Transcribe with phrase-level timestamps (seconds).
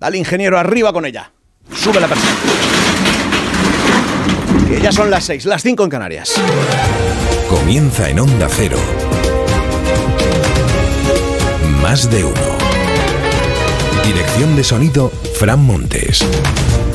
[0.00, 1.30] Dale, ingeniero, arriba con ella.
[1.76, 2.32] Sube la persona.
[4.66, 6.32] Que ya son las 6, las 5 en Canarias.
[7.50, 8.78] Comienza en Onda Cero.
[11.82, 12.34] Más de uno.
[14.02, 16.24] Dirección de sonido, Fran Montes.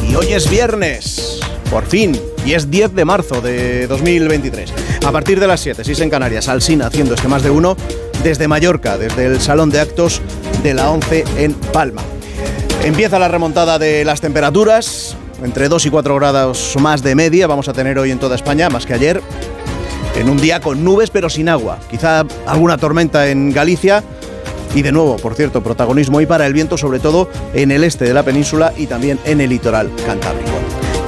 [0.10, 1.40] Y hoy es viernes.
[1.70, 2.20] Por fin.
[2.44, 4.74] Y es 10 de marzo de 2023.
[5.06, 7.78] A partir de las 7, 6 en Canarias, Alsina haciendo este más de uno
[8.24, 10.24] desde Mallorca, desde el Salón de Actos
[10.64, 12.02] de la 11 en Palma.
[12.86, 17.68] Empieza la remontada de las temperaturas, entre 2 y 4 grados más de media vamos
[17.68, 19.22] a tener hoy en toda España, más que ayer,
[20.16, 21.80] en un día con nubes pero sin agua.
[21.90, 24.04] Quizá alguna tormenta en Galicia.
[24.76, 28.06] Y de nuevo, por cierto, protagonismo hoy para el viento, sobre todo en el este
[28.06, 30.52] de la península y también en el litoral cantábrico.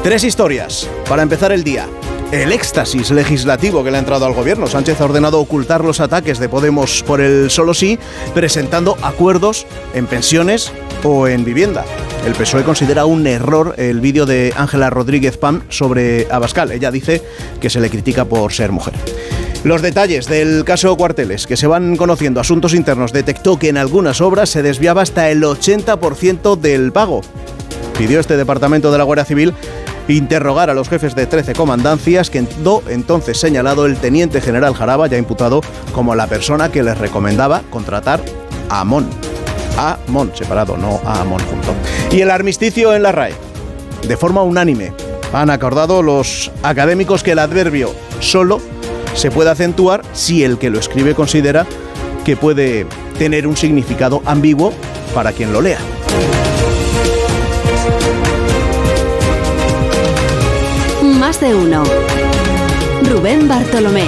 [0.02, 1.85] Tres historias para empezar el día.
[2.31, 4.68] El éxtasis legislativo que le ha entrado al gobierno.
[4.68, 7.98] Sánchez ha ordenado ocultar los ataques de Podemos por el solo sí,
[8.34, 10.73] presentando acuerdos en pensiones
[11.05, 11.85] o en vivienda.
[12.26, 16.74] El PSOE considera un error el vídeo de Ángela Rodríguez Pam sobre Abascal.
[16.74, 17.24] Ella dice
[17.62, 18.93] que se le critica por ser mujer.
[19.63, 24.20] Los detalles del caso Cuarteles, que se van conociendo asuntos internos, detectó que en algunas
[24.20, 27.21] obras se desviaba hasta el 80% del pago.
[27.98, 29.54] Pidió este departamento de la Guardia Civil
[30.08, 32.46] interrogar a los jefes de 13 comandancias, que
[32.90, 35.62] entonces señalado el teniente general Jaraba, ya imputado
[35.94, 38.22] como la persona que les recomendaba contratar
[38.70, 39.08] a Amón.
[39.77, 41.74] A Amón, separado, no a Amón junto.
[42.16, 43.34] Y el armisticio en la RAE.
[44.08, 44.94] De forma unánime,
[45.34, 48.62] han acordado los académicos que el adverbio solo
[49.14, 51.66] se puede acentuar si el que lo escribe considera
[52.24, 52.86] que puede
[53.18, 54.74] tener un significado ambiguo
[55.14, 55.80] para quien lo lea.
[61.28, 61.84] Más de uno.
[63.04, 64.06] Rubén Bartolomé.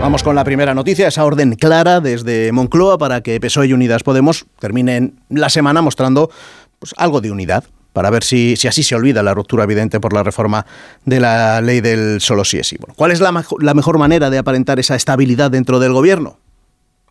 [0.00, 4.02] Vamos con la primera noticia, esa orden clara desde Moncloa para que PSOE y Unidas
[4.02, 6.32] Podemos terminen la semana mostrando
[6.80, 10.12] pues, algo de unidad para ver si, si, así se olvida la ruptura evidente por
[10.12, 10.66] la reforma
[11.04, 12.60] de la ley del solo sí
[12.96, 16.40] ¿Cuál es la, la mejor manera de aparentar esa estabilidad dentro del gobierno?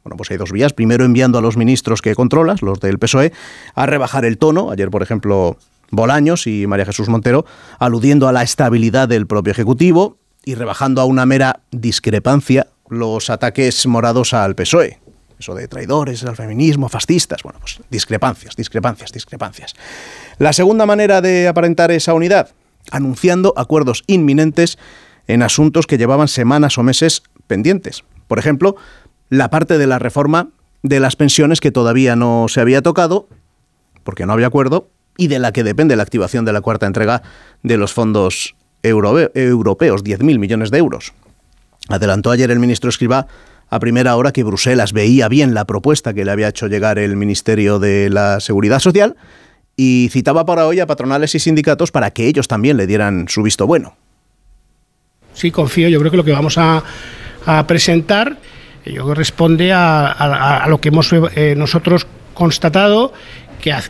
[0.05, 0.71] Bueno, pues hay dos vías.
[0.71, 3.33] Primero, enviando a los ministros que controlas, los del PSOE,
[3.73, 4.69] a rebajar el tono.
[4.69, 5.57] Ayer, por ejemplo,
[5.91, 7.45] Bolaños y María Jesús Montero,
[7.79, 13.85] aludiendo a la estabilidad del propio Ejecutivo y rebajando a una mera discrepancia los ataques
[13.87, 14.99] morados al PSOE.
[15.39, 17.43] Eso de traidores, al feminismo, fascistas.
[17.43, 19.73] Bueno, pues discrepancias, discrepancias, discrepancias.
[20.37, 22.51] La segunda manera de aparentar esa unidad,
[22.91, 24.77] anunciando acuerdos inminentes
[25.27, 28.03] en asuntos que llevaban semanas o meses pendientes.
[28.27, 28.75] Por ejemplo,
[29.29, 30.49] la parte de la reforma
[30.83, 33.27] de las pensiones que todavía no se había tocado,
[34.03, 37.21] porque no había acuerdo, y de la que depende la activación de la cuarta entrega
[37.63, 41.13] de los fondos europeos, 10.000 millones de euros.
[41.89, 43.27] Adelantó ayer el ministro Escribá
[43.69, 47.15] a primera hora que Bruselas veía bien la propuesta que le había hecho llegar el
[47.15, 49.15] Ministerio de la Seguridad Social
[49.75, 53.43] y citaba para hoy a patronales y sindicatos para que ellos también le dieran su
[53.43, 53.95] visto bueno.
[55.33, 55.89] Sí, confío.
[55.89, 56.83] Yo creo que lo que vamos a,
[57.67, 58.37] presentar
[58.85, 63.13] yo responde a, lo que hemos eh, nosotros constatado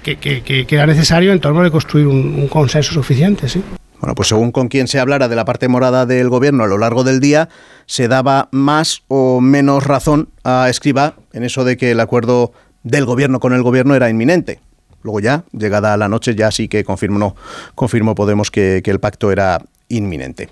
[0.02, 3.50] que, que, necesario en torno de construir un, consenso suficiente.
[3.50, 3.62] ¿sí?
[4.00, 6.78] Bueno, pues según con quien se hablara de la parte morada del gobierno a lo
[6.78, 7.50] largo del día,
[7.86, 12.54] se daba más o menos razón a Escriba en eso de que el acuerdo
[12.84, 14.60] del gobierno con el gobierno era inminente.
[15.04, 17.36] Luego ya, llegada la noche, ya sí que confirmó,
[17.76, 20.50] confirmó Podemos que, el pacto era inminente.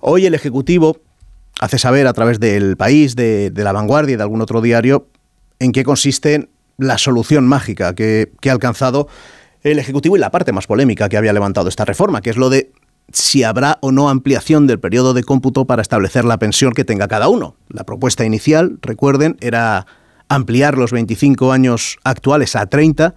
[0.00, 0.98] Hoy el Ejecutivo
[1.60, 5.06] hace saber a través del país, de, de, la vanguardia y de algún otro diario,
[5.60, 6.48] en qué consiste
[6.82, 9.08] la solución mágica que, ha alcanzado
[9.62, 12.50] el Ejecutivo y la parte más polémica que había levantado esta reforma, que es lo
[12.50, 12.72] de
[13.12, 17.08] si habrá o no ampliación del periodo de cómputo para establecer la pensión que tenga
[17.08, 17.56] cada uno.
[17.68, 19.86] La propuesta inicial, recuerden, era
[20.28, 23.14] ampliar los 25 años actuales a 30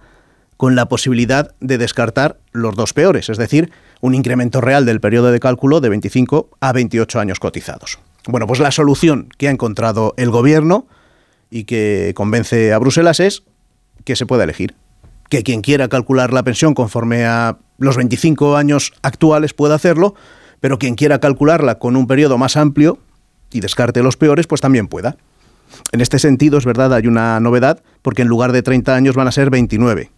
[0.56, 5.30] con la posibilidad de descartar los dos peores, es decir, un incremento real del periodo
[5.30, 7.98] de cálculo de 25 a 28 años cotizados.
[8.26, 10.86] Bueno, pues la solución que ha encontrado el gobierno
[11.50, 13.44] y que convence a Bruselas es
[14.06, 14.74] que se pueda elegir.
[15.28, 20.14] Que quien quiera calcular la pensión conforme a los 25 años actuales pueda hacerlo,
[20.60, 22.98] pero quien quiera calcularla con un periodo más amplio
[23.52, 25.16] y descarte los peores, pues también pueda.
[25.92, 29.28] En este sentido, es verdad, hay una novedad, porque en lugar de 30 años van
[29.28, 30.10] a ser 29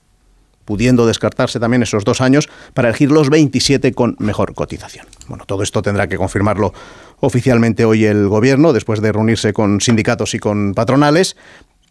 [0.65, 5.07] pudiendo descartarse también esos dos años para elegir los 27 con mejor cotización.
[5.27, 6.75] Bueno, todo esto tendrá que confirmarlo
[7.21, 11.39] oficialmente hoy el Gobierno, después de reunirse con sindicatos y con patronales.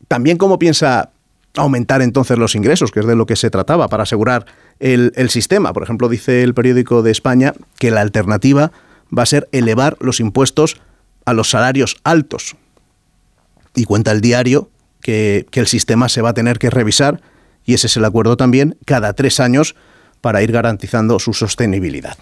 [0.08, 1.10] También cómo piensa
[1.58, 4.46] aumentar entonces los ingresos, que es de lo que se trataba, para asegurar
[4.80, 5.74] el, sistema.
[5.74, 8.72] Por ejemplo, dice el periódico de España que la alternativa
[9.16, 10.80] va a ser elevar los impuestos
[11.26, 12.56] a los salarios altos.
[13.76, 14.70] Y cuenta el diario
[15.02, 17.22] que, que el sistema se va a tener que revisar
[17.66, 19.76] y ese es el acuerdo también, cada tres años
[20.22, 22.18] para ir garantizando su sostenibilidad.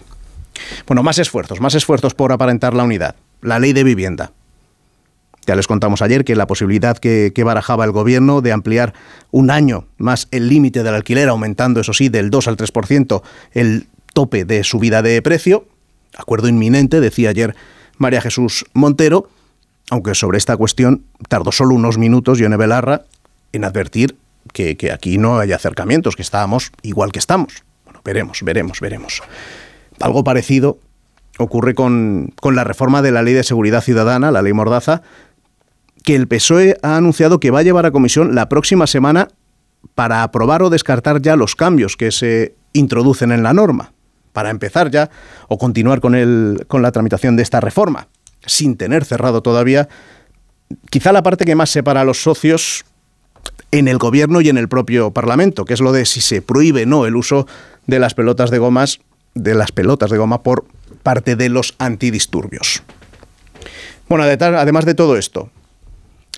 [0.86, 3.14] Bueno, más esfuerzos, más esfuerzos por aparentar la unidad.
[3.40, 4.32] La ley de vivienda.
[5.46, 8.94] Ya les contamos ayer que la posibilidad que, barajaba el gobierno de ampliar
[9.30, 13.22] un año más el límite del alquiler, aumentando, eso sí, del 2 al 3%
[13.52, 15.66] el tope de subida de precio.
[16.16, 17.54] Acuerdo inminente, decía ayer
[17.98, 19.28] María Jesús Montero,
[19.90, 23.02] aunque sobre esta cuestión tardó solo unos minutos Yone Belarra
[23.52, 24.16] en advertir
[24.52, 27.62] que, que aquí no hay acercamientos, que estábamos igual que estamos.
[27.84, 29.22] Bueno, veremos, veremos, veremos.
[30.00, 30.78] Algo parecido
[31.38, 35.02] ocurre con, con, la reforma de la Ley de Seguridad Ciudadana, la Ley Mordaza,
[36.06, 39.26] que el PSOE ha anunciado que va a llevar a comisión la próxima semana
[39.96, 43.92] para aprobar o descartar ya los cambios que se introducen en la norma,
[44.32, 45.10] para empezar ya
[45.48, 48.06] o continuar con, el, con la tramitación de esta reforma,
[48.46, 49.88] sin tener cerrado todavía
[50.90, 52.84] quizá la parte que más separa a los socios
[53.72, 56.84] en el gobierno y en el propio Parlamento, que es lo de si se prohíbe
[56.84, 57.48] o no el uso
[57.88, 59.00] de las pelotas de gomas
[59.34, 60.66] de las pelotas de goma por
[61.02, 62.84] parte de los antidisturbios.
[64.08, 65.50] Bueno, además de todo esto,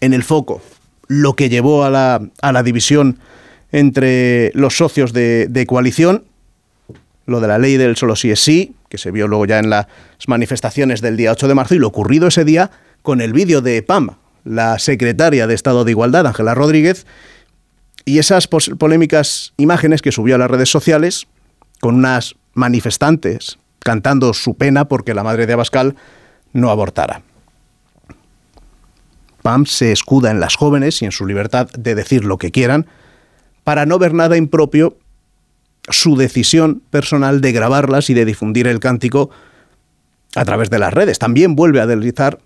[0.00, 0.62] en el foco,
[1.06, 3.18] lo que llevó a la, a la división
[3.72, 6.24] entre los socios de, de, coalición,
[7.26, 9.70] lo de la ley del solo sí es sí, que se vio luego ya en
[9.70, 9.86] las
[10.26, 12.70] manifestaciones del día 8 de marzo, y lo ocurrido ese día
[13.02, 17.06] con el vídeo de PAM, la secretaria de Estado de Igualdad, Ángela Rodríguez,
[18.04, 21.26] y esas polémicas imágenes que subió a las redes sociales
[21.80, 25.94] con unas manifestantes cantando su pena porque la madre de Abascal
[26.52, 27.22] no abortara.
[29.66, 32.86] Se escuda en las jóvenes y en su libertad de decir lo que quieran
[33.64, 34.96] para no ver nada impropio
[35.88, 39.30] su decisión personal de grabarlas y de difundir el cántico
[40.34, 41.18] a través de las redes.
[41.18, 42.40] También vuelve a deslizar,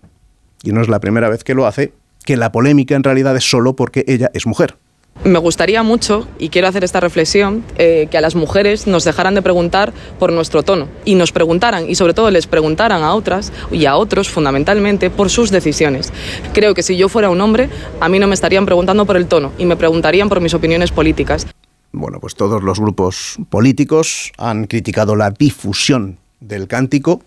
[0.63, 1.93] y no es la primera vez que lo hace,
[2.25, 4.77] que la polémica en realidad es solo porque ella es mujer.
[5.23, 9.35] Me gustaría mucho, y quiero hacer esta reflexión, eh, que a las mujeres nos dejaran
[9.35, 13.53] de preguntar por nuestro tono y nos preguntaran, y sobre todo les preguntaran a otras
[13.71, 16.11] y a otros fundamentalmente por sus decisiones.
[16.53, 17.69] Creo que si yo fuera un hombre,
[18.01, 20.91] a mí no me estarían preguntando por el tono y me preguntarían por mis opiniones
[20.91, 21.47] políticas.
[21.93, 27.21] Bueno, pues todos los grupos políticos han criticado la difusión del cántico,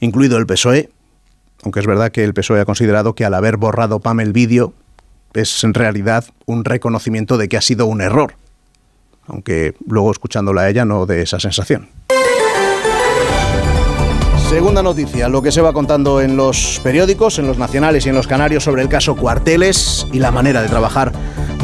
[0.00, 0.90] incluido el PSOE,
[1.62, 4.72] aunque es verdad que el PSOE ha considerado que al haber borrado PAM el vídeo,
[5.34, 8.34] es en realidad un reconocimiento de que ha sido un error,
[9.26, 11.88] aunque luego escuchándola a ella no de esa sensación.
[14.48, 18.14] Segunda noticia, lo que se va contando en los periódicos, en los nacionales y en
[18.14, 21.12] los canarios sobre el caso Cuarteles y la manera de trabajar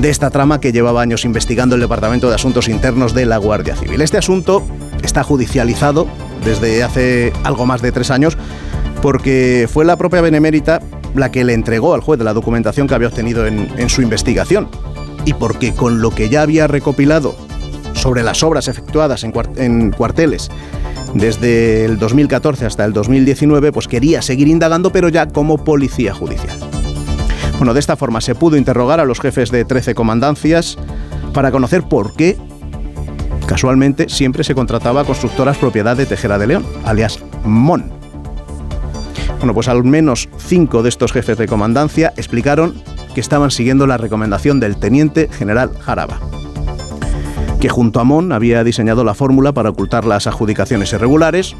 [0.00, 3.76] de esta trama que llevaba años investigando el Departamento de Asuntos Internos de la Guardia
[3.76, 4.00] Civil.
[4.00, 4.64] Este asunto
[5.02, 6.08] está judicializado
[6.44, 8.36] desde hace algo más de tres años
[9.02, 10.80] porque fue la propia Benemérita
[11.14, 14.68] la que le entregó al juez de la documentación que había obtenido en, su investigación.
[15.24, 17.34] Y porque con lo que ya había recopilado
[17.94, 20.50] sobre las obras efectuadas en, en, cuarteles
[21.14, 26.56] desde el 2014 hasta el 2019, pues quería seguir indagando, pero ya como policía judicial.
[27.58, 30.78] Bueno, de esta forma se pudo interrogar a los jefes de 13 comandancias
[31.34, 32.38] para conocer por qué,
[33.46, 37.99] casualmente, siempre se contrataba a constructoras propiedad de Tejera de León, alias MON.
[39.40, 42.74] Bueno, pues al menos cinco de estos jefes de comandancia explicaron
[43.14, 46.20] que estaban siguiendo la recomendación del teniente general Jaraba,
[47.58, 51.56] que junto a Mon había diseñado la fórmula para ocultar las adjudicaciones irregulares,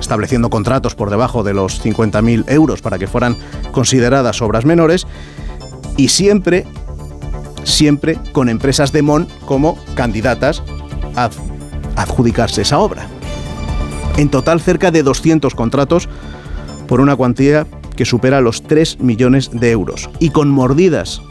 [0.00, 3.36] estableciendo contratos por debajo de los 50.000 euros para que fueran
[3.70, 5.06] consideradas obras menores,
[5.96, 6.66] y siempre,
[7.62, 10.64] siempre con empresas de Mon como candidatas
[11.14, 11.30] a
[11.94, 13.06] adjudicarse esa obra.
[14.16, 16.08] En total, cerca de 200 contratos
[16.86, 21.22] por una cuantía que supera los 3 millones de euros y con mordidas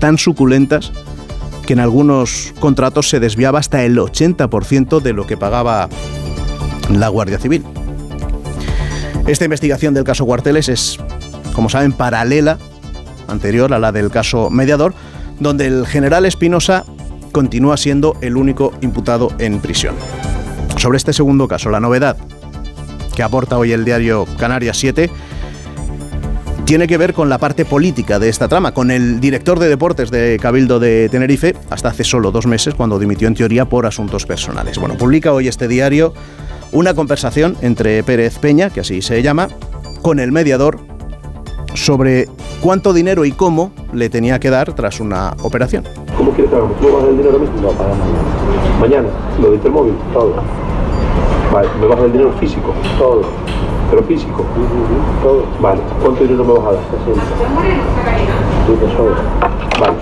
[0.00, 0.92] tan suculentas
[1.66, 5.88] que en algunos contratos se desviaba hasta el 80% de lo que pagaba
[6.90, 7.64] la Guardia Civil.
[9.26, 10.98] Esta investigación del caso Cuarteles es,
[11.54, 12.58] como saben, paralela,
[13.26, 14.94] anterior a la del caso Mediador,
[15.40, 16.84] donde el general Espinosa
[17.32, 19.96] continúa siendo el único imputado en prisión.
[20.76, 22.16] Sobre este segundo caso, la novedad
[23.16, 25.10] que aporta hoy el diario Canarias 7
[26.66, 30.10] tiene que ver con la parte política de esta trama, con el director de deportes
[30.10, 34.26] de Cabildo de Tenerife, hasta hace solo dos meses, cuando dimitió en teoría por asuntos
[34.26, 34.76] personales.
[34.78, 36.12] Bueno, publica hoy este diario
[36.72, 39.48] una conversación entre Pérez Peña, que así se llama,
[40.02, 40.78] con el mediador
[41.74, 42.28] sobre
[42.60, 45.84] cuánto dinero y cómo le tenía que dar tras una operación.
[46.18, 46.80] ¿Cómo quieres que hagamos?
[46.80, 47.38] ¿Tú vas el dinero?
[47.62, 48.78] No, para mañana.
[48.80, 49.08] Mañana,
[49.40, 50.65] lo móvil, todo.
[51.52, 53.22] Vale, me vas a dar dinero físico, todo.
[53.90, 54.44] Pero físico,
[55.22, 55.44] todo.
[55.60, 56.82] Vale, ¿cuánto dinero me vas a dar?
[57.04, 57.22] 60.
[59.80, 59.96] Vale.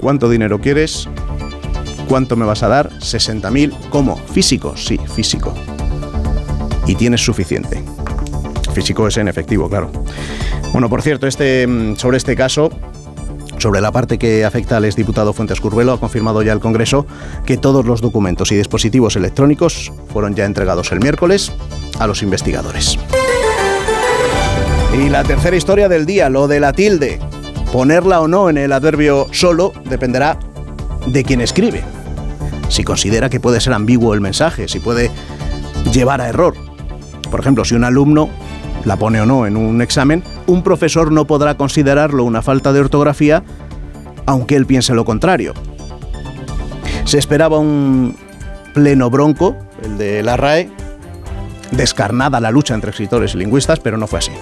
[0.00, 1.08] ¿Cuánto dinero quieres
[2.08, 2.88] ¿Cuánto me vas a dar?
[2.88, 3.90] 60.000.
[3.90, 4.16] ¿Cómo?
[4.16, 5.52] Físico, sí, físico.
[6.86, 7.84] Y tienes suficiente.
[8.72, 9.90] Físico es en efectivo, claro.
[10.72, 12.70] Bueno, por cierto, este, mm, sobre este caso,
[13.58, 17.06] sobre la parte que afecta al exdiputado Fuentes Curvelo, ha confirmado ya el Congreso
[17.44, 21.52] que todos los documentos y dispositivos electrónicos fueron ya entregados el miércoles
[21.98, 22.98] a los investigadores.
[24.94, 27.20] Y la tercera historia del día, lo de la tilde.
[27.72, 30.38] Ponerla o no en el adverbio solo dependerá
[31.06, 31.82] de quien escribe.
[32.68, 35.10] Si considera que puede ser ambiguo el mensaje, si puede
[35.92, 36.54] llevar a error.
[37.30, 38.28] Por ejemplo, si un alumno
[38.84, 42.80] la pone o no en un examen, un profesor no podrá considerarlo una falta de
[42.80, 43.44] ortografía
[44.26, 45.54] aunque él piense lo contrario.
[47.04, 48.14] Se esperaba un
[48.74, 50.70] pleno bronco, el de la RAE,
[51.70, 54.32] descarnada la lucha entre escritores y lingüistas, pero no fue así.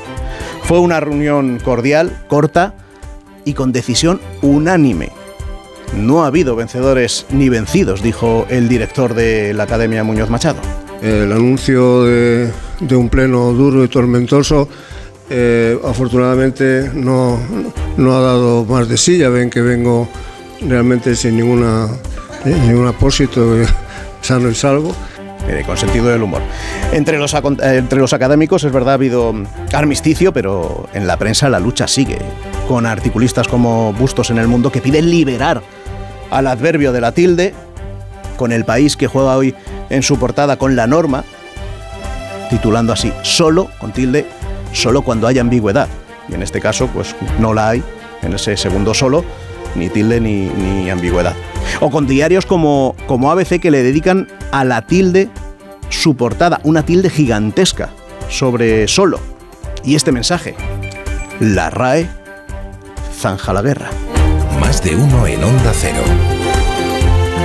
[0.64, 2.74] Fue una reunión cordial, corta
[3.44, 5.10] y con decisión unánime.
[5.96, 10.58] No ha habido vencedores ni vencidos, dijo el director de la Academia Muñoz Machado.
[11.00, 12.50] El anuncio de,
[12.90, 14.68] un pleno duro y tormentoso
[15.28, 17.38] eh, afortunadamente no,
[17.96, 20.08] no, ha dado más de sí, ya ven que vengo
[20.60, 21.88] realmente sin ninguna,
[22.44, 23.56] ningún apósito,
[24.20, 24.94] sano y salvo.
[25.66, 26.42] con sentido del humor.
[26.92, 29.34] Entre los, entre los académicos es verdad ha habido
[29.72, 32.18] armisticio, pero en la prensa la lucha sigue,
[32.68, 35.62] con articulistas como Bustos en el Mundo que piden liberar
[36.30, 37.54] al adverbio de la tilde,
[38.36, 39.54] con el país que juega hoy
[39.90, 41.24] en su portada con la norma,
[42.50, 44.26] titulando así, solo, con tilde,
[44.76, 45.88] solo cuando haya ambigüedad.
[46.28, 47.82] Y en este caso, pues no la hay,
[48.22, 49.24] en ese segundo solo,
[49.74, 51.34] ni tilde ni, ambigüedad.
[51.80, 55.28] O con diarios como, como ABC que le dedican a la tilde
[55.88, 57.90] su portada, una tilde gigantesca
[58.28, 59.20] sobre solo.
[59.84, 60.54] Y este mensaje,
[61.40, 62.08] la RAE
[63.16, 63.90] zanja la guerra.
[64.60, 66.02] Más de uno en onda cero.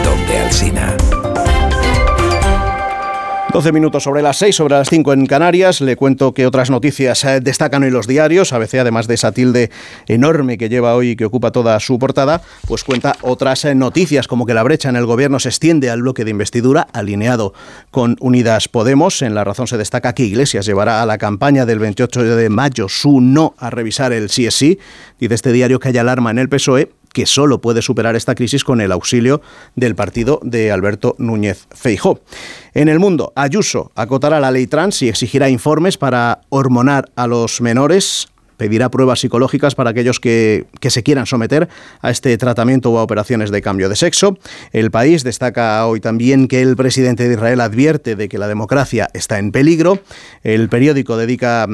[0.04, 0.96] Donde Alcina.
[3.52, 5.82] 12 minutos sobre las 6, sobre las 5 en Canarias.
[5.82, 8.54] Le cuento que otras noticias eh, destacan hoy los diarios.
[8.54, 9.72] ABC, además de esa tilde
[10.08, 14.30] enorme que lleva hoy y que ocupa toda su portada, pues cuenta otras eh, noticias,
[14.30, 17.54] como que la brecha en el gobierno se extiende al bloque de investidura, alineado
[17.92, 19.22] con Unidas Podemos.
[19.22, 22.88] En la razón se destaca que Iglesias llevará a la campaña del 28 de mayo
[22.88, 24.80] su no a revisar el CSI.
[25.20, 28.64] Dice este diario que hay alarma en el PSOE que solo puede superar esta crisis
[28.64, 29.42] con el auxilio
[29.76, 32.22] del partido de Alberto Núñez Feijó.
[32.74, 37.62] En el mundo, Ayuso acotará la ley trans y exigirá informes para hormonar a los
[37.62, 38.28] menores
[38.62, 41.68] pedirá pruebas psicológicas para aquellos que, que, se quieran someter
[42.00, 44.38] a este tratamiento o a operaciones de cambio de sexo.
[44.72, 49.10] El país destaca hoy también que el presidente de Israel advierte de que la democracia
[49.14, 49.98] está en peligro.
[50.44, 51.66] El periódico dedica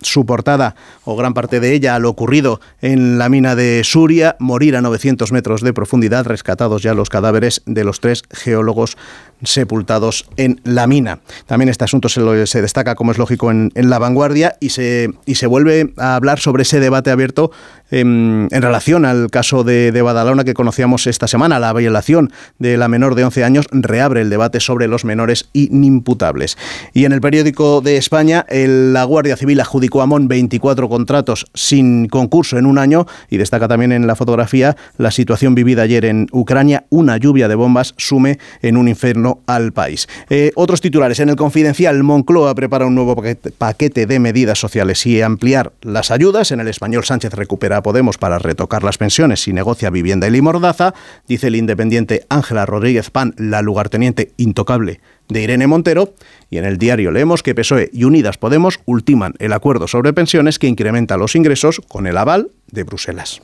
[0.00, 0.74] su portada
[1.04, 4.82] o gran parte de ella a lo ocurrido en la mina de Suria, morir a
[4.82, 8.96] 900 metros de profundidad, rescatados ya los cadáveres de los tres geólogos
[9.42, 11.20] sepultados en la mina.
[11.46, 15.34] También este asunto se, se destaca, como es lógico, en, la vanguardia y se, y
[15.34, 17.50] se vuelve a hablar sobre ese debate abierto
[17.90, 21.58] en, relación al caso de, de, Badalona que conocíamos esta semana.
[21.58, 26.56] La violación de la menor de 11 años reabre el debate sobre los menores inimputables.
[26.92, 32.08] Y en el periódico de España, la Guardia Civil adjudicó a Mon 24 contratos sin
[32.08, 36.26] concurso en un año y destaca también en la fotografía la situación vivida ayer en
[36.32, 36.84] Ucrania.
[36.90, 40.08] Una lluvia de bombas sume en un infierno al país.
[40.30, 41.20] Eh, otros titulares.
[41.20, 43.16] En el confidencial, Moncloa prepara un nuevo
[43.58, 46.52] paquete de medidas sociales y ampliar las ayudas.
[46.52, 50.40] En el español, Sánchez recupera a Podemos para retocar las pensiones y negocia vivienda y
[50.40, 50.94] mordaza.
[51.28, 56.14] Dice el independiente Ángela Rodríguez Pan, la lugarteniente intocable de Irene Montero.
[56.50, 60.58] Y en el diario leemos que PSOE y Unidas Podemos ultiman el acuerdo sobre pensiones
[60.58, 63.40] que incrementa los ingresos con el aval de Bruselas.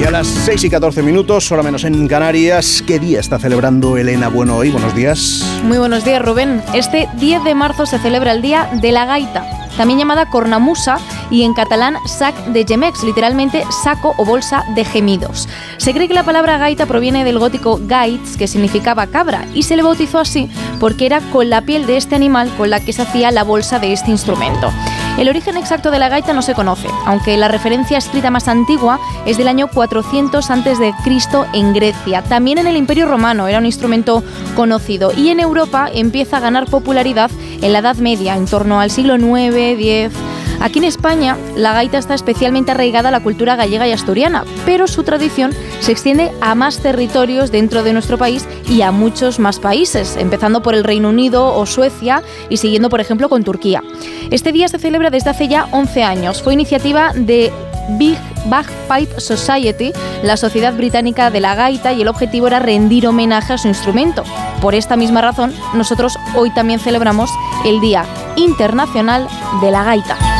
[0.00, 3.98] Y a las 6 y 14 minutos, solo menos en Canarias, ¿qué día está celebrando
[3.98, 4.70] Elena Bueno hoy?
[4.70, 5.44] Buenos días.
[5.62, 6.62] Muy buenos días, Rubén.
[6.72, 9.44] Este 10 de marzo se celebra el Día de la Gaita,
[9.76, 10.98] también llamada cornamusa
[11.30, 15.50] y en catalán sac de gemex, literalmente saco o bolsa de gemidos.
[15.76, 19.76] Se cree que la palabra gaita proviene del gótico gaits, que significaba cabra, y se
[19.76, 23.02] le bautizó así porque era con la piel de este animal con la que se
[23.02, 24.72] hacía la bolsa de este instrumento.
[25.18, 28.98] El origen exacto de la gaita no se conoce, aunque la referencia escrita más antigua
[29.26, 30.94] es del año 400 a.C.
[31.52, 32.22] en Grecia.
[32.22, 34.24] También en el Imperio Romano era un instrumento
[34.56, 38.90] conocido y en Europa empieza a ganar popularidad en la Edad Media, en torno al
[38.90, 40.12] siglo IX, X.
[40.60, 44.86] Aquí en España, la gaita está especialmente arraigada a la cultura gallega y asturiana, pero
[44.86, 49.58] su tradición se extiende a más territorios dentro de nuestro país y a muchos más
[49.58, 53.82] países, empezando por el Reino Unido o Suecia y siguiendo, por ejemplo, con Turquía.
[54.30, 56.42] Este día se celebra desde hace ya 11 años.
[56.42, 57.50] Fue iniciativa de
[57.98, 63.54] Big Bagpipe Society, la sociedad británica de la gaita, y el objetivo era rendir homenaje
[63.54, 64.24] a su instrumento.
[64.60, 67.30] Por esta misma razón, nosotros hoy también celebramos
[67.64, 68.04] el Día
[68.36, 69.26] Internacional
[69.62, 70.39] de la Gaita.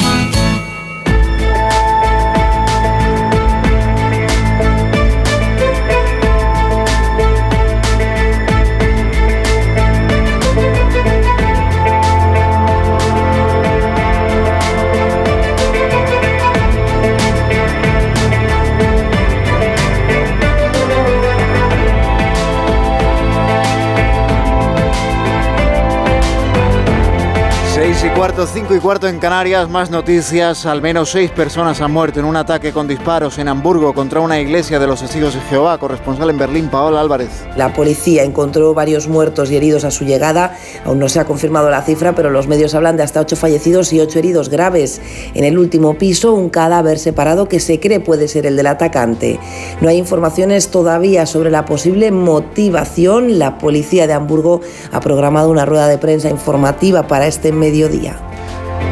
[28.21, 30.67] Cuarto, 5 y cuarto en Canarias, más noticias.
[30.67, 34.39] Al menos seis personas han muerto en un ataque con disparos en Hamburgo contra una
[34.39, 35.79] iglesia de los testigos de Jehová.
[35.79, 37.31] Corresponsal en Berlín, Paola Álvarez.
[37.57, 40.55] La policía encontró varios muertos y heridos a su llegada.
[40.85, 43.91] Aún no se ha confirmado la cifra, pero los medios hablan de hasta ocho fallecidos
[43.91, 45.01] y ocho heridos graves.
[45.33, 49.39] En el último piso, un cadáver separado que se cree puede ser el del atacante.
[49.81, 53.39] No hay informaciones todavía sobre la posible motivación.
[53.39, 54.61] La policía de Hamburgo
[54.91, 58.10] ha programado una rueda de prensa informativa para este medio mediodía.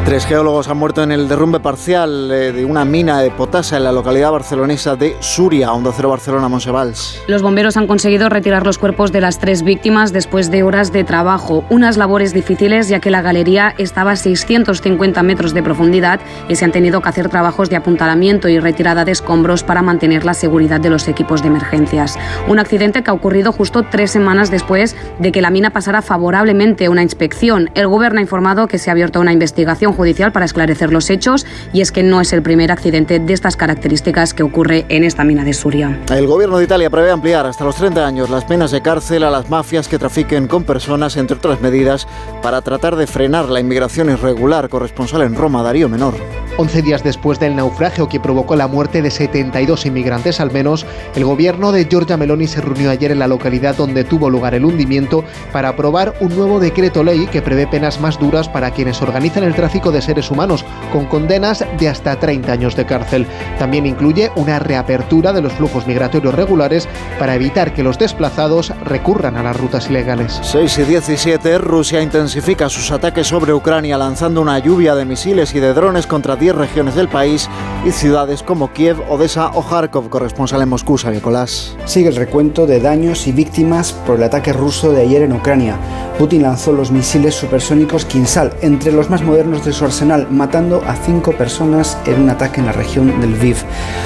[0.04, 3.84] Tres geólogos han muerto en el derrumbe parcial eh, de una mina de potasa en
[3.84, 7.22] la localidad barcelonesa de Suria, Onda Cero Barcelona, Monsevals.
[7.28, 11.04] Los bomberos han conseguido retirar los cuerpos de las tres víctimas después de horas de
[11.04, 11.64] trabajo.
[11.68, 16.64] Unas labores difíciles ya que la galería estaba a 650 metros de profundidad y se
[16.64, 20.80] han tenido que hacer trabajos de apuntalamiento y retirada de escombros para mantener la seguridad
[20.80, 22.18] de los equipos de emergencias.
[22.48, 26.88] Un accidente que ha ocurrido justo tres semanas después de que la mina pasara favorablemente
[26.88, 27.70] una inspección.
[27.74, 31.46] El gobierno ha informado que se ha abierto una investigación judicial para esclarecer los hechos
[31.72, 35.24] y es que no es el primer accidente de estas características que ocurre en esta
[35.24, 35.98] mina de Suria.
[36.10, 39.30] El gobierno de Italia prevé ampliar hasta los 30 años las penas de cárcel a
[39.30, 42.06] las mafias que trafiquen con personas, entre otras medidas,
[42.42, 44.68] para tratar de frenar la inmigración irregular.
[44.68, 46.14] Corresponsal en Roma, Darío Menor.
[46.56, 50.84] 11 días después del naufragio que provocó la muerte de 72 inmigrantes al menos,
[51.14, 54.66] el gobierno de Giorgia Meloni se reunió ayer en la localidad donde tuvo lugar el
[54.66, 59.44] hundimiento para aprobar un nuevo decreto ley que prevé penas más duras para quienes organizan
[59.44, 63.26] el tráfico de seres humanos, con condenas de hasta 30 años de cárcel.
[63.58, 66.86] También incluye una reapertura de los flujos migratorios regulares
[67.18, 70.38] para evitar que los desplazados recurran a las rutas ilegales.
[70.42, 75.60] 6 y 17, Rusia intensifica sus ataques sobre Ucrania lanzando una lluvia de misiles y
[75.60, 77.48] de drones contra 10 regiones del país
[77.86, 80.10] y ciudades como Kiev, Odessa o Kharkov.
[80.10, 81.76] Corresponsal en Moscú, Nicolás.
[81.84, 85.76] Sigue el recuento de daños y víctimas por el ataque ruso de ayer en Ucrania.
[86.18, 90.94] Putin lanzó los misiles supersónicos Kinsal, entre los más modernos de su arsenal, matando a
[90.96, 93.56] cinco personas en un ataque en la región del Lviv.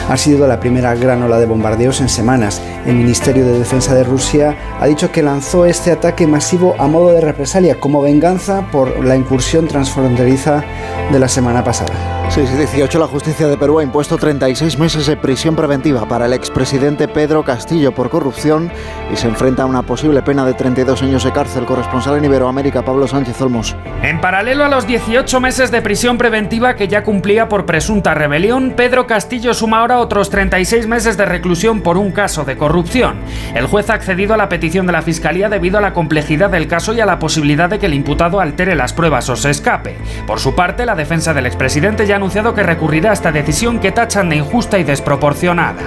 [0.09, 2.61] Ha sido la primera gran ola de bombardeos en semanas.
[2.87, 7.13] El Ministerio de Defensa de Rusia ha dicho que lanzó este ataque masivo a modo
[7.13, 10.65] de represalia, como venganza por la incursión transfronteriza
[11.13, 12.24] de la semana pasada.
[12.31, 16.27] 6 y 18, la justicia de Perú ha impuesto 36 meses de prisión preventiva para
[16.27, 18.73] el expresidente Pedro Castillo por corrupción
[19.13, 21.65] y se enfrenta a una posible pena de 32 años de cárcel.
[21.65, 23.77] Corresponsal en Iberoamérica, Pablo Sánchez Olmos.
[24.03, 28.73] En paralelo a los 18 meses de prisión preventiva que ya cumplía por presunta rebelión,
[28.77, 33.17] Pedro Castillo suma ahora otros 36 meses de reclusión por un caso de corrupción.
[33.55, 36.67] El juez ha accedido a la petición de la Fiscalía debido a la complejidad del
[36.67, 39.97] caso y a la posibilidad de que el imputado altere las pruebas o se escape.
[40.27, 43.81] Por su parte, la defensa del expresidente ya ha anunciado que recurrirá a esta decisión
[43.81, 45.83] que tachan de injusta y desproporcionada.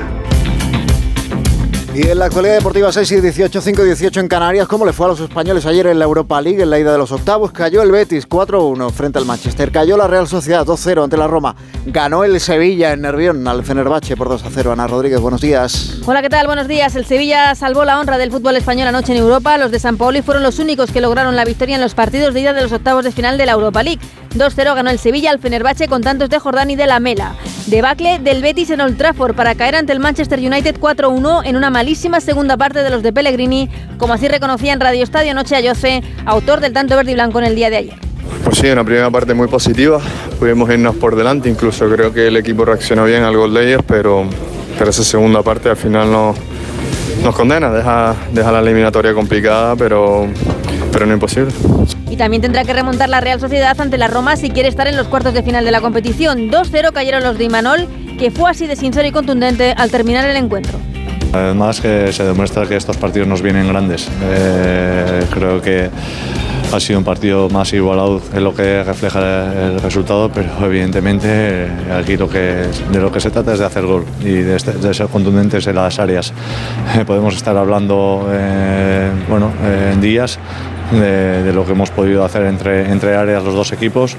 [1.96, 4.94] Y en la actualidad deportiva 6 y 18, 5 y 18 en Canarias, ¿cómo le
[4.94, 7.52] fue a los españoles ayer en la Europa League en la ida de los octavos?
[7.52, 11.56] Cayó el Betis 4-1 frente al Manchester, cayó la Real Sociedad 2-0 ante la Roma,
[11.88, 14.74] ganó el Sevilla en Nervión al Fenerbahce por 2-0.
[14.74, 15.98] Ana Rodríguez, buenos días.
[16.06, 16.46] Hola, ¿qué tal?
[16.46, 16.96] Buenos días.
[16.96, 19.58] El Sevilla salvó la honra del fútbol español anoche en Europa.
[19.58, 22.42] Los de San Paoli fueron los únicos que lograron la victoria en los partidos de
[22.42, 24.02] ida de los octavos de final de la Europa League.
[24.39, 27.36] 2-0 ganó el Sevilla al Fenerbahce con tantos de Jordán y de la Mela.
[27.67, 31.69] Debacle del Betis en Old Trafford para caer ante el Manchester United 4-1 en una
[31.69, 36.04] malísima segunda parte de los de Pellegrini, como así reconocía en Radio Estadio anoche Ayoce,
[36.26, 37.95] autor del tanto verde y blanco en el día de ayer.
[38.43, 40.00] Pues sí, una primera parte muy positiva,
[40.39, 43.82] pudimos irnos por delante, incluso creo que el equipo reaccionó bien al gol de ellos,
[43.88, 44.26] pero,
[44.78, 46.36] pero esa segunda parte al final no,
[47.23, 50.28] nos condena, deja, deja la eliminatoria complicada, pero,
[50.91, 51.52] pero no imposible.
[52.10, 54.96] Y también tendrá que remontar la Real Sociedad ante la Roma si quiere estar en
[54.98, 56.50] los cuartos de final de la competición.
[56.50, 60.38] 2-0 cayeron los de Imanol, que fue así de sincero y contundente al terminar el
[60.38, 60.80] encuentro.
[61.34, 64.08] Además que se demuestra que estos partidos nos vienen grandes.
[64.24, 65.89] Eh, creo que
[66.74, 69.20] ha sido un partido más igualado en lo que refleja
[69.54, 73.65] el resultado, pero evidentemente eh, aquí lo que, de lo que se trata es de
[73.65, 76.32] hacer gol y de, este- ser contundentes en las áreas.
[76.98, 78.26] Eh, podemos estar hablando
[79.30, 79.52] bueno,
[79.91, 80.39] en días,
[80.91, 84.15] de, lo que hemos podido hacer entre, entre áreas los dos equipos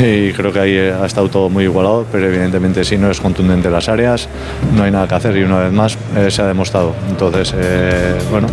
[0.00, 3.70] y creo que ahí ha estado todo muy igualado, pero evidentemente si no es contundente
[3.70, 4.28] las áreas,
[4.74, 6.94] no hay nada que hacer y una vez más eh, se ha demostrado.
[7.08, 8.48] Entonces, eh, bueno,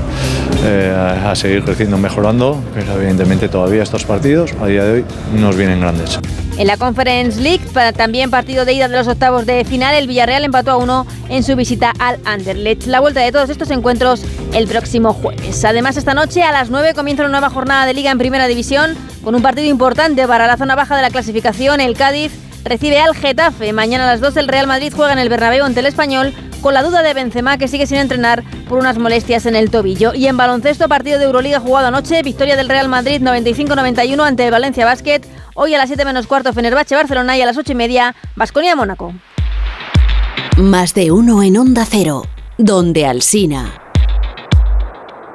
[0.64, 5.06] eh, a, a seguir creciendo, mejorando, pero evidentemente todavía estos partidos a día de hoy
[5.40, 6.20] nos vienen grandes.
[6.58, 7.64] En la Conference League,
[7.96, 11.44] también partido de ida de los octavos de final, el Villarreal empató a uno en
[11.44, 12.86] su visita al Anderlecht.
[12.86, 14.22] La vuelta de todos estos encuentros
[14.54, 15.64] el próximo jueves.
[15.66, 18.96] Además, esta noche a las 9 comienza una nueva jornada de liga en Primera División
[19.24, 21.80] con un partido importante para la zona baja de la clasificación.
[21.80, 22.32] El Cádiz
[22.64, 23.74] recibe al Getafe.
[23.74, 26.74] Mañana a las 2 el Real Madrid juega en el Bernabéu ante el Español con
[26.74, 30.14] la duda de Benzema que sigue sin entrenar por unas molestias en el tobillo.
[30.14, 34.52] Y en baloncesto, partido de Euroliga jugado anoche, victoria del Real Madrid 95-91 ante el
[34.52, 35.22] Valencia Basket.
[35.56, 38.76] Hoy a las 7 menos cuarto Fenerbahce Barcelona y a las 8 y media Basconia
[38.76, 39.14] Mónaco.
[40.58, 42.24] Más de uno en Onda Cero,
[42.58, 43.81] donde Alsina.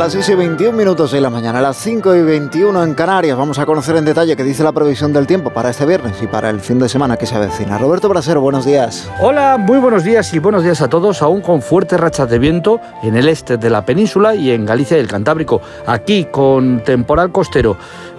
[0.00, 3.36] las 6 y 21 minutos de la mañana, a las 5 y 21 en Canarias,
[3.36, 6.26] vamos a conocer en detalle qué dice la previsión del tiempo para este viernes y
[6.26, 7.76] para el fin de semana que se avecina.
[7.76, 9.10] Roberto Brasero, buenos días.
[9.20, 12.80] Hola, muy buenos días y buenos días a todos, aún con fuertes rachas de viento
[13.02, 15.60] en el este de la península y en Galicia y el Cantábrico.
[15.84, 17.76] Aquí con temporal costero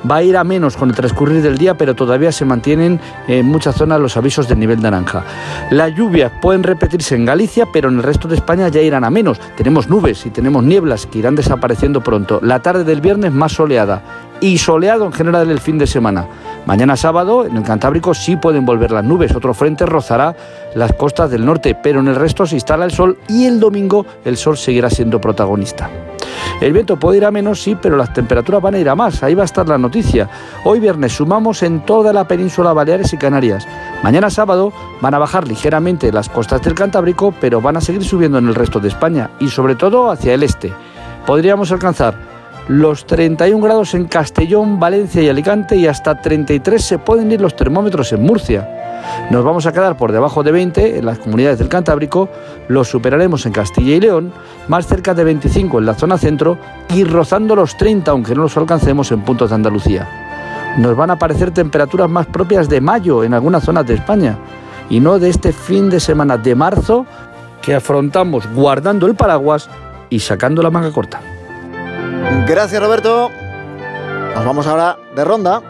[0.09, 3.45] va a ir a menos con el transcurrir del día, pero todavía se mantienen en
[3.45, 5.23] muchas zonas los avisos del nivel naranja.
[5.69, 9.09] Las lluvias pueden repetirse en Galicia, pero en el resto de España ya irán a
[9.09, 9.39] menos.
[9.55, 12.39] Tenemos nubes y tenemos nieblas que irán desapareciendo pronto.
[12.41, 14.01] La tarde del viernes más soleada
[14.39, 16.27] y soleado en general el fin de semana.
[16.65, 20.35] Mañana sábado en el Cantábrico sí pueden volver las nubes, otro frente rozará
[20.75, 24.05] las costas del norte, pero en el resto se instala el sol y el domingo
[24.25, 25.89] el sol seguirá siendo protagonista.
[26.61, 29.23] El viento puede ir a menos, sí, pero las temperaturas van a ir a más.
[29.23, 30.29] Ahí va a estar la noticia.
[30.63, 33.67] Hoy viernes sumamos en toda la península Baleares y Canarias.
[34.03, 38.37] Mañana sábado van a bajar ligeramente las costas del Cantábrico, pero van a seguir subiendo
[38.37, 40.73] en el resto de España y sobre todo hacia el este.
[41.25, 42.15] Podríamos alcanzar
[42.67, 47.55] los 31 grados en Castellón, Valencia y Alicante y hasta 33 se pueden ir los
[47.55, 48.80] termómetros en Murcia.
[49.29, 52.29] Nos vamos a quedar por debajo de 20 en las comunidades del Cantábrico,
[52.67, 54.33] los superaremos en Castilla y León,
[54.67, 56.57] más cerca de 25 en la zona centro
[56.89, 60.07] y rozando los 30, aunque no los alcancemos en puntos de Andalucía.
[60.77, 64.37] Nos van a aparecer temperaturas más propias de mayo en algunas zonas de España
[64.89, 67.05] y no de este fin de semana de marzo
[67.61, 69.69] que afrontamos guardando el paraguas
[70.09, 71.21] y sacando la manga corta.
[72.47, 73.29] Gracias Roberto.
[74.35, 75.61] Nos vamos ahora de ronda.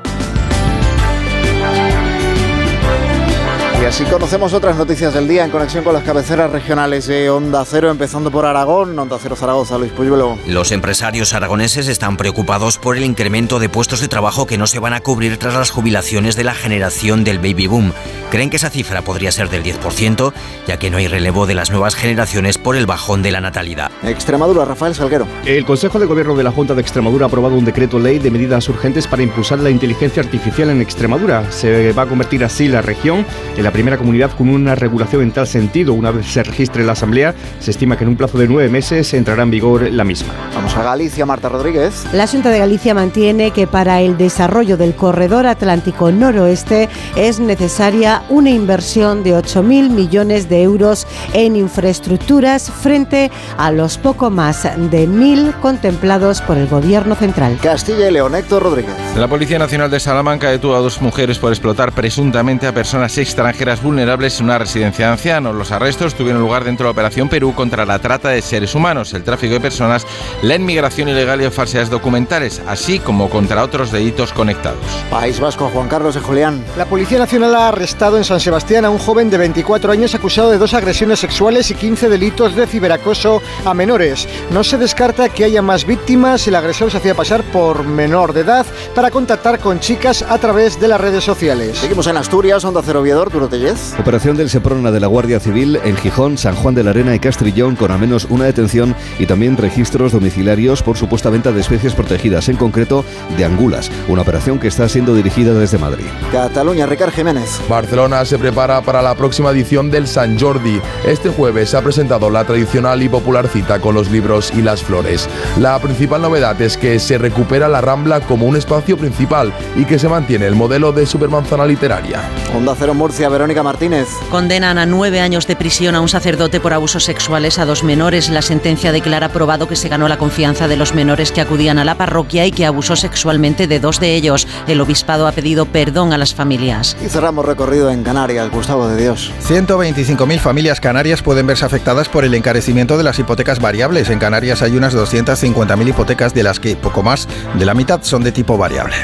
[3.82, 7.66] Y así conocemos otras noticias del día en conexión con las cabeceras regionales de Onda
[7.66, 10.38] Cero, empezando por Aragón, Onda Cero Zaragoza, Luis Puyuelo.
[10.46, 14.78] Los empresarios aragoneses están preocupados por el incremento de puestos de trabajo que no se
[14.78, 17.92] van a cubrir tras las jubilaciones de la generación del baby boom.
[18.30, 20.32] Creen que esa cifra podría ser del 10%,
[20.68, 23.92] ya que no hay relevo de las nuevas generaciones por el bajón de la natalidad.
[24.04, 25.26] Extremadura, Rafael Salguero.
[25.44, 28.30] El Consejo de Gobierno de la Junta de Extremadura ha aprobado un decreto ley de
[28.30, 31.52] medidas urgentes para impulsar la inteligencia artificial en Extremadura.
[31.52, 33.26] Se va a convertir así la región
[33.58, 35.94] en la primera comunidad con una regulación en tal sentido.
[35.94, 39.14] Una vez se registre la Asamblea, se estima que en un plazo de nueve meses
[39.14, 40.34] entrará en vigor la misma.
[40.54, 42.06] Vamos a Galicia, Marta Rodríguez.
[42.14, 48.24] La Junta de Galicia mantiene que para el desarrollo del corredor atlántico noroeste es necesaria
[48.30, 55.08] una inversión de 8.000 millones de euros en infraestructuras frente a los poco más de
[55.08, 57.58] 1.000 contemplados por el Gobierno central.
[57.62, 58.96] Castilla y León, Héctor Rodríguez.
[59.16, 63.61] La Policía Nacional de Salamanca detuvo a dos mujeres por explotar presuntamente a personas extranjeras
[63.62, 65.56] vulnerables en una residencia de ancianos.
[65.56, 69.14] Los arrestos tuvieron lugar dentro de la Operación Perú contra la trata de seres humanos,
[69.14, 70.08] el tráfico de personas,
[70.42, 74.80] la inmigración ilegal y falsedades documentales, así como contra otros delitos conectados.
[75.12, 76.64] País Vasco, Juan Carlos de Julián.
[76.76, 80.50] La Policía Nacional ha arrestado en San Sebastián a un joven de 24 años acusado
[80.50, 84.28] de dos agresiones sexuales y 15 delitos de ciberacoso a menores.
[84.50, 86.48] No se descarta que haya más víctimas.
[86.48, 90.80] El agresor se hacía pasar por menor de edad para contactar con chicas a través
[90.80, 91.78] de las redes sociales.
[91.78, 93.51] Seguimos en Asturias, Onda Cero Viador, Arturo
[94.00, 97.20] Operación del Seprona de la Guardia Civil en Gijón, San Juan de la Arena y
[97.20, 101.94] Castrillón con al menos una detención y también registros domiciliarios por supuesta venta de especies
[101.94, 103.04] protegidas, en concreto
[103.36, 103.92] de angulas.
[104.08, 106.06] Una operación que está siendo dirigida desde Madrid.
[106.32, 107.60] Cataluña, Ricard Jiménez.
[107.68, 110.80] Barcelona se prepara para la próxima edición del San Jordi.
[111.06, 114.82] Este jueves se ha presentado la tradicional y popular cita con los libros y las
[114.82, 115.28] flores.
[115.60, 120.00] La principal novedad es que se recupera la Rambla como un espacio principal y que
[120.00, 122.22] se mantiene el modelo de supermanzana literaria.
[122.56, 124.08] Onda Cero Murcia, Verónica Martínez.
[124.30, 128.30] Condenan a nueve años de prisión a un sacerdote por abusos sexuales a dos menores.
[128.30, 131.84] La sentencia declara probado que se ganó la confianza de los menores que acudían a
[131.84, 134.48] la parroquia y que abusó sexualmente de dos de ellos.
[134.68, 136.96] El obispado ha pedido perdón a las familias.
[137.04, 139.32] Y cerramos recorrido en Canarias, Gustavo de Dios.
[139.48, 144.12] 125.000 familias canarias pueden verse afectadas por el encarecimiento de las hipotecas variables.
[144.12, 148.24] En Canarias hay unas 250.000 hipotecas de las que poco más de la mitad son
[148.24, 148.98] de tipo variable.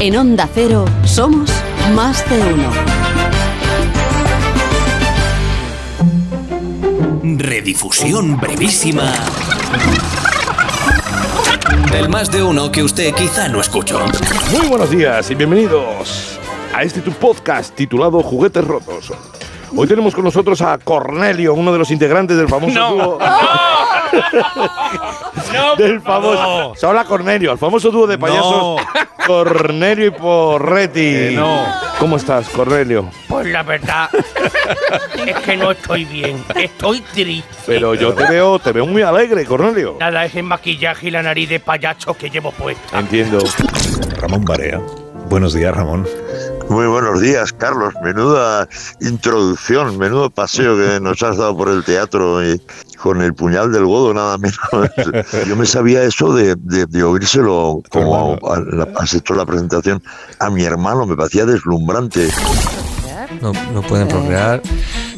[0.00, 1.48] En Onda Cero somos
[1.94, 3.15] más de uno.
[7.34, 9.12] Redifusión brevísima
[11.90, 13.98] del más de uno que usted quizá no escuchó.
[14.56, 16.38] Muy buenos días y bienvenidos
[16.72, 19.12] a este tu podcast titulado Juguetes Rotos.
[19.74, 23.18] Hoy tenemos con nosotros a Cornelio, uno de los integrantes del famoso dúo.
[25.78, 26.88] Del famoso.
[26.88, 28.80] Hola Cornelio, el famoso dúo de payasos
[29.26, 31.34] Cornelio y Porretti.
[31.34, 31.64] no.
[31.98, 33.08] ¿Cómo estás, Cornelio?
[33.26, 34.10] Pues la verdad
[35.26, 37.48] es que no estoy bien, estoy triste.
[37.66, 39.96] Pero yo te veo, te veo muy alegre, Cornelio.
[39.98, 42.98] Nada, es el maquillaje y la nariz de payacho que llevo puesta.
[42.98, 43.38] Entiendo.
[44.20, 44.80] Ramón Barea.
[45.28, 46.06] Buenos días, Ramón.
[46.68, 47.94] Muy buenos días, Carlos.
[48.02, 48.68] Menuda
[49.00, 52.60] introducción, menudo paseo que nos has dado por el teatro y
[53.00, 54.58] con el puñal del godo, nada menos.
[55.46, 60.02] Yo me sabía eso de, de- de oírselo como a- a- has hecho la presentación
[60.40, 62.28] a mi hermano, me parecía deslumbrante.
[63.40, 64.60] No, no pueden procrear.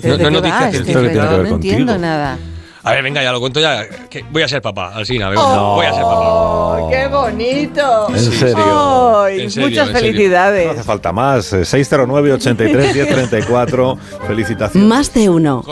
[0.02, 1.30] ¿De No, no que este esto que tiene que reloj?
[1.38, 2.38] ver No entiendo nada.
[2.88, 3.86] A ver, venga, ya lo cuento ya.
[4.08, 6.88] que voy a ser papá, venga, Oh, Voy a ser papá.
[6.90, 8.08] ¡Qué bonito!
[8.08, 9.22] ¿En serio?
[9.24, 10.08] Ay, En serio, muchas en serio.
[10.10, 10.70] No felicidades.
[10.70, 11.52] hace falta más.
[11.52, 13.98] Eh, 609 83 1034.
[14.26, 14.88] Felicitaciones.
[14.88, 15.64] Más de uno.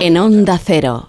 [0.00, 1.08] En Onda Cero.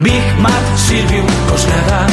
[0.00, 2.06] Big Mat Silvium Cosnada.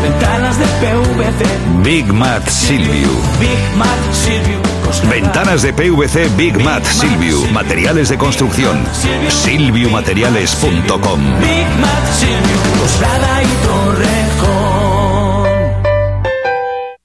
[0.00, 1.44] Ventanas de PVC.
[1.82, 3.10] Big Mat Silviu.
[3.40, 5.10] Big Mat Silvium Cosnada.
[5.10, 7.50] Ventanas de PVC Big Mat Silviu.
[7.50, 8.86] Materiales de construcción.
[9.28, 11.20] Silviumateriales.com.
[11.40, 15.48] Big Mat Silvium Cosnada y Torrejón.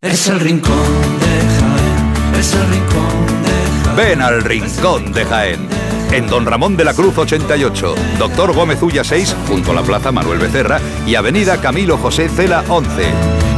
[0.01, 2.39] Es el rincón de Jaén.
[2.39, 3.49] Es el rincón de
[3.85, 3.95] Jaén.
[3.95, 5.88] Ven al Rincón de Jaén.
[6.11, 10.11] En Don Ramón de la Cruz 88, Doctor Gómez Ulla 6, junto a la Plaza
[10.11, 12.89] Manuel Becerra y Avenida Camilo José Cela 11.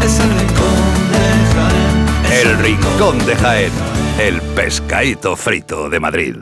[0.03, 2.41] Es el rincón de Jaén.
[2.41, 3.71] El Rincón de Jaén,
[4.19, 6.35] el pescadito frito de Madrid.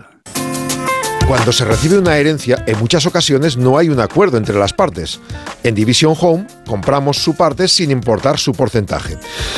[1.28, 5.20] Cuando se recibe una herencia, en muchas ocasiones no hay un acuerdo entre las partes.
[5.64, 9.16] En Division Home compramos su parte sin importar su porcentaje.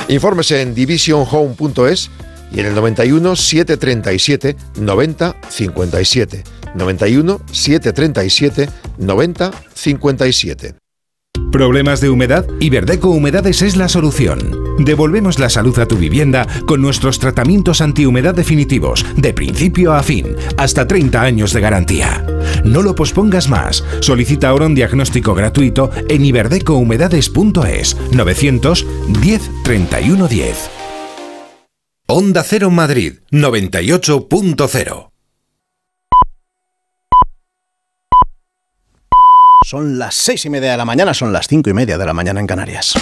[0.09, 2.11] Infórmese en divisionhome.es
[2.51, 6.43] y en el 91 737 90 57.
[6.75, 10.75] 91 737 90 57.
[11.51, 12.45] ¿Problemas de humedad?
[12.59, 14.39] Iberdeco Humedades es la solución.
[14.79, 20.35] Devolvemos la salud a tu vivienda con nuestros tratamientos antihumedad definitivos, de principio a fin,
[20.57, 22.25] hasta 30 años de garantía.
[22.63, 23.83] No lo pospongas más.
[23.99, 30.80] Solicita ahora un diagnóstico gratuito en iberdecohumedades.es 910 31 10.
[32.13, 35.11] Onda Cero Madrid 98.0
[39.65, 42.11] Son las seis y media de la mañana, son las cinco y media de la
[42.11, 42.95] mañana en Canarias.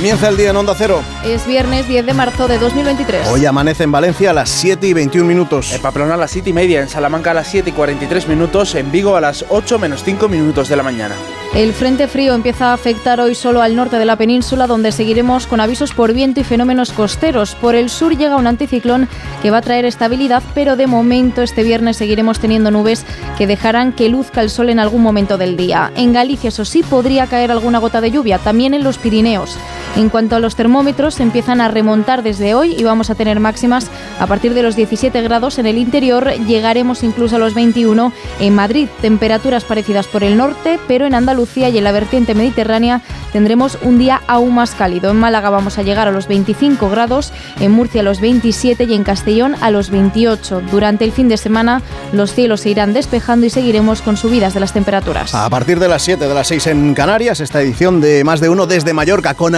[0.00, 1.02] Comienza el día en Onda Cero.
[1.26, 3.28] Es viernes 10 de marzo de 2023.
[3.28, 5.74] Hoy amanece en Valencia a las 7 y 21 minutos.
[5.74, 8.74] En Pamplona a las 7 y media, en Salamanca a las 7 y 43 minutos,
[8.76, 11.14] en Vigo a las 8 menos 5 minutos de la mañana.
[11.52, 15.46] El frente frío empieza a afectar hoy solo al norte de la península, donde seguiremos
[15.46, 17.54] con avisos por viento y fenómenos costeros.
[17.56, 19.06] Por el sur llega un anticiclón
[19.42, 23.04] que va a traer estabilidad, pero de momento este viernes seguiremos teniendo nubes
[23.36, 25.92] que dejarán que luzca el sol en algún momento del día.
[25.96, 29.58] En Galicia, eso sí, podría caer alguna gota de lluvia, también en los Pirineos.
[29.96, 33.90] En cuanto a los termómetros, empiezan a remontar desde hoy y vamos a tener máximas
[34.20, 38.54] a partir de los 17 grados en el interior, llegaremos incluso a los 21 en
[38.54, 43.00] Madrid, temperaturas parecidas por el norte, pero en Andalucía y en la vertiente mediterránea
[43.32, 45.10] tendremos un día aún más cálido.
[45.10, 48.94] En Málaga vamos a llegar a los 25 grados, en Murcia a los 27 y
[48.94, 50.62] en Castellón a los 28.
[50.70, 54.60] Durante el fin de semana los cielos se irán despejando y seguiremos con subidas de
[54.60, 55.34] las temperaturas.
[55.34, 58.48] A partir de las 7 de las 6 en Canarias, esta edición de Más de
[58.48, 59.54] Uno desde Mallorca con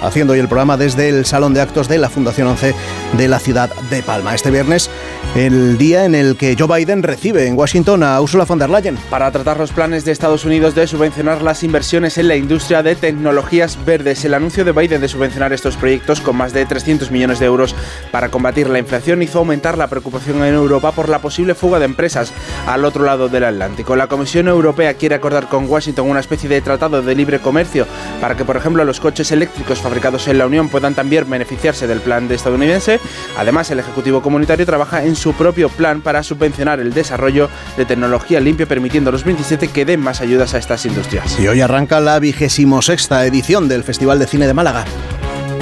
[0.00, 2.72] Haciendo hoy el programa desde el Salón de Actos de la Fundación 11
[3.16, 4.32] de la ciudad de Palma.
[4.32, 4.88] Este viernes,
[5.34, 8.96] el día en el que Joe Biden recibe en Washington a Ursula von der Leyen.
[9.10, 12.94] Para tratar los planes de Estados Unidos de subvencionar las inversiones en la industria de
[12.94, 17.40] tecnologías verdes, el anuncio de Biden de subvencionar estos proyectos con más de 300 millones
[17.40, 17.74] de euros
[18.12, 21.86] para combatir la inflación hizo aumentar la preocupación en Europa por la posible fuga de
[21.86, 22.32] empresas
[22.68, 23.96] al otro lado del Atlántico.
[23.96, 27.88] La Comisión Europea quiere acordar con Washington una especie de tratado de libre comercio
[28.20, 32.00] para que, por ejemplo, los coches eléctricos fabricados en la Unión puedan también beneficiarse del
[32.00, 33.00] plan de estadounidense.
[33.36, 38.40] Además, el Ejecutivo Comunitario trabaja en su propio plan para subvencionar el desarrollo de tecnología
[38.40, 41.38] limpia, permitiendo a los 27 que den más ayudas a estas industrias.
[41.40, 44.84] Y hoy arranca la vigésimo sexta edición del Festival de Cine de Málaga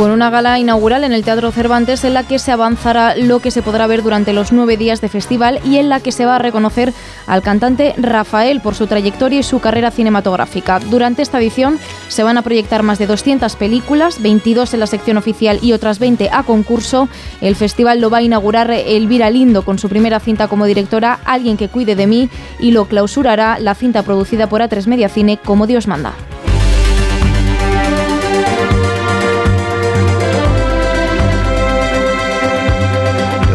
[0.03, 3.53] con una gala inaugural en el Teatro Cervantes en la que se avanzará lo que
[3.53, 6.35] se podrá ver durante los nueve días de festival y en la que se va
[6.35, 6.93] a reconocer
[7.29, 10.81] al cantante Rafael por su trayectoria y su carrera cinematográfica.
[10.81, 15.19] Durante esta edición se van a proyectar más de 200 películas, 22 en la sección
[15.19, 17.09] oficial y otras 20 a concurso.
[17.41, 21.57] El festival lo va a inaugurar Elvira Lindo con su primera cinta como directora, Alguien
[21.57, 25.69] que cuide de mí, y lo clausurará la cinta producida por A3 Media Cine como
[25.69, 26.13] Dios manda.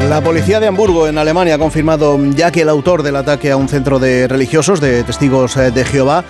[0.09, 3.57] La policía de Hamburgo, en Alemania, ha confirmado ya que el autor del ataque a
[3.57, 6.23] un centro de religiosos, de testigos eh, de Jehová,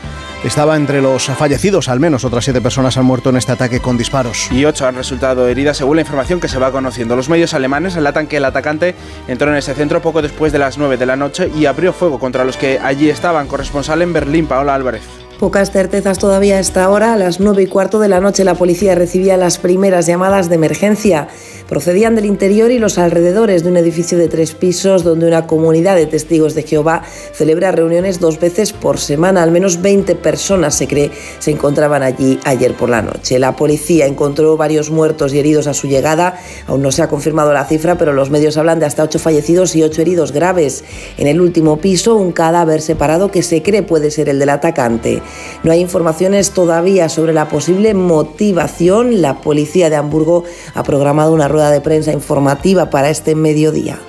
[0.43, 1.87] estaba entre los fallecidos.
[1.87, 4.51] Al menos otras siete personas han muerto en este ataque con disparos.
[4.51, 7.15] Y ocho han resultado heridas, según la información que se va conociendo.
[7.15, 8.95] Los medios alemanes relatan que el atacante
[9.27, 12.17] entró en ese centro poco después de las nueve de la noche y abrió fuego
[12.17, 13.47] contra los que allí estaban.
[13.47, 15.03] Corresponsal en Berlín, Paola Álvarez.
[15.39, 17.13] Pocas certezas todavía a esta hora.
[17.13, 20.56] A las nueve y cuarto de la noche la policía recibía las primeras llamadas de
[20.56, 21.28] emergencia.
[21.69, 25.95] Procedían del interior y los alrededores de un edificio de tres pisos donde una comunidad
[25.95, 29.43] de testigos de Jehová celebra reuniones dos veces por semana.
[29.43, 33.38] Al menos 20 personas, se cree, se encontraban allí ayer por la noche.
[33.38, 36.39] La policía encontró varios muertos y heridos a su llegada.
[36.65, 39.76] Aún no se ha confirmado la cifra, pero los medios hablan de hasta ocho fallecidos
[39.76, 40.84] y ocho heridos graves.
[41.17, 45.21] En el último piso, un cadáver separado que se cree puede ser el del atacante.
[45.63, 49.21] No hay informaciones todavía sobre la posible motivación.
[49.21, 53.99] La policía de Hamburgo ha programado una rueda de prensa informativa para este mediodía.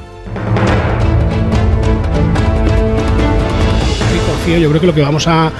[4.57, 5.52] Yo creo que lo que vamos a,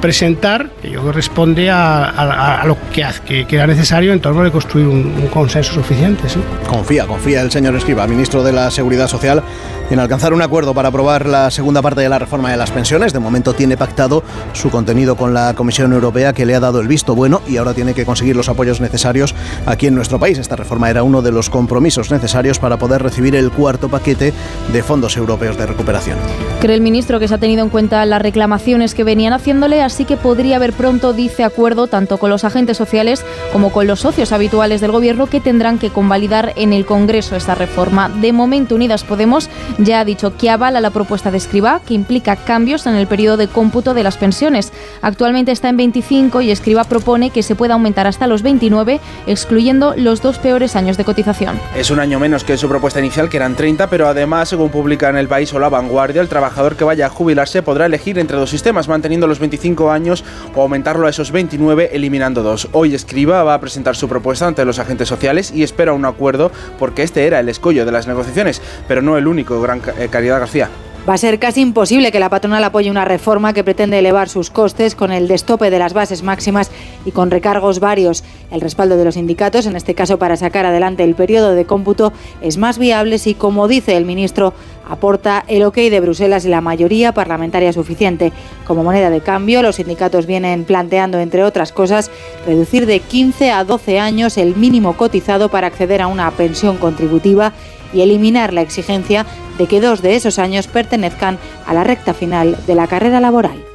[0.00, 4.50] presentar, que yo creo que responde a, lo que, que, era necesario en torno de
[4.50, 6.22] construir un, consenso suficiente.
[6.68, 9.42] Confía, confía el señor Escriba, ministro de la Seguridad Social,
[9.90, 13.12] en alcanzar un acuerdo para aprobar la segunda parte de la reforma de las pensiones.
[13.12, 16.88] De momento tiene pactado su contenido con la Comisión Europea que le ha dado el
[16.88, 19.34] visto bueno y ahora tiene que conseguir los apoyos necesarios
[19.66, 20.38] aquí en nuestro país.
[20.38, 24.32] Esta reforma era uno de los compromisos necesarios para poder recibir el cuarto paquete
[24.72, 26.18] de fondos europeos de recuperación.
[26.60, 30.04] Cree el ministro que se ha tenido en cuenta las reclamaciones que venían haciéndole así
[30.04, 34.32] que podría haber pronto, dice, acuerdo tanto con los agentes sociales como con los socios
[34.32, 38.08] habituales del Gobierno que tendrán que convalidar en el Congreso esta reforma.
[38.08, 39.48] De momento, Unidas Podemos
[39.78, 43.36] ya ha dicho que avala la propuesta de Escribá, que implica cambios en el periodo
[43.36, 44.72] de cómputo de las pensiones.
[45.00, 49.94] Actualmente está en 25 y Escribá propone que se pueda aumentar hasta los 29, excluyendo
[49.96, 51.58] los dos peores años de cotización.
[51.76, 55.08] Es un año menos que su propuesta inicial, que eran 30, pero además, según publica
[55.08, 58.36] en El País o La Vanguardia, el trabajador que vaya a jubilarse podrá elegir entre
[58.36, 60.24] dos sistemas, manteniendo los 25 años
[60.56, 62.68] o aumentarlo a esos 29, eliminando dos.
[62.72, 66.50] Hoy Escriba va a presentar su propuesta ante los agentes sociales y espera un acuerdo
[66.78, 70.40] porque este era el escollo de las negociaciones, pero no el único, Gran eh, Caridad
[70.40, 70.68] García.
[71.08, 74.50] Va a ser casi imposible que la patronal apoye una reforma que pretende elevar sus
[74.50, 76.70] costes con el destope de las bases máximas
[77.04, 78.22] y con recargos varios.
[78.52, 82.12] El respaldo de los sindicatos, en este caso para sacar adelante el periodo de cómputo,
[82.40, 84.54] es más viable si, como dice el ministro,
[84.92, 88.30] aporta el ok de Bruselas y la mayoría parlamentaria suficiente.
[88.66, 92.10] Como moneda de cambio, los sindicatos vienen planteando, entre otras cosas,
[92.46, 97.52] reducir de 15 a 12 años el mínimo cotizado para acceder a una pensión contributiva
[97.94, 99.24] y eliminar la exigencia
[99.58, 103.71] de que dos de esos años pertenezcan a la recta final de la carrera laboral.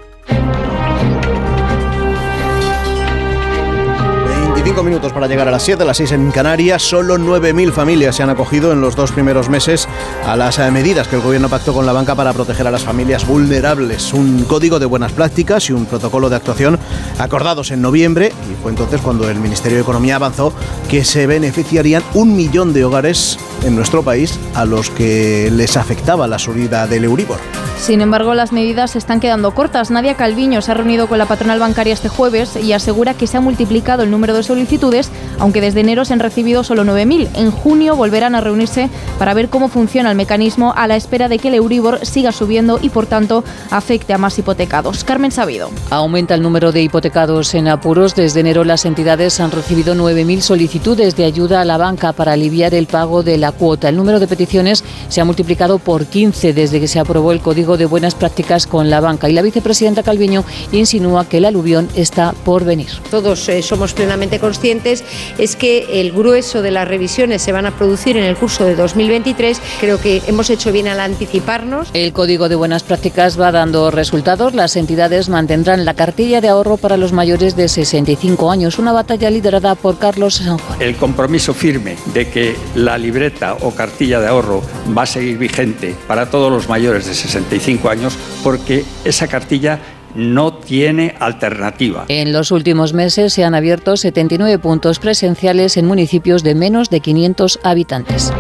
[4.77, 6.83] 25 minutos para llegar a las 7, las 6 en Canarias.
[6.83, 9.87] Solo 9.000 familias se han acogido en los dos primeros meses
[10.23, 12.83] a las eh, medidas que el gobierno pactó con la banca para proteger a las
[12.83, 14.13] familias vulnerables.
[14.13, 16.77] Un código de buenas prácticas y un protocolo de actuación
[17.17, 18.31] acordados en noviembre.
[18.51, 20.53] Y fue entonces cuando el Ministerio de Economía avanzó
[20.89, 26.27] que se beneficiarían un millón de hogares en nuestro país a los que les afectaba
[26.27, 27.39] la subida del Euribor.
[27.79, 29.91] Sin embargo, las medidas se están quedando cortas.
[29.91, 33.37] Nadia Calviño se ha reunido con la patronal bancaria este jueves y asegura que se
[33.37, 35.09] ha multiplicado el número de solicitudes,
[35.39, 37.29] aunque desde enero se han recibido solo 9.000.
[37.35, 41.39] En junio volverán a reunirse para ver cómo funciona el mecanismo a la espera de
[41.39, 45.03] que el Euribor siga subiendo y, por tanto, afecte a más hipotecados.
[45.03, 45.69] Carmen Sabido.
[45.89, 48.15] Aumenta el número de hipotecados en apuros.
[48.15, 52.73] Desde enero las entidades han recibido 9.000 solicitudes de ayuda a la banca para aliviar
[52.73, 53.87] el pago de la cuota.
[53.87, 57.66] El número de peticiones se ha multiplicado por 15 desde que se aprobó el Código
[57.75, 59.27] de Buenas Prácticas con la banca.
[59.27, 62.87] Y la vicepresidenta Calviño insinúa que el aluvión está por venir.
[63.11, 65.03] Todos eh, somos plenamente conscientes
[65.37, 68.75] es que el grueso de las revisiones se van a producir en el curso de
[68.75, 69.59] 2023.
[69.79, 71.89] Creo que hemos hecho bien al anticiparnos.
[71.93, 74.53] El Código de Buenas Prácticas va dando resultados.
[74.53, 79.29] Las entidades mantendrán la cartilla de ahorro para los mayores de 65 años, una batalla
[79.29, 80.81] liderada por Carlos San Juan.
[80.81, 84.61] El compromiso firme de que la libreta o cartilla de ahorro
[84.95, 87.56] va a seguir vigente para todos los mayores de 65
[87.89, 89.79] años porque esa cartilla
[90.15, 92.05] no tiene alternativa.
[92.07, 97.01] En los últimos meses se han abierto 79 puntos presenciales en municipios de menos de
[97.01, 98.31] 500 habitantes.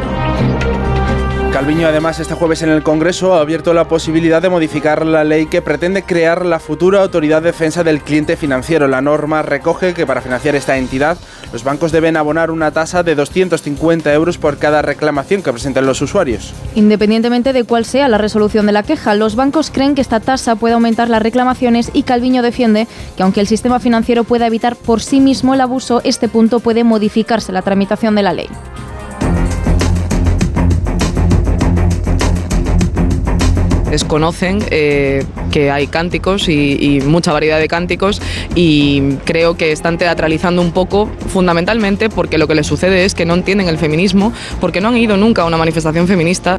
[1.57, 5.47] Calviño además este jueves en el Congreso ha abierto la posibilidad de modificar la ley
[5.47, 8.87] que pretende crear la futura Autoridad de Defensa del Cliente Financiero.
[8.87, 11.17] La norma recoge que para financiar esta entidad
[11.51, 15.99] los bancos deben abonar una tasa de 250 euros por cada reclamación que presenten los
[15.99, 16.53] usuarios.
[16.75, 20.57] Independientemente de cuál sea la resolución de la queja, los bancos creen que esta tasa
[20.57, 25.01] puede aumentar las reclamaciones y Calviño defiende que aunque el sistema financiero pueda evitar por
[25.01, 28.47] sí mismo el abuso, este punto puede modificarse la tramitación de la ley.
[33.89, 38.21] Desconocen eh, que hay cánticos y, mucha variedad de cánticos
[38.55, 43.25] y creo que están teatralizando un poco fundamentalmente porque lo que les sucede es que
[43.25, 46.57] no entienden el feminismo, porque no han ido nunca a una manifestación feminista.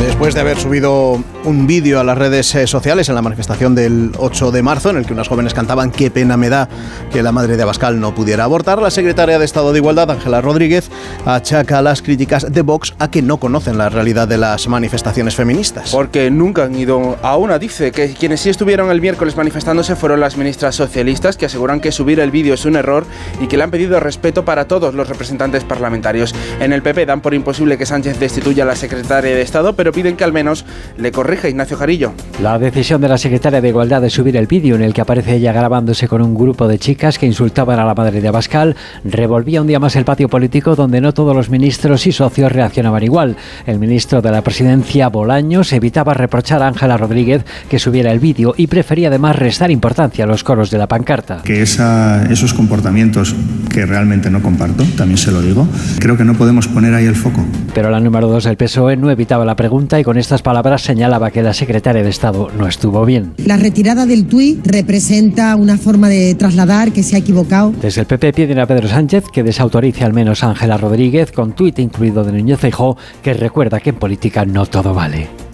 [0.00, 4.12] Después de haber subido un vídeo a las redes eh, sociales en la manifestación del
[4.16, 6.68] 8 de marzo, en el que unas jóvenes cantaban qué pena me da
[7.12, 10.40] que la madre de Abascal no pudiera abortar, la secretaria de Estado de Igualdad, Ángela
[10.40, 10.90] Rodríguez,
[11.26, 15.90] achaca las críticas de Vox a que no conocen la realidad de las manifestaciones feministas.
[15.90, 17.58] Porque nunca han ido a una.
[17.58, 21.92] Dice que quienes sí estuvieron el miércoles manifestándose fueron las ministras socialistas, que aseguran que
[21.92, 23.04] subir el vídeo es un error
[23.40, 26.34] y que le han pedido respeto para todos los representantes parlamentarios.
[26.58, 29.89] En el PP dan por imposible que Sánchez destituya a la secretaria de Estado, pero
[29.92, 30.64] piden que al menos
[30.96, 32.12] le corrija Ignacio Jarillo.
[32.42, 35.36] La decisión de la secretaria de Igualdad de subir el vídeo en el que aparece
[35.36, 39.60] ella grabándose con un grupo de chicas que insultaban a la madre de Abascal revolvía
[39.60, 43.36] un día más el patio político donde no todos los ministros y socios reaccionaban igual.
[43.66, 48.54] El ministro de la presidencia, Bolaños, evitaba reprochar a Ángela Rodríguez que subiera el vídeo
[48.56, 51.42] y prefería además restar importancia a los coros de la pancarta.
[51.44, 53.34] Que esa, esos comportamientos
[53.72, 55.66] que realmente no comparto, también se lo digo,
[55.98, 57.44] creo que no podemos poner ahí el foco.
[57.74, 61.30] Pero la número dos del PSOE no evitaba la pregunta y con estas palabras señalaba
[61.30, 63.32] que la secretaria de Estado no estuvo bien.
[63.38, 67.72] La retirada del tuit representa una forma de trasladar que se ha equivocado.
[67.80, 71.52] Desde el PP piden a Pedro Sánchez que desautorice al menos a Ángela Rodríguez con
[71.52, 75.49] tuit incluido de Núñez Feijóo que recuerda que en política no todo vale.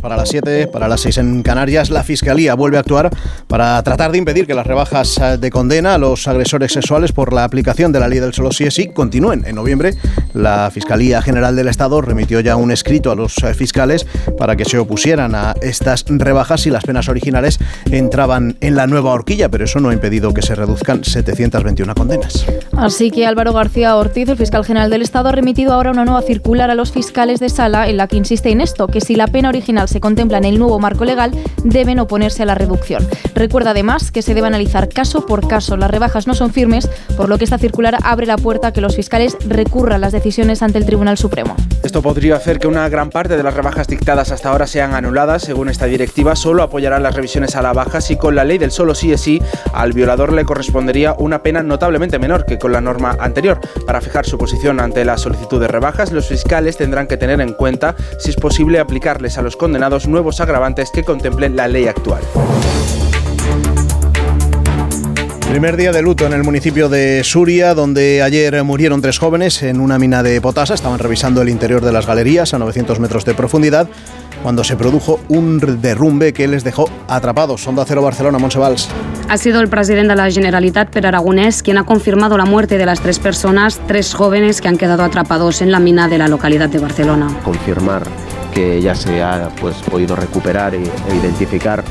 [0.00, 3.10] Para las 7, para las 6 en Canarias, la Fiscalía vuelve a actuar
[3.46, 7.32] para tratar de impedir que las rebajas eh, de condena a los agresores sexuales por
[7.32, 9.44] la aplicación de la ley del solo sí es sí continúen.
[9.46, 9.94] En noviembre,
[10.34, 14.06] la Fiscalía General del Estado remitió ya un escrito a los eh, fiscales
[14.38, 17.58] para que se opusieran a estas rebajas y las penas originales
[17.90, 22.46] entraban en la nueva horquilla, pero eso no ha impedido que se reduzcan 721 condenas.
[22.76, 26.22] Así que Álvaro García Ortiz, el fiscal general del Estado, ha remitido ahora una nueva
[26.22, 29.26] circular a los fiscales de sala en la que insiste en esto, que si la
[29.26, 31.32] pena original se contempla en el nuevo marco legal,
[31.64, 33.06] deben oponerse a la reducción.
[33.34, 35.76] Recuerda además que se debe analizar caso por caso.
[35.76, 38.80] Las rebajas no son firmes, por lo que esta circular abre la puerta a que
[38.80, 41.56] los fiscales recurran las decisiones ante el Tribunal Supremo.
[41.82, 45.42] Esto podría hacer que una gran parte de las rebajas dictadas hasta ahora sean anuladas.
[45.42, 48.70] Según esta directiva, solo apoyarán las revisiones a la baja si con la ley del
[48.70, 49.40] solo sí es sí
[49.72, 53.60] al violador le correspondería una pena notablemente menor que con la norma anterior.
[53.86, 57.52] Para fijar su posición ante la solicitud de rebajas, los fiscales tendrán que tener en
[57.52, 62.22] cuenta si es posible aplicarles a los condenados nuevos agravantes que contemplen la ley actual.
[65.48, 69.80] Primer día de luto en el municipio de Suria, donde ayer murieron tres jóvenes en
[69.80, 70.74] una mina de potasa.
[70.74, 73.88] Estaban revisando el interior de las galerías a 900 metros de profundidad
[74.42, 77.62] cuando se produjo un derrumbe que les dejó atrapados.
[77.62, 78.88] Sonda Cero Barcelona, Monsevals.
[79.28, 82.86] Ha sido el presidente de la Generalitat, Per Aragonés, quien ha confirmado la muerte de
[82.86, 86.68] las tres personas, tres jóvenes que han quedado atrapados en la mina de la localidad
[86.68, 87.28] de Barcelona.
[87.42, 88.02] Confirmar
[88.54, 90.82] que ya se ha pues, podido recuperar e
[91.14, 91.84] identificar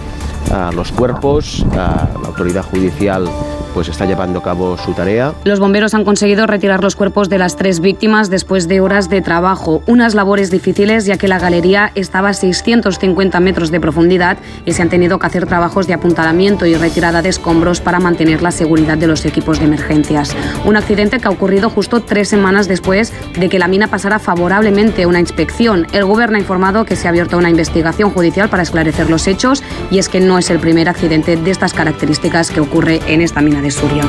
[0.51, 3.28] a los cuerpos, a la autoridad judicial
[3.74, 5.34] pues está llevando a cabo su tarea.
[5.43, 9.22] Los bomberos han conseguido retirar los cuerpos de las tres víctimas después de horas de
[9.22, 14.74] trabajo, unas labores difíciles ya que la galería estaba a 650 metros de profundidad y
[14.74, 18.51] se han tenido que hacer trabajos de apuntalamiento y retirada de escombros para mantener la
[18.51, 20.36] seguridad de los equipos de emergencias.
[20.65, 25.05] Un accidente que ha ocurrido justo tres semanas después de que la mina pasara favorablemente
[25.05, 25.88] una inspección.
[25.93, 29.63] El gobierno ha informado que se ha abierto una investigación judicial para esclarecer los hechos
[29.91, 33.41] y es que no es el primer accidente de estas características que ocurre en esta
[33.41, 34.05] mina de Suria.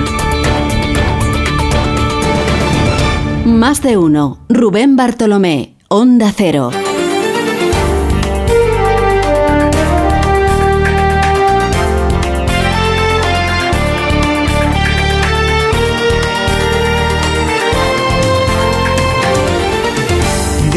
[3.44, 4.38] Más de uno.
[4.48, 6.70] Rubén Bartolomé, Onda Cero.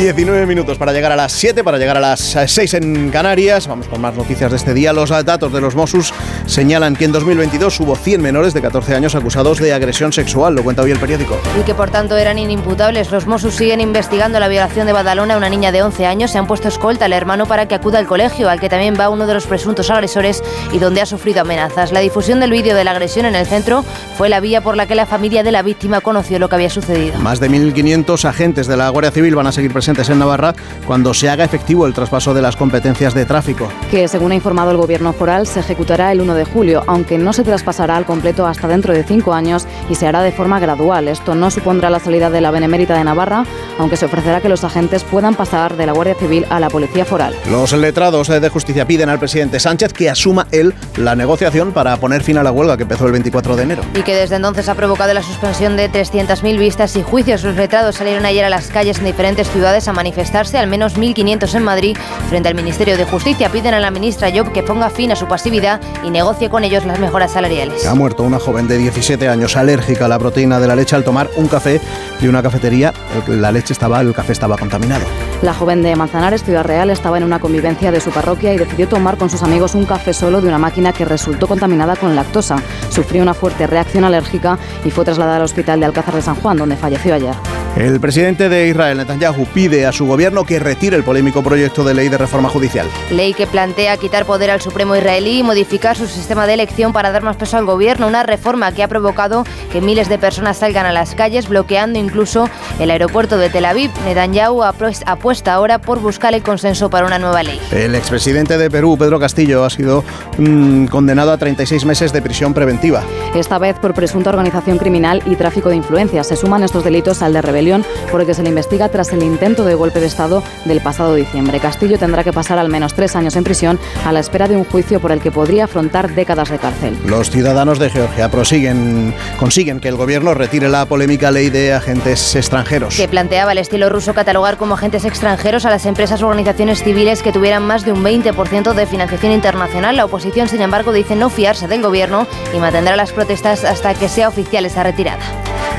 [0.01, 3.67] ...19 minutos para llegar a las 7, para llegar a las 6 en Canarias.
[3.67, 4.93] Vamos con más noticias de este día.
[4.93, 6.11] Los datos de los Mossos
[6.47, 10.63] señalan que en 2022 hubo 100 menores de 14 años acusados de agresión sexual, lo
[10.63, 11.39] cuenta hoy el periódico.
[11.59, 13.11] Y que por tanto eran inimputables.
[13.11, 16.31] Los Mossos siguen investigando la violación de Badalona a una niña de 11 años.
[16.31, 19.09] Se han puesto escolta al hermano para que acuda al colegio, al que también va
[19.09, 20.41] uno de los presuntos agresores
[20.71, 21.91] y donde ha sufrido amenazas.
[21.91, 23.85] La difusión del vídeo de la agresión en el centro
[24.17, 26.71] fue la vía por la que la familia de la víctima conoció lo que había
[26.71, 27.19] sucedido.
[27.19, 30.53] Más de 1.500 agentes de la Guardia Civil van a seguir presentes en Navarra
[30.87, 33.67] cuando se haga efectivo el traspaso de las competencias de tráfico.
[33.89, 37.33] Que según ha informado el Gobierno foral se ejecutará el 1 de julio, aunque no
[37.33, 41.07] se traspasará al completo hasta dentro de cinco años y se hará de forma gradual.
[41.07, 43.45] Esto no supondrá la salida de la Benemérita de Navarra,
[43.77, 47.05] aunque se ofrecerá que los agentes puedan pasar de la Guardia Civil a la Policía
[47.05, 47.35] Foral.
[47.49, 52.23] Los letrados de justicia piden al presidente Sánchez que asuma él la negociación para poner
[52.23, 53.83] fin a la huelga que empezó el 24 de enero.
[53.93, 57.43] Y que desde entonces ha provocado la suspensión de 300.000 vistas y juicios.
[57.43, 61.55] Los letrados salieron ayer a las calles en diferentes ciudades a manifestarse, al menos 1.500
[61.55, 61.97] en Madrid,
[62.29, 63.49] frente al Ministerio de Justicia.
[63.49, 66.85] Piden a la ministra Job que ponga fin a su pasividad y negocie con ellos
[66.85, 67.85] las mejoras salariales.
[67.85, 71.03] Ha muerto una joven de 17 años alérgica a la proteína de la leche al
[71.03, 71.81] tomar un café
[72.19, 72.93] de una cafetería.
[73.27, 75.05] La leche estaba, el café estaba contaminado.
[75.41, 78.87] La joven de Manzanares, Ciudad Real, estaba en una convivencia de su parroquia y decidió
[78.87, 82.57] tomar con sus amigos un café solo de una máquina que resultó contaminada con lactosa.
[82.89, 86.57] Sufrió una fuerte reacción alérgica y fue trasladada al hospital de Alcázar de San Juan,
[86.57, 87.35] donde falleció ayer.
[87.77, 91.93] El presidente de Israel, Netanyahu, pide a su gobierno que retire el polémico proyecto de
[91.93, 92.85] ley de reforma judicial.
[93.11, 97.11] Ley que plantea quitar poder al Supremo israelí y modificar su sistema de elección para
[97.11, 98.07] dar más peso al gobierno.
[98.07, 102.49] Una reforma que ha provocado que miles de personas salgan a las calles, bloqueando incluso
[102.79, 103.89] el aeropuerto de Tel Aviv.
[104.05, 107.59] Netanyahu apuesta ahora por buscar el consenso para una nueva ley.
[107.71, 110.03] El expresidente de Perú, Pedro Castillo, ha sido
[110.37, 113.01] mm, condenado a 36 meses de prisión preventiva.
[113.33, 116.27] Esta vez por presunta organización criminal y tráfico de influencias.
[116.27, 119.21] Se suman estos delitos al de rebelión por el que se le investiga tras el
[119.21, 121.59] intento de golpe de Estado del pasado diciembre.
[121.59, 124.65] Castillo tendrá que pasar al menos tres años en prisión a la espera de un
[124.65, 126.97] juicio por el que podría afrontar décadas de cárcel.
[127.05, 132.35] Los ciudadanos de Georgia prosiguen, consiguen que el gobierno retire la polémica ley de agentes
[132.35, 132.95] extranjeros.
[132.95, 137.21] Que planteaba el estilo ruso catalogar como agentes extranjeros a las empresas o organizaciones civiles
[137.21, 139.95] que tuvieran más de un 20% de financiación internacional.
[139.95, 144.09] La oposición, sin embargo, dice no fiarse del gobierno y mantendrá las protestas hasta que
[144.09, 145.21] sea oficial esa retirada.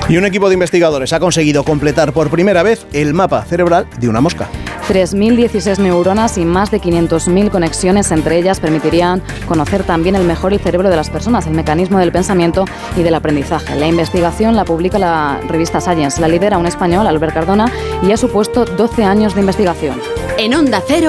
[0.08, 4.06] Y un equipo de investigadores ha conseguido completar por primera vez el mapa cerebral de
[4.06, 4.46] una mosca.
[4.90, 10.60] 3.016 neuronas y más de 500.000 conexiones entre ellas permitirían conocer también el mejor el
[10.60, 13.74] cerebro de las personas, el mecanismo del pensamiento y del aprendizaje.
[13.76, 18.18] La investigación la publica la revista Science, la lidera un español, Albert Cardona, y ha
[18.18, 19.98] supuesto 12 años de investigación.
[20.36, 21.08] En Onda Cero,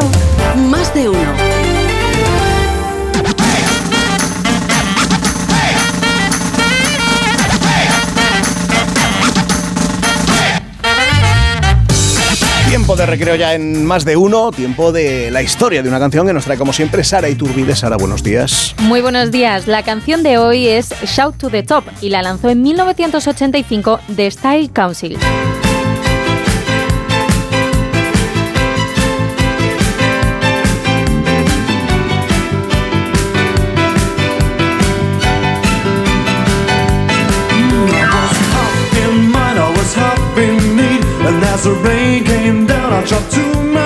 [0.69, 1.62] más de uno.
[12.93, 16.27] Tiempo de recreo ya en más de uno, tiempo de la historia de una canción
[16.27, 17.75] que nos trae como siempre Sara Iturbide.
[17.75, 18.75] Sara, buenos días.
[18.77, 19.65] Muy buenos días.
[19.65, 24.29] La canción de hoy es Shout to the Top y la lanzó en 1985 The
[24.29, 25.17] Style Council.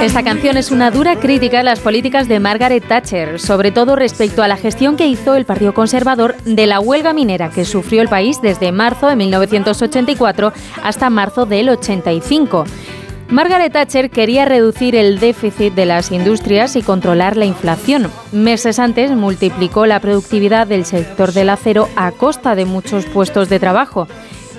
[0.02, 4.44] Esta canción es una dura crítica a las políticas de Margaret Thatcher, sobre todo respecto
[4.44, 8.08] a la gestión que hizo el Partido Conservador de la huelga minera que sufrió el
[8.08, 12.66] país desde marzo de 1984 hasta marzo del 85.
[13.30, 18.12] Margaret Thatcher quería reducir el déficit de las industrias y controlar la inflación.
[18.32, 23.60] Meses antes multiplicó la productividad del sector del acero a costa de muchos puestos de
[23.60, 24.08] trabajo.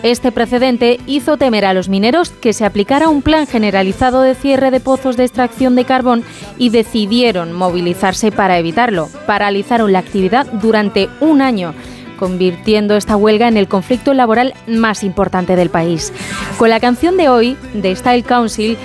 [0.02, 4.70] Este precedente hizo temer a los mineros que se aplicara un plan generalizado de cierre
[4.70, 6.22] de pozos de extracción de carbón
[6.56, 9.08] y decidieron movilizarse para evitarlo.
[9.26, 11.74] Paralizaron la actividad durante un año
[12.18, 16.12] convirtiendo esta huelga en el conflicto laboral más importante del país.
[16.58, 18.76] Con la canción de hoy, de Style Council,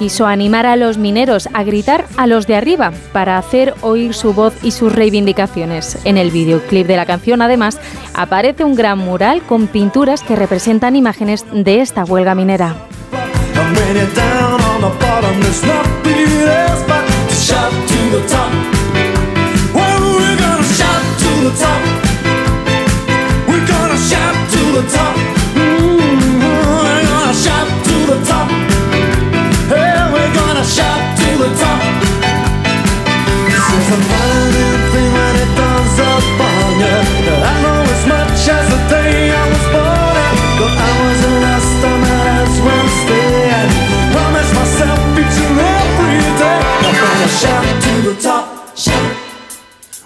[0.00, 4.32] quiso animar a los mineros a gritar a los de arriba para hacer oír su
[4.32, 5.98] voz y sus reivindicaciones.
[6.06, 7.78] En el videoclip de la canción, además,
[8.14, 12.76] aparece un gran mural con pinturas que representan imágenes de esta huelga minera.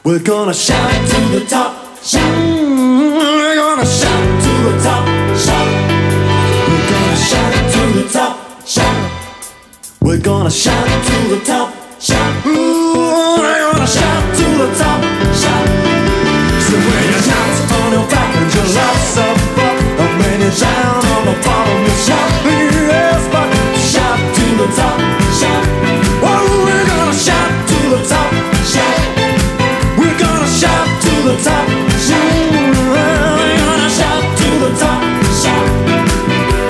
[0.04, 2.22] We're gonna shout to the top, shout.
[2.22, 5.66] We're gonna shout to the top, shout.
[6.68, 9.10] We're gonna shout to the top, shout.
[10.02, 12.46] We're gonna shout to the top, shout.
[12.46, 15.00] Ooh, gonna shout to the top,
[15.36, 15.68] shout.
[16.64, 19.38] So when you shout on your back and your love's up,
[20.00, 22.30] and when you shout on the bottom, you shout.
[22.48, 24.96] Yes, but shout to the top,
[25.36, 25.64] shout.
[26.24, 28.30] Oh, we're gonna shout to the top,
[28.64, 29.00] shout.
[30.00, 31.66] We're gonna shout to the top,
[32.08, 32.32] shout.
[32.88, 35.00] We're gonna shout to the top,
[35.44, 35.66] shout.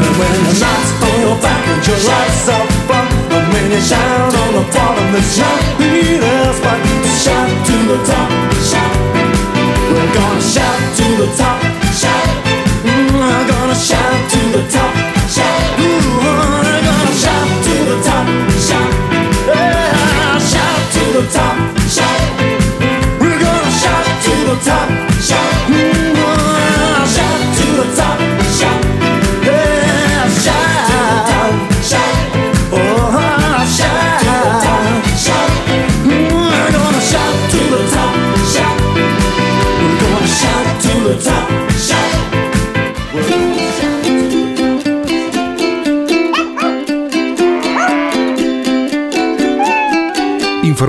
[0.02, 3.82] And when the shots on your back and your lights up front, and when you
[3.86, 6.93] shout on the bottom, the shout leaders but
[7.24, 8.30] shout to the top,
[8.68, 8.96] shout.
[9.92, 11.58] We're gonna shout to the top,
[12.00, 12.28] shout.
[12.84, 14.13] Mm, we're gonna shout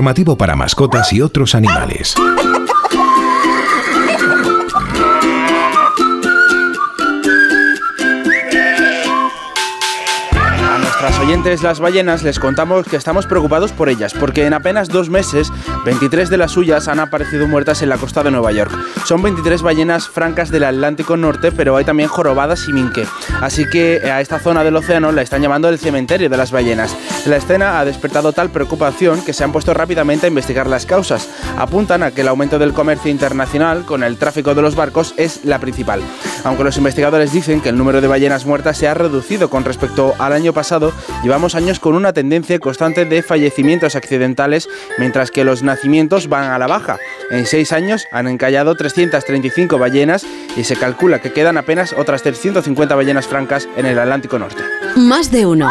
[0.06, 2.14] Para mascotas y otros animales.
[10.62, 14.88] A nuestras oyentes las ballenas les contamos que estamos preocupados por ellas, porque en apenas
[14.88, 15.50] dos meses
[15.86, 18.72] 23 de las suyas han aparecido muertas en la costa de Nueva York.
[19.04, 23.06] Son 23 ballenas francas del Atlántico Norte, pero hay también jorobadas y minke.
[23.40, 26.96] Así que a esta zona del océano la están llamando el cementerio de las ballenas.
[27.24, 31.28] La escena ha despertado tal preocupación que se han puesto rápidamente a investigar las causas.
[31.56, 35.44] Apuntan a que el aumento del comercio internacional con el tráfico de los barcos es
[35.44, 36.00] la principal.
[36.42, 40.14] Aunque los investigadores dicen que el número de ballenas muertas se ha reducido con respecto
[40.18, 44.68] al año pasado, llevamos años con una tendencia constante de fallecimientos accidentales,
[44.98, 46.98] mientras que los nacimientos van a la baja.
[47.30, 50.24] En seis años han encallado 335 ballenas
[50.56, 54.62] y se calcula que quedan apenas otras 350 ballenas francas en el Atlántico Norte.
[54.96, 55.70] Más de uno.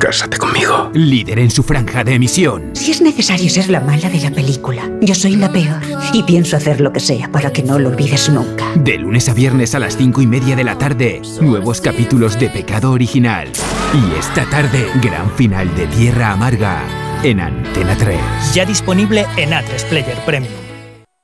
[0.00, 0.90] Cásate conmigo.
[0.94, 2.70] Líder en su franja de emisión.
[2.72, 5.82] Si es necesario ser la mala de la película, yo soy la peor.
[6.14, 8.64] Y pienso hacer lo que sea para que no lo olvides nunca.
[8.76, 12.48] De lunes a viernes a las cinco y media de la tarde, nuevos capítulos de
[12.48, 13.48] Pecado Original.
[13.92, 16.82] Y esta tarde, gran final de Tierra Amarga
[17.22, 18.18] en Antena 3.
[18.54, 20.69] Ya disponible en A3 Player Premium.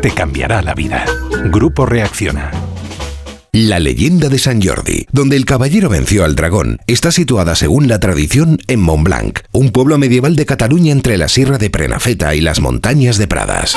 [0.00, 1.04] Te cambiará la vida.
[1.50, 2.50] Grupo Reacciona.
[3.52, 8.00] La leyenda de San Jordi, donde el caballero venció al dragón, está situada según la
[8.00, 12.62] tradición en Montblanc, un pueblo medieval de Cataluña entre la Sierra de Prenafeta y las
[12.62, 13.76] montañas de Pradas.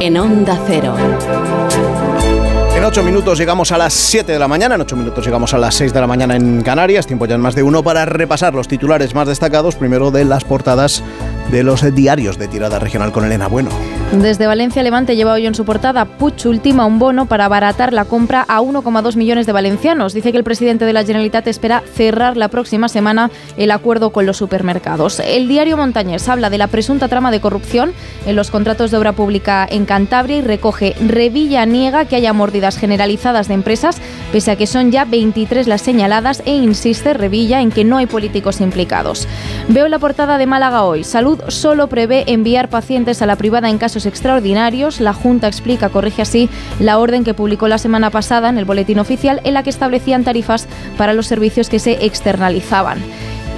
[0.00, 0.94] En Onda Cero.
[2.76, 5.58] En ocho minutos llegamos a las 7 de la mañana, en ocho minutos llegamos a
[5.58, 8.52] las 6 de la mañana en Canarias, tiempo ya en más de uno para repasar
[8.54, 11.02] los titulares más destacados, primero de las portadas
[11.50, 13.70] de los diarios de tirada regional con Elena Bueno.
[14.12, 18.04] Desde Valencia Levante lleva hoy en su portada Puig ultima un bono para abaratar la
[18.04, 20.12] compra a 1,2 millones de valencianos.
[20.12, 24.24] Dice que el presidente de la Generalitat espera cerrar la próxima semana el acuerdo con
[24.24, 25.20] los supermercados.
[25.20, 27.92] El diario Montañés habla de la presunta trama de corrupción
[28.26, 32.78] en los contratos de obra pública en Cantabria y recoge Revilla niega que haya mordidas
[32.78, 37.70] generalizadas de empresas, pese a que son ya 23 las señaladas e insiste Revilla en
[37.70, 39.26] que no hay políticos implicados.
[39.68, 41.02] Veo la portada de Málaga hoy.
[41.02, 45.00] Salud solo prevé enviar pacientes a la privada en casos extraordinarios.
[45.00, 46.48] La Junta explica, corrige así,
[46.80, 50.24] la orden que publicó la semana pasada en el Boletín Oficial en la que establecían
[50.24, 52.98] tarifas para los servicios que se externalizaban.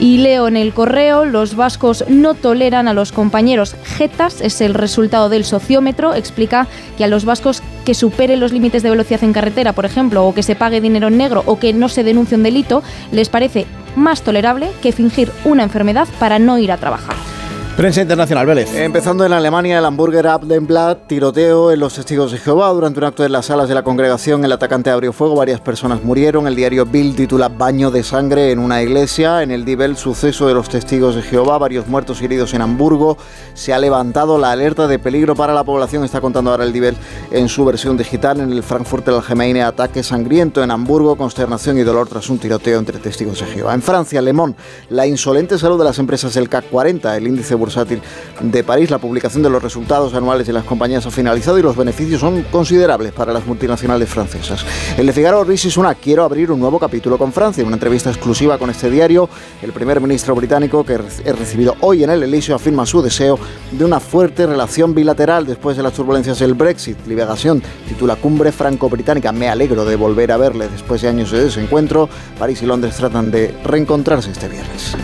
[0.00, 4.74] Y leo en el correo, los vascos no toleran a los compañeros jetas, es el
[4.74, 9.32] resultado del sociómetro, explica que a los vascos que superen los límites de velocidad en
[9.32, 12.36] carretera, por ejemplo, o que se pague dinero en negro o que no se denuncie
[12.36, 13.66] un delito, les parece
[13.96, 17.16] más tolerable que fingir una enfermedad para no ir a trabajar.
[17.78, 18.74] Prensa Internacional, Vélez.
[18.74, 22.70] Empezando en Alemania, el hamburger Abendblatt, tiroteo en los testigos de Jehová.
[22.70, 26.02] Durante un acto en las salas de la congregación, el atacante abrió fuego, varias personas
[26.02, 26.48] murieron.
[26.48, 29.44] El diario Bild titula Baño de sangre en una iglesia.
[29.44, 33.16] En el Dibel, suceso de los testigos de Jehová, varios muertos y heridos en Hamburgo.
[33.54, 36.96] Se ha levantado la alerta de peligro para la población, está contando ahora el Dibel
[37.30, 38.40] en su versión digital.
[38.40, 42.98] En el Frankfurt Allgemeine, ataque sangriento en Hamburgo, consternación y dolor tras un tiroteo entre
[42.98, 43.72] testigos de Jehová.
[43.72, 44.56] En Francia, Le Monde,
[44.90, 48.00] la insolente salud de las empresas del CAC 40, el índice bursátil
[48.40, 48.90] de París.
[48.90, 52.42] La publicación de los resultados anuales de las compañías ha finalizado y los beneficios son
[52.44, 54.64] considerables para las multinacionales francesas.
[54.96, 57.60] El de Figaro Rishi Sunak quiero abrir un nuevo capítulo con Francia.
[57.60, 59.28] En una entrevista exclusiva con este diario,
[59.62, 63.38] el primer ministro británico que he recibido hoy en el Elíseo afirma su deseo
[63.70, 67.06] de una fuerte relación bilateral después de las turbulencias del Brexit.
[67.06, 69.32] Liberación titula Cumbre Franco-Británica.
[69.32, 72.08] Me alegro de volver a verle después de años de desencuentro.
[72.38, 74.96] París y Londres tratan de reencontrarse este viernes.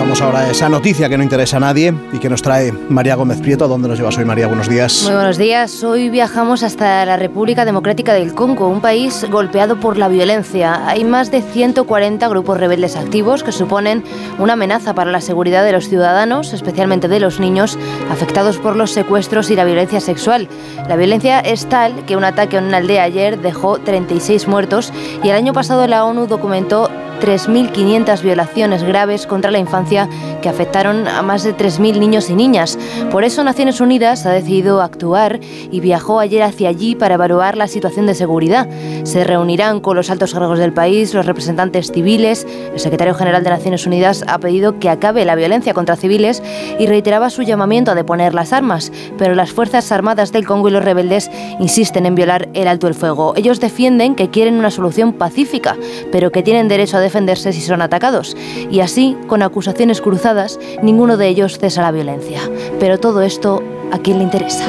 [0.00, 3.38] Contamos ahora esa noticia que no interesa a nadie y que nos trae María Gómez
[3.42, 3.66] Prieto.
[3.66, 4.46] ¿A dónde nos llevas hoy, María?
[4.46, 5.02] Buenos días.
[5.02, 5.84] Muy buenos días.
[5.84, 10.88] Hoy viajamos hasta la República Democrática del Congo, un país golpeado por la violencia.
[10.88, 14.02] Hay más de 140 grupos rebeldes activos que suponen
[14.38, 17.78] una amenaza para la seguridad de los ciudadanos, especialmente de los niños,
[18.10, 20.48] afectados por los secuestros y la violencia sexual.
[20.88, 25.28] La violencia es tal que un ataque en una aldea ayer dejó 36 muertos y
[25.28, 26.88] el año pasado la ONU documentó
[27.20, 30.08] 3.500 violaciones graves contra la infancia
[30.42, 32.78] que afectaron a más de 3.000 niños y niñas.
[33.10, 35.40] Por eso Naciones Unidas ha decidido actuar
[35.70, 38.68] y viajó ayer hacia allí para evaluar la situación de seguridad.
[39.04, 42.46] Se reunirán con los altos cargos del país, los representantes civiles.
[42.72, 46.42] El secretario general de Naciones Unidas ha pedido que acabe la violencia contra civiles
[46.78, 48.92] y reiteraba su llamamiento a deponer las armas.
[49.18, 52.94] Pero las Fuerzas Armadas del Congo y los rebeldes insisten en violar el alto el
[52.94, 53.34] fuego.
[53.36, 55.76] Ellos defienden que quieren una solución pacífica,
[56.10, 58.36] pero que tienen derecho a defenderse si son atacados.
[58.70, 62.40] Y así, con acusaciones cruzadas, ninguno de ellos cesa la violencia.
[62.78, 64.64] Pero todo esto, ¿a quién le interesa?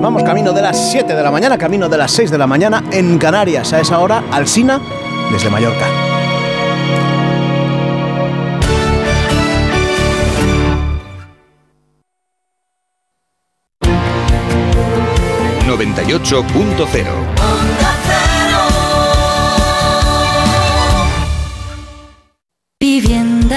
[0.00, 2.84] Vamos camino de las 7 de la mañana, camino de las 6 de la mañana
[2.92, 3.72] en Canarias.
[3.72, 4.80] A esa hora, Alsina,
[5.32, 5.86] desde Mallorca.
[15.66, 17.53] 98.0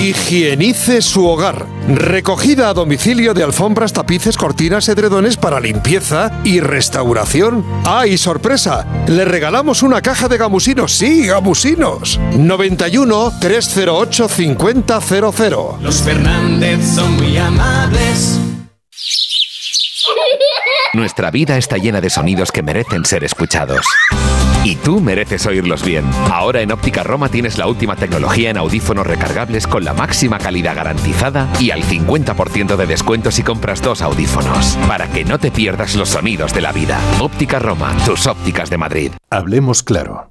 [0.00, 1.66] Higienice su hogar.
[1.88, 7.64] Recogida a domicilio de alfombras, tapices, cortinas, edredones para limpieza y restauración.
[7.84, 8.86] ¡Ah, y sorpresa!
[9.08, 10.92] Le regalamos una caja de gamusinos.
[10.92, 12.20] Sí, gamusinos.
[12.36, 14.84] 91 308 5000.
[15.80, 18.38] Los Fernández son muy amables.
[20.94, 23.84] Nuestra vida está llena de sonidos que merecen ser escuchados.
[24.64, 26.04] Y tú mereces oírlos bien.
[26.30, 30.76] Ahora en Óptica Roma tienes la última tecnología en audífonos recargables con la máxima calidad
[30.76, 34.78] garantizada y al 50% de descuento si compras dos audífonos.
[34.86, 37.00] Para que no te pierdas los sonidos de la vida.
[37.20, 39.12] Óptica Roma, tus ópticas de Madrid.
[39.30, 40.30] Hablemos claro.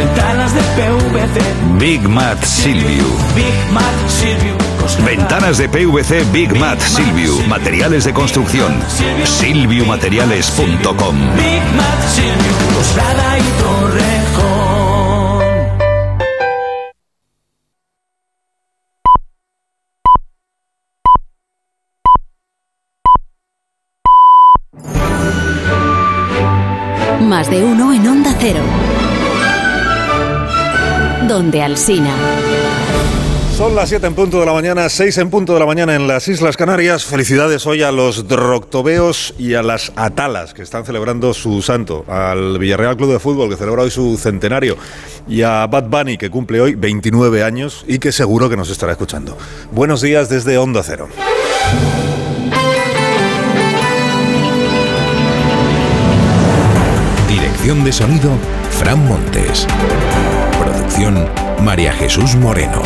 [0.00, 1.42] Ventanas de PVC.
[1.78, 3.04] Big Mat Silviu.
[3.34, 3.84] Big Mat
[4.80, 5.10] Cosneda.
[5.10, 7.38] Ventanas de PVC Big Mat Silviu.
[7.46, 8.82] Materiales de construcción.
[9.24, 11.16] Silviumateriales.com.
[11.36, 14.48] Big Mat Silvium Cosneda y Torrejón.
[27.28, 28.62] Más de uno en Onda Cero.
[31.40, 32.14] Donde Alsina.
[33.56, 36.06] Son las 7 en punto de la mañana, 6 en punto de la mañana en
[36.06, 37.06] las Islas Canarias.
[37.06, 42.04] Felicidades hoy a los droctobeos y a las atalas que están celebrando su santo.
[42.08, 44.76] Al Villarreal Club de Fútbol que celebra hoy su centenario.
[45.26, 48.92] Y a Bad Bunny que cumple hoy 29 años y que seguro que nos estará
[48.92, 49.38] escuchando.
[49.70, 51.08] Buenos días desde Onda Cero.
[57.26, 58.30] Dirección de sonido,
[58.72, 59.66] Fran Montes.
[61.62, 62.82] María Jesús Moreno.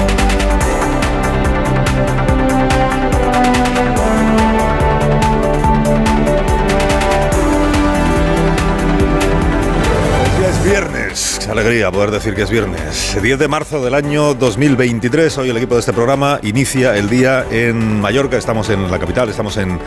[11.54, 13.16] Alegría poder decir que es viernes.
[13.22, 15.38] 10 de marzo del año 2023.
[15.38, 18.36] Hoy el equipo de este programa inicia el día en Mallorca.
[18.36, 19.78] Estamos en la capital, estamos en,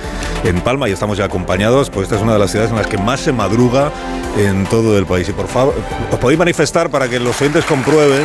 [0.45, 1.89] en Palma y estamos ya acompañados.
[1.89, 3.91] Pues esta es una de las ciudades en las que más se madruga
[4.37, 5.27] en todo el país.
[5.27, 5.75] Y por favor,
[6.09, 8.23] os podéis manifestar para que los oyentes comprueben,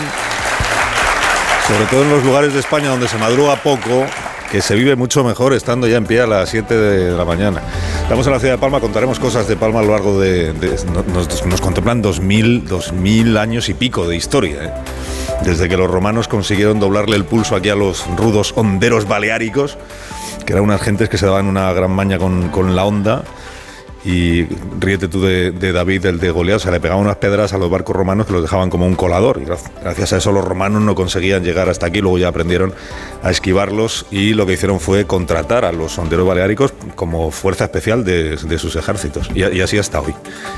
[1.67, 4.07] sobre todo en los lugares de España donde se madruga poco,
[4.53, 7.63] que se vive mucho mejor estando ya en pie a las 7 de la mañana.
[8.03, 10.53] Estamos en la ciudad de Palma, contaremos cosas de Palma a lo largo de...
[11.47, 14.65] nos contemplan 2000, 2000 años y pico de historia.
[14.65, 14.73] ¿eh?
[15.43, 19.79] Desde que los romanos consiguieron doblarle el pulso aquí a los rudos honderos baleáricos,
[20.45, 23.25] que eran unas gentes que se daban una gran maña con, con la onda.
[24.05, 24.47] Y
[24.81, 27.59] ríete tú de, de David, el de Goliat, o sea, le pegaban unas pedras a
[27.59, 29.41] los barcos romanos que los dejaban como un colador.
[29.41, 32.75] Y gra- gracias a eso los romanos no conseguían llegar hasta aquí, luego ya aprendieron
[33.23, 38.05] a esquivarlos y lo que hicieron fue contratar a los sonderos baleáricos como fuerza especial
[38.05, 39.29] de, de sus ejércitos.
[39.35, 40.15] Y, y así hasta hoy.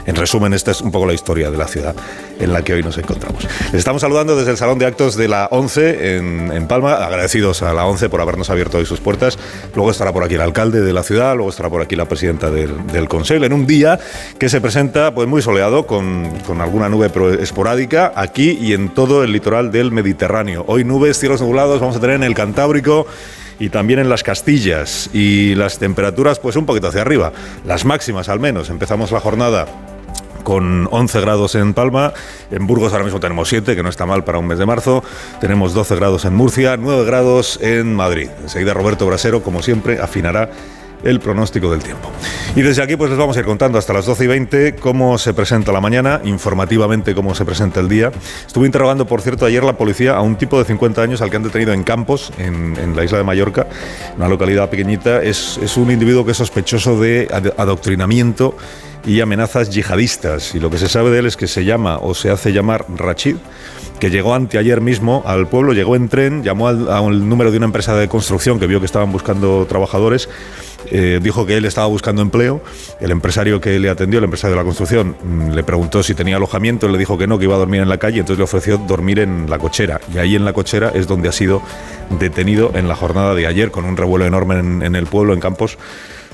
[0.07, 1.95] En resumen, esta es un poco la historia de la ciudad
[2.41, 3.45] en la que hoy nos encontramos.
[3.67, 7.63] Les estamos saludando desde el Salón de Actos de la 11 en, en Palma, agradecidos
[7.63, 9.39] a la 11 por habernos abierto hoy sus puertas.
[9.75, 12.51] Luego estará por aquí el alcalde de la ciudad, luego estará por aquí la presidenta
[12.51, 13.99] del, del Consejo, en un día
[14.39, 17.11] que se presenta pues muy soleado, con, con alguna nube
[17.41, 20.65] esporádica, aquí y en todo el litoral del Mediterráneo.
[20.69, 23.07] Hoy nubes, cielos nublados, vamos a tener en el Cantábrico
[23.59, 27.33] y también en las Castillas y las temperaturas pues un poquito hacia arriba,
[27.67, 28.71] las máximas al menos.
[28.71, 29.67] Empezamos la jornada
[30.43, 32.13] con 11 grados en Palma,
[32.51, 35.03] en Burgos ahora mismo tenemos 7, que no está mal para un mes de marzo,
[35.41, 38.29] tenemos 12 grados en Murcia, 9 grados en Madrid.
[38.43, 40.51] Enseguida Roberto Brasero, como siempre, afinará
[41.05, 42.11] el pronóstico del tiempo.
[42.57, 45.19] Y desde aquí pues les vamos a ir contando hasta las 12 y 20 cómo
[45.19, 48.13] se presenta la mañana, informativamente cómo se presenta el día.
[48.47, 51.37] Estuve interrogando, por cierto, ayer la policía a un tipo de 50 años al que
[51.37, 53.67] han detenido en Campos, en, la isla de Mallorca,
[54.17, 55.23] una localidad pequeñita.
[55.23, 58.57] Es, un individuo que es sospechoso de ad- adoctrinamiento
[59.05, 60.55] y amenazas yihadistas.
[60.55, 62.87] Y lo que se sabe de él es que se llama o se hace llamar
[62.97, 63.37] Rachid
[64.05, 67.65] que llegó anteayer mismo al pueblo, llegó en tren, llamó al, al número de una
[67.65, 70.29] empresa de construcción que vio que estaban buscando trabajadores,
[70.91, 72.61] eh, dijo que él estaba buscando empleo,
[73.01, 76.37] el empresario que le atendió, el empresario de la construcción, mm, le preguntó si tenía
[76.37, 78.77] alojamiento, le dijo que no, que iba a dormir en la calle, entonces le ofreció
[78.77, 81.63] dormir en la cochera, y ahí en la cochera es donde ha sido
[82.21, 85.41] detenido en la jornada de ayer, con un revuelo enorme en, en el pueblo, en
[85.41, 85.79] Campos,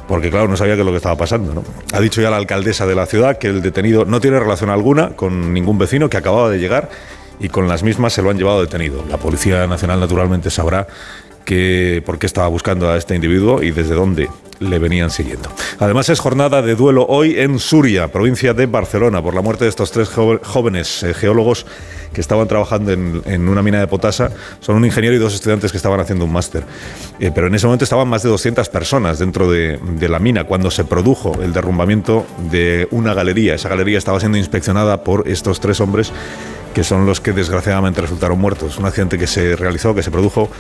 [0.09, 1.63] porque claro, no sabía qué es lo que estaba pasando.
[1.93, 5.11] Ha dicho ya la alcaldesa de la ciudad que el detenido no tiene relación alguna
[5.11, 6.89] con ningún vecino que acababa de llegar
[7.41, 9.05] y con las mismas se lo han llevado detenido.
[9.09, 10.87] La Policía Nacional naturalmente sabrá
[11.45, 14.29] que, por qué estaba buscando a este individuo y desde dónde
[14.61, 15.49] le venían siguiendo.
[15.79, 19.71] Además es jornada de duelo hoy en Suria, provincia de Barcelona, por la muerte de
[19.71, 21.67] estos tres jóvenes eh, geólogos
[22.13, 24.31] que estaban trabajando en, una mina de potasa.
[24.61, 26.65] Son un ingeniero y dos estudiantes que estaban haciendo un máster.
[27.21, 30.45] Eh, pero en ese momento estaban más de 200 personas dentro de, de la mina
[30.45, 33.55] cuando se produjo el derrumbamiento de una galería.
[33.55, 36.13] Esa galería estaba siendo inspeccionada por estos tres hombres
[36.75, 38.79] que son los que desgraciadamente resultaron muertos.
[38.79, 40.51] Un accidente que se realizó, que se produjo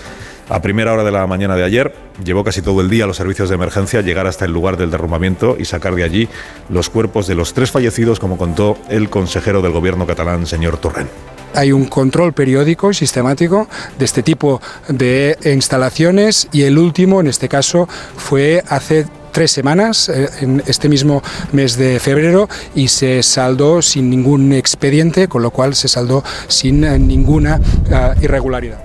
[0.49, 1.95] a primera hora de la mañana de ayer.
[2.25, 4.91] Llevó casi todo el día a los servicios de emergencia llegar hasta el lugar del
[4.91, 6.29] derrumbamiento y sacar de allí
[6.69, 11.11] los cuerpos de los tres fallecidos, como contó el consejero del gobierno catalán, señor Torrent
[11.55, 17.27] hay un control periódico y sistemático de este tipo de instalaciones y el último, en
[17.27, 21.23] este caso, fue hace tres semanas, eh, en este mismo
[21.53, 26.85] mes de febrero, y se saldó sin ningún expediente, con lo cual se saldó sin
[26.85, 27.61] eh, ninguna
[27.91, 28.79] eh, irregularidad.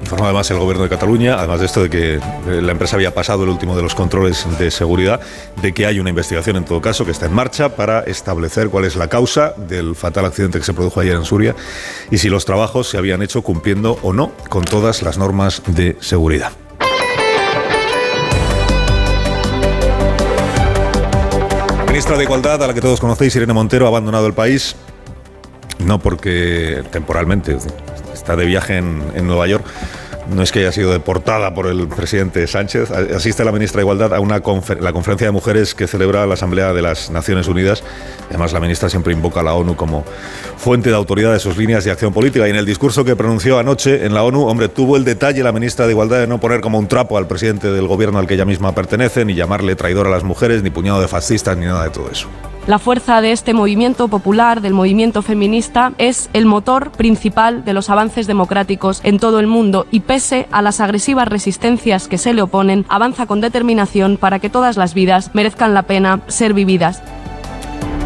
[0.00, 3.44] Informa además el gobierno de Cataluña, además de esto de que la empresa había pasado
[3.44, 5.20] el último de los controles de seguridad,
[5.60, 8.86] de que hay una investigación en todo caso que está en marcha para establecer cuál
[8.86, 11.54] es la causa del fatal accidente que se produjo ayer en Suria
[12.10, 15.96] y si los trabajos se habían hecho cumpliendo o no con todas las normas de
[16.00, 16.50] seguridad.
[22.00, 24.74] Ministra de Igualdad, a la que todos conocéis, Irene Montero, ha abandonado el país,
[25.80, 27.58] no porque temporalmente
[28.14, 29.66] está de viaje en, en Nueva York,
[30.30, 32.90] no es que haya sido deportada por el presidente Sánchez.
[32.90, 34.36] Asiste la ministra de Igualdad a una
[34.80, 37.82] la conferencia de mujeres que celebra la Asamblea de las Naciones Unidas.
[38.28, 40.04] Además, la ministra siempre invoca a la ONU como
[40.56, 42.46] fuente de autoridad de sus líneas de acción política.
[42.46, 45.52] Y en el discurso que pronunció anoche en la ONU, hombre, tuvo el detalle la
[45.52, 48.34] ministra de Igualdad de no poner como un trapo al presidente del gobierno al que
[48.34, 51.84] ella misma pertenece, ni llamarle traidor a las mujeres, ni puñado de fascistas, ni nada
[51.84, 52.28] de todo eso.
[52.70, 57.90] La fuerza de este movimiento popular, del movimiento feminista, es el motor principal de los
[57.90, 62.42] avances democráticos en todo el mundo y pese a las agresivas resistencias que se le
[62.42, 67.02] oponen, avanza con determinación para que todas las vidas merezcan la pena ser vividas.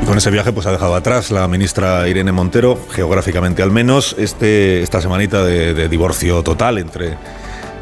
[0.06, 4.82] Con ese viaje pues ha dejado atrás la ministra Irene Montero, geográficamente al menos, este,
[4.82, 7.18] esta semanita de divorcio total entre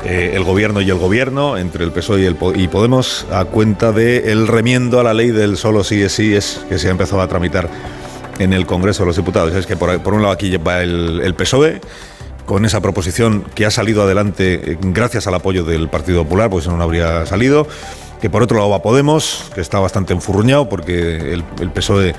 [0.05, 3.93] eh, el gobierno y el gobierno, entre el PSOE y, el y Podemos, a cuenta
[3.93, 6.91] del el remiendo a la ley del solo sí es sí es que se ha
[6.91, 7.69] empezado a tramitar
[8.39, 9.55] en el Congreso de los Diputados.
[9.55, 11.81] Es que por, un lado aquí el, el PSOE
[12.47, 16.67] con esa proposición que ha salido adelante eh, gracias al apoyo del Partido Popular, pues
[16.67, 17.67] no habría salido.
[18.23, 22.15] Que por otro lado va Podemos, que está bastante enfurruñado porque el, el PSOE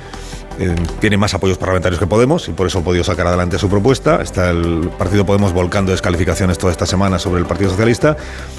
[0.59, 3.69] eh, tiene más apoyos parlamentarios que Podemos y por eso ha podido sacar adelante su
[3.69, 4.21] propuesta.
[4.21, 8.17] Está el Partido Podemos volcando descalificaciones toda esta semana sobre el Partido Socialista.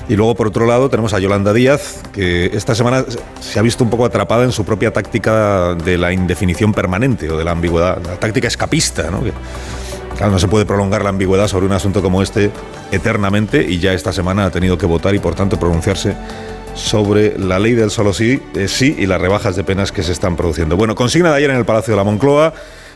[0.08, 3.04] Y luego, por otro lado, tenemos a Yolanda Díaz, que esta semana
[3.40, 7.36] se ha visto un poco atrapada en su propia táctica de la indefinición permanente o
[7.36, 9.22] de la ambigüedad, la táctica escapista, ¿no?
[10.16, 12.50] claro, no se puede prolongar la ambigüedad sobre un asunto como este
[12.90, 16.16] eternamente y ya esta semana ha tenido que votar y, por tanto, pronunciarse
[16.74, 20.12] sobre la ley del solo sí, eh, sí y las rebajas de penas que se
[20.12, 20.76] están produciendo.
[20.76, 22.52] Bueno, consigna de ayer en el Palacio de la Moncloa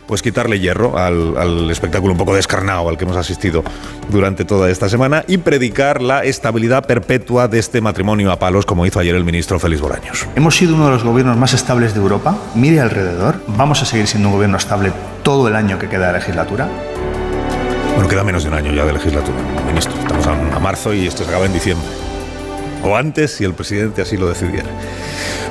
[0.08, 3.62] pues quitarle hierro al, espectáculo un poco descarnado al que hemos asistido
[4.08, 8.86] durante toda esta semana y predicar la estabilidad perpetua de este matrimonio a palos, como
[8.86, 10.26] hizo ayer el ministro Félix Bolaños.
[10.34, 12.36] Hemos sido uno de los gobiernos más estables de Europa.
[12.54, 13.42] Mire alrededor.
[13.48, 16.68] Vamos a seguir siendo un gobierno estable todo el año que queda de legislatura.
[17.94, 19.92] Bueno, queda menos de un año ya de legislatura, ministro.
[20.00, 21.86] Estamos a marzo y esto se acaba en diciembre
[22.82, 24.68] o antes si el presidente así lo decidiera.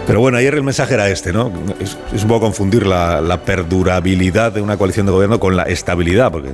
[0.08, 1.52] Pero bueno, ayer el mensaje era este, ¿no?
[1.82, 6.52] Es, un poco confundir la, perdurabilidad de una coalición de gobierno con la estabilidad, porque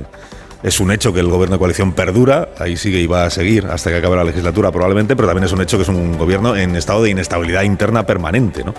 [0.64, 3.66] es un hecho que el gobierno de coalición perdura, ahí sigue y va a seguir
[3.66, 6.56] hasta que acabe la legislatura probablemente, pero también es un hecho que es un gobierno
[6.56, 8.74] en estado de inestabilidad interna permanente, ¿no?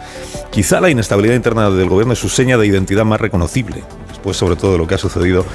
[0.52, 4.58] Quizá la inestabilidad interna del gobierno es su seña de identidad más reconocible, después sobre
[4.58, 5.46] todo de lo que ha sucedido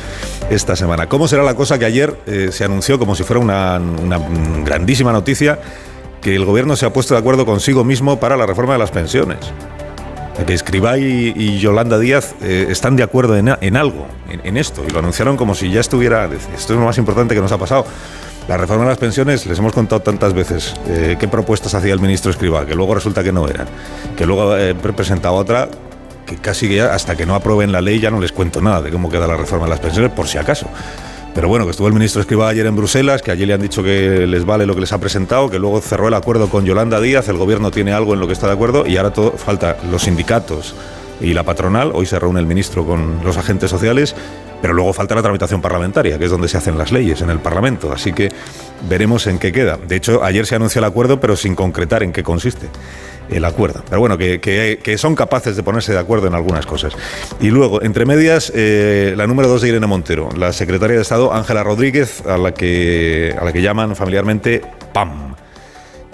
[0.48, 1.08] esta semana.
[1.08, 4.18] ¿Cómo será la cosa que ayer eh, se anunció como si fuera una, una
[4.64, 5.58] grandísima noticia?
[6.20, 8.90] Que el gobierno se ha puesto de acuerdo consigo mismo para la reforma de las
[8.90, 9.38] pensiones.
[10.46, 15.00] Que Escribá y, Yolanda Díaz eh, están de acuerdo en, algo, en, esto, y lo
[15.00, 16.24] anunciaron como si ya estuviera.
[16.56, 17.84] Esto es lo más importante que nos ha pasado.
[18.48, 22.00] La reforma de las pensiones, les hemos contado tantas veces eh, qué propuestas hacía el
[22.00, 23.66] ministro Escribá, que luego resulta que no eran.
[24.16, 25.68] Que luego eh, presentaba otra
[26.26, 28.90] que casi ya, hasta que no aprueben la ley ya no les cuento nada de
[28.90, 30.66] cómo queda la reforma de las pensiones, por si acaso.
[31.34, 33.82] Pero bueno, que estuvo el ministro Escribá ayer en Bruselas, que allí le han dicho
[33.82, 37.00] que les vale lo que les ha presentado, que luego cerró el acuerdo con Yolanda
[37.00, 39.76] Díaz, el gobierno tiene algo en lo que está de acuerdo y ahora todo, falta
[39.90, 40.74] los sindicatos
[41.20, 41.92] y la patronal.
[41.94, 44.16] Hoy se reúne el ministro con los agentes sociales,
[44.60, 47.38] pero luego falta la tramitación parlamentaria, que es donde se hacen las leyes, en el
[47.38, 47.92] Parlamento.
[47.92, 48.30] Así que
[48.88, 49.76] veremos en qué queda.
[49.76, 52.66] De hecho, ayer se anunció el acuerdo, pero sin concretar en qué consiste
[53.30, 53.82] el acuerdo.
[53.88, 56.92] Pero bueno, que, son capaces de ponerse de acuerdo en algunas cosas.
[57.40, 61.32] Y luego, entre medias, eh, la número dos de Irene Montero, la secretaria de Estado
[61.32, 65.34] Ángela Rodríguez, a la, que, a la que llaman familiarmente PAM.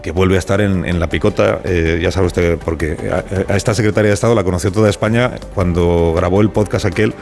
[0.02, 3.74] que vuelve a estar en, la picota, eh, ya sabe usted, porque a, a esta
[3.74, 7.12] secretaria de Estado la conoció toda España cuando grabó el podcast aquel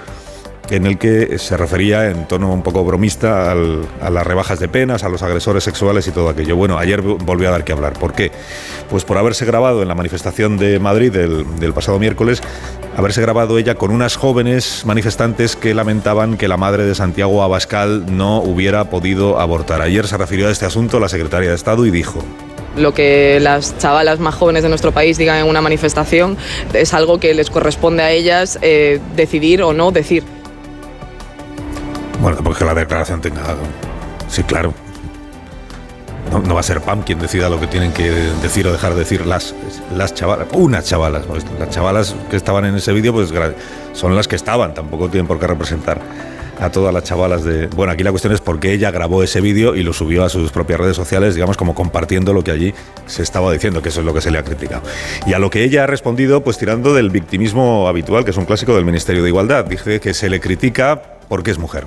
[0.71, 5.05] en el que se refería en tono un poco bromista a las rebajas de penas,
[5.05, 6.57] a los agresores sexuales y todo aquello.
[6.57, 7.95] Bueno, ayer volvió a dar que hablar.
[7.95, 8.33] ¿Por qué?
[8.89, 12.43] Pues por haberse grabado en la manifestación de Madrid del, pasado miércoles,
[12.97, 18.17] haberse grabado ella con unas jóvenes manifestantes que lamentaban que la madre de Santiago Abascal
[18.17, 19.83] no hubiera podido abortar.
[19.83, 22.23] Ayer se refirió a este asunto la secretaria de Estado y dijo
[22.77, 26.37] lo que las chavalas más jóvenes de nuestro país digan en una manifestación
[26.73, 30.25] es algo que les corresponde a ellas eh, decidir o no decir.
[32.25, 33.43] Bueno, porque la declaración tenga...
[34.29, 34.73] Sí, claro.
[36.33, 38.11] No, va a ser PAM quien decida lo que tienen que
[38.41, 39.55] decir o dejar de decir las,
[39.95, 41.25] las chavalas, unas chavalas.
[41.59, 43.31] Las chavalas que estaban en ese vídeo pues
[43.93, 46.01] son las que estaban, tampoco tienen por qué representar
[46.59, 47.67] a todas las chavalas de...
[47.67, 50.31] Bueno, aquí la cuestión es por qué ella grabó ese vídeo y lo subió a
[50.31, 52.75] sus propias redes sociales, digamos, como compartiendo lo que allí
[53.05, 54.81] se estaba diciendo, que eso es lo que se le ha criticado.
[55.27, 58.47] Y a lo que ella ha respondido, pues tirando del victimismo habitual, que es un
[58.47, 59.67] clásico del Ministerio de Igualdad.
[59.67, 61.85] Dice que se le critica porque es mujer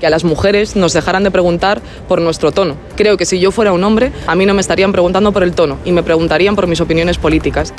[0.00, 2.76] que a las mujeres nos dejaran de preguntar por nuestro tono.
[2.96, 5.52] Creo que si yo fuera un hombre, a mí no me estarían preguntando por el
[5.52, 7.72] tono y me preguntarían por mis opiniones políticas.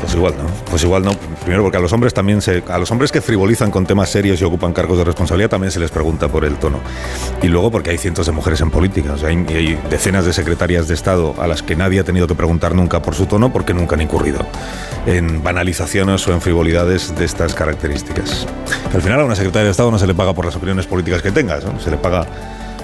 [0.00, 1.12] Pues, igual no, pues igual no.
[1.42, 4.40] Primero porque a los hombres también se, a los hombres que frivolizan con temas serios
[4.40, 6.80] y ocupan cargos de responsabilidad también se les pregunta por el tono.
[7.42, 10.32] Y luego porque hay cientos de mujeres en política, o sea, hay, hay decenas de
[10.32, 13.52] secretarias de Estado a las que nadie ha tenido que preguntar nunca por su tono
[13.52, 14.40] porque nunca han incurrido
[15.06, 18.46] en banalizaciones o en frivolidades de estas características.
[18.92, 21.22] Al final a una secretaria de Estado no se le paga por las opiniones políticas
[21.22, 22.26] que tengas, se le paga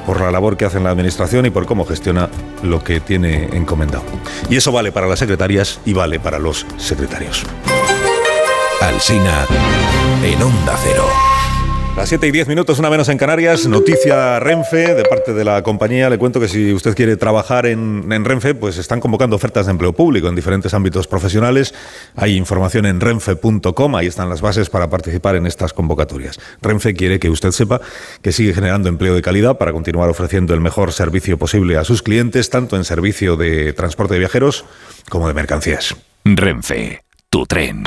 [0.07, 2.29] por la labor que hace en la administración y por cómo gestiona
[2.63, 4.05] lo que tiene encomendado.
[4.51, 7.45] Y eso vale para las secretarias y vale para los secretarios.
[8.81, 9.47] Alsina
[10.25, 11.32] en Onda Cero.
[11.97, 13.67] Las 7 y 10 minutos, una menos en Canarias.
[13.67, 16.09] Noticia Renfe de parte de la compañía.
[16.09, 19.93] Le cuento que si usted quiere trabajar en, Renfe, pues están convocando ofertas de empleo
[19.93, 21.75] público en diferentes ámbitos profesionales.
[22.17, 26.41] Hay información en renfe.com, ahí están las bases para participar en estas convocatorias.
[26.63, 27.83] Renfe quiere que usted sepa
[28.23, 32.03] que sigue generando empleo de calidad para continuar ofreciendo el mejor servicio posible a sus
[32.03, 34.65] clientes, tanto en servicio de transporte de viajeros
[35.11, 35.95] como de mercancías.
[36.25, 37.85] Renfe, tu tren.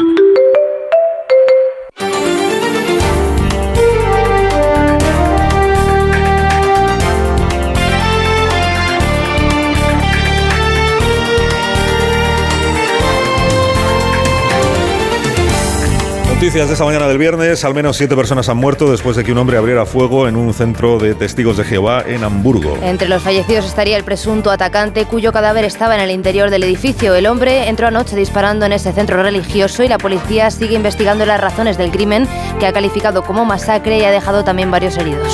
[16.35, 17.63] Noticias de esta mañana del viernes.
[17.63, 20.53] Al menos siete personas han muerto después de que un hombre abriera fuego en un
[20.53, 22.77] centro de testigos de Jehová en Hamburgo.
[22.83, 27.15] Entre los fallecidos estaría el presunto atacante cuyo cadáver estaba en el interior del edificio.
[27.15, 31.39] El hombre entró anoche disparando en ese centro religioso y la policía sigue investigando las
[31.39, 32.27] razones del crimen
[32.59, 35.33] que ha calificado como masacre y ha dejado también varios heridos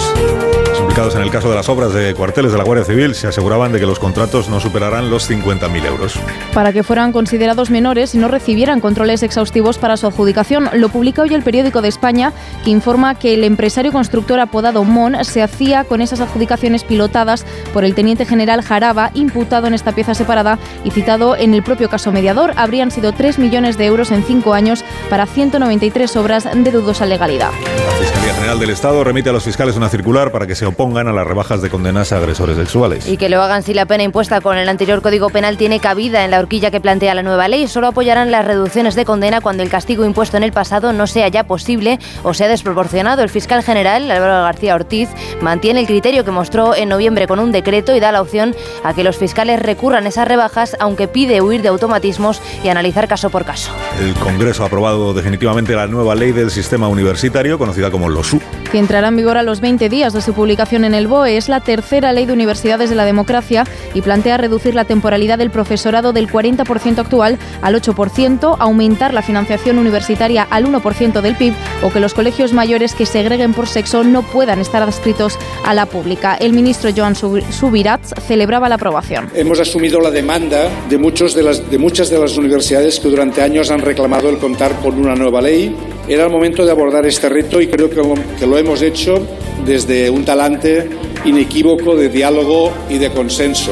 [0.92, 3.72] implicados en el caso de las obras de cuarteles de la Guardia Civil se aseguraban
[3.72, 6.20] de que los contratos no superarán los 50.000 euros.
[6.54, 11.22] Para que fueran considerados menores y no recibieran controles exhaustivos para su adjudicación, lo publica
[11.22, 12.34] hoy el periódico de España,
[12.66, 17.86] que informa que el empresario constructor apodado MON se hacía con esas adjudicaciones pilotadas por
[17.86, 22.12] el teniente general Jaraba, imputado en esta pieza separada y citado en el propio caso
[22.12, 22.52] mediador.
[22.58, 27.52] Habrían sido 3 millones de euros en 5 años para 193 obras de dudosa legalidad.
[27.88, 31.08] La Fiscalía General del Estado remite a los fiscales una circular para que se pongan
[31.08, 33.08] a las rebajas de condenas a agresores sexuales.
[33.08, 36.26] Y que lo hagan si la pena impuesta con el anterior Código Penal tiene cabida
[36.26, 37.68] en la horquilla que plantea la nueva ley.
[37.68, 41.28] Solo apoyarán las reducciones de condena cuando el castigo impuesto en el pasado no sea
[41.28, 43.22] ya posible o sea desproporcionado.
[43.22, 45.10] El fiscal general, Álvaro García Ortiz,
[45.40, 48.96] mantiene el criterio que mostró en noviembre con un decreto y da la opción a
[48.96, 53.46] que los fiscales recurran esas rebajas, aunque pide huir de automatismos y analizar caso por
[53.46, 53.72] caso.
[54.00, 58.42] El Congreso ha aprobado definitivamente la nueva ley del sistema universitario, conocida como LOSU.
[58.72, 61.36] Que entrará en vigor a los 20 días de su publicación en el BOE.
[61.36, 65.52] Es la tercera ley de universidades de la democracia y plantea reducir la temporalidad del
[65.52, 71.54] profesorado del 40% actual al 8%, aumentar la financiación universitaria al 1% del PIB
[71.84, 75.86] o que los colegios mayores que segreguen por sexo no puedan estar adscritos a la
[75.86, 76.36] pública.
[76.36, 79.30] El ministro Joan Subirats celebraba la aprobación.
[79.36, 83.42] Hemos asumido la demanda de, muchos de, las, de muchas de las universidades que durante
[83.42, 85.76] años han reclamado el contar con una nueva ley.
[86.12, 88.02] Era el momento de abordar este reto y creo que,
[88.38, 89.26] que lo hemos hecho
[89.66, 90.90] desde un talante
[91.24, 93.72] inequívoco de diálogo y de consenso.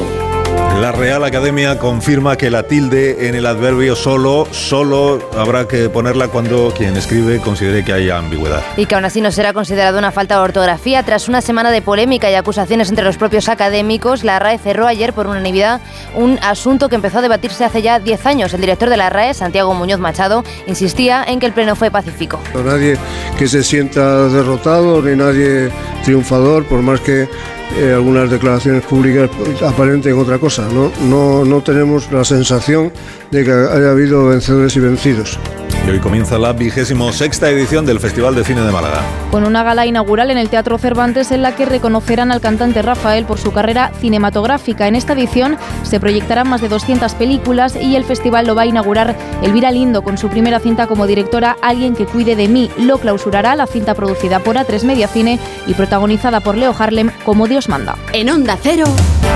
[0.80, 6.28] La Real Academia confirma que la tilde en el adverbio solo, solo habrá que ponerla
[6.28, 8.62] cuando quien escribe considere que haya ambigüedad.
[8.78, 11.02] Y que aún así no será considerado una falta de ortografía.
[11.02, 15.12] Tras una semana de polémica y acusaciones entre los propios académicos, la RAE cerró ayer
[15.12, 15.82] por unanimidad
[16.14, 18.54] un asunto que empezó a debatirse hace ya 10 años.
[18.54, 22.40] El director de la RAE, Santiago Muñoz Machado, insistía en que el pleno fue pacífico.
[22.54, 22.96] Nadie
[23.38, 25.70] que se sienta derrotado ni nadie
[26.04, 27.28] triunfador, por más que
[27.76, 29.30] eh, algunas declaraciones públicas
[29.62, 30.66] aparenten otra cosa.
[30.72, 30.90] ¿No?
[31.02, 32.92] No, no tenemos la sensación
[33.30, 35.38] de que haya habido vencedores y vencidos.
[35.86, 39.00] Y hoy comienza la vigésimo sexta edición del Festival de Cine de Málaga.
[39.30, 43.24] Con una gala inaugural en el Teatro Cervantes en la que reconocerán al cantante Rafael
[43.24, 44.88] por su carrera cinematográfica.
[44.88, 48.66] En esta edición se proyectarán más de 200 películas y el festival lo va a
[48.66, 52.70] inaugurar Elvira Lindo con su primera cinta como directora Alguien que cuide de mí.
[52.78, 57.46] Lo clausurará la cinta producida por A3 Media Cine y protagonizada por Leo Harlem como
[57.46, 57.96] Dios manda.
[58.12, 58.84] En Onda Cero,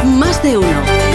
[0.05, 1.14] más de uno.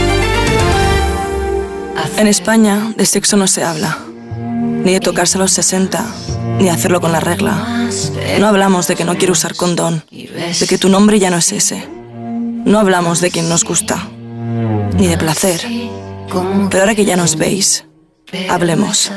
[2.17, 3.97] En España de sexo no se habla,
[4.37, 6.05] ni de tocarse a los 60,
[6.59, 7.87] ni hacerlo con la regla.
[8.39, 11.51] No hablamos de que no quiero usar condón, de que tu nombre ya no es
[11.51, 11.87] ese.
[12.65, 14.07] No hablamos de quien nos gusta,
[14.97, 15.61] ni de placer.
[16.69, 17.85] Pero ahora que ya nos veis,
[18.49, 19.11] hablemos.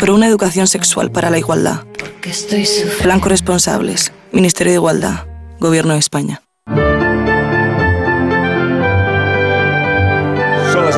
[0.00, 1.82] Por una educación sexual para la igualdad.
[3.02, 5.26] Plan Corresponsables, Ministerio de Igualdad,
[5.60, 6.42] Gobierno de España.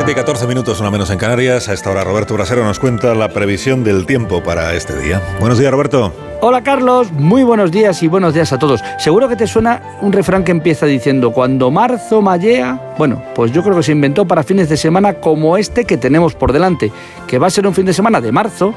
[0.04, 1.70] 7 y 14 minutos, una menos en Canarias.
[1.70, 5.22] A esta hora Roberto Brasero nos cuenta la previsión del tiempo para este día.
[5.40, 6.12] Buenos días, Roberto.
[6.42, 8.82] Hola Carlos, muy buenos días y buenos días a todos.
[8.98, 13.62] Seguro que te suena un refrán que empieza diciendo, cuando marzo mallea, bueno, pues yo
[13.62, 16.92] creo que se inventó para fines de semana como este que tenemos por delante,
[17.26, 18.74] que va a ser un fin de semana de marzo,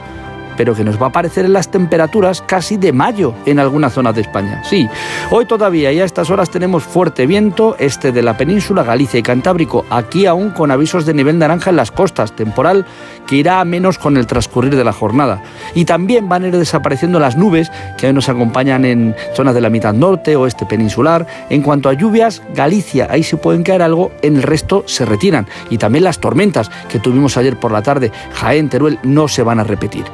[0.58, 4.16] pero que nos va a aparecer en las temperaturas casi de mayo en algunas zonas
[4.16, 4.64] de España.
[4.66, 4.90] Sí,
[5.30, 9.24] hoy todavía y a estas horas tenemos fuerte viento, este de la península, Galicia y
[9.24, 12.86] Cantábrico, aquí aún con avisos de nivel naranja en las costas, temporal
[13.28, 15.44] que irá a menos con el transcurrir de la jornada.
[15.76, 19.62] Y también van a ir desapareciendo las nubes que hoy nos acompañan en zonas de
[19.62, 21.28] la mitad norte, oeste peninsular.
[21.50, 25.48] En cuanto a lluvias, Galicia, ahí se pueden caer algo, en el resto se retiran.
[25.70, 29.60] Y también las tormentas que tuvimos ayer por la tarde, Jaén, Teruel, no se van
[29.60, 30.06] a repetir.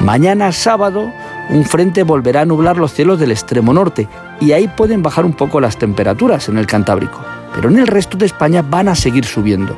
[0.00, 1.12] Mañana sábado
[1.48, 4.08] un frente volverá a nublar los cielos del extremo norte
[4.40, 7.20] y ahí pueden bajar un poco las temperaturas en el Cantábrico,
[7.54, 9.76] pero en el resto de España van a seguir subiendo.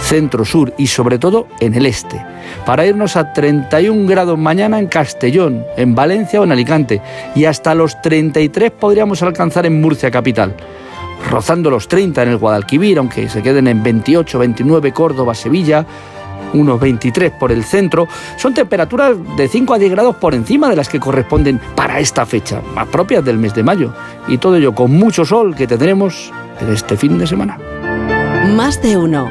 [0.00, 2.24] Centro, sur y sobre todo en el este,
[2.64, 7.02] para irnos a 31 grados mañana en Castellón, en Valencia o en Alicante
[7.34, 10.56] y hasta los 33 podríamos alcanzar en Murcia capital
[11.30, 15.86] rozando los 30 en el Guadalquivir, aunque se queden en 28, 29 Córdoba, Sevilla,
[16.54, 20.76] unos 23 por el centro, son temperaturas de 5 a 10 grados por encima de
[20.76, 23.92] las que corresponden para esta fecha, más propias del mes de mayo.
[24.28, 27.58] Y todo ello con mucho sol que tendremos en este fin de semana.
[28.56, 29.30] Más de uno.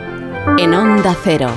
[0.58, 1.50] En Onda Cero.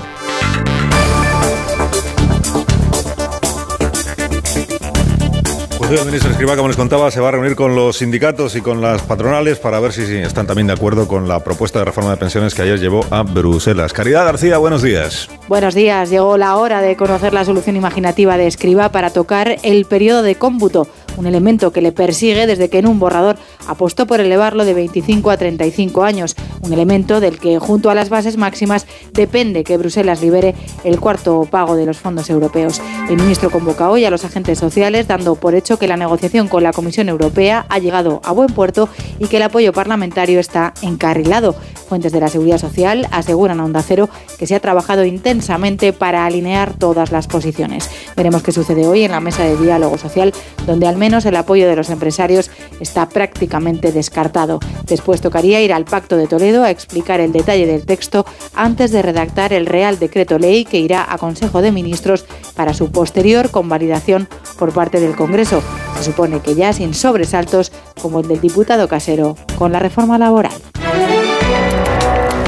[6.00, 8.80] El ministro Escrivá, como les contaba, se va a reunir con los sindicatos y con
[8.80, 12.16] las patronales para ver si, están también de acuerdo con la propuesta de reforma de
[12.16, 13.92] pensiones que ayer llevó a Bruselas.
[13.92, 15.28] Caridad García, buenos días.
[15.46, 16.10] Buenos días.
[16.10, 20.34] Llegó la hora de conocer la solución imaginativa de Escriba para tocar el periodo de
[20.34, 23.36] cómputo, un elemento que le persigue desde que en un borrador
[23.66, 28.08] apostó por elevarlo de 25 a 35 años, un elemento del que junto a las
[28.08, 30.54] bases máximas depende que Bruselas libere
[30.84, 32.80] el cuarto pago de los fondos europeos.
[33.08, 36.62] El ministro convoca hoy a los agentes sociales dando por hecho que la negociación con
[36.62, 38.88] la Comisión Europea ha llegado a buen puerto
[39.18, 41.54] y que el apoyo parlamentario está encarrilado.
[41.94, 46.26] Fuentes de la Seguridad Social aseguran a Onda Cero que se ha trabajado intensamente para
[46.26, 47.88] alinear todas las posiciones.
[48.16, 50.32] Veremos qué sucede hoy en la mesa de diálogo social,
[50.66, 52.50] donde al menos el apoyo de los empresarios
[52.80, 54.58] está prácticamente descartado.
[54.88, 59.00] Después tocaría ir al Pacto de Toledo a explicar el detalle del texto antes de
[59.00, 62.24] redactar el Real Decreto Ley que irá a Consejo de Ministros
[62.56, 65.62] para su posterior convalidación por parte del Congreso.
[65.98, 67.70] Se supone que ya sin sobresaltos
[68.02, 70.60] como el del diputado casero con la reforma laboral.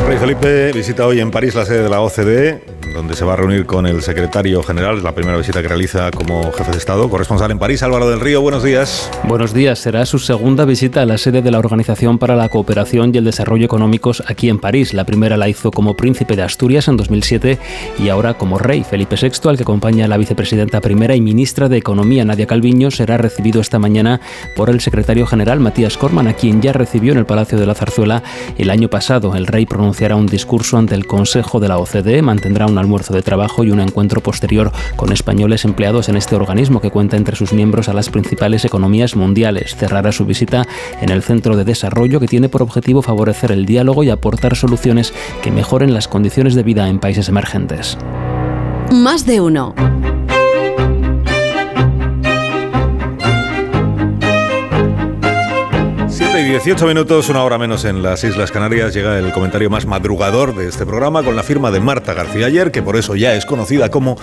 [0.07, 2.63] Rey Felipe visita hoy en París la sede de la OCDE,
[2.97, 4.99] donde se va a reunir con el secretario general.
[4.99, 7.09] Es la primera visita que realiza como jefe de Estado.
[7.09, 9.11] Corresponsal en París, Álvaro del Río, buenos días.
[9.25, 9.79] Buenos días.
[9.79, 13.25] Será su segunda visita a la sede de la Organización para la Cooperación y el
[13.25, 14.95] Desarrollo Económicos aquí en París.
[14.95, 17.59] La primera la hizo como príncipe de Asturias en 2007
[17.99, 18.83] y ahora como rey.
[18.83, 22.91] Felipe VI, al que acompaña a la vicepresidenta primera y ministra de Economía, Nadia Calviño,
[22.91, 24.21] será recibido esta mañana
[24.55, 27.75] por el secretario general Matías Corman, a quien ya recibió en el Palacio de la
[27.75, 28.23] Zarzuela
[28.57, 29.35] el año pasado.
[29.37, 33.23] El rey pronunciará un discurso ante el Consejo de la OCDE, mantendrá un almuerzo de
[33.23, 37.53] trabajo y un encuentro posterior con españoles empleados en este organismo que cuenta entre sus
[37.53, 39.75] miembros a las principales economías mundiales.
[39.75, 40.67] Cerrará su visita
[41.01, 45.13] en el Centro de Desarrollo que tiene por objetivo favorecer el diálogo y aportar soluciones
[45.43, 47.99] que mejoren las condiciones de vida en países emergentes.
[48.93, 49.75] Más de uno.
[56.37, 59.87] 7 y 18 minutos, una hora menos en las Islas Canarias, llega el comentario más
[59.87, 63.33] madrugador de este programa con la firma de Marta García ayer, que por eso ya
[63.33, 64.19] es conocida como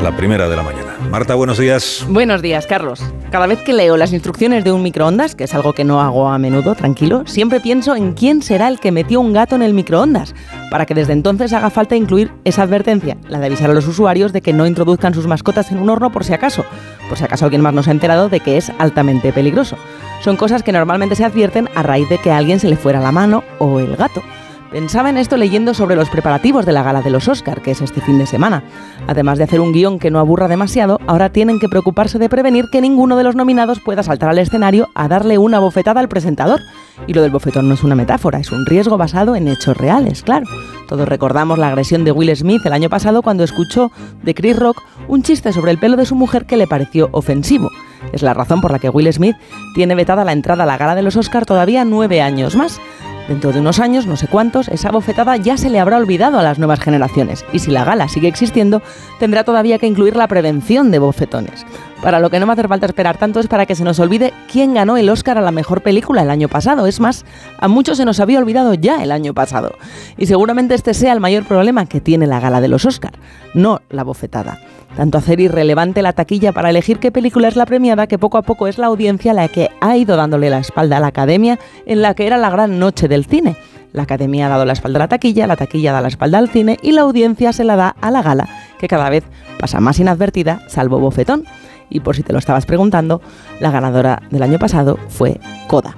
[0.00, 0.94] la primera de la mañana.
[1.10, 2.06] Marta, buenos días.
[2.08, 3.02] Buenos días, Carlos.
[3.32, 6.28] Cada vez que leo las instrucciones de un microondas, que es algo que no hago
[6.28, 9.74] a menudo, tranquilo, siempre pienso en quién será el que metió un gato en el
[9.74, 10.36] microondas,
[10.70, 14.32] para que desde entonces haga falta incluir esa advertencia, la de avisar a los usuarios
[14.32, 16.64] de que no introduzcan sus mascotas en un horno por si acaso,
[17.08, 19.76] por si acaso alguien más nos ha enterado de que es altamente peligroso.
[20.20, 23.12] Son cosas que normalmente se advierten a raíz de que alguien se le fuera la
[23.12, 24.22] mano o el gato.
[24.70, 27.80] Pensaba en esto leyendo sobre los preparativos de la gala de los Oscar, que es
[27.80, 28.62] este fin de semana.
[29.06, 32.66] Además de hacer un guion que no aburra demasiado, ahora tienen que preocuparse de prevenir
[32.70, 36.60] que ninguno de los nominados pueda saltar al escenario a darle una bofetada al presentador.
[37.06, 40.22] Y lo del bofetón no es una metáfora, es un riesgo basado en hechos reales,
[40.22, 40.46] claro.
[40.86, 43.90] Todos recordamos la agresión de Will Smith el año pasado cuando escuchó
[44.22, 47.70] de Chris Rock un chiste sobre el pelo de su mujer que le pareció ofensivo.
[48.12, 49.36] Es la razón por la que Will Smith
[49.74, 52.80] tiene vetada la entrada a la gala de los Oscar todavía nueve años más.
[53.28, 56.42] Dentro de unos años, no sé cuántos, esa bofetada ya se le habrá olvidado a
[56.42, 57.44] las nuevas generaciones.
[57.52, 58.80] Y si la gala sigue existiendo,
[59.20, 61.66] tendrá todavía que incluir la prevención de bofetones.
[62.02, 64.32] Para lo que no me hace falta esperar tanto es para que se nos olvide
[64.50, 66.86] quién ganó el Oscar a la mejor película el año pasado.
[66.86, 67.24] Es más,
[67.58, 69.72] a muchos se nos había olvidado ya el año pasado.
[70.16, 73.12] Y seguramente este sea el mayor problema que tiene la gala de los Oscar,
[73.52, 74.60] no la bofetada.
[74.96, 78.42] Tanto hacer irrelevante la taquilla para elegir qué película es la premiada que poco a
[78.42, 82.00] poco es la audiencia la que ha ido dándole la espalda a la academia en
[82.00, 83.56] la que era la gran noche del cine.
[83.92, 86.48] La academia ha dado la espalda a la taquilla, la taquilla da la espalda al
[86.48, 88.48] cine y la audiencia se la da a la gala,
[88.78, 89.24] que cada vez
[89.58, 91.44] pasa más inadvertida, salvo bofetón.
[91.90, 93.20] Y por si te lo estabas preguntando,
[93.60, 95.96] la ganadora del año pasado fue Coda.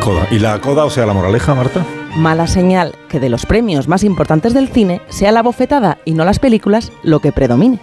[0.00, 0.26] Coda.
[0.30, 1.84] ¿Y la coda, o sea, la moraleja, Marta?
[2.16, 6.24] Mala señal que de los premios más importantes del cine sea la bofetada y no
[6.24, 7.78] las películas lo que predomine.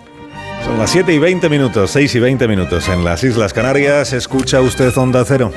[0.66, 4.14] Son las 7 y 20 minutos, 6 y 20 minutos en las Islas Canarias.
[4.14, 5.52] Escucha usted Onda Cero.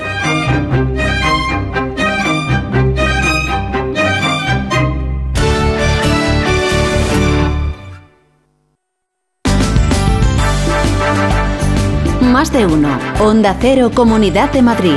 [12.42, 12.98] Más de uno.
[13.20, 14.96] Onda Cero, Comunidad de Madrid.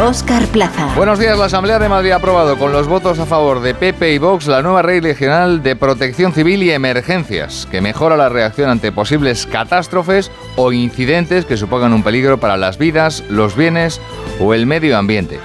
[0.00, 0.94] Óscar Plaza.
[0.94, 1.36] Buenos días.
[1.36, 4.46] La Asamblea de Madrid ha aprobado con los votos a favor de PP y Vox
[4.46, 9.44] la nueva ley regional de protección civil y emergencias, que mejora la reacción ante posibles
[9.44, 14.00] catástrofes o incidentes que supongan un peligro para las vidas, los bienes
[14.38, 15.40] o el medio ambiente.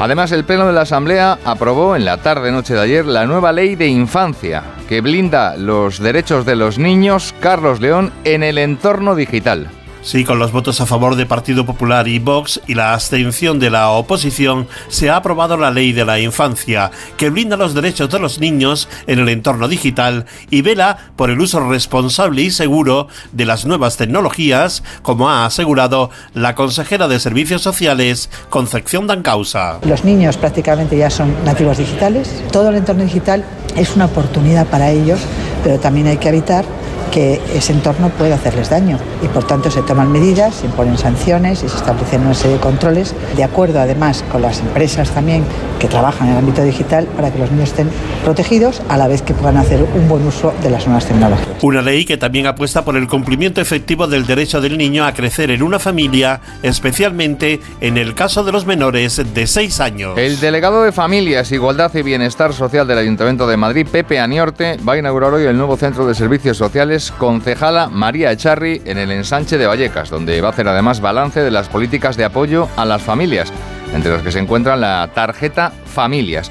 [0.00, 3.74] Además, el Pleno de la Asamblea aprobó en la tarde-noche de ayer la nueva ley
[3.74, 9.70] de infancia, que blinda los derechos de los niños, Carlos León, en el entorno digital.
[10.02, 13.70] Sí, con los votos a favor de Partido Popular y Vox y la abstención de
[13.70, 18.18] la oposición, se ha aprobado la ley de la infancia, que blinda los derechos de
[18.18, 23.46] los niños en el entorno digital y vela por el uso responsable y seguro de
[23.46, 29.78] las nuevas tecnologías, como ha asegurado la consejera de Servicios Sociales, Concepción Dancausa.
[29.86, 33.44] Los niños prácticamente ya son nativos digitales, todo el entorno digital
[33.76, 35.20] es una oportunidad para ellos,
[35.62, 36.64] pero también hay que evitar
[37.12, 41.62] que ese entorno puede hacerles daño y por tanto se toman medidas, se imponen sanciones
[41.62, 45.44] y se establecen una serie de controles de acuerdo además con las empresas también
[45.78, 47.90] que trabajan en el ámbito digital para que los niños estén
[48.24, 51.48] protegidos a la vez que puedan hacer un buen uso de las nuevas tecnologías.
[51.60, 55.50] Una ley que también apuesta por el cumplimiento efectivo del derecho del niño a crecer
[55.50, 60.16] en una familia, especialmente en el caso de los menores de 6 años.
[60.16, 64.94] El delegado de Familias, Igualdad y Bienestar Social del Ayuntamiento de Madrid, Pepe Aniorte, va
[64.94, 69.58] a inaugurar hoy el nuevo Centro de Servicios Sociales Concejala María Echarri en el ensanche
[69.58, 73.02] de Vallecas, donde va a hacer además balance de las políticas de apoyo a las
[73.02, 73.52] familias,
[73.94, 76.50] entre las que se encuentran la tarjeta Familias.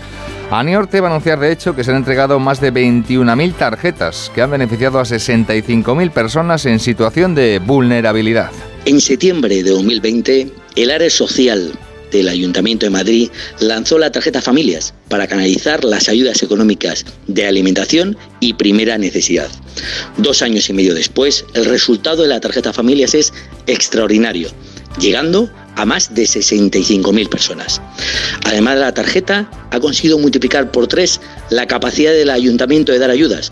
[0.52, 4.42] Aniorte va a anunciar de hecho que se han entregado más de 21.000 tarjetas que
[4.42, 8.52] han beneficiado a 65.000 personas en situación de vulnerabilidad.
[8.86, 11.72] En septiembre de 2020, el área social
[12.12, 13.30] del Ayuntamiento de Madrid
[13.60, 19.50] lanzó la tarjeta Familias para canalizar las ayudas económicas de alimentación y primera necesidad.
[20.18, 23.34] Dos años y medio después, el resultado de la tarjeta Familias es
[23.68, 24.50] extraordinario,
[25.00, 27.82] llegando a más de 65.000 personas.
[28.46, 33.10] Además de la tarjeta, ha conseguido multiplicar por tres la capacidad del ayuntamiento de dar
[33.10, 33.52] ayudas,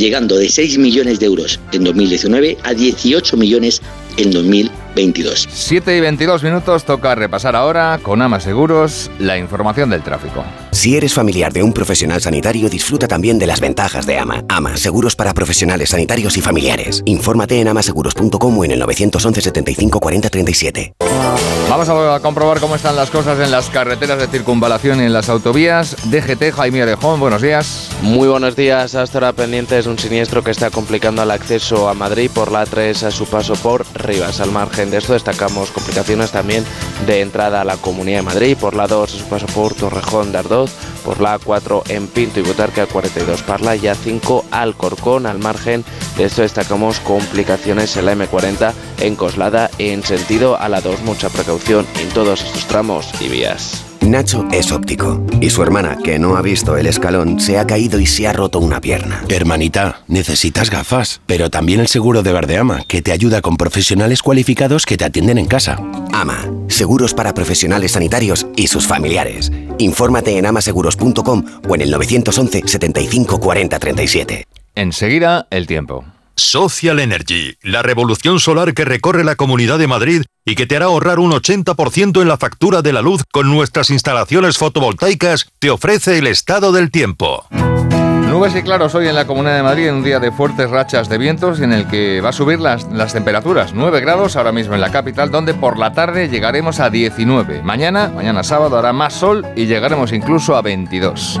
[0.00, 3.80] llegando de 6 millones de euros en 2019 a 18 millones
[4.16, 5.48] en 2022.
[5.52, 10.44] 7 y 22 minutos toca repasar ahora con Ama Seguros la información del tráfico.
[10.72, 14.44] Si eres familiar de un profesional sanitario, disfruta también de las ventajas de AMA.
[14.48, 17.02] AMA, seguros para profesionales sanitarios y familiares.
[17.04, 20.94] Infórmate en amaseguros.com o en el 911 75 40 37.
[21.70, 25.28] Vamos a comprobar cómo están las cosas en las carreteras de circunvalación y en las
[25.28, 25.96] autovías.
[26.10, 27.90] DGT, Jaime Orejón, buenos días.
[28.02, 28.96] Muy buenos días.
[28.96, 32.64] Hasta ahora pendiente es un siniestro que está complicando el acceso a Madrid por la
[32.64, 34.40] 3 a su paso por Rivas.
[34.40, 36.64] Al margen de esto destacamos complicaciones también
[37.06, 40.32] de entrada a la Comunidad de Madrid por la 2 a su paso por Torrejón
[40.32, 40.70] de Ardoz,
[41.04, 45.26] por la 4 en Pinto y Butarque, a 42 Parla y a 5 Alcorcón.
[45.26, 45.84] Al margen
[46.16, 51.02] de esto destacamos complicaciones en la M40 en Coslada en sentido a la 2.
[51.02, 53.89] Mucha precaución en todos estos tramos y vías.
[54.02, 58.00] Nacho es óptico y su hermana, que no ha visto el escalón, se ha caído
[58.00, 59.24] y se ha roto una pierna.
[59.28, 64.86] Hermanita, necesitas gafas, pero también el seguro de Verdeama, que te ayuda con profesionales cualificados
[64.86, 65.78] que te atienden en casa.
[66.12, 69.52] AMA, seguros para profesionales sanitarios y sus familiares.
[69.78, 74.44] Infórmate en amaseguros.com o en el 911 75 40 37.
[74.74, 76.04] Enseguida, el tiempo.
[76.40, 80.86] Social Energy, la revolución solar que recorre la Comunidad de Madrid y que te hará
[80.86, 86.18] ahorrar un 80% en la factura de la luz con nuestras instalaciones fotovoltaicas, te ofrece
[86.18, 87.46] el estado del tiempo.
[87.50, 91.08] Nubes y claros hoy en la Comunidad de Madrid en un día de fuertes rachas
[91.08, 93.74] de vientos en el que va a subir las, las temperaturas.
[93.74, 97.62] 9 grados ahora mismo en la capital, donde por la tarde llegaremos a 19.
[97.62, 101.40] Mañana, mañana sábado, hará más sol y llegaremos incluso a 22.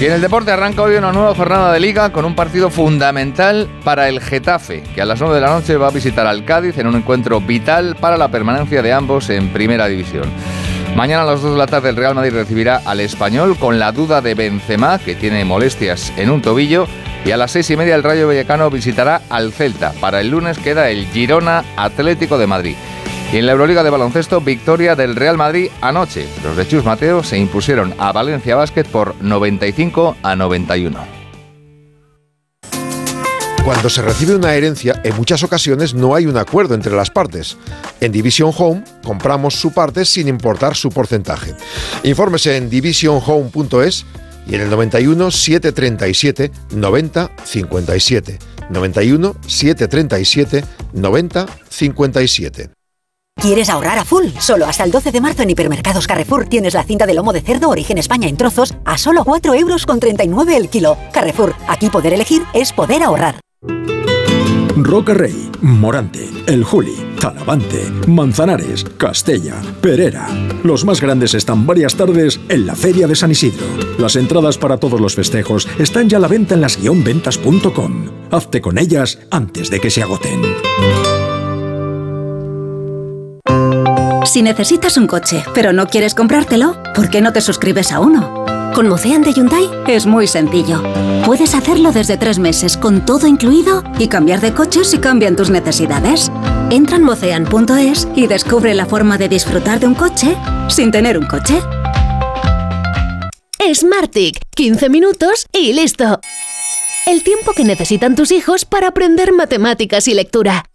[0.00, 3.68] Y en el deporte arranca hoy una nueva jornada de liga con un partido fundamental
[3.84, 6.78] para el Getafe, que a las 9 de la noche va a visitar al Cádiz
[6.78, 10.24] en un encuentro vital para la permanencia de ambos en primera división.
[10.96, 13.92] Mañana a las 2 de la tarde el Real Madrid recibirá al Español con la
[13.92, 16.86] duda de Benzema, que tiene molestias en un tobillo,
[17.26, 19.92] y a las 6 y media el Rayo Vallecano visitará al Celta.
[20.00, 22.76] Para el lunes queda el Girona Atlético de Madrid.
[23.32, 26.26] Y en la Euroliga de baloncesto, victoria del Real Madrid anoche.
[26.42, 31.20] Los de Chus Mateo se impusieron a Valencia Basket por 95 a 91.
[33.64, 37.56] Cuando se recibe una herencia, en muchas ocasiones no hay un acuerdo entre las partes.
[38.00, 41.54] En Division Home compramos su parte sin importar su porcentaje.
[42.02, 44.06] Infórmese en divisionhome.es
[44.48, 48.38] y en el 91 737 90 57.
[48.70, 52.79] 91 737 90 57.
[53.40, 54.26] ¿Quieres ahorrar a full?
[54.38, 57.40] Solo hasta el 12 de marzo en Hipermercados Carrefour tienes la cinta de lomo de
[57.40, 60.98] cerdo Origen España en trozos a solo 4 euros con 39 el kilo.
[61.10, 63.40] Carrefour, aquí poder elegir es poder ahorrar.
[64.76, 70.28] Roca Rey, Morante, El Juli, Talavante, Manzanares, Castella, Perera.
[70.62, 73.66] Los más grandes están varias tardes en la Feria de San Isidro.
[73.98, 78.06] Las entradas para todos los festejos están ya a la venta en las-ventas.com.
[78.30, 80.42] Hazte con ellas antes de que se agoten.
[84.30, 88.44] Si necesitas un coche, pero no quieres comprártelo, ¿por qué no te suscribes a uno?
[88.76, 90.84] Con Mocean de Hyundai es muy sencillo.
[91.26, 95.50] Puedes hacerlo desde tres meses con todo incluido y cambiar de coche si cambian tus
[95.50, 96.30] necesidades.
[96.70, 100.36] Entra en mocean.es y descubre la forma de disfrutar de un coche
[100.68, 101.60] sin tener un coche.
[103.74, 106.20] Smartick, 15 minutos y listo.
[107.04, 110.66] El tiempo que necesitan tus hijos para aprender matemáticas y lectura.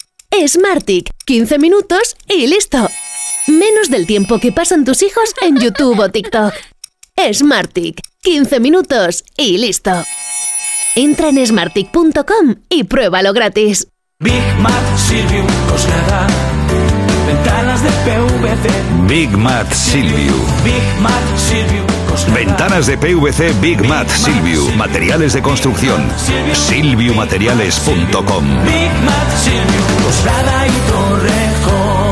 [0.46, 2.90] Smartick, 15 minutos y listo.
[3.48, 6.54] Menos del tiempo que pasan tus hijos en YouTube o TikTok.
[7.32, 9.92] Smartick, 15 minutos y listo.
[10.96, 13.88] Entra en smartick.com y pruébalo gratis.
[14.20, 16.28] Big Mat Silvium Coslada.
[17.28, 18.70] Ventanas de PVC.
[19.08, 20.34] Big Mat Silvio.
[20.64, 22.36] Big Mat Silvium Coslada.
[22.40, 24.68] Ventanas de PVC Big Mat Silvio.
[24.76, 26.10] Materiales de construcción.
[26.54, 28.66] Silviumateriales.com.
[28.66, 32.05] Big Mat Silvium Coslada y Torrejón.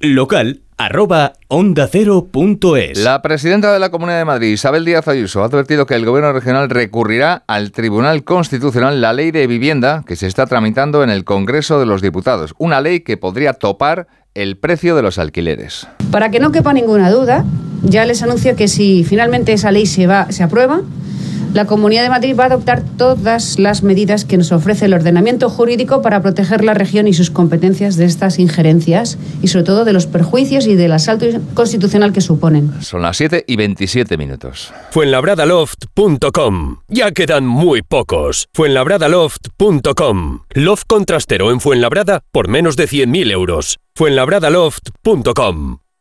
[0.00, 2.98] Local arroba onda cero punto es.
[2.98, 6.32] La presidenta de la Comunidad de Madrid, Isabel Díaz Ayuso, ha advertido que el gobierno
[6.32, 11.24] regional recurrirá al Tribunal Constitucional la ley de vivienda que se está tramitando en el
[11.24, 12.54] Congreso de los Diputados.
[12.58, 15.88] Una ley que podría topar el precio de los alquileres.
[16.12, 17.44] Para que no quepa ninguna duda,
[17.82, 20.82] ya les anuncio que si finalmente esa ley se, va, se aprueba,
[21.54, 25.48] la Comunidad de Madrid va a adoptar todas las medidas que nos ofrece el ordenamiento
[25.48, 29.92] jurídico para proteger la región y sus competencias de estas injerencias y sobre todo de
[29.92, 32.72] los perjuicios y del asalto constitucional que suponen.
[32.80, 34.72] Son las 7 y 27 minutos.
[34.90, 36.76] Fuenlabradaloft.com.
[36.88, 38.48] Ya quedan muy pocos.
[38.52, 40.40] Fuenlabradaloft.com.
[40.50, 43.78] Loft contrastero en Fuenlabrada por menos de 100.000 euros.
[43.94, 45.87] Fuenlabradaloft.com.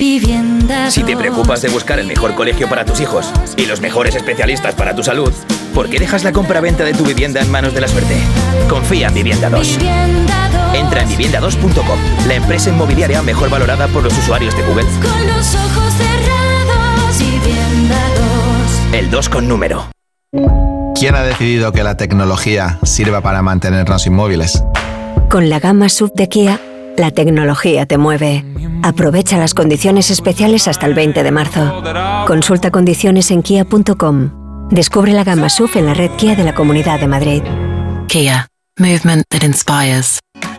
[0.00, 4.76] Si te preocupas de buscar el mejor colegio para tus hijos y los mejores especialistas
[4.76, 5.32] para tu salud,
[5.74, 8.16] ¿por qué dejas la compra-venta de tu vivienda en manos de la suerte?
[8.68, 9.78] Confía en Vivienda 2.
[10.74, 11.98] Entra en vivienda2.com,
[12.28, 14.84] la empresa inmobiliaria mejor valorada por los usuarios de Google.
[15.02, 17.98] Con los ojos cerrados, Vivienda
[18.92, 18.94] 2.
[18.94, 19.90] El 2 con número.
[20.94, 24.62] ¿Quién ha decidido que la tecnología sirva para mantenernos inmóviles?
[25.28, 26.60] Con la gama sub de Kia,
[26.98, 28.44] la tecnología te mueve.
[28.82, 31.82] Aprovecha las condiciones especiales hasta el 20 de marzo.
[32.26, 34.68] Consulta condiciones en kia.com.
[34.70, 37.42] Descubre la gama SUV en la red Kia de la Comunidad de Madrid.
[38.06, 38.48] Kia.
[38.78, 40.20] Movement that inspires.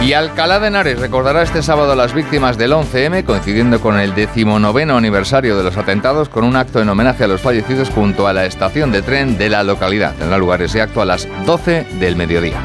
[0.00, 4.14] Y Alcalá de Henares recordará este sábado a las víctimas del 11M, coincidiendo con el
[4.14, 8.32] decimonoveno aniversario de los atentados, con un acto en homenaje a los fallecidos junto a
[8.32, 10.14] la estación de tren de la localidad.
[10.14, 12.60] Tendrá lugar ese acto a las 12 del mediodía.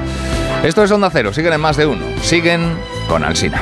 [0.64, 2.05] Esto es Onda Cero, siguen en más de uno.
[2.22, 2.77] Siguen
[3.10, 3.61] con Alsina.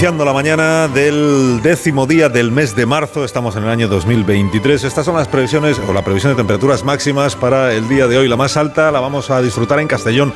[0.00, 4.84] Iniciando la mañana del décimo día del mes de marzo, estamos en el año 2023.
[4.84, 8.26] Estas son las previsiones o la previsión de temperaturas máximas para el día de hoy.
[8.26, 10.32] La más alta la vamos a disfrutar en Castellón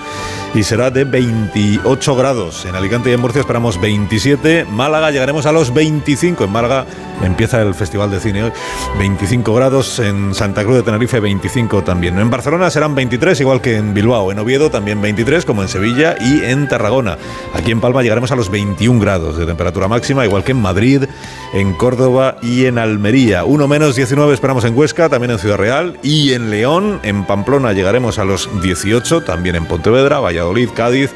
[0.55, 2.67] y será de 28 grados.
[2.67, 4.67] En Alicante y en Murcia esperamos 27.
[4.67, 6.45] Málaga llegaremos a los 25.
[6.45, 6.85] En Málaga
[7.23, 8.53] empieza el Festival de Cine hoy.
[8.99, 9.99] 25 grados.
[9.99, 12.19] En Santa Cruz de Tenerife 25 también.
[12.19, 14.31] En Barcelona serán 23, igual que en Bilbao.
[14.31, 17.17] En Oviedo también 23, como en Sevilla y en Tarragona.
[17.55, 21.05] Aquí en Palma llegaremos a los 21 grados de temperatura máxima, igual que en Madrid,
[21.53, 23.45] en Córdoba y en Almería.
[23.45, 26.99] Uno menos 19 esperamos en Huesca, también en Ciudad Real y en León.
[27.05, 31.11] En Pamplona llegaremos a los 18, también en Pontevedra, Valladolid, Cádiz.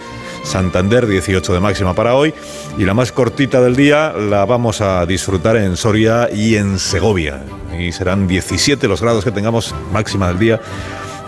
[0.44, 2.32] Santander 18 de máxima para hoy
[2.78, 7.42] y la más cortita del día la vamos a disfrutar en Soria y en Segovia
[7.76, 10.60] y serán 17 los grados que tengamos máxima del día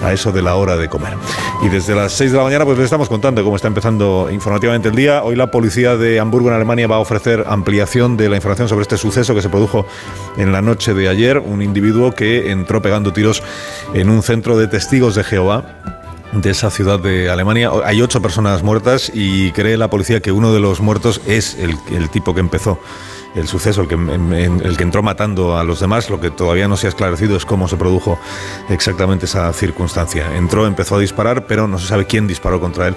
[0.03, 1.15] a eso de la hora de comer.
[1.63, 4.89] Y desde las 6 de la mañana pues les estamos contando cómo está empezando informativamente
[4.89, 5.23] el día.
[5.23, 8.83] Hoy la policía de Hamburgo en Alemania va a ofrecer ampliación de la información sobre
[8.83, 9.87] este suceso que se produjo
[10.37, 11.39] en la noche de ayer.
[11.39, 13.43] Un individuo que entró pegando tiros
[13.95, 15.65] en un centro de testigos de Jehová
[16.33, 17.71] de esa ciudad de Alemania.
[17.85, 21.77] Hay ocho personas muertas y cree la policía que uno de los muertos es el,
[21.93, 22.79] el tipo que empezó
[23.35, 26.11] el suceso, el que, en- el que entró matando a los demás.
[26.11, 28.19] Lo que todavía no se ha esclarecido es cómo se produjo
[28.69, 30.37] exactamente esa circunstancia.
[30.37, 32.95] Entró, empezó a disparar, pero no se sabe quién disparó contra él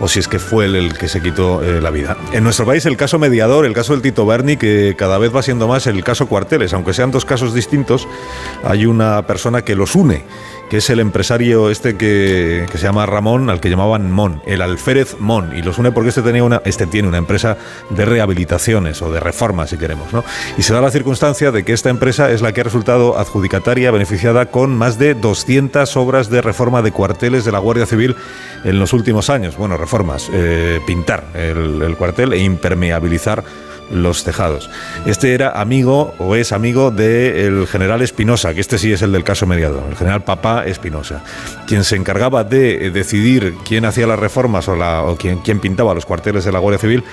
[0.00, 2.16] o si es que fue él el que se quitó eh, la vida.
[2.32, 5.42] En nuestro país el caso mediador, el caso del Tito Berni, que cada vez va
[5.42, 8.08] siendo más el caso Cuarteles, aunque sean dos casos distintos,
[8.64, 10.24] hay una persona que los une
[10.70, 14.62] que es el empresario este que, que se llama Ramón, al que llamaban Mon, el
[14.62, 17.58] alférez Mon, y los une porque este tenía una, este tiene una empresa
[17.90, 20.12] de rehabilitaciones o de reformas queremos.
[20.12, 20.24] ¿no?
[20.56, 23.90] Y se da la circunstancia de que esta empresa es la que ha resultado adjudicataria,
[23.90, 28.16] beneficiada con más de 200 obras de reforma de cuarteles de la Guardia Civil
[28.64, 29.56] en los últimos años.
[29.56, 33.44] Bueno, reformas, eh, pintar el, el cuartel e impermeabilizar
[33.90, 34.70] los tejados.
[35.06, 39.24] Este era amigo o es amigo del general Espinosa, que este sí es el del
[39.24, 41.22] caso mediado, el general Papá Espinosa,
[41.66, 46.06] quien se encargaba de decidir quién hacía las reformas o, o quién, quién pintaba los
[46.06, 47.04] cuarteles de la Guardia Civil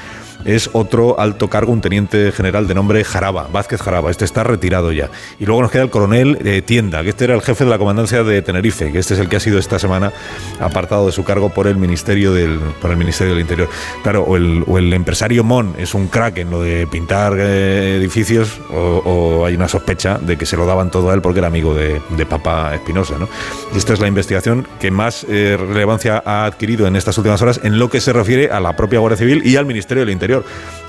[0.45, 4.11] es otro alto cargo, un teniente general de nombre Jaraba, Vázquez Jaraba.
[4.11, 5.09] Este está retirado ya.
[5.39, 8.23] Y luego nos queda el coronel Tienda, que este era el jefe de la comandancia
[8.23, 10.11] de Tenerife, que este es el que ha sido esta semana
[10.59, 13.69] apartado de su cargo por el Ministerio del, por el Ministerio del Interior.
[14.03, 19.45] Claro, o el, empresario Mon es un crack en lo de pintar eh, edificios, o,
[19.45, 22.01] hay una sospecha de que se lo daban todo a él porque era amigo de,
[22.09, 23.17] de Papa Espinosa.
[23.17, 23.27] ¿no?
[23.73, 27.59] Y esta es la investigación que más eh, relevancia ha adquirido en estas últimas horas
[27.63, 30.30] en lo que se refiere a la propia Guardia Civil y al Ministerio del Interior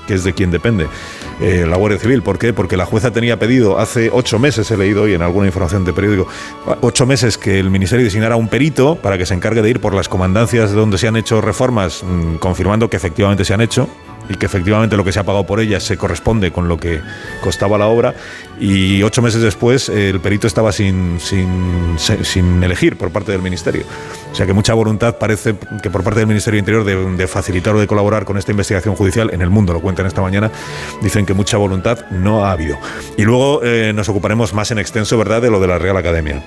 [0.07, 0.87] que es de quien depende
[1.41, 2.21] eh, la Guardia Civil.
[2.21, 2.53] ¿Por qué?
[2.53, 5.93] Porque la jueza tenía pedido hace ocho meses, he leído hoy en alguna información de
[5.93, 6.27] periódico,
[6.81, 9.93] ocho meses que el Ministerio designara un perito para que se encargue de ir por
[9.93, 13.87] las comandancias donde se han hecho reformas, mm, confirmando que efectivamente se han hecho
[14.29, 17.01] y que efectivamente lo que se ha pagado por ellas se corresponde con lo que
[17.41, 18.13] costaba la obra.
[18.59, 23.83] Y ocho meses después el perito estaba sin, sin, sin elegir por parte del Ministerio.
[24.31, 27.75] O sea que mucha voluntad parece que por parte del Ministerio de Interior de, facilitar
[27.75, 30.51] o de colaborar con esta investigación judicial en el mundo, lo cuentan esta mañana,
[31.01, 32.77] dicen que mucha voluntad no ha habido.
[33.17, 36.43] Y luego eh, nos ocuparemos más en extenso, ¿verdad?, de lo de la Real Academia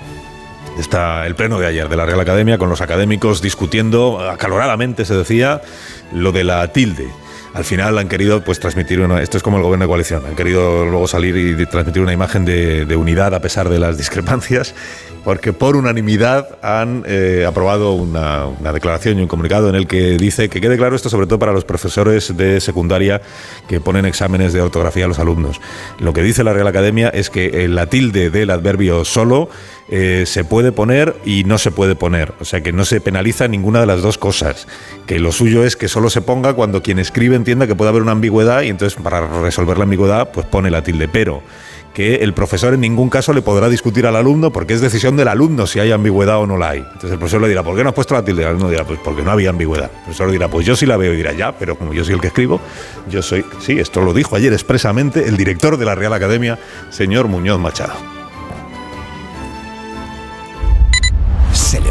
[0.78, 5.14] está el pleno de ayer de la Real Academia con los académicos discutiendo acaloradamente, se
[5.14, 5.62] decía,
[6.12, 7.08] lo de la tilde
[7.56, 10.36] al final han querido pues transmitir una, esto es como el gobierno de coalición, han
[10.36, 14.74] querido luego salir y transmitir una imagen de, unidad a pesar de las discrepancias,
[15.24, 20.18] porque por unanimidad han eh, aprobado una, una, declaración y un comunicado en el que
[20.18, 23.22] dice que quede claro esto sobre todo para los profesores de secundaria
[23.68, 25.58] que ponen exámenes de ortografía a los alumnos.
[25.98, 29.48] Lo que dice la Real Academia es que la tilde del adverbio solo
[29.88, 32.34] eh, se puede poner y no se puede poner.
[32.40, 34.66] O sea que no se penaliza ninguna de las dos cosas.
[35.06, 38.02] Que lo suyo es que solo se ponga cuando quien escribe entienda que puede haber
[38.02, 41.08] una ambigüedad y entonces para resolver la ambigüedad pues pone la tilde.
[41.08, 41.42] Pero
[41.94, 45.28] que el profesor en ningún caso le podrá discutir al alumno porque es decisión del
[45.28, 46.80] alumno si hay ambigüedad o no la hay.
[46.80, 48.42] Entonces el profesor le dirá, ¿por qué no has puesto la tilde?
[48.42, 49.90] El alumno dirá, pues porque no había ambigüedad.
[49.90, 52.14] El profesor dirá, pues yo sí la veo y dirá, ya, pero como yo soy
[52.14, 52.60] el que escribo,
[53.08, 56.58] yo soy, sí, esto lo dijo ayer expresamente el director de la Real Academia,
[56.90, 58.25] señor Muñoz Machado.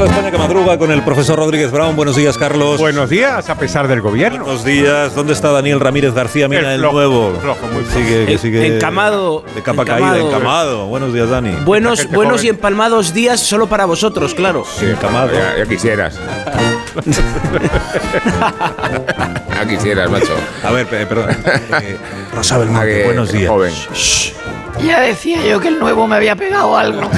[0.00, 1.94] La España que madruga con el profesor Rodríguez Brown.
[1.94, 2.80] Buenos días, Carlos.
[2.80, 4.44] Buenos días, a pesar del gobierno.
[4.44, 5.14] Buenos días.
[5.14, 6.48] ¿Dónde está Daniel Ramírez García?
[6.48, 7.32] Mira el, nuevo.
[7.72, 9.44] muy sigue, que sigue encamado.
[9.54, 10.86] De capa caída, encamado.
[10.86, 11.52] Buenos días, Dani.
[11.64, 14.64] Buenos, buenos y empalmados días solo para vosotros, claro.
[14.64, 15.30] Sí, encamado.
[15.32, 16.18] Ya, quisieras.
[19.54, 20.34] ya quisieras, macho.
[20.64, 21.30] A ver, perdón.
[21.82, 21.96] Eh,
[22.32, 23.50] Rosa Belmonte, buenos días.
[23.50, 23.72] Joven.
[24.82, 27.02] Ya decía yo que el nuevo me había pegado algo.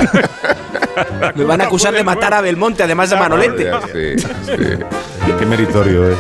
[1.35, 3.71] Me van a acusar de matar a Belmonte, además de Manolete.
[3.93, 4.25] Sí,
[5.39, 6.17] Qué meritorio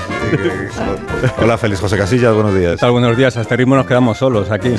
[1.38, 2.80] Hola, Félix José Casillas, buenos días.
[2.80, 3.36] buenos días.
[3.36, 4.70] A este ritmo nos quedamos solos aquí.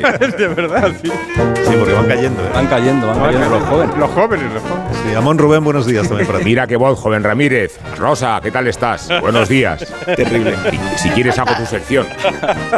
[0.38, 1.08] de verdad, sí.
[1.08, 2.42] Sí, porque van cayendo.
[2.42, 2.50] ¿eh?
[2.54, 3.96] Van cayendo, van cayendo los jóvenes.
[3.96, 4.86] Los jóvenes, los jóvenes.
[5.04, 6.44] Sí, Amón Rubén, buenos días también para ti.
[6.44, 7.78] Mira qué voz, joven Ramírez.
[7.98, 9.08] Rosa, ¿qué tal estás?
[9.20, 9.86] Buenos días.
[10.04, 10.54] Terrible.
[10.96, 12.06] Si quieres hago tu sección.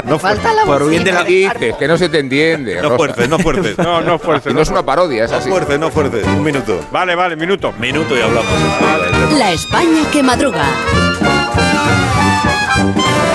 [0.04, 2.80] No falta la Por bien de la dices, que no se te entiende.
[2.82, 3.78] No fuertes, no fuertes.
[3.78, 4.52] No, no fuertes.
[4.52, 5.48] No, es una parodia, es así.
[5.48, 6.26] No fuertes, no fuertes.
[6.26, 6.80] Un minuto.
[6.90, 7.72] Vale, vale, minuto.
[7.78, 8.50] Minuto y hablamos.
[9.38, 10.64] La España que madruga.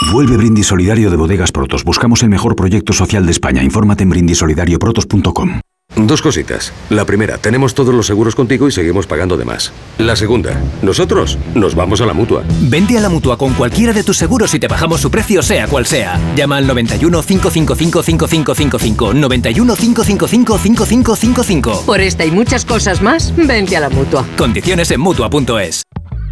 [0.00, 1.84] Vuelve Brindis Solidario de Bodegas Protos.
[1.84, 3.64] Buscamos el mejor proyecto social de España.
[3.64, 5.60] Infórmate en brindisolidarioprotos.com.
[5.96, 6.72] Dos cositas.
[6.90, 9.72] La primera, tenemos todos los seguros contigo y seguimos pagando de más.
[9.96, 12.44] La segunda, nosotros nos vamos a la mutua.
[12.60, 15.66] Vente a la mutua con cualquiera de tus seguros y te bajamos su precio, sea
[15.66, 16.20] cual sea.
[16.36, 19.14] Llama al 91 555 5555.
[19.14, 21.82] 91 555 5555.
[21.84, 24.24] Por esta y muchas cosas más, vente a la mutua.
[24.36, 25.82] Condiciones en mutua.es.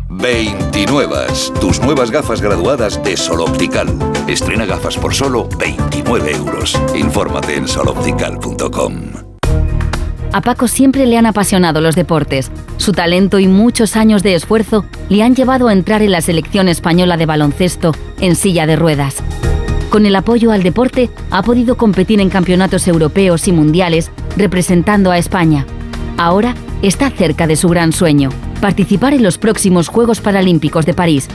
[0.09, 1.27] 29.
[1.61, 3.89] Tus nuevas gafas graduadas de Sol Optical.
[4.29, 6.81] Estrena gafas por solo 29 euros.
[6.95, 8.93] Infórmate en soloptical.com.
[10.33, 12.51] A Paco siempre le han apasionado los deportes.
[12.77, 16.69] Su talento y muchos años de esfuerzo le han llevado a entrar en la selección
[16.69, 19.17] española de baloncesto en silla de ruedas.
[19.91, 25.19] Con el apoyo al deporte ha podido competir en campeonatos europeos y mundiales representando a
[25.19, 25.67] España.
[26.19, 28.31] Ahora está cerca de su gran sueño,
[28.61, 31.29] participar en los próximos Juegos Paralímpicos de París.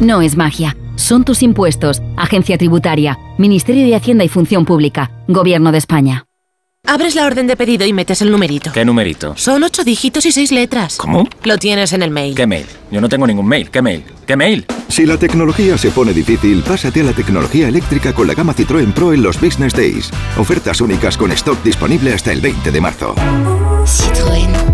[0.00, 5.72] No es magia, son tus impuestos, Agencia Tributaria, Ministerio de Hacienda y Función Pública, Gobierno
[5.72, 6.26] de España.
[6.86, 8.70] Abres la orden de pedido y metes el numerito.
[8.70, 9.32] ¿Qué numerito?
[9.38, 10.98] Son ocho dígitos y seis letras.
[10.98, 11.26] ¿Cómo?
[11.42, 12.34] Lo tienes en el mail.
[12.34, 12.66] ¿Qué mail?
[12.90, 13.70] Yo no tengo ningún mail.
[13.70, 14.04] ¿Qué mail?
[14.26, 14.66] ¿Qué mail?
[14.88, 18.92] Si la tecnología se pone difícil, pásate a la tecnología eléctrica con la gama Citroën
[18.92, 20.10] Pro en los Business Days.
[20.36, 23.14] Ofertas únicas con stock disponible hasta el 20 de marzo.
[23.86, 24.73] Citroën.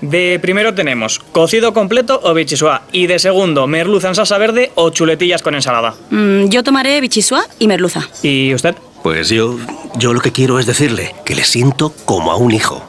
[0.00, 4.90] De primero tenemos cocido completo o bichisua y de segundo merluza en salsa verde o
[4.90, 5.94] chuletillas con ensalada.
[6.10, 8.08] Mm, yo tomaré bichisua y merluza.
[8.22, 8.76] ¿Y usted?
[9.02, 9.56] Pues yo,
[9.96, 12.84] yo lo que quiero es decirle que le siento como a un hijo.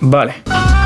[0.00, 0.34] Vale.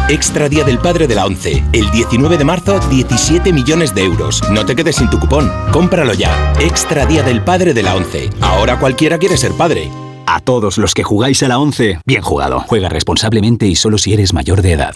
[0.09, 1.63] Extra Día del Padre de la ONCE.
[1.73, 4.43] El 19 de marzo, 17 millones de euros.
[4.51, 5.51] No te quedes sin tu cupón.
[5.73, 6.53] Cómpralo ya.
[6.61, 8.31] Extra Día del Padre de la ONCE.
[8.41, 9.89] Ahora cualquiera quiere ser padre.
[10.27, 12.61] A todos los que jugáis a la ONCE, bien jugado.
[12.61, 14.95] Juega responsablemente y solo si eres mayor de edad.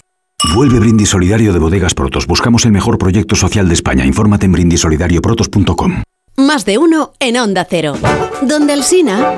[0.54, 2.26] Vuelve Brindis Solidario de Bodegas Protos.
[2.26, 4.04] Buscamos el mejor proyecto social de España.
[4.06, 6.02] Infórmate en brindisolidarioprotos.com.
[6.36, 7.94] Más de uno en Onda Cero.
[8.42, 9.34] Donde el Sina...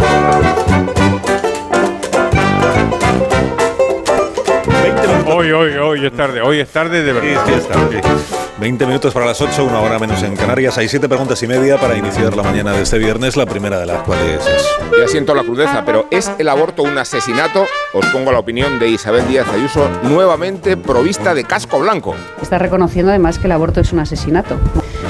[5.31, 7.45] Hoy, hoy, hoy es tarde, hoy es tarde de verdad.
[7.47, 8.48] Sí, sí, es tarde.
[8.61, 10.77] 20 minutos para las 8, una hora menos en Canarias.
[10.79, 13.87] Hay siete preguntas y media para iniciar la mañana de este viernes, la primera de
[13.87, 14.67] las cuales es...
[14.99, 17.67] Ya siento la crudeza, pero ¿es el aborto un asesinato?
[17.93, 22.17] Os pongo la opinión de Isabel Díaz Ayuso, nuevamente provista de casco blanco.
[22.43, 24.59] Está reconociendo además que el aborto es un asesinato.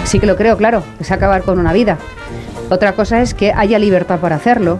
[0.05, 1.97] Sí que lo creo, claro, es acabar con una vida.
[2.69, 4.79] Otra cosa es que haya libertad para hacerlo.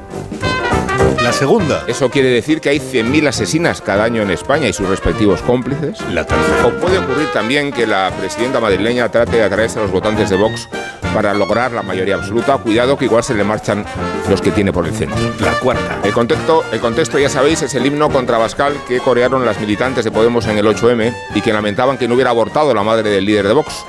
[1.29, 1.85] La segunda.
[1.87, 6.01] Eso quiere decir que hay 100.000 asesinas cada año en España y sus respectivos cómplices.
[6.11, 6.67] La tercera.
[6.67, 10.37] O puede ocurrir también que la presidenta madrileña trate de atraerse a los votantes de
[10.37, 10.71] Vox
[11.13, 12.57] para lograr la mayoría absoluta.
[12.57, 13.85] Cuidado que igual se le marchan
[14.31, 15.19] los que tiene por el centro.
[15.41, 15.99] La cuarta.
[16.03, 20.05] El contexto, el contexto, ya sabéis, es el himno contra Bascal que corearon las militantes
[20.05, 23.27] de Podemos en el 8M y que lamentaban que no hubiera abortado la madre del
[23.27, 23.85] líder de Vox.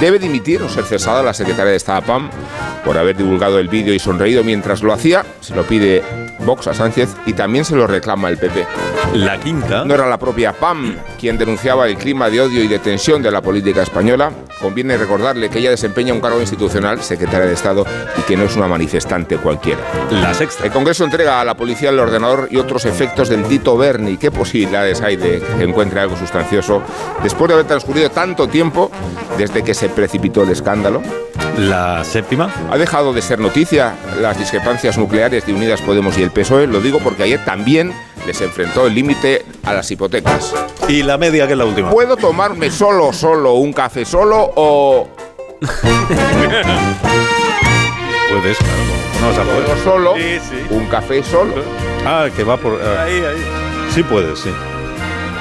[0.00, 2.30] Debe dimitir o ser cesada la secretaria de Estado PAM
[2.84, 5.24] por haber divulgado el vídeo y sonreído mientras lo hacía.
[5.40, 6.02] Se lo pide
[6.40, 8.66] Vox a Sánchez y también se lo reclama el PP.
[9.14, 9.84] La quinta.
[9.84, 13.30] No era la propia PAM quien denunciaba el clima de odio y de tensión de
[13.30, 14.32] la política española.
[14.60, 17.86] Conviene recordarle que ella desempeña un cargo institucional, secretaria de Estado,
[18.18, 19.80] y que no es una manifestante cualquiera.
[20.10, 20.64] La sexta.
[20.64, 24.16] El Congreso entrega a la policía el ordenador y otros efectos del Tito Berni.
[24.16, 26.82] ¿Qué posibilidades hay de que encuentre algo sustancioso
[27.22, 28.90] después de haber transcurrido tanto tiempo
[29.38, 31.02] desde que se precipitó el escándalo?
[31.58, 32.50] La séptima.
[32.70, 36.66] Ha dejado de ser noticia las discrepancias nucleares de Unidas Podemos y el PSOE.
[36.66, 37.92] Lo digo porque ayer también
[38.26, 40.54] les enfrentó el límite a las hipotecas.
[40.88, 41.90] Y la media, que es la última.
[41.90, 45.08] ¿Puedo tomarme solo, solo un café solo o...?
[48.30, 48.82] Puedes, claro.
[49.20, 49.64] No vas a poder.
[49.64, 50.14] ¿Puedo solo?
[50.16, 50.66] Sí, sí.
[50.70, 51.54] ¿Un café solo?
[52.04, 52.80] Ah, que va por...
[52.82, 53.02] ah.
[53.04, 53.44] Ahí, ahí.
[53.94, 54.50] Sí puedes, sí.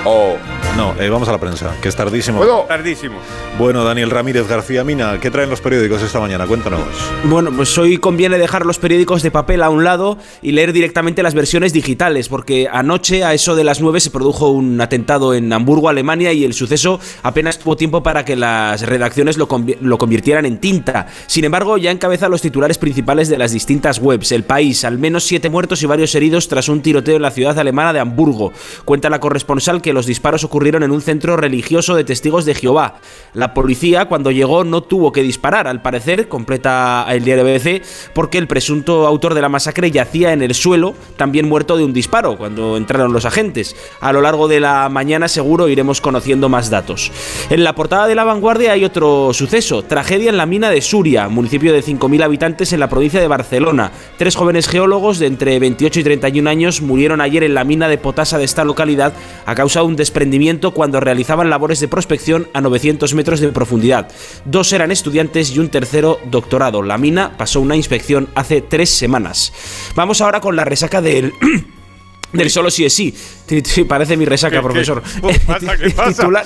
[0.05, 0.35] O
[0.77, 2.43] No, eh, vamos a la prensa, que es tardísimo.
[2.67, 3.15] Tardísimo.
[3.59, 6.47] Bueno, Daniel Ramírez García Mina, ¿qué traen los periódicos esta mañana?
[6.47, 6.79] Cuéntanos.
[7.25, 11.21] Bueno, pues hoy conviene dejar los periódicos de papel a un lado y leer directamente
[11.21, 15.53] las versiones digitales, porque anoche a eso de las 9 se produjo un atentado en
[15.53, 19.99] Hamburgo, Alemania, y el suceso apenas tuvo tiempo para que las redacciones lo, convi- lo
[19.99, 21.05] convirtieran en tinta.
[21.27, 24.31] Sin embargo, ya encabeza los titulares principales de las distintas webs.
[24.31, 27.59] El país, al menos siete muertos y varios heridos tras un tiroteo en la ciudad
[27.59, 28.51] alemana de Hamburgo.
[28.85, 32.99] Cuenta la corresponsal que los disparos ocurrieron en un centro religioso de testigos de Jehová.
[33.33, 37.81] La policía, cuando llegó, no tuvo que disparar, al parecer, completa el diario BBC,
[38.13, 41.91] porque el presunto autor de la masacre yacía en el suelo, también muerto de un
[41.91, 43.75] disparo, cuando entraron los agentes.
[43.99, 47.11] A lo largo de la mañana seguro iremos conociendo más datos.
[47.49, 51.29] En la portada de la vanguardia hay otro suceso, tragedia en la mina de Suria,
[51.29, 53.91] municipio de 5.000 habitantes en la provincia de Barcelona.
[54.17, 57.97] Tres jóvenes geólogos de entre 28 y 31 años murieron ayer en la mina de
[57.97, 59.13] potasa de esta localidad
[59.47, 60.42] a causa de un desprendimiento
[60.73, 64.09] cuando realizaban labores de prospección a 900 metros de profundidad.
[64.45, 66.81] Dos eran estudiantes y un tercero doctorado.
[66.81, 69.53] La mina pasó una inspección hace tres semanas.
[69.95, 71.33] Vamos ahora con la resaca del...
[72.33, 73.13] Del solo sí es sí.
[73.87, 75.03] Parece mi resaca, ¿Qué- profesor.
[75.27, 75.77] qué pasa?
[75.77, 76.21] ¿Qué pasa?
[76.23, 76.45] Titular,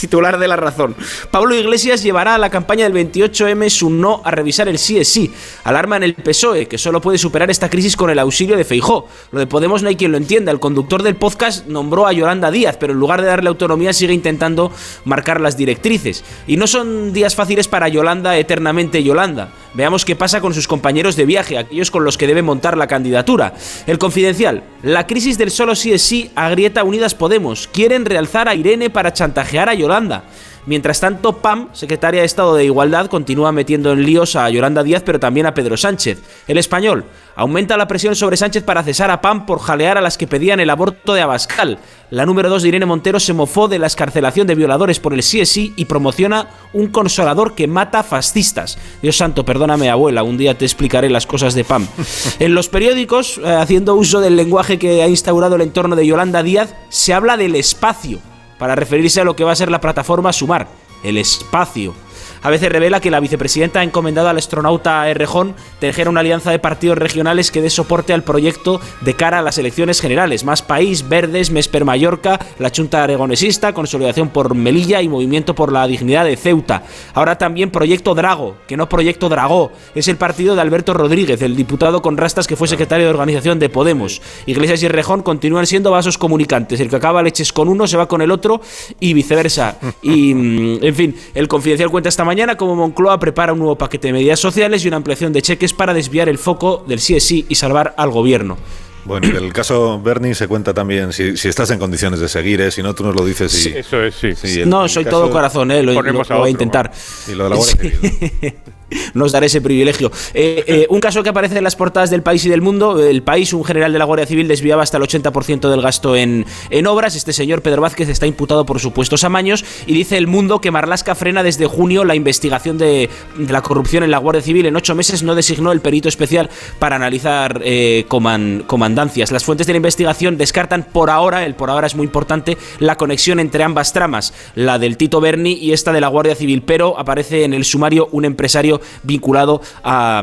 [0.00, 0.94] titular de la razón.
[1.30, 5.08] Pablo Iglesias llevará a la campaña del 28M su no a revisar el sí es
[5.08, 5.32] sí.
[5.64, 9.08] Alarma en el PSOE, que solo puede superar esta crisis con el auxilio de Feijó.
[9.32, 10.52] Lo de Podemos no hay quien lo entienda.
[10.52, 14.12] El conductor del podcast nombró a Yolanda Díaz, pero en lugar de darle autonomía sigue
[14.14, 14.72] intentando
[15.04, 16.22] marcar las directrices.
[16.46, 19.52] Y no son días fáciles para Yolanda eternamente Yolanda.
[19.74, 22.86] Veamos qué pasa con sus compañeros de viaje, aquellos con los que debe montar la
[22.86, 23.54] candidatura.
[23.86, 24.62] El confidencial.
[24.82, 27.68] La crisis del solo sí es sí agrieta Unidas Podemos.
[27.68, 30.24] Quieren realzar a Irene para chantajear a Yolanda.
[30.66, 35.02] Mientras tanto, Pam, secretaria de Estado de Igualdad, continúa metiendo en líos a Yolanda Díaz,
[35.04, 36.22] pero también a Pedro Sánchez.
[36.46, 40.18] El español aumenta la presión sobre Sánchez para cesar a Pam por jalear a las
[40.18, 41.78] que pedían el aborto de Abascal.
[42.10, 45.22] La número 2 de Irene Montero se mofó de la escarcelación de violadores por el
[45.22, 48.78] sí y promociona un consolador que mata fascistas.
[49.00, 51.86] Dios santo, perdóname abuela, un día te explicaré las cosas de Pam.
[52.38, 56.42] En los periódicos, eh, haciendo uso del lenguaje que ha instaurado el entorno de Yolanda
[56.42, 58.18] Díaz, se habla del espacio
[58.60, 60.68] para referirse a lo que va a ser la plataforma Sumar,
[61.02, 61.94] el espacio.
[62.42, 66.58] A veces revela que la vicepresidenta ha encomendado al astronauta Errejón tejer una alianza de
[66.58, 70.44] partidos regionales que dé soporte al proyecto de cara a las elecciones generales.
[70.44, 75.86] Más País, Verdes, Mesper Mallorca, la Junta Aragonesista, Consolidación por Melilla y Movimiento por la
[75.86, 76.82] Dignidad de Ceuta.
[77.14, 79.72] Ahora también Proyecto Drago, que no Proyecto Dragó.
[79.94, 83.58] Es el partido de Alberto Rodríguez, el diputado con rastas que fue secretario de organización
[83.58, 84.22] de Podemos.
[84.46, 86.80] Iglesias y Errejón continúan siendo vasos comunicantes.
[86.80, 88.60] El que acaba leches con uno se va con el otro
[88.98, 89.76] y viceversa.
[90.02, 94.06] Y, mm, en fin, el Confidencial cuenta esta mañana como Moncloa prepara un nuevo paquete
[94.06, 97.24] de medidas sociales y una ampliación de cheques para desviar el foco del sí es
[97.24, 98.56] sí y salvar al gobierno.
[99.04, 102.60] Bueno, y del caso Bernie se cuenta también si, si estás en condiciones de seguir,
[102.60, 103.52] eh, si no, tú nos lo dices.
[103.54, 104.60] Y, Sí, eso es, sí.
[104.60, 106.92] el- no, el soy todo corazón, eh, lo, lo- voy a intentar.
[107.26, 108.54] Y lo de la Guardia Civil.
[109.14, 110.10] Nos daré ese privilegio.
[110.34, 112.98] Eh, eh, un caso que aparece en las portadas del país y del mundo.
[113.02, 116.46] El país, un general de la Guardia Civil desviaba hasta el 80% del gasto en,
[116.70, 117.16] en obras.
[117.16, 119.64] Este señor Pedro Vázquez está imputado por supuestos amaños.
[119.86, 123.08] Y dice el mundo que Marlasca frena desde junio la investigación de,
[123.38, 124.66] la corrupción en la Guardia Civil.
[124.66, 129.30] En ocho meses no designó el perito especial para analizar eh, coman- comandancias.
[129.32, 132.96] Las fuentes de la investigación descartan por ahora, el por ahora es muy importante, la
[132.96, 136.62] conexión entre ambas tramas, la del Tito Berni y esta de la Guardia Civil.
[136.62, 140.22] Pero aparece en el sumario un empresario vinculado a,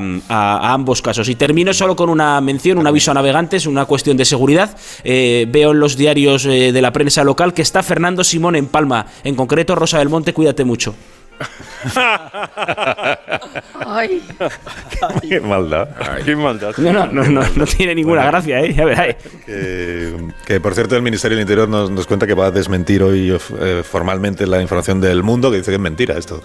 [0.74, 1.30] ambos casos.
[1.30, 4.78] Y termino solo con una mención, un aviso a navegantes, una cuestión de seguridad.
[5.04, 8.68] Eh, veo en los diarios eh, de la prensa local que está Fernando Simón en
[8.68, 9.06] Palma.
[9.24, 10.96] En concreto, Rosa del Monte, cuídate mucho.
[13.86, 14.24] Ay.
[15.30, 15.90] Qué maldad.
[16.26, 16.76] Qué maldad.
[16.78, 18.74] No, no, no, no, no tiene ninguna gracia, ¿eh?
[18.74, 19.16] Ya verás.
[19.46, 20.16] Que,
[20.46, 23.38] que, por cierto el Ministerio del Interior nos, nos cuenta que va a desmentir hoy
[23.60, 26.42] eh, formalmente la información del mundo, que dice que es mentira esto,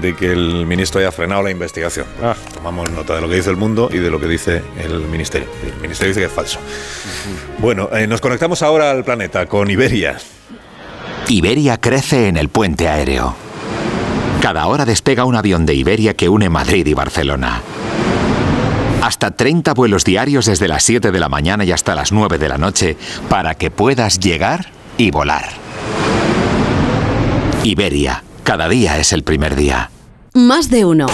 [0.00, 2.06] de que el ministro haya frenado la investigación.
[2.22, 2.34] Ah.
[2.54, 5.48] Tomamos nota de lo que dice el mundo y de lo que dice el Ministerio.
[5.76, 6.58] El Ministerio dice que es falso.
[7.58, 10.16] Bueno, eh, nos conectamos ahora al planeta con Iberia.
[11.28, 13.34] Iberia crece en el puente aéreo.
[14.48, 17.60] Cada hora despega un avión de Iberia que une Madrid y Barcelona.
[19.02, 22.48] Hasta 30 vuelos diarios desde las 7 de la mañana y hasta las 9 de
[22.48, 22.96] la noche
[23.28, 25.44] para que puedas llegar y volar.
[27.62, 29.90] Iberia, cada día es el primer día.
[30.32, 31.08] Más de uno.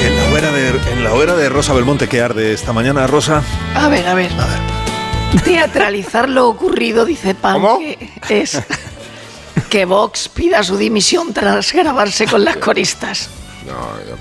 [0.00, 3.42] En la hoguera de, en la hoguera de Rosa Belmonte que arde esta mañana, Rosa.
[3.74, 4.30] A ver, a ver.
[5.44, 7.34] Teatralizar lo ocurrido, dice
[8.26, 8.60] que es
[9.70, 13.28] que Vox pida su dimisión tras grabarse con las coristas.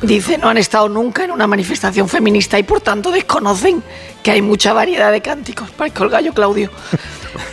[0.01, 3.83] Dice, no han estado nunca en una manifestación feminista y por tanto desconocen
[4.23, 5.69] que hay mucha variedad de cánticos.
[5.69, 6.71] Parezco el gallo Claudio.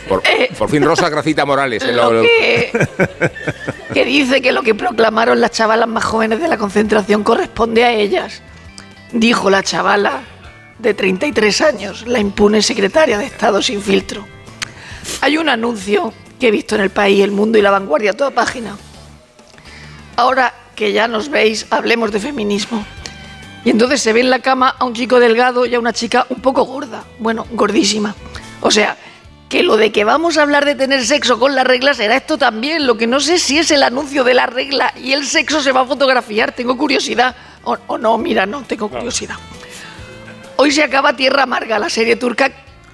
[0.08, 0.22] Por,
[0.58, 1.84] por fin Rosa Gracita Morales.
[1.86, 2.88] Lo lo- que,
[3.92, 7.92] que dice que lo que proclamaron las chavalas más jóvenes de la concentración corresponde a
[7.92, 8.40] ellas.
[9.12, 10.22] Dijo la chavala
[10.82, 14.26] de 33 años, la impune secretaria de Estado sin filtro.
[15.20, 18.32] Hay un anuncio que he visto en el país, El Mundo y La Vanguardia, toda
[18.32, 18.76] página.
[20.16, 22.84] Ahora que ya nos veis, hablemos de feminismo.
[23.64, 26.26] Y entonces se ve en la cama a un chico delgado y a una chica
[26.28, 27.04] un poco gorda.
[27.20, 28.14] Bueno, gordísima.
[28.60, 28.96] O sea,
[29.48, 32.38] que lo de que vamos a hablar de tener sexo con la regla será esto
[32.38, 32.86] también.
[32.88, 35.70] Lo que no sé si es el anuncio de la regla y el sexo se
[35.70, 36.52] va a fotografiar.
[36.52, 37.36] Tengo curiosidad.
[37.62, 39.36] O, o no, mira, no, tengo curiosidad.
[40.56, 42.50] Hoy se acaba Tierra Amarga, la serie turca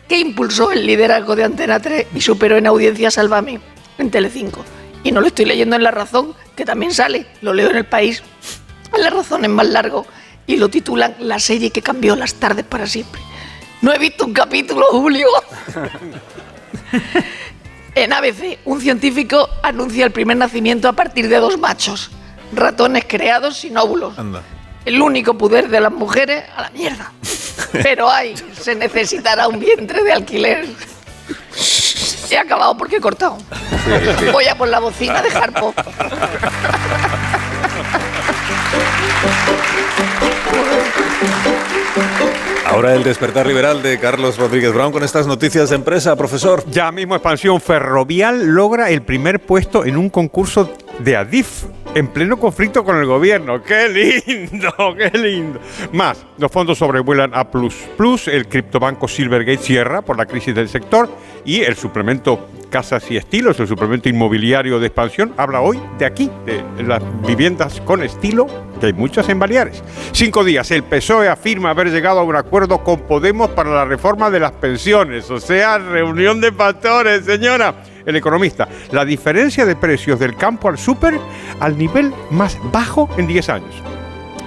[0.09, 3.61] que impulsó el liderazgo de Antena 3 y superó en audiencia Sálvame
[3.99, 4.65] en Telecinco.
[5.05, 7.85] Y no lo estoy leyendo en La Razón, que también sale, lo leo en El
[7.85, 8.23] País.
[8.95, 10.07] En La Razón es más largo
[10.47, 13.21] y lo titulan La serie que cambió las tardes para siempre.
[13.83, 15.29] No he visto un capítulo, Julio.
[17.95, 22.13] En ABC, un científico anuncia el primer nacimiento a partir de dos machos,
[22.53, 24.15] ratones creados sin óvulos.
[24.85, 27.13] El único poder de las mujeres a la mierda.
[27.73, 30.67] Pero ay, se necesitará un vientre de alquiler.
[32.31, 33.39] He acabado porque he cortado.
[34.19, 34.27] sí.
[34.33, 35.75] Voy a por la bocina de Harpo.
[42.67, 46.63] Ahora el despertar liberal de Carlos Rodríguez Brown con estas noticias de empresa, profesor.
[46.71, 52.39] Ya mismo Expansión Ferrovial logra el primer puesto en un concurso de Adif en pleno
[52.39, 53.63] conflicto con el gobierno.
[53.63, 54.73] ¡Qué lindo!
[54.97, 55.61] ¡Qué lindo!
[55.93, 60.69] Más, los fondos sobrevuelan a Plus Plus, el criptobanco Silvergate cierra por la crisis del
[60.69, 61.09] sector
[61.45, 66.31] y el suplemento Casas y Estilos, el suplemento inmobiliario de expansión, habla hoy de aquí,
[66.45, 68.47] de las viviendas con estilo,
[68.79, 69.83] que hay muchas en Baleares.
[70.13, 74.31] Cinco días, el PSOE afirma haber llegado a un acuerdo con Podemos para la reforma
[74.31, 77.75] de las pensiones, o sea, reunión de pastores, señora.
[78.09, 81.21] El economista, la diferencia de precios del campo al súper
[81.61, 83.83] al nivel más bajo en 10 años.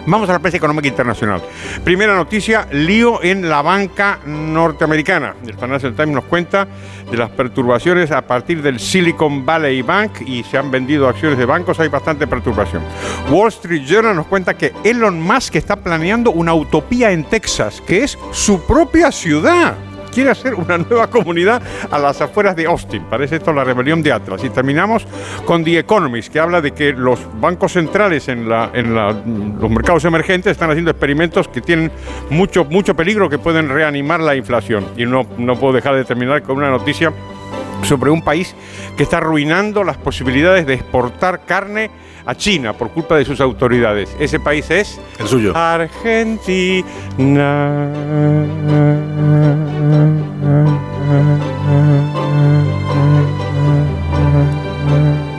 [0.08, 1.44] Vamos a la prensa económica internacional.
[1.84, 5.36] Primera noticia, lío en la banca norteamericana.
[5.46, 6.68] El Financial Times nos cuenta
[7.10, 11.46] de las perturbaciones a partir del Silicon Valley Bank y se han vendido acciones de
[11.46, 12.82] bancos, hay bastante perturbación.
[13.30, 18.04] Wall Street Journal nos cuenta que Elon Musk está planeando una utopía en Texas, que
[18.04, 19.76] es su propia ciudad
[20.12, 23.04] quiere hacer una nueva comunidad a las afueras de Austin.
[23.10, 24.44] Parece esto la rebelión de Atlas.
[24.44, 25.06] Y terminamos
[25.46, 30.70] con The Economist, que habla de que los bancos centrales en, los mercados emergentes están
[30.70, 31.92] haciendo experimentos que tienen
[32.30, 34.86] mucho, mucho peligro, que pueden reanimar la inflación.
[34.98, 37.12] Y no, no puedo dejar de terminar con una noticia
[37.84, 38.56] sobre un país
[38.96, 41.90] que está arruinando las posibilidades de exportar carne
[42.26, 44.16] a China por culpa de sus autoridades.
[44.20, 45.56] Ese país es el suyo.
[45.56, 46.86] Argentina.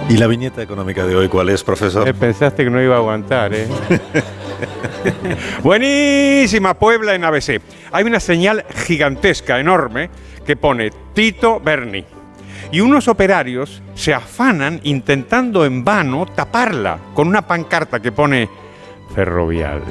[0.09, 2.13] ¿Y la viñeta económica de hoy cuál es, profesor?
[2.15, 3.67] pensaste que no iba a aguantar, ¿eh?
[5.63, 7.61] Buenísima Puebla en ABC.
[7.91, 10.11] Hay una señal gigantesca, enorme,
[10.45, 12.05] que pone Tito Berni.
[12.73, 18.49] Y unos operarios se afanan intentando en vano taparla con una pancarta que pone
[19.15, 19.83] Ferrovial.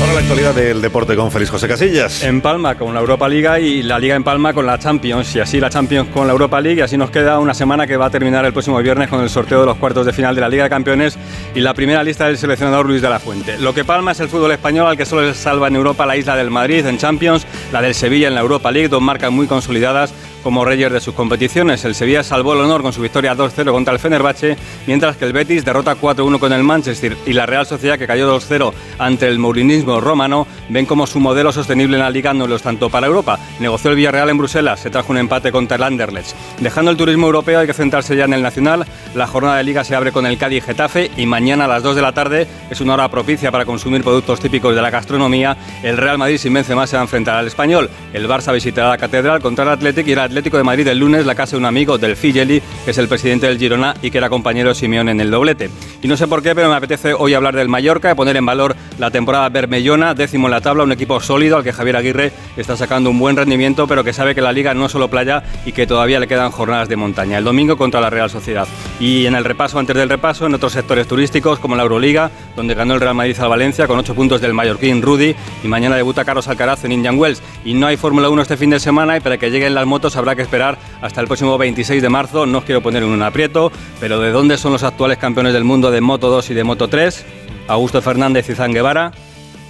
[0.00, 2.24] Ahora la actualidad del deporte con Félix José Casillas.
[2.24, 5.36] En Palma con la Europa Liga y la Liga en Palma con la Champions.
[5.36, 6.80] Y así la Champions con la Europa League.
[6.80, 9.28] Y así nos queda una semana que va a terminar el próximo viernes con el
[9.28, 11.18] sorteo de los cuartos de final de la Liga de Campeones
[11.54, 13.58] y la primera lista del seleccionador Luis de la Fuente.
[13.58, 16.16] Lo que Palma es el fútbol español al que solo se salva en Europa la
[16.16, 19.46] isla del Madrid en Champions, la del Sevilla en la Europa League, dos marcas muy
[19.46, 21.84] consolidadas como reyes de sus competiciones.
[21.84, 24.56] El Sevilla salvó el honor con su victoria 2-0 contra el Fenerbahce,
[24.86, 28.34] mientras que el Betis derrota 4-1 con el Manchester y la Real Sociedad, que cayó
[28.38, 32.56] 2-0 ante el mourinismo romano, ven como su modelo sostenible en la liga no lo
[32.56, 33.38] es tanto para Europa.
[33.60, 36.34] Negoció el Villarreal en Bruselas, se trajo un empate contra el Anderlecht.
[36.60, 38.86] Dejando el turismo europeo hay que centrarse ya en el nacional.
[39.14, 41.96] La jornada de liga se abre con el Cádiz Getafe y mañana a las 2
[41.96, 45.56] de la tarde es una hora propicia para consumir productos típicos de la gastronomía.
[45.82, 47.90] El Real Madrid sin Benzema se va a enfrentar al Español.
[48.12, 51.26] El Barça visitará la Catedral contra el Athletic y el Atlético de Madrid el lunes
[51.26, 54.16] la casa de un amigo del Figeli, que es el presidente del Girona y que
[54.16, 55.68] era compañero de Simeón en el doblete.
[56.02, 58.46] Y no sé por qué, pero me apetece hoy hablar del Mallorca y poner en
[58.46, 62.32] valor la temporada bermellona, décimo en la tabla, un equipo sólido al que Javier Aguirre
[62.56, 65.42] está sacando un buen rendimiento, pero que sabe que la liga no es solo playa
[65.66, 67.36] y que todavía le quedan jornadas de montaña.
[67.36, 68.66] El domingo contra la Real Sociedad.
[68.98, 72.74] Y en el repaso, antes del repaso, en otros sectores turísticos como la Euroliga, donde
[72.74, 76.24] ganó el Real Madrid al Valencia con 8 puntos del mallorquín Rudy y mañana debuta
[76.24, 77.42] Carlos Alcaraz en Indian Wells.
[77.64, 80.16] Y no hay Fórmula 1 este fin de semana y para que lleguen las motos
[80.22, 82.46] habrá que esperar hasta el próximo 26 de marzo.
[82.46, 85.64] No os quiero poner en un aprieto, pero ¿de dónde son los actuales campeones del
[85.64, 87.24] mundo de Moto 2 y de Moto 3?
[87.68, 89.12] Augusto Fernández y Zan Guevara,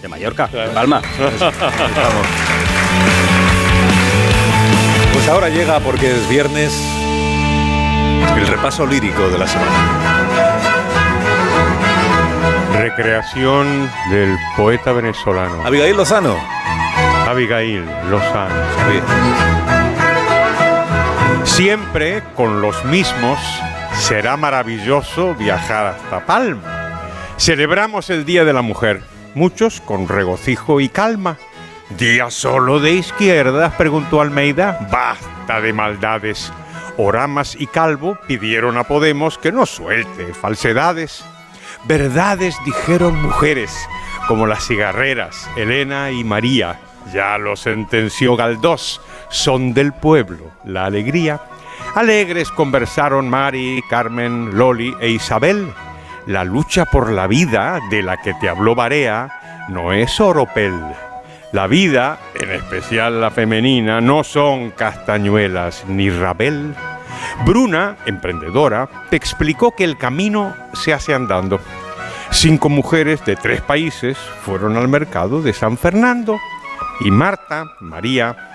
[0.01, 1.03] de Mallorca, de Palma.
[5.13, 6.73] Pues ahora llega, porque es viernes,
[8.35, 9.71] el repaso lírico de la semana.
[12.73, 15.65] Recreación del poeta venezolano.
[15.65, 16.35] Abigail Lozano.
[17.29, 19.72] Abigail Lozano.
[21.53, 23.39] Siempre con los mismos
[23.93, 26.99] será maravilloso viajar hasta Palma.
[27.37, 29.03] Celebramos el Día de la Mujer,
[29.35, 31.37] muchos con regocijo y calma.
[31.91, 33.75] ¿Día solo de izquierdas?
[33.75, 34.89] preguntó Almeida.
[34.91, 36.51] Basta de maldades.
[36.97, 41.23] Oramas y Calvo pidieron a Podemos que no suelte falsedades.
[41.85, 43.77] Verdades dijeron mujeres,
[44.27, 46.81] como las cigarreras, Elena y María.
[47.13, 49.03] Ya lo sentenció Galdós,
[49.33, 51.41] son del pueblo la alegría.
[51.95, 55.73] Alegres conversaron Mari, Carmen, Loli e Isabel.
[56.27, 60.75] La lucha por la vida de la que te habló Barea no es oropel.
[61.53, 66.75] La vida, en especial la femenina, no son castañuelas ni rabel.
[67.45, 71.61] Bruna, emprendedora, te explicó que el camino se hace andando.
[72.31, 76.39] Cinco mujeres de tres países fueron al mercado de San Fernando
[77.01, 78.52] y Marta, María,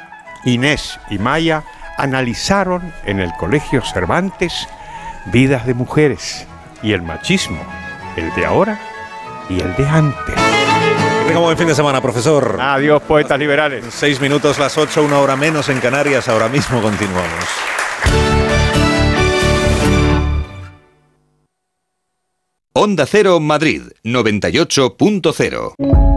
[0.48, 1.64] Inés y Maya
[1.98, 4.68] analizaron en el Colegio Cervantes
[5.26, 6.48] vidas de mujeres
[6.82, 7.62] y el machismo,
[8.16, 8.80] el de ahora
[9.50, 10.36] y el de antes.
[10.36, 12.58] Que tenga buen fin de semana, profesor.
[12.62, 13.86] Adiós, poetas liberales.
[13.90, 16.30] Seis minutos, las ocho, una hora menos en Canarias.
[16.30, 17.46] Ahora mismo continuamos.
[22.74, 26.17] Onda Cero Madrid 98.0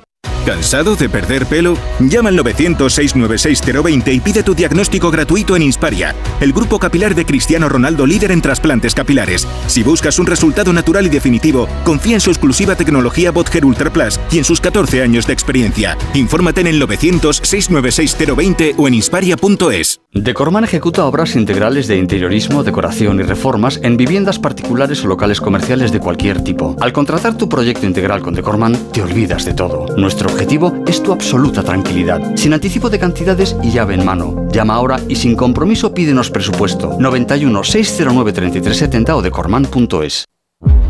[0.45, 1.77] ¿Cansado de perder pelo?
[1.99, 7.69] Llama al 900-696-020 y pide tu diagnóstico gratuito en Insparia, el grupo capilar de Cristiano
[7.69, 9.47] Ronaldo líder en trasplantes capilares.
[9.67, 14.19] Si buscas un resultado natural y definitivo, confía en su exclusiva tecnología Botger Ultra Plus
[14.31, 15.95] y en sus 14 años de experiencia.
[16.15, 20.01] Infórmate en el 900-696-020 o en insparia.es.
[20.13, 25.91] Decorman ejecuta obras integrales de interiorismo, decoración y reformas en viviendas particulares o locales comerciales
[25.91, 26.75] de cualquier tipo.
[26.81, 29.85] Al contratar tu proyecto integral con Decorman, te olvidas de todo.
[29.95, 34.47] Nuestro objetivo es tu absoluta tranquilidad, sin anticipo de cantidades y llave en mano.
[34.51, 40.25] Llama ahora y sin compromiso pídenos presupuesto 91 609 3370 o decorman.es.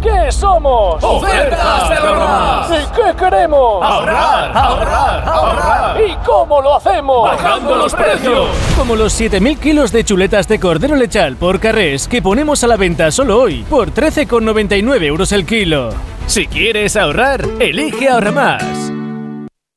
[0.01, 1.01] ¿Qué somos?
[1.03, 2.71] ¡Ofertas Ferromás!
[2.71, 3.83] ¿Y qué queremos?
[3.83, 6.01] ¡Ahorrar, ahorrar, ahorrar!
[6.01, 7.29] ¿Y cómo lo hacemos?
[7.29, 8.49] ¡Bajando los precios!
[8.77, 12.77] Como los 7.000 kilos de chuletas de cordero lechal por carrés que ponemos a la
[12.77, 15.89] venta solo hoy por 13,99 euros el kilo.
[16.25, 18.91] Si quieres ahorrar, elige Ahorra Más.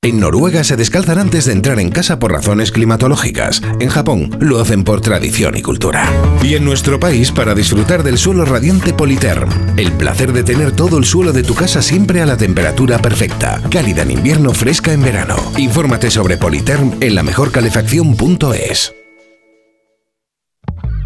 [0.04, 3.62] En Noruega se descalzan antes de entrar en casa por razones climatológicas.
[3.80, 6.12] En Japón lo hacen por tradición y cultura.
[6.42, 9.48] Y en nuestro país para disfrutar del suelo radiante Politerm.
[9.78, 13.62] El placer de tener todo el suelo de tu casa siempre a la temperatura perfecta.
[13.70, 15.36] Cálida en invierno, fresca en verano.
[15.56, 19.03] Infórmate sobre Politerm en la mejorcalefacción.es.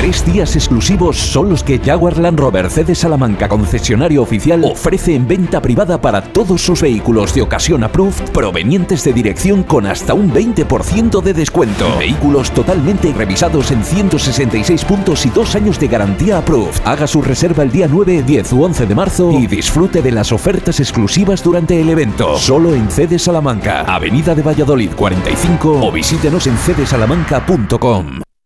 [0.00, 5.28] Tres días exclusivos son los que Jaguar Land Rover CD Salamanca concesionario oficial ofrece en
[5.28, 10.32] venta privada para todos sus vehículos de ocasión approved provenientes de dirección con hasta un
[10.32, 11.98] 20% de descuento.
[11.98, 16.80] Vehículos totalmente revisados en 166 puntos y dos años de garantía approved.
[16.86, 20.32] Haga su reserva el día 9, 10 u 11 de marzo y disfrute de las
[20.32, 22.38] ofertas exclusivas durante el evento.
[22.38, 28.20] Solo en CD Salamanca, Avenida de Valladolid 45 o visítenos en cdsalamanca.com.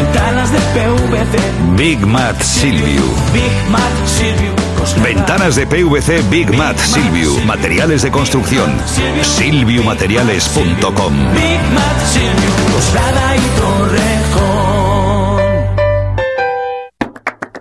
[0.00, 1.36] Ventanas de PVC.
[1.76, 3.04] Big Mat Silviu.
[3.34, 5.06] Big Mat Silvium Coslada.
[5.06, 7.38] Ventanas de PVC Big Mat Silviu.
[7.44, 8.72] Materiales de construcción.
[9.20, 11.12] Silviumateriales.com.
[11.34, 14.60] Big Mat Silvium Coslada y Torrejón.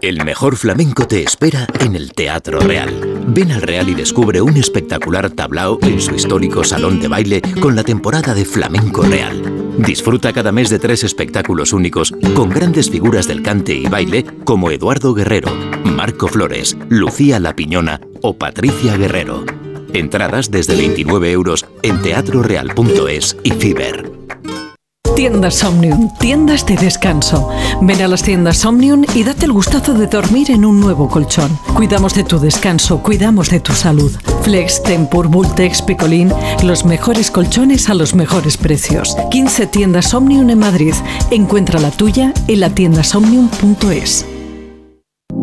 [0.02, 3.26] El mejor flamenco te espera en el Teatro Real.
[3.28, 7.76] Ven al Real y descubre un espectacular tablao en su histórico salón de baile con
[7.76, 9.69] la temporada de Flamenco Real.
[9.80, 14.72] Disfruta cada mes de tres espectáculos únicos con grandes figuras del cante y baile como
[14.72, 15.50] Eduardo Guerrero,
[15.86, 19.46] Marco Flores, Lucía La Piñona o Patricia Guerrero.
[19.94, 24.19] Entradas desde 29 euros en teatroreal.es y Fiber.
[25.20, 27.50] Tiendas Omnium, tiendas de descanso.
[27.82, 31.60] Ven a las tiendas Omnium y date el gustazo de dormir en un nuevo colchón.
[31.76, 34.14] Cuidamos de tu descanso, cuidamos de tu salud.
[34.44, 36.32] Flex, Tempur, Bultex, Picolín,
[36.64, 39.18] los mejores colchones a los mejores precios.
[39.30, 40.94] 15 tiendas Omnium en Madrid.
[41.32, 44.39] Encuentra la tuya en la tiendasomnium.es.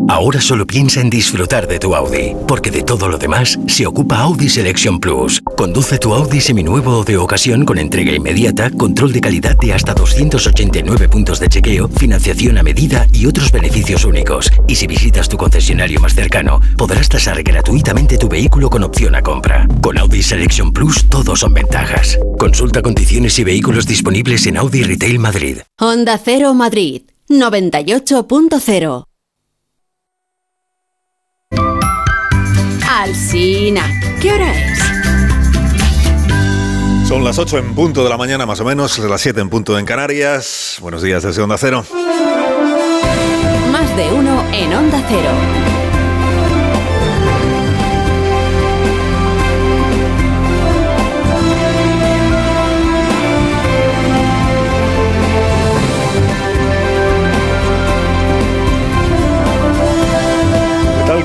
[0.09, 4.19] Ahora solo piensa en disfrutar de tu Audi, porque de todo lo demás se ocupa
[4.19, 5.41] Audi Selection Plus.
[5.57, 9.93] Conduce tu Audi seminuevo o de ocasión con entrega inmediata, control de calidad de hasta
[9.93, 14.49] 289 puntos de chequeo, financiación a medida y otros beneficios únicos.
[14.65, 19.21] Y si visitas tu concesionario más cercano, podrás tasar gratuitamente tu vehículo con opción a
[19.21, 19.67] compra.
[19.81, 22.17] Con Audi Selection Plus todo son ventajas.
[22.39, 25.57] Consulta condiciones y vehículos disponibles en Audi Retail Madrid.
[25.79, 29.06] Honda Cero Madrid 98.0
[32.97, 33.83] Alsina,
[34.19, 34.79] ¿qué hora es?
[37.07, 39.77] Son las 8 en punto de la mañana, más o menos, las 7 en punto
[39.77, 40.79] en Canarias.
[40.81, 41.85] Buenos días desde Onda Cero.
[43.71, 45.76] Más de uno en Onda Cero.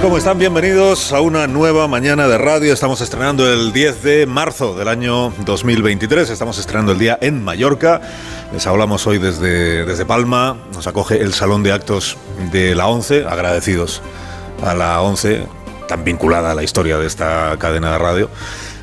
[0.03, 0.37] ¿Cómo están?
[0.37, 2.73] Bienvenidos a una nueva mañana de radio.
[2.73, 6.29] Estamos estrenando el 10 de marzo del año 2023.
[6.29, 8.01] Estamos estrenando el día en Mallorca.
[8.53, 10.57] Les hablamos hoy desde, desde Palma.
[10.75, 12.19] Nos acoge el Salón de Actos
[12.51, 13.25] de la ONCE.
[13.29, 14.03] Agradecidos
[14.67, 15.47] a la ONCE,
[15.87, 18.29] tan vinculada a la historia de esta cadena de radio.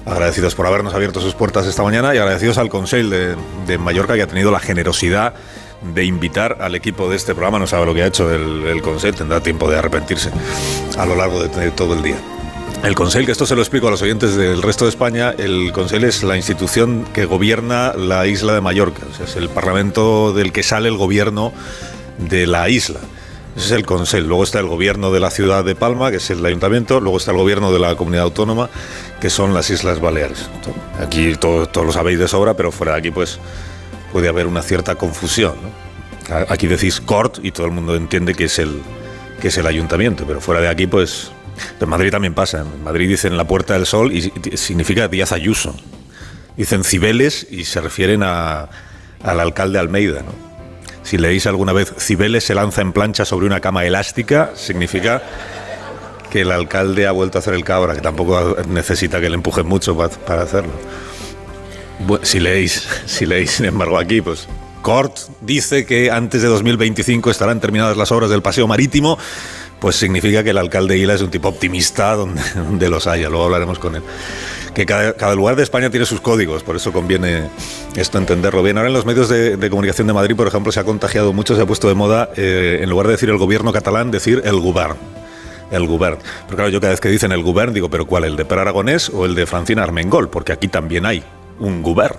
[0.06, 3.36] Agradecidos por habernos abierto sus puertas esta mañana y agradecidos al Consell de,
[3.68, 5.34] de Mallorca que ha tenido la generosidad
[5.82, 7.60] de invitar al equipo de este programa.
[7.60, 10.32] No sabe lo que ha hecho el, el Consell, tendrá tiempo de arrepentirse
[10.98, 12.18] a lo largo de, todo el día.
[12.84, 15.72] El Consell, que esto se lo explico a los oyentes del resto de España, el
[15.74, 20.64] Consell es la institución que gobierna la isla de Mallorca, es el parlamento del que
[20.64, 21.52] sale el gobierno
[22.18, 23.00] de la isla.
[23.56, 24.26] Ese es el Consell.
[24.26, 27.02] Luego está el gobierno de la ciudad de Palma, que es el ayuntamiento.
[27.02, 28.70] Luego está el gobierno de la comunidad autónoma,
[29.20, 30.50] que son las Islas Baleares.
[31.02, 33.40] Aquí todos todo lo sabéis de sobra, pero fuera de aquí, pues
[34.12, 35.56] puede haber una cierta confusión.
[36.50, 38.82] Aquí decís Cort y todo el mundo entiende que es el,
[39.42, 41.32] que es el ayuntamiento, pero fuera de aquí, pues.
[41.82, 42.62] En Madrid también pasa.
[42.62, 45.76] En Madrid dicen la Puerta del Sol y significa Díaz Ayuso.
[46.56, 48.70] Dicen Cibeles y se refieren a,
[49.24, 50.50] al alcalde Almeida, ¿no?
[51.04, 55.24] Si leéis alguna vez Cibeles se lanza en plancha sobre una cama elástica, significa
[56.30, 59.66] que el alcalde ha vuelto a hacer el cabra, que tampoco necesita que le empujen
[59.66, 60.72] mucho para, para hacerlo.
[62.24, 64.48] Si leéis, si leéis, sin embargo, aquí, pues
[64.82, 69.18] Cort dice que antes de 2025 estarán terminadas las obras del paseo marítimo
[69.80, 73.30] pues significa que el alcalde Ila es un tipo optimista donde, donde los haya.
[73.30, 74.04] Luego hablaremos con él.
[74.74, 77.50] Que cada, lugar de España tiene sus códigos, por eso conviene
[77.96, 78.78] esto entenderlo bien.
[78.78, 81.62] Ahora en los medios de, comunicación de Madrid, por ejemplo, se ha contagiado mucho, se
[81.62, 84.98] ha puesto de moda, eh, en lugar de decir el gobierno catalán, decir el gobierno
[85.72, 86.18] el Gubern.
[86.46, 88.24] Pero claro, yo cada vez que dicen el Gubern digo, ¿pero cuál?
[88.24, 90.28] ¿El de Per Aragonés o el de Francina Armengol?
[90.28, 91.24] Porque aquí también hay
[91.60, 92.16] un Gubern.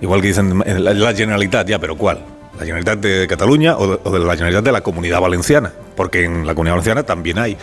[0.00, 2.24] Igual que dicen la, la Generalitat, ya, ¿pero cuál?
[2.54, 5.72] ¿La Generalitat de Cataluña o de, o de la Generalitat de la Comunidad Valenciana?
[5.96, 7.56] Porque en la Comunidad Valenciana también hay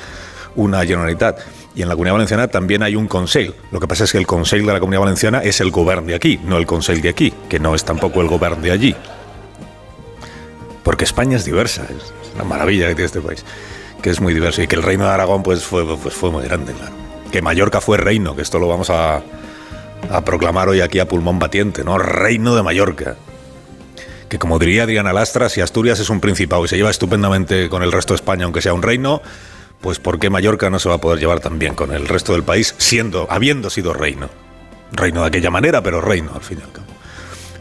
[0.56, 1.40] una Generalitat.
[1.76, 3.54] Y en la Comunidad Valenciana también hay un Consell.
[3.72, 6.16] Lo que pasa es que el Consell de la Comunidad Valenciana es el Gobierno de
[6.16, 8.96] aquí, no el Consell de aquí, que no es tampoco el Gobierno de allí.
[10.84, 13.44] Porque España es diversa, es una maravilla que tiene este país
[14.06, 16.44] que es muy diverso y que el reino de Aragón pues fue, pues fue muy
[16.44, 16.94] grande, claro.
[17.32, 19.24] Que Mallorca fue reino, que esto lo vamos a,
[20.11, 21.98] a proclamar hoy aquí a pulmón batiente, ¿no?
[21.98, 23.15] Reino de Mallorca.
[24.30, 27.84] Que como diría Adriana Lastra, si Asturias es un principado y se lleva estupendamente con
[27.84, 29.22] el resto de España, aunque sea un reino,
[29.82, 32.34] pues ¿por qué Mallorca no se va a poder llevar tan bien con el resto
[32.34, 34.30] del país, siendo, habiendo sido reino?
[34.91, 36.88] Reino de aquella manera, pero reino, al fin y al cabo.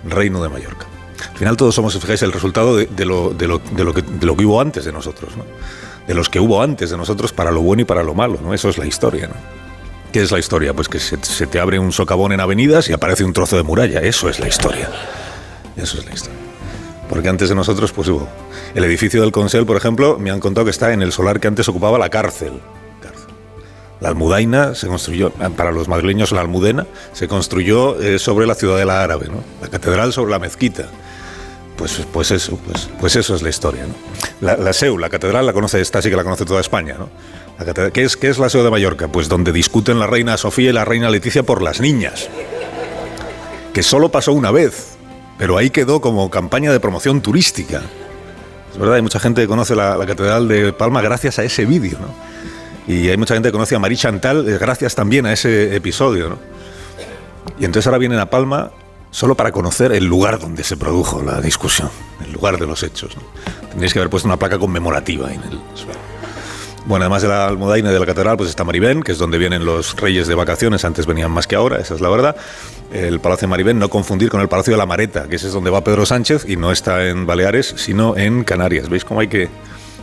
[0.05, 0.87] Reino de Mallorca.
[1.31, 4.61] Al final todos somos, si fijáis, el resultado de, lo, que, de lo que hubo
[4.61, 5.45] antes de nosotros, ¿no?
[6.07, 8.53] de los que hubo antes de nosotros para lo bueno y para lo malo, ¿no?
[8.53, 9.64] Eso es la historia, ¿no?
[10.15, 10.73] ¿Qué es la historia?
[10.73, 11.17] Pues que se,
[11.49, 13.99] te abre un socavón en avenidas y aparece un trozo de muralla.
[13.99, 14.89] Eso es la historia.
[15.77, 16.39] Eso es la historia.
[17.09, 18.09] Porque antes de nosotros, pues.
[18.77, 21.49] El edificio del Consell, por ejemplo, me han contado que está en el solar que
[21.49, 22.61] antes ocupaba la cárcel.
[23.99, 29.03] La Almudaina se construyó, para los madrileños la Almudena, se construyó eh, sobre la ciudadela
[29.03, 29.27] árabe.
[29.61, 30.85] La catedral sobre la mezquita.
[31.77, 33.85] Pues, pues eso, pues, pues eso es la historia.
[34.41, 36.99] La, la, la catedral, la conoce, esta sí que la conoce toda España.
[37.93, 39.09] ¿Qué, es, ¿Qué es la SEU de Mallorca?
[39.09, 42.29] Pues donde discuten la reina Sofía y la reina Leticia por las niñas.
[43.73, 44.97] Que solo pasó una vez,
[45.39, 47.83] pero ahí quedó como campaña de promoción turística.
[48.73, 51.99] Es verdad, hay mucha gente que conoce la, catedral de Palma gracias a ese vídeo.
[52.01, 52.93] ¿no?
[52.93, 56.31] Y hay mucha gente que conoce a Marie Chantal gracias también a ese episodio.
[56.31, 56.39] ¿no?
[57.59, 58.73] Y entonces ahora vienen a Palma
[59.11, 61.89] solo para conocer el lugar donde se produjo la discusión,
[62.25, 63.17] el lugar de los hechos.
[63.17, 63.81] ¿no?
[63.81, 66.14] Que haber puesto una placa conmemorativa en el suelo.
[66.87, 69.65] Bueno, además de la almudaina de la catedral, pues está Maribén, que es donde vienen
[69.65, 72.37] los reyes de vacaciones, antes venían más que ahora, esa es la verdad.
[72.93, 75.53] El Palacio de Maribén, no confundir con el Palacio de la Mareta, que ese es
[75.55, 78.91] donde va Pedro Sánchez y no está en Baleares, sino en Canarias.
[78.91, 79.49] ¿Veis cómo hay que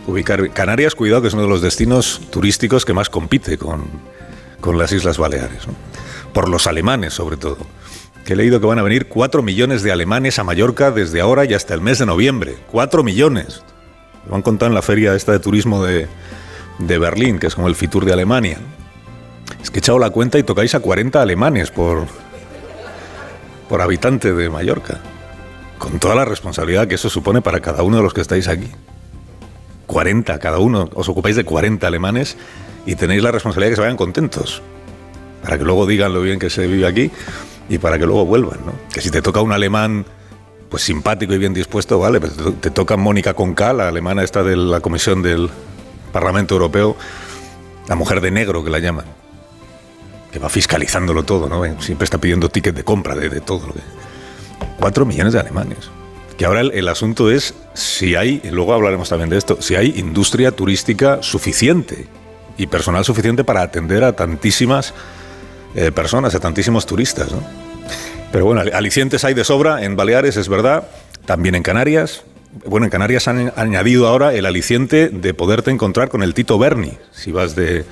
[0.07, 0.49] ubicar?
[0.51, 3.85] Canarias, cuidado, que es uno de los destinos turísticos que más compite con,
[4.59, 5.67] con las Islas Baleares,
[6.33, 7.59] por los alemanes sobre todo
[8.31, 11.53] he leído que van a venir 4 millones de alemanes a Mallorca desde ahora y
[11.53, 12.57] hasta el mes de noviembre.
[12.71, 13.61] 4 millones.
[14.29, 16.07] Lo han contado en la feria esta de turismo de,
[16.87, 18.57] de Berlín, que es como el Fitur de Alemania.
[19.61, 22.05] Es que echado la cuenta y tocáis a 40 alemanes por,
[23.69, 24.99] por habitante de Mallorca.
[25.77, 28.67] Con toda la responsabilidad que eso supone para cada uno de los que estáis aquí.
[29.87, 32.37] 40, cada uno, os ocupáis de 40 alemanes
[32.85, 34.61] y tenéis la responsabilidad de que se vayan contentos.
[35.43, 37.11] Para que luego digan lo bien que se vive aquí
[37.67, 38.73] y para que luego vuelvan, ¿no?
[38.93, 40.05] Que si te toca un alemán
[40.69, 44.43] pues simpático y bien dispuesto, vale, pero te, te toca Mónica Conca, la alemana esta
[44.43, 45.49] de la Comisión del
[46.11, 46.95] Parlamento Europeo,
[47.87, 49.05] la mujer de negro que la llaman,
[50.31, 51.63] que va fiscalizándolo todo, ¿no?
[51.81, 53.67] Siempre está pidiendo ticket de compra de, todo.
[53.67, 53.81] Lo que...
[54.79, 55.89] Cuatro millones de alemanes.
[56.37, 60.51] Que ahora el, asunto es si hay, luego hablaremos también de esto, si hay industria
[60.51, 62.07] turística suficiente
[62.57, 64.93] y personal suficiente para atender a tantísimas
[65.75, 67.31] eh, personas, a tantísimos turistas.
[67.31, 67.43] ¿no?
[68.31, 70.87] Pero bueno, alicientes hay de sobra en Baleares, es verdad,
[71.25, 72.23] también en Canarias.
[72.65, 76.97] Bueno, en Canarias han añadido ahora el aliciente de poderte encontrar con el Tito Berni,
[77.11, 77.85] si vas de,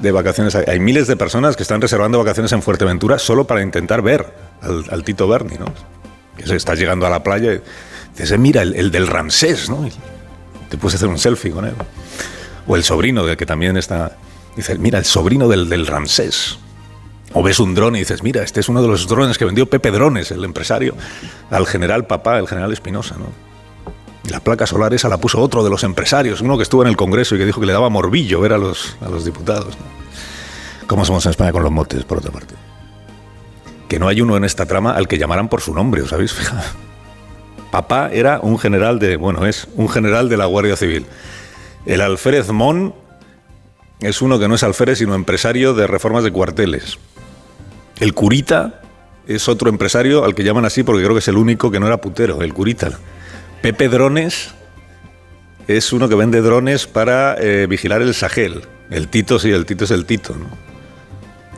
[0.00, 0.54] de vacaciones.
[0.54, 4.26] Hay, miles de personas que están reservando vacaciones en Fuerteventura solo para intentar ver
[4.60, 5.66] al, Tito Berni, ¿no?
[6.36, 7.60] Que se está llegando a la playa y
[8.16, 9.86] dices, mira, el, el del Ramsés, ¿no?
[9.86, 9.92] Y
[10.68, 11.74] te puedes hacer un selfie con él.
[12.66, 14.16] O el sobrino del que también está...
[14.56, 16.58] Dices, mira, el sobrino del, del Ramsés.
[17.32, 19.66] O ves un dron y dices, mira, este es uno de los drones que vendió
[19.66, 20.96] Pepe Drones, el empresario,
[21.50, 23.49] al general papá, el general Espinosa, ¿no?
[24.28, 26.96] La placa solar esa la puso otro de los empresarios, uno que estuvo en el
[26.96, 29.76] Congreso y que dijo que le daba morbillo ver a los, a los diputados.
[30.86, 32.54] ¿Cómo somos en España con los motes, por otra parte?
[33.88, 36.32] Que no hay uno en esta trama al que llamaran por su nombre, ¿os habéis
[36.32, 36.62] fijado?
[37.70, 41.06] Papá era un general de, bueno, es un general de la Guardia Civil.
[41.86, 42.94] El alférez Mon
[44.00, 46.98] es uno que no es alférez, sino empresario de reformas de cuarteles.
[48.00, 48.80] El curita
[49.26, 51.86] es otro empresario al que llaman así porque creo que es el único que no
[51.86, 52.98] era putero, el curita.
[53.62, 54.54] Pepe Drones
[55.68, 58.62] es uno que vende drones para eh, vigilar el Sahel.
[58.90, 60.48] El Tito, sí, el Tito es el Tito, ¿no?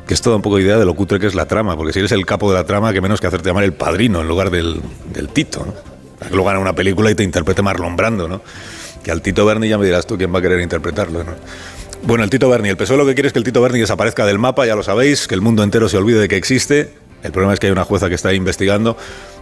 [0.07, 2.01] Que es toda un poco idea de lo cutre que es la trama, porque si
[2.01, 4.51] eres el capo de la trama, que menos que hacerte llamar el padrino en lugar
[4.51, 4.81] del,
[5.15, 5.75] del Tito, ¿no?
[6.27, 8.43] Que luego gane una película y te interprete Marlon Brando, ¿no?
[9.03, 11.33] Que al Tito Berni ya me dirás tú quién va a querer interpretarlo, ¿no?
[12.03, 14.27] Bueno, el Tito Berni, el PSOE lo que quiere es que el Tito Berni desaparezca
[14.27, 16.93] del mapa, ya lo sabéis, que el mundo entero se olvide de que existe.
[17.23, 18.97] El problema es que hay una jueza que está investigando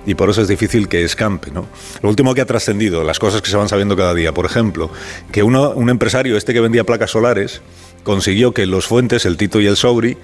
[0.06, 1.50] y por eso es difícil que escampe.
[1.50, 1.66] ¿no?
[2.02, 4.90] Lo último que ha trascendido, las cosas que se van sabiendo cada día, por ejemplo,
[5.32, 7.62] que uno, un empresario, este que vendía placas solares,
[8.02, 10.16] consiguió que los Fuentes, el Tito y el Sobri,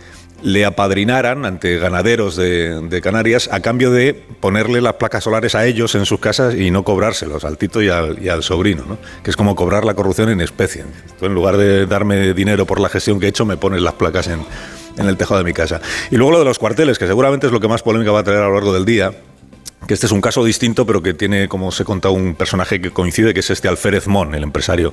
[0.42, 5.94] le apadrinaran ante ganaderos de, Canarias a cambio de ponerle las placas solares a ellos
[5.94, 8.98] en sus casas y no cobrárselos al Tito y al, sobrino, ¿no?
[9.22, 10.84] que es como cobrar la corrupción en especie.
[11.20, 14.28] en lugar de darme dinero por la gestión que he hecho, me pones las placas
[14.28, 14.40] en,
[14.96, 15.80] en el tejado de mi casa.
[16.10, 18.24] Y luego lo de los cuarteles, que seguramente es lo que más polémica va a
[18.24, 19.12] traer a lo largo del día
[19.86, 22.90] que este es un caso distinto, pero que tiene, como he contado, un personaje que
[22.90, 24.92] coincide, que es este Alférez Mon, el empresario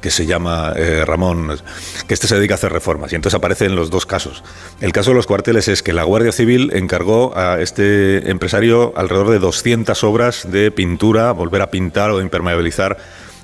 [0.00, 1.58] que se llama eh, Ramón,
[2.06, 3.12] que este se dedica a hacer reformas.
[3.12, 4.44] Y entonces aparece en los dos casos.
[4.80, 9.30] El caso de los cuarteles es que la Guardia Civil encargó a este empresario alrededor
[9.30, 12.98] de 200 obras de pintura, volver a pintar o impermeabilizar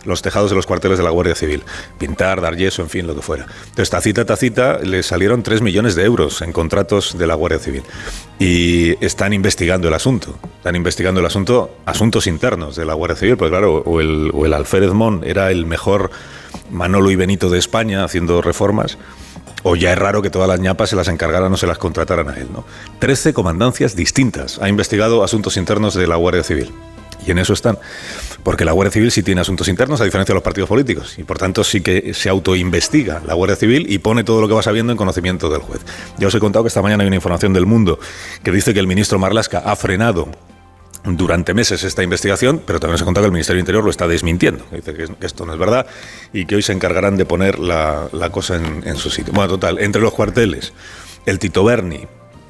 [0.05, 1.62] los tejados de los cuarteles de la Guardia Civil.
[1.98, 3.47] Pintar, dar yeso, en fin, lo que fuera.
[3.64, 7.82] Entonces, tacita, tacita, le salieron 3 millones de euros en contratos de la Guardia Civil.
[8.39, 10.39] Y están investigando el asunto.
[10.59, 14.93] Están investigando el asunto, asuntos internos de la Guardia Civil, pues claro, o el, Alférez
[14.93, 16.10] Mon era el mejor
[16.70, 18.98] Manolo y Benito de España haciendo reformas
[19.64, 22.28] o ya es raro que todas las ñapas se las encargaran o se las contrataran
[22.28, 22.48] a él.
[22.52, 22.64] ¿no?
[22.98, 24.59] Trece comandancias distintas.
[24.60, 26.70] Ha investigado asuntos internos de la Guardia Civil.
[27.27, 27.79] Y en eso están.
[28.43, 31.19] Porque la Guardia Civil sí tiene asuntos internos, a diferencia de los partidos políticos.
[31.19, 34.55] Y por tanto sí que se autoinvestiga la Guardia Civil y pone todo lo que
[34.55, 35.81] va sabiendo en conocimiento del juez.
[36.19, 37.99] Ya os he contado que esta mañana hay una información del Mundo
[38.43, 40.29] que dice que el ministro Marlasca ha frenado
[41.05, 44.09] durante meses esta investigación, pero también os he contado que el Ministerio Interior lo está
[44.09, 44.65] desmintiendo.
[44.71, 45.87] Dice que esto no es verdad
[46.33, 49.33] y que hoy se encargarán de poner la, cosa en, en su sitio.
[49.33, 50.73] Bueno, total, entre los cuarteles,
[51.27, 52.07] el Tito Berni,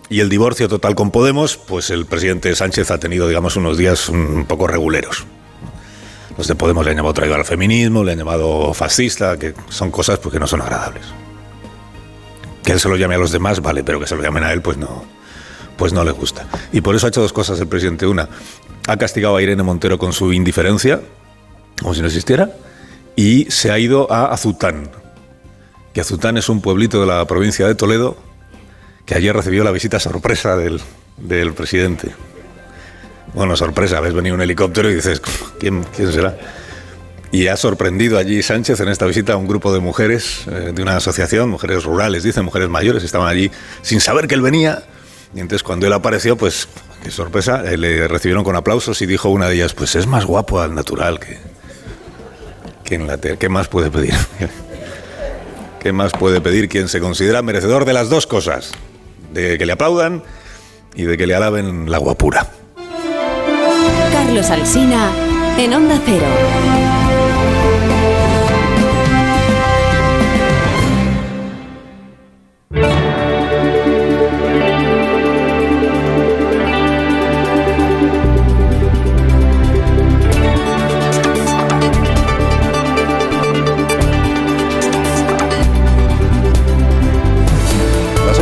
[0.09, 4.09] y el divorcio total con Podemos, pues el presidente Sánchez ha tenido, digamos, unos días
[4.09, 5.24] un poco reguleros.
[6.36, 9.90] Los de Podemos le han llamado traidor al feminismo, le han llamado fascista, que son
[9.90, 11.05] cosas pues, que no son agradables.
[12.62, 14.52] Que él se lo llame a los demás, vale, pero que se lo llamen a
[14.52, 15.05] él, pues no,
[15.76, 16.47] pues no le gusta.
[16.72, 18.06] Y por eso ha hecho dos cosas el presidente.
[18.06, 18.28] Una,
[18.89, 21.01] ha castigado a Irene Montero con su indiferencia,
[21.81, 22.51] como si no existiera,
[23.16, 24.90] y se ha ido a Azután,
[25.93, 28.16] que Azután es un pueblito de la provincia de Toledo,
[29.06, 30.81] que ayer recibió la visita sorpresa del,
[31.55, 32.14] presidente.
[33.35, 35.20] Bueno, sorpresa, ves venir un helicóptero y dices,
[35.59, 36.36] ¿quién, quién será?
[37.32, 40.82] Y ha sorprendido allí Sánchez en esta visita a un grupo de mujeres eh, de
[40.82, 43.51] una asociación, mujeres rurales, dicen, mujeres mayores, estaban allí
[43.82, 44.85] sin saber que él venía.
[45.35, 46.68] Y entonces cuando él apareció, pues,
[47.02, 50.24] qué sorpresa, eh, le recibieron con aplausos y dijo una de ellas, pues es más
[50.26, 51.39] guapo al natural que,
[52.85, 53.36] que en la tele.
[53.36, 54.14] ¿Qué más puede pedir?
[55.81, 58.72] ¿Qué más puede pedir quien se considera merecedor de las dos cosas?
[59.35, 60.23] De que le aplaudan
[60.94, 62.47] y de que le alaben la guapura.
[64.12, 65.11] Carlos Alsina
[65.59, 66.84] en Onda Cero.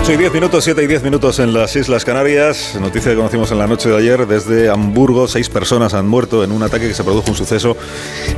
[0.08, 2.76] Y 10 minutos, 7 y 10 minutos en las Islas Canarias.
[2.78, 5.28] Noticia que conocimos en la noche de ayer desde Hamburgo.
[5.28, 7.76] Seis personas han muerto en un ataque que se produjo un suceso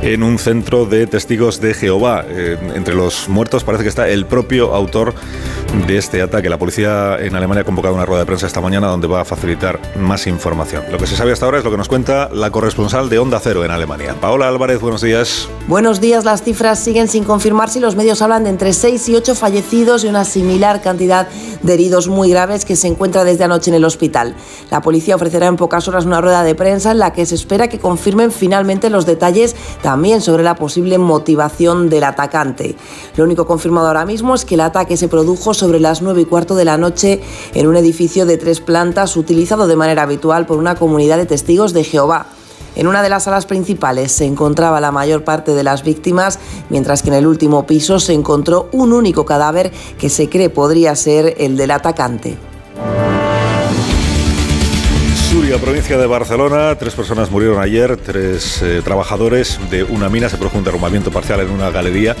[0.03, 2.23] en un centro de testigos de Jehová.
[2.29, 5.15] Eh, entre los muertos parece que está el propio autor
[5.87, 6.49] de este ataque.
[6.49, 9.25] La policía en Alemania ha convocado una rueda de prensa esta mañana donde va a
[9.25, 10.83] facilitar más información.
[10.91, 13.39] Lo que se sabe hasta ahora es lo que nos cuenta la corresponsal de Onda
[13.41, 14.15] Cero en Alemania.
[14.21, 15.49] Paola Álvarez, buenos días.
[15.67, 16.25] Buenos días.
[16.25, 20.03] Las cifras siguen sin confirmar si los medios hablan de entre 6 y 8 fallecidos
[20.03, 21.27] y una similar cantidad
[21.65, 24.35] de heridos muy graves que se encuentra desde anoche en el hospital.
[24.69, 27.67] La policía ofrecerá en pocas horas una rueda de prensa en la que se espera
[27.67, 32.75] que confirmen finalmente los detalles también sobre la posible motivación del atacante.
[33.15, 36.25] Lo único confirmado ahora mismo es que el ataque se produjo sobre las 9 y
[36.25, 37.21] cuarto de la noche
[37.53, 41.73] en un edificio de tres plantas utilizado de manera habitual por una comunidad de testigos
[41.73, 42.27] de Jehová.
[42.75, 46.39] En una de las salas principales se encontraba la mayor parte de las víctimas,
[46.69, 50.95] mientras que en el último piso se encontró un único cadáver que se cree podría
[50.95, 52.37] ser el del atacante.
[55.29, 60.37] Suria, provincia de Barcelona, tres personas murieron ayer, tres eh, trabajadores de una mina, se
[60.37, 62.15] produjo un derrumbamiento parcial en una galería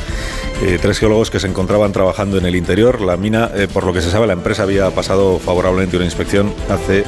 [0.61, 3.01] eh, tres geólogos que se encontraban trabajando en el interior.
[3.01, 6.53] La mina, eh, por lo que se sabe, la empresa había pasado favorablemente una inspección
[6.69, 7.03] hace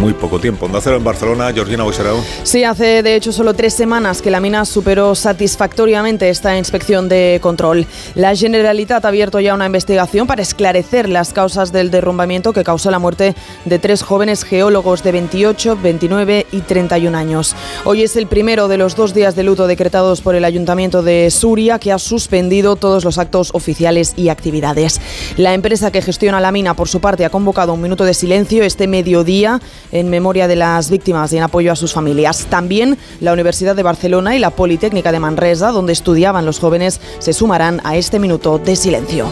[0.00, 0.66] muy poco tiempo.
[0.66, 2.22] Onda Cero en Barcelona, Georgina Boixerau.
[2.42, 7.38] Sí, hace de hecho solo tres semanas que la mina superó satisfactoriamente esta inspección de
[7.42, 7.86] control.
[8.14, 12.90] La Generalitat ha abierto ya una investigación para esclarecer las causas del derrumbamiento que causó
[12.90, 17.56] la muerte de tres jóvenes geólogos de 28, 29 y 31 años.
[17.84, 21.30] Hoy es el primero de los dos días de luto decretados por el Ayuntamiento de
[21.30, 25.00] Suria, que ha suspendido todos los actos oficiales y actividades.
[25.36, 28.64] La empresa que gestiona la mina, por su parte, ha convocado un minuto de silencio
[28.64, 29.60] este mediodía
[29.92, 32.46] en memoria de las víctimas y en apoyo a sus familias.
[32.50, 37.32] También la Universidad de Barcelona y la Politécnica de Manresa, donde estudiaban los jóvenes, se
[37.32, 39.28] sumarán a este minuto de silencio.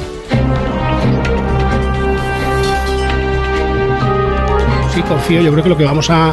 [4.94, 6.32] Sí, confío, yo creo que lo que vamos a,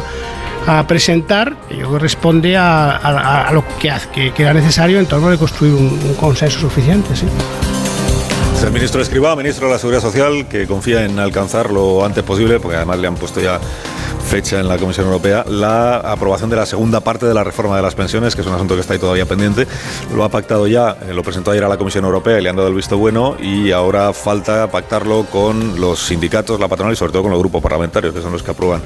[0.66, 4.98] a presentar, yo creo que responde a, a- a lo que, que, que era necesario
[4.98, 7.14] en torno de construir un, un consenso suficiente.
[7.14, 7.26] ¿sí?
[8.56, 12.24] Es el ministro Escribá, ministro de la Seguridad Social, que confía en alcanzar lo antes
[12.24, 13.60] posible, porque además le han puesto ya
[14.26, 17.82] fecha en la Comisión Europea, la aprobación de la segunda parte de la reforma de
[17.82, 19.66] las pensiones, que es un asunto que está ahí todavía pendiente.
[20.14, 22.56] Lo ha pactado ya, eh, lo presentó ayer a la Comisión Europea y le han
[22.56, 27.12] dado el visto bueno, y ahora falta pactarlo con los sindicatos, la patronal y sobre
[27.12, 28.82] todo con los grupos parlamentarios, que son los que aprueban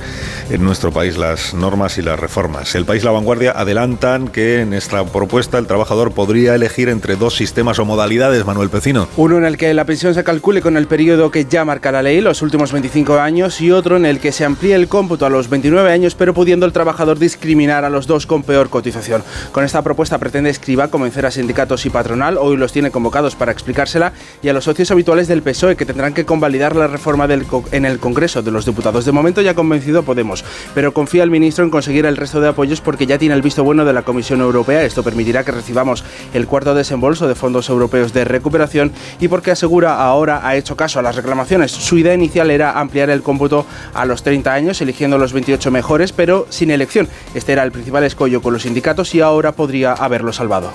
[0.50, 2.74] en nuestro país las normas y las reformas.
[2.74, 7.34] El país La Vanguardia adelantan que en esta propuesta el trabajador podría elegir entre dos
[7.34, 9.08] sistemas o modalidades, Manuel Pecino.
[9.16, 12.02] Uno en el que la pensión se calcule con el periodo que ya marca la
[12.02, 15.48] ley, los últimos 25 años, y otro en el que se amplíe el cómputo los
[15.48, 19.22] 29 años, pero pudiendo el trabajador discriminar a los dos con peor cotización.
[19.52, 23.52] Con esta propuesta pretende Escriba convencer a sindicatos y patronal, hoy los tiene convocados para
[23.52, 24.12] explicársela,
[24.42, 27.84] y a los socios habituales del PSOE, que tendrán que convalidar la reforma del en
[27.84, 29.04] el Congreso de los Diputados.
[29.04, 30.44] De momento ya convencido Podemos,
[30.74, 33.64] pero confía el ministro en conseguir el resto de apoyos porque ya tiene el visto
[33.64, 34.82] bueno de la Comisión Europea.
[34.82, 36.04] Esto permitirá que recibamos
[36.34, 40.98] el cuarto desembolso de fondos europeos de recuperación y porque asegura ahora ha hecho caso
[40.98, 41.70] a las reclamaciones.
[41.70, 46.12] Su idea inicial era ampliar el cómputo a los 30 años, eligiendo los 28 mejores,
[46.12, 47.08] pero sin elección.
[47.34, 50.70] Este era el principal escollo con los sindicatos y ahora podría haberlo salvado.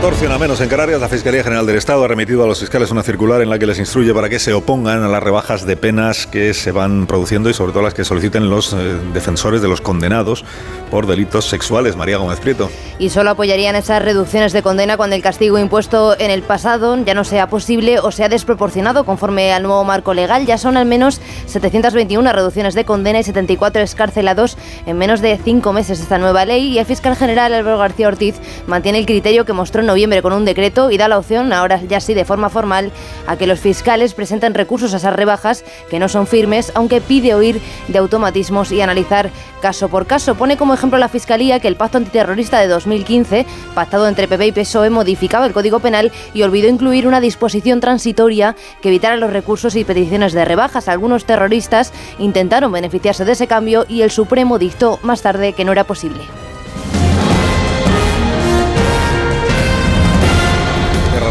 [0.00, 2.92] 14 una menos en Canarias, la Fiscalía General del Estado ha remitido a los fiscales
[2.92, 5.76] una circular en la que les instruye para que se opongan a las rebajas de
[5.76, 8.76] penas que se van produciendo y sobre todo las que soliciten los eh,
[9.12, 10.44] defensores de los condenados
[10.92, 11.96] por delitos sexuales.
[11.96, 12.70] María Gómez Prieto.
[13.00, 17.14] y solo apoyarían esas reducciones de condena cuando el castigo impuesto en el pasado ya
[17.14, 20.46] no sea posible o sea desproporcionado conforme al nuevo marco legal.
[20.46, 25.72] Ya son al menos 721 reducciones de condena y 74 escarcelados en menos de cinco
[25.72, 28.36] meses esta nueva ley y el fiscal general Álvaro García Ortiz
[28.68, 31.80] mantiene el criterio que mostró en noviembre con un decreto y da la opción, ahora
[31.82, 32.92] ya sí de forma formal,
[33.26, 37.34] a que los fiscales presenten recursos a esas rebajas que no son firmes, aunque pide
[37.34, 40.36] oír de automatismos y analizar caso por caso.
[40.36, 44.52] Pone como ejemplo la Fiscalía que el pacto antiterrorista de 2015, pactado entre PP y
[44.52, 49.74] PSOE, modificaba el Código Penal y olvidó incluir una disposición transitoria que evitara los recursos
[49.74, 50.88] y peticiones de rebajas.
[50.88, 55.72] Algunos terroristas intentaron beneficiarse de ese cambio y el Supremo dictó más tarde que no
[55.72, 56.20] era posible.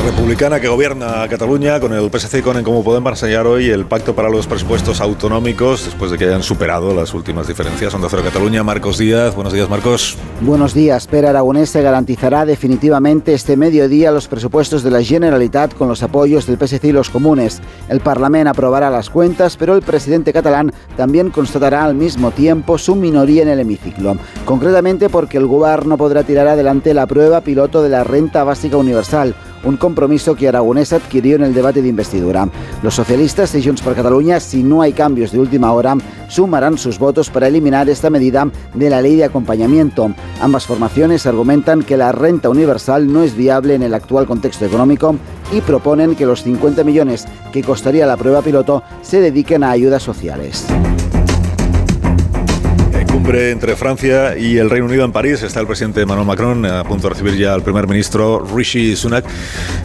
[0.08, 3.86] Republicana que gobierna Cataluña con el PSC y con el Como Podem sellar hoy el
[3.86, 7.94] pacto para los presupuestos autonómicos después de que hayan superado las últimas diferencias.
[7.94, 9.36] Onda Cero Cataluña, Marcos Díaz.
[9.36, 10.18] Buenos días, Marcos.
[10.40, 11.08] Buenos días.
[11.08, 16.58] Pere Aragonés garantizará definitivamente este mediodía los presupuestos de la Generalitat con los apoyos del
[16.58, 17.62] PSC y los comunes.
[17.90, 22.96] El Parlamento aprobará las cuentas, pero el presidente catalán también constatará al mismo tiempo su
[22.96, 24.16] minoría en el hemiciclo.
[24.46, 29.36] Concretamente porque el gobierno podrá tirar adelante la prueba piloto de la renta básica universal,
[29.64, 32.50] un compromiso que Aragonés adquirió en el debate de investidura.
[32.84, 35.96] Los socialistas y Junts per Catalunya, si no hay cambios de última hora,
[36.28, 40.12] sumarán sus votos para eliminar esta medida de la ley de acompañamiento.
[40.42, 45.16] Ambas formaciones argumentan que la renta universal no es viable en el actual contexto económico
[45.52, 50.04] y proponen que los 50 millones que costaría la prueba piloto se dediquen a ayudas
[50.04, 50.66] sociales.
[53.28, 55.44] Entre Francia y el Reino Unido en París.
[55.44, 59.26] Está el presidente Emmanuel Macron a punto de recibir ya al primer ministro Rishi Sunak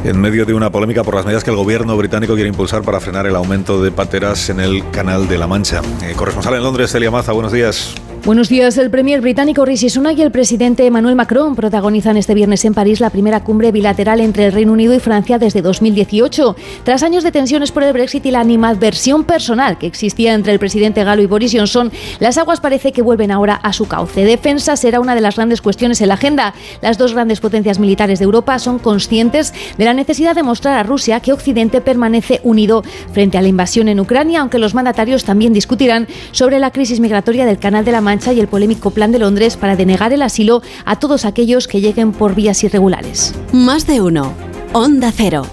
[0.04, 3.00] en medio de una polémica por las medidas que el gobierno británico quiere impulsar para
[3.00, 5.82] frenar el aumento de pateras en el Canal de la Mancha.
[6.02, 7.94] Eh, corresponsal en Londres, Celia Maza, buenos días.
[8.24, 8.78] Buenos días.
[8.78, 13.00] El premier británico Rishi Sunak y el presidente Emmanuel Macron protagonizan este viernes en París
[13.00, 16.54] la primera cumbre bilateral entre el Reino Unido y Francia desde 2018.
[16.84, 20.60] Tras años de tensiones por el Brexit y la animadversión personal que existía entre el
[20.60, 21.90] presidente galo y Boris Johnson,
[22.20, 24.24] las aguas parece que vuelven ahora a su cauce.
[24.24, 26.54] Defensa será una de las grandes cuestiones en la agenda.
[26.80, 30.84] Las dos grandes potencias militares de Europa son conscientes de la necesidad de mostrar a
[30.84, 35.52] Rusia que Occidente permanece unido frente a la invasión en Ucrania, aunque los mandatarios también
[35.52, 39.10] discutirán sobre la crisis migratoria del Canal de la Mancha Mancha y el polémico plan
[39.10, 43.34] de Londres para denegar el asilo a todos aquellos que lleguen por vías irregulares.
[43.54, 44.34] Más de uno.
[44.74, 45.46] Onda Cero.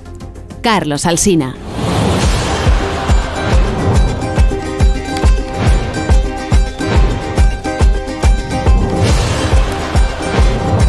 [0.61, 1.55] Carlos Alsina.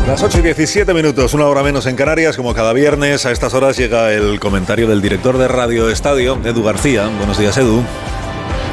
[0.09, 3.55] Las 8 y 17 minutos, una hora menos en Canarias, como cada viernes a estas
[3.55, 7.07] horas llega el comentario del director de Radio Estadio, Edu García.
[7.17, 7.85] Buenos días, Edu.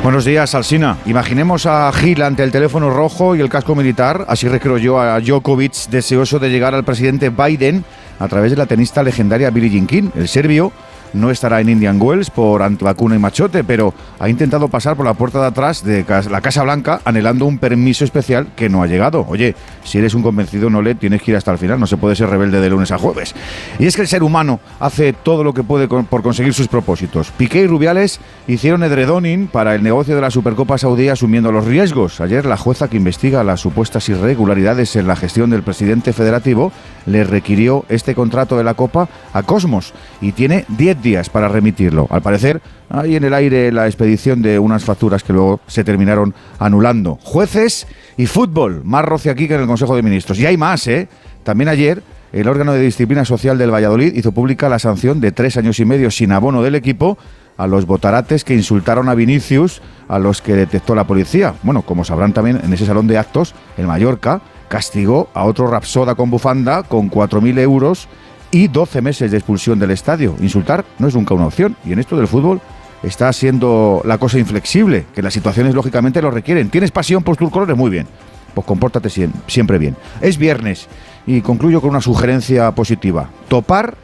[0.03, 0.97] Buenos días, Alsina.
[1.05, 5.19] Imaginemos a Gil ante el teléfono rojo y el casco militar, así recreo yo a
[5.19, 7.83] Djokovic deseoso de llegar al presidente Biden
[8.19, 10.71] a través de la tenista legendaria Billie Jean King, el serbio
[11.13, 15.13] no estará en Indian Wells por antivacuna y machote, pero ha intentado pasar por la
[15.13, 19.25] puerta de atrás de la Casa Blanca anhelando un permiso especial que no ha llegado.
[19.27, 21.97] Oye, si eres un convencido no le tienes que ir hasta el final, no se
[21.97, 23.33] puede ser rebelde de lunes a jueves.
[23.79, 27.31] Y es que el ser humano hace todo lo que puede por conseguir sus propósitos.
[27.31, 32.21] Piqué y Rubiales hicieron edredoning para el negocio de la Supercopa Saudí asumiendo los riesgos.
[32.21, 36.71] Ayer la jueza que investiga las supuestas irregularidades en la gestión del presidente federativo
[37.05, 42.07] le requirió este contrato de la Copa a Cosmos y tiene 10 días para remitirlo.
[42.09, 46.33] Al parecer, hay en el aire la expedición de unas facturas que luego se terminaron
[46.59, 47.17] anulando.
[47.21, 50.39] Jueces y fútbol, más roce aquí que en el Consejo de Ministros.
[50.39, 51.07] Y hay más, ¿eh?
[51.43, 52.01] También ayer
[52.33, 55.85] el órgano de disciplina social del Valladolid hizo pública la sanción de tres años y
[55.85, 57.17] medio sin abono del equipo
[57.57, 61.55] a los botarates que insultaron a Vinicius, a los que detectó la policía.
[61.63, 66.15] Bueno, como sabrán también, en ese salón de actos, el Mallorca castigó a otro rapsoda
[66.15, 68.07] con bufanda con 4.000 euros
[68.51, 70.35] y 12 meses de expulsión del estadio.
[70.39, 72.61] Insultar no es nunca una opción y en esto del fútbol
[73.03, 76.69] está siendo la cosa inflexible, que las situaciones lógicamente lo requieren.
[76.69, 77.75] ¿Tienes pasión por tus colores?
[77.77, 78.07] Muy bien.
[78.53, 79.09] Pues compórtate
[79.47, 79.95] siempre bien.
[80.21, 80.87] Es viernes
[81.27, 83.29] y concluyo con una sugerencia positiva.
[83.47, 83.95] Topar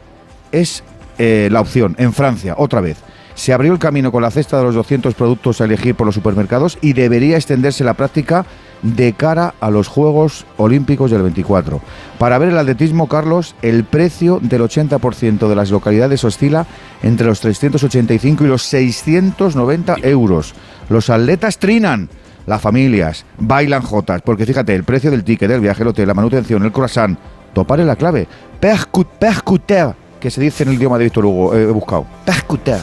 [0.51, 0.83] es
[1.17, 2.97] eh, la opción en Francia, otra vez.
[3.35, 6.13] Se abrió el camino con la cesta de los 200 productos a elegir por los
[6.13, 8.45] supermercados y debería extenderse la práctica
[8.83, 11.81] de cara a los Juegos Olímpicos del 24.
[12.19, 16.67] Para ver el atletismo, Carlos, el precio del 80% de las localidades oscila
[17.01, 20.53] entre los 385 y los 690 euros.
[20.89, 22.09] Los atletas trinan
[22.45, 26.13] las familias, bailan jotas, porque fíjate, el precio del ticket, del viaje, el hotel, la
[26.13, 27.17] manutención, el croissant,
[27.53, 28.27] topar es la clave.
[28.59, 32.05] Percuter, que se dice en el idioma de Víctor Hugo, he buscado.
[32.25, 32.79] Percuter.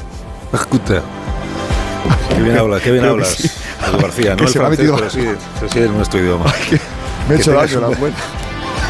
[0.51, 1.03] Percuter.
[2.35, 3.67] Qué bien hablas, qué bien hablas.
[4.01, 5.29] García, no el francés, pero sí,
[5.73, 6.53] sí, es nuestro idioma.
[7.29, 8.21] me he hecho daño la cuenta.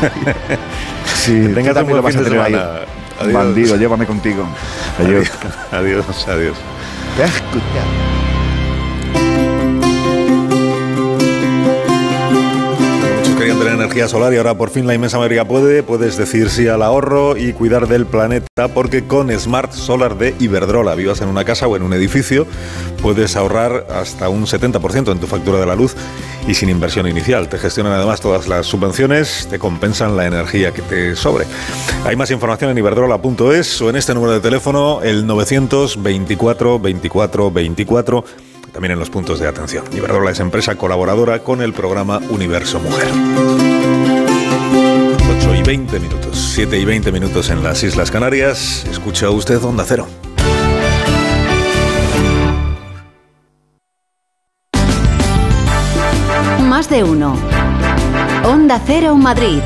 [1.15, 3.33] sí, tenga también lo vas a tener ahí.
[3.33, 4.47] Bandido, llévame contigo.
[4.99, 5.31] Adiós.
[5.73, 6.57] Adiós, adiós.
[13.41, 15.83] Querían tener energía solar y ahora por fin la inmensa mayoría puede.
[15.83, 20.94] Puedes decir sí al ahorro y cuidar del planeta porque con Smart Solar de Iberdrola,
[20.94, 22.47] vivas en una casa o en un edificio,
[23.01, 25.97] puedes ahorrar hasta un 70% en tu factura de la luz
[26.47, 27.49] y sin inversión inicial.
[27.49, 31.47] Te gestionan además todas las subvenciones, te compensan la energía que te sobre.
[32.05, 38.25] Hay más información en iberdrola.es o en este número de teléfono, el 924 24 24
[38.73, 39.84] también en los puntos de atención.
[39.92, 43.08] Iberdrola es empresa colaboradora con el programa Universo Mujer.
[45.39, 48.84] 8 y 20 minutos, 7 y 20 minutos en las Islas Canarias.
[48.90, 50.07] Escucha usted Onda Cero.
[56.62, 57.36] Más de uno.
[58.44, 59.60] Onda Cero Madrid.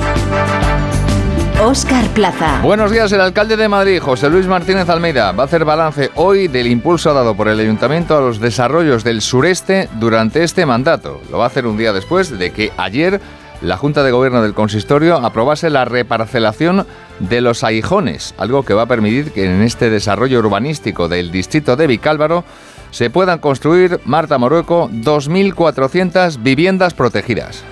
[1.61, 2.61] Óscar Plaza.
[2.63, 6.49] Buenos días, el alcalde de Madrid, José Luis Martínez Almeida, va a hacer balance hoy
[6.49, 11.21] del impulso dado por el ayuntamiento a los desarrollos del sureste durante este mandato.
[11.31, 13.21] Lo va a hacer un día después de que ayer
[13.63, 16.87] la Junta de Gobierno del Consistorio aprobase la reparcelación
[17.21, 21.77] de los aijones, algo que va a permitir que en este desarrollo urbanístico del distrito
[21.77, 22.45] de Vicálvaro
[22.91, 27.65] se puedan construir, Marta Morueco, 2.400 viviendas protegidas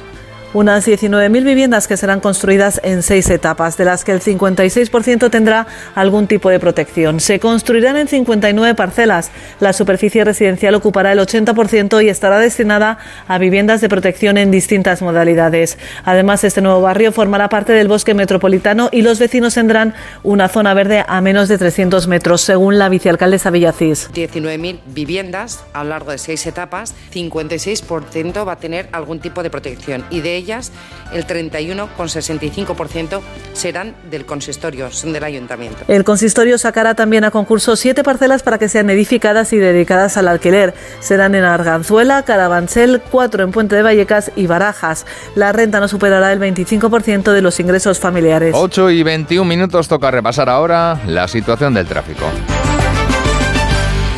[0.54, 5.66] unas 19.000 viviendas que serán construidas en seis etapas, de las que el 56% tendrá
[5.94, 7.20] algún tipo de protección.
[7.20, 9.30] Se construirán en 59 parcelas.
[9.60, 12.98] La superficie residencial ocupará el 80% y estará destinada
[13.28, 15.78] a viviendas de protección en distintas modalidades.
[16.04, 20.74] Además, este nuevo barrio formará parte del bosque metropolitano y los vecinos tendrán una zona
[20.74, 24.10] verde a menos de 300 metros, según la vicealcaldesa Villacís.
[24.12, 29.50] 19.000 viviendas a lo largo de seis etapas, 56% va a tener algún tipo de
[29.50, 30.72] protección y de ellas,
[31.12, 33.20] el 31,65%
[33.52, 35.78] serán del consistorio, son del ayuntamiento.
[35.88, 40.28] El consistorio sacará también a concurso siete parcelas para que sean edificadas y dedicadas al
[40.28, 40.74] alquiler.
[41.00, 45.06] Serán en Arganzuela, Carabanchel, cuatro en Puente de Vallecas y Barajas.
[45.34, 48.54] La renta no superará el 25% de los ingresos familiares.
[48.56, 52.24] 8 y 21 minutos toca repasar ahora la situación del tráfico.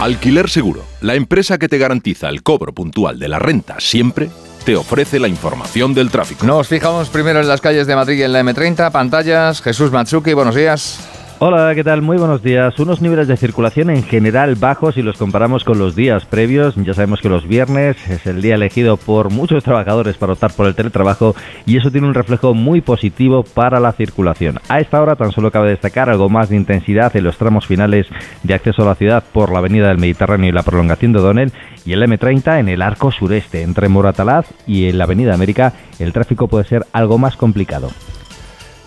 [0.01, 4.29] Alquiler Seguro, la empresa que te garantiza el cobro puntual de la renta siempre
[4.65, 6.47] te ofrece la información del tráfico.
[6.47, 9.61] Nos fijamos primero en las calles de Madrid y en la M30, pantallas.
[9.61, 10.99] Jesús Matsuki, buenos días.
[11.41, 12.01] Hola, ¿qué tal?
[12.01, 12.79] Muy buenos días.
[12.79, 16.77] Unos niveles de circulación en general bajos si los comparamos con los días previos.
[16.77, 20.69] Ya sabemos que los viernes es el día elegido por muchos trabajadores para optar por
[20.69, 21.35] el teletrabajo
[21.67, 24.61] y eso tiene un reflejo muy positivo para la circulación.
[24.69, 28.07] A esta hora tan solo cabe destacar algo más de intensidad en los tramos finales
[28.45, 31.53] de acceso a la ciudad por la avenida del Mediterráneo y la prolongación de O'Donnell
[31.85, 36.13] y el M30 en el arco sureste entre Moratalaz y en la avenida América el
[36.13, 37.91] tráfico puede ser algo más complicado.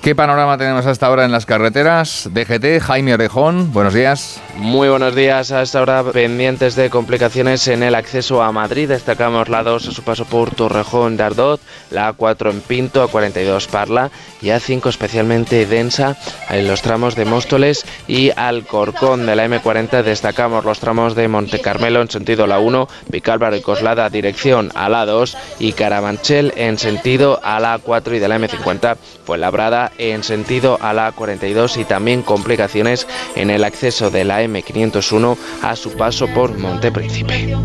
[0.08, 2.30] ¿Qué panorama tenemos hasta ahora en las carreteras?
[2.32, 4.42] DGT, Jaime Orejón, buenos días.
[4.56, 5.52] Muy buenos días.
[5.52, 8.88] A esta hora pendientes de complicaciones en el acceso a Madrid.
[8.88, 11.60] Destacamos la 2 a su paso por Torrejón de Ardot,
[11.92, 14.10] la A4 en Pinto, A42 Parla
[14.42, 16.16] y A5 especialmente densa
[16.50, 20.04] en los tramos de Móstoles y Alcorcón de la M40.
[20.04, 24.88] Destacamos los tramos de Monte Carmelo en sentido la 1, Vicálvaro y Coslada dirección a
[24.88, 28.96] la 2 y Carabanchel en sentido a la 4 y de la M50
[29.26, 34.44] pues Labrada en sentido a la 42 y también complicaciones en el acceso de la
[34.44, 37.56] M501 a su paso por Montepríncipe.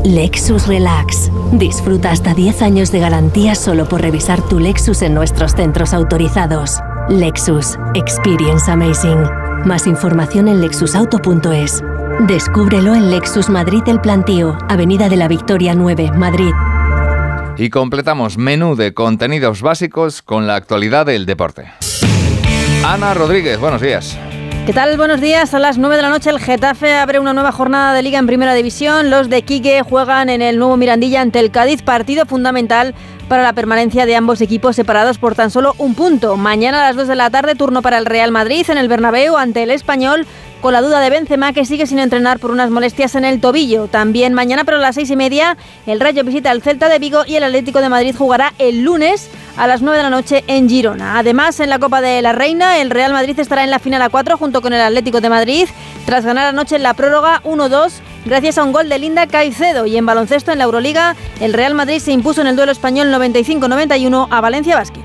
[0.04, 1.30] Lexus Relax.
[1.52, 6.80] Disfruta hasta 10 años de garantía solo por revisar tu Lexus en nuestros centros autorizados.
[7.08, 7.78] Lexus.
[7.94, 9.24] Experience Amazing.
[9.64, 11.82] Más información en lexusauto.es.
[12.26, 16.52] Descúbrelo en Lexus Madrid El Plantío, Avenida de la Victoria 9, Madrid.
[17.56, 21.72] Y completamos menú de contenidos básicos con la actualidad del deporte.
[22.84, 24.16] Ana Rodríguez, buenos días.
[24.68, 24.98] ¿Qué tal?
[24.98, 25.54] Buenos días.
[25.54, 28.26] A las 9 de la noche el Getafe abre una nueva jornada de liga en
[28.26, 29.08] Primera División.
[29.08, 32.94] Los de Quique juegan en el nuevo Mirandilla ante el Cádiz, partido fundamental
[33.30, 36.36] para la permanencia de ambos equipos separados por tan solo un punto.
[36.36, 39.38] Mañana a las 2 de la tarde turno para el Real Madrid en el Bernabéu
[39.38, 40.26] ante el Español
[40.60, 43.86] con la duda de Benzema que sigue sin entrenar por unas molestias en el tobillo.
[43.86, 45.56] También mañana, pero a las seis y media,
[45.86, 49.30] el Rayo visita al Celta de Vigo y el Atlético de Madrid jugará el lunes
[49.56, 51.18] a las 9 de la noche en Girona.
[51.18, 54.08] Además, en la Copa de la Reina, el Real Madrid estará en la final a
[54.08, 55.68] 4 junto con el Atlético de Madrid,
[56.06, 57.92] tras ganar anoche en la prórroga 1-2
[58.24, 59.86] gracias a un gol de Linda Caicedo.
[59.86, 63.12] Y en baloncesto en la Euroliga, el Real Madrid se impuso en el duelo español
[63.12, 65.02] 95-91 a Valencia Basket.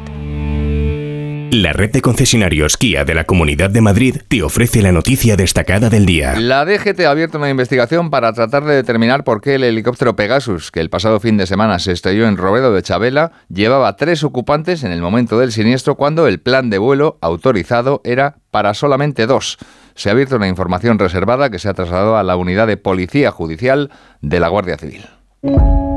[1.53, 5.87] La red de concesionarios Kia de la Comunidad de Madrid te ofrece la noticia destacada
[5.87, 6.33] del día.
[6.35, 10.71] La DGT ha abierto una investigación para tratar de determinar por qué el helicóptero Pegasus,
[10.71, 14.83] que el pasado fin de semana se estrelló en Robedo de Chabela, llevaba tres ocupantes
[14.83, 19.59] en el momento del siniestro cuando el plan de vuelo autorizado era para solamente dos.
[19.93, 23.29] Se ha abierto una información reservada que se ha trasladado a la unidad de Policía
[23.29, 23.91] Judicial
[24.21, 25.05] de la Guardia Civil.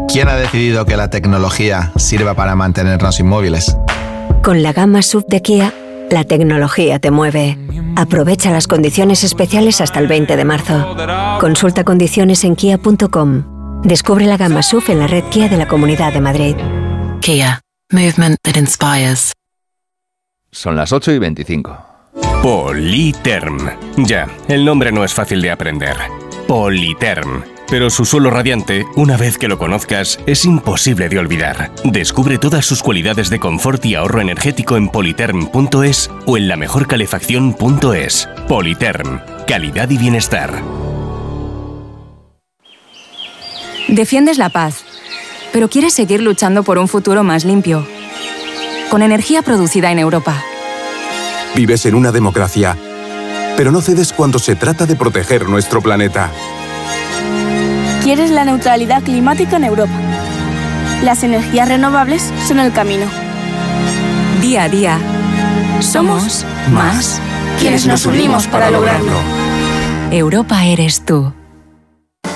[0.07, 3.75] ¿Quién ha decidido que la tecnología sirva para mantenernos inmóviles?
[4.47, 5.75] Con la gama sub de Kia,
[6.09, 7.59] la tecnología te mueve.
[7.97, 10.97] Aprovecha las condiciones especiales hasta el 20 de marzo.
[11.41, 13.83] Consulta condiciones en kia.com.
[13.83, 16.55] Descubre la gama sub en la red Kia de la Comunidad de Madrid.
[17.21, 17.61] Kia.
[17.91, 19.33] Movement that inspires.
[20.53, 21.85] Son las 8 y 25.
[22.41, 23.69] Politerm.
[23.97, 25.97] Ya, el nombre no es fácil de aprender.
[26.47, 27.43] Politerm.
[27.69, 31.73] Pero su suelo radiante, una vez que lo conozcas, es imposible de olvidar.
[31.85, 38.29] Descubre todas sus cualidades de confort y ahorro energético en politerm.es o en la mejorcalefacción.es.
[38.49, 39.21] Politerm.
[39.47, 40.63] Calidad y bienestar.
[43.89, 44.85] Defiendes la paz,
[45.53, 47.87] pero quieres seguir luchando por un futuro más limpio.
[48.91, 50.43] Con energía producida en Europa.
[51.55, 52.77] Vives en una democracia,
[53.57, 56.31] pero no cedes cuando se trata de proteger nuestro planeta.
[58.07, 59.93] Quieres la neutralidad climática en Europa.
[61.03, 63.05] Las energías renovables son el camino.
[64.41, 65.01] Día a día.
[65.81, 67.21] Somos más
[67.59, 69.11] quienes nos unimos para lograrlo.
[70.13, 71.33] Europa eres tú.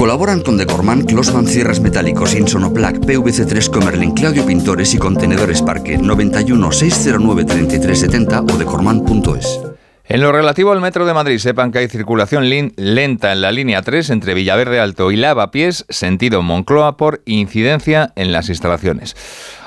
[0.00, 6.72] Colaboran con Decorman, Closman Cierres Metálicos, Insonoplac, PVC3 Comerlin, Claudio Pintores y Contenedores Parque 91
[6.72, 9.69] 609 3370 o decorman.es.
[10.10, 13.80] En lo relativo al Metro de Madrid, sepan que hay circulación lenta en la línea
[13.80, 19.14] 3 entre Villaverde Alto y Lavapiés, sentido Moncloa, por incidencia en las instalaciones.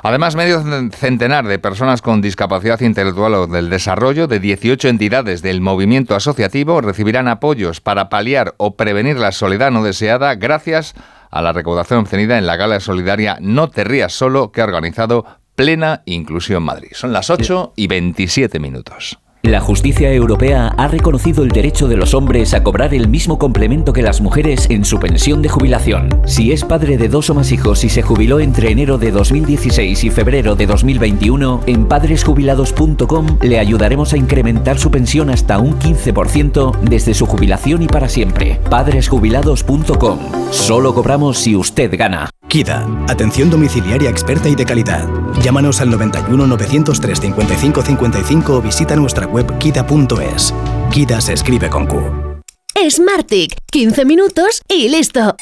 [0.03, 5.61] Además, medio centenar de personas con discapacidad intelectual o del desarrollo de 18 entidades del
[5.61, 10.93] movimiento asociativo recibirán apoyos para paliar o prevenir la soledad no deseada gracias
[11.31, 15.25] a la recaudación obtenida en la gala solidaria No te rías solo que ha organizado
[15.55, 16.89] Plena Inclusión Madrid.
[16.91, 19.22] Son las 8 y 27 minutos.
[19.45, 23.91] La justicia europea ha reconocido el derecho de los hombres a cobrar el mismo complemento
[23.91, 26.07] que las mujeres en su pensión de jubilación.
[26.25, 30.05] Si es padre de dos o más hijos y se jubiló entre enero de 2016
[30.05, 36.79] y febrero de 2021, en padresjubilados.com le ayudaremos a incrementar su pensión hasta un 15%
[36.79, 38.61] desde su jubilación y para siempre.
[38.69, 40.19] Padresjubilados.com.
[40.51, 42.29] Solo cobramos si usted gana.
[42.47, 45.09] KIDA, atención domiciliaria experta y de calidad.
[45.41, 50.53] Llámanos al 91 903 55 55 o visita nuestra web kida.es.
[50.91, 52.41] Kida se escribe con Q.
[52.89, 55.35] Smartick, 15 minutos y listo.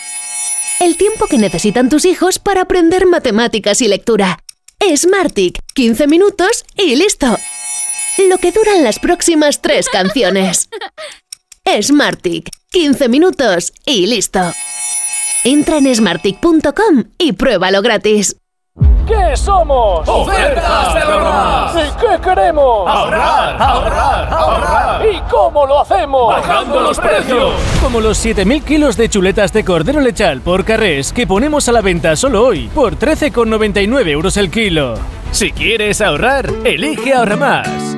[0.80, 4.40] El tiempo que necesitan tus hijos para aprender matemáticas y lectura.
[4.96, 7.38] Smartick, 15 minutos y listo.
[8.30, 10.70] Lo que duran las próximas tres canciones.
[11.82, 14.54] Smartick, 15 minutos y listo.
[15.44, 18.36] Entra en smartick.com y pruébalo gratis.
[19.12, 20.08] ¿Qué somos?
[20.08, 21.72] ¡Ofertas de ahorrar!
[21.76, 22.88] ¿Y qué queremos?
[22.88, 25.06] ¡Ahorrar, ahorrar, ahorrar!
[25.06, 26.34] ¿Y cómo lo hacemos?
[26.34, 27.52] ¡Bajando los precios!
[27.82, 31.82] Como los 7.000 kilos de chuletas de cordero lechal por carrés que ponemos a la
[31.82, 34.94] venta solo hoy por 13,99 euros el kilo.
[35.32, 37.98] Si quieres ahorrar, elige Ahorra Más.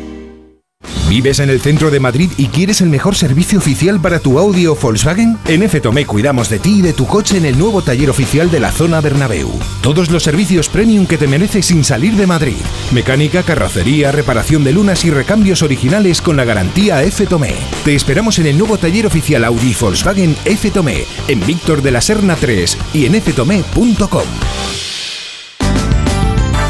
[1.11, 4.65] ¿Vives en el centro de Madrid y quieres el mejor servicio oficial para tu Audi
[4.65, 5.37] o Volkswagen?
[5.45, 8.61] En F-Tomé cuidamos de ti y de tu coche en el nuevo taller oficial de
[8.61, 9.51] la zona Bernabéu.
[9.81, 12.61] Todos los servicios premium que te mereces sin salir de Madrid.
[12.93, 17.55] Mecánica, carrocería, reparación de lunas y recambios originales con la garantía F-Tomé.
[17.83, 22.37] Te esperamos en el nuevo taller oficial Audi Volkswagen F-Tomé, en Víctor de la Serna
[22.37, 24.80] 3 y en ftomé.com.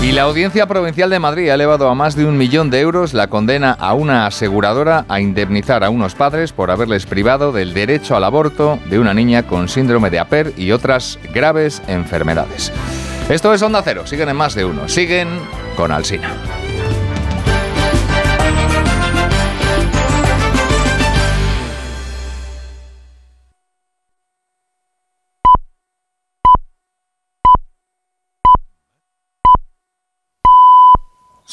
[0.01, 3.13] Y la Audiencia Provincial de Madrid ha elevado a más de un millón de euros
[3.13, 8.15] la condena a una aseguradora a indemnizar a unos padres por haberles privado del derecho
[8.15, 12.71] al aborto de una niña con síndrome de APER y otras graves enfermedades.
[13.29, 15.27] Esto es Onda Cero, siguen en más de uno, siguen
[15.77, 16.31] con Alsina.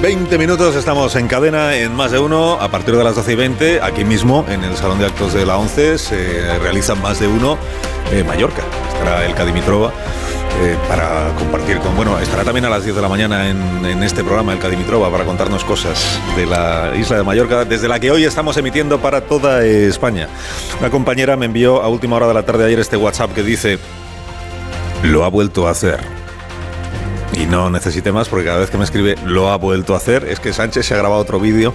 [0.00, 2.52] 20 minutos estamos en cadena en más de uno.
[2.60, 5.44] A partir de las 12 y 20, aquí mismo en el Salón de Actos de
[5.44, 7.58] la 11, se realiza más de uno
[8.12, 8.62] en Mallorca.
[8.92, 9.92] Estará el Cadimitrova.
[10.60, 11.94] eh, para compartir con.
[11.96, 15.24] Bueno, estará también a las 10 de la mañana en este programa, el Cadimitrova, para
[15.24, 19.64] contarnos cosas de la isla de Mallorca, desde la que hoy estamos emitiendo para toda
[19.64, 20.28] España.
[20.80, 23.78] Una compañera me envió a última hora de la tarde ayer este WhatsApp que dice:
[25.02, 26.27] Lo ha vuelto a hacer.
[27.38, 30.24] Y no necesite más porque cada vez que me escribe lo ha vuelto a hacer,
[30.24, 31.72] es que Sánchez se ha grabado otro vídeo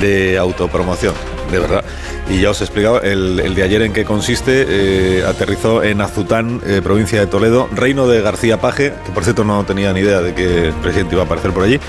[0.00, 1.14] de autopromoción,
[1.50, 1.84] de verdad.
[2.30, 4.64] Y ya os he explicado el, de ayer en qué consiste.
[4.68, 9.44] Eh, aterrizó en Azután, eh, provincia de Toledo, reino de García Paje, que por cierto
[9.44, 11.80] no tenía ni idea de que el presidente iba a aparecer por allí,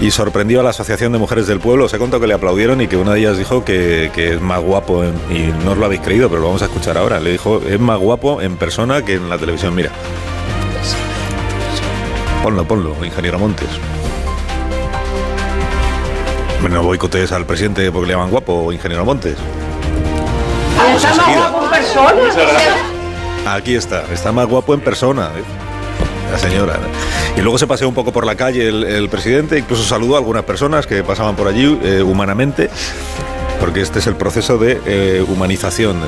[0.00, 1.84] y sorprendió a la Asociación de Mujeres del Pueblo.
[1.84, 4.60] Os he contado que le aplaudieron y que una de ellas dijo que, es más
[4.60, 7.20] guapo, y no os lo habéis creído, pero lo vamos a escuchar ahora.
[7.20, 9.74] Le dijo, es más guapo en persona que en la televisión.
[9.74, 9.90] Mira.
[12.42, 13.68] Ponlo, ponlo, ingeniero Montes.
[16.68, 19.36] No boicotees al presidente porque le llaman guapo, ingeniero Montes.
[20.96, 22.22] Está más guapo en persona.
[23.46, 25.30] Aquí está, está más guapo en persona.
[25.36, 25.42] ¿eh?
[26.30, 26.78] La señora.
[27.36, 30.44] Y luego se paseó un poco por la calle el, presidente, incluso saludó a algunas
[30.44, 32.68] personas que pasaban por allí eh, humanamente
[33.60, 36.00] porque este es el proceso de eh, humanización.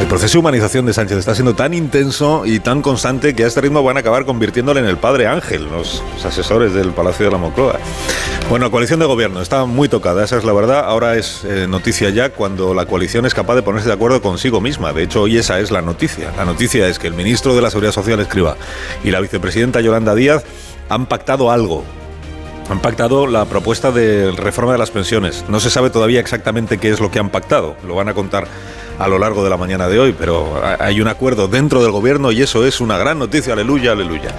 [0.00, 3.46] El proceso de humanización de Sánchez está siendo tan intenso y tan constante que a
[3.46, 7.32] este ritmo van a acabar convirtiéndole en el padre Ángel, los, asesores del Palacio de
[7.32, 7.78] la Moncloa.
[8.48, 10.84] Bueno, coalición de gobierno está muy tocada, esa es la verdad.
[10.86, 14.60] Ahora es eh, noticia ya cuando la coalición es capaz de ponerse de acuerdo consigo
[14.60, 14.92] misma.
[14.92, 16.32] De hecho, hoy esa es la noticia.
[16.36, 18.56] La noticia es que el ministro de la Seguridad Social escriba
[19.04, 20.44] y la vicepresidenta Yolanda Díaz
[20.88, 21.84] han pactado algo,
[22.70, 25.44] han pactado la propuesta de reforma de las pensiones.
[25.48, 27.76] No se sabe todavía exactamente qué es lo que han pactado.
[27.86, 28.46] Lo van a contar
[28.98, 32.32] a lo largo de la mañana de hoy, pero hay un acuerdo dentro del gobierno
[32.32, 33.54] y eso es una gran noticia.
[33.54, 34.30] Aleluya, aleluya.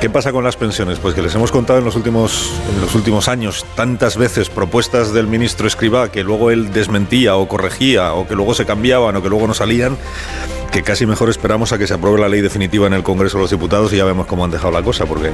[0.00, 0.98] ¿Qué pasa con las pensiones?
[0.98, 5.14] Pues que les hemos contado en los últimos, en los últimos años tantas veces propuestas
[5.14, 9.22] del ministro Escribá que luego él desmentía o corregía o que luego se cambiaban o
[9.22, 9.96] que luego no salían
[10.74, 13.42] que casi mejor esperamos a que se apruebe la ley definitiva en el Congreso de
[13.42, 15.30] los Diputados y ya vemos cómo han dejado la cosa, porque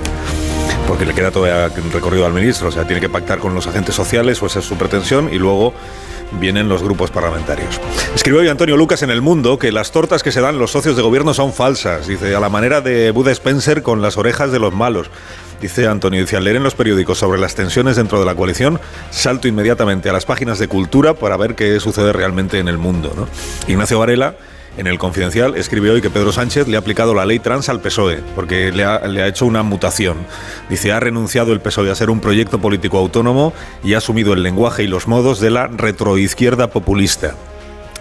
[0.87, 3.95] porque le queda todavía recorrido al ministro, o sea, tiene que pactar con los agentes
[3.95, 5.73] sociales, o esa es su pretensión, y luego
[6.33, 7.81] vienen los grupos parlamentarios.
[8.15, 10.95] Escribió hoy Antonio Lucas en El Mundo que las tortas que se dan los socios
[10.95, 14.59] de gobierno son falsas, dice, a la manera de Bud Spencer con las orejas de
[14.59, 15.11] los malos.
[15.63, 18.79] Dice Antonio, dice, al leer en los periódicos sobre las tensiones dentro de la coalición,
[19.11, 23.27] salto inmediatamente a las páginas de cultura para ver qué sucede realmente en el mundo.
[23.69, 24.35] Ignacio Varela
[24.77, 27.81] en el Confidencial escribe hoy que Pedro Sánchez le ha aplicado la ley trans al
[27.81, 30.19] PSOE, porque le ha, hecho una mutación.
[30.69, 34.43] Dice, ha renunciado el PSOE a ser un proyecto político autónomo y ha asumido el
[34.43, 37.35] lenguaje y los modos de la retroizquierda populista.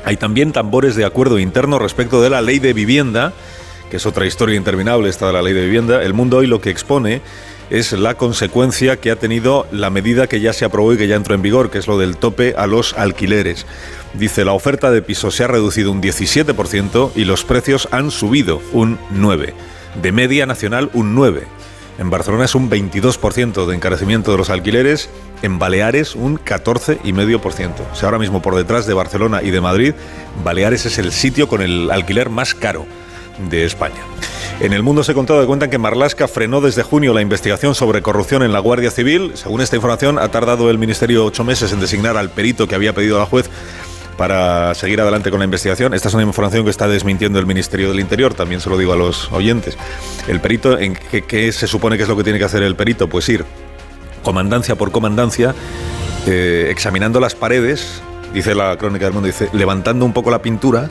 [0.06, 3.34] Hay también tambores de acuerdo interno respecto de la ley de vivienda,
[3.90, 6.04] que es otra historia interminable esta de la ley de vivienda.
[6.04, 7.22] El mundo hoy lo que expone
[7.70, 11.16] es la consecuencia que ha tenido la medida que ya se aprobó y que ya
[11.16, 13.66] entró en vigor, que es lo del tope a los alquileres.
[14.14, 18.62] Dice, la oferta de pisos se ha reducido un 17% y los precios han subido
[18.72, 19.54] un 9%.
[20.02, 21.44] De media nacional un 9%.
[22.00, 25.10] En Barcelona es un 22% de encarecimiento de los alquileres,
[25.42, 27.74] en Baleares un 14,5%.
[27.92, 29.94] O sea, ahora mismo por detrás de Barcelona y de Madrid,
[30.44, 32.86] Baleares es el sitio con el alquiler más caro
[33.50, 34.02] de España.
[34.62, 38.02] En el mundo se contado de cuenta que Marlasca frenó desde junio la investigación sobre
[38.02, 39.32] corrupción en la Guardia Civil.
[39.36, 42.94] Según esta información, ha tardado el Ministerio ocho meses en designar al perito que había
[42.94, 43.50] pedido a la juez
[44.18, 45.94] para seguir adelante con la investigación.
[45.94, 48.92] Esta es una información que está desmintiendo el Ministerio del Interior, también se lo digo
[48.92, 49.78] a los oyentes.
[50.28, 53.08] El perito, ¿en qué, se supone que es lo que tiene que hacer el perito?
[53.08, 53.46] Pues ir
[54.24, 55.56] comandancia por comandancia,
[56.28, 58.02] eh, examinando las paredes,
[58.34, 60.90] dice la crónica del mundo, dice, levantando un poco la pintura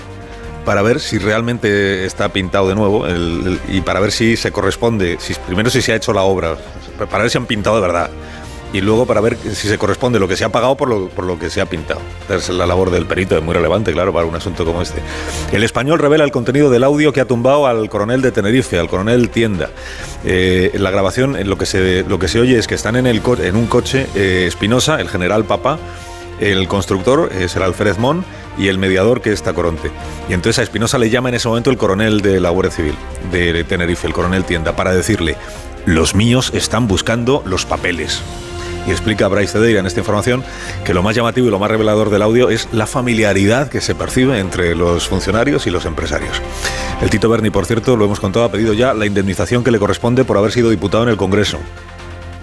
[0.68, 3.06] para ver si realmente está pintado de nuevo
[3.70, 6.58] y para ver si se corresponde, si, primero si se ha hecho la obra,
[7.10, 8.10] para ver si han pintado de verdad
[8.74, 11.24] y luego para ver si se corresponde lo que se ha pagado por lo, por
[11.24, 12.02] lo que se ha pintado.
[12.28, 15.00] Es la labor del perito, es muy relevante, claro, para un asunto como este.
[15.52, 18.88] El español revela el contenido del audio que ha tumbado al coronel de Tenerife, al
[18.88, 19.70] coronel Tienda.
[20.22, 23.06] Eh, en la grabación lo que, se, lo que se oye es que están en,
[23.06, 25.78] el en un coche eh, Espinosa, el general Papa,
[26.40, 28.22] el constructor es el alférez Mon
[28.58, 29.90] y el mediador que es Tacoronte.
[30.28, 32.94] Y entonces a Espinosa le llama en ese momento el coronel de la Guardia Civil
[33.32, 35.36] de Tenerife, el coronel Tienda, para decirle,
[35.86, 38.20] los míos están buscando los papeles.
[38.86, 40.42] Y explica Bryce Cedeira en esta información
[40.84, 43.94] que lo más llamativo y lo más revelador del audio es la familiaridad que se
[43.94, 46.40] percibe entre los funcionarios y los empresarios.
[47.02, 49.78] El Tito Berni, por cierto, lo hemos contado, ha pedido ya la indemnización que le
[49.78, 51.58] corresponde por haber sido diputado en el Congreso.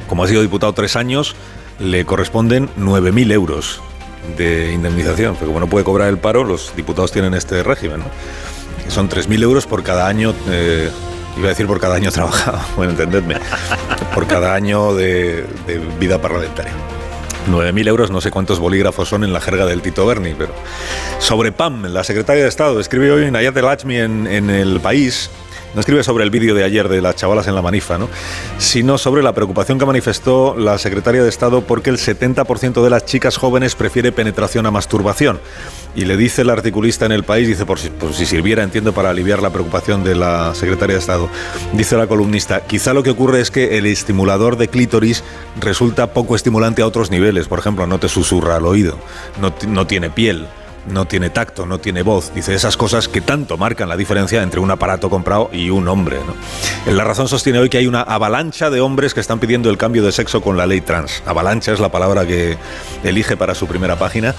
[0.08, 1.35] Como ha sido diputado tres años,
[1.80, 3.82] le corresponden 9.000 euros
[4.38, 8.02] de indemnización, porque como no puede cobrar el paro, los diputados tienen este régimen.
[8.90, 10.90] Son 3.000 euros por cada año eh,
[11.38, 13.36] Iba a decir por cada año trabajado, bueno, entendedme,
[14.14, 15.45] por cada año de,
[16.00, 16.72] vida parlamentaria.
[17.50, 20.54] 9.000 euros, no sé cuántos bolígrafos son en la jerga del Tito Berni, pero...
[21.20, 25.30] Sobre PAM, la secretaria de Estado escribe hoy Nayat El en, en El País
[25.76, 28.10] no escribe sobre el vídeo de ayer de las chavalas en la manifa, ¿no?
[28.58, 33.06] sino sobre la preocupación que manifestó la secretaria de Estado porque el 70% de las
[33.06, 35.40] chicas jóvenes prefiere penetración a masturbación.
[35.94, 39.42] Y le dice el articulista en el país, dice, por si, sirviera, entiendo, para aliviar
[39.42, 41.30] la preocupación de la secretaria de Estado,
[41.74, 45.24] dice la columnista, quizá lo que ocurre es que el estimulador de clítoris
[45.60, 48.98] resulta poco estimulante a otros niveles, por ejemplo, no te susurra al oído,
[49.40, 50.48] no tiene piel
[50.88, 52.34] no tiene tacto, no tiene voz.
[52.34, 56.20] Dice esas cosas que tanto marcan la diferencia entre un aparato comprado y un hombre.
[56.86, 60.04] La razón sostiene hoy que hay una avalancha de hombres que están pidiendo el cambio
[60.04, 61.24] de sexo con la ley trans.
[61.26, 62.58] Avalancha es la palabra que
[63.04, 64.36] elige para su primera página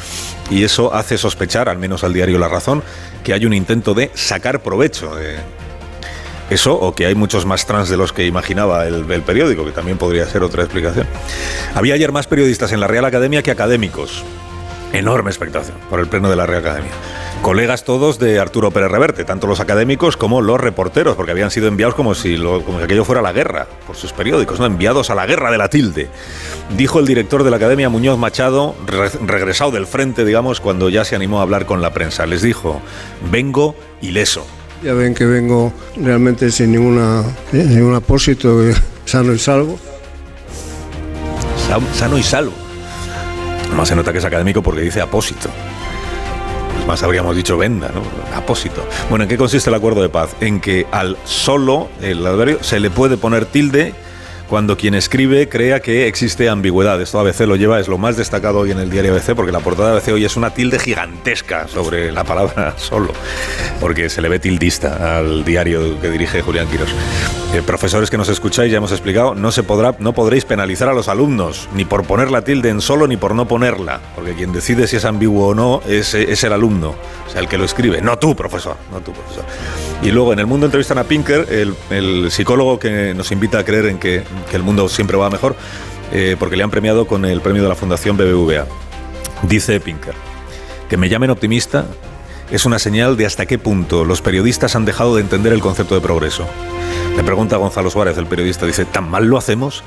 [0.51, 2.83] y eso hace sospechar, al menos al diario La Razón,
[3.25, 5.37] que hay un intento de sacar provecho de
[6.51, 9.99] eso o que hay muchos más trans de los que imaginaba el, periódico, que también
[9.99, 11.07] podría ser otra explicación.
[11.75, 14.25] Había ayer más periodistas en la Real Academia que académicos.
[14.97, 16.91] Enorme expectación por el pleno de la Real Academia.
[17.43, 21.69] Colegas todos de Arturo Pérez Reverte, tanto los académicos como los reporteros, porque habían sido
[21.69, 24.65] enviados como si, lo, como si aquello fuera la guerra, por sus periódicos, ¿no?
[24.65, 26.09] enviados a la guerra de la tilde.
[26.79, 31.05] Dijo el director de la Academia, Muñoz Machado, re regresado del frente, digamos, cuando ya
[31.05, 32.25] se animó a hablar con la prensa.
[32.25, 32.81] Les dijo,
[33.31, 34.47] vengo ileso.
[34.83, 38.63] Ya ven que vengo realmente sin, ninguna, sin ningún apósito,
[39.05, 39.79] sano y salvo.
[41.93, 42.66] Sano y salvo.
[43.77, 45.51] Más se nota que es académico porque dice apósito.
[46.75, 48.03] Pues más habríamos dicho venda, ¿no?
[48.35, 48.83] Apósito.
[49.11, 50.31] Bueno, ¿en qué consiste el acuerdo de paz?
[50.41, 53.95] En que al solo, el adversario, se le puede poner tilde
[54.49, 57.01] cuando quien escribe crea que existe ambigüedad.
[57.01, 59.61] Esto ABC lo lleva, es lo más destacado hoy en el diario ABC, porque la
[59.61, 63.13] portada de ABC hoy es una tilde gigantesca sobre la palabra solo,
[63.81, 66.91] porque se le ve tildista al diario que dirige Julián Quirós.
[67.55, 70.93] Eh, profesores que nos escucháis, ya hemos explicado, no se podrá, no podréis penalizar a
[70.93, 74.53] los alumnos, ni por poner la tilde en solo, ni por no ponerla, porque quien
[74.53, 76.95] decide si es ambiguo o no es, es el alumno,
[77.27, 79.45] o sea, el que lo escribe, no tú, profesor, no tú, profesor.
[80.03, 81.47] Y luego en el mundo entrevistan a Pinker,
[81.91, 85.57] el, psicólogo que nos invita a creer en que que el mundo siempre va mejor,
[86.13, 88.67] eh, porque le han premiado con el premio de la Fundación BBVA.
[89.43, 90.15] Dice Pinker,
[90.89, 91.87] que me llamen optimista
[92.51, 95.97] es una señal de hasta qué punto los periodistas han dejado de entender el concepto
[95.97, 96.47] de progreso.
[97.17, 99.83] Le pregunta Gonzalo Suárez, el periodista, dice, ¿tan mal lo hacemos?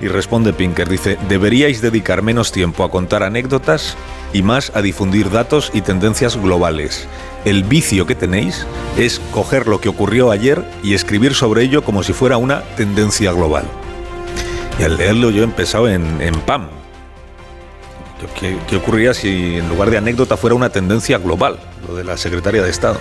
[0.00, 3.96] Y responde Pinker, dice, deberíais dedicar menos tiempo a contar anécdotas
[4.32, 7.08] y más a difundir datos y tendencias globales.
[7.46, 8.66] El vicio que tenéis
[8.98, 13.32] es coger lo que ocurrió ayer y escribir sobre ello como si fuera una tendencia
[13.32, 13.64] global.
[14.78, 16.68] Y al leerlo yo he empezado en, PAM.
[18.38, 21.58] ¿Qué, ¿Qué, ocurriría si en lugar de anécdota fuera una tendencia global,
[21.88, 22.98] lo de la Secretaria de Estado?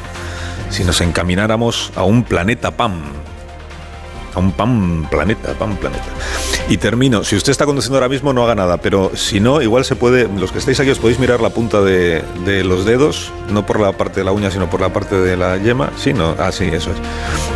[0.69, 3.01] Si nos encamináramos a un planeta PAM,
[4.35, 6.05] a un PAM planeta, PAM planeta.
[6.69, 9.85] Y termino, si usted está conduciendo ahora mismo no haga nada, pero si no, igual
[9.85, 13.31] se puede, los que estáis aquí os podéis mirar la punta de, de los dedos,
[13.49, 16.14] no por la parte de la uña, sino por la parte de la yema, sí,
[16.14, 16.97] no, ah, sí, eso es.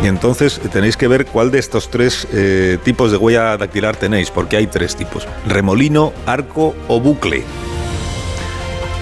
[0.02, 4.30] Y entonces tenéis que ver cuál de estos tres eh, tipos de huella dactilar tenéis,
[4.30, 7.44] porque hay tres tipos, remolino, arco o bucle.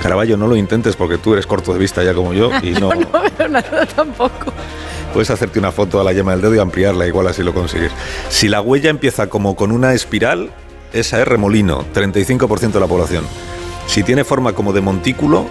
[0.03, 2.91] Caraballo, no lo intentes porque tú eres corto de vista ya como yo y no...
[2.95, 4.53] no veo nada tampoco.
[5.13, 7.93] Puedes hacerte una foto a la yema del dedo y ampliarla, igual así lo consigues.
[8.29, 10.51] Si la huella empieza como con una espiral,
[10.93, 13.25] esa es remolino, 35% de la población.
[13.87, 15.47] Si tiene forma como de montículo,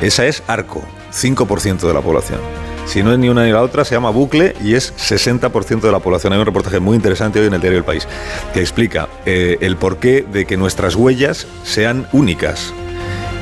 [0.00, 0.82] esa es arco,
[1.12, 2.38] 5% de la población.
[2.86, 5.92] Si no es ni una ni la otra, se llama bucle y es 60% de
[5.92, 6.32] la población.
[6.32, 8.06] Hay un reportaje muy interesante hoy en el diario El País
[8.52, 12.72] que explica eh, el porqué de que nuestras huellas sean únicas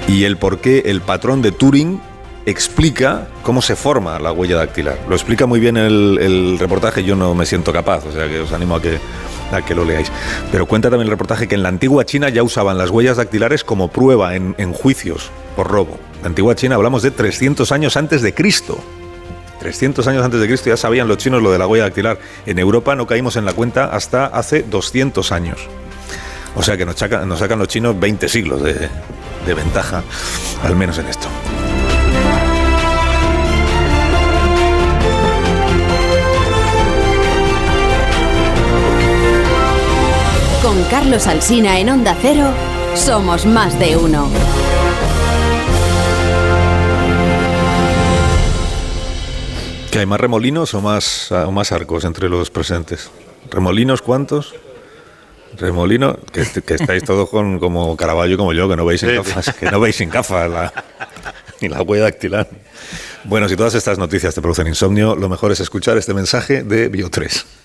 [0.09, 2.01] y el porqué el patrón de Turing
[2.47, 4.99] explica cómo se forma la huella dactilar.
[5.09, 8.53] Lo explica muy bien el, reportaje, yo no me siento capaz, o sea que os
[8.53, 8.99] animo a que,
[9.53, 10.11] a que lo leáis.
[10.51, 13.65] Pero cuenta también el reportaje que en la antigua China ya usaban las huellas dactilares
[13.65, 15.99] como prueba en, juicios por robo.
[16.23, 18.79] La antigua China hablamos de 300 años antes de Cristo.
[19.61, 22.19] 300 años antes de Cristo ya sabían los chinos lo de la huella dactilar.
[22.47, 25.61] En Europa no caímos en la cuenta hasta hace 200 años.
[26.57, 28.91] O sea que nos sacan los chinos 20 siglos de,
[29.47, 30.03] de ventaja,
[30.63, 31.29] al menos en esto.
[40.63, 42.47] Con Carlos Alsina en Onda Cero,
[42.95, 44.29] somos más de uno.
[49.91, 53.11] ¿Que hay más remolinos o más, o más arcos entre los presentes?
[53.51, 54.55] ¿Remolinos cuántos?
[55.59, 59.55] Remolino, que, que estáis todos con, como Caraballo como yo, que no veis sin gafas,
[59.55, 60.73] que no veis sin gafas la,
[61.61, 62.49] ni la huella dactilar.
[63.25, 66.91] Bueno, si todas estas noticias te producen insomnio, lo mejor es escuchar este mensaje de
[66.91, 67.45] Bio3.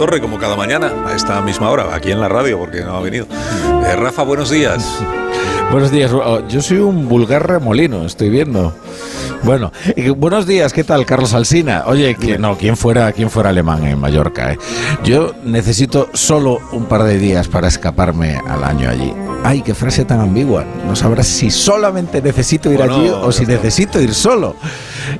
[0.00, 3.00] Torre, como cada mañana, a esta misma hora, aquí en la radio, porque no ha
[3.02, 3.26] venido.
[3.86, 4.82] Eh, Rafa, buenos días.
[5.70, 6.10] Buenos días.
[6.12, 8.74] Oh, Yo soy un vulgar remolino, estoy viendo.
[9.44, 9.70] Bueno,
[10.16, 11.84] buenos días, ¿qué tal, Carlos Alsina?
[11.86, 14.52] Oye, que no, quién fuera, quién fuera alemán en Mallorca.
[14.52, 14.58] eh?
[15.04, 19.12] Yo necesito solo un par de días para escaparme al año allí.
[19.44, 20.64] Ay, qué frase tan ambigua.
[20.88, 24.56] No sabrás si solamente necesito ir Bueno, allí o si necesito ir solo.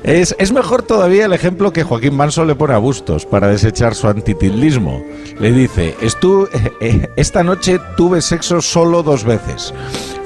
[0.03, 3.95] Es, es mejor todavía el ejemplo que Joaquín Manso le pone a Bustos para desechar
[3.95, 5.03] su antitilismo.
[5.39, 9.73] Le dice, "Estu- eh, eh, esta noche tuve sexo solo dos veces.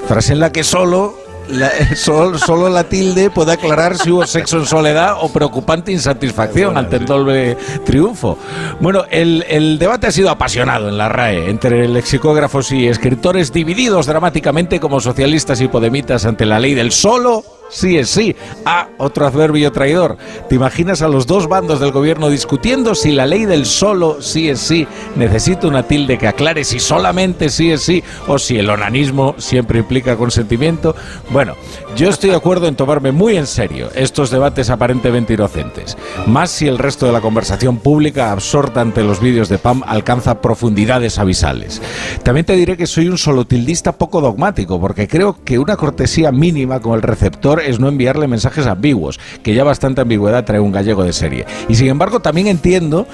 [0.08, 1.14] Frase en la que solo
[1.48, 6.76] la, sol- solo la tilde puede aclarar si hubo sexo en soledad o preocupante insatisfacción
[6.76, 8.36] ante el doble triunfo.
[8.80, 14.06] Bueno, el, el debate ha sido apasionado en la RAE entre lexicógrafos y escritores divididos
[14.06, 18.34] dramáticamente como socialistas y podemitas ante la ley del solo sí es sí.
[18.64, 20.16] Ah, otro adverbio traidor.
[20.48, 24.48] ¿Te imaginas a los dos bandos del gobierno discutiendo si la ley del solo sí
[24.48, 24.86] es sí
[25.16, 29.78] necesita una tilde que aclare si solamente sí es sí o si el onanismo siempre
[29.78, 30.94] implica consentimiento?
[31.30, 31.54] Bueno,
[31.96, 35.96] yo estoy de acuerdo en tomarme muy en serio estos debates aparentemente inocentes.
[36.26, 40.42] Más si el resto de la conversación pública absorta ante los vídeos de PAM alcanza
[40.42, 41.80] profundidades abisales.
[42.22, 46.80] También te diré que soy un solotildista poco dogmático, porque creo que una cortesía mínima
[46.80, 51.02] con el receptor es no enviarle mensajes ambiguos, que ya bastante ambigüedad trae un gallego
[51.02, 51.46] de serie.
[51.68, 53.06] Y sin embargo, también entiendo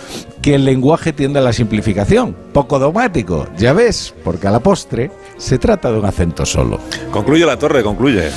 [0.43, 2.35] que el lenguaje tiende a la simplificación.
[2.52, 6.81] Poco dogmático, ya ves, porque a la postre se trata de un acento solo.
[7.12, 8.31] Concluye la torre, concluye.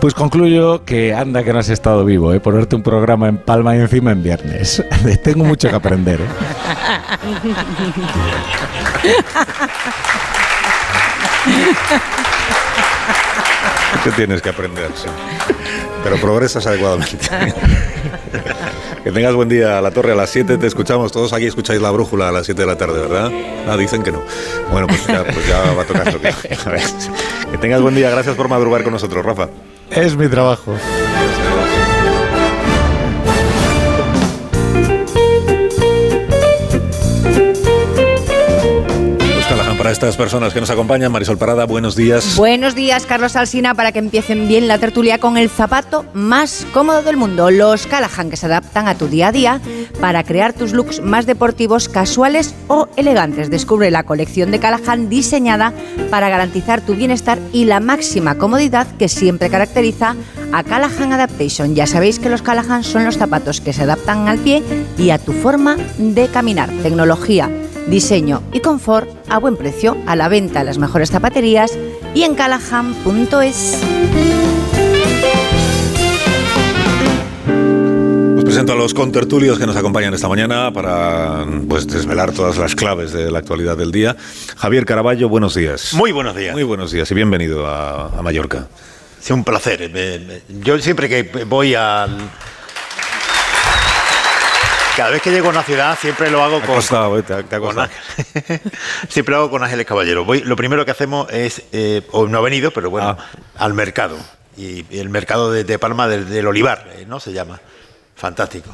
[0.00, 2.40] Pues concluyo que anda que no has estado vivo, ¿eh?
[2.40, 4.82] ponerte un programa en Palma y encima en viernes.
[5.22, 6.20] Tengo mucho que aprender.
[6.20, 6.26] ¿eh?
[14.04, 14.90] ¿Qué tienes que aprender?
[16.02, 17.26] Pero progresas adecuadamente.
[19.02, 20.58] que tengas buen día a la torre a las 7.
[20.58, 21.10] Te escuchamos.
[21.10, 23.30] Todos aquí escucháis la brújula a las 7 de la tarde, ¿verdad?
[23.66, 24.22] Ah, dicen que no.
[24.70, 26.14] Bueno, pues ya, pues va a tocar.
[27.50, 28.10] Que tengas buen día.
[28.10, 29.48] Gracias por madrugar con nosotros, Rafa.
[29.90, 30.76] Es mi trabajo.
[39.84, 42.36] Para estas personas que nos acompañan, Marisol Parada, buenos días.
[42.36, 47.02] Buenos días, Carlos Alsina, para que empiecen bien la tertulia con el zapato más cómodo
[47.02, 49.60] del mundo, los Callahan, que se adaptan a tu día a día
[50.00, 53.50] para crear tus looks más deportivos, casuales o elegantes.
[53.50, 55.74] Descubre la colección de Callahan diseñada
[56.08, 60.16] para garantizar tu bienestar y la máxima comodidad que siempre caracteriza
[60.54, 61.74] a Callahan Adaptation.
[61.74, 64.62] Ya sabéis que los Callahan son los zapatos que se adaptan al pie
[64.96, 66.70] y a tu forma de caminar.
[66.82, 67.50] Tecnología
[67.88, 71.72] diseño y confort a buen precio, a la venta en las mejores zapaterías
[72.14, 73.78] y en callahan.es.
[78.36, 82.74] Os presento a los contertulios que nos acompañan esta mañana para pues, desvelar todas las
[82.74, 84.16] claves de la actualidad del día.
[84.56, 85.94] Javier Caraballo, buenos días.
[85.94, 86.52] Muy buenos días.
[86.54, 88.66] Muy buenos días y bienvenido a, a Mallorca.
[89.20, 89.90] Es un placer.
[89.90, 92.16] Me- me- Yo siempre que voy al...
[94.96, 96.76] Cada vez que llego a una ciudad siempre lo hago Te ha con...
[96.76, 97.88] costado, te ha- te ha con costado.
[97.88, 98.60] Ángel-
[99.08, 100.24] siempre lo hago con Ángeles Caballero.
[100.24, 103.24] Voy, lo primero que hacemos es, eh, o no ha venido, pero bueno, Ah.
[103.58, 104.16] al mercado.
[104.56, 107.18] Y el mercado de, de Palma del, del Olivar, eh, ¿no?
[107.18, 107.60] Se llama.
[108.14, 108.70] Fantástico.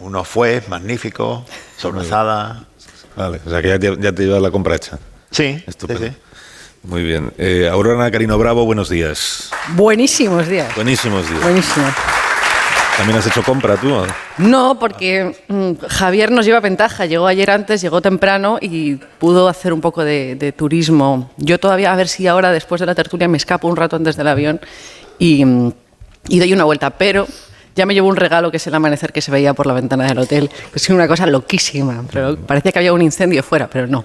[0.00, 1.44] Unos fue magníficos,
[1.78, 2.64] sobrasada.
[3.16, 4.98] Vale, o sea que ya te, ya te llevas la compra hecha.
[5.30, 6.02] Sí, Estupendo.
[6.04, 6.16] sí, sí.
[6.82, 7.32] Muy bien.
[7.38, 9.50] Eh, Aurora Carino Bravo, buenos días.
[9.68, 10.74] Buenísimos días.
[10.74, 11.42] Buenísimos días.
[11.42, 11.86] Buenísimo.
[12.96, 13.90] ¿También has hecho compra tú?
[14.38, 17.06] No, porque mm, Javier nos lleva ventaja.
[17.06, 21.30] Llegó ayer antes, llegó temprano y pudo hacer un poco de, de turismo.
[21.36, 24.16] Yo todavía, a ver si ahora, después de la tertulia, me escapo un rato antes
[24.16, 24.60] del avión
[25.18, 25.72] y, mm,
[26.28, 26.90] y doy una vuelta.
[26.90, 27.26] Pero
[27.74, 30.06] ya me llevo un regalo que es el amanecer que se veía por la ventana
[30.06, 30.48] del hotel.
[30.48, 32.04] que Es una cosa loquísima.
[32.12, 34.04] Pero parecía que había un incendio fuera, pero no.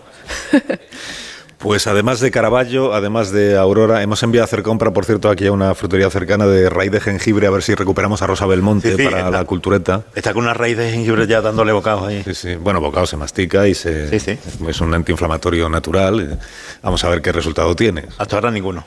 [1.57, 5.47] Pues además de Caravaggio, además de Aurora, hemos enviado a hacer compra, por cierto, aquí
[5.47, 8.91] a una frutería cercana de raíz de jengibre, a ver si recuperamos a Rosa Belmonte
[8.91, 10.03] Sí, sí, para está- la cultureta.
[10.13, 12.21] Está con una raíz de jengibre ya dándole bocados ahí.
[12.23, 12.55] Sí, sí.
[12.55, 16.39] Bueno, bocado se mastica y se, es un antiinflamatorio natural.
[16.83, 18.05] Vamos a ver qué resultado tiene.
[18.19, 18.85] Hasta ahora ninguno.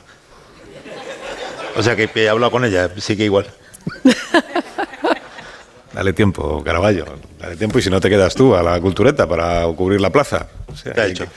[1.75, 3.47] O sea que he hablado con ella, sigue igual.
[5.93, 7.05] Dale tiempo, Caravaggio.
[7.39, 10.47] Dale tiempo y si no te quedas tú a la cultureta para cubrir la plaza.
[10.71, 11.27] O sea, hay que-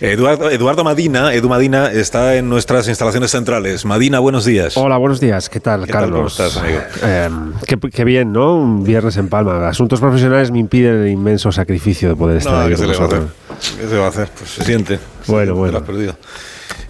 [0.00, 3.84] Eduardo, Eduardo Madina, Edu Madina, está en nuestras instalaciones centrales.
[3.84, 4.74] Madina, buenos días.
[4.78, 5.50] Hola, buenos días.
[5.50, 6.02] ¿Qué tal, ¿Qué tal?
[6.02, 6.34] Carlos?
[6.34, 6.80] ¿Cómo estás, amigo?
[7.02, 7.28] Eh,
[7.66, 8.54] qué, qué bien, ¿no?
[8.56, 9.68] Un viernes en Palma.
[9.68, 12.92] Asuntos profesionales me impiden el inmenso sacrificio de poder estar No, aquí ¿qué con se
[12.92, 13.20] le va a hacer?
[13.20, 13.76] vosotros.
[13.80, 14.28] ¿Qué se va a hacer?
[14.38, 14.98] Pues se siente.
[15.26, 15.72] Bueno, Te bueno.
[15.72, 16.16] lo has perdido.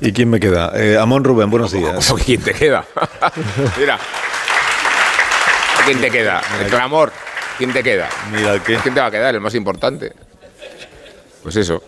[0.00, 0.72] ¿Y quién me queda?
[0.76, 2.14] Eh, Amón Rubén, buenos días.
[2.24, 2.84] ¿Quién te queda?
[3.78, 3.98] Mira.
[5.90, 6.40] ¿Quién te queda?
[6.60, 7.12] El clamor.
[7.58, 8.08] ¿Quién te queda?
[8.30, 8.76] Mira, ¿qué?
[8.76, 9.34] ¿Quién te va a quedar?
[9.34, 10.12] El más importante.
[11.42, 11.82] Pues eso.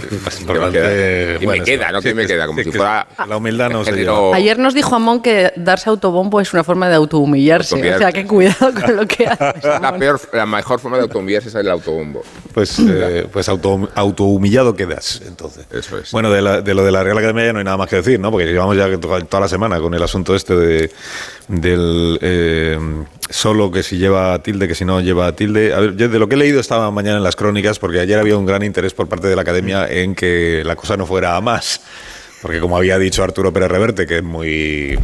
[0.36, 1.92] ¿Quién bueno, me queda?
[1.92, 2.00] ¿No?
[2.02, 2.46] ¿Quién me queda?
[2.46, 3.06] Como sí, si que fuera.
[3.28, 3.90] La humildad no se.
[4.34, 7.74] Ayer nos dijo Amón que darse autobombo es una forma de autohumillarse.
[7.94, 9.64] O sea, que cuidado con lo que haces.
[9.64, 12.22] La, peor, la mejor forma de autohumillarse es el autobombo.
[12.54, 15.66] Pues, eh, pues auto, autohumillado quedas, entonces.
[15.70, 16.10] Eso es.
[16.12, 17.96] Bueno, de, la- de lo de la Real Academia ya no hay nada más que
[17.96, 18.30] decir, ¿no?
[18.30, 20.90] Porque llevamos ya to- toda la semana con el asunto este de,
[21.48, 22.78] del eh,
[23.30, 25.72] solo que si lleva tilde, que si no lleva tilde.
[25.72, 28.18] A ver, yo de lo que he leído esta mañana en las crónicas, porque ayer
[28.18, 31.36] había un gran interés por parte de la Academia en que la cosa no fuera
[31.36, 31.80] a más.
[32.42, 34.98] Porque como había dicho Arturo Pérez Reverte, que es muy,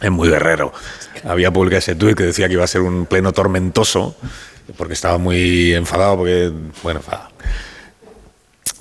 [0.00, 0.72] es muy guerrero,
[1.24, 4.16] había publicado ese tuit que decía que iba a ser un pleno tormentoso,
[4.76, 6.50] porque estaba muy enfadado, porque,
[6.82, 7.28] bueno, enfadado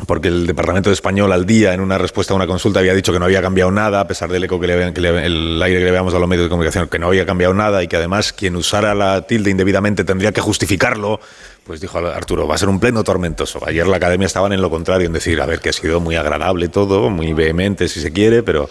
[0.06, 3.20] porque el Departamento Español al día, en una respuesta a una consulta, había dicho que
[3.20, 5.92] no había cambiado nada, a pesar del eco que le habían, el aire que le
[5.92, 8.56] dado a los medios de comunicación, que no había cambiado nada y que además quien
[8.56, 11.20] usara la tilde indebidamente tendría que justificarlo.
[11.64, 13.60] Pues dijo Arturo, va a ser un pleno tormentoso.
[13.66, 16.16] Ayer la academia estaban en lo contrario, en decir, a ver, que ha sido muy
[16.16, 18.70] agradable todo, muy vehemente si se quiere, pero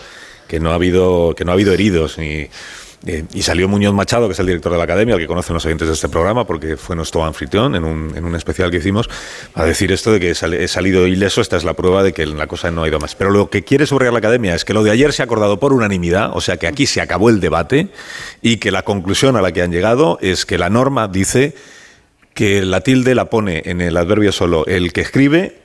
[0.48, 2.48] que no ha habido, que no ha habido heridos ni.
[3.06, 5.54] Eh, y salió Muñoz Machado, que es el director de la academia, al que conocen
[5.54, 8.76] los oyentes de este programa, porque fue nuestro anfitrión en un, en un especial que
[8.76, 9.08] hicimos,
[9.54, 11.40] a decir esto de que he salido ileso.
[11.40, 13.14] Esta es la prueba de que la cosa no ha ido más.
[13.14, 15.58] Pero lo que quiere subrayar la academia es que lo de ayer se ha acordado
[15.58, 17.88] por unanimidad, o sea que aquí se acabó el debate
[18.42, 21.54] y que la conclusión a la que han llegado es que la norma dice
[22.34, 25.59] que la tilde la pone en el adverbio solo el que escribe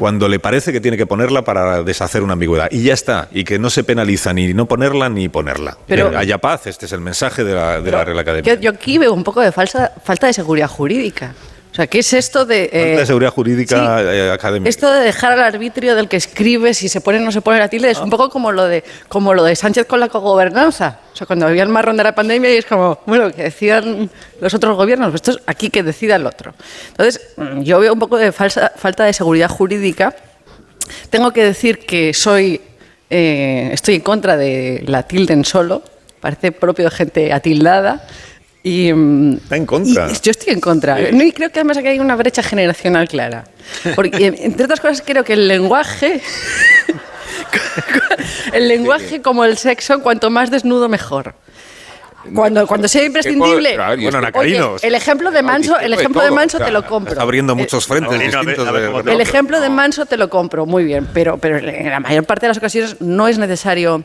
[0.00, 2.68] cuando le parece que tiene que ponerla para deshacer una ambigüedad.
[2.72, 3.28] Y ya está.
[3.30, 5.76] Y que no se penaliza ni no ponerla ni ponerla.
[5.86, 6.66] Pero- Que haya paz.
[6.66, 8.54] Este es el mensaje de la, de la Real Academia.
[8.54, 11.34] Yo, yo aquí veo un poco de falsa, falta de seguridad jurídica.
[11.80, 12.68] Sea, ¿qué es esto de...
[12.70, 14.04] eh, de seguridad jurídica sí.
[14.06, 14.68] eh, académica.
[14.68, 17.58] Esto de dejar al arbitrio del que escribe si se pone o no se pone
[17.58, 20.98] la tilde es un poco como lo de como lo de Sánchez con la cogobernanza.
[21.10, 24.10] O sea, cuando había el marrón de la pandemia y es como, bueno, que decidan
[24.42, 26.52] los otros gobiernos, pues esto es aquí que decida el otro.
[26.88, 30.14] Entonces, mm, yo veo un poco de falsa, falta de seguridad jurídica.
[31.08, 32.60] Tengo que decir que soy
[33.08, 35.82] eh, estoy en contra de la tilde en solo.
[36.20, 38.06] Parece propio de gente atildada.
[38.62, 40.10] Y, mm, Está en contra.
[40.10, 40.98] y yo estoy en contra.
[41.12, 43.44] No, y creo que además aquí hay una brecha generacional clara.
[43.94, 46.20] Porque, entre otras cosas, creo que el lenguaje.
[48.52, 51.34] el lenguaje, como el sexo, cuanto más desnudo, mejor.
[52.34, 53.74] Cuando, cuando sea imprescindible.
[53.74, 54.84] Claro, y es Oye, que- Carinos.
[54.84, 57.12] el ejemplo de Manso, el ejemplo de Manso te lo compro.
[57.12, 59.04] Está abriendo muchos frentes Eh, distintos.
[59.04, 62.24] de- El ejemplo de Manso te lo compro, muy bien, pero, pero en la mayor
[62.24, 64.04] parte de las ocasiones no es necesario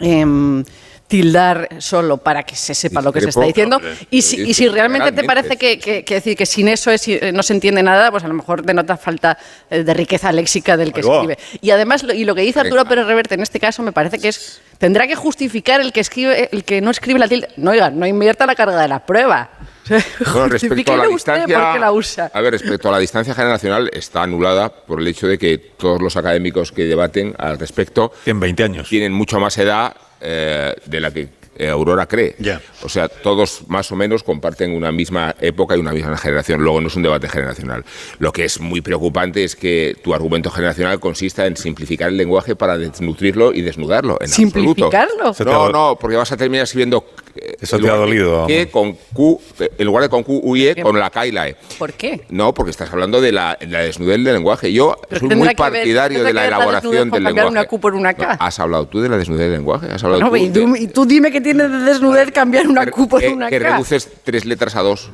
[0.00, 0.62] em,
[1.08, 3.80] tildar solo para que se sepa lo que se está diciendo.
[4.10, 7.08] Y si, y si realmente te parece que, que- que decir que sin eso es-
[7.08, 9.38] eh, no se entiende nada, pues a lo mejor denota falta
[9.70, 11.38] eh, de riqueza léxica del que escribe.
[11.62, 12.84] Y además, y lo que dice Arturo.
[12.84, 16.48] Pérez Reverte en este caso me parece que es tendrá que justificar el que escribe
[16.52, 17.48] el que no escribe la tilde.
[17.56, 19.50] No, oiga, no invierta la carga de la prueba.
[19.88, 22.30] Bueno, respecto a la distancia, por qué la usa.
[22.32, 26.00] a ver, respecto a la distancia generacional está anulada por el hecho de que todos
[26.00, 31.00] los académicos que debaten al respecto tienen 20 años, tienen mucho más edad eh, de
[31.00, 32.36] la que eh, Aurora cree.
[32.82, 36.62] O sea, todos más o menos comparten una misma época y una misma generación.
[36.62, 37.84] Luego no es un debate generacional.
[38.20, 42.54] Lo que es muy preocupante es que tu argumento generacional consista en simplificar el lenguaje
[42.54, 44.18] para desnutrirlo y desnudarlo.
[44.20, 45.28] En ¿Simplificarlo?
[45.28, 45.72] absoluto.
[45.72, 47.04] No, no, porque vas a terminar escribiendo
[47.60, 50.40] Eso te ha lugar de dolido, Que con Q, eh, en lugar de con Q,
[50.42, 51.56] U y E, con la K y la E.
[51.78, 52.22] ¿Por qué?
[52.30, 54.72] No, porque estás hablando de la, la desnudez del lenguaje.
[54.72, 57.10] Yo Pero soy muy que ver- partidario tendrá de la que ver elaboración con del
[57.10, 57.50] cambiar lenguaje.
[57.50, 58.36] una Q por una K.
[58.40, 59.86] ¿Has hablado tú de la desnudez del lenguaje?
[59.92, 62.66] ¿Has hablado No, tú y, de- tú, y tú dime qué tiene de desnudez cambiar
[62.68, 63.70] una Q por que, una que K.
[63.70, 65.10] reduces tres letras a dos,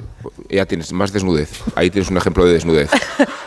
[0.48, 1.50] ya tienes más desnudez.
[1.74, 2.90] Ahí tienes un ejemplo de desnudez.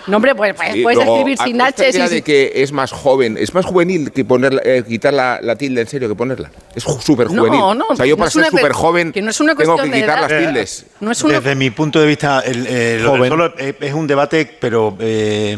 [0.07, 2.93] No, hombre, pues, pues puedes luego, escribir a- sin H y de que es más
[2.93, 6.49] joven, es más juvenil que poner, eh, quitar la, la tilde en serio que ponerla.
[6.73, 7.59] Es súper No, juvenil.
[7.59, 9.75] no, o sea, yo no para es una súper joven que no es una tengo
[9.75, 10.85] que cuestión de quitar las tildes.
[10.99, 13.29] No es una- Desde mi punto de vista, el, eh, lo del Joven.
[13.29, 15.57] solo es, es un debate, pero eh,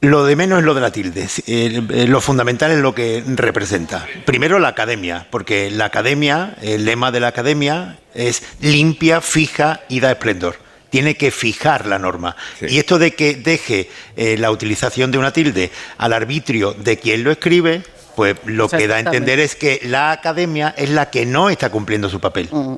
[0.00, 1.28] Lo de menos es lo de la tilde.
[1.46, 4.04] Eh, eh, lo fundamental es lo que representa.
[4.24, 10.00] Primero la academia, porque la academia, el lema de la academia es limpia, fija y
[10.00, 10.56] da esplendor.
[10.90, 12.34] Tiene que fijar la norma.
[12.60, 17.22] Y esto de que deje eh, la utilización de una tilde al arbitrio de quien
[17.22, 17.82] lo escribe,
[18.14, 21.70] pues lo que da a entender es que la academia es la que no está
[21.70, 22.48] cumpliendo su papel.
[22.50, 22.74] Mm.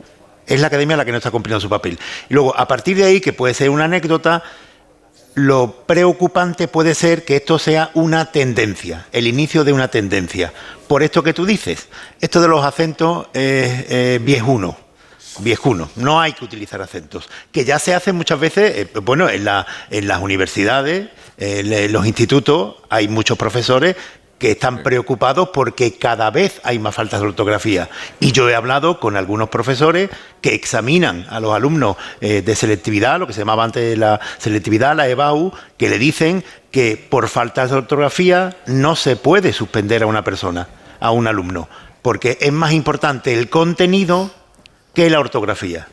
[0.47, 1.99] Es la academia la que no está cumpliendo su papel.
[2.29, 4.43] Y luego, a partir de ahí, que puede ser una anécdota,
[5.35, 10.53] lo preocupante puede ser que esto sea una tendencia, el inicio de una tendencia.
[10.87, 11.89] Por esto que tú dices,
[12.21, 14.77] esto de los acentos es eh, viejuno.
[15.41, 19.45] Viejuno, no hay que utilizar acentos, que ya se hace muchas veces, eh, bueno, en,
[19.45, 23.97] la, en las universidades, en los institutos, hay muchos profesores
[24.45, 27.89] que están preocupados porque cada vez hay más faltas de ortografía.
[28.21, 30.11] Y yo he hablado con algunos profesores
[30.43, 34.95] que examinan a los alumnos eh, de selectividad, lo que se llamaba antes la selectividad,
[34.95, 40.07] la EBAU, que le dicen que por faltas de ortografía no se puede suspender a
[40.09, 40.69] una persona,
[41.01, 41.67] a un alumno,
[42.03, 44.31] porque es más importante el contenido
[44.93, 45.89] que la ortografía.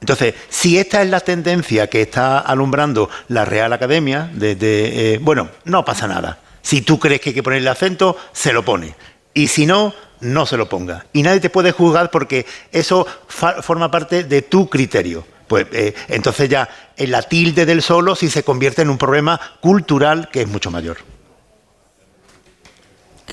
[0.00, 5.48] Entonces, si esta es la tendencia que está alumbrando la Real Academia, desde, eh, bueno,
[5.64, 8.94] no pasa nada si tú crees que hay que ponerle acento, se lo pone.
[9.34, 11.06] Y si no, no se lo ponga.
[11.12, 15.24] Y nadie te puede juzgar porque eso forma parte de tu criterio.
[15.46, 19.40] Pues eh, entonces ya en la tilde del solo sí se convierte en un problema
[19.60, 20.98] cultural que es mucho mayor.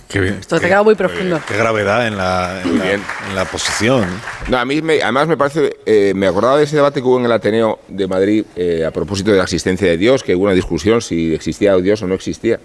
[0.10, 1.42] Esto te queda muy profundo.
[1.46, 4.08] Qué, gravedad en la, en, la, posición.
[4.48, 7.20] No, a mí me, además me parece, eh, me acordaba de ese debate que hubo
[7.20, 10.46] en el Ateneo de Madrid eh, a propósito de la existencia de Dios, que hubo
[10.46, 12.60] una discusión si existía Dios o no existía.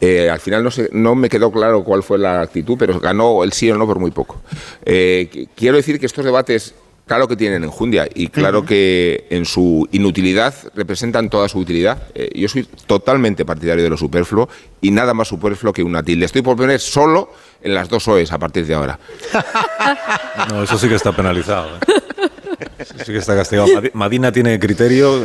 [0.00, 3.52] Eh, al final no, no me quedó claro cuál fue la actitud, pero ganó el
[3.52, 4.42] sí o no por muy poco.
[4.84, 6.74] quiero decir que estos debates
[7.06, 12.02] Claro que tienen enjundia y claro que en su inutilidad representan toda su utilidad.
[12.16, 14.48] Eh, yo soy totalmente partidario de lo superfluo
[14.80, 16.26] y nada más superfluo que una tilde.
[16.26, 17.30] Estoy por poner solo
[17.62, 18.98] en las dos OEs a partir de ahora.
[20.50, 21.76] No, eso sí que está penalizado.
[21.76, 22.30] ¿eh?
[23.04, 23.68] Sí que está castigado.
[23.92, 25.20] Madina tiene criterio.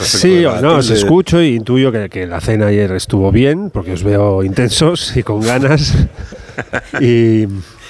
[0.00, 4.02] sí, no, os escucho y intuyo que, que la cena ayer estuvo bien, porque os
[4.02, 5.94] veo intensos y con ganas.
[7.00, 7.46] y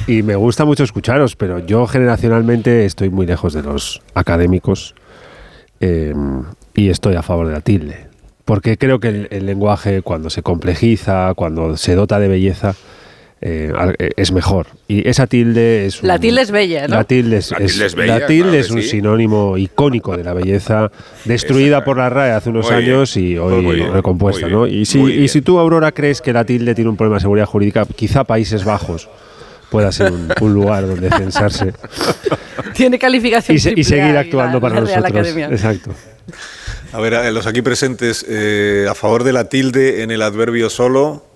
[0.06, 4.94] y me gusta mucho escucharos, pero yo generacionalmente estoy muy lejos de los académicos
[5.80, 8.08] em, y estoy a favor de la tilde.
[8.44, 12.74] Porque creo que el, lenguaje, cuando se complejiza, cuando se dota de belleza,
[13.46, 14.68] eh, eh, es mejor.
[14.88, 16.02] Y esa tilde es...
[16.02, 16.96] la tilde es bella, ¿no?
[16.96, 17.52] La tilde es,
[17.94, 20.90] la tilde es, un sinónimo icónico de la belleza,
[21.26, 24.66] destruida por la RAE hace unos años y hoy recompuesta, ¿no?
[24.66, 27.44] Y si, y si tú, Aurora, crees que la tilde tiene un problema de seguridad
[27.44, 29.10] jurídica, quizá Países Bajos
[29.70, 31.74] pueda ser un, lugar donde censarse.
[32.74, 33.58] Tiene calificación.
[33.76, 35.26] Y, y seguir actuando para nosotros.
[35.36, 35.90] Exacto.
[36.92, 41.26] A ver, los aquí presentes, eh, a favor de la tilde en el adverbio solo,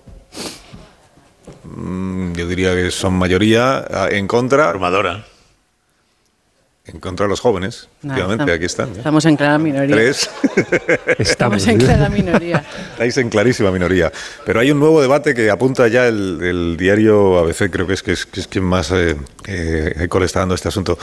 [2.33, 4.69] yo diría que son mayoría, en contra.
[4.69, 5.25] Armadora.
[6.85, 8.89] En contra de los jóvenes, efectivamente, aquí están.
[8.89, 9.95] Estamos en clara minoría.
[9.95, 10.29] Tres.
[11.19, 12.65] estamos en clara minoría.
[12.93, 14.11] Estáis en clarísima minoría.
[14.43, 18.13] Pero hay un nuevo debate que apunta ya el, diario ABC, creo que es, que
[18.13, 20.97] es, quien más eh, eh, está dando este asunto,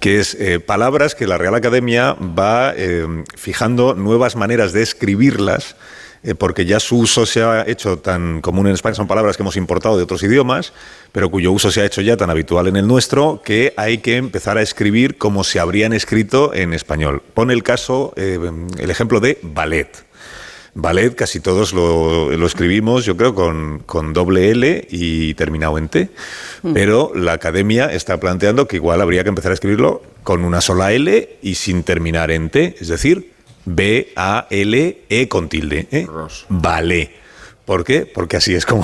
[0.00, 5.76] que es eh, palabras que la Real Academia va eh, fijando nuevas maneras de escribirlas
[6.22, 9.42] eh, porque ya su uso se ha hecho tan común en España, son palabras que
[9.42, 10.72] hemos importado de otros idiomas,
[11.12, 14.16] pero cuyo uso se ha hecho ya tan habitual en el nuestro que hay que
[14.16, 17.22] empezar a escribir como se habrían escrito en español.
[17.34, 18.38] Pone el caso, eh,
[18.78, 20.08] el ejemplo de ballet.
[20.74, 26.10] Ballet casi todos lo, escribimos, yo creo, con, con, doble L y terminado en T,
[26.62, 26.72] mm.
[26.72, 30.92] pero la academia está planteando que igual habría que empezar a escribirlo con una sola
[30.92, 33.32] L y sin terminar en T, es decir,
[33.74, 35.88] B-A-L-E con tilde.
[35.90, 36.06] ¿eh?
[36.48, 37.18] Vale.
[37.68, 38.06] ¿Por qué?
[38.06, 38.82] Porque así es como.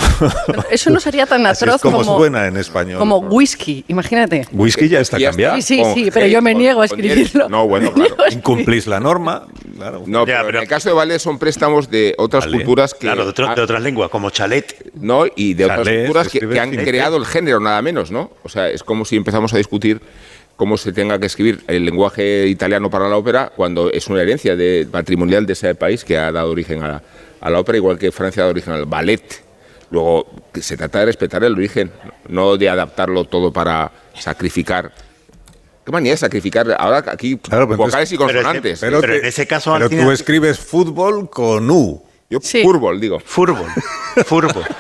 [0.71, 2.99] Eso no sería tan atroz como, suena en español.
[2.99, 4.47] Como whisky, imagínate.
[4.53, 5.57] Whisky ya está cambiado.
[5.57, 7.49] Sí, sí, sí, pero yo me niego a escribirlo.
[7.49, 8.15] No, bueno, claro.
[8.31, 9.47] Incumplís la norma.
[9.75, 10.03] Claro.
[10.07, 13.01] No, pero, en el caso de Vale son préstamos de otras culturas que.
[13.01, 14.93] Claro, de, otras lenguas, como chalet.
[15.01, 18.33] No, y de otras culturas que han creado el género, nada menos, ¿no?
[18.43, 20.03] O sea, es como si empezamos a discutir
[20.57, 24.57] cómo se tenga que escribir el lenguaje italiano para la ópera cuando es una herencia
[24.57, 27.03] de, patrimonial de ese país que ha dado origen a
[27.51, 29.43] la, ópera, igual que Francia ha dado origen al ballet.
[29.91, 31.91] Luego, se trata de respetar el origen,
[32.29, 34.93] no de adaptarlo todo para sacrificar.
[35.85, 36.75] ¿Qué manía de sacrificar?
[36.79, 38.81] Ahora aquí vocales y consonantes.
[38.81, 39.75] Pero, en ese caso...
[39.75, 42.03] Pero tú escribes fútbol con U.
[42.31, 43.21] Yo fútbol, digo.
[43.21, 43.67] Fútbol.
[44.25, 44.65] fútbol.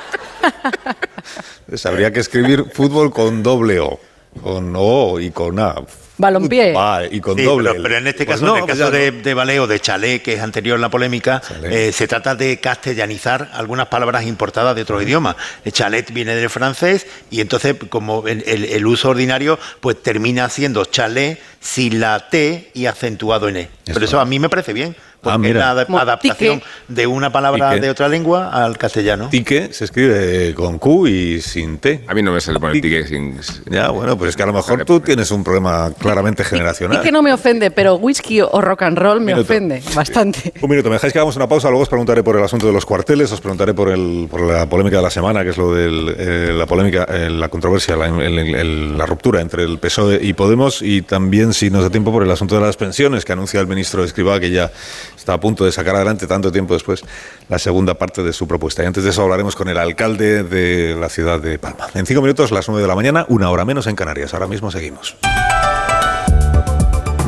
[1.67, 3.99] Pues habría que escribir fútbol con doble O
[4.43, 5.77] con O y con A.
[6.17, 6.73] Balompié.
[7.11, 7.71] y con Sí, doble.
[7.71, 9.23] Pero, pero en este Pues caso, no, en el caso de, no.
[9.23, 12.61] de ballet o de chalet, que es anterior a la polémica, eh, se trata de
[12.61, 15.35] castellanizar algunas palabras importadas de otros idiomas.
[15.65, 20.49] El chalet viene del francés y entonces, como el, el- el uso ordinario, pues termina
[20.51, 23.69] siendo chalet sin la T y acentuado en E.
[23.85, 25.75] Pero eso a mí me parece bien, porque es mira.
[25.75, 27.81] la adaptación de una palabra Tique.
[27.81, 29.29] de otra lengua al castellano.
[29.31, 32.05] Tique se escribe con Q y sin T.
[32.07, 33.39] A mí no me sale poner tique sin...
[33.71, 37.03] Ya, bueno, pues es que a lo mejor tú tienes un problema claramente generacional.
[37.03, 39.43] que no me ofende, pero whisky o rock and roll me Minuto.
[39.43, 40.53] ofende bastante.
[40.63, 42.73] Un minuto, me dejáis que hagamos una pausa, luego os preguntaré por el asunto de
[42.73, 45.73] los cuarteles, os preguntaré por, el, por la polémica de la semana, que es lo
[45.75, 50.33] de la polémica, eh, la controversia, la, el- el- la ruptura entre el PSOE y
[50.35, 53.61] Podemos, y también, si nos da tiempo, por el asunto de las pensiones, que anuncia
[53.61, 54.71] el ministro Escribá, que ya
[55.17, 57.05] está a punto de sacar adelante, tanto tiempo después,
[57.49, 58.83] la segunda parte de su propuesta.
[58.83, 61.89] Y antes de eso hablaremos con el alcalde de la ciudad de Palma.
[61.95, 64.35] En cinco minutos, las nueve de la mañana, una hora menos en Canarias.
[64.35, 65.17] Ahora mismo seguimos.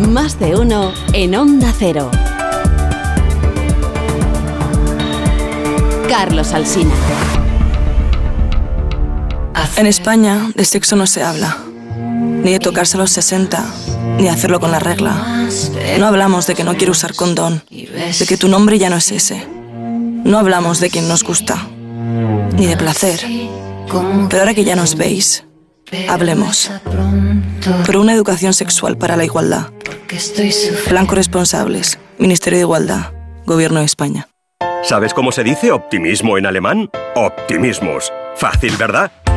[0.08, 2.10] Más de uno en Onda Cero.
[6.08, 6.94] Carlos Alsina.
[9.76, 11.58] En España de sexo no se habla,
[12.46, 13.64] ni de tocarse los 60,
[14.16, 15.48] ni de hacerlo con la regla.
[15.98, 19.10] No hablamos de que no quiero usar condón, de que tu nombre ya no es
[19.10, 19.46] ese.
[19.48, 21.66] No hablamos de quien nos gusta,
[22.56, 23.20] ni de placer.
[24.28, 25.44] Pero ahora que ya nos veis,
[26.08, 26.70] hablemos.
[27.84, 29.70] Por una educación sexual para la igualdad.
[30.88, 33.12] Plan corresponsables, Ministerio de Igualdad,
[33.44, 34.28] Gobierno de España.
[34.82, 36.90] ¿Sabes cómo se dice optimismo en alemán?
[37.16, 38.12] Optimismus.
[38.36, 39.10] Fácil, ¿verdad?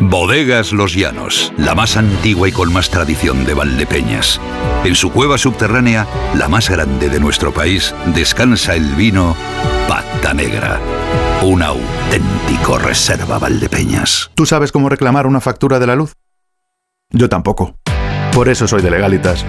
[0.00, 4.40] Bodegas Los Llanos, la más antigua y con más tradición de Valdepeñas.
[4.84, 9.36] En su cueva subterránea, la más grande de nuestro país, descansa el vino
[9.88, 10.80] Pata Negra.
[11.42, 14.30] Un auténtico reserva Valdepeñas.
[14.34, 16.14] ¿Tú sabes cómo reclamar una factura de la luz?
[17.10, 17.76] Yo tampoco.
[18.32, 19.44] Por eso soy de Legalitas.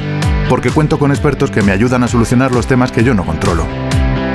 [0.49, 3.65] Porque cuento con expertos que me ayudan a solucionar los temas que yo no controlo.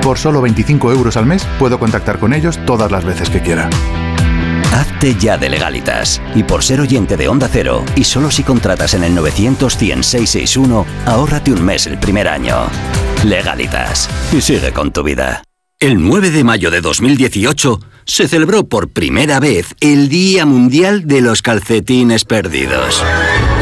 [0.03, 3.69] Por solo 25 euros al mes puedo contactar con ellos todas las veces que quiera.
[4.75, 6.21] Hazte ya de legalitas.
[6.35, 10.03] Y por ser oyente de Onda Cero, y solo si contratas en el 900 100
[10.03, 12.67] 661, ahórrate un mes el primer año.
[13.25, 14.11] Legalitas.
[14.33, 15.45] Y sigue con tu vida.
[15.79, 21.21] El 9 de mayo de 2018 se celebró por primera vez el Día Mundial de
[21.21, 23.05] los Calcetines Perdidos.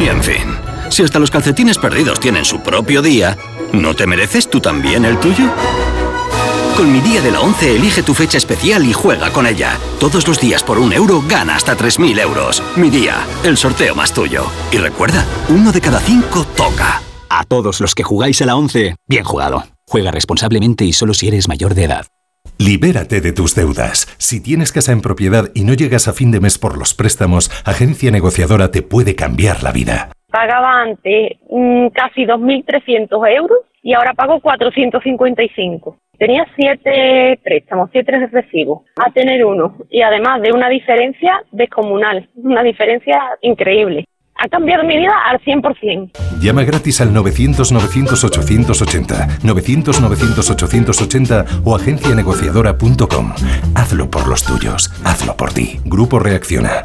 [0.01, 0.57] Y en fin,
[0.89, 3.37] si hasta los calcetines perdidos tienen su propio día,
[3.73, 5.51] ¿no te mereces tú también el tuyo?
[6.77, 9.77] Con mi día de la 11 elige tu fecha especial y juega con ella.
[10.01, 12.63] Todos los días por un euro gana hasta 3.000 euros.
[12.77, 14.47] Mi día, el sorteo más tuyo.
[14.73, 17.03] Y recuerda, uno de cada cinco toca.
[17.29, 19.65] A todos los que jugáis a la 11, bien jugado.
[19.87, 22.07] Juega responsablemente y solo si eres mayor de edad.
[22.59, 24.09] Libérate de tus deudas.
[24.17, 27.51] Si tienes casa en propiedad y no llegas a fin de mes por los préstamos,
[27.67, 30.11] Agencia Negociadora te puede cambiar la vida.
[30.31, 35.97] Pagaba antes mm, casi 2.300 euros y ahora pago 455.
[36.19, 39.77] Tenía siete préstamos, siete recibos, a tener uno.
[39.91, 44.05] Y además de una diferencia descomunal, una diferencia increíble.
[44.37, 46.13] Ha cambiado mi vida al 100%.
[46.41, 53.33] Llama gratis al 900-900-880, 900-900-880 o agencianegociadora.com.
[53.75, 55.79] Hazlo por los tuyos, hazlo por ti.
[55.85, 56.85] Grupo Reacciona.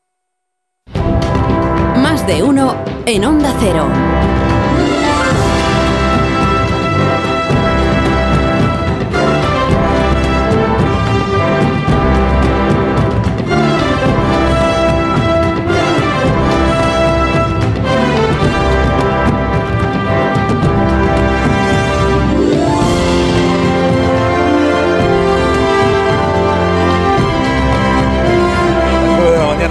[2.27, 2.75] De uno
[3.05, 4.40] en Onda Cero.